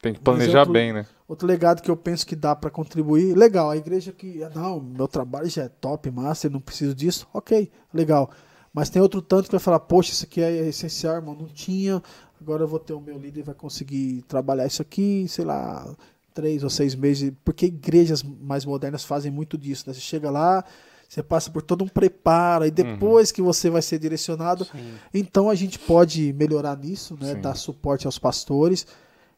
Tem 0.02 0.14
que 0.14 0.20
planejar 0.20 0.62
outro, 0.62 0.74
bem, 0.74 0.92
né? 0.92 1.06
Outro 1.28 1.48
legado 1.48 1.82
que 1.82 1.90
eu 1.90 1.96
penso 1.96 2.26
que 2.26 2.36
dá 2.36 2.56
para 2.56 2.72
contribuir. 2.72 3.36
Legal, 3.38 3.70
a 3.70 3.78
igreja 3.78 4.12
que. 4.12 4.42
Não, 4.56 4.80
meu 4.80 5.08
trabalho 5.08 5.48
já 5.48 5.64
é 5.64 5.70
top, 5.70 6.10
master, 6.10 6.50
não 6.50 6.60
preciso 6.60 6.96
disso. 6.96 7.28
Ok, 7.32 7.72
legal. 7.94 8.32
Mas 8.74 8.90
tem 8.90 9.02
outro 9.02 9.22
tanto 9.22 9.46
que 9.46 9.52
vai 9.52 9.60
falar: 9.60 9.80
Poxa, 9.80 10.12
isso 10.12 10.26
aqui 10.26 10.42
é 10.42 10.68
essencial, 10.68 11.16
irmão. 11.16 11.36
Não 11.36 11.48
tinha. 11.48 12.02
Agora 12.42 12.64
eu 12.64 12.68
vou 12.68 12.80
ter 12.80 12.94
o 12.94 13.00
meu 13.00 13.20
líder 13.20 13.44
vai 13.44 13.54
conseguir 13.54 14.24
trabalhar 14.24 14.66
isso 14.66 14.82
aqui, 14.82 15.28
sei 15.28 15.46
lá, 15.46 15.96
três 16.34 16.64
ou 16.64 16.70
seis 16.70 16.96
meses, 16.96 17.32
porque 17.44 17.68
igrejas 17.68 18.24
mais 18.24 18.66
modernas 18.66 19.04
fazem 19.04 19.32
muito 19.32 19.58
disso. 19.58 19.86
Né? 19.88 19.94
Você 19.94 20.00
chega 20.00 20.30
lá, 20.30 20.64
você 21.08 21.22
passa 21.22 21.52
por 21.52 21.62
todo 21.62 21.84
um 21.84 21.88
preparo, 21.88 22.66
e 22.66 22.72
depois 22.72 23.30
uhum. 23.30 23.36
que 23.36 23.42
você 23.42 23.70
vai 23.70 23.82
ser 23.82 24.00
direcionado. 24.00 24.66
Sim. 24.66 24.94
Então 25.14 25.50
a 25.50 25.56
gente 25.56 25.78
pode 25.78 26.34
melhorar 26.34 26.78
nisso, 26.78 27.18
né? 27.20 27.36
dar 27.36 27.56
suporte 27.56 28.06
aos 28.06 28.18
pastores. 28.18 28.88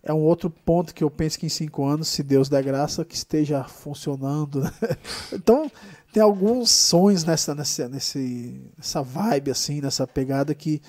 É 0.02 0.14
um 0.14 0.20
outro 0.20 0.49
ponto 0.49 0.94
que 0.94 1.03
eu 1.03 1.10
penso 1.10 1.40
que 1.40 1.45
em 1.45 1.49
cinco 1.49 1.86
anos, 1.86 2.10
se 2.10 2.22
Deus 2.22 2.49
der 2.49 2.61
graça, 2.61 3.06
que 3.06 3.15
esteja 3.15 3.64
funcionando. 3.64 4.61
Né? 4.61 4.72
Então, 5.32 5.72
tem 6.11 6.22
alguns 6.22 6.70
sonhos 6.70 7.24
nessa, 7.24 7.56
nessa, 7.56 7.90
nessa 7.90 9.02
vibe, 9.02 9.49
assim, 9.49 9.82
nessa 9.82 10.06
pegada 10.06 10.53
que 10.53 10.82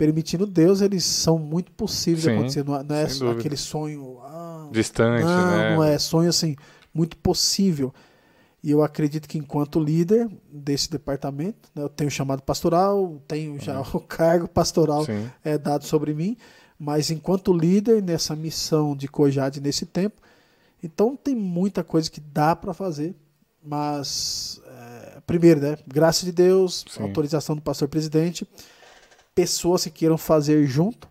permitindo 0.00 0.46
Deus, 0.46 0.80
eles 0.80 1.04
são 1.04 1.38
muito 1.38 1.70
possíveis 1.72 2.24
Sim, 2.24 2.30
de 2.30 2.36
acontecer. 2.36 2.64
Não, 2.64 2.74
é, 2.74 2.82
não 2.82 3.28
é 3.28 3.32
aquele 3.32 3.56
sonho 3.58 4.18
ah, 4.22 4.66
distante, 4.72 5.24
não, 5.24 5.50
né? 5.50 5.76
Não 5.76 5.84
é 5.84 5.98
sonho 5.98 6.30
assim 6.30 6.56
muito 6.94 7.18
possível. 7.18 7.92
E 8.62 8.70
eu 8.70 8.82
acredito 8.82 9.28
que 9.28 9.36
enquanto 9.36 9.78
líder 9.78 10.26
desse 10.50 10.90
departamento, 10.90 11.68
né, 11.74 11.82
eu 11.82 11.88
tenho 11.90 12.10
chamado 12.10 12.40
pastoral, 12.40 13.20
tenho 13.28 13.60
já 13.60 13.78
uhum. 13.78 13.86
o 13.92 14.00
cargo 14.00 14.48
pastoral 14.48 15.04
é 15.44 15.58
dado 15.58 15.84
sobre 15.84 16.14
mim, 16.14 16.34
mas 16.78 17.10
enquanto 17.10 17.52
líder 17.52 18.02
nessa 18.02 18.34
missão 18.34 18.96
de 18.96 19.06
Cojade 19.06 19.60
nesse 19.60 19.84
tempo, 19.84 20.22
então 20.82 21.14
tem 21.14 21.34
muita 21.34 21.84
coisa 21.84 22.10
que 22.10 22.20
dá 22.20 22.56
para 22.56 22.72
fazer, 22.72 23.14
mas 23.62 24.62
é, 24.66 25.20
primeiro, 25.26 25.60
né, 25.60 25.76
graça 25.86 26.24
de 26.24 26.32
Deus, 26.32 26.86
Sim. 26.88 27.02
autorização 27.02 27.54
do 27.54 27.60
pastor 27.60 27.86
presidente 27.86 28.48
pessoas 29.34 29.84
que 29.84 29.90
queiram 29.90 30.18
fazer 30.18 30.64
junto. 30.66 31.08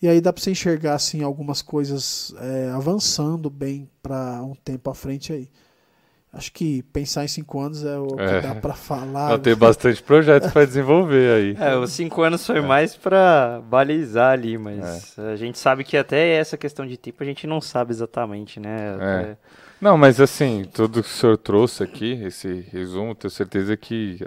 E 0.00 0.08
aí 0.08 0.20
dá 0.20 0.32
para 0.32 0.42
você 0.42 0.52
enxergar 0.52 0.94
assim 0.94 1.22
algumas 1.22 1.60
coisas 1.60 2.32
é, 2.40 2.70
avançando 2.70 3.50
bem 3.50 3.90
para 4.02 4.42
um 4.42 4.54
tempo 4.54 4.90
à 4.90 4.94
frente 4.94 5.32
aí. 5.32 5.48
Acho 6.32 6.52
que 6.52 6.82
pensar 6.82 7.24
em 7.24 7.28
cinco 7.28 7.58
anos 7.58 7.84
é 7.84 7.98
o 7.98 8.08
que 8.08 8.22
é. 8.22 8.40
dá 8.42 8.54
para 8.54 8.74
falar. 8.74 9.38
Tem 9.38 9.56
bastante 9.56 10.02
projetos 10.02 10.52
para 10.52 10.66
desenvolver 10.66 11.32
aí. 11.32 11.56
É, 11.58 11.74
os 11.74 11.90
cinco 11.90 12.20
anos 12.22 12.46
foi 12.46 12.58
é. 12.58 12.60
mais 12.60 12.94
para 12.94 13.62
balizar 13.64 14.32
ali, 14.32 14.58
mas 14.58 15.18
é. 15.18 15.32
a 15.32 15.36
gente 15.36 15.58
sabe 15.58 15.84
que 15.84 15.96
até 15.96 16.34
essa 16.34 16.56
questão 16.56 16.86
de 16.86 16.98
tipo 16.98 17.22
a 17.22 17.26
gente 17.26 17.46
não 17.46 17.62
sabe 17.62 17.92
exatamente, 17.92 18.60
né? 18.60 18.76
É. 18.78 18.94
Até... 18.94 19.38
Não, 19.80 19.96
mas 19.96 20.20
assim, 20.20 20.64
tudo 20.72 21.02
que 21.02 21.08
o 21.08 21.12
senhor 21.12 21.38
trouxe 21.38 21.82
aqui, 21.82 22.20
esse 22.22 22.66
resumo, 22.70 23.14
tenho 23.14 23.30
certeza 23.30 23.74
que 23.76 24.18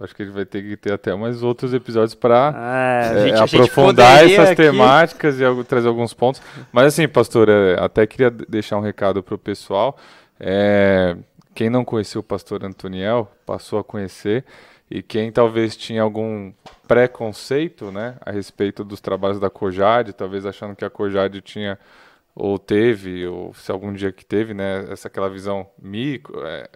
acho 0.00 0.14
que 0.14 0.22
a 0.22 0.24
gente 0.26 0.34
vai 0.34 0.44
ter 0.44 0.62
que 0.62 0.76
ter 0.76 0.92
até 0.92 1.14
mais 1.14 1.42
outros 1.42 1.74
episódios 1.74 2.14
para 2.14 2.52
ah, 2.54 3.28
é, 3.28 3.38
aprofundar 3.38 4.24
essas 4.24 4.50
aqui... 4.50 4.62
temáticas 4.62 5.40
e 5.40 5.64
trazer 5.64 5.88
alguns 5.88 6.14
pontos. 6.14 6.40
Mas 6.72 6.86
assim, 6.86 7.08
pastor, 7.08 7.48
é, 7.48 7.76
até 7.80 8.06
queria 8.06 8.30
deixar 8.30 8.76
um 8.76 8.82
recado 8.82 9.22
para 9.22 9.34
o 9.34 9.38
pessoal. 9.38 9.96
É, 10.38 11.16
quem 11.54 11.68
não 11.68 11.84
conhecia 11.84 12.20
o 12.20 12.24
pastor 12.24 12.64
Antoniel 12.64 13.30
passou 13.44 13.78
a 13.78 13.84
conhecer 13.84 14.44
e 14.90 15.02
quem 15.02 15.30
talvez 15.30 15.76
tinha 15.76 16.02
algum 16.02 16.52
preconceito, 16.88 17.92
né, 17.92 18.16
a 18.20 18.32
respeito 18.32 18.82
dos 18.82 19.00
trabalhos 19.00 19.38
da 19.38 19.48
Cojade, 19.48 20.12
talvez 20.12 20.44
achando 20.44 20.74
que 20.74 20.84
a 20.84 20.90
Cojade 20.90 21.40
tinha 21.40 21.78
ou 22.34 22.58
teve, 22.58 23.26
ou 23.26 23.54
se 23.54 23.70
algum 23.70 23.92
dia 23.92 24.10
que 24.10 24.24
teve, 24.24 24.54
né, 24.54 24.86
essa 24.90 25.08
aquela 25.08 25.28
visão 25.28 25.68
micro, 25.80 26.44
é, 26.44 26.68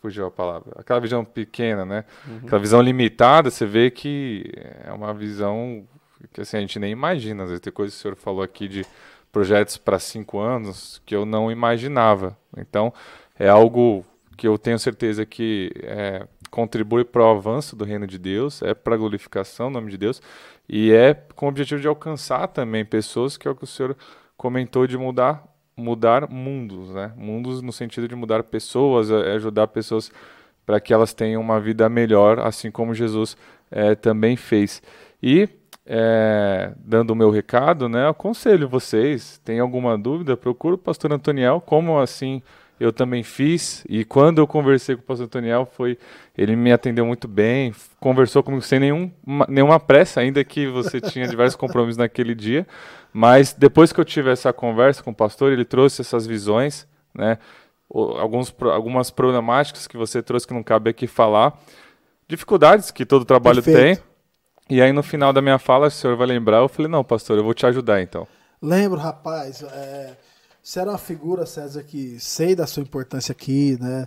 fugiu 0.00 0.26
a 0.26 0.30
palavra, 0.30 0.72
aquela 0.76 1.00
visão 1.00 1.24
pequena, 1.24 1.84
né, 1.84 2.04
uhum. 2.26 2.40
aquela 2.44 2.60
visão 2.60 2.80
limitada, 2.80 3.50
você 3.50 3.66
vê 3.66 3.90
que 3.90 4.50
é 4.84 4.92
uma 4.92 5.12
visão 5.12 5.86
que 6.32 6.40
assim, 6.40 6.56
a 6.56 6.60
gente 6.60 6.78
nem 6.78 6.90
imagina, 6.90 7.44
às 7.44 7.50
vezes 7.50 7.60
tem 7.60 7.72
coisas 7.72 7.94
que 7.94 8.00
o 8.00 8.02
senhor 8.02 8.16
falou 8.16 8.42
aqui 8.42 8.66
de 8.68 8.84
projetos 9.30 9.76
para 9.76 9.98
cinco 9.98 10.38
anos 10.38 11.00
que 11.04 11.14
eu 11.14 11.24
não 11.24 11.50
imaginava, 11.50 12.36
então 12.56 12.92
é 13.38 13.48
algo 13.48 14.04
que 14.36 14.46
eu 14.46 14.56
tenho 14.56 14.78
certeza 14.78 15.26
que 15.26 15.72
é, 15.82 16.26
contribui 16.50 17.04
para 17.04 17.22
o 17.22 17.30
avanço 17.30 17.74
do 17.74 17.84
reino 17.84 18.06
de 18.06 18.18
Deus, 18.18 18.62
é 18.62 18.74
para 18.74 18.94
a 18.94 18.98
glorificação 18.98 19.70
do 19.70 19.74
nome 19.74 19.90
de 19.90 19.98
Deus, 19.98 20.22
e 20.68 20.92
é 20.92 21.14
com 21.34 21.46
o 21.46 21.48
objetivo 21.48 21.80
de 21.80 21.88
alcançar 21.88 22.46
também 22.48 22.84
pessoas, 22.84 23.36
que 23.36 23.48
é 23.48 23.50
o 23.50 23.54
que 23.54 23.64
o 23.64 23.66
senhor 23.66 23.96
comentou 24.36 24.86
de 24.86 24.96
mudar 24.96 25.44
mudar 25.78 26.28
mundos, 26.28 26.90
né? 26.90 27.12
Mundos 27.16 27.62
no 27.62 27.72
sentido 27.72 28.08
de 28.08 28.14
mudar 28.14 28.42
pessoas, 28.42 29.10
é, 29.10 29.32
ajudar 29.32 29.68
pessoas 29.68 30.10
para 30.66 30.80
que 30.80 30.92
elas 30.92 31.14
tenham 31.14 31.40
uma 31.40 31.60
vida 31.60 31.88
melhor, 31.88 32.40
assim 32.40 32.70
como 32.70 32.92
Jesus 32.92 33.36
é, 33.70 33.94
também 33.94 34.36
fez. 34.36 34.82
E 35.22 35.48
é, 35.86 36.72
dando 36.76 37.12
o 37.12 37.16
meu 37.16 37.30
recado, 37.30 37.88
né? 37.88 38.08
Aconselho 38.08 38.68
vocês, 38.68 39.40
tem 39.44 39.60
alguma 39.60 39.96
dúvida, 39.96 40.36
procura 40.36 40.74
o 40.74 40.78
pastor 40.78 41.12
Antoniel, 41.12 41.60
como 41.60 41.98
assim 41.98 42.42
eu 42.78 42.92
também 42.92 43.22
fiz. 43.22 43.84
E 43.88 44.04
quando 44.04 44.38
eu 44.38 44.46
conversei 44.46 44.94
com 44.94 45.02
o 45.02 45.04
pastor 45.04 45.26
Antoniel, 45.26 45.66
foi, 45.66 45.98
ele 46.36 46.54
me 46.54 46.72
atendeu 46.72 47.04
muito 47.04 47.26
bem, 47.26 47.74
conversou 47.98 48.42
comigo 48.42 48.62
sem 48.62 48.78
nenhum, 48.78 49.10
nenhuma 49.48 49.80
pressa, 49.80 50.20
ainda 50.20 50.42
que 50.44 50.66
você 50.66 51.00
tinha 51.02 51.26
diversos 51.26 51.56
compromissos 51.56 51.96
naquele 51.96 52.34
dia. 52.34 52.66
Mas 53.12 53.52
depois 53.52 53.92
que 53.92 54.00
eu 54.00 54.04
tive 54.04 54.30
essa 54.30 54.52
conversa 54.52 55.02
com 55.02 55.10
o 55.10 55.14
pastor, 55.14 55.52
ele 55.52 55.64
trouxe 55.64 56.02
essas 56.02 56.26
visões, 56.26 56.86
né? 57.14 57.38
Alguns, 57.90 58.54
algumas 58.70 59.10
problemáticas 59.10 59.86
que 59.86 59.96
você 59.96 60.22
trouxe 60.22 60.46
que 60.46 60.52
não 60.52 60.62
cabe 60.62 60.90
aqui 60.90 61.06
falar, 61.06 61.58
dificuldades 62.28 62.90
que 62.90 63.06
todo 63.06 63.24
trabalho 63.24 63.62
Perfeito. 63.62 64.02
tem. 64.02 64.08
E 64.68 64.82
aí 64.82 64.92
no 64.92 65.02
final 65.02 65.32
da 65.32 65.40
minha 65.40 65.58
fala, 65.58 65.86
o 65.86 65.90
senhor 65.90 66.14
vai 66.14 66.26
lembrar, 66.26 66.58
eu 66.58 66.68
falei, 66.68 66.90
não, 66.90 67.02
pastor, 67.02 67.38
eu 67.38 67.44
vou 67.44 67.54
te 67.54 67.64
ajudar 67.64 68.02
então. 68.02 68.28
Lembro, 68.60 68.98
rapaz, 68.98 69.62
é, 69.62 70.16
você 70.68 70.80
era 70.80 70.90
uma 70.90 70.98
figura, 70.98 71.46
César, 71.46 71.82
que 71.82 72.20
sei 72.20 72.54
da 72.54 72.66
sua 72.66 72.82
importância 72.82 73.32
aqui, 73.32 73.78
né? 73.80 74.06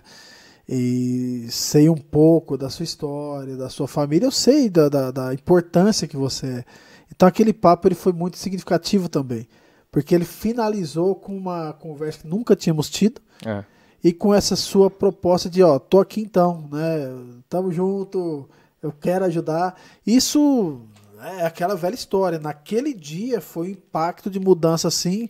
E 0.68 1.48
sei 1.50 1.88
um 1.88 1.96
pouco 1.96 2.56
da 2.56 2.70
sua 2.70 2.84
história, 2.84 3.56
da 3.56 3.68
sua 3.68 3.88
família, 3.88 4.26
eu 4.26 4.30
sei 4.30 4.70
da, 4.70 4.88
da, 4.88 5.10
da 5.10 5.34
importância 5.34 6.06
que 6.06 6.16
você 6.16 6.46
é. 6.46 6.64
Então 7.10 7.28
aquele 7.28 7.52
papo 7.52 7.88
ele 7.88 7.96
foi 7.96 8.12
muito 8.12 8.38
significativo 8.38 9.08
também, 9.08 9.48
porque 9.90 10.14
ele 10.14 10.24
finalizou 10.24 11.16
com 11.16 11.36
uma 11.36 11.72
conversa 11.72 12.20
que 12.20 12.28
nunca 12.28 12.54
tínhamos 12.54 12.88
tido 12.88 13.20
é. 13.44 13.64
e 14.04 14.12
com 14.12 14.32
essa 14.32 14.54
sua 14.54 14.88
proposta 14.88 15.50
de, 15.50 15.64
ó, 15.64 15.80
tô 15.80 15.98
aqui 15.98 16.20
então, 16.20 16.68
né? 16.70 17.08
Tamo 17.48 17.72
junto, 17.72 18.48
eu 18.80 18.92
quero 18.92 19.24
ajudar. 19.24 19.74
Isso 20.06 20.80
é 21.24 21.44
aquela 21.44 21.74
velha 21.74 21.96
história. 21.96 22.38
Naquele 22.38 22.94
dia 22.94 23.40
foi 23.40 23.66
um 23.66 23.70
impacto 23.72 24.30
de 24.30 24.38
mudança 24.38 24.86
assim. 24.86 25.28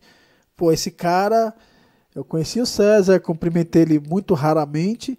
Pô, 0.63 0.71
esse 0.71 0.93
cara, 0.93 1.53
eu 2.15 2.25
conheci 2.25 2.61
o 2.61 2.67
César, 2.67 3.19
cumprimentei 3.19 3.83
ele 3.83 3.99
muito 3.99 4.33
raramente, 4.33 5.19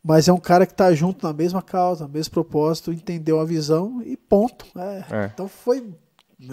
mas 0.00 0.28
é 0.28 0.32
um 0.32 0.38
cara 0.38 0.64
que 0.64 0.70
está 0.70 0.94
junto 0.94 1.26
na 1.26 1.32
mesma 1.32 1.60
causa, 1.60 2.06
no 2.06 2.12
mesmo 2.12 2.32
propósito, 2.32 2.92
entendeu 2.92 3.40
a 3.40 3.44
visão 3.44 4.00
e 4.04 4.16
ponto. 4.16 4.64
É. 4.78 5.04
É. 5.10 5.30
Então 5.34 5.48
foi 5.48 5.92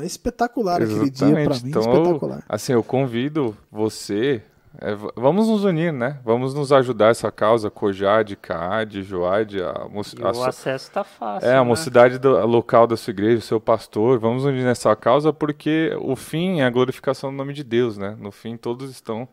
espetacular 0.01 0.81
Exatamente. 0.81 1.13
aquele 1.13 1.35
dia 1.35 1.45
para 1.45 1.59
mim, 1.59 1.69
então, 1.69 1.81
espetacular. 1.83 2.43
Assim, 2.49 2.73
eu 2.73 2.83
convido 2.83 3.55
você, 3.71 4.41
é, 4.81 4.95
vamos 5.15 5.47
nos 5.47 5.63
unir, 5.63 5.93
né? 5.93 6.19
Vamos 6.23 6.53
nos 6.53 6.71
ajudar 6.71 7.09
essa 7.09 7.31
causa, 7.31 7.69
Cojade, 7.69 8.35
Caade, 8.35 9.03
Joade. 9.03 9.61
A, 9.61 9.69
a, 9.69 9.87
o 9.87 10.43
acesso 10.43 10.87
está 10.87 11.03
fácil. 11.03 11.47
É, 11.47 11.53
né? 11.53 11.57
a 11.59 11.63
mocidade 11.63 12.17
do, 12.17 12.37
a 12.37 12.43
local 12.43 12.87
da 12.87 12.97
sua 12.97 13.11
igreja, 13.11 13.37
o 13.37 13.41
seu 13.41 13.59
pastor. 13.61 14.17
Vamos 14.19 14.45
unir 14.45 14.63
nessa 14.63 14.95
causa 14.95 15.31
porque 15.31 15.95
o 16.01 16.15
fim 16.15 16.61
é 16.61 16.65
a 16.65 16.69
glorificação 16.69 17.29
do 17.29 17.37
nome 17.37 17.53
de 17.53 17.63
Deus, 17.63 17.97
né? 17.97 18.15
No 18.19 18.31
fim, 18.31 18.57
todos 18.57 18.89
estão 18.89 19.27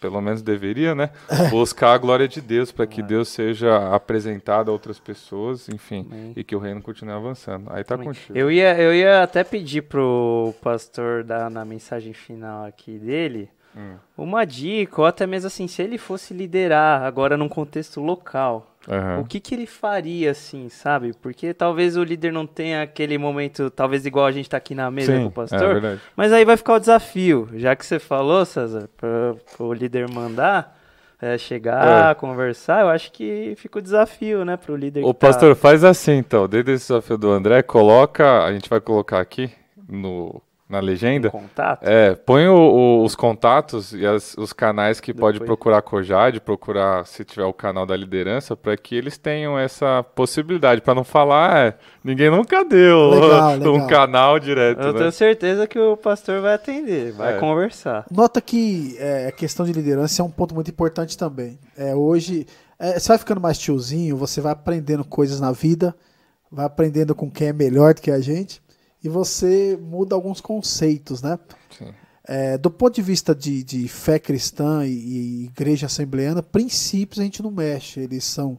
pelo 0.00 0.20
menos 0.20 0.42
deveria, 0.42 0.94
né? 0.94 1.10
Buscar 1.50 1.92
a 1.92 1.98
glória 1.98 2.26
de 2.26 2.40
Deus 2.40 2.72
para 2.72 2.86
que 2.86 3.02
Deus 3.02 3.28
seja 3.28 3.94
apresentado 3.94 4.70
a 4.70 4.72
outras 4.72 4.98
pessoas, 4.98 5.68
enfim, 5.68 6.06
Amém. 6.10 6.32
e 6.36 6.42
que 6.42 6.56
o 6.56 6.58
reino 6.58 6.82
continue 6.82 7.14
avançando. 7.14 7.70
Aí 7.70 7.84
tá 7.84 7.94
Amém. 7.94 8.08
contigo. 8.08 8.36
Eu 8.36 8.50
ia, 8.50 8.76
eu 8.80 8.94
ia 8.94 9.22
até 9.22 9.44
pedir 9.44 9.82
pro 9.82 10.54
pastor 10.62 11.22
dar 11.22 11.50
na 11.50 11.64
mensagem 11.64 12.12
final 12.12 12.64
aqui 12.64 12.98
dele 12.98 13.48
hum. 13.78 13.96
uma 14.16 14.44
dica, 14.44 15.00
ou 15.00 15.06
até 15.06 15.26
mesmo 15.26 15.46
assim, 15.46 15.68
se 15.68 15.80
ele 15.80 15.96
fosse 15.96 16.34
liderar 16.34 17.02
agora 17.02 17.36
num 17.36 17.48
contexto 17.48 18.00
local, 18.00 18.66
Uhum. 18.88 19.20
O 19.20 19.24
que, 19.26 19.38
que 19.38 19.54
ele 19.54 19.66
faria, 19.66 20.30
assim, 20.30 20.70
sabe? 20.70 21.12
Porque 21.20 21.52
talvez 21.52 21.94
o 21.94 22.02
líder 22.02 22.32
não 22.32 22.46
tenha 22.46 22.82
aquele 22.82 23.18
momento, 23.18 23.70
talvez 23.70 24.06
igual 24.06 24.24
a 24.24 24.32
gente 24.32 24.48
tá 24.48 24.56
aqui 24.56 24.74
na 24.74 24.90
mesa 24.90 25.14
Sim, 25.14 25.22
com 25.24 25.28
o 25.28 25.30
pastor. 25.30 25.84
É 25.84 25.98
mas 26.16 26.32
aí 26.32 26.42
vai 26.42 26.56
ficar 26.56 26.74
o 26.74 26.78
desafio. 26.78 27.50
Já 27.54 27.76
que 27.76 27.84
você 27.84 27.98
falou, 27.98 28.46
César, 28.46 28.88
para 28.96 29.36
o 29.58 29.72
líder 29.74 30.08
mandar. 30.08 30.76
É, 31.20 31.36
chegar, 31.36 32.12
é. 32.12 32.14
conversar, 32.14 32.82
eu 32.82 32.88
acho 32.88 33.10
que 33.10 33.52
fica 33.56 33.80
o 33.80 33.82
desafio, 33.82 34.44
né, 34.44 34.56
para 34.56 34.72
o 34.72 34.76
líder. 34.76 35.04
O 35.04 35.12
tá 35.12 35.26
pastor, 35.26 35.52
tá... 35.52 35.60
faz 35.60 35.82
assim 35.82 36.12
então, 36.12 36.46
desde 36.46 36.70
esse 36.70 36.86
desafio 36.86 37.18
do 37.18 37.28
André, 37.28 37.60
coloca, 37.60 38.44
a 38.44 38.52
gente 38.52 38.70
vai 38.70 38.80
colocar 38.80 39.18
aqui 39.18 39.50
no 39.88 40.40
na 40.68 40.80
legenda. 40.80 41.28
Um 41.28 41.30
contato? 41.30 41.82
É, 41.82 42.14
põe 42.14 42.46
o, 42.46 42.54
o, 42.54 43.04
os 43.04 43.16
contatos 43.16 43.94
e 43.94 44.04
as, 44.04 44.36
os 44.36 44.52
canais 44.52 45.00
que 45.00 45.12
Depois. 45.12 45.36
pode 45.36 45.46
procurar 45.46 45.78
a 45.78 45.82
Cojade, 45.82 46.40
procurar 46.40 47.06
se 47.06 47.24
tiver 47.24 47.44
o 47.44 47.52
canal 47.52 47.86
da 47.86 47.96
liderança, 47.96 48.54
para 48.54 48.76
que 48.76 48.94
eles 48.94 49.16
tenham 49.16 49.58
essa 49.58 50.02
possibilidade, 50.02 50.82
para 50.82 50.94
não 50.94 51.04
falar, 51.04 51.56
é, 51.58 51.74
ninguém 52.04 52.30
nunca 52.30 52.64
deu 52.64 53.10
legal, 53.10 53.54
legal. 53.56 53.74
um 53.74 53.86
canal 53.86 54.38
direto. 54.38 54.82
Eu 54.82 54.92
né? 54.92 54.98
tenho 54.98 55.12
certeza 55.12 55.66
que 55.66 55.78
o 55.78 55.96
pastor 55.96 56.42
vai 56.42 56.54
atender, 56.54 57.12
vai 57.12 57.36
é. 57.36 57.38
conversar. 57.38 58.04
Nota 58.10 58.40
que 58.40 58.94
é, 58.98 59.28
a 59.28 59.32
questão 59.32 59.64
de 59.64 59.72
liderança 59.72 60.20
é 60.20 60.24
um 60.24 60.30
ponto 60.30 60.54
muito 60.54 60.70
importante 60.70 61.16
também. 61.16 61.58
É, 61.78 61.94
hoje, 61.94 62.46
é, 62.78 62.98
você 62.98 63.08
vai 63.08 63.18
ficando 63.18 63.40
mais 63.40 63.58
tiozinho, 63.58 64.18
você 64.18 64.42
vai 64.42 64.52
aprendendo 64.52 65.02
coisas 65.02 65.40
na 65.40 65.50
vida, 65.50 65.96
vai 66.52 66.66
aprendendo 66.66 67.14
com 67.14 67.30
quem 67.30 67.48
é 67.48 67.52
melhor 67.54 67.94
do 67.94 68.02
que 68.02 68.10
a 68.10 68.20
gente 68.20 68.60
e 69.02 69.08
você 69.08 69.78
muda 69.80 70.14
alguns 70.14 70.40
conceitos, 70.40 71.22
né? 71.22 71.38
É, 72.24 72.58
do 72.58 72.70
ponto 72.70 72.94
de 72.94 73.00
vista 73.00 73.34
de, 73.34 73.64
de 73.64 73.88
fé 73.88 74.18
cristã 74.18 74.84
e, 74.84 74.90
e, 74.90 75.44
igreja 75.46 75.86
assembleana, 75.86 76.42
princípios 76.42 77.18
a 77.18 77.22
gente 77.22 77.42
não 77.42 77.50
mexe, 77.50 78.00
eles 78.00 78.22
são, 78.22 78.58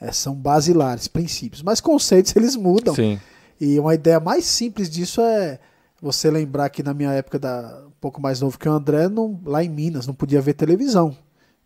é, 0.00 0.10
são 0.10 0.34
basilares, 0.34 1.06
princípios. 1.06 1.62
Mas 1.62 1.80
conceitos 1.80 2.34
eles 2.36 2.56
mudam. 2.56 2.92
Sim. 2.92 3.20
E 3.60 3.78
uma 3.78 3.94
ideia 3.94 4.18
mais 4.18 4.44
simples 4.46 4.90
disso 4.90 5.20
é 5.20 5.60
você 6.02 6.28
lembrar 6.28 6.70
que 6.70 6.82
na 6.82 6.92
minha 6.92 7.12
época, 7.12 7.38
da, 7.38 7.84
um 7.86 7.92
pouco 8.00 8.20
mais 8.20 8.40
novo 8.40 8.58
que 8.58 8.68
o 8.68 8.72
André, 8.72 9.08
não, 9.08 9.40
lá 9.44 9.62
em 9.62 9.68
Minas, 9.68 10.08
não 10.08 10.14
podia 10.14 10.40
ver 10.40 10.54
televisão. 10.54 11.16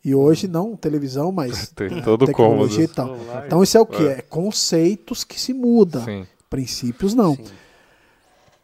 E 0.05 0.15
hoje 0.15 0.47
não 0.47 0.77
televisão, 0.77 1.33
mas 1.33 1.69
Tem 1.75 2.03
todo 2.03 2.27
tecnologia 2.27 2.87
cômodo. 2.89 3.23
e 3.23 3.27
tal. 3.27 3.45
Então 3.47 3.63
isso 3.63 3.77
é 3.77 3.81
o 3.81 3.87
que? 3.87 4.07
É. 4.07 4.19
é 4.19 4.23
conceitos 4.23 5.25
que 5.25 5.41
se 5.41 5.55
mudam. 5.55 6.05
Sim. 6.05 6.27
Princípios 6.51 7.15
não. 7.15 7.35
Sim. 7.35 7.45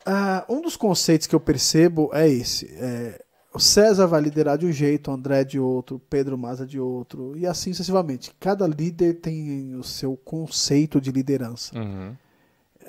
Ah, 0.07 0.45
um 0.49 0.61
dos 0.61 0.77
conceitos 0.77 1.27
que 1.27 1.35
eu 1.35 1.41
percebo 1.41 2.11
é 2.13 2.29
esse. 2.29 2.67
É, 2.79 3.23
o 3.55 3.61
César 3.61 4.07
vai 4.07 4.21
liderar 4.21 4.59
de 4.59 4.67
um 4.67 4.73
jeito, 4.73 5.11
o 5.11 5.15
André 5.15 5.45
de 5.45 5.61
outro, 5.61 6.01
Pedro 6.11 6.37
Maza 6.37 6.67
de 6.67 6.81
outro, 6.81 7.37
e 7.37 7.47
assim 7.47 7.73
sucessivamente. 7.73 8.35
Cada 8.41 8.67
líder 8.67 9.15
tem 9.21 9.75
o 9.77 9.85
seu 9.85 10.17
conceito 10.17 11.01
de 11.01 11.13
liderança. 11.13 11.79
Uhum. 11.79 12.17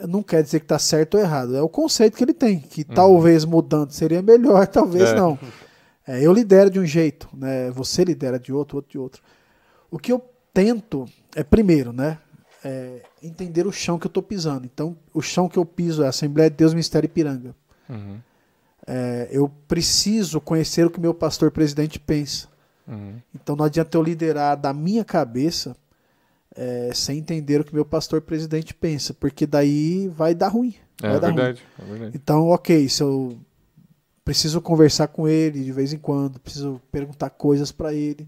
Não 0.07 0.23
quer 0.23 0.43
dizer 0.43 0.59
que 0.59 0.65
está 0.65 0.79
certo 0.79 1.15
ou 1.15 1.21
errado, 1.21 1.55
é 1.55 1.61
o 1.61 1.69
conceito 1.69 2.17
que 2.17 2.23
ele 2.23 2.33
tem, 2.33 2.59
que 2.59 2.81
uhum. 2.81 2.95
talvez 2.95 3.45
mudando 3.45 3.91
seria 3.91 4.21
melhor, 4.21 4.65
talvez 4.67 5.09
é. 5.09 5.15
não. 5.15 5.37
É, 6.07 6.25
eu 6.25 6.33
lidero 6.33 6.69
de 6.69 6.79
um 6.79 6.85
jeito, 6.85 7.29
né? 7.31 7.69
você 7.71 8.03
lidera 8.03 8.39
de 8.39 8.51
outro, 8.51 8.77
outro 8.77 8.91
de 8.91 8.97
outro. 8.97 9.21
O 9.89 9.99
que 9.99 10.11
eu 10.11 10.21
tento 10.51 11.05
é, 11.35 11.43
primeiro, 11.43 11.93
né? 11.93 12.17
É, 12.65 13.03
entender 13.21 13.67
o 13.67 13.71
chão 13.71 13.99
que 13.99 14.07
eu 14.07 14.09
estou 14.09 14.23
pisando. 14.23 14.65
Então, 14.65 14.97
o 15.13 15.21
chão 15.21 15.47
que 15.47 15.57
eu 15.57 15.63
piso 15.63 16.01
é 16.01 16.07
a 16.07 16.09
Assembleia 16.09 16.49
de 16.49 16.55
Deus 16.55 16.73
Ministério 16.73 17.05
Ipiranga. 17.05 17.55
Uhum. 17.87 18.17
É, 18.87 19.29
eu 19.31 19.51
preciso 19.67 20.41
conhecer 20.41 20.83
o 20.83 20.89
que 20.89 20.99
meu 20.99 21.13
pastor 21.13 21.51
presidente 21.51 21.99
pensa. 21.99 22.47
Uhum. 22.87 23.21
Então, 23.35 23.55
não 23.55 23.65
adianta 23.65 23.95
eu 23.95 24.01
liderar 24.01 24.57
da 24.57 24.73
minha 24.73 25.05
cabeça 25.05 25.77
é, 26.55 26.89
sem 26.91 27.19
entender 27.19 27.61
o 27.61 27.63
que 27.63 27.73
meu 27.73 27.85
pastor 27.85 28.19
presidente 28.21 28.73
pensa, 28.73 29.13
porque 29.13 29.45
daí 29.45 30.07
vai 30.07 30.33
dar 30.33 30.47
ruim. 30.47 30.73
É, 31.03 31.09
vai 31.11 31.19
dar 31.19 31.27
verdade, 31.27 31.61
ruim. 31.77 31.87
é 31.87 31.91
verdade. 31.91 32.11
Então, 32.17 32.47
ok, 32.47 32.89
se 32.89 33.03
eu 33.03 33.37
preciso 34.23 34.59
conversar 34.59 35.09
com 35.09 35.27
ele 35.27 35.63
de 35.63 35.71
vez 35.71 35.93
em 35.93 35.99
quando, 35.99 36.39
preciso 36.39 36.81
perguntar 36.91 37.29
coisas 37.29 37.71
para 37.71 37.93
ele. 37.93 38.27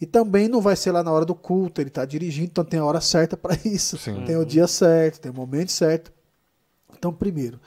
E 0.00 0.04
também 0.04 0.46
não 0.48 0.60
vai 0.60 0.76
ser 0.76 0.92
lá 0.92 1.02
na 1.02 1.10
hora 1.10 1.24
do 1.24 1.34
culto, 1.34 1.80
ele 1.80 1.88
está 1.88 2.04
dirigindo, 2.04 2.48
então 2.48 2.64
tem 2.64 2.78
a 2.78 2.84
hora 2.84 3.00
certa 3.00 3.36
para 3.36 3.56
isso. 3.64 3.96
Sim. 3.96 4.24
Tem 4.24 4.36
o 4.36 4.44
dia 4.44 4.66
certo, 4.66 5.20
tem 5.20 5.30
o 5.30 5.34
momento 5.34 5.72
certo. 5.72 6.12
Então, 6.96 7.12
primeiro, 7.12 7.58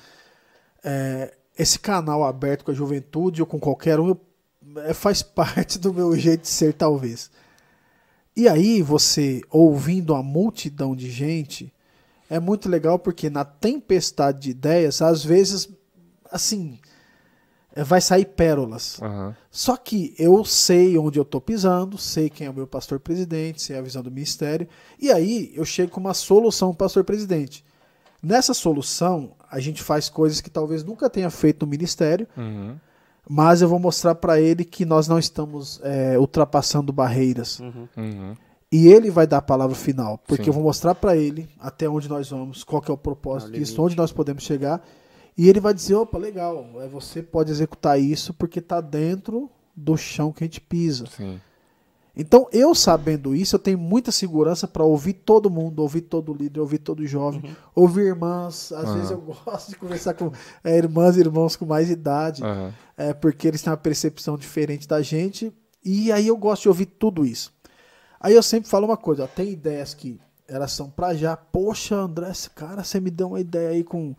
é, 0.84 1.36
esse 1.58 1.80
canal 1.80 2.24
aberto 2.24 2.64
com 2.64 2.72
a 2.72 2.74
juventude 2.74 3.42
ou 3.42 3.48
com 3.48 3.60
qualquer 3.60 4.00
um 4.00 4.10
eu, 4.10 4.22
é, 4.84 4.94
faz 4.94 5.22
parte 5.24 5.80
do 5.80 5.94
meu 5.94 6.16
jeito 6.16 6.42
de 6.42 6.48
ser, 6.48 6.74
talvez. 6.74 7.32
E 8.36 8.48
aí, 8.48 8.82
você 8.82 9.42
ouvindo 9.50 10.14
a 10.14 10.22
multidão 10.22 10.96
de 10.96 11.10
gente, 11.10 11.74
é 12.30 12.40
muito 12.40 12.70
legal 12.70 13.00
porque 13.00 13.30
na 13.30 13.44
tempestade 13.44 14.40
de 14.40 14.52
ideias, 14.52 15.02
às 15.02 15.26
vezes, 15.26 15.68
assim, 16.32 16.80
vai 17.76 18.02
sair 18.02 18.26
pérolas. 18.26 19.00
Uhum. 19.00 19.34
Só 19.52 19.78
que 19.78 20.14
eu 20.18 20.44
sei 20.44 20.98
onde 20.98 21.20
eu 21.20 21.24
estou 21.24 21.40
pisando, 21.40 21.98
sei 21.98 22.30
quem 22.30 22.48
é 22.48 22.50
o 22.50 22.54
meu 22.54 22.68
pastor 22.68 23.00
presidente, 23.00 23.62
sei 23.62 23.78
a 23.78 23.82
visão 23.82 24.02
do 24.02 24.12
ministério, 24.12 24.68
e 25.00 25.12
aí 25.12 25.52
eu 25.56 25.66
chego 25.66 25.92
com 25.92 26.00
uma 26.00 26.14
solução 26.14 26.70
para 26.70 26.86
o 26.86 26.88
pastor 26.88 27.04
presidente. 27.04 27.64
Nessa 28.22 28.54
solução, 28.54 29.32
a 29.50 29.60
gente 29.60 29.82
faz 29.82 30.10
coisas 30.10 30.42
que 30.42 30.50
talvez 30.50 30.84
nunca 30.84 31.10
tenha 31.10 31.30
feito 31.30 31.66
no 31.66 31.70
ministério, 31.70 32.28
uhum. 32.36 32.76
mas 33.28 33.62
eu 33.62 33.70
vou 33.70 33.80
mostrar 33.80 34.16
para 34.16 34.42
ele 34.42 34.66
que 34.66 34.84
nós 34.84 35.08
não 35.08 35.18
estamos 35.18 35.80
é, 35.84 36.18
ultrapassando 36.20 36.92
barreiras. 36.92 37.60
Uhum. 37.60 37.88
uhum. 37.96 38.34
E 38.72 38.88
ele 38.88 39.10
vai 39.10 39.26
dar 39.26 39.38
a 39.38 39.42
palavra 39.42 39.76
final, 39.76 40.20
porque 40.28 40.44
Sim. 40.44 40.50
eu 40.52 40.54
vou 40.54 40.62
mostrar 40.62 40.94
para 40.94 41.18
ele 41.18 41.50
até 41.60 41.90
onde 41.90 42.08
nós 42.08 42.30
vamos, 42.30 42.64
qual 42.64 42.84
é 42.88 42.92
o 42.92 42.98
propósito 42.98 43.52
disso, 43.52 43.82
onde 43.82 43.98
nós 43.98 44.12
podemos 44.12 44.44
chegar 44.44 44.80
e 45.42 45.48
ele 45.48 45.60
vai 45.62 45.74
dizer, 45.74 45.96
opa, 45.96 46.18
legal, 46.18 46.70
é, 46.82 46.88
você 46.88 47.24
pode 47.24 47.50
executar 47.52 47.98
isso 48.00 48.34
porque 48.34 48.60
está 48.60 48.82
dentro 48.82 49.50
do 49.76 49.96
chão 49.96 50.34
que 50.34 50.44
a 50.44 50.48
gente 50.48 50.60
pisa. 50.60 51.06
Sim. 51.08 51.40
Então, 52.16 52.50
eu 52.52 52.76
sabendo 52.76 53.34
isso, 53.34 53.56
eu 53.56 53.60
tenho 53.60 53.78
muita 53.78 54.12
segurança 54.12 54.68
para 54.68 54.84
ouvir 54.84 55.14
todo 55.14 55.50
mundo, 55.50 55.80
ouvir 55.82 56.02
todo 56.02 56.34
líder, 56.34 56.60
ouvir 56.60 56.80
todo 56.80 57.06
jovem, 57.08 57.42
Uhum. 57.46 57.56
ouvir 57.74 58.08
irmãs. 58.08 58.74
Às 58.74 58.90
Aham. 58.90 58.94
vezes 58.96 59.12
eu 59.12 59.22
gosto 59.46 59.70
de 59.70 59.78
conversar 59.78 60.14
com 60.16 60.30
é, 60.62 60.78
irmãs 60.78 61.16
e 61.16 61.22
irmãos 61.22 61.56
com 61.56 61.66
mais 61.66 61.90
idade, 61.90 62.44
Aham. 62.44 62.74
é, 62.98 63.14
porque 63.14 63.48
eles 63.48 63.62
têm 63.62 63.72
uma 63.72 63.78
percepção 63.78 64.38
diferente 64.38 64.86
da 64.88 65.02
gente. 65.02 65.54
E 65.86 66.12
aí 66.12 66.28
eu 66.28 66.36
gosto 66.36 66.64
de 66.64 66.68
ouvir 66.68 66.88
tudo 66.88 67.26
isso. 67.26 67.54
Aí 68.20 68.34
eu 68.36 68.44
sempre 68.44 68.70
falo 68.70 68.86
uma 68.86 68.98
coisa: 68.98 69.24
ó, 69.24 69.28
tem 69.28 69.52
ideias 69.52 69.94
que 69.94 70.20
elas 70.46 70.74
são 70.74 70.90
pra 70.90 71.14
já. 71.14 71.38
Poxa, 71.38 71.96
André, 71.96 72.30
esse 72.32 72.50
cara, 72.50 72.84
você 72.84 73.00
me 73.00 73.10
deu 73.12 73.28
uma 73.30 73.40
ideia 73.40 73.70
aí 73.70 73.84
com 73.86 74.14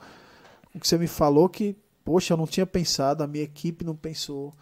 o 0.75 0.81
que 0.81 0.87
você 0.87 0.99
me 0.99 1.07
falou 1.07 1.49
que, 1.49 1.77
poxa, 2.05 2.35
eu 2.35 2.37
não 2.37 2.47
tinha 2.47 2.67
pensado, 2.67 3.23
a 3.23 3.27
minha 3.27 3.45
equipe 3.45 3.85
não 3.85 3.97
pensou. 3.97 4.53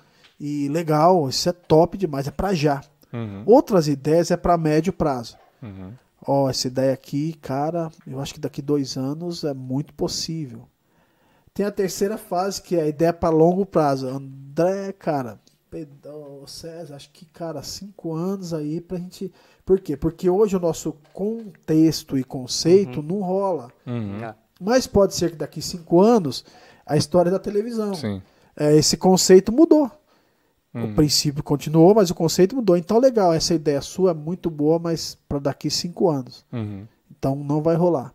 E 0.40 0.68
legal, 0.68 1.28
isso 1.28 1.48
é 1.48 1.52
top 1.52 1.98
demais, 1.98 2.26
é 2.28 2.30
pra 2.30 2.54
já. 2.54 2.82
Uhum. 3.12 3.42
Outras 3.46 3.88
ideias 3.88 4.30
é 4.30 4.36
para 4.36 4.56
médio 4.56 4.92
prazo. 4.92 5.36
Uhum. 5.62 5.92
Ó, 6.26 6.48
essa 6.48 6.68
ideia 6.68 6.92
aqui, 6.92 7.32
cara, 7.34 7.90
eu 8.06 8.20
acho 8.20 8.34
que 8.34 8.40
daqui 8.40 8.60
dois 8.60 8.96
anos 8.96 9.44
é 9.44 9.54
muito 9.54 9.94
possível. 9.94 10.68
Tem 11.54 11.66
a 11.66 11.72
terceira 11.72 12.16
fase, 12.16 12.62
que 12.62 12.76
é 12.76 12.82
a 12.82 12.88
ideia 12.88 13.12
para 13.12 13.30
longo 13.30 13.66
prazo. 13.66 14.06
André, 14.06 14.92
cara, 14.92 15.40
Pedro, 15.70 16.44
César, 16.46 16.96
acho 16.96 17.10
que, 17.10 17.26
cara, 17.26 17.62
cinco 17.62 18.14
anos 18.14 18.54
aí 18.54 18.80
pra 18.80 18.98
gente. 18.98 19.32
Por 19.64 19.80
quê? 19.80 19.96
Porque 19.96 20.30
hoje 20.30 20.56
o 20.56 20.60
nosso 20.60 20.96
contexto 21.12 22.16
e 22.16 22.24
conceito 22.24 23.02
não 23.02 23.20
rola. 23.20 23.70
Uhum. 23.86 24.18
Mas 24.60 24.86
pode 24.86 25.14
ser 25.14 25.30
que 25.32 25.36
daqui 25.36 25.62
cinco 25.62 26.00
anos 26.00 26.44
a 26.86 26.96
história 26.96 27.30
da 27.30 27.38
televisão. 27.38 27.94
Sim. 27.94 28.20
É, 28.56 28.74
esse 28.76 28.96
conceito 28.96 29.52
mudou. 29.52 29.90
O 30.74 30.78
Uhum. 30.80 30.94
princípio 30.94 31.42
continuou, 31.42 31.94
mas 31.94 32.10
o 32.10 32.14
conceito 32.14 32.54
mudou. 32.54 32.76
Então, 32.76 32.98
legal, 32.98 33.32
essa 33.32 33.54
ideia 33.54 33.80
sua 33.80 34.10
é 34.10 34.14
muito 34.14 34.50
boa, 34.50 34.78
mas 34.78 35.16
para 35.28 35.38
daqui 35.38 35.70
cinco 35.70 36.10
anos. 36.10 36.44
Uhum. 36.52 36.84
Então, 37.16 37.34
não 37.36 37.62
vai 37.62 37.74
rolar. 37.74 38.12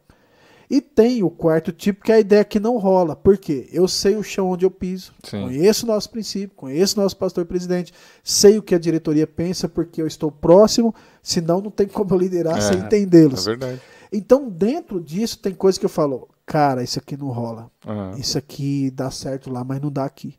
E 0.70 0.80
tem 0.82 1.24
o 1.24 1.30
quarto 1.30 1.72
tipo, 1.72 2.03
que 2.03 2.11
é 2.11 2.15
a 2.15 2.20
ideia 2.20 2.44
que 2.44 2.60
não 2.60 2.78
rola. 2.78 3.15
Por 3.15 3.38
quê? 3.38 3.68
Eu 3.72 3.88
sei 3.88 4.15
o 4.15 4.24
chão 4.24 4.49
onde 4.49 4.65
eu 4.65 4.72
piso, 4.72 5.14
Sim. 5.24 5.41
conheço 5.44 5.86
o 5.86 5.88
nosso 5.90 6.10
princípio, 6.10 6.56
conheço 6.56 6.99
o 6.99 7.03
nosso 7.03 7.18
pastor 7.18 7.45
presidente, 7.45 7.94
sei 8.24 8.57
o 8.57 8.61
que 8.64 8.74
a 8.74 8.80
diretoria 8.80 9.28
pensa, 9.28 9.68
porque 9.68 10.02
eu 10.02 10.07
estou 10.07 10.32
próximo, 10.32 10.94
senão 11.22 11.60
não 11.61 11.70
tem 11.72 11.88
como 11.88 12.14
eu 12.14 12.18
liderar 12.18 12.57
É, 12.57 12.61
sem 12.61 12.78
É 12.78 12.80
entendê-los. 12.86 13.45
verdade. 13.45 13.80
Então, 14.11 14.49
dentro 14.49 15.02
disso, 15.02 15.38
tem 15.40 15.53
coisa 15.53 15.80
que 15.80 15.86
eu 15.86 15.90
falo, 15.90 16.28
cara, 16.45 16.84
isso 16.84 16.99
aqui 16.99 17.18
não 17.18 17.28
rola. 17.30 17.70
Aham. 17.86 18.18
Isso 18.18 18.38
aqui 18.38 18.91
dá 18.91 19.10
certo 19.11 19.52
lá, 19.52 19.64
mas 19.64 19.82
não 19.82 19.91
dá 19.91 20.06
aqui. 20.06 20.36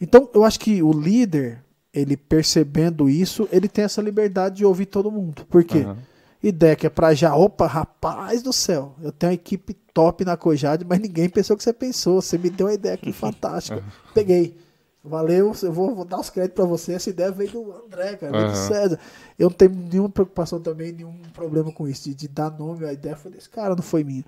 Então, 0.00 0.28
eu 0.34 0.44
acho 0.44 0.58
que 0.58 0.82
o 0.82 0.92
líder, 0.92 1.62
ele 1.92 2.16
percebendo 2.16 3.08
isso, 3.08 3.48
ele 3.52 3.68
tem 3.68 3.84
essa 3.84 4.00
liberdade 4.00 4.56
de 4.56 4.64
ouvir 4.64 4.86
todo 4.86 5.10
mundo. 5.10 5.44
Por 5.46 5.64
quê? 5.64 5.80
Aham. 5.80 5.96
Ideia 6.42 6.74
que 6.74 6.86
é 6.86 6.90
pra 6.90 7.12
já, 7.12 7.36
opa, 7.36 7.66
rapaz 7.66 8.42
do 8.42 8.50
céu, 8.50 8.94
eu 9.02 9.12
tenho 9.12 9.30
uma 9.30 9.34
equipe 9.34 9.74
top 9.92 10.24
na 10.24 10.38
Cojade, 10.38 10.86
mas 10.88 10.98
ninguém 10.98 11.28
pensou 11.28 11.52
o 11.54 11.56
que 11.58 11.62
você 11.62 11.72
pensou. 11.72 12.22
Você 12.22 12.38
me 12.38 12.48
deu 12.48 12.66
uma 12.66 12.72
ideia 12.72 12.94
aqui 12.94 13.12
fantástica. 13.12 13.84
Peguei. 14.14 14.56
Valeu, 15.02 15.54
eu 15.62 15.72
vou, 15.72 15.94
vou 15.94 16.04
dar 16.04 16.18
os 16.20 16.28
créditos 16.30 16.56
pra 16.56 16.64
você. 16.64 16.92
Essa 16.92 17.10
ideia 17.10 17.30
veio 17.30 17.50
do 17.50 17.72
André, 17.72 18.16
cara, 18.16 18.32
veio 18.32 18.44
do 18.46 18.52
Aham. 18.52 18.68
César. 18.68 18.98
Eu 19.38 19.48
não 19.48 19.56
tenho 19.56 19.70
nenhuma 19.70 20.08
preocupação 20.10 20.60
também, 20.60 20.92
nenhum 20.92 21.20
problema 21.34 21.72
com 21.72 21.88
isso, 21.88 22.04
de, 22.04 22.14
de 22.14 22.28
dar 22.28 22.50
nome. 22.50 22.86
A 22.86 22.92
ideia 22.92 23.16
foi 23.16 23.30
desse 23.30 23.48
cara, 23.48 23.74
não 23.74 23.82
foi 23.82 24.02
minha. 24.04 24.24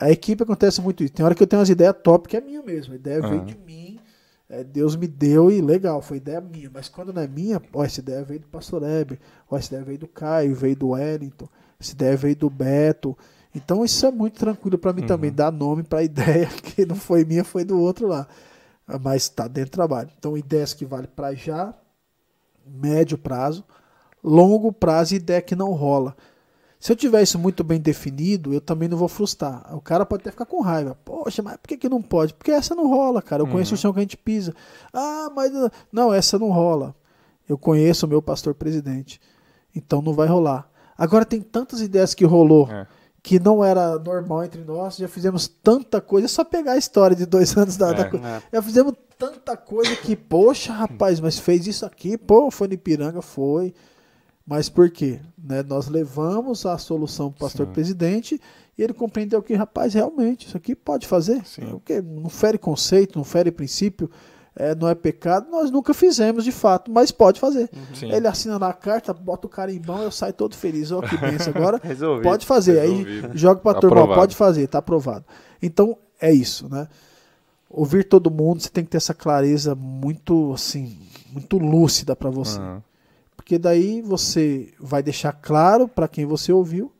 A 0.00 0.10
equipe 0.10 0.42
acontece 0.42 0.80
muito 0.80 1.04
isso. 1.04 1.12
Tem 1.12 1.24
hora 1.24 1.34
que 1.34 1.42
eu 1.42 1.46
tenho 1.46 1.60
umas 1.60 1.68
ideias 1.68 1.94
top 2.02 2.26
que 2.28 2.36
é 2.36 2.40
minha 2.40 2.62
mesmo. 2.62 2.94
A 2.94 2.96
ideia 2.96 3.20
veio 3.20 3.36
Aham. 3.36 3.44
de 3.44 3.58
mim. 3.58 4.00
é, 4.48 4.64
Deus 4.64 4.96
me 4.96 5.06
deu 5.06 5.50
e 5.50 5.60
legal, 5.60 6.02
foi 6.02 6.16
ideia 6.16 6.40
minha. 6.40 6.70
Mas 6.72 6.88
quando 6.88 7.12
não 7.12 7.22
é 7.22 7.28
minha, 7.28 7.62
ó, 7.72 7.84
essa 7.84 8.00
ideia 8.00 8.24
veio 8.24 8.40
do 8.40 8.48
pastor 8.48 8.82
Heber, 8.82 9.18
ó, 9.48 9.56
essa 9.56 9.68
ideia 9.68 9.84
veio 9.84 9.98
do 9.98 10.08
Caio, 10.08 10.54
veio 10.56 10.74
do 10.74 10.88
Wellington, 10.88 11.48
essa 11.78 11.92
ideia 11.92 12.16
veio 12.16 12.34
do 12.34 12.50
Beto. 12.50 13.16
Então 13.54 13.84
isso 13.84 14.04
é 14.06 14.10
muito 14.10 14.38
tranquilo 14.40 14.78
pra 14.78 14.92
mim 14.92 15.02
também, 15.02 15.30
dar 15.30 15.52
nome 15.52 15.82
pra 15.84 16.02
ideia 16.04 16.46
que 16.48 16.84
não 16.86 16.96
foi 16.96 17.24
minha, 17.24 17.44
foi 17.44 17.64
do 17.64 17.78
outro 17.78 18.08
lá. 18.08 18.26
Mas 19.02 19.28
tá 19.28 19.46
dentro 19.46 19.70
do 19.70 19.74
trabalho. 19.74 20.10
Então 20.18 20.36
ideias 20.36 20.74
que 20.74 20.84
vale 20.84 21.06
pra 21.06 21.32
já, 21.32 21.72
médio 22.66 23.16
prazo, 23.18 23.64
longo 24.22 24.72
prazo 24.72 25.14
e 25.14 25.18
ideia 25.18 25.40
que 25.42 25.54
não 25.54 25.72
rola. 25.72 26.16
Se 26.80 26.90
eu 26.90 26.96
tiver 26.96 27.22
isso 27.22 27.38
muito 27.38 27.62
bem 27.62 27.78
definido, 27.78 28.54
eu 28.54 28.60
também 28.60 28.88
não 28.88 28.96
vou 28.96 29.06
frustrar. 29.06 29.68
O 29.76 29.82
cara 29.82 30.06
pode 30.06 30.22
até 30.22 30.30
ficar 30.30 30.46
com 30.46 30.62
raiva. 30.62 30.96
Poxa, 31.04 31.42
mas 31.42 31.58
por 31.58 31.68
que, 31.68 31.76
que 31.76 31.88
não 31.90 32.00
pode? 32.00 32.32
Porque 32.32 32.50
essa 32.50 32.74
não 32.74 32.88
rola, 32.88 33.20
cara. 33.20 33.42
Eu 33.42 33.46
conheço 33.46 33.74
o 33.74 33.76
chão 33.76 33.92
que 33.92 33.98
a 33.98 34.02
gente 34.02 34.16
pisa. 34.16 34.54
Ah, 34.92 35.30
mas. 35.36 35.52
Não, 35.92 36.12
essa 36.12 36.38
não 36.38 36.50
rola. 36.50 36.94
Eu 37.46 37.58
conheço 37.58 38.06
o 38.06 38.08
meu 38.08 38.22
pastor 38.22 38.54
presidente. 38.54 39.20
Então 39.76 40.00
não 40.00 40.14
vai 40.14 40.26
rolar. 40.26 40.68
Agora 40.96 41.24
tem 41.26 41.40
tantas 41.42 41.80
ideias 41.82 42.14
que 42.14 42.24
rolou 42.24 42.66
É. 42.70 42.86
que 43.22 43.38
não 43.38 43.62
era 43.62 43.98
normal 43.98 44.44
entre 44.44 44.62
nós. 44.64 44.96
Já 44.96 45.06
fizemos 45.06 45.46
tanta 45.48 46.00
coisa. 46.00 46.24
É 46.26 46.28
só 46.28 46.44
pegar 46.44 46.72
a 46.72 46.76
história 46.78 47.14
de 47.14 47.26
dois 47.26 47.54
anos 47.58 47.76
da. 47.76 47.92
da 47.92 48.02
É. 48.02 48.04
co- 48.04 48.16
É. 48.16 48.42
Já 48.54 48.62
fizemos 48.62 48.94
tanta 49.18 49.54
coisa 49.54 49.94
que, 49.96 50.16
poxa, 50.16 50.72
rapaz, 50.72 51.20
mas 51.20 51.38
fez 51.38 51.66
isso 51.66 51.84
aqui, 51.84 52.16
pô, 52.16 52.50
foi 52.50 52.68
no 52.68 52.72
Ipiranga, 52.74 53.20
foi. 53.20 53.74
Mas 54.50 54.68
por 54.68 54.90
quê? 54.90 55.20
Né, 55.40 55.62
nós 55.62 55.86
levamos 55.86 56.66
a 56.66 56.76
solução 56.76 57.30
para 57.30 57.36
o 57.36 57.40
pastor 57.48 57.66
Sim. 57.68 57.72
presidente 57.72 58.40
e 58.76 58.82
ele 58.82 58.92
compreendeu 58.92 59.40
que, 59.40 59.54
rapaz, 59.54 59.94
realmente, 59.94 60.48
isso 60.48 60.56
aqui 60.56 60.74
pode 60.74 61.06
fazer. 61.06 61.46
Sim. 61.46 61.72
O 61.72 61.78
quê? 61.78 62.02
Não 62.02 62.28
fere 62.28 62.58
conceito, 62.58 63.16
não 63.16 63.24
fere 63.24 63.52
princípio, 63.52 64.10
é, 64.56 64.74
não 64.74 64.88
é 64.88 64.94
pecado. 64.96 65.48
Nós 65.52 65.70
nunca 65.70 65.94
fizemos 65.94 66.42
de 66.42 66.50
fato, 66.50 66.90
mas 66.90 67.12
pode 67.12 67.38
fazer. 67.38 67.70
Sim. 67.94 68.10
Ele 68.10 68.26
assina 68.26 68.58
na 68.58 68.72
carta, 68.72 69.14
bota 69.14 69.46
o 69.46 69.50
carimbão, 69.50 70.02
eu 70.02 70.10
saio 70.10 70.32
todo 70.32 70.56
feliz. 70.56 70.90
Ó, 70.90 71.00
que 71.00 71.16
benção. 71.16 71.52
Agora 71.54 71.80
Resolvido. 71.80 72.24
pode 72.24 72.44
fazer. 72.44 72.80
Aí 72.80 73.22
joga 73.34 73.60
para 73.60 73.78
a 73.78 73.80
turma, 73.80 73.98
Aprovado. 73.98 74.20
pode 74.20 74.34
fazer, 74.34 74.66
tá 74.66 74.78
aprovado. 74.78 75.24
Então 75.62 75.96
é 76.20 76.32
isso, 76.32 76.68
né? 76.68 76.88
Ouvir 77.70 78.02
todo 78.02 78.28
mundo, 78.32 78.60
você 78.62 78.68
tem 78.68 78.82
que 78.82 78.90
ter 78.90 78.96
essa 78.96 79.14
clareza 79.14 79.76
muito 79.76 80.52
assim, 80.52 80.98
muito 81.32 81.56
lúcida 81.56 82.16
para 82.16 82.30
você. 82.30 82.58
Aham. 82.58 82.82
Porque 83.50 83.58
daí 83.58 84.00
você 84.00 84.72
vai 84.78 85.02
deixar 85.02 85.32
claro 85.32 85.88
para 85.88 86.06
quem 86.06 86.24
você 86.24 86.52
ouviu 86.52 86.92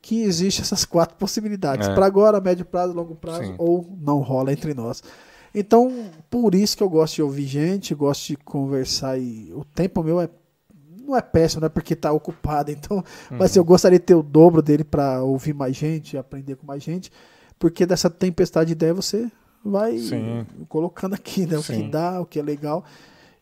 que 0.00 0.22
existe 0.22 0.62
essas 0.62 0.84
quatro 0.84 1.16
possibilidades. 1.16 1.88
É. 1.88 1.94
Para 1.96 2.06
agora, 2.06 2.40
médio 2.40 2.64
prazo, 2.64 2.92
longo 2.94 3.16
prazo 3.16 3.42
Sim. 3.46 3.54
ou 3.58 3.84
não 4.00 4.20
rola 4.20 4.52
entre 4.52 4.72
nós. 4.72 5.02
Então, 5.52 5.92
por 6.30 6.54
isso 6.54 6.76
que 6.76 6.82
eu 6.84 6.88
gosto 6.88 7.16
de 7.16 7.22
ouvir 7.22 7.44
gente, 7.44 7.92
gosto 7.92 8.28
de 8.28 8.36
conversar 8.36 9.18
e 9.18 9.52
o 9.52 9.64
tempo 9.64 10.00
meu 10.04 10.20
é 10.20 10.28
não 11.04 11.16
é 11.16 11.20
péssimo, 11.20 11.62
não 11.62 11.66
é 11.66 11.68
porque 11.68 11.96
tá 11.96 12.12
ocupado, 12.12 12.70
então, 12.86 13.02
mas 13.28 13.56
Uhum. 13.56 13.62
eu 13.62 13.64
gostaria 13.64 13.98
de 13.98 14.04
ter 14.04 14.14
o 14.14 14.22
dobro 14.22 14.62
dele 14.62 14.84
para 14.84 15.24
ouvir 15.24 15.54
mais 15.54 15.74
gente, 15.74 16.16
aprender 16.16 16.54
com 16.54 16.64
mais 16.64 16.84
gente, 16.84 17.10
porque 17.58 17.84
dessa 17.84 18.08
tempestade 18.08 18.68
de 18.68 18.72
ideia 18.74 18.94
você 18.94 19.28
vai 19.64 19.98
Sim. 19.98 20.46
colocando 20.68 21.14
aqui, 21.14 21.46
né, 21.46 21.58
o 21.58 21.62
que 21.64 21.74
Sim. 21.74 21.90
dá, 21.90 22.20
o 22.20 22.26
que 22.26 22.38
é 22.38 22.42
legal. 22.42 22.84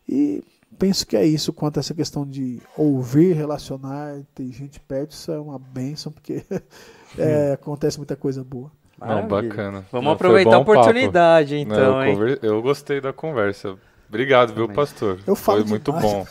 E 0.07 0.43
penso 0.79 1.05
que 1.05 1.15
é 1.17 1.25
isso 1.25 1.51
quanto 1.53 1.77
a 1.77 1.81
essa 1.81 1.93
questão 1.93 2.25
de 2.25 2.59
ouvir, 2.77 3.33
relacionar, 3.33 4.15
ter 4.33 4.45
gente 4.51 4.79
perto, 4.79 5.11
isso 5.11 5.31
é 5.31 5.39
uma 5.39 5.59
benção, 5.59 6.11
porque 6.11 6.43
é, 7.17 7.51
acontece 7.53 7.97
muita 7.97 8.15
coisa 8.15 8.43
boa. 8.43 8.71
Não, 8.99 9.07
Maravilha. 9.07 9.49
bacana. 9.49 9.85
Vamos 9.91 10.05
Não, 10.07 10.13
aproveitar 10.13 10.49
a 10.55 10.59
bom 10.59 10.65
papo. 10.65 10.71
oportunidade, 10.79 11.53
Não, 11.55 11.61
então, 11.61 12.01
eu, 12.01 12.03
hein? 12.03 12.13
conver- 12.15 12.39
eu 12.41 12.61
gostei 12.61 12.99
da 12.99 13.13
conversa. 13.13 13.75
Obrigado, 14.07 14.53
viu, 14.53 14.63
Também. 14.63 14.75
pastor? 14.75 15.19
Eu 15.27 15.35
falo 15.35 15.59
Foi 15.59 15.69
muito 15.69 15.91
demais. 15.91 16.05
bom. 16.11 16.25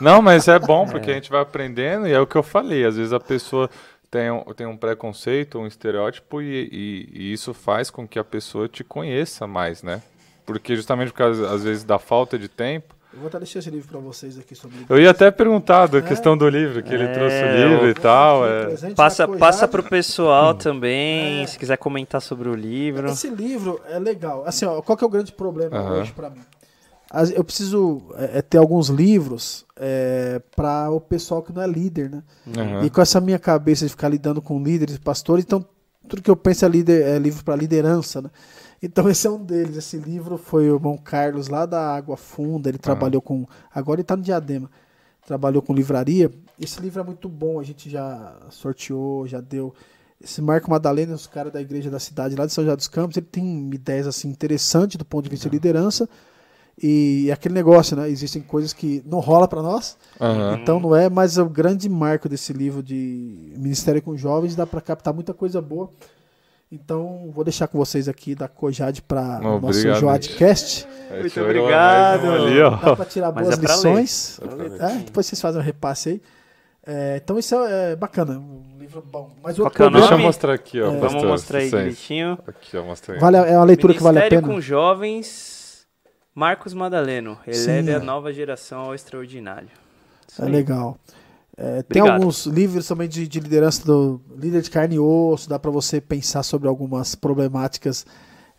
Não, 0.00 0.20
mas 0.22 0.46
é 0.48 0.58
bom 0.58 0.86
porque 0.86 1.10
a 1.10 1.14
gente 1.14 1.30
vai 1.30 1.40
aprendendo 1.40 2.06
e 2.06 2.12
é 2.12 2.20
o 2.20 2.26
que 2.26 2.36
eu 2.36 2.42
falei. 2.42 2.84
Às 2.84 2.96
vezes 2.96 3.12
a 3.12 3.18
pessoa 3.20 3.68
tem 4.10 4.30
um, 4.30 4.42
tem 4.54 4.66
um 4.66 4.76
preconceito, 4.76 5.58
um 5.58 5.66
estereótipo 5.66 6.40
e, 6.42 6.68
e- 6.70 7.08
e 7.12 7.32
isso 7.32 7.52
faz 7.54 7.90
com 7.90 8.06
que 8.06 8.18
a 8.18 8.24
pessoa 8.24 8.68
te 8.68 8.84
conheça 8.84 9.46
mais, 9.46 9.82
né? 9.82 10.02
Porque 10.44 10.76
justamente 10.76 11.10
por 11.12 11.18
causa, 11.18 11.50
às 11.52 11.64
vezes, 11.64 11.82
da 11.84 11.98
falta 11.98 12.38
de 12.38 12.48
tempo. 12.48 12.94
Eu 13.14 13.20
vou 13.20 13.28
até 13.28 13.38
deixar 13.38 13.58
esse 13.58 13.68
livro 13.70 13.88
para 13.88 14.00
vocês 14.00 14.38
aqui 14.38 14.54
sobre 14.54 14.78
Eu 14.88 14.98
ia 14.98 15.10
até 15.10 15.30
perguntar 15.30 15.86
da 15.86 15.98
É. 15.98 16.02
questão 16.02 16.36
do 16.36 16.48
livro, 16.48 16.82
que 16.82 16.92
ele 16.94 17.04
É, 17.04 17.12
trouxe 17.12 17.36
o 17.42 17.68
livro 17.68 17.88
e 17.90 17.94
tal. 17.94 18.46
É. 18.46 18.94
Passa, 18.94 19.28
passa 19.28 19.68
pro 19.68 19.82
pessoal 19.82 20.54
também, 20.54 21.42
É. 21.42 21.46
se 21.46 21.58
quiser 21.58 21.76
comentar 21.76 22.22
sobre 22.22 22.48
o 22.48 22.54
livro. 22.54 23.06
Esse 23.08 23.28
livro 23.28 23.80
é 23.88 23.98
legal. 23.98 24.44
Assim, 24.46 24.64
ó, 24.64 24.80
qual 24.80 24.96
que 24.96 25.04
é 25.04 25.06
o 25.06 25.10
grande 25.10 25.30
problema 25.32 25.78
hoje 25.92 26.12
para 26.12 26.30
mim? 26.30 26.40
Eu 27.34 27.44
preciso 27.44 28.00
é, 28.16 28.38
é, 28.38 28.42
ter 28.42 28.56
alguns 28.56 28.88
livros 28.88 29.66
para 30.56 30.90
o 30.90 30.98
pessoal 30.98 31.42
que 31.42 31.52
não 31.52 31.60
é 31.60 31.66
líder, 31.66 32.08
né? 32.10 32.22
Aham. 32.56 32.84
E 32.84 32.88
com 32.88 33.02
essa 33.02 33.20
minha 33.20 33.38
cabeça 33.38 33.84
de 33.84 33.90
ficar 33.90 34.08
lidando 34.08 34.40
com 34.40 34.62
líderes, 34.62 34.96
pastores, 34.96 35.44
então 35.44 35.62
tudo 36.08 36.22
que 36.22 36.30
eu 36.30 36.36
penso 36.36 36.64
é, 36.64 36.68
líder, 36.68 37.02
é 37.06 37.18
livro 37.18 37.44
para 37.44 37.54
liderança, 37.56 38.22
né? 38.22 38.30
Então 38.82 39.08
esse 39.08 39.26
é 39.26 39.30
um 39.30 39.42
deles. 39.42 39.76
Esse 39.76 39.96
livro 39.96 40.36
foi 40.36 40.68
o 40.68 40.74
irmão 40.74 40.98
Carlos 40.98 41.48
lá 41.48 41.64
da 41.64 41.94
Água 41.94 42.16
Funda. 42.16 42.68
Ele 42.68 42.78
trabalhou 42.78 43.22
com. 43.22 43.46
Agora 43.72 44.00
ele 44.00 44.02
está 44.02 44.16
no 44.16 44.22
Diadema. 44.22 44.68
Trabalhou 45.24 45.62
com 45.62 45.72
livraria. 45.72 46.30
Esse 46.60 46.80
livro 46.80 47.00
é 47.00 47.04
muito 47.04 47.28
bom. 47.28 47.60
A 47.60 47.62
gente 47.62 47.88
já 47.88 48.36
sorteou, 48.50 49.26
já 49.26 49.40
deu. 49.40 49.72
Esse 50.20 50.42
Marco 50.42 50.70
Madalena, 50.70 51.14
os 51.14 51.26
caras 51.26 51.52
da 51.52 51.60
igreja 51.60 51.90
da 51.90 51.98
cidade 51.98 52.36
lá 52.36 52.46
de 52.46 52.52
São 52.52 52.64
José 52.64 52.76
dos 52.76 52.88
Campos, 52.88 53.16
ele 53.16 53.26
tem 53.26 53.70
ideias 53.72 54.06
assim 54.06 54.28
interessantes 54.28 54.96
do 54.96 55.04
ponto 55.04 55.24
de 55.24 55.30
vista 55.30 55.48
de 55.48 55.56
liderança. 55.56 56.08
E 56.80 57.30
aquele 57.30 57.54
negócio, 57.54 57.96
né? 57.96 58.08
Existem 58.08 58.40
coisas 58.40 58.72
que 58.72 59.02
não 59.04 59.20
rola 59.20 59.46
para 59.46 59.60
nós, 59.60 59.96
Aham. 60.20 60.58
então 60.60 60.80
não 60.80 60.96
é, 60.96 61.08
mas 61.08 61.36
o 61.38 61.44
grande 61.44 61.88
marco 61.88 62.28
desse 62.28 62.52
livro 62.52 62.82
de 62.82 63.52
Ministério 63.56 64.00
com 64.00 64.16
Jovens 64.16 64.56
dá 64.56 64.66
para 64.66 64.80
captar 64.80 65.12
muita 65.12 65.34
coisa 65.34 65.60
boa. 65.60 65.90
Então, 66.74 67.30
vou 67.34 67.44
deixar 67.44 67.68
com 67.68 67.76
vocês 67.76 68.08
aqui 68.08 68.34
da 68.34 68.48
Cojade 68.48 69.02
para 69.02 69.38
o 69.46 69.60
nosso 69.60 69.82
Joadcast. 69.94 70.88
Aí 71.10 71.20
Muito 71.20 71.38
obrigado. 71.42 72.30
ali. 72.32 72.58
Dá 72.60 72.96
para 72.96 73.04
tirar 73.04 73.30
Mas 73.30 73.44
boas 73.44 73.58
é 73.58 73.60
lições. 73.60 74.40
ler. 74.56 74.80
É, 74.80 74.94
depois 75.04 75.26
vocês 75.26 75.38
fazem 75.40 75.60
um 75.60 75.64
repasse 75.64 76.08
aí. 76.08 76.22
É, 76.86 77.20
então, 77.22 77.38
isso 77.38 77.54
é, 77.56 77.92
é 77.92 77.96
bacana, 77.96 78.38
um 78.38 78.78
livro 78.78 79.02
bom. 79.02 79.30
Mas 79.42 79.56
Qual 79.56 79.66
outro 79.66 79.82
é 79.82 79.84
problema- 79.84 80.06
Deixa 80.08 80.14
eu 80.14 80.26
mostrar 80.26 80.52
aqui, 80.54 80.80
ó. 80.80 80.86
É. 80.86 80.96
Vamos 80.96 81.12
pastor, 81.12 81.28
mostrar 81.28 81.58
aí 81.58 81.68
direitinho. 81.70 82.38
Aqui, 82.46 82.76
ó, 82.78 82.82
mostra 82.84 83.14
aí. 83.14 83.20
Vale, 83.20 83.36
é 83.36 83.56
uma 83.56 83.64
leitura 83.64 83.92
que 83.92 84.02
vale 84.02 84.18
a 84.18 84.20
Ministério 84.22 84.46
pena. 84.46 84.54
com 84.54 84.60
jovens, 84.60 85.86
Marcos 86.34 86.72
Madaleno. 86.72 87.38
Eleve 87.46 87.58
Sim, 87.84 87.90
a 87.90 87.96
é. 87.96 87.98
nova 87.98 88.32
geração 88.32 88.80
ao 88.80 88.94
extraordinário. 88.94 89.68
Isso 90.26 90.40
É 90.42 90.46
aí. 90.46 90.50
legal. 90.50 90.96
É, 91.56 91.82
tem 91.82 92.00
alguns 92.00 92.46
livros 92.46 92.86
também 92.88 93.08
de, 93.08 93.28
de 93.28 93.40
liderança 93.40 93.84
do 93.84 94.20
líder 94.36 94.62
de 94.62 94.70
carne 94.70 94.96
e 94.96 94.98
osso, 94.98 95.48
dá 95.48 95.58
para 95.58 95.70
você 95.70 96.00
pensar 96.00 96.42
sobre 96.42 96.66
algumas 96.66 97.14
problemáticas 97.14 98.06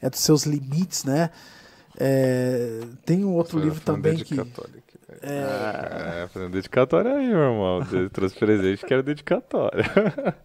é, 0.01 0.09
dos 0.09 0.19
seus 0.19 0.43
limites, 0.43 1.03
né? 1.03 1.31
É, 1.97 2.81
tem 3.05 3.23
um 3.23 3.33
outro 3.33 3.57
Foi 3.57 3.69
livro 3.69 3.81
também 3.81 4.17
que. 4.17 4.39
É, 5.21 6.23
É, 6.23 6.27
fazendo 6.27 6.51
dedicatória 6.51 7.13
aí, 7.13 7.27
meu 7.27 7.37
irmão. 7.37 7.79
Você 7.79 8.09
trouxe 8.09 8.35
presente 8.35 8.85
que 8.85 8.93
era 8.93 9.03
dedicatória. 9.03 9.83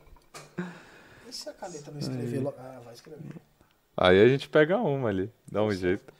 e 1.28 1.32
se 1.32 1.48
a 1.48 1.52
caneta 1.52 1.90
não 1.90 1.98
escrever? 1.98 2.40
logo? 2.40 2.56
Ah, 2.58 2.80
vai 2.84 2.94
escrever. 2.94 3.20
Aí 3.96 4.22
a 4.22 4.28
gente 4.28 4.48
pega 4.48 4.76
uma 4.76 5.08
ali, 5.08 5.30
dá 5.50 5.62
um 5.62 5.72
jeito. 5.72 6.12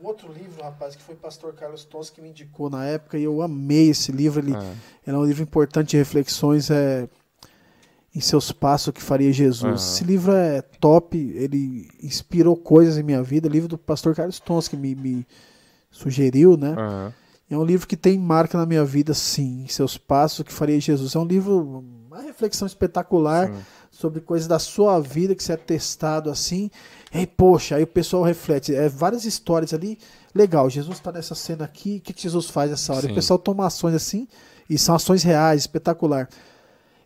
Um 0.00 0.06
outro 0.06 0.32
livro, 0.32 0.62
rapaz, 0.62 0.94
que 0.94 1.02
foi 1.02 1.14
o 1.14 1.18
pastor 1.18 1.52
Carlos 1.54 1.84
Tons 1.84 2.08
que 2.08 2.20
me 2.20 2.28
indicou 2.28 2.70
na 2.70 2.84
época 2.84 3.18
e 3.18 3.24
eu 3.24 3.42
amei 3.42 3.90
esse 3.90 4.12
livro. 4.12 4.40
Ele, 4.40 4.54
Ah, 4.54 4.74
ele 5.06 5.16
é 5.16 5.18
um 5.18 5.24
livro 5.24 5.42
importante 5.42 5.90
de 5.90 5.96
reflexões 5.96 6.70
é, 6.70 7.08
em 8.14 8.20
seus 8.20 8.52
passos 8.52 8.92
que 8.92 9.02
faria 9.02 9.32
Jesus. 9.32 9.80
Esse 9.82 10.04
livro 10.04 10.32
é 10.32 10.62
top, 10.62 11.18
ele 11.18 11.88
inspirou 12.00 12.56
coisas 12.56 12.96
em 12.96 13.02
minha 13.02 13.22
vida. 13.24 13.48
Livro 13.48 13.68
do 13.68 13.76
pastor 13.78 14.14
Carlos 14.14 14.38
Tons 14.38 14.68
que 14.68 14.76
me, 14.76 14.94
me 14.94 15.26
sugeriu, 15.90 16.56
né? 16.56 16.74
É 17.50 17.56
um 17.56 17.64
livro 17.64 17.88
que 17.88 17.96
tem 17.96 18.18
marca 18.18 18.56
na 18.58 18.66
minha 18.66 18.84
vida, 18.84 19.14
sim, 19.14 19.62
em 19.64 19.68
seus 19.68 19.96
passos 19.98 20.44
que 20.44 20.52
faria 20.52 20.78
Jesus. 20.78 21.14
É 21.14 21.18
um 21.18 21.24
livro, 21.24 21.82
uma 22.06 22.20
reflexão 22.20 22.66
espetacular 22.66 23.48
Sim. 23.48 23.60
sobre 23.90 24.20
coisas 24.20 24.46
da 24.46 24.58
sua 24.58 25.00
vida 25.00 25.34
que 25.34 25.42
você 25.42 25.54
é 25.54 25.56
testado 25.56 26.30
assim. 26.30 26.70
E 27.12 27.18
aí, 27.18 27.26
poxa, 27.26 27.76
aí 27.76 27.82
o 27.82 27.86
pessoal 27.86 28.22
reflete. 28.22 28.74
É 28.74 28.88
várias 28.88 29.24
histórias 29.24 29.72
ali. 29.72 29.98
Legal, 30.34 30.68
Jesus 30.68 30.98
está 30.98 31.10
nessa 31.10 31.34
cena 31.34 31.64
aqui. 31.64 31.96
O 31.96 32.00
que, 32.00 32.12
que 32.12 32.22
Jesus 32.22 32.48
faz 32.50 32.70
nessa 32.70 32.92
hora? 32.92 33.02
Sim. 33.06 33.12
O 33.12 33.14
pessoal 33.14 33.38
toma 33.38 33.66
ações 33.66 33.94
assim, 33.94 34.28
e 34.68 34.76
são 34.78 34.94
ações 34.94 35.22
reais, 35.22 35.62
espetacular. 35.62 36.28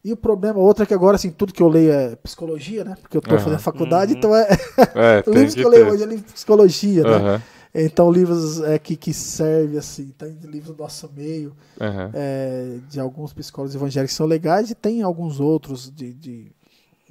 E 0.05 0.12
o 0.12 0.16
problema, 0.16 0.59
outra 0.59 0.83
é 0.83 0.87
que 0.87 0.93
agora, 0.95 1.15
assim, 1.15 1.31
tudo 1.31 1.53
que 1.53 1.62
eu 1.62 1.69
leio 1.69 1.93
é 1.93 2.16
psicologia, 2.16 2.83
né? 2.83 2.97
Porque 3.01 3.16
eu 3.16 3.20
tô 3.20 3.37
Aham. 3.37 3.45
fazendo 3.45 3.61
faculdade, 3.61 4.12
Uhum. 4.12 4.19
então 4.19 4.35
é. 4.35 4.49
É, 4.97 5.23
livros 5.31 5.55
que 5.55 5.61
que 5.61 5.66
eu 5.66 5.70
leio 5.70 5.85
ter. 5.87 5.93
hoje 5.93 6.03
é 6.03 6.07
livro 6.07 6.27
de 6.27 6.33
psicologia, 6.33 7.05
né? 7.05 7.11
Aham, 7.16 7.43
Então, 7.73 8.11
livros 8.11 8.61
é, 8.62 8.79
que, 8.81 8.97
que 8.97 9.15
servem, 9.15 9.79
assim, 9.79 10.12
tem 10.19 10.37
livros 10.43 10.77
do 10.77 10.83
nosso 10.83 11.09
meio, 11.15 11.57
é, 12.12 12.79
de 12.91 12.99
alguns 12.99 13.33
psicólogos 13.33 13.74
evangélicos 13.77 14.12
que 14.12 14.16
são 14.16 14.27
legais, 14.27 14.70
e 14.70 14.74
tem 14.74 15.03
alguns 15.03 15.39
outros 15.39 15.89
de, 15.91 16.12
de- 16.12 16.53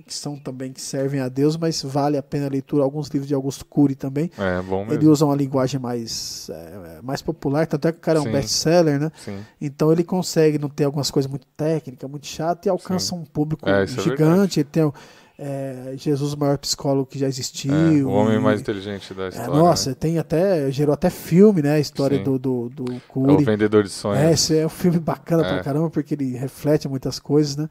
que 0.05 0.13
são 0.15 0.35
também 0.35 0.73
que 0.73 0.81
servem 0.81 1.19
a 1.19 1.29
Deus, 1.29 1.55
mas 1.57 1.81
vale 1.83 2.17
a 2.17 2.23
pena 2.23 2.47
a 2.47 2.49
leitura. 2.49 2.83
Alguns 2.83 3.07
livros 3.09 3.27
de 3.27 3.35
Augusto 3.35 3.63
Cury 3.65 3.93
também. 3.93 4.31
É, 4.37 4.61
bom 4.63 4.83
Ele 4.85 4.97
mesmo. 4.97 5.11
usa 5.11 5.25
uma 5.25 5.35
linguagem 5.35 5.79
mais, 5.79 6.49
é, 6.49 7.01
mais 7.03 7.21
popular, 7.21 7.67
tanto 7.67 7.87
é 7.87 7.91
que 7.91 7.99
o 7.99 8.01
cara 8.01 8.17
é 8.17 8.21
um 8.21 8.25
Sim. 8.25 8.31
best-seller, 8.31 8.99
né? 8.99 9.11
Sim. 9.23 9.37
Então 9.59 9.91
ele 9.91 10.03
consegue 10.03 10.57
não 10.57 10.69
ter 10.69 10.85
algumas 10.85 11.11
coisas 11.11 11.29
muito 11.29 11.45
técnicas, 11.55 12.09
muito 12.09 12.25
chatas, 12.25 12.65
e 12.65 12.69
alcança 12.69 13.13
um 13.13 13.23
público 13.23 13.69
É, 13.69 13.83
é 13.83 13.87
gigante. 13.87 14.59
ele 14.61 14.69
tem 14.71 14.83
o, 14.83 14.93
é, 15.37 15.93
Jesus, 15.97 16.33
o 16.33 16.37
maior 16.39 16.57
psicólogo 16.57 17.05
que 17.05 17.19
já 17.19 17.27
existiu. 17.27 17.71
É, 17.73 18.03
o 18.03 18.09
homem 18.09 18.37
e- 18.37 18.39
mais 18.39 18.59
inteligente 18.61 19.13
da 19.13 19.25
é, 19.25 19.29
história. 19.29 19.53
nossa, 19.53 19.89
né? 19.91 19.95
tem 19.99 20.17
até. 20.17 20.71
Gerou 20.71 20.93
até 20.93 21.09
filme, 21.11 21.61
né? 21.61 21.73
A 21.73 21.79
história 21.79 22.17
Sim. 22.17 22.23
do, 22.23 22.39
do, 22.39 22.69
do 22.69 22.91
É 22.93 22.95
o 22.95 23.01
Cury. 23.07 23.43
vendedor 23.43 23.83
de 23.83 23.89
É, 23.89 23.91
sonhos. 23.91 24.31
esse 24.31 24.57
é 24.57 24.65
um 24.65 24.69
filme 24.69 24.97
bacana 24.99 25.43
É. 25.45 25.53
pra 25.53 25.63
caramba, 25.63 25.89
porque 25.91 26.15
ele 26.15 26.35
reflete 26.37 26.87
muitas 26.87 27.19
coisas, 27.19 27.55
né? 27.55 27.69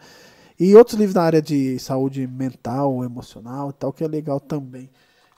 E 0.61 0.77
outros 0.77 0.97
livros 0.99 1.15
na 1.15 1.23
área 1.23 1.41
de 1.43 1.79
saúde 1.79 2.27
mental, 2.27 3.03
emocional 3.03 3.71
e 3.71 3.73
tal, 3.73 3.93
que 3.93 4.05
é 4.05 4.07
legal 4.07 4.39
também. 4.39 4.91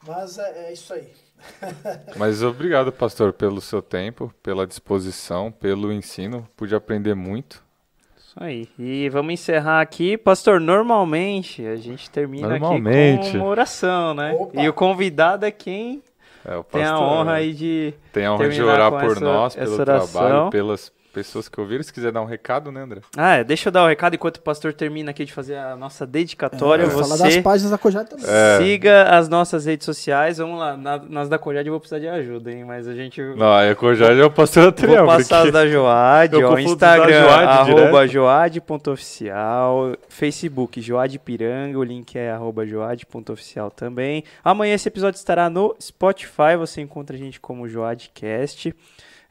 Mas 0.07 0.37
é, 0.37 0.67
é 0.67 0.73
isso 0.73 0.93
aí. 0.93 1.07
Mas 2.17 2.43
obrigado, 2.43 2.91
pastor, 2.93 3.33
pelo 3.33 3.61
seu 3.61 3.81
tempo, 3.81 4.33
pela 4.43 4.67
disposição, 4.67 5.51
pelo 5.53 5.93
ensino. 5.93 6.47
Pude 6.57 6.75
aprender 6.75 7.15
muito. 7.15 7.63
Isso 8.19 8.35
aí. 8.37 8.69
E 8.79 9.09
vamos 9.11 9.35
encerrar 9.35 9.81
aqui. 9.81 10.17
Pastor, 10.19 10.59
normalmente 10.61 11.65
a 11.67 11.77
gente 11.77 12.11
termina 12.11 12.49
Normalmente. 12.49 13.21
aqui 13.21 13.31
com 13.33 13.39
uma 13.39 13.47
oração, 13.47 14.15
né? 14.15 14.33
Opa. 14.33 14.61
E 14.61 14.69
o 14.69 14.73
convidado 14.73 15.45
é 15.47 15.51
quem 15.51 16.03
É, 16.45 16.57
o 16.57 16.65
tem 16.65 16.83
a 16.83 16.91
pastor, 16.91 17.07
honra 17.09 17.33
aí 17.35 17.53
de. 17.53 17.95
Tem 18.13 18.25
a 18.27 18.33
honra 18.35 18.49
de 18.49 18.63
orar 18.63 18.91
por 18.91 19.05
essa- 19.13 19.21
nós, 19.21 19.55
pelo 19.55 19.77
trabalho, 19.85 20.51
pelas 20.51 20.93
pessoas 21.13 21.49
que 21.49 21.61
ouviram. 21.61 21.83
Se 21.83 21.93
quiser 21.93 22.11
dar 22.11 22.23
um 22.23 22.25
recado, 22.25 22.73
né, 22.73 22.81
André? 22.83 23.01
Ah, 23.17 23.37
é, 23.37 23.45
deixa 23.45 23.69
eu 23.69 23.73
dar 23.73 23.85
o 23.85 23.89
recado 23.89 24.15
enquanto 24.15 24.39
o 24.39 24.41
pastor 24.43 24.73
termina 24.73 25.11
aqui 25.11 25.25
de 25.25 25.33
fazer 25.33 25.57
a 25.57 25.77
nossa 25.77 26.07
dedicatória. 26.07 26.85
É, 26.85 26.91
falar 26.91 27.17
das 27.17 27.35
Você 27.35 27.43
páginas 27.43 27.71
da 27.71 27.79
Cojade 27.79 28.11
também. 28.11 28.25
É. 28.29 28.59
siga 28.59 29.05
as 29.05 29.29
nossas 29.29 29.67
redes 29.67 29.85
sociais. 29.85 30.39
Vamos 30.39 30.59
lá, 30.59 30.77
na- 30.77 30.99
nas 30.99 31.29
da 31.29 31.39
Cojade 31.39 31.69
eu 31.69 31.73
vou 31.73 31.81
precisar 31.81 31.99
de 32.01 32.09
ajuda, 32.09 32.51
hein? 32.51 32.65
Mas 32.65 32.89
a 32.89 32.95
gente. 32.95 33.21
Não, 33.21 33.53
a 33.53 33.75
Cojade 33.75 34.21
é 34.21 34.25
o 34.25 34.31
pastor 34.31 34.63
Vou 34.63 34.69
Adriano. 34.71 35.07
passar 35.07 35.47
as 35.47 35.53
da 35.53 35.67
Joad, 35.67 36.35
Eu 36.41 36.47
ó, 36.47 36.51
confundo 36.51 36.73
Instagram, 36.73 37.07
da 37.07 37.21
Joad 37.29 37.45
arroba 37.45 38.09
direto. 38.09 38.13
joad.oficial, 38.13 39.97
Facebook, 40.09 40.81
Joad 40.81 41.19
Piranga, 41.19 41.79
o 41.79 41.85
link 41.85 42.17
é 42.17 42.31
arroba 42.31 42.67
joad.oficial 42.67 43.71
também. 43.71 44.25
Amanhã 44.45 44.75
esse 44.75 44.89
episódio 44.89 45.19
estará 45.19 45.49
no 45.51 45.75
Spotify, 45.81 46.57
você 46.59 46.81
encontra 46.81 47.17
a 47.17 47.19
gente 47.19 47.41
como 47.41 47.69
Joadcast. 47.69 48.75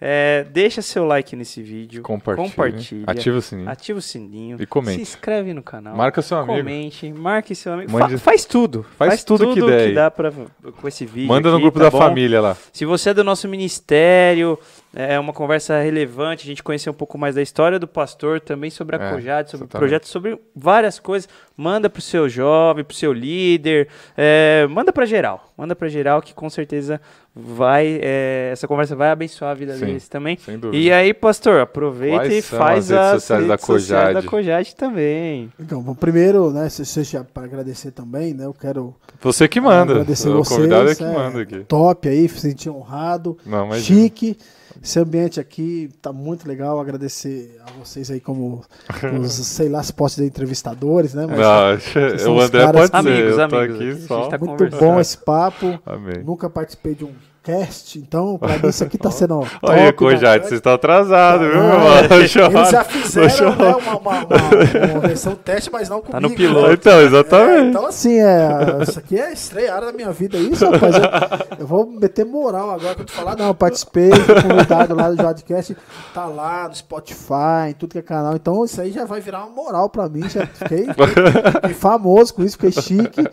É, 0.03 0.43
deixa 0.49 0.81
seu 0.81 1.05
like 1.05 1.35
nesse 1.35 1.61
vídeo, 1.61 2.01
Compartilha. 2.01 2.49
compartilha, 2.49 3.03
Ativa 3.05 3.37
o 3.37 3.41
sininho. 3.41 3.69
ativa 3.69 3.99
o 3.99 4.01
sininho, 4.01 4.57
E 4.59 4.65
comente. 4.65 4.95
se 4.95 5.01
inscreve 5.03 5.53
no 5.53 5.61
canal. 5.61 5.95
Marca 5.95 6.23
seu 6.23 6.37
amigo. 6.39 6.57
Comente, 6.57 7.13
marque 7.13 7.53
seu 7.53 7.73
amigo. 7.73 7.91
Mande- 7.91 8.13
Fa- 8.17 8.31
faz 8.31 8.43
tudo. 8.43 8.83
Faz 8.97 9.23
tudo 9.23 9.53
que 9.53 9.61
der 9.61 9.89
aí. 9.89 9.93
dá 9.93 10.09
pra, 10.09 10.31
com 10.31 10.87
esse 10.87 11.05
vídeo. 11.05 11.27
Manda 11.27 11.49
no 11.51 11.57
aqui, 11.57 11.63
grupo 11.65 11.77
tá 11.77 11.85
da 11.85 11.91
bom? 11.91 11.99
família 11.99 12.41
lá. 12.41 12.57
Se 12.73 12.83
você 12.83 13.11
é 13.11 13.13
do 13.13 13.23
nosso 13.23 13.47
ministério, 13.47 14.57
é 14.93 15.17
uma 15.19 15.31
conversa 15.31 15.79
relevante, 15.81 16.43
a 16.43 16.47
gente 16.47 16.61
conhecer 16.61 16.89
um 16.89 16.93
pouco 16.93 17.17
mais 17.17 17.35
da 17.35 17.41
história 17.41 17.79
do 17.79 17.87
pastor, 17.87 18.41
também 18.41 18.69
sobre 18.69 18.95
a 18.97 18.99
É, 18.99 19.11
Cojade, 19.11 19.49
sobre 19.51 19.65
o 19.65 19.69
projeto, 19.69 20.07
sobre 20.07 20.37
várias 20.55 20.99
coisas. 20.99 21.29
Manda 21.55 21.89
pro 21.89 22.01
seu 22.01 22.27
jovem, 22.27 22.83
pro 22.83 22.95
seu 22.95 23.13
líder, 23.13 23.87
é, 24.17 24.67
manda 24.69 24.91
pra 24.91 25.05
geral. 25.05 25.51
Manda 25.57 25.75
pra 25.75 25.87
geral 25.87 26.21
que 26.21 26.33
com 26.33 26.49
certeza 26.49 26.99
vai, 27.33 27.99
é, 28.01 28.49
essa 28.51 28.67
conversa 28.67 28.95
vai 28.95 29.09
abençoar 29.11 29.51
a 29.51 29.53
vida 29.53 29.75
Sim. 29.75 29.85
deles 29.85 30.09
também. 30.09 30.37
Sem 30.37 30.57
dúvida. 30.57 30.75
E 30.75 30.91
aí, 30.91 31.13
pastor, 31.13 31.61
aproveita 31.61 32.17
Quais 32.25 32.37
e 32.37 32.41
faz 32.41 32.91
as 32.91 32.99
redes 32.99 33.13
as 33.15 33.21
sociais 33.23 33.47
da 33.47 33.53
redes 33.53 33.65
sociais 33.65 34.13
da 34.15 34.23
Cojade? 34.23 34.75
Também. 34.75 35.51
Então, 35.59 35.81
bom, 35.81 35.93
primeiro, 35.93 36.51
né, 36.51 36.67
se 36.67 36.85
seja 36.85 37.23
para 37.23 37.43
agradecer 37.43 37.91
também, 37.91 38.33
né? 38.33 38.45
Eu 38.45 38.53
quero 38.53 38.93
Você 39.21 39.47
que 39.47 39.61
manda. 39.61 39.93
agradecer 39.93 40.29
o 40.29 40.37
vocês. 40.43 40.57
convidado 40.57 40.89
é 40.89 40.95
que 40.95 41.03
é, 41.03 41.13
manda 41.13 41.41
aqui. 41.41 41.59
Top 41.65 42.09
aí, 42.09 42.23
me 42.23 42.29
senti 42.29 42.69
honrado. 42.69 43.37
Não, 43.45 43.67
mas 43.67 43.83
chique. 43.83 44.37
Esse 44.81 44.99
ambiente 44.99 45.39
aqui 45.39 45.89
tá 46.01 46.11
muito 46.13 46.47
legal. 46.47 46.79
Agradecer 46.79 47.59
a 47.65 47.71
vocês 47.79 48.09
aí 48.11 48.19
como 48.19 48.63
os, 49.19 49.31
sei 49.33 49.69
lá, 49.69 49.81
se 49.81 49.93
posso 49.93 50.15
dizer 50.15 50.27
entrevistadores, 50.27 51.13
né? 51.13 51.25
Mas 51.25 51.37
Não, 51.39 52.17
são 52.19 52.33
o 52.35 52.37
os 52.37 52.45
André 52.45 52.63
caras 52.65 52.89
pode 52.89 53.03
ser. 53.03 53.11
Amigos, 53.11 53.37
eu 53.37 53.49
tô 53.49 53.55
amigos, 53.55 53.75
aqui 53.75 53.89
a 53.89 53.91
gente 53.93 54.07
só. 54.07 54.27
tá 54.27 54.37
muito 54.37 54.69
bom 54.77 54.99
esse 54.99 55.17
papo. 55.17 55.79
Amém. 55.85 56.23
Nunca 56.23 56.49
participei 56.49 56.95
de 56.95 57.05
um 57.05 57.11
cast, 57.43 57.97
então 57.97 58.37
pra 58.37 58.57
mim 58.57 58.67
isso 58.69 58.83
aqui 58.83 58.97
tá 58.97 59.09
sendo 59.09 59.39
top. 59.59 59.59
Olha, 59.63 59.75
né? 59.85 59.91
Cojade, 59.91 60.43
vocês 60.47 60.59
estão 60.59 60.73
atrasados, 60.73 61.47
viu, 61.47 61.55
meu 61.55 61.63
Ah, 61.71 61.75
irmão? 62.03 62.17
Eles 62.17 62.31
já 62.71 62.83
fizeram 62.83 63.55
né, 63.55 63.75
uma, 63.75 63.97
uma, 63.97 64.11
uma- 64.25 64.91
uma 64.93 64.99
versão 64.99 65.35
teste, 65.35 65.71
mas 65.71 65.89
não 65.89 66.01
comigo. 66.01 66.11
Tá 66.13 66.19
no 66.19 66.29
né? 66.29 66.35
piloto. 66.35 66.71
Então, 66.73 66.99
É, 66.99 67.03
exatamente. 67.03 67.67
então, 67.69 67.85
assim, 67.87 68.19
é, 68.19 68.49
isso 68.87 68.99
aqui 68.99 69.19
é 69.19 69.33
estrear 69.33 69.81
da 69.81 69.91
minha 69.91 70.11
vida, 70.11 70.37
isso, 70.37 70.69
rapaz. 70.69 70.95
Eu, 70.95 71.57
eu 71.61 71.67
vou 71.67 71.85
meter 71.87 72.25
moral 72.25 72.69
agora 72.71 72.93
que 72.95 73.01
eu 73.01 73.05
te 73.05 73.11
falar. 73.11 73.35
Não, 73.35 73.47
eu 73.47 73.55
participei, 73.55 74.11
fui 74.11 74.41
convidado 74.41 74.95
lá 74.95 75.09
do 75.09 75.21
Jodcast, 75.21 75.75
tá 76.13 76.25
lá 76.25 76.67
no 76.69 76.75
Spotify, 76.75 77.69
em 77.69 77.73
tudo 77.73 77.91
que 77.93 77.99
é 77.99 78.01
canal. 78.03 78.35
Então, 78.35 78.63
isso 78.65 78.79
aí 78.79 78.91
já 78.91 79.05
vai 79.05 79.19
virar 79.19 79.45
uma 79.45 79.49
moral 79.55 79.89
pra 79.89 80.07
mim. 80.07 80.27
Já 80.29 80.45
fiquei, 80.45 80.85
fiquei 80.87 81.73
famoso 81.73 82.33
com 82.33 82.43
isso, 82.43 82.57
fiquei 82.57 82.71
chique. 82.71 83.23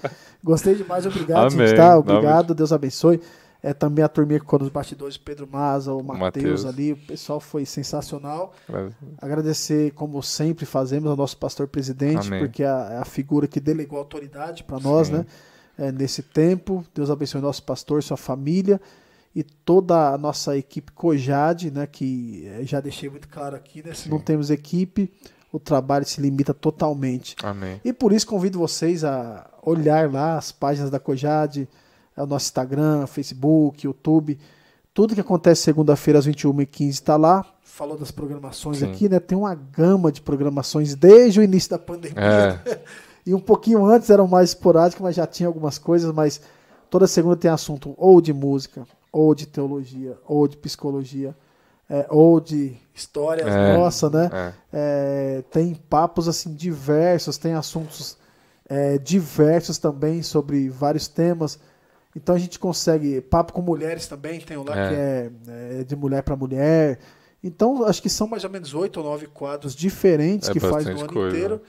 Gostei 0.43 0.75
demais, 0.75 1.05
obrigado, 1.05 1.53
Amém. 1.53 1.67
gente, 1.67 1.77
tá? 1.77 1.99
Obrigado, 1.99 2.55
Deus 2.55 2.73
abençoe. 2.73 3.21
É 3.69 3.75
também 3.75 4.05
a 4.05 4.09
turminha 4.09 4.39
que 4.39 4.45
ficou 4.47 4.59
nos 4.59 4.69
bastidores, 4.71 5.17
Pedro 5.17 5.47
Maza, 5.51 5.93
o 5.93 6.03
Matheus 6.03 6.21
Mateus. 6.21 6.65
ali, 6.65 6.93
o 6.93 6.97
pessoal 6.97 7.39
foi 7.41 7.67
sensacional. 7.67 8.55
Mas- 8.69 8.93
Agradecer, 9.21 9.93
como 9.93 10.23
sempre 10.23 10.65
fazemos, 10.65 11.11
ao 11.11 11.17
nosso 11.17 11.37
pastor 11.37 11.69
presidente, 11.69 12.27
Amém. 12.29 12.41
porque 12.41 12.63
é 12.63 12.67
a, 12.69 12.89
é 12.93 12.97
a 12.99 13.05
figura 13.05 13.47
que 13.47 13.61
delegou 13.61 13.99
autoridade 13.99 14.65
para 14.65 14.79
nós, 14.81 15.09
Sim. 15.09 15.15
né? 15.15 15.27
É, 15.77 15.93
nesse 15.93 16.23
tempo. 16.23 16.85
Deus 16.95 17.11
abençoe 17.11 17.41
nosso 17.41 17.63
pastor, 17.63 18.03
sua 18.03 18.17
família. 18.17 18.81
e 19.35 19.43
toda 19.45 20.09
a 20.15 20.19
nossa 20.19 20.57
equipe 20.57 20.91
Cojade, 20.91 21.71
né, 21.71 21.87
que 21.87 22.45
eh, 22.47 22.65
já 22.65 22.81
deixei 22.81 23.09
muito 23.09 23.29
claro 23.29 23.55
aqui, 23.55 23.87
né, 23.87 23.93
se 23.95 24.09
não 24.09 24.19
temos 24.19 24.51
equipe, 24.51 25.13
o 25.53 25.61
trabalho 25.61 26.05
se 26.05 26.21
limita 26.21 26.53
totalmente. 26.53 27.37
Amém. 27.45 27.81
E 27.85 27.93
por 27.93 28.11
isso 28.13 28.27
convido 28.27 28.59
vocês 28.59 29.05
a 29.05 29.49
olhar 29.63 30.11
lá 30.11 30.39
as 30.39 30.51
páginas 30.51 30.91
da 30.91 30.99
Cojade, 30.99 31.61
é 31.63 31.69
o 32.23 32.27
nosso 32.27 32.47
Instagram, 32.47 33.07
Facebook, 33.07 33.87
YouTube, 33.87 34.39
tudo 34.93 35.15
que 35.15 35.21
acontece 35.21 35.63
segunda-feira 35.63 36.19
às 36.19 36.27
21h15 36.27 36.89
está 36.89 37.17
lá. 37.17 37.45
Falou 37.63 37.97
das 37.97 38.11
programações 38.11 38.79
Sim. 38.79 38.91
aqui, 38.91 39.09
né? 39.09 39.21
Tem 39.21 39.39
uma 39.39 39.55
gama 39.55 40.11
de 40.11 40.21
programações 40.21 40.95
desde 40.95 41.39
o 41.39 41.43
início 41.43 41.71
da 41.71 41.79
pandemia. 41.79 42.61
É. 42.65 42.81
E 43.27 43.35
um 43.35 43.41
pouquinho 43.41 43.85
antes 43.85 44.09
eram 44.09 44.27
mais 44.27 44.51
esporádicas, 44.51 45.03
mas 45.03 45.15
já 45.15 45.27
tinha 45.27 45.47
algumas 45.47 45.77
coisas, 45.77 46.11
mas 46.15 46.41
toda 46.89 47.07
segunda 47.07 47.37
tem 47.37 47.51
assunto 47.51 47.95
ou 47.99 48.23
de 48.23 48.33
música, 48.33 48.87
ou 49.13 49.35
de 49.35 49.45
teologia, 49.47 50.17
ou 50.27 50.49
de 50.49 50.57
psicologia, 50.57 51.37
é, 51.91 52.07
ou 52.09 52.41
de 52.41 52.75
histórias 52.95 53.47
É. 53.47 53.77
nossa, 53.77 54.09
né? 54.09 54.31
É. 54.33 54.53
É, 54.73 55.43
tem 55.51 55.75
papos 55.75 56.27
assim 56.27 56.55
diversos, 56.55 57.37
tem 57.37 57.53
assuntos 57.53 58.17
é, 58.67 58.97
diversos 58.97 59.77
também 59.77 60.23
sobre 60.23 60.71
vários 60.71 61.07
temas. 61.07 61.59
Então 62.17 62.35
a 62.35 62.39
gente 62.39 62.59
consegue 62.59 63.21
papo 63.21 63.53
com 63.53 63.63
mulheres 63.63 64.07
também, 64.07 64.41
tem 64.41 64.57
um 64.57 64.65
lá 64.65 64.77
É. 64.77 64.89
que 64.89 64.95
é, 64.95 65.81
é 65.81 65.85
de 65.85 65.95
mulher 65.95 66.23
para 66.23 66.35
mulher. 66.37 66.99
Então 67.43 67.85
acho 67.85 68.03
que 68.03 68.09
são 68.09 68.27
mais 68.27 68.43
ou 68.45 68.51
menos 68.51 68.75
oito 68.75 68.99
ou 68.99 69.05
nove 69.07 69.27
quadros 69.27 69.75
diferentes 69.75 70.49
É 70.49 70.53
que 70.53 70.59
faz 70.61 70.85
no 70.87 70.99
ano 71.01 71.13
coisa. 71.13 71.37
inteiro. 71.37 71.63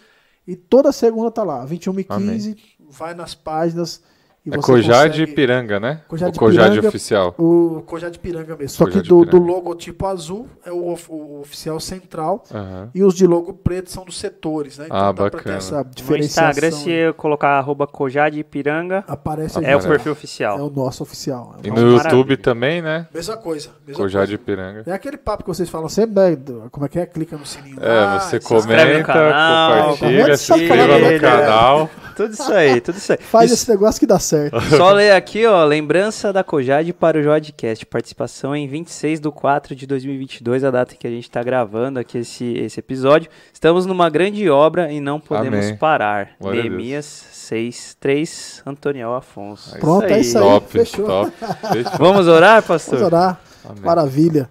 E 0.48 0.56
toda 0.56 0.92
segunda 0.92 1.30
tá 1.30 1.44
lá, 1.44 1.64
21 1.66 2.00
e 2.00 2.06
Amém. 2.10 2.30
15, 2.30 2.58
vai 2.90 3.14
nas 3.14 3.36
páginas 3.36 4.02
e 4.46 4.50
É 4.50 4.56
você 4.56 4.72
Cojade 4.72 5.20
consegue- 5.20 5.34
Piranga, 5.36 5.80
né? 5.80 6.02
Cojade 6.08 6.36
o 6.38 6.40
Cojade 6.40 6.70
Piranga. 6.72 6.88
oficial. 6.88 7.36
O 7.38 7.84
Cojade 7.86 8.18
Piranga 8.20 8.56
mesmo. 8.56 8.70
Só 8.70 8.86
que 8.86 9.02
do, 9.02 9.24
do 9.26 9.26
Piranga. 9.32 9.46
logotipo 9.52 10.06
azul 10.08 10.48
é 10.66 10.72
o, 10.72 10.92
of- 10.92 11.12
o 11.12 11.42
oficial 11.42 11.80
central 11.80 12.44
Aham. 12.54 12.90
e 12.96 13.04
os 13.04 13.14
de 13.14 13.28
logo 13.28 13.54
preto 13.54 13.92
são 13.92 14.06
dos 14.06 14.18
setores, 14.18 14.78
né? 14.78 14.88
Ah, 14.90 15.12
dá 15.12 15.14
pra 15.14 15.30
ter 15.30 15.38
bacana. 15.38 15.58
essa 15.58 15.78
No 15.84 15.90
diferenciação. 15.94 16.50
Instagram, 16.50 16.72
se 16.72 16.90
eu 16.90 17.14
colocar 17.14 17.58
arroba 17.60 17.86
Cojade 17.86 18.40
Ipiranga, 18.40 19.04
Aparece 19.08 19.64
é 19.64 19.76
o 19.76 19.82
perfil 19.82 20.12
É 20.12 20.14
oficial. 20.14 20.58
o 20.66 20.70
nosso 20.70 21.04
oficial. 21.04 21.56
É 21.64 21.68
E 21.68 21.72
o 21.72 21.74
no 21.74 21.82
nosso- 21.82 21.96
Maravilha. 21.98 22.18
YouTube 22.18 22.38
também, 22.38 22.82
né? 22.82 23.08
Mesma 23.14 23.38
coisa. 23.38 23.70
Mesma 23.86 24.02
Cojade 24.02 24.38
coisa. 24.38 24.44
Piranga. 24.46 24.84
É 24.88 24.94
aquele 24.94 25.18
papo 25.18 25.44
que 25.44 25.50
vocês 25.50 25.70
falam 25.70 25.90
sempre, 25.90 26.14
né? 26.30 26.38
Como 26.72 26.86
é 26.86 26.90
que 26.90 26.98
é? 27.00 27.06
Clica 27.06 27.38
no 27.38 27.46
sininho. 27.46 27.78
É, 27.82 27.88
lá, 28.06 28.20
você 28.20 28.38
inscreve 28.38 28.62
no 28.62 28.68
comenta, 28.68 29.04
canal, 29.04 29.84
compartilha, 29.98 30.38
se 30.38 30.54
inscreva 30.54 30.98
no 30.98 31.20
canal. 31.20 31.90
Tudo 32.20 32.34
isso 32.34 32.52
aí, 32.52 32.82
tudo 32.82 32.98
isso 32.98 33.14
aí. 33.14 33.18
Faz 33.24 33.46
Isso- 33.50 33.62
esse 33.64 33.72
negócio 33.72 33.98
que 33.98 34.06
dá 34.06 34.20
certo. 34.20 34.60
Só 34.76 34.92
ler 34.92 35.12
aqui, 35.14 35.46
ó, 35.46 35.64
lembrança 35.64 36.34
da 36.34 36.44
Cojade 36.44 36.92
para 36.92 37.18
o 37.18 37.24
Jodcast, 37.24 37.86
participação 37.86 38.54
em 38.54 38.68
26 38.68 39.22
de 39.22 39.32
4 39.32 39.74
de 39.74 39.88
2022, 39.88 40.66
a 40.66 40.70
data 40.72 40.94
em 40.94 40.98
que 40.98 41.08
a 41.08 41.10
gente 41.10 41.24
está 41.24 41.42
gravando 41.42 41.98
aqui 41.98 42.18
esse, 42.18 42.44
esse 42.58 42.78
episódio. 42.78 43.30
Estamos 43.54 43.86
numa 43.86 44.10
grande 44.10 44.50
obra 44.50 44.92
e 44.92 45.00
não 45.00 45.18
podemos 45.18 45.66
Amém. 45.68 45.78
parar. 45.78 46.32
Glória 46.42 46.62
Neemias 46.64 47.06
6, 47.06 47.96
3, 48.00 48.64
Antoniel 48.66 49.14
Afonso. 49.16 49.78
É 49.78 49.80
Pronto, 49.80 50.06
é 50.06 50.20
isso 50.20 50.38
aí. 50.38 50.44
Top, 50.44 50.72
fechou. 50.72 51.06
top. 51.06 51.32
Fechou. 51.72 51.98
Vamos 51.98 52.28
orar, 52.28 52.62
pastor? 52.64 53.00
Vamos 53.00 53.14
orar. 53.14 53.40
Amém. 53.64 53.82
Maravilha. 53.84 54.50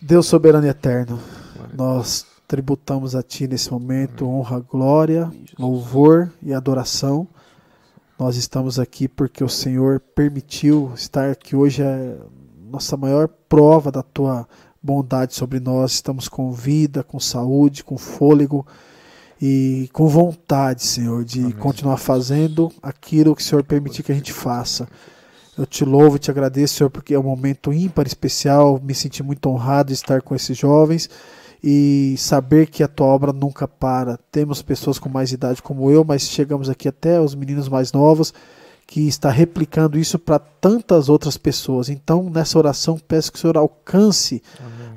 Deus 0.00 0.26
soberano 0.26 0.66
e 0.66 0.70
eterno, 0.70 1.18
nós 1.74 2.26
tributamos 2.52 3.16
a 3.16 3.22
Ti 3.22 3.48
nesse 3.48 3.72
momento 3.72 4.28
honra, 4.28 4.60
glória, 4.60 5.32
louvor 5.58 6.30
e 6.42 6.52
adoração. 6.52 7.26
Nós 8.18 8.36
estamos 8.36 8.78
aqui 8.78 9.08
porque 9.08 9.42
o 9.42 9.48
Senhor 9.48 9.98
permitiu 10.14 10.92
estar 10.94 11.30
aqui 11.30 11.56
hoje 11.56 11.82
é 11.82 12.18
nossa 12.70 12.94
maior 12.94 13.26
prova 13.26 13.90
da 13.90 14.02
Tua 14.02 14.46
bondade 14.82 15.34
sobre 15.34 15.60
nós. 15.60 15.92
Estamos 15.92 16.28
com 16.28 16.52
vida, 16.52 17.02
com 17.02 17.18
saúde, 17.18 17.82
com 17.82 17.96
fôlego 17.96 18.66
e 19.40 19.88
com 19.90 20.06
vontade, 20.06 20.82
Senhor, 20.82 21.24
de 21.24 21.54
continuar 21.54 21.96
fazendo 21.96 22.70
aquilo 22.82 23.34
que 23.34 23.40
o 23.40 23.44
Senhor 23.46 23.64
permitir 23.64 24.02
que 24.02 24.12
a 24.12 24.14
gente 24.14 24.30
faça. 24.30 24.86
Eu 25.56 25.64
te 25.64 25.86
louvo 25.86 26.16
e 26.16 26.18
te 26.18 26.30
agradeço, 26.30 26.74
Senhor, 26.74 26.90
porque 26.90 27.14
é 27.14 27.18
um 27.18 27.22
momento 27.22 27.72
ímpar 27.72 28.06
especial. 28.06 28.78
Me 28.78 28.94
senti 28.94 29.22
muito 29.22 29.48
honrado 29.48 29.86
de 29.86 29.94
estar 29.94 30.20
com 30.20 30.34
esses 30.34 30.58
jovens 30.58 31.08
e 31.62 32.14
saber 32.18 32.66
que 32.66 32.82
a 32.82 32.88
tua 32.88 33.06
obra 33.06 33.32
nunca 33.32 33.68
para. 33.68 34.18
Temos 34.30 34.62
pessoas 34.62 34.98
com 34.98 35.08
mais 35.08 35.30
idade 35.32 35.62
como 35.62 35.90
eu, 35.90 36.04
mas 36.04 36.22
chegamos 36.22 36.68
aqui 36.68 36.88
até 36.88 37.20
os 37.20 37.34
meninos 37.34 37.68
mais 37.68 37.92
novos 37.92 38.34
que 38.86 39.06
está 39.06 39.30
replicando 39.30 39.98
isso 39.98 40.18
para 40.18 40.38
tantas 40.38 41.08
outras 41.08 41.36
pessoas. 41.36 41.88
Então, 41.88 42.28
nessa 42.28 42.58
oração, 42.58 42.98
peço 43.08 43.32
que 43.32 43.38
o 43.38 43.40
Senhor 43.40 43.56
alcance 43.56 44.42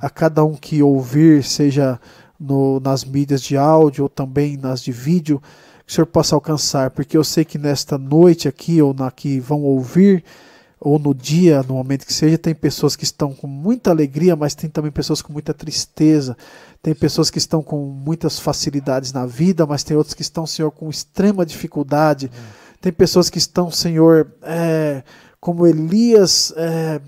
a 0.01 0.09
cada 0.09 0.43
um 0.43 0.55
que 0.55 0.81
ouvir, 0.83 1.43
seja 1.43 1.99
no- 2.39 2.79
nas 2.81 3.05
mídias 3.05 3.41
de 3.41 3.55
áudio 3.55 4.03
ou 4.03 4.09
também 4.09 4.57
nas 4.57 4.81
de 4.81 4.91
vídeo, 4.91 5.41
que 5.85 5.91
o 5.91 5.95
Senhor 5.95 6.07
possa 6.07 6.35
alcançar, 6.35 6.89
porque 6.91 7.15
eu 7.15 7.23
sei 7.23 7.45
que 7.45 7.57
nesta 7.57 7.97
noite 7.97 8.47
aqui, 8.47 8.81
ou 8.81 8.93
na 8.93 9.11
que 9.11 9.39
vão 9.39 9.61
ouvir, 9.61 10.23
ou 10.80 10.99
no 10.99 11.14
dia, 11.14 11.64
no 11.64 11.76
momento 11.76 12.06
que 12.06 12.14
seja, 12.14 12.38
tem 12.38 12.53
pessoas 12.53 12.95
que 12.95 13.03
estão 13.03 13.34
com 13.34 13.47
muita 13.47 13.89
alegria, 13.89 14.35
mas 14.35 14.53
tem 14.56 14.69
também 14.69 14.91
pessoas 14.91 15.22
com 15.22 15.31
muita 15.31 15.53
tristeza. 15.53 16.38
Tem 16.81 16.93
pessoas 16.93 17.30
que 17.30 17.38
estão 17.38 17.64
com 17.64 17.85
muitas 17.85 18.38
facilidades 18.38 19.11
na 19.11 19.26
vida, 19.26 19.65
mas 19.65 19.84
tem 19.84 19.97
outros 19.97 20.14
que 20.14 20.22
estão, 20.22 20.45
Senhor, 20.45 20.69
com 20.72 20.89
extrema 20.89 21.45
dificuldade. 21.45 22.30
Tem 22.80 22.91
pessoas 22.91 23.30
que 23.30 23.38
estão, 23.38 23.72
Senhor, 23.72 24.31
é, 24.43 25.03
como 25.39 25.65
Elias, 25.65 26.53
é, 26.56 27.02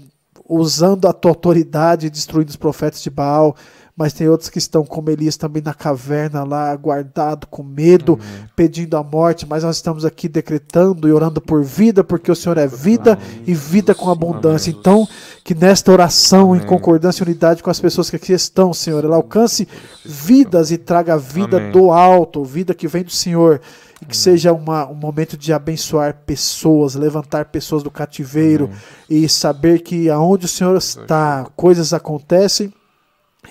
usando 0.48 1.08
a 1.08 1.14
tua 1.14 1.32
autoridade, 1.32 2.10
destruindo 2.10 2.50
os 2.50 2.56
profetas 2.56 3.02
de 3.02 3.10
Baal. 3.10 3.56
Mas 3.98 4.14
tem 4.14 4.30
outros 4.30 4.48
que 4.52 4.60
estão, 4.60 4.86
como 4.86 5.10
Elias, 5.10 5.38
também 5.38 5.60
na 5.60 5.74
caverna 5.74 6.44
lá, 6.44 6.76
guardado, 6.76 7.48
com 7.48 7.64
medo, 7.64 8.20
pedindo 8.56 8.96
a 8.96 9.04
morte. 9.04 9.48
Mas 9.48 9.64
nós 9.64 9.78
estamos 9.78 10.06
aqui 10.06 10.30
decretando 10.30 11.10
e 11.10 11.12
orando 11.12 11.42
por 11.42 11.64
vida, 11.64 12.04
porque 12.04 12.32
o 12.32 12.36
Senhor 12.36 12.60
é 12.60 12.68
vida 12.68 13.18
e 13.48 13.56
vida 13.56 13.96
com 13.96 14.12
abundância. 14.12 14.70
Então, 14.70 15.08
que 15.44 15.56
nesta 15.56 15.92
oração, 15.92 16.56
em 16.56 16.60
Amém. 16.60 16.68
concordância 16.68 17.24
e 17.24 17.26
unidade 17.26 17.64
com 17.64 17.72
as 17.72 17.80
pessoas 17.80 18.08
que 18.08 18.18
aqui 18.18 18.34
estão, 18.34 18.72
Senhor, 18.72 19.04
ela 19.04 19.16
alcance 19.16 19.68
vidas 20.06 20.70
e 20.70 20.78
traga 20.78 21.18
vida 21.18 21.58
Amém. 21.58 21.72
do 21.72 21.92
alto, 21.92 22.44
vida 22.44 22.76
que 22.76 22.88
vem 22.88 23.04
do 23.04 23.10
Senhor. 23.10 23.60
E 24.00 24.06
que 24.06 24.16
seja 24.16 24.54
uma, 24.54 24.88
um 24.88 24.94
momento 24.94 25.36
de 25.36 25.52
abençoar 25.52 26.22
pessoas, 26.24 26.94
levantar 26.94 27.46
pessoas 27.46 27.82
do 27.82 27.90
cativeiro 27.90 28.70
e 29.10 29.28
saber 29.28 29.80
que 29.80 30.08
aonde 30.08 30.46
o 30.46 30.48
Senhor 30.48 30.78
está, 30.78 31.48
coisas 31.56 31.94
acontecem, 31.94 32.72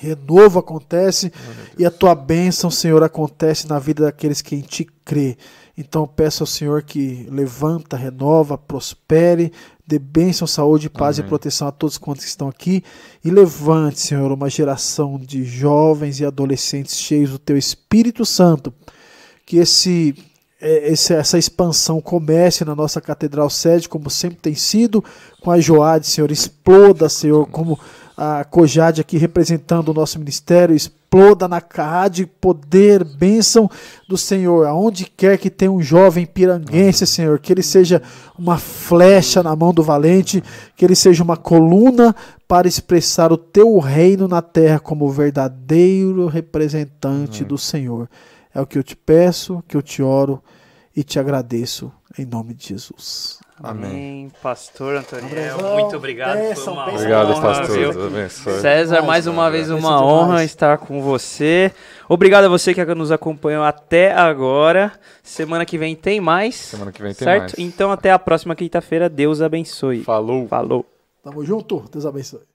renovo 0.00 0.58
acontece 0.58 1.32
e 1.78 1.84
a 1.84 1.90
tua 1.90 2.14
bênção, 2.14 2.70
Senhor, 2.70 3.02
acontece 3.02 3.68
na 3.68 3.78
vida 3.78 4.04
daqueles 4.04 4.40
que 4.42 4.54
em 4.54 4.60
ti 4.60 4.86
crê. 5.04 5.36
Então 5.78 6.06
peço 6.06 6.42
ao 6.42 6.46
Senhor 6.46 6.82
que 6.82 7.26
levanta, 7.30 7.96
renova, 7.96 8.56
prospere, 8.56 9.52
dê 9.86 9.98
bênção, 9.98 10.46
saúde, 10.46 10.88
paz 10.88 11.18
Amém. 11.18 11.26
e 11.26 11.28
proteção 11.28 11.68
a 11.68 11.72
todos 11.72 11.98
quantos 11.98 12.24
estão 12.24 12.48
aqui 12.48 12.82
e 13.24 13.30
levante, 13.30 14.00
Senhor, 14.00 14.32
uma 14.32 14.48
geração 14.48 15.18
de 15.18 15.44
jovens 15.44 16.18
e 16.20 16.24
adolescentes 16.24 16.96
cheios 16.96 17.30
do 17.30 17.38
teu 17.38 17.56
Espírito 17.58 18.24
Santo. 18.24 18.72
Que 19.44 19.58
esse 19.58 20.14
é, 20.58 20.90
esse- 20.90 21.12
essa 21.12 21.36
expansão 21.36 22.00
comece 22.00 22.64
na 22.64 22.74
nossa 22.74 22.98
catedral 22.98 23.50
sede, 23.50 23.90
como 23.90 24.08
sempre 24.08 24.38
tem 24.38 24.54
sido, 24.54 25.04
com 25.42 25.50
a 25.50 25.60
Joade, 25.60 26.06
Senhor, 26.06 26.30
exploda, 26.30 27.10
Senhor, 27.10 27.46
como 27.48 27.78
a 28.16 28.44
Cojade 28.44 29.00
aqui 29.00 29.18
representando 29.18 29.90
o 29.90 29.94
nosso 29.94 30.18
ministério, 30.18 30.74
exploda 30.74 31.46
na 31.46 31.60
CAD, 31.60 32.26
poder, 32.40 33.04
bênção 33.04 33.70
do 34.08 34.16
Senhor, 34.16 34.66
aonde 34.66 35.04
quer 35.04 35.36
que 35.36 35.50
tenha 35.50 35.70
um 35.70 35.82
jovem 35.82 36.24
piranguense, 36.24 37.06
Senhor, 37.06 37.38
que 37.38 37.52
ele 37.52 37.62
seja 37.62 38.02
uma 38.38 38.56
flecha 38.56 39.42
na 39.42 39.54
mão 39.54 39.72
do 39.72 39.82
valente, 39.82 40.42
que 40.74 40.84
ele 40.84 40.94
seja 40.94 41.22
uma 41.22 41.36
coluna 41.36 42.16
para 42.48 42.66
expressar 42.66 43.32
o 43.32 43.36
teu 43.36 43.78
reino 43.78 44.26
na 44.26 44.40
terra 44.40 44.80
como 44.80 45.10
verdadeiro 45.10 46.26
representante 46.26 47.44
do 47.44 47.58
Senhor. 47.58 48.08
É 48.54 48.60
o 48.60 48.66
que 48.66 48.78
eu 48.78 48.82
te 48.82 48.96
peço, 48.96 49.62
que 49.68 49.76
eu 49.76 49.82
te 49.82 50.02
oro 50.02 50.42
e 50.94 51.04
te 51.04 51.18
agradeço 51.18 51.92
em 52.18 52.24
nome 52.24 52.54
de 52.54 52.68
Jesus. 52.68 53.45
Amém. 53.62 54.30
Pastor 54.42 54.96
Antoniel, 54.96 55.54
Abração, 55.54 55.78
muito 55.78 55.96
obrigado. 55.96 56.32
Foi 56.54 56.72
uma 56.72 56.84
bênção. 56.84 56.94
Obrigado, 56.94 57.30
honra, 57.30 57.40
pastor. 57.40 57.78
viu? 57.78 57.92
Deus 57.92 58.06
abençoe. 58.06 58.60
César, 58.60 59.02
mais 59.02 59.26
uma 59.26 59.50
vez 59.50 59.70
uma 59.70 59.78
demais. 59.78 60.02
honra 60.02 60.44
estar 60.44 60.78
com 60.78 61.00
você. 61.00 61.72
Obrigado 62.08 62.44
a 62.44 62.48
você 62.48 62.74
que 62.74 62.84
nos 62.94 63.10
acompanhou 63.10 63.64
até 63.64 64.12
agora. 64.12 64.92
Semana 65.22 65.64
que 65.64 65.78
vem 65.78 65.96
tem 65.96 66.20
mais. 66.20 66.54
Semana 66.54 66.92
que 66.92 67.00
vem 67.02 67.14
tem 67.14 67.24
certo? 67.24 67.40
mais. 67.40 67.54
Então 67.58 67.90
até 67.90 68.12
a 68.12 68.18
próxima 68.18 68.54
quinta-feira. 68.54 69.08
Deus 69.08 69.40
abençoe. 69.40 70.04
Falou. 70.04 70.46
Falou. 70.46 70.84
Tamo 71.22 71.44
junto, 71.44 71.82
Deus 71.90 72.04
abençoe. 72.06 72.46